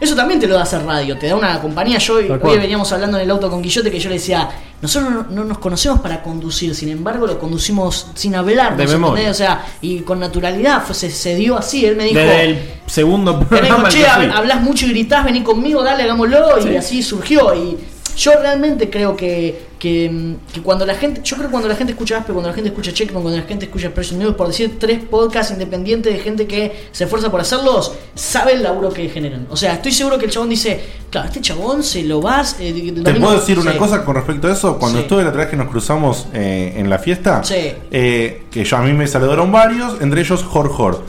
eso 0.00 0.16
también 0.16 0.40
te 0.40 0.46
lo 0.46 0.54
da 0.54 0.62
hacer 0.62 0.82
radio, 0.84 1.16
te 1.18 1.26
da 1.28 1.36
una 1.36 1.60
compañía. 1.60 1.98
Yo 1.98 2.14
hoy 2.14 2.26
cual. 2.26 2.58
veníamos 2.58 2.90
hablando 2.92 3.18
en 3.18 3.24
el 3.24 3.30
auto 3.30 3.50
con 3.50 3.60
Guillote 3.62 3.90
que 3.90 3.98
yo 4.00 4.08
le 4.08 4.14
decía, 4.16 4.48
nosotros 4.80 5.12
no, 5.12 5.26
no 5.30 5.44
nos 5.44 5.58
conocemos 5.58 6.00
para 6.00 6.22
conducir, 6.22 6.74
sin 6.74 6.88
embargo 6.88 7.26
lo 7.26 7.38
conducimos 7.38 8.06
sin 8.14 8.34
hablar, 8.34 8.76
De 8.76 8.86
memoria. 8.86 9.30
O 9.30 9.34
sea, 9.34 9.64
y 9.82 10.00
con 10.00 10.18
naturalidad, 10.20 10.82
fue, 10.84 10.94
se, 10.94 11.10
se 11.10 11.34
dio 11.36 11.56
así. 11.58 11.84
Él 11.84 11.96
me 11.96 12.04
dijo, 12.04 12.18
desde 12.18 12.44
el 12.44 12.58
segundo 12.86 13.32
dijo, 13.34 13.44
programa. 13.46 13.88
che, 13.90 14.06
hablas 14.06 14.62
mucho 14.62 14.86
y 14.86 14.90
gritás, 14.90 15.24
vení 15.24 15.42
conmigo, 15.42 15.82
dale, 15.82 16.04
hagámoslo. 16.04 16.58
Y 16.58 16.62
Sí. 16.62 16.76
así 16.76 17.02
surgió. 17.02 17.54
Y 17.54 17.76
yo 18.16 18.32
realmente 18.40 18.88
creo 18.90 19.14
que, 19.16 19.69
que, 19.80 20.08
mm, 20.08 20.52
que 20.52 20.60
cuando 20.62 20.86
la 20.86 20.94
gente, 20.94 21.20
yo 21.24 21.34
creo 21.36 21.48
que 21.48 21.50
cuando 21.52 21.68
la 21.68 21.74
gente 21.74 21.92
escucha 21.94 22.18
Aspe, 22.18 22.32
cuando 22.32 22.48
la 22.50 22.54
gente 22.54 22.68
escucha 22.68 22.92
Checkpoint, 22.92 23.22
cuando 23.24 23.40
la 23.40 23.46
gente 23.48 23.64
escucha 23.64 23.86
Expression 23.86 24.18
News, 24.20 24.34
por 24.36 24.46
decir 24.46 24.78
tres 24.78 25.00
podcasts 25.02 25.52
independientes 25.52 26.12
de 26.12 26.20
gente 26.20 26.46
que 26.46 26.88
se 26.92 27.04
esfuerza 27.04 27.30
por 27.32 27.40
hacerlos, 27.40 27.92
sabe 28.14 28.52
el 28.52 28.62
laburo 28.62 28.90
que 28.92 29.08
generan. 29.08 29.48
O 29.50 29.56
sea, 29.56 29.72
estoy 29.74 29.90
seguro 29.90 30.18
que 30.18 30.26
el 30.26 30.30
chabón 30.30 30.50
dice, 30.50 30.80
claro, 31.10 31.26
este 31.28 31.40
chabón 31.40 31.82
se 31.82 32.04
lo 32.04 32.20
vas. 32.20 32.56
eh, 32.60 32.72
¿Te 32.72 33.00
domingo- 33.00 33.26
puedo 33.26 33.40
decir 33.40 33.58
una 33.58 33.76
cosa 33.76 34.04
con 34.04 34.14
respecto 34.14 34.46
a 34.48 34.52
eso? 34.52 34.78
Cuando 34.78 34.98
Sí. 34.98 35.02
estuve 35.04 35.22
la 35.24 35.30
otra 35.30 35.40
vez 35.42 35.50
que 35.50 35.56
nos 35.56 35.68
cruzamos 35.68 36.26
eh, 36.34 36.74
en 36.76 36.88
la 36.90 36.98
fiesta, 36.98 37.42
Sí. 37.42 37.72
eh, 37.90 38.42
que 38.50 38.64
yo 38.64 38.76
a 38.76 38.82
mí 38.82 38.92
me 38.92 39.06
saludaron 39.08 39.50
varios, 39.50 40.00
entre 40.02 40.20
ellos 40.20 40.44
Jor 40.44 40.68
Jor. 40.68 41.02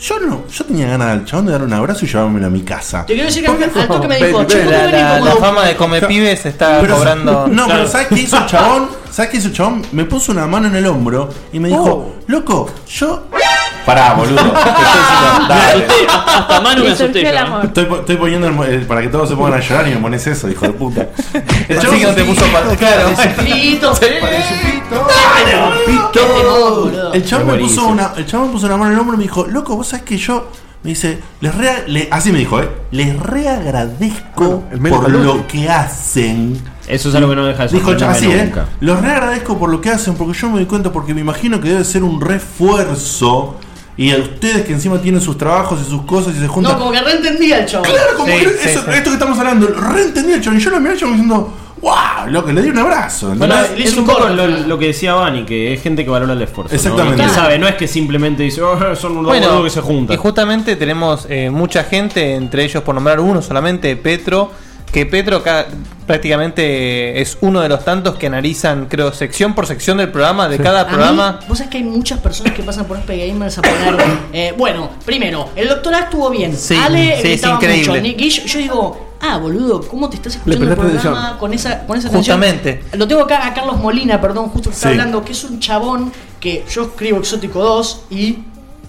Yo 0.00 0.18
no, 0.20 0.44
yo 0.48 0.64
tenía 0.66 0.88
ganas 0.88 1.08
al 1.08 1.24
chabón 1.24 1.46
de 1.46 1.52
dar 1.52 1.62
un 1.62 1.72
abrazo 1.72 2.04
y 2.04 2.08
llevármelo 2.08 2.46
a 2.46 2.50
mi 2.50 2.60
casa. 2.62 3.06
Te 3.06 3.14
quiero 3.14 3.26
decir 3.28 3.44
que 3.44 3.50
al 3.50 3.62
al 3.80 3.88
toque 3.88 4.08
me 4.08 4.16
dijo, 4.26 4.44
che, 4.44 4.58
¿por 4.58 4.64
qué 4.66 4.70
La, 4.70 4.78
venís 4.86 4.92
la- 5.02 5.12
como- 5.18 5.24
la 5.26 5.36
fama 5.36 5.64
de 5.66 5.76
come 5.76 6.02
pibes 6.02 6.44
está 6.46 6.80
Pero- 6.82 6.96
cobrando. 6.96 7.48
No, 7.48 7.66
pero. 7.66 7.88
¿sabes 7.88 8.08
qué 8.08 8.20
hizo 8.20 8.36
el 8.36 8.46
chabón? 8.46 8.88
¿Sabes 9.10 9.30
qué 9.30 9.36
hizo 9.38 9.48
el 9.48 9.54
chabón? 9.54 9.82
Me 9.92 10.04
puso 10.04 10.32
una 10.32 10.46
mano 10.46 10.68
en 10.68 10.76
el 10.76 10.86
hombro 10.86 11.30
y 11.52 11.58
me 11.60 11.68
dijo, 11.70 12.16
loco, 12.26 12.70
yo. 12.88 13.24
Pará, 13.86 14.14
boludo. 14.14 14.36
Te 14.42 14.42
estoy 14.42 14.72
diciendo, 14.74 15.48
dale. 15.48 15.86
Hasta 16.26 16.60
Manu 16.60 16.82
me 16.82 16.88
asusté. 16.90 17.04
surgió 17.06 17.20
el 17.20 17.26
yo, 17.26 17.32
¿eh? 17.32 17.38
amor. 17.38 17.64
Estoy, 17.66 17.84
po- 17.84 17.96
estoy 18.00 18.16
poniendo 18.16 18.46
el 18.48 18.52
mo- 18.52 18.64
eh, 18.64 18.84
para 18.86 19.00
que 19.00 19.08
todos 19.08 19.28
se 19.28 19.36
pongan 19.36 19.54
a 19.54 19.60
llorar 19.60 19.86
y 19.86 19.90
me 19.92 19.96
pones 19.98 20.26
eso, 20.26 20.48
hijo 20.50 20.66
de 20.66 20.72
puta. 20.72 21.06
El 21.68 21.78
Así 21.78 21.86
que 21.98 22.04
no 22.06 22.12
te 22.14 22.24
puso 22.24 22.44
pa- 22.46 22.76
claro. 22.76 23.10
El 27.12 27.24
chabón 27.24 27.46
me 27.46 27.58
puso 27.58 27.86
una, 27.88 28.12
el 28.16 28.26
chabón 28.26 28.48
me 28.48 28.52
puso 28.52 28.66
una 28.66 28.76
mano 28.76 28.90
en 28.90 28.94
el 28.94 29.00
hombro 29.00 29.14
y 29.14 29.18
me 29.18 29.22
dijo, 29.24 29.46
loco, 29.46 29.76
vos 29.76 29.86
sabés 29.88 30.04
que 30.04 30.16
yo. 30.18 30.48
Me 30.82 30.90
dice, 30.90 31.18
les 31.40 31.52
re, 31.54 31.84
le- 31.88 32.08
así 32.12 32.30
me 32.30 32.38
dijo, 32.38 32.60
eh. 32.60 32.68
Les 32.92 33.18
re 33.18 33.48
agradezco 33.48 34.64
el 34.70 34.80
Melo 34.80 35.00
por 35.00 35.10
lo 35.10 35.46
que 35.48 35.68
hacen. 35.68 36.60
Eso 36.86 37.08
es 37.08 37.14
algo 37.16 37.30
que 37.30 37.34
no 37.36 37.44
deja 37.44 37.66
de 37.66 37.72
Dijo 37.74 37.90
el 37.90 37.96
chabón 37.96 38.14
así, 38.14 38.30
eh. 38.30 38.42
nunca. 38.44 38.66
Los 38.80 39.00
re 39.00 39.10
agradezco 39.10 39.58
por 39.58 39.70
lo 39.70 39.80
que 39.80 39.90
hacen, 39.90 40.14
porque 40.14 40.38
yo 40.38 40.48
me 40.48 40.56
doy 40.58 40.66
cuenta, 40.66 40.92
porque 40.92 41.12
me 41.14 41.22
imagino 41.22 41.60
que 41.60 41.70
debe 41.70 41.84
ser 41.84 42.04
un 42.04 42.20
refuerzo. 42.20 43.56
Y 43.98 44.10
a 44.12 44.18
ustedes 44.18 44.66
que 44.66 44.72
encima 44.74 45.00
tienen 45.00 45.20
sus 45.20 45.38
trabajos 45.38 45.80
y 45.80 45.88
sus 45.90 46.02
cosas 46.02 46.34
y 46.36 46.40
se 46.40 46.48
juntan. 46.48 46.72
No, 46.74 46.78
como 46.78 46.92
que 46.92 47.00
reentendía 47.00 47.60
el 47.60 47.66
chavo. 47.66 47.84
Claro, 47.84 48.16
como 48.16 48.26
Sí, 48.28 48.40
que 48.44 48.48
sí, 48.50 48.68
eso- 48.68 48.82
sí. 48.82 48.90
esto 48.92 49.10
que 49.10 49.14
estamos 49.14 49.38
hablando, 49.38 49.68
reentendí 49.68 50.32
el 50.34 50.40
chabón. 50.42 50.58
Y 50.58 50.62
yo 50.62 50.70
lo 50.70 50.80
miré 50.80 50.92
al 50.92 50.98
chabón 50.98 51.14
diciendo, 51.14 51.54
wow, 51.80 52.28
loco, 52.30 52.52
le 52.52 52.60
di 52.62 52.68
un 52.68 52.78
abrazo. 52.78 53.34
Bueno, 53.34 53.54
es 53.76 53.92
un 53.94 54.00
un 54.00 54.06
poco 54.06 54.28
lo, 54.28 54.78
que 54.78 54.86
decía 54.88 55.14
Bani, 55.14 55.44
que 55.46 55.72
es 55.72 55.82
gente 55.82 56.04
que 56.04 56.10
valora 56.10 56.34
el 56.34 56.42
esfuerzo. 56.42 56.72
¿no? 56.74 56.76
Exactamente. 56.76 57.22
Y 57.22 57.26
que 57.26 57.32
sabe, 57.32 57.58
no 57.58 57.66
es 57.68 57.74
que 57.76 57.88
simplemente 57.88 58.42
dice, 58.42 58.60
"Oh, 58.60 58.76
son 58.96 59.12
unos 59.12 59.26
Bueno, 59.26 59.46
boludos 59.46 59.64
que 59.64 59.70
se 59.70 59.80
juntan. 59.80 60.14
y 60.14 60.18
justamente 60.18 60.76
tenemos 60.76 61.26
eh, 61.30 61.48
mucha 61.50 61.84
gente, 61.84 62.34
entre 62.34 62.64
ellos 62.64 62.82
por 62.82 62.94
nombrar 62.94 63.18
uno 63.20 63.40
solamente, 63.40 63.96
Petro, 63.96 64.50
que 64.92 65.04
Petro 65.06 65.42
ca- 65.42 65.66
prácticamente 66.06 67.20
es 67.20 67.38
uno 67.40 67.60
de 67.60 67.68
los 67.68 67.84
tantos 67.84 68.16
que 68.16 68.26
analizan, 68.28 68.86
creo, 68.86 69.12
sección 69.12 69.54
por 69.54 69.66
sección 69.66 69.98
del 69.98 70.10
programa, 70.10 70.48
de 70.48 70.58
cada 70.58 70.82
A 70.82 70.84
mí, 70.84 70.90
programa. 70.90 71.40
vos 71.48 71.58
sabés 71.58 71.70
que 71.70 71.78
hay 71.78 71.84
muchas 71.84 72.18
personas 72.20 72.52
que 72.54 72.62
pasan 72.62 72.86
por 72.86 72.96
SP 72.98 73.16
Gamers 73.26 73.58
a 73.58 73.62
poner. 73.62 73.96
eh, 74.32 74.54
bueno, 74.56 74.90
primero, 75.04 75.50
el 75.56 75.68
doctorado 75.68 76.04
estuvo 76.04 76.30
bien. 76.30 76.56
Sí, 76.56 76.74
Ale 76.76 77.04
sí, 77.06 77.12
es 77.12 77.22
gritaba 77.22 77.54
increíble. 77.56 77.88
mucho. 77.90 78.02
Nick, 78.02 78.18
yo, 78.46 78.58
digo, 78.58 79.08
ah, 79.20 79.36
boludo, 79.38 79.82
¿cómo 79.88 80.08
te 80.08 80.16
estás 80.16 80.36
escuchando 80.36 80.64
el 80.66 80.74
programa 80.74 80.98
atención. 81.00 81.38
con 81.38 81.52
esa, 81.52 81.86
con 81.86 81.98
esa 81.98 82.08
atención? 82.08 82.38
Justamente. 82.40 82.82
Lo 82.92 83.06
tengo 83.08 83.22
acá 83.22 83.46
a 83.46 83.52
Carlos 83.54 83.78
Molina, 83.78 84.20
perdón, 84.20 84.48
justo 84.50 84.70
que 84.70 84.74
está 84.76 84.88
Sí. 84.88 84.92
hablando, 84.92 85.24
que 85.24 85.32
es 85.32 85.44
un 85.44 85.58
chabón 85.60 86.12
que 86.40 86.64
yo 86.70 86.82
escribo 86.84 87.18
Exótico 87.18 87.60
2 87.62 88.02
y 88.10 88.38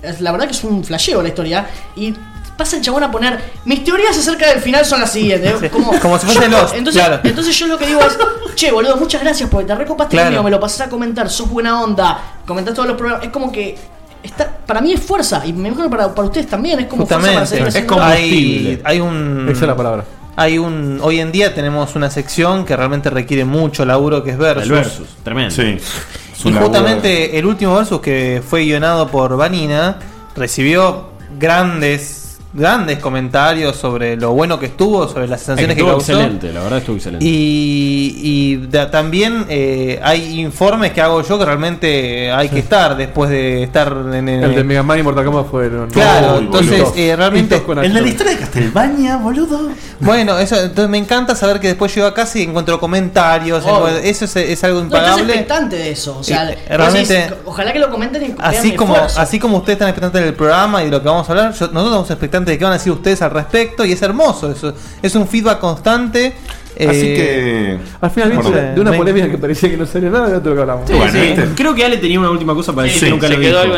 es- 0.01 0.21
la 0.21 0.31
verdad 0.31 0.45
que 0.45 0.53
es 0.53 0.63
un 0.63 0.83
flasheo 0.83 1.21
la 1.21 1.29
historia. 1.29 1.67
Y 1.95 2.13
pasa 2.57 2.75
el 2.77 2.81
chabón 2.81 3.03
a 3.03 3.11
poner, 3.11 3.39
mis 3.65 3.83
teorías 3.83 4.17
acerca 4.17 4.47
del 4.49 4.59
final 4.59 4.83
son 4.85 4.99
las 4.99 5.11
siguientes. 5.13 5.69
Como, 5.71 5.97
como 5.99 6.17
si 6.19 6.25
fuese 6.25 6.49
Lost, 6.49 6.73
Entonces, 6.75 7.01
claro. 7.03 7.21
entonces 7.23 7.57
yo 7.57 7.67
lo 7.67 7.77
que 7.77 7.85
digo 7.87 8.01
es, 8.01 8.17
che, 8.55 8.71
boludo, 8.71 8.97
muchas 8.97 9.21
gracias 9.21 9.49
porque 9.49 9.67
te 9.67 9.75
recopaste 9.75 10.11
Claro. 10.15 10.27
conmigo, 10.27 10.43
me 10.43 10.49
lo 10.51 10.59
pasás 10.59 10.87
a 10.87 10.89
comentar, 10.89 11.29
sos 11.29 11.49
buena 11.49 11.81
onda, 11.81 12.19
comentás 12.45 12.73
todos 12.73 12.87
los 12.89 12.97
programas. 12.97 13.25
Es 13.25 13.31
como 13.31 13.51
que 13.51 13.77
está, 14.23 14.49
para 14.65 14.81
mí 14.81 14.91
es 14.93 14.99
fuerza 15.01 15.43
y 15.45 15.53
me 15.53 15.69
imagino 15.69 15.89
que 15.89 15.95
para, 15.95 16.13
para 16.15 16.27
ustedes 16.27 16.47
también 16.47 16.79
es 16.79 16.87
como 16.87 17.05
fuerza 17.05 17.31
para 17.31 17.45
seguir 17.45 17.65
Justamente, 17.65 17.93
haciendo- 17.93 18.03
hay, 18.03 18.81
hay 18.83 18.99
un. 18.99 19.47
Esa 19.49 19.61
es 19.61 19.67
la 19.67 19.75
palabra. 19.75 20.03
Hay 20.35 20.57
un. 20.57 20.99
Hoy 21.01 21.19
en 21.19 21.31
día 21.31 21.53
tenemos 21.55 21.95
una 21.95 22.09
sección 22.11 22.63
que 22.65 22.75
realmente 22.75 23.09
requiere 23.09 23.43
mucho 23.45 23.85
laburo, 23.85 24.23
que 24.23 24.31
es 24.31 24.37
Versus. 24.37 24.63
El 24.63 24.71
versus, 24.71 25.07
tremendo. 25.23 25.55
Sí. 25.55 25.77
Es 25.79 26.45
Y 26.45 26.51
justamente 26.53 27.37
el 27.39 27.45
último 27.47 27.75
versus 27.75 28.01
que 28.01 28.43
fue 28.47 28.63
guionado 28.63 29.07
por 29.09 29.35
Vanina 29.37 29.97
recibió 30.35 31.09
grandes 31.39 32.26
grandes 32.53 32.99
comentarios 32.99 33.75
sobre 33.75 34.15
lo 34.15 34.31
bueno 34.33 34.59
que 34.59 34.67
estuvo, 34.67 35.07
sobre 35.07 35.27
las 35.27 35.41
sensaciones 35.41 35.75
que, 35.75 35.81
estuvo 35.81 35.97
causó. 35.97 36.13
excelente, 36.13 36.53
la 36.53 36.61
verdad 36.63 36.79
estuvo 36.79 36.95
excelente. 36.95 37.25
Y, 37.25 38.19
y 38.23 38.67
da- 38.67 38.89
también 38.89 39.45
eh, 39.49 39.99
hay 40.03 40.39
informes 40.39 40.91
que 40.93 41.01
hago 41.01 41.21
yo 41.21 41.37
que 41.37 41.45
realmente 41.45 42.31
hay 42.31 42.49
que 42.49 42.59
estar 42.59 42.95
después 42.97 43.29
de 43.29 43.63
estar 43.63 43.91
en 44.13 44.29
el. 44.29 44.43
El 44.45 44.55
de 44.55 44.63
Mega 44.63 44.81
Man 44.83 44.97
y 44.99 45.03
Mortal 45.03 45.25
Kombat 45.25 45.47
fueron. 45.49 45.89
Claro, 45.89 46.37
Uy, 46.39 46.45
entonces 46.45 46.83
eh, 46.95 47.15
realmente. 47.15 47.59
De 47.59 47.89
la 47.89 48.01
historia 48.07 48.33
de 48.33 48.39
Castelbaña, 48.39 49.17
boludo. 49.17 49.69
Bueno, 49.99 50.37
eso 50.39 50.55
entonces 50.59 50.89
me 50.89 50.97
encanta 50.97 51.35
saber 51.35 51.59
que 51.59 51.67
después 51.67 51.93
llego 51.93 52.07
a 52.07 52.13
casa 52.13 52.39
y 52.39 52.43
encuentro 52.43 52.79
comentarios. 52.79 53.63
Oh. 53.67 53.87
Eso 53.87 54.25
es, 54.25 54.35
es 54.35 54.63
algo 54.63 54.79
No, 54.79 54.85
estás 54.85 54.99
impagable. 55.01 55.33
expectante 55.33 55.75
de 55.75 55.91
eso. 55.91 56.17
O 56.19 56.23
sea, 56.23 56.45
Y, 56.45 56.47
vos 56.55 56.61
realmente- 56.69 57.13
decís, 57.13 57.33
ojalá 57.45 57.73
que 57.73 57.79
lo 57.79 57.89
comenten 57.91 58.23
y 58.23 58.35
Así 58.39 58.73
como, 58.75 58.93
esfuerzo. 58.93 59.19
así 59.19 59.39
como 59.39 59.57
ustedes 59.57 59.75
están 59.75 59.89
expectantes 59.89 60.23
del 60.23 60.33
programa 60.33 60.81
y 60.81 60.85
de 60.85 60.91
lo 60.91 61.01
que 61.01 61.07
vamos 61.09 61.27
a 61.27 61.31
hablar, 61.31 61.51
yo- 61.53 61.67
nosotros 61.67 61.83
estamos 61.85 62.09
expectantes 62.11 62.36
de 62.45 62.57
qué 62.57 62.63
van 62.63 62.73
a 62.73 62.77
decir 62.77 62.91
ustedes 62.91 63.21
al 63.21 63.31
respecto 63.31 63.85
y 63.85 63.91
es 63.91 64.01
hermoso. 64.01 64.51
Eso, 64.51 64.73
es 65.01 65.15
un 65.15 65.27
feedback 65.27 65.59
constante. 65.59 66.33
Así 66.79 67.07
eh, 67.07 67.15
que. 67.15 67.77
Al 68.01 68.11
final, 68.11 68.33
Bueno, 68.33 68.51
de 68.51 68.79
una 68.81 68.91
me- 68.91 68.97
polémica 68.97 69.27
que 69.31 69.37
parecía 69.39 69.67
que 69.67 69.77
no 69.77 69.85
salió 69.87 70.11
nada 70.11 70.29
de 70.29 70.35
otro 70.35 70.53
que 70.53 70.61
hablamos. 70.61 70.87
Sí, 70.87 70.93
Bueno, 70.93 71.11
sí. 71.11 71.19
¿viste? 71.19 71.47
Creo 71.55 71.73
que 71.73 71.83
Ale 71.83 71.97
tenía 71.97 72.19
una 72.19 72.29
última 72.29 72.53
cosa 72.53 72.71
para 72.71 72.83
decir 72.83 72.99
Sí, 72.99 73.05
que 73.05 73.11
nunca 73.11 73.29
lo 73.29 73.39
quedó 73.39 73.59
algo 73.61 73.75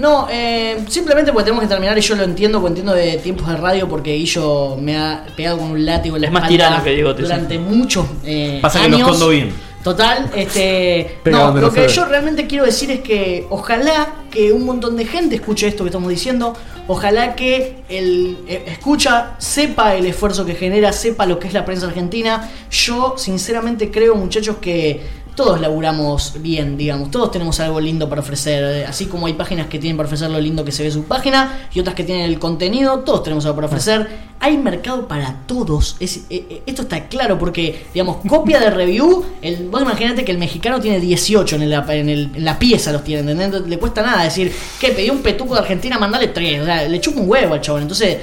no, 0.00 0.28
eh, 0.30 0.78
simplemente 0.88 1.30
porque 1.32 1.44
tenemos 1.44 1.62
que 1.62 1.68
terminar 1.68 1.98
y 1.98 2.00
yo 2.00 2.16
lo 2.16 2.22
entiendo, 2.22 2.58
porque 2.60 2.70
entiendo 2.80 2.94
de 2.94 3.18
tiempos 3.18 3.48
de 3.48 3.56
radio 3.58 3.86
porque 3.86 4.14
Guillo 4.14 4.76
me 4.80 4.96
ha 4.96 5.26
pegado 5.36 5.58
con 5.58 5.72
un 5.72 5.84
látigo 5.84 6.16
en 6.16 6.22
la 6.22 6.28
Es 6.28 6.32
más 6.32 6.44
espalda 6.44 6.82
tirano 6.82 6.84
que 6.84 6.96
sí. 7.16 7.22
durante 7.22 7.58
muchos 7.58 8.06
eh, 8.24 8.60
Pasa 8.62 8.78
que 8.80 8.86
años. 8.86 9.00
lo 9.00 9.06
escondo 9.06 9.28
bien. 9.28 9.52
Total, 9.88 10.30
este. 10.36 11.18
No, 11.24 11.50
lo 11.54 11.72
que 11.72 11.88
yo 11.88 12.04
realmente 12.04 12.46
quiero 12.46 12.66
decir 12.66 12.90
es 12.90 13.00
que 13.00 13.46
ojalá 13.48 14.16
que 14.30 14.52
un 14.52 14.66
montón 14.66 14.98
de 14.98 15.06
gente 15.06 15.36
escuche 15.36 15.66
esto 15.66 15.82
que 15.82 15.88
estamos 15.88 16.10
diciendo. 16.10 16.52
Ojalá 16.88 17.34
que 17.34 17.84
el 17.88 18.36
eh, 18.46 18.64
escucha 18.66 19.36
sepa 19.38 19.94
el 19.94 20.04
esfuerzo 20.04 20.44
que 20.44 20.54
genera, 20.54 20.92
sepa 20.92 21.24
lo 21.24 21.38
que 21.38 21.48
es 21.48 21.54
la 21.54 21.64
prensa 21.64 21.86
argentina. 21.86 22.50
Yo, 22.70 23.14
sinceramente, 23.16 23.90
creo, 23.90 24.14
muchachos, 24.14 24.56
que 24.60 25.00
todos 25.38 25.60
laburamos 25.60 26.34
bien, 26.40 26.76
digamos. 26.76 27.12
Todos 27.12 27.30
tenemos 27.30 27.60
algo 27.60 27.80
lindo 27.80 28.08
para 28.08 28.22
ofrecer. 28.22 28.64
eh, 28.64 28.86
Así 28.86 29.06
como 29.06 29.28
hay 29.28 29.34
páginas 29.34 29.68
que 29.68 29.78
tienen 29.78 29.96
para 29.96 30.08
ofrecer 30.08 30.28
lo 30.30 30.40
lindo 30.40 30.64
que 30.64 30.72
se 30.72 30.82
ve 30.82 30.90
su 30.90 31.04
página 31.04 31.68
y 31.72 31.78
otras 31.78 31.94
que 31.94 32.02
tienen 32.02 32.24
el 32.24 32.40
contenido, 32.40 32.98
todos 33.00 33.22
tenemos 33.22 33.44
algo 33.46 33.54
para 33.54 33.68
ofrecer. 33.68 34.08
Hay 34.40 34.58
mercado 34.58 35.06
para 35.06 35.42
todos. 35.46 35.96
Es- 36.00 36.22
eh, 36.28 36.44
eh, 36.50 36.62
esto 36.66 36.82
está 36.82 37.06
claro 37.08 37.38
porque, 37.38 37.86
digamos, 37.94 38.16
copia 38.28 38.58
de 38.58 38.70
review. 38.70 39.24
El, 39.40 39.68
vos 39.68 39.80
imaginate 39.80 40.24
que 40.24 40.32
el 40.32 40.38
mexicano 40.38 40.80
tiene 40.80 40.98
18 40.98 41.54
en, 41.54 41.62
el- 41.62 41.72
en 41.72 42.08
el- 42.08 42.30
en 42.34 42.44
la 42.44 42.58
pieza, 42.58 42.90
los 42.90 43.04
tiene, 43.04 43.30
¿entendés? 43.30 43.62
Le 43.66 43.78
cuesta 43.78 44.02
nada 44.02 44.24
decir, 44.24 44.52
que 44.80 44.88
pedí 44.88 45.08
un 45.08 45.18
petuco 45.22 45.54
de 45.54 45.60
Argentina, 45.60 45.98
mandale 46.00 46.26
3. 46.28 46.62
O 46.62 46.64
sea, 46.64 46.82
le 46.88 47.00
chupa 47.00 47.20
un 47.20 47.30
huevo 47.30 47.54
al 47.54 47.60
chabón. 47.60 47.82
Entonces, 47.82 48.18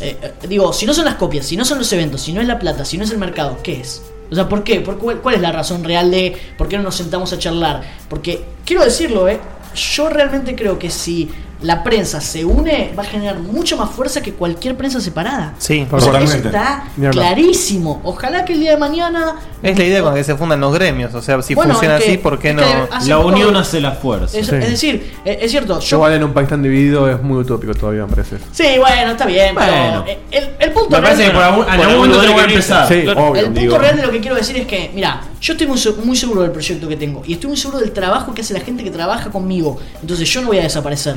eh, 0.00 0.16
digo, 0.48 0.72
si 0.72 0.86
no 0.86 0.94
son 0.94 1.04
las 1.04 1.16
copias, 1.16 1.44
si 1.46 1.56
no 1.56 1.64
son 1.64 1.78
los 1.78 1.92
eventos, 1.92 2.20
si 2.20 2.32
no 2.32 2.40
es 2.40 2.46
la 2.46 2.60
plata, 2.60 2.84
si 2.84 2.96
no 2.96 3.02
es 3.02 3.10
el 3.10 3.18
mercado, 3.18 3.58
¿qué 3.62 3.80
es? 3.80 4.02
O 4.30 4.34
sea, 4.34 4.48
¿por 4.48 4.62
qué? 4.62 4.80
¿Por 4.80 4.98
cuál, 4.98 5.34
es 5.34 5.40
la 5.40 5.52
razón 5.52 5.82
real 5.84 6.10
de 6.10 6.36
por 6.56 6.68
qué 6.68 6.76
no 6.76 6.84
nos 6.84 6.94
sentamos 6.94 7.32
a 7.32 7.38
charlar? 7.38 7.82
Porque, 8.08 8.44
quiero 8.64 8.84
decirlo, 8.84 9.28
¿eh? 9.28 9.40
Yo 9.74 10.08
realmente 10.08 10.54
creo 10.54 10.78
que 10.78 10.90
si 10.90 11.30
la 11.62 11.82
prensa 11.84 12.20
se 12.20 12.44
une, 12.44 12.92
va 12.98 13.02
a 13.02 13.06
generar 13.06 13.38
mucha 13.38 13.76
más 13.76 13.90
fuerza 13.90 14.22
que 14.22 14.32
cualquier 14.32 14.76
prensa 14.76 15.00
separada. 15.00 15.54
Sí, 15.58 15.86
O 15.90 16.00
sea, 16.00 16.18
eso 16.20 16.36
está 16.38 16.84
clarísimo. 17.10 18.00
Ojalá 18.04 18.44
que 18.44 18.54
el 18.54 18.60
día 18.60 18.70
de 18.72 18.76
mañana. 18.78 19.36
Es 19.62 19.76
la 19.78 19.84
idea 19.84 20.00
con 20.02 20.12
la 20.12 20.16
que 20.18 20.24
se 20.24 20.34
fundan 20.36 20.60
los 20.60 20.72
gremios. 20.72 21.14
O 21.14 21.20
sea, 21.20 21.40
si 21.42 21.54
Bueno, 21.54 21.72
funciona 21.74 21.98
es 21.98 22.04
que- 22.04 22.10
así, 22.12 22.18
¿por 22.18 22.38
qué 22.38 22.54
no? 22.54 22.62
La 23.06 23.16
poco- 23.16 23.28
unión 23.28 23.54
hace 23.56 23.80
la 23.80 23.92
fuerza. 23.92 24.38
Es, 24.38 24.46
Sí. 24.46 24.54
es 24.54 24.70
decir, 24.70 25.12
eh, 25.24 25.38
es 25.42 25.50
cierto, 25.50 25.78
yo 25.80 25.96
Igual 25.96 26.14
en 26.14 26.24
un 26.24 26.32
país 26.32 26.48
tan 26.48 26.62
dividido 26.62 27.10
es 27.10 27.22
muy 27.22 27.38
utópico 27.38 27.74
todavía, 27.74 28.06
me 28.06 28.10
parece. 28.14 28.38
Sí, 28.52 28.64
bueno, 28.78 29.10
está 29.12 29.26
bien, 29.26 29.54
Bueno. 29.54 30.04
pero 30.06 30.18
el, 30.30 30.50
el 30.58 30.72
punto 30.72 30.96
Me 30.96 31.02
parece 31.02 31.24
que 31.24 31.30
por 31.30 31.42
algún, 31.42 31.64
en 31.66 31.70
algún 31.80 31.96
momento 31.96 32.20
tengo 32.22 32.36
que 32.36 32.42
empezar. 32.44 32.88
Sí, 32.88 33.04
obvio. 33.06 33.34
el 33.36 33.44
punto 33.46 33.60
digo. 33.60 33.78
real 33.78 33.96
de 33.96 34.02
lo 34.06 34.10
que 34.10 34.20
quiero 34.20 34.36
decir 34.36 34.56
es 34.56 34.66
que, 34.66 34.90
mira, 34.94 35.20
yo 35.40 35.52
estoy 35.52 35.66
muy, 35.66 35.78
muy 36.04 36.16
seguro 36.16 36.40
del 36.42 36.52
proyecto 36.52 36.88
que 36.88 36.96
tengo 36.96 37.22
y 37.26 37.34
estoy 37.34 37.48
muy 37.48 37.56
seguro 37.58 37.80
del 37.80 37.92
trabajo 37.92 38.32
que 38.32 38.40
hace 38.40 38.54
la 38.54 38.60
gente 38.60 38.82
que 38.82 38.90
trabaja 38.90 39.30
conmigo. 39.30 39.78
Entonces 40.00 40.26
yo 40.28 40.40
no 40.40 40.48
voy 40.48 40.58
a 40.58 40.62
desaparecer. 40.62 41.16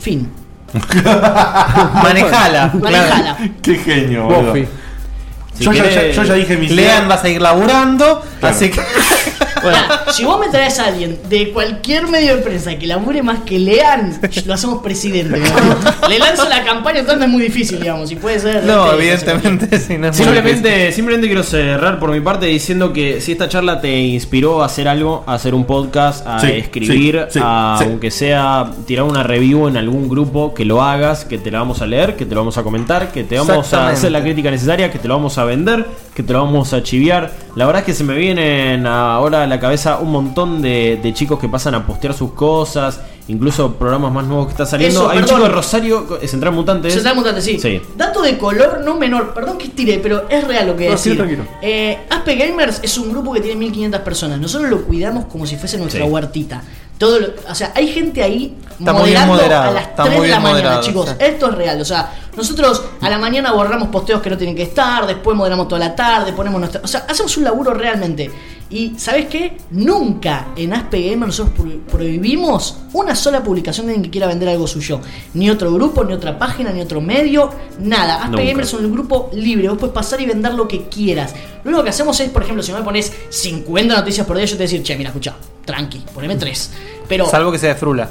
Fin. 0.00 0.28
Manejala. 2.02 2.70
Manejala. 2.74 3.36
Qué 3.62 3.76
genio, 3.76 4.24
boludo. 4.24 4.42
Buffy. 4.52 4.66
Si 5.58 5.64
yo, 5.64 5.72
ya, 5.72 5.84
querés- 5.84 5.94
ya- 5.94 6.22
yo 6.22 6.24
ya 6.24 6.34
dije 6.34 6.56
mis 6.56 6.70
Lean 6.70 7.08
va 7.10 7.14
a 7.14 7.18
seguir 7.18 7.42
laburando, 7.42 8.22
Claro. 8.40 8.54
así 8.56 8.70
que. 8.70 8.80
Mira, 9.62 10.04
si 10.12 10.24
vos 10.24 10.38
me 10.40 10.48
traes 10.48 10.78
a 10.78 10.86
alguien 10.86 11.18
de 11.28 11.50
cualquier 11.52 12.08
medio 12.08 12.36
de 12.36 12.42
prensa 12.42 12.76
que 12.76 12.86
labure 12.86 13.22
más 13.22 13.40
que 13.40 13.58
lean, 13.58 14.18
lo 14.46 14.54
hacemos 14.54 14.82
presidente. 14.82 15.38
digamos. 15.40 15.76
Le 16.08 16.18
lanzo 16.18 16.48
la 16.48 16.62
campaña, 16.64 17.00
entonces 17.00 17.18
no 17.20 17.24
es 17.26 17.30
muy 17.30 17.42
difícil, 17.42 17.80
digamos. 17.80 18.10
Y 18.10 18.16
puede 18.16 18.38
ser. 18.40 18.64
No, 18.64 18.92
este, 18.92 18.96
evidentemente, 19.30 19.78
sí, 19.78 19.98
no. 19.98 20.12
Simplemente, 20.12 20.92
simplemente 20.92 21.26
quiero 21.26 21.42
cerrar 21.42 21.98
por 21.98 22.10
mi 22.10 22.20
parte 22.20 22.46
diciendo 22.46 22.92
que 22.92 23.20
si 23.20 23.32
esta 23.32 23.48
charla 23.48 23.80
te 23.80 23.98
inspiró 24.00 24.62
a 24.62 24.66
hacer 24.66 24.88
algo, 24.88 25.24
a 25.26 25.34
hacer 25.34 25.54
un 25.54 25.64
podcast, 25.64 26.26
a 26.26 26.40
Sí, 26.40 26.52
escribir, 26.52 27.26
sí, 27.28 27.38
sí, 27.38 27.40
a- 27.42 27.76
sí. 27.78 27.84
aunque 27.84 28.10
sea 28.10 28.70
tirar 28.86 29.04
una 29.04 29.22
review 29.22 29.68
en 29.68 29.76
algún 29.76 30.08
grupo, 30.08 30.54
que 30.54 30.64
lo 30.64 30.82
hagas, 30.82 31.24
que 31.24 31.38
te 31.38 31.50
la 31.50 31.58
vamos 31.60 31.82
a 31.82 31.86
leer, 31.86 32.16
que 32.16 32.24
te 32.26 32.34
lo 32.34 32.40
vamos 32.40 32.58
a 32.58 32.62
comentar, 32.62 33.12
que 33.12 33.24
te 33.24 33.38
vamos 33.38 33.72
a 33.74 33.88
hacer 33.88 34.12
la 34.12 34.22
crítica 34.22 34.50
necesaria, 34.50 34.90
que 34.90 34.98
te 34.98 35.08
lo 35.08 35.14
vamos 35.14 35.38
a 35.38 35.44
vender, 35.44 35.86
que 36.14 36.22
te 36.22 36.32
lo 36.32 36.42
vamos 36.44 36.72
a 36.72 36.82
chiviar. 36.82 37.30
La 37.56 37.66
verdad 37.66 37.80
es 37.80 37.86
que 37.86 37.94
se 37.94 38.04
me 38.04 38.14
vienen 38.16 38.86
ahora 38.86 39.42
a 39.44 39.46
la 39.46 39.58
cabeza 39.60 39.98
un 39.98 40.10
montón 40.10 40.62
de, 40.62 40.98
de 41.02 41.14
chicos 41.14 41.38
que 41.38 41.48
pasan 41.48 41.74
a 41.74 41.86
postear 41.86 42.14
sus 42.14 42.32
cosas 42.32 43.00
incluso 43.28 43.74
programas 43.74 44.12
más 44.12 44.24
nuevos 44.26 44.46
que 44.46 44.52
está 44.52 44.66
saliendo. 44.66 45.02
Eso, 45.02 45.10
Hay 45.10 45.18
un 45.18 45.24
chico 45.24 45.40
de 45.40 45.48
Rosario, 45.48 46.18
Central 46.26 46.52
Mutante. 46.52 46.90
Central 46.90 47.14
Mutante, 47.14 47.40
sí. 47.40 47.60
Sí. 47.60 47.80
Dato 47.96 48.22
de 48.22 48.36
color 48.36 48.80
no 48.84 48.96
menor, 48.96 49.32
perdón 49.34 49.56
que 49.56 49.66
estiré, 49.66 50.00
pero 50.02 50.28
es 50.28 50.44
real 50.48 50.66
lo 50.66 50.76
que 50.76 50.90
No, 50.90 50.96
sí, 50.96 51.10
decir. 51.10 51.16
tranquilo. 51.16 51.44
Eh, 51.62 51.96
Aspe 52.10 52.34
Gamers 52.34 52.80
es 52.82 52.98
un 52.98 53.10
grupo 53.12 53.32
que 53.32 53.40
tiene 53.40 53.56
1500 53.60 54.00
personas. 54.00 54.40
Nosotros 54.40 54.68
lo 54.68 54.82
cuidamos 54.82 55.26
como 55.26 55.46
si 55.46 55.54
fuese 55.56 55.78
nuestra 55.78 56.04
Sí. 56.04 56.10
huertita. 56.10 56.62
Todo 57.00 57.18
lo- 57.18 57.28
o 57.48 57.54
sea, 57.54 57.72
hay 57.74 57.88
gente 57.88 58.22
ahí 58.22 58.54
Está 58.78 58.92
moderando 58.92 59.32
moderado, 59.32 59.70
a 59.70 59.72
las 59.72 59.82
está 59.88 60.02
3 60.04 60.16
muy 60.18 60.26
de 60.26 60.32
la 60.34 60.40
mañana, 60.40 60.58
moderado, 60.60 60.82
chicos. 60.82 61.08
sí. 61.08 61.14
Esto 61.18 61.48
es 61.48 61.54
real. 61.54 61.80
O 61.80 61.84
sea, 61.84 62.12
nosotros 62.36 62.82
a 63.00 63.08
la 63.10 63.16
mañana 63.18 63.52
borramos 63.52 63.88
posteos 63.88 64.20
que 64.20 64.28
no 64.28 64.36
tienen 64.36 64.54
que 64.54 64.64
estar, 64.64 65.06
después 65.06 65.34
moderamos 65.36 65.66
toda 65.66 65.78
la 65.78 65.96
tarde, 65.96 66.32
ponemos 66.34 66.60
nuestra. 66.60 66.82
O 66.84 66.86
sea, 66.86 67.06
hacemos 67.08 67.34
un 67.38 67.44
laburo 67.44 67.72
realmente. 67.72 68.30
Y 68.70 68.94
¿sabes 68.98 69.26
qué? 69.26 69.56
Nunca 69.72 70.48
en 70.56 70.72
Aspe 70.72 71.00
Gamer 71.10 71.26
nosotros 71.26 71.54
pro- 71.58 71.80
prohibimos 71.90 72.78
una 72.92 73.16
sola 73.16 73.42
publicación 73.42 73.86
de 73.86 73.92
alguien 73.92 74.04
que 74.04 74.10
quiera 74.10 74.28
vender 74.28 74.48
algo 74.48 74.66
suyo. 74.68 75.00
Ni 75.34 75.50
otro 75.50 75.72
grupo, 75.74 76.04
ni 76.04 76.12
otra 76.12 76.38
página, 76.38 76.70
ni 76.70 76.80
otro 76.80 77.00
medio, 77.00 77.50
nada. 77.80 78.22
Aspe. 78.24 78.46
Gamer 78.46 78.64
es 78.64 78.72
un 78.74 78.92
grupo 78.92 79.28
libre, 79.34 79.68
vos 79.68 79.78
puedes 79.78 79.92
pasar 79.94 80.20
y 80.20 80.26
vender 80.26 80.54
lo 80.54 80.68
que 80.68 80.84
quieras. 80.88 81.34
Lo 81.64 81.70
único 81.70 81.82
que 81.84 81.90
hacemos 81.90 82.18
es, 82.20 82.30
por 82.30 82.42
ejemplo, 82.42 82.62
si 82.62 82.72
me 82.72 82.80
pones 82.82 83.12
50 83.28 83.94
noticias 83.96 84.24
por 84.26 84.36
día, 84.36 84.46
yo 84.46 84.52
te 84.52 84.58
voy 84.58 84.62
a 84.64 84.68
decir, 84.70 84.82
che, 84.84 84.96
mira, 84.96 85.10
escucha, 85.10 85.34
tranqui, 85.64 85.98
poneme 86.14 86.36
3. 86.36 86.70
Pero 87.08 87.26
Salvo 87.28 87.50
que 87.50 87.58
sea 87.58 87.70
de 87.70 87.74
frula. 87.74 88.08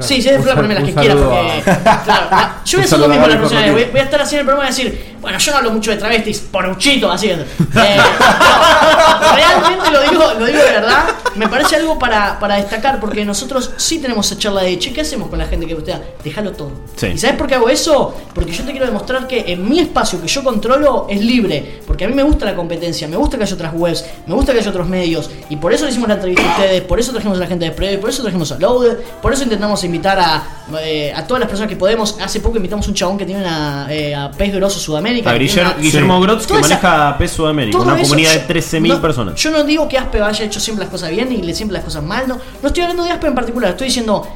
Sí, 0.00 0.20
si 0.20 0.28
es 0.28 0.36
de 0.36 0.42
Flor, 0.42 0.56
poneme 0.56 0.74
las 0.74 0.84
que 0.84 0.94
quieras 0.94 1.16
porque. 1.16 1.62
Claro, 2.04 2.26
ah, 2.30 2.62
yo 2.64 2.78
voy 2.78 2.82
a 2.82 2.86
hacer 2.86 2.98
lo 2.98 3.08
mismo 3.08 3.24
a 3.24 3.28
la 3.28 3.34
Alejo 3.34 3.38
próxima 3.40 3.60
vez. 3.60 3.70
Joaquín. 3.70 3.86
Voy, 3.86 3.92
voy 3.92 4.00
a 4.00 4.04
estar 4.04 4.20
en 4.20 4.38
el 4.38 4.44
programa 4.44 4.64
y 4.64 4.68
decir, 4.68 5.14
bueno, 5.20 5.38
yo 5.38 5.52
no 5.52 5.58
hablo 5.58 5.70
mucho 5.70 5.90
de 5.90 5.96
travestis, 5.96 6.40
poruchito, 6.40 7.10
así 7.10 7.30
es. 7.30 7.38
Eh, 7.76 7.96
no, 7.96 9.34
realmente 9.34 9.90
lo 9.90 10.02
digo, 10.02 10.34
lo 10.38 10.46
digo 10.46 10.58
de 10.58 10.70
verdad. 10.70 11.04
Me 11.34 11.48
parece 11.48 11.76
algo 11.76 11.98
para, 11.98 12.38
para 12.38 12.56
destacar 12.56 13.00
porque 13.00 13.24
nosotros 13.24 13.72
sí 13.76 13.98
tenemos 13.98 14.30
esa 14.30 14.38
charla 14.38 14.62
de 14.62 14.78
che, 14.78 14.92
¿qué 14.92 15.00
hacemos 15.00 15.28
con 15.28 15.38
la 15.38 15.46
gente 15.46 15.66
que 15.66 15.74
postea? 15.74 16.00
Déjalo 16.22 16.52
todo. 16.52 16.70
Sí. 16.96 17.08
¿Y 17.08 17.18
sabes 17.18 17.36
por 17.36 17.48
qué 17.48 17.56
hago 17.56 17.68
eso? 17.68 18.14
Porque 18.32 18.52
yo 18.52 18.64
te 18.64 18.70
quiero 18.70 18.86
demostrar 18.86 19.26
que 19.26 19.52
en 19.52 19.68
mi 19.68 19.80
espacio 19.80 20.20
que 20.20 20.28
yo 20.28 20.44
controlo 20.44 21.06
es 21.10 21.20
libre. 21.20 21.80
Porque 21.86 22.04
a 22.04 22.08
mí 22.08 22.14
me 22.14 22.22
gusta 22.22 22.44
la 22.44 22.54
competencia, 22.54 23.08
me 23.08 23.16
gusta 23.16 23.36
que 23.36 23.44
haya 23.44 23.54
otras 23.54 23.72
webs, 23.74 24.04
me 24.26 24.34
gusta 24.34 24.52
que 24.52 24.60
haya 24.60 24.70
otros 24.70 24.88
medios. 24.88 25.30
Y 25.48 25.56
por 25.56 25.72
eso 25.72 25.84
le 25.84 25.90
hicimos 25.90 26.08
la 26.08 26.14
entrevista 26.14 26.44
a 26.46 26.50
ustedes, 26.52 26.82
por 26.82 27.00
eso 27.00 27.12
trajimos 27.12 27.38
a 27.38 27.40
la 27.40 27.46
gente 27.46 27.64
de 27.64 27.70
Preview, 27.72 28.00
por 28.00 28.10
eso 28.10 28.22
trajimos 28.22 28.52
a 28.52 28.58
Loaded, 28.58 28.98
por 29.20 29.32
eso 29.32 29.42
intentamos 29.42 29.83
invitar 29.86 30.18
a, 30.18 30.42
eh, 30.80 31.12
a 31.14 31.26
todas 31.26 31.40
las 31.40 31.48
personas 31.48 31.68
que 31.70 31.76
podemos. 31.76 32.16
Hace 32.20 32.40
poco 32.40 32.56
invitamos 32.56 32.86
a 32.86 32.88
un 32.90 32.94
chabón 32.94 33.18
que 33.18 33.24
tiene 33.26 33.40
una, 33.42 33.86
eh, 33.90 34.14
a 34.14 34.30
Pez 34.30 34.52
Grosso 34.54 34.78
Sudamérica. 34.78 35.30
A 35.30 35.34
Guillermo, 35.34 35.72
Guillermo 35.80 36.20
Grotz, 36.20 36.42
que 36.42 36.48
Toda 36.48 36.60
esa- 36.60 36.68
maneja 36.68 37.18
PES 37.18 37.30
Sudamérica, 37.30 37.78
una 37.78 37.94
eso 37.94 38.02
comunidad 38.02 38.32
yo- 38.34 38.40
de 38.40 38.46
13.000 38.46 38.94
no, 38.94 39.00
personas. 39.00 39.34
Yo 39.40 39.50
no 39.50 39.64
digo 39.64 39.88
que 39.88 39.98
Aspe 39.98 40.20
haya 40.20 40.44
hecho 40.44 40.60
siempre 40.60 40.84
las 40.84 40.90
cosas 40.92 41.10
bien 41.10 41.30
y 41.32 41.42
le 41.42 41.54
siempre 41.54 41.74
las 41.76 41.84
cosas 41.84 42.02
mal, 42.02 42.26
no. 42.28 42.38
No 42.62 42.68
estoy 42.68 42.82
hablando 42.82 43.04
de 43.04 43.10
Aspe 43.10 43.26
en 43.26 43.34
particular, 43.34 43.70
estoy 43.70 43.86
diciendo, 43.88 44.26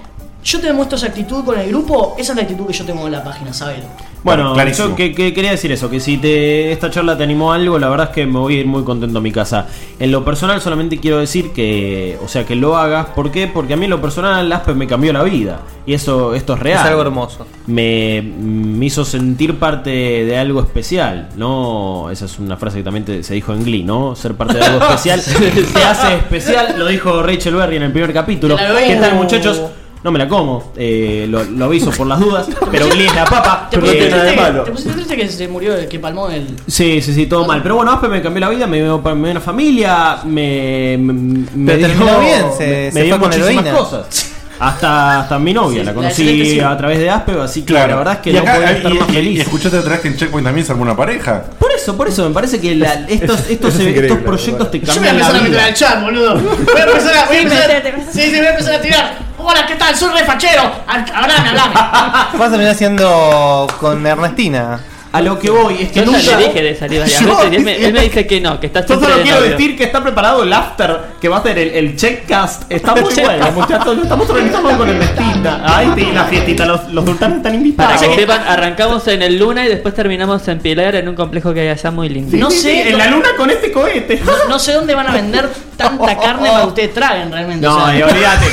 yo 0.44 0.60
te 0.60 0.66
demuestro 0.68 0.96
esa 0.96 1.08
actitud 1.08 1.44
con 1.44 1.58
el 1.58 1.68
grupo, 1.68 2.14
esa 2.18 2.32
es 2.32 2.36
la 2.36 2.42
actitud 2.42 2.66
que 2.66 2.72
yo 2.72 2.84
tengo 2.84 3.04
en 3.06 3.12
la 3.12 3.22
página, 3.24 3.52
¿sabes? 3.52 3.78
Bueno, 4.24 4.52
clarísimo. 4.52 4.88
yo 4.88 4.96
que, 4.96 5.14
que 5.14 5.32
quería 5.32 5.52
decir 5.52 5.70
eso, 5.70 5.88
que 5.88 6.00
si 6.00 6.16
te, 6.16 6.72
esta 6.72 6.90
charla 6.90 7.16
te 7.16 7.22
animó 7.22 7.52
a 7.52 7.56
algo, 7.56 7.78
la 7.78 7.88
verdad 7.88 8.08
es 8.08 8.14
que 8.14 8.26
me 8.26 8.38
voy 8.40 8.56
a 8.56 8.60
ir 8.60 8.66
muy 8.66 8.82
contento 8.82 9.18
a 9.18 9.20
mi 9.20 9.30
casa. 9.30 9.66
En 10.00 10.10
lo 10.10 10.24
personal 10.24 10.60
solamente 10.60 10.98
quiero 10.98 11.18
decir 11.18 11.52
que, 11.52 12.18
o 12.24 12.26
sea, 12.26 12.44
que 12.44 12.56
lo 12.56 12.76
hagas, 12.76 13.06
¿por 13.14 13.30
qué? 13.30 13.46
Porque 13.46 13.74
a 13.74 13.76
mí 13.76 13.84
en 13.84 13.90
lo 13.90 14.00
personal 14.02 14.50
Aspe 14.52 14.74
me 14.74 14.88
cambió 14.88 15.12
la 15.12 15.22
vida. 15.22 15.60
Y 15.86 15.94
eso, 15.94 16.34
esto 16.34 16.54
es 16.54 16.58
real. 16.60 16.80
Es 16.84 16.90
algo 16.90 17.02
hermoso. 17.02 17.46
Me, 17.68 18.20
me 18.22 18.86
hizo 18.86 19.04
sentir 19.04 19.56
parte 19.58 19.90
de 19.90 20.36
algo 20.36 20.60
especial, 20.62 21.28
¿no? 21.36 22.10
Esa 22.10 22.24
es 22.24 22.38
una 22.40 22.56
frase 22.56 22.78
que 22.78 22.84
también 22.84 23.04
te- 23.04 23.22
se 23.22 23.34
dijo 23.34 23.52
en 23.52 23.62
Glee, 23.64 23.84
¿no? 23.84 24.16
Ser 24.16 24.34
parte 24.34 24.58
de 24.58 24.64
algo 24.64 24.80
especial 24.84 25.22
te 25.22 25.84
hace 25.84 26.16
especial, 26.16 26.74
lo 26.76 26.86
dijo 26.88 27.22
Rachel 27.22 27.54
Berry 27.54 27.76
en 27.76 27.84
el 27.84 27.92
primer 27.92 28.12
capítulo. 28.12 28.56
¿Qué 28.56 28.96
tal 28.96 29.14
muchachos? 29.14 29.62
No 30.04 30.12
me 30.12 30.18
la 30.20 30.28
como, 30.28 30.72
eh, 30.76 31.26
lo, 31.28 31.42
lo 31.42 31.64
aviso 31.64 31.90
por 31.90 32.06
las 32.06 32.20
dudas, 32.20 32.46
pero 32.70 32.88
Glee 32.88 33.06
es 33.06 33.14
la 33.16 33.24
papa. 33.24 33.66
¿Te 33.68 33.76
Eh, 33.76 33.80
pusiste, 33.80 34.06
triste, 34.08 34.36
¿Te 34.64 34.70
pusiste 34.70 34.92
triste 34.92 35.16
que 35.16 35.28
se 35.28 35.48
murió 35.48 35.88
que 35.88 35.98
palmó 35.98 36.30
el. 36.30 36.46
Sí, 36.68 37.02
sí, 37.02 37.12
sí, 37.12 37.26
todo 37.26 37.44
mal. 37.46 37.62
Pero 37.62 37.74
bueno, 37.76 37.90
Aspe 37.92 38.06
me 38.08 38.22
cambió 38.22 38.40
la 38.40 38.48
vida, 38.48 38.66
me 38.68 38.76
dio, 38.80 38.98
me 39.00 39.12
dio 39.14 39.30
una 39.32 39.40
familia, 39.40 40.18
me. 40.24 40.96
me, 41.00 41.12
me 41.12 41.72
Pero 41.74 41.88
terminó 41.88 42.20
bien, 42.20 42.44
se- 42.56 42.66
me, 42.66 42.92
se 42.92 42.98
me 42.98 43.04
dio 43.06 43.18
muchísimas 43.18 43.50
heroína. 43.50 43.72
cosas. 43.72 44.32
Hasta, 44.60 45.20
hasta 45.20 45.38
mi 45.38 45.52
novia, 45.52 45.80
Sí, 45.80 45.86
la 45.86 45.94
conocí 45.94 46.60
a 46.60 46.76
través 46.76 46.98
de 46.98 47.08
Aspe, 47.10 47.32
así 47.40 47.60
que 47.60 47.66
Claro. 47.66 47.90
la 47.90 47.96
verdad 47.96 48.14
es 48.14 48.20
que 48.20 48.30
y 48.30 48.32
no 48.32 48.40
acá- 48.40 48.54
podía 48.54 48.72
y- 48.72 48.76
estar 48.76 48.94
más 48.94 49.08
y- 49.08 49.12
feliz. 49.12 49.38
Y 49.38 49.40
escuchaste 49.40 49.78
atrás 49.78 50.00
que 50.00 50.08
en 50.08 50.16
Checkpoint 50.16 50.44
también 50.46 50.66
se 50.66 50.72
armó 50.72 50.82
una 50.82 50.96
pareja. 50.96 51.44
Por 51.60 51.70
eso, 51.70 51.96
por 51.96 52.08
eso, 52.08 52.26
me 52.28 52.34
parece 52.34 52.60
que 52.60 52.74
la- 52.74 52.94
estos, 53.08 53.48
estos, 53.50 53.74
es 53.78 53.86
estos 53.96 54.18
proyectos 54.18 54.70
te 54.72 54.80
Yo 54.80 54.86
voy 54.86 54.90
a 54.90 54.94
cambian 54.94 55.14
empezar 55.14 55.32
la 55.32 55.38
a 55.38 55.42
meter 55.42 55.56
vida. 55.58 55.64
al 55.66 55.74
chat, 55.74 56.02
boludo. 56.02 56.34
Voy 56.34 56.80
a 56.80 56.84
empezar 56.84 57.16
a. 57.18 57.26
Voy 57.26 57.36
a 57.36 57.40
empezar, 57.42 57.82
sí, 58.12 58.20
sí, 58.22 58.36
voy 58.36 58.46
a 58.46 58.50
empezar 58.50 58.74
a 58.74 58.80
tirar. 58.80 59.27
Hola, 59.40 59.64
¿qué 59.66 59.76
tal? 59.76 59.94
Soy 59.94 60.10
refachero. 60.12 60.62
Hablame, 60.86 61.48
hablame. 61.48 61.74
Vas 62.38 62.48
a 62.48 62.50
terminar 62.50 62.72
haciendo 62.72 63.68
con 63.78 64.04
Ernestina. 64.04 64.80
A 65.10 65.22
lo 65.22 65.38
que 65.38 65.48
voy 65.50 65.74
es 65.80 65.88
que 65.90 66.00
Yo 66.00 66.04
ya 66.04 66.10
nunca. 66.18 66.36
le 66.38 66.46
dije 66.48 66.62
de 66.62 66.74
salir 66.76 67.00
varias 67.00 67.20
Yo- 67.20 67.28
veces 67.36 67.52
y 67.52 67.56
él 67.56 67.62
me, 67.64 67.76
él 67.86 67.92
me 67.94 68.02
dice 68.02 68.26
que 68.26 68.40
no, 68.40 68.60
que 68.60 68.66
está 68.66 68.84
Yo 68.84 69.00
solo 69.00 69.22
quiero 69.22 69.38
novio. 69.40 69.50
decir 69.52 69.76
que 69.76 69.84
está 69.84 70.02
preparado 70.02 70.42
el 70.42 70.52
after 70.52 70.98
que 71.20 71.28
va 71.28 71.38
a 71.38 71.42
ser 71.42 71.58
el, 71.58 71.68
el 71.70 71.96
checkcast. 71.96 72.70
Está 72.70 72.94
muy 72.94 73.12
bueno, 73.22 73.50
muchachos. 73.52 73.96
Lo 73.96 74.02
estamos 74.02 74.28
organizando 74.28 74.76
con 74.76 74.88
Ernestina. 74.88 75.62
Ay, 75.64 75.92
sí, 75.96 76.08
la 76.12 76.24
fiestita. 76.24 76.66
Los, 76.66 76.88
los 76.92 77.04
sultanes 77.06 77.38
están 77.38 77.54
invitados. 77.54 77.94
Para 77.94 78.08
que 78.08 78.14
sepan, 78.20 78.42
arrancamos 78.46 79.06
en 79.08 79.22
el 79.22 79.38
Luna 79.38 79.64
y 79.64 79.68
después 79.68 79.94
terminamos 79.94 80.46
en 80.48 80.58
Pilar 80.58 80.94
en 80.96 81.08
un 81.08 81.14
complejo 81.14 81.54
que 81.54 81.60
hay 81.60 81.68
allá 81.68 81.90
muy 81.90 82.08
lindo. 82.10 82.36
No 82.36 82.50
sé. 82.50 82.90
En 82.90 82.98
la 82.98 83.06
luna 83.08 83.28
con 83.36 83.48
este 83.50 83.72
cohete. 83.72 84.20
No, 84.24 84.32
no 84.48 84.58
sé 84.58 84.72
dónde 84.74 84.94
van 84.94 85.06
a 85.08 85.12
vender 85.12 85.48
tanta 85.76 86.18
carne 86.18 86.48
para 86.50 86.62
que 86.62 86.66
ustedes 86.68 86.92
traguen 86.94 87.32
realmente. 87.32 87.66
No, 87.66 87.76
o 87.76 87.86
sea. 87.86 87.96
y 87.98 88.02
olvídate. 88.02 88.46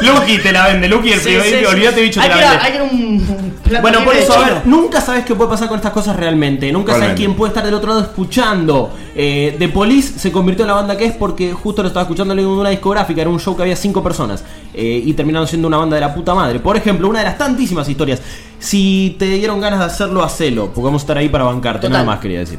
Lucky 0.00 0.38
te 0.38 0.52
la 0.52 0.66
vende, 0.68 0.88
Lucky 0.88 1.12
el 1.12 1.20
Sí, 1.20 1.24
primer 1.26 1.44
sí, 1.44 1.54
sí. 1.60 1.64
olvídate 1.64 2.00
bicho 2.02 2.20
hay 2.20 2.28
te 2.28 2.34
la 2.34 2.40
vende. 2.50 2.64
Hay 2.64 2.72
que 2.72 2.82
un, 2.82 3.80
Bueno, 3.80 4.04
por 4.04 4.14
eso, 4.16 4.34
a 4.34 4.38
ver. 4.44 4.66
Nunca 4.82 5.00
sabes 5.00 5.24
qué 5.24 5.34
puede 5.34 5.48
pasar 5.50 5.68
con 5.68 5.76
estas 5.78 5.92
cosas 5.92 6.16
realmente. 6.16 6.70
Nunca 6.72 6.92
sabes 6.98 7.14
quién 7.14 7.34
puede 7.34 7.48
estar 7.50 7.64
del 7.64 7.74
otro 7.74 7.88
lado 7.90 8.02
escuchando. 8.02 8.92
Eh, 9.14 9.56
The 9.58 9.68
Police 9.68 10.18
se 10.18 10.30
convirtió 10.30 10.64
en 10.64 10.68
la 10.68 10.74
banda 10.74 10.96
que 10.96 11.06
es 11.06 11.14
porque 11.14 11.52
justo 11.52 11.82
lo 11.82 11.88
estaba 11.88 12.02
escuchando 12.02 12.34
en 12.34 12.44
una 12.46 12.70
discográfica. 12.70 13.20
Era 13.22 13.30
un 13.30 13.40
show 13.40 13.56
que 13.56 13.62
había 13.62 13.76
cinco 13.76 14.02
personas. 14.02 14.44
eh, 14.74 15.02
y 15.04 15.12
terminaron 15.12 15.46
siendo 15.46 15.68
una 15.68 15.76
banda 15.76 15.96
de 15.96 16.00
la 16.00 16.14
puta 16.14 16.34
madre. 16.34 16.58
Por 16.58 16.76
ejemplo, 16.76 17.08
una 17.08 17.18
de 17.20 17.26
las 17.26 17.38
tantísimas 17.38 17.88
historias. 17.88 18.20
Si 18.58 19.16
te 19.18 19.26
dieron 19.26 19.60
ganas 19.60 19.80
de 19.80 19.84
hacerlo, 19.86 20.22
hacelo. 20.22 20.66
Porque 20.66 20.82
vamos 20.82 21.02
a 21.02 21.04
estar 21.04 21.18
ahí 21.18 21.28
para 21.28 21.44
bancarte. 21.44 21.88
Nada 21.88 22.04
más 22.04 22.20
quería 22.20 22.38
decir. 22.40 22.58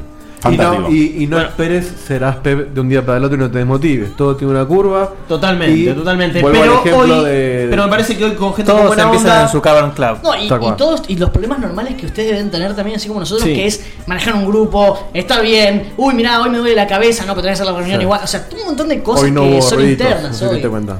Y 0.51 0.57
no, 0.57 0.89
y, 0.91 1.23
y 1.23 1.27
no 1.27 1.39
esperes 1.39 1.87
ser 2.05 2.23
Aspe 2.23 2.55
de 2.55 2.81
un 2.81 2.89
día 2.89 3.05
para 3.05 3.17
el 3.17 3.23
otro 3.23 3.35
y 3.37 3.39
no 3.39 3.49
te 3.49 3.59
desmotives. 3.59 4.15
Todo 4.17 4.35
tiene 4.35 4.51
una 4.51 4.65
curva. 4.65 5.09
Totalmente, 5.27 5.93
totalmente. 5.93 6.41
Pero 6.43 6.81
hoy. 6.97 7.25
de- 7.25 7.67
Pero 7.69 7.83
me 7.83 7.89
parece 7.89 8.17
que 8.17 8.25
hoy 8.25 8.31
con 8.33 8.53
gente 8.53 8.71
Todos 8.71 8.87
buena 8.87 9.03
empiezan 9.03 9.29
onda. 9.31 9.41
en 9.43 9.49
su 9.49 9.61
Cavern 9.61 9.91
Club. 9.91 10.17
No, 10.23 10.35
y, 10.35 10.45
y 10.45 10.71
todos 10.77 11.03
y 11.07 11.15
los 11.17 11.29
problemas 11.29 11.59
normales 11.59 11.95
que 11.95 12.05
ustedes 12.07 12.31
deben 12.31 12.51
tener 12.51 12.75
también, 12.75 12.97
así 12.97 13.07
como 13.07 13.19
nosotros, 13.21 13.47
Sí. 13.47 13.53
que 13.55 13.65
es 13.67 13.83
manejar 14.05 14.35
un 14.35 14.45
grupo, 14.47 15.09
estar 15.13 15.41
bien, 15.41 15.93
uy, 15.97 16.13
mirá, 16.13 16.41
hoy 16.41 16.49
me 16.49 16.57
duele 16.57 16.75
la 16.75 16.87
cabeza, 16.87 17.25
no, 17.25 17.33
pero 17.33 17.43
tenés 17.43 17.59
que 17.59 17.63
hacer 17.63 17.73
la 17.73 17.77
reunión 17.79 17.99
Sí. 17.99 18.03
igual. 18.03 18.21
O 18.23 18.27
sea, 18.27 18.47
un 18.59 18.65
montón 18.65 18.89
de 18.89 19.01
cosas 19.01 19.23
Hoy 19.23 19.31
no 19.31 19.41
que 19.43 19.61
son 19.61 19.77
ruiditos, 19.79 20.07
internas. 20.07 20.31
no 20.31 20.37
sé 20.37 20.45
hoy. 20.55 20.61
te 20.61 20.69
cuenta. 20.69 20.99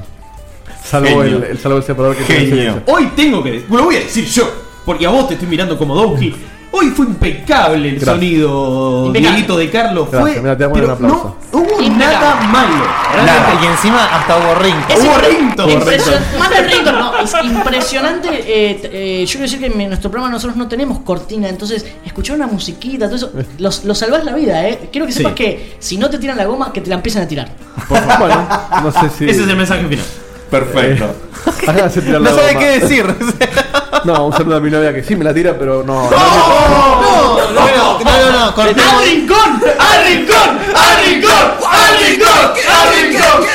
Salvo 0.82 1.22
el, 1.22 1.42
el, 1.44 1.58
salvo 1.58 1.78
el 1.78 1.82
separador 1.84 2.16
que 2.16 2.24
Genio. 2.24 2.54
tiene 2.56 2.82
Hoy 2.86 3.10
tengo 3.16 3.42
que. 3.42 3.64
Lo 3.70 3.84
voy 3.84 3.96
a 3.96 4.00
decir 4.00 4.24
yo. 4.26 4.48
Porque 4.84 5.06
a 5.06 5.08
vos 5.10 5.26
te 5.28 5.34
estoy 5.34 5.48
mirando 5.48 5.78
como 5.78 5.94
Donkey. 5.94 6.34
Hoy 6.76 6.88
fue 6.90 7.06
impecable 7.06 7.88
el 7.88 7.94
Gracias. 8.00 8.16
sonido. 8.16 9.12
Dieguito 9.12 9.56
de 9.56 9.70
Carlos. 9.70 10.08
Gracias, 10.10 10.32
fue, 10.32 10.42
mira, 10.42 10.56
te 10.58 10.66
voy 10.66 10.80
a 10.80 10.86
poner 10.86 10.96
pero 10.96 11.06
un 11.08 11.14
aplauso. 11.14 11.36
No 11.52 11.58
hubo 11.60 11.82
Impecable. 11.82 12.16
nada 12.18 12.40
malo. 12.48 13.62
Y 13.62 13.66
encima 13.66 14.04
hasta 14.06 14.36
hubo 14.38 14.54
ring. 14.56 14.74
Es 14.88 14.98
Hubo 15.00 15.18
rinto. 15.18 15.66
Más 16.38 16.48
que 16.48 16.62
rinto, 16.62 16.92
no, 16.92 17.16
es 17.18 17.32
impresionante. 17.44 18.28
eh, 18.32 18.74
t- 18.82 18.90
eh, 18.92 19.24
yo 19.24 19.30
quiero 19.32 19.42
decir 19.42 19.60
que 19.60 19.66
en 19.66 19.88
nuestro 19.88 20.10
programa 20.10 20.32
nosotros 20.34 20.56
no 20.56 20.66
tenemos 20.66 20.98
cortina, 21.00 21.48
entonces 21.48 21.86
escuchar 22.04 22.34
una 22.36 22.48
musiquita, 22.48 23.06
todo 23.06 23.16
eso, 23.16 23.32
los, 23.58 23.84
los 23.84 23.96
salvás 23.96 24.24
la 24.24 24.34
vida, 24.34 24.66
eh. 24.68 24.88
Quiero 24.90 25.06
que 25.06 25.12
Sí. 25.12 25.18
sepas 25.18 25.34
que 25.34 25.76
si 25.78 25.96
no 25.96 26.10
te 26.10 26.18
tiran 26.18 26.36
la 26.36 26.44
goma, 26.46 26.72
que 26.72 26.80
te 26.80 26.88
la 26.90 26.96
empiecen 26.96 27.22
a 27.22 27.28
tirar. 27.28 27.50
Bueno, 27.88 28.48
no 28.82 28.90
sé 28.90 29.10
si. 29.16 29.24
Ese 29.28 29.42
es 29.42 29.48
el 29.48 29.56
mensaje 29.56 29.86
final. 29.86 30.04
Perfecto. 30.50 31.14
Acá 31.66 31.90
se 31.90 32.02
tira 32.02 32.18
la 32.18 32.30
No 32.30 32.36
sabe 32.36 32.56
qué 32.58 32.80
decir. 32.80 33.06
No, 34.04 34.26
un 34.26 34.32
saludo 34.32 34.56
a 34.56 34.60
mi 34.60 34.70
novia 34.70 34.92
que 34.92 35.02
sí 35.02 35.16
me 35.16 35.24
la 35.24 35.32
tira, 35.32 35.56
pero 35.58 35.82
no. 35.82 36.10
No, 36.10 36.10
no, 36.10 37.52
no, 37.52 37.98
no, 38.00 38.46
no, 38.46 38.54
cortemos. 38.54 38.92
¡Al 38.92 39.04
rincón! 39.04 39.62
¡Al 39.78 40.06
rincón! 40.06 40.58
¡Al 40.74 41.04
rincón! 41.04 41.56
¡Al 41.70 41.98
rincón! 42.04 42.52
¡Al 42.70 42.88
rincón! 42.94 43.48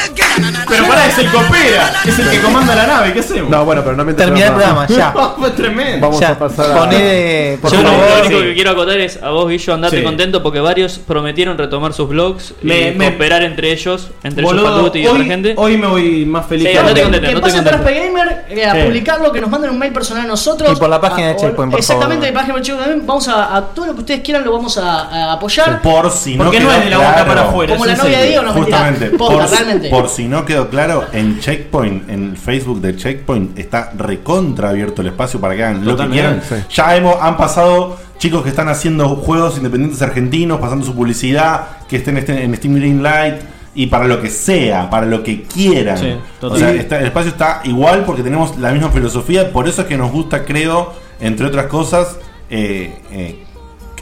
Pero 0.67 0.87
pará, 0.87 1.07
es 1.07 1.17
el 1.17 1.31
copera. 1.31 1.93
Es 2.05 2.19
el 2.19 2.29
que 2.29 2.39
comanda 2.41 2.75
la 2.75 2.87
nave. 2.87 3.13
¿Qué 3.13 3.19
hacemos? 3.19 3.49
No, 3.49 3.65
bueno, 3.65 3.83
pero 3.83 3.95
no 3.95 4.03
mientras 4.05 4.27
Terminar 4.27 4.49
el 4.49 4.53
programa, 4.55 4.87
ya. 4.87 5.11
fue 5.39 5.51
tremendo. 5.51 6.07
Vamos 6.07 6.19
Ya, 6.19 6.29
a 6.29 6.39
pasar 6.39 6.71
a. 6.71 6.75
poné, 6.79 7.57
por 7.61 7.71
Yo 7.71 7.81
lo, 7.81 7.89
favor. 7.89 8.05
lo 8.07 8.25
único 8.27 8.41
que 8.41 8.53
quiero 8.53 8.71
acotar 8.71 8.99
es 8.99 9.21
a 9.21 9.29
vos, 9.29 9.49
Guillo, 9.49 9.73
andate 9.73 9.97
Sí. 9.97 10.03
contento 10.03 10.43
porque 10.43 10.59
varios 10.59 10.99
prometieron 10.99 11.57
retomar 11.57 11.93
sus 11.93 12.07
blogs 12.09 12.53
Me- 12.61 12.89
y 12.89 12.95
me- 12.95 13.09
cooperar 13.11 13.43
entre 13.43 13.71
ellos, 13.71 14.09
entre 14.23 14.43
Boludo, 14.43 14.65
ellos 14.67 14.77
Patuti 14.79 14.99
y 14.99 15.07
otra 15.07 15.19
hoy, 15.21 15.25
gente. 15.27 15.53
hoy 15.57 15.77
me 15.77 15.87
voy 15.87 16.25
más 16.25 16.45
feliz 16.45 16.65
Sí, 16.67 16.71
que 16.73 16.79
andate 16.79 17.01
antes. 17.01 17.03
contento, 17.03 17.27
que 17.29 17.35
no 17.35 17.41
pasen 17.41 17.63
por 17.63 17.71
contento. 17.73 17.89
Aspe 17.89 18.07
Gamer 18.07 18.45
eh, 18.49 18.65
a 18.65 18.73
Sí. 18.75 18.81
publicarlo, 18.85 19.31
que 19.31 19.41
nos 19.41 19.49
manden 19.49 19.69
un 19.71 19.79
mail 19.79 19.93
personal 19.93 20.23
a 20.25 20.27
nosotros. 20.27 20.71
Y 20.71 20.75
por 20.79 20.89
la 20.89 21.01
página 21.01 21.27
de 21.27 21.33
A- 21.33 21.37
Checkpoint, 21.37 21.71
por 21.71 21.79
Exactamente, 21.79 22.27
favor. 22.27 22.27
de 22.27 22.33
página 22.33 22.55
de 22.55 22.61
Checkpoint 22.61 22.85
también. 22.89 23.07
Vamos 23.07 23.27
a, 23.27 23.55
a 23.55 23.61
todo 23.67 23.85
lo 23.87 23.93
que 23.93 23.99
ustedes 24.01 24.21
quieran, 24.21 24.43
lo 24.45 24.51
vamos 24.53 24.77
a, 24.77 25.01
a 25.01 25.33
apoyar. 25.33 25.81
Por 25.81 26.09
si 26.11 26.35
no 26.35 26.45
Porque 26.45 26.59
no 26.59 26.67
quedó 26.69 26.77
es 26.77 26.83
de 26.85 26.89
la 26.91 26.97
boca 26.97 27.09
claro. 27.13 27.27
para 27.27 27.41
afuera. 27.41 27.73
Como 27.73 27.85
es 27.85 27.87
la 27.87 27.93
en 27.93 27.99
novia 27.99 28.17
de 28.17 28.23
serio. 28.23 28.29
Diego, 28.41 28.43
no 28.45 28.53
mentira. 28.59 28.77
Justamente, 28.77 29.17
Posta, 29.17 29.35
por, 29.35 29.49
realmente. 29.51 29.89
por 29.89 30.09
si 30.09 30.27
no 30.29 30.45
quedó 30.45 30.69
claro, 30.69 31.05
en 31.11 31.39
Checkpoint, 31.39 32.09
en 32.09 32.23
el 32.31 32.37
Facebook 32.37 32.79
de 32.81 32.95
Checkpoint, 32.95 33.57
está 33.59 33.91
recontra 33.97 34.69
abierto 34.69 35.01
el 35.01 35.07
espacio 35.09 35.39
para 35.41 35.55
que 35.55 35.63
hagan 35.63 35.83
lo 35.85 35.91
que 35.97 36.03
quieran. 36.13 36.41
Ya 36.69 36.95
hemos, 36.95 37.15
han 37.21 37.35
pasado 37.37 37.97
chicos 38.17 38.43
que 38.43 38.49
están 38.49 38.69
haciendo 38.69 39.07
juegos 39.15 39.57
independientes 39.57 40.01
argentinos, 40.01 40.59
pasando 40.59 40.85
su 40.85 40.93
publicidad, 40.95 41.85
que 41.87 41.97
estén 41.97 42.17
este- 42.17 42.43
en 42.43 42.55
Steam 42.55 42.75
Greenlight. 42.75 43.35
Y 43.75 43.85
para 43.85 44.07
lo 44.07 44.19
que 44.19 44.29
sea, 44.29 44.89
para 44.89 45.05
lo 45.05 45.21
que 45.23 45.43
quieran. 45.43 45.97
Sí, 45.97 46.13
o 46.41 46.57
sea, 46.57 46.73
está- 46.73 46.99
el 46.99 47.05
espacio 47.05 47.31
está 47.31 47.61
igual 47.63 48.03
porque 48.03 48.23
tenemos 48.23 48.57
la 48.57 48.71
misma 48.71 48.89
filosofía. 48.89 49.51
Por 49.53 49.67
eso 49.69 49.83
es 49.83 49.87
que 49.87 49.95
nos 49.95 50.11
gusta, 50.11 50.43
creo, 50.43 50.91
entre 51.21 51.45
otras 51.45 51.67
cosas, 51.67 52.17
eh, 52.49 52.97
eh, 53.11 53.43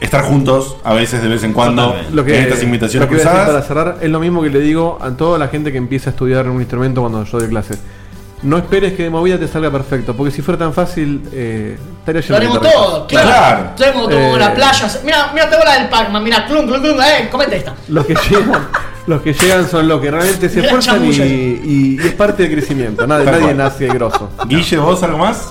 estar 0.00 0.22
juntos 0.22 0.76
a 0.84 0.94
veces, 0.94 1.22
de 1.22 1.28
vez 1.28 1.42
en 1.44 1.52
cuando, 1.52 1.94
Lo 2.12 2.24
que, 2.24 2.36
en 2.38 2.44
estas 2.44 2.62
invitaciones 2.62 3.08
lo 3.08 3.16
que 3.16 3.16
voy 3.16 3.24
a 3.26 3.28
decir 3.30 3.42
cruzadas. 3.44 3.64
para 3.66 3.84
cerrar 3.86 3.98
es 4.04 4.10
lo 4.10 4.20
mismo 4.20 4.42
que 4.42 4.50
le 4.50 4.60
digo 4.60 4.98
a 5.00 5.10
toda 5.10 5.38
la 5.38 5.48
gente 5.48 5.72
que 5.72 5.78
empieza 5.78 6.10
a 6.10 6.12
estudiar 6.12 6.48
un 6.48 6.60
instrumento 6.60 7.00
cuando 7.00 7.24
yo 7.24 7.38
doy 7.38 7.48
clase. 7.48 7.74
No 8.40 8.56
esperes 8.56 8.92
que 8.92 9.02
de 9.02 9.10
movida 9.10 9.36
te 9.36 9.48
salga 9.48 9.68
perfecto, 9.68 10.14
porque 10.16 10.30
si 10.30 10.42
fuera 10.42 10.56
tan 10.56 10.72
fácil, 10.72 11.22
eh, 11.32 11.76
estaría 11.98 12.20
lleno 12.20 12.34
Lo 12.34 12.40
de 12.40 12.46
haremos 12.46 12.58
guitarristas. 12.58 12.86
todo, 12.90 13.06
claro. 13.08 13.70
Tenemos 13.76 14.02
todo 14.08 14.18
Eh, 14.18 14.38
la 14.38 14.54
playa. 14.54 14.88
Mira, 15.04 15.30
mira, 15.34 15.50
tengo 15.50 15.64
la 15.64 15.74
del 15.80 15.88
Pac-Man. 15.88 16.22
Mira, 16.22 16.46
clum, 16.46 16.66
clum, 16.68 16.80
clum. 16.80 17.00
Eh, 17.00 17.28
comete 17.32 17.56
esta. 17.56 17.74
Los 17.88 18.06
que 18.06 18.14
llegan, 18.14 18.68
los 19.08 19.22
que 19.22 19.32
llegan 19.32 19.68
son 19.68 19.88
los 19.88 20.00
que 20.00 20.10
realmente 20.12 20.48
se 20.48 20.60
esfuerzan 20.60 21.04
y, 21.04 21.10
chamulla. 21.16 21.26
y- 21.26 21.96
y 22.00 22.06
es 22.06 22.12
parte 22.14 22.44
del 22.44 22.52
crecimiento. 22.52 23.04
Nadie, 23.08 23.24
Tal 23.24 23.32
nadie 23.34 23.44
cual. 23.46 23.56
nace 23.56 23.86
grosso. 23.88 24.30
Guille, 24.46 24.76
¿vos 24.78 25.02
algo 25.02 25.18
más? 25.18 25.48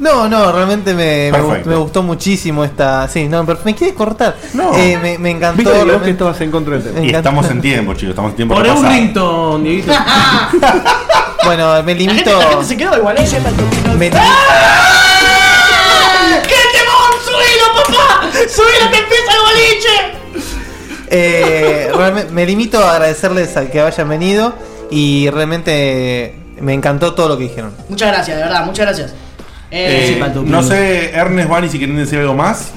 No, 0.00 0.28
no, 0.28 0.50
realmente 0.50 0.94
me, 0.94 1.30
me, 1.30 1.40
gustó, 1.40 1.68
me 1.70 1.76
gustó 1.76 2.02
muchísimo 2.02 2.64
esta. 2.64 3.06
Sí, 3.08 3.28
no, 3.28 3.44
pero 3.46 3.58
me 3.64 3.74
quieres 3.74 3.94
cortar. 3.94 4.34
No. 4.54 4.74
Eh, 4.74 4.98
me, 5.00 5.18
me 5.18 5.30
encantó. 5.30 5.58
Viste 5.58 5.70
que 5.72 5.78
vos 5.78 5.86
realmente. 5.86 6.04
que 6.06 6.10
estabas 6.12 6.40
en 6.40 6.50
contra 6.50 6.74
del 6.78 6.82
tema. 6.84 7.06
Y 7.06 7.10
estamos 7.14 7.50
en 7.50 7.60
tiempo, 7.60 7.92
chicos, 7.94 8.10
estamos 8.10 8.30
en 8.30 8.36
tiempo. 8.36 8.54
Poné 8.54 8.70
un 8.72 8.88
ringtone, 8.88 9.64
Dieguito. 9.68 9.92
Bueno, 11.42 11.68
me 11.82 11.94
La 11.94 11.98
gente, 12.00 12.12
limito. 12.12 12.38
la 12.38 12.48
gente 12.50 12.64
se 12.66 12.76
quedó 12.76 12.96
igual. 12.98 13.16
¿eh? 13.18 13.26
Me- 13.98 14.10
¡Qué 14.10 14.16
temón! 16.72 17.12
¡Subilo, 17.24 17.66
papá! 17.76 18.30
¡Subilo 18.48 18.90
que 18.90 18.98
empieza 18.98 19.32
el 19.32 19.40
boliche! 19.46 20.48
Eh, 21.08 21.90
realmente 21.96 22.30
me 22.32 22.44
limito 22.46 22.78
a 22.84 22.92
agradecerles 22.92 23.56
al 23.56 23.70
que 23.70 23.80
hayan 23.80 24.08
venido 24.08 24.54
y 24.90 25.28
realmente 25.30 26.34
me 26.60 26.74
encantó 26.74 27.14
todo 27.14 27.28
lo 27.28 27.38
que 27.38 27.44
dijeron. 27.44 27.72
Muchas 27.88 28.08
gracias, 28.12 28.36
de 28.36 28.42
verdad, 28.44 28.64
muchas 28.66 28.86
gracias. 28.86 29.14
Eh, 29.70 30.18
Eh, 30.20 30.32
no 30.44 30.62
sé, 30.62 31.10
Ernest, 31.14 31.48
Vani, 31.48 31.68
si 31.68 31.78
quieren 31.78 31.96
decir 31.96 32.18
algo 32.18 32.34
más. 32.34 32.72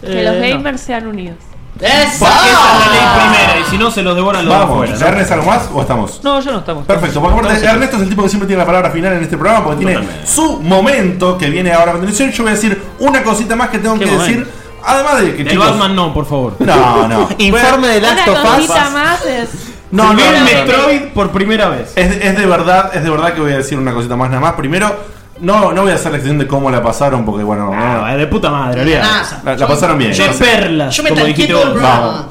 Que 0.00 0.22
los 0.22 0.36
gamers 0.36 0.80
sean 0.80 1.06
unidos. 1.06 1.36
Porque 1.74 1.86
esa 1.86 2.04
es 2.06 2.20
la 2.20 2.90
ley 2.90 3.00
primera, 3.30 3.60
y 3.60 3.70
si 3.70 3.78
no 3.78 3.90
se 3.92 4.02
los 4.02 4.16
devoran 4.16 4.44
los 4.44 4.52
de 4.52 4.58
Vamos, 4.58 4.74
afuera. 4.74 4.98
¿no? 4.98 5.06
¿Ernest 5.06 5.30
algo 5.32 5.46
más 5.46 5.68
o 5.72 5.80
estamos? 5.80 6.20
No, 6.24 6.40
ya 6.40 6.50
no 6.50 6.58
estamos. 6.58 6.86
Perfecto, 6.86 7.20
porque 7.20 7.38
aparte 7.38 7.64
Ernesto 7.66 7.96
es 7.98 8.02
el 8.02 8.08
tipo 8.08 8.22
que 8.24 8.28
siempre 8.28 8.46
tiene 8.48 8.60
la 8.62 8.66
palabra 8.66 8.90
final 8.90 9.12
en 9.12 9.22
este 9.22 9.36
programa 9.36 9.64
porque 9.64 9.84
tiene 9.84 10.00
su 10.26 10.60
momento 10.60 11.38
que 11.38 11.50
viene 11.50 11.72
ahora 11.72 11.90
a 11.90 11.92
continuación. 11.92 12.32
Yo 12.32 12.42
voy 12.42 12.50
a 12.52 12.54
decir 12.56 12.82
una 12.98 13.22
cosita 13.22 13.54
más 13.54 13.68
que 13.68 13.78
tengo 13.78 13.94
¿Qué 13.96 14.06
que 14.06 14.10
momento? 14.10 14.24
decir. 14.40 14.48
Además 14.84 15.20
de 15.20 15.36
que 15.36 15.42
El 15.42 15.48
chicos, 15.50 15.68
Batman 15.70 15.94
no, 15.94 16.14
por 16.14 16.26
favor. 16.26 16.54
No, 16.58 17.06
no. 17.06 17.28
Informe 17.38 17.88
del 17.88 18.02
Una 18.02 18.14
Last 18.14 18.28
of 18.28 18.38
Us. 18.38 18.50
cosita 18.66 18.90
más 18.90 19.24
es. 19.26 19.48
No, 19.92 20.12
no, 20.12 20.14
Primer 20.16 20.32
no, 20.32 20.38
no. 20.38 20.44
Metroid 20.44 21.00
por 21.14 21.30
primera 21.30 21.68
vez. 21.68 21.92
Es, 21.94 22.10
es 22.24 22.36
de 22.36 22.46
verdad, 22.46 22.90
es 22.94 23.04
de 23.04 23.10
verdad 23.10 23.34
que 23.34 23.40
voy 23.40 23.52
a 23.52 23.58
decir 23.58 23.78
una 23.78 23.92
cosita 23.92 24.16
más 24.16 24.30
nada 24.30 24.40
más. 24.40 24.54
Primero, 24.54 24.96
no, 25.40 25.72
no 25.72 25.82
voy 25.82 25.90
a 25.92 25.94
hacer 25.94 26.10
la 26.12 26.18
extensión 26.18 26.38
de 26.38 26.46
cómo 26.46 26.70
la 26.70 26.82
pasaron 26.82 27.24
porque 27.24 27.42
bueno, 27.44 27.66
no, 27.74 28.04
Ah, 28.04 28.16
de 28.16 28.26
puta 28.26 28.50
madre, 28.50 28.82
olvidate. 28.82 29.06
la, 29.44 29.56
la 29.56 29.66
pasaron 29.68 29.98
bien. 29.98 30.12
Yo 30.12 30.24
O 30.30 30.32
sea, 30.32 30.38
perlas, 30.46 30.94
Yo 30.96 31.02
me 31.02 31.08
como 31.10 31.22
tanqué 31.22 31.32
dijiste 31.34 31.52
todo 31.52 31.62
el 31.62 31.68
vos. 31.70 31.78
programa. 31.80 32.06
Vamos. 32.06 32.24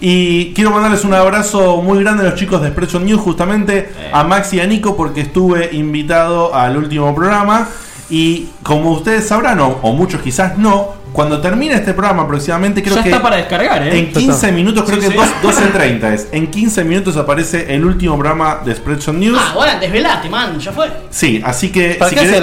Y 0.00 0.52
quiero 0.52 0.72
mandarles 0.72 1.04
un 1.04 1.14
abrazo 1.14 1.76
muy 1.80 2.00
grande 2.02 2.22
a 2.26 2.30
los 2.30 2.34
chicos 2.34 2.60
de 2.60 2.68
Expression 2.68 3.04
News, 3.04 3.20
justamente 3.20 3.92
a 4.12 4.24
Max 4.24 4.52
y 4.54 4.60
a 4.60 4.66
Nico, 4.66 4.96
porque 4.96 5.20
estuve 5.20 5.70
invitado 5.72 6.54
al 6.54 6.76
último 6.76 7.14
programa. 7.14 7.68
Y 8.10 8.48
como 8.62 8.90
ustedes 8.92 9.26
sabrán, 9.28 9.60
o, 9.60 9.78
o 9.82 9.92
muchos 9.92 10.20
quizás 10.22 10.58
no, 10.58 10.88
cuando 11.16 11.40
termine 11.40 11.74
este 11.74 11.94
programa 11.94 12.24
aproximadamente, 12.24 12.82
creo 12.82 12.96
Ya 12.96 13.02
que. 13.02 13.08
está 13.08 13.22
para 13.22 13.36
descargar, 13.36 13.82
¿eh? 13.88 13.98
En 13.98 14.12
15 14.12 14.52
minutos, 14.52 14.84
creo 14.84 15.00
Sí, 15.00 15.06
que 15.08 15.12
sí. 15.12 15.18
dos- 15.42 15.56
12.30 15.56 16.04
es. 16.12 16.28
En 16.30 16.46
15 16.48 16.84
minutos 16.84 17.16
aparece 17.16 17.74
el 17.74 17.86
último 17.86 18.18
programa 18.18 18.60
de 18.62 18.72
Expression 18.72 19.18
News. 19.18 19.38
Ah, 19.40 19.52
bueno, 19.54 19.72
desvelate, 19.80 20.28
man, 20.28 20.58
ya 20.60 20.72
fue. 20.72 20.90
Sí, 21.08 21.40
así 21.42 21.72
que 21.72 21.94
¿Para 21.98 22.10
si 22.10 22.16
qué 22.16 22.20
querés, 22.22 22.42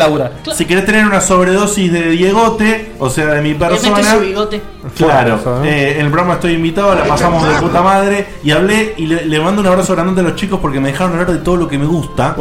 si 0.58 0.66
querés 0.66 0.86
tener 0.88 1.06
una 1.06 1.22
sobredosis 1.22 1.94
de 1.94 2.10
Diegote, 2.10 2.94
o 2.98 3.12
sea, 3.12 3.28
de 3.28 3.42
mi 3.42 3.54
persona, 3.54 4.04
su 4.16 4.20
bigote. 4.22 4.60
Claro, 4.98 5.40
Claro, 5.42 5.64
eh, 5.64 5.94
en 6.00 6.06
el 6.08 6.12
programa 6.12 6.34
estoy 6.34 6.54
invitado, 6.54 6.94
la 6.96 7.06
pasamos 7.06 7.48
de 7.48 7.54
puta 7.56 7.82
madre 7.82 8.26
y 8.44 8.52
hablé 8.52 8.96
y 8.98 9.06
le, 9.06 9.26
le 9.28 9.40
mando 9.40 9.62
un 9.62 9.68
abrazo 9.68 9.94
grande 9.96 10.20
a 10.20 10.24
los 10.26 10.36
chicos 10.36 10.60
porque 10.62 10.80
me 10.82 10.90
dejaron 10.92 11.14
hablar 11.14 11.32
de 11.32 11.38
todo 11.38 11.56
lo 11.56 11.68
que 11.70 11.78
me 11.78 11.86
gusta. 11.86 12.36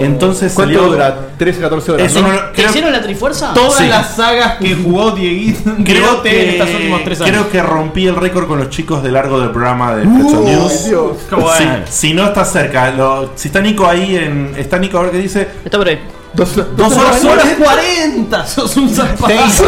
Entonces 0.00 0.52
¿Cuánto 0.54 0.74
salió- 0.78 0.90
dura? 0.92 1.16
13, 1.38 1.60
14 1.60 1.92
horas. 1.92 2.06
Eso 2.10 2.22
¿no? 2.22 2.28
¿Te 2.28 2.52
creo, 2.54 2.70
hicieron 2.70 2.92
la 2.92 3.02
trifuerza? 3.02 3.52
Todas 3.54 3.76
Sí. 3.78 3.86
las 3.88 4.16
sagas 4.16 4.56
que 4.58 4.74
jugó 4.74 5.10
Dieguito 5.12 5.65
creo 5.74 5.84
Diegote 5.84 6.28
en 6.42 6.46
que, 6.50 6.58
estos 6.58 6.74
últimos 6.74 7.04
tres 7.04 7.20
años. 7.20 7.30
creo 7.30 7.50
que 7.50 7.62
rompí 7.62 8.06
el 8.06 8.16
récord 8.16 8.46
con 8.46 8.58
los 8.58 8.70
chicos 8.70 9.02
de 9.02 9.10
largo 9.10 9.40
del 9.40 9.50
programa 9.50 9.94
de 9.96 10.04
Expresso 10.04 10.40
Uy, 10.40 10.50
News. 10.50 10.84
Dios. 10.84 11.16
Si, 11.58 12.08
si 12.08 12.14
no 12.14 12.24
está 12.26 12.44
cerca, 12.44 12.90
lo- 12.92 13.32
si 13.36 13.48
está 13.48 13.60
Nico 13.60 13.86
ahí 13.86 14.16
en. 14.16 14.54
Está 14.56 14.78
Nico 14.78 14.98
a 14.98 15.02
ver 15.02 15.10
qué 15.12 15.18
dice. 15.18 15.48
Está 15.64 15.78
por 15.78 15.88
ahí. 15.88 16.00
Dos, 16.32 16.54
Dos 16.54 16.92
horas 16.92 17.22
Dos 17.22 17.32
horas 17.32 17.46
40. 17.58 17.64
40, 17.64 18.46
sos 18.46 18.76
un 18.76 18.90
zapato. 18.94 19.26
Te 19.26 19.36
hizo, 19.36 19.64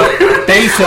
te 0.46 0.60
hizo, 0.64 0.84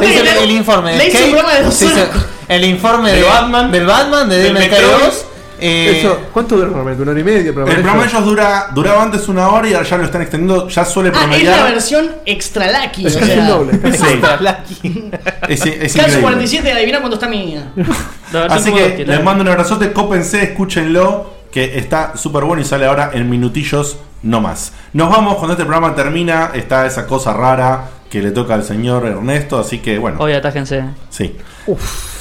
te 0.00 0.06
hizo 0.10 0.20
el, 0.22 0.28
el 0.28 0.50
informe. 0.52 0.92
de 0.92 0.96
Le 0.98 1.08
hizo 1.08 1.18
programa 1.18 1.54
de 1.54 1.68
hizo 1.68 1.86
horas. 1.86 2.08
el 2.48 2.64
informe 2.64 3.10
Del 3.12 3.20
de 3.22 3.28
Batman, 3.28 3.70
del 3.70 3.86
Batman, 3.86 4.28
de 4.30 4.50
Metroid. 4.52 4.82
2. 5.04 5.26
Eh, 5.60 5.98
Eso, 6.00 6.18
¿Cuánto 6.32 6.56
dura 6.56 6.68
normalmente? 6.68 7.02
¿Una 7.02 7.12
hora 7.12 7.20
y 7.20 7.24
media? 7.24 7.52
Pero 7.54 7.66
El 7.66 7.74
programa 7.74 8.02
de 8.02 8.08
eso- 8.08 8.16
ellos 8.18 8.28
dura, 8.28 8.66
duraba 8.74 9.02
antes 9.02 9.28
una 9.28 9.48
hora 9.48 9.68
y 9.68 9.74
ahora 9.74 9.88
ya 9.88 9.96
lo 9.98 10.04
están 10.04 10.22
extendiendo. 10.22 10.68
Ya 10.68 10.84
suele 10.84 11.10
Ah, 11.10 11.12
es 11.12 11.16
la 11.16 11.26
promediar. 11.28 11.72
versión 11.72 12.10
extra 12.26 12.66
lucky. 12.82 13.06
Es 13.06 13.16
o 13.16 13.18
casi 13.20 13.32
sea, 13.32 13.42
el 13.42 13.48
doble. 13.48 13.72
Sí. 13.96 14.20
Lucky. 14.40 15.10
Es, 15.48 15.66
es 15.66 15.94
increíble. 15.96 16.20
47, 16.22 16.72
adivina 16.72 16.98
cuánto 17.00 17.14
está 17.16 17.28
mi. 17.28 17.56
Así 18.50 18.72
que 18.72 19.04
les 19.06 19.22
mando 19.24 19.42
un 19.42 19.48
abrazote, 19.48 19.92
cópense, 19.92 20.42
escúchenlo, 20.42 21.34
que 21.52 21.78
está 21.78 22.16
súper 22.16 22.44
bueno 22.44 22.62
y 22.62 22.64
sale 22.64 22.86
ahora 22.86 23.10
en 23.12 23.28
minutillos 23.28 23.96
no 24.22 24.40
más. 24.40 24.72
Nos 24.92 25.10
vamos, 25.10 25.36
cuando 25.36 25.54
este 25.54 25.64
programa 25.64 25.94
termina, 25.94 26.50
está 26.54 26.86
esa 26.86 27.06
cosa 27.06 27.32
rara 27.32 27.88
que 28.10 28.20
le 28.22 28.30
toca 28.32 28.54
al 28.54 28.64
señor 28.64 29.06
Ernesto, 29.06 29.58
así 29.58 29.78
que 29.78 29.98
bueno, 29.98 30.18
Hoy 30.20 30.32
atájense. 30.32 30.84
sí. 31.10 31.36
Uf. 31.66 32.19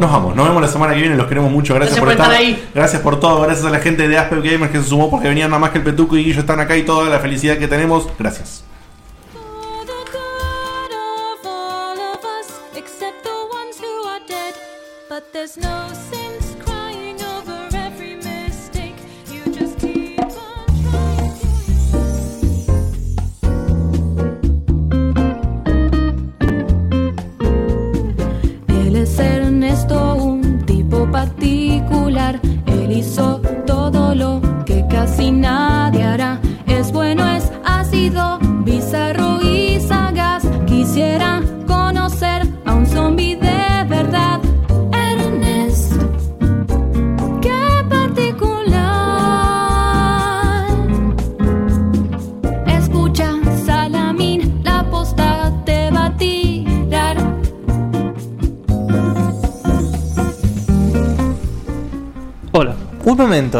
Nos 0.00 0.12
vamos, 0.12 0.36
nos 0.36 0.46
vemos 0.46 0.62
la 0.62 0.68
semana 0.68 0.94
que 0.94 1.00
viene, 1.00 1.16
los 1.16 1.26
queremos 1.26 1.50
mucho, 1.50 1.74
gracias, 1.74 2.00
Gracias 2.00 2.16
por 2.18 2.26
estar, 2.26 2.38
ahí. 2.38 2.68
gracias 2.74 3.02
por 3.02 3.18
todo, 3.18 3.40
gracias 3.40 3.64
a 3.66 3.70
la 3.70 3.78
gente 3.78 4.06
de 4.06 4.18
Aspen 4.18 4.42
Gamers 4.42 4.70
que 4.70 4.78
se 4.78 4.88
sumó 4.88 5.10
porque 5.10 5.28
venían 5.28 5.50
nada 5.50 5.60
más 5.60 5.70
que 5.70 5.78
el 5.78 5.84
Petuco 5.84 6.16
y 6.16 6.24
Guillo 6.24 6.40
están 6.40 6.60
acá 6.60 6.76
y 6.76 6.82
toda 6.82 7.08
la 7.08 7.18
felicidad 7.18 7.56
que 7.56 7.66
tenemos, 7.68 8.06
gracias. 8.18 8.65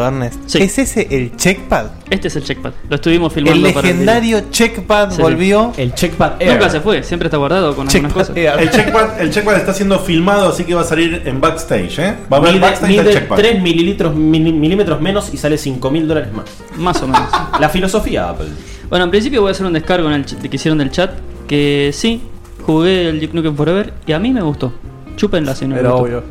Ernest. 0.07 0.39
Sí. 0.47 0.57
¿Es 0.61 0.77
ese 0.79 1.07
el 1.11 1.35
checkpad? 1.35 1.85
Este 2.09 2.27
es 2.29 2.35
el 2.35 2.43
checkpad. 2.43 2.71
Lo 2.89 2.95
estuvimos 2.95 3.31
El 3.35 3.43
filmando 3.43 3.73
para 3.73 3.87
legendario 3.87 4.41
checkpad 4.49 5.11
Sí. 5.11 5.21
volvió. 5.21 5.73
El 5.77 5.93
checkpad 5.93 6.33
el- 6.41 6.47
Air. 6.49 6.57
Nunca 6.57 6.69
se 6.69 6.79
fue, 6.81 7.03
siempre 7.03 7.27
está 7.27 7.37
guardado 7.37 7.75
con 7.75 7.87
algunas 7.87 8.13
cosas. 8.13 8.35
Air. 8.37 8.53
El 8.59 8.69
checkpad, 8.71 9.21
el 9.21 9.29
checkpad 9.31 9.55
está 9.57 9.73
siendo 9.73 9.99
filmado, 9.99 10.49
así 10.49 10.63
que 10.63 10.73
va 10.73 10.81
a 10.81 10.85
salir 10.85 11.21
en 11.25 11.39
backstage, 11.41 11.99
¿eh? 11.99 12.15
Va 12.31 12.37
a 12.37 12.39
haber 12.39 12.53
Mide, 12.53 12.61
backstage 12.61 12.89
del 12.95 13.03
mide 13.05 13.13
checkpad. 13.13 13.35
3 13.35 13.61
mililitros, 13.61 14.15
mili- 14.15 14.53
milímetros 14.53 14.99
menos 15.01 15.33
y 15.33 15.37
sale 15.37 15.57
5 15.57 15.91
mil 15.91 16.07
dólares 16.07 16.31
más. 16.33 16.45
Más 16.77 17.01
o 17.01 17.07
menos. 17.07 17.29
La 17.59 17.69
filosofía 17.69 18.29
Apple. 18.29 18.47
Bueno, 18.89 19.05
en 19.05 19.11
principio 19.11 19.41
voy 19.41 19.49
a 19.49 19.51
hacer 19.51 19.65
un 19.65 19.73
descargo 19.73 20.07
en 20.09 20.13
el 20.15 20.25
que 20.25 20.55
hicieron 20.55 20.77
del 20.77 20.91
chat. 20.91 21.11
Que 21.47 21.91
sí, 21.93 22.21
jugué 22.65 23.09
el 23.09 23.19
Duke 23.19 23.33
Nukem 23.33 23.55
Forever 23.55 23.93
y 24.05 24.11
a 24.13 24.19
mí 24.19 24.31
me 24.31 24.41
gustó. 24.41 24.73
Chúpenla 25.15 25.55
si 25.55 25.65
no 25.67 25.75
Era 25.77 25.89
gustó. 25.91 26.03
obvio. 26.03 26.23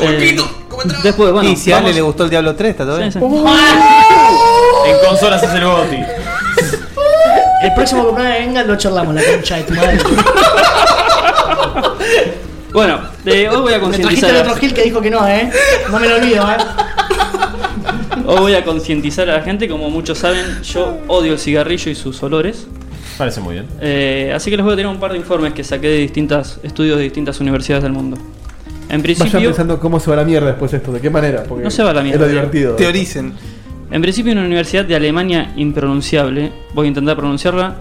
Eh, 0.00 0.36
Después, 1.02 1.32
bueno. 1.32 1.48
y 1.48 1.56
si 1.56 1.72
a 1.72 1.78
Ale 1.78 1.92
le 1.92 2.00
gustó 2.00 2.24
el 2.24 2.30
Diablo 2.30 2.54
3, 2.54 2.70
está 2.70 2.84
todo 2.84 2.98
bien. 2.98 3.12
Sí, 3.12 3.18
sí. 3.20 3.24
En 3.24 5.08
consolas 5.08 5.42
es 5.42 5.50
el 5.52 5.64
Goti. 5.64 5.96
El 7.60 7.74
próximo 7.74 8.04
cumpleaños 8.06 8.36
que 8.38 8.44
venga 8.46 8.62
lo 8.62 8.76
charlamos, 8.76 9.14
la 9.16 9.22
concha 9.24 9.56
de 9.56 9.62
tu 9.64 9.74
madre. 9.74 9.98
Bueno, 12.72 13.00
eh, 13.24 13.48
hoy 13.48 13.60
voy 13.62 13.72
a 13.72 13.78
Me 13.78 13.86
trajiste 13.88 14.02
concientizar. 14.02 14.30
el 14.30 14.36
a- 14.36 14.40
otro 14.42 14.56
Gil 14.56 14.74
que 14.74 14.82
dijo 14.82 15.00
que 15.00 15.10
no, 15.10 15.26
¿eh? 15.26 15.50
No 15.90 15.98
me 15.98 16.08
lo 16.08 16.16
olvido, 16.16 16.44
¿eh? 16.50 16.56
Hoy 18.26 18.38
voy 18.40 18.54
a 18.54 18.62
concientizar 18.64 19.28
a 19.30 19.38
la 19.38 19.42
gente, 19.42 19.68
como 19.68 19.88
muchos 19.90 20.18
saben, 20.18 20.62
yo 20.62 20.98
odio 21.08 21.32
el 21.32 21.38
cigarrillo 21.38 21.90
y 21.90 21.94
sus 21.94 22.22
olores. 22.22 22.66
Parece 23.16 23.40
muy 23.40 23.54
bien. 23.54 23.66
Eh, 23.80 24.32
así 24.36 24.50
que 24.50 24.56
les 24.58 24.64
voy 24.64 24.74
a 24.74 24.76
tener 24.76 24.90
un 24.92 25.00
par 25.00 25.12
de 25.12 25.18
informes 25.18 25.54
que 25.54 25.64
saqué 25.64 25.88
de 25.88 25.96
distintas 25.96 26.58
estudios 26.62 26.98
de 26.98 27.04
distintas 27.04 27.40
universidades 27.40 27.82
del 27.82 27.92
mundo. 27.92 28.18
En 28.90 29.02
Vayan 29.02 29.02
principio, 29.02 29.48
pensando 29.50 29.78
cómo 29.80 30.00
se 30.00 30.08
va 30.10 30.16
la 30.16 30.24
mierda 30.24 30.46
después 30.48 30.72
esto, 30.72 30.92
de 30.92 31.00
qué 31.00 31.10
manera. 31.10 31.42
Porque 31.44 31.64
no 31.64 31.70
se 31.70 31.82
va 31.82 31.92
la 31.92 32.02
mierda. 32.02 32.24
Es 32.24 32.32
lo 32.32 32.36
divertido. 32.38 32.74
Teoricen. 32.76 33.32
En 33.90 34.00
principio, 34.02 34.32
una 34.32 34.42
universidad 34.44 34.84
de 34.84 34.96
Alemania 34.96 35.52
impronunciable, 35.56 36.52
voy 36.74 36.86
a 36.86 36.88
intentar 36.88 37.16
pronunciarla. 37.16 37.76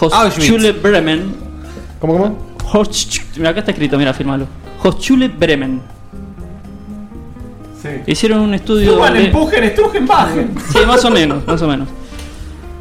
Hochschule 0.00 0.72
Bremen. 0.72 1.34
¿Cómo, 2.00 2.12
cómo? 2.14 2.38
Hochsch- 2.72 3.22
mira, 3.36 3.50
acá 3.50 3.60
está 3.60 3.72
escrito, 3.72 3.96
mira, 3.98 4.12
firmalo. 4.12 4.46
Hochschule 4.82 5.28
Bremen. 5.28 5.80
Hicieron 8.06 8.40
un 8.40 8.54
estudio. 8.54 8.94
Suban, 8.94 9.12
donde- 9.14 9.26
empujen, 9.28 9.64
estrujen, 9.64 10.06
bajen. 10.06 10.50
Sí, 10.72 10.78
más 10.86 11.04
o 11.04 11.10
menos, 11.10 11.46
más 11.46 11.62
o 11.62 11.68
menos. 11.68 11.88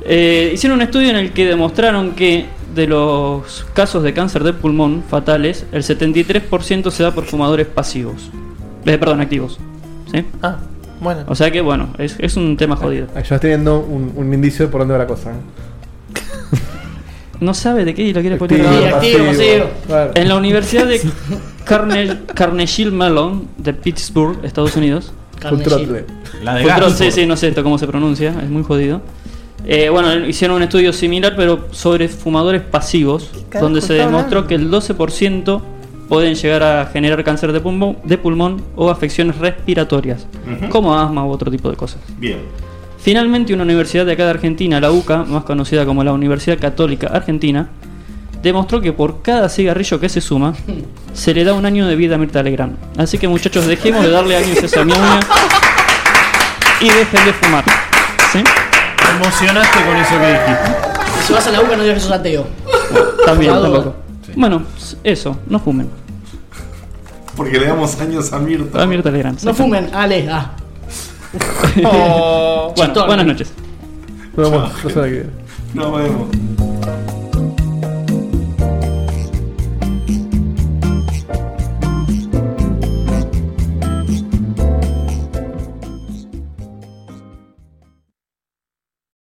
Eh, 0.03 0.51
hicieron 0.53 0.77
un 0.79 0.83
estudio 0.83 1.09
en 1.09 1.15
el 1.17 1.31
que 1.31 1.45
demostraron 1.45 2.11
que 2.11 2.45
de 2.77 2.87
los 2.87 3.65
casos 3.73 4.03
de 4.03 4.13
cáncer 4.13 4.45
de 4.45 4.53
pulmón 4.53 5.03
fatales, 5.09 5.65
el 5.73 5.83
73% 5.83 6.89
se 6.91 7.03
da 7.03 7.11
por 7.13 7.25
fumadores 7.25 7.67
pasivos. 7.67 8.29
Eh, 8.85 8.97
perdón, 8.97 9.19
activos. 9.19 9.59
¿Sí? 10.13 10.23
Ah, 10.41 10.59
bueno. 11.01 11.23
O 11.27 11.35
sea 11.35 11.51
que, 11.51 11.59
bueno, 11.59 11.89
es, 11.97 12.15
es 12.19 12.37
un 12.37 12.55
tema 12.55 12.77
jodido. 12.77 13.07
Ah, 13.15 13.21
Ya 13.21 13.35
estoy 13.35 13.49
viendo 13.49 13.79
un, 13.81 14.13
un 14.15 14.33
indicio 14.33 14.65
de 14.65 14.71
por 14.71 14.79
dónde 14.79 14.93
va 14.93 14.99
la 14.99 15.07
cosa. 15.07 15.31
¿eh? 15.31 15.33
No 17.39 17.53
sabe 17.53 17.85
de 17.85 17.93
qué 17.93 18.01
y 18.01 18.13
lo 18.13 18.21
quiere 18.21 18.35
Activo, 18.35 18.63
poner. 18.63 18.93
activo, 18.95 19.25
pasivo. 19.27 19.65
Claro. 19.85 20.11
En 20.15 20.27
la 20.27 20.35
Universidad 20.37 20.87
de 20.87 20.99
Carne- 21.65 22.21
Carnegie 22.33 22.89
Mellon 22.89 23.47
de 23.57 23.73
Pittsburgh, 23.73 24.43
Estados 24.43 24.75
Unidos. 24.75 25.11
Carnegie. 25.39 26.05
La 26.43 26.55
de 26.55 26.63
Gansford. 26.65 26.93
Sí, 26.95 27.11
sí, 27.11 27.25
no 27.27 27.37
sé 27.37 27.49
esto 27.49 27.61
cómo 27.61 27.77
se 27.77 27.85
pronuncia, 27.85 28.29
es 28.41 28.49
muy 28.49 28.63
jodido. 28.63 29.01
Eh, 29.69 29.89
bueno, 29.89 30.25
hicieron 30.25 30.55
un 30.55 30.63
estudio 30.63 30.93
similar, 30.93 31.33
pero 31.35 31.67
sobre 31.71 32.07
fumadores 32.07 32.61
pasivos, 32.61 33.29
donde 33.59 33.81
se 33.81 33.95
demostró 33.95 34.47
que 34.47 34.55
el 34.55 34.71
12% 34.71 35.61
pueden 36.07 36.35
llegar 36.35 36.63
a 36.63 36.85
generar 36.85 37.21
cáncer 37.25 37.51
de 37.51 37.59
pulmón, 37.59 37.97
de 38.05 38.17
pulmón 38.17 38.63
o 38.77 38.89
afecciones 38.89 39.37
respiratorias, 39.37 40.25
como 40.69 40.97
asma 40.97 41.25
u 41.25 41.31
otro 41.31 41.51
tipo 41.51 41.69
de 41.69 41.75
cosas. 41.75 41.99
Bien. 42.17 42.39
Finalmente, 42.97 43.53
una 43.53 43.63
universidad 43.63 44.05
de 44.05 44.13
acá 44.13 44.23
de 44.23 44.29
Argentina, 44.29 44.79
la 44.79 44.89
UCA, 44.89 45.25
más 45.25 45.43
conocida 45.43 45.85
como 45.85 46.01
la 46.01 46.13
Universidad 46.13 46.57
Católica 46.57 47.07
Argentina, 47.07 47.67
demostró 48.41 48.79
que 48.79 48.93
por 48.93 49.21
cada 49.21 49.49
cigarrillo 49.49 49.99
que 49.99 50.07
se 50.07 50.21
suma, 50.21 50.53
se 51.13 51.33
le 51.33 51.43
da 51.43 51.53
un 51.53 51.65
año 51.65 51.87
de 51.87 51.97
vida 51.97 52.15
a 52.15 52.17
Mirta 52.17 52.41
Legrand. 52.41 52.77
Así 52.97 53.17
que 53.17 53.27
muchachos, 53.27 53.67
dejemos 53.67 54.01
de 54.01 54.11
darle 54.11 54.37
años 54.37 54.57
a 54.61 54.65
esa 54.65 54.85
ñoña 54.85 55.19
y 56.79 56.85
dejen 56.85 57.25
de 57.25 57.33
fumar. 57.33 57.65
¿Sí? 58.31 58.39
Emocionaste 59.21 59.77
con 59.85 59.95
eso 59.97 60.19
que 60.19 60.27
dijiste. 60.27 61.25
Si 61.25 61.33
vas 61.33 61.47
a 61.47 61.51
la 61.51 61.61
UCA 61.61 61.75
no 61.75 61.83
digas 61.83 61.95
que 61.95 62.01
sos 62.01 62.11
ateo. 62.11 62.45
También, 63.25 63.51
tampoco. 63.53 63.95
Bueno, 64.35 64.63
eso, 65.03 65.37
no 65.47 65.59
fumen. 65.59 65.89
Porque 67.35 67.59
le 67.59 67.67
damos 67.67 67.99
años 67.99 68.31
a 68.33 68.39
Mirta. 68.39 68.81
A 68.81 68.85
Mirta 68.85 69.11
Legrand. 69.11 69.41
No 69.43 69.53
fumen, 69.53 69.89
Ale. 69.93 70.27
Ah. 70.31 70.51
bueno, 71.75 72.73
Chitón. 72.75 73.07
buenas 73.07 73.25
noches. 73.25 73.53
Nos 74.35 74.51
vemos 74.51 74.83
la 74.83 74.89
semana 74.89 75.07
que 75.07 75.13
viene. 75.13 76.66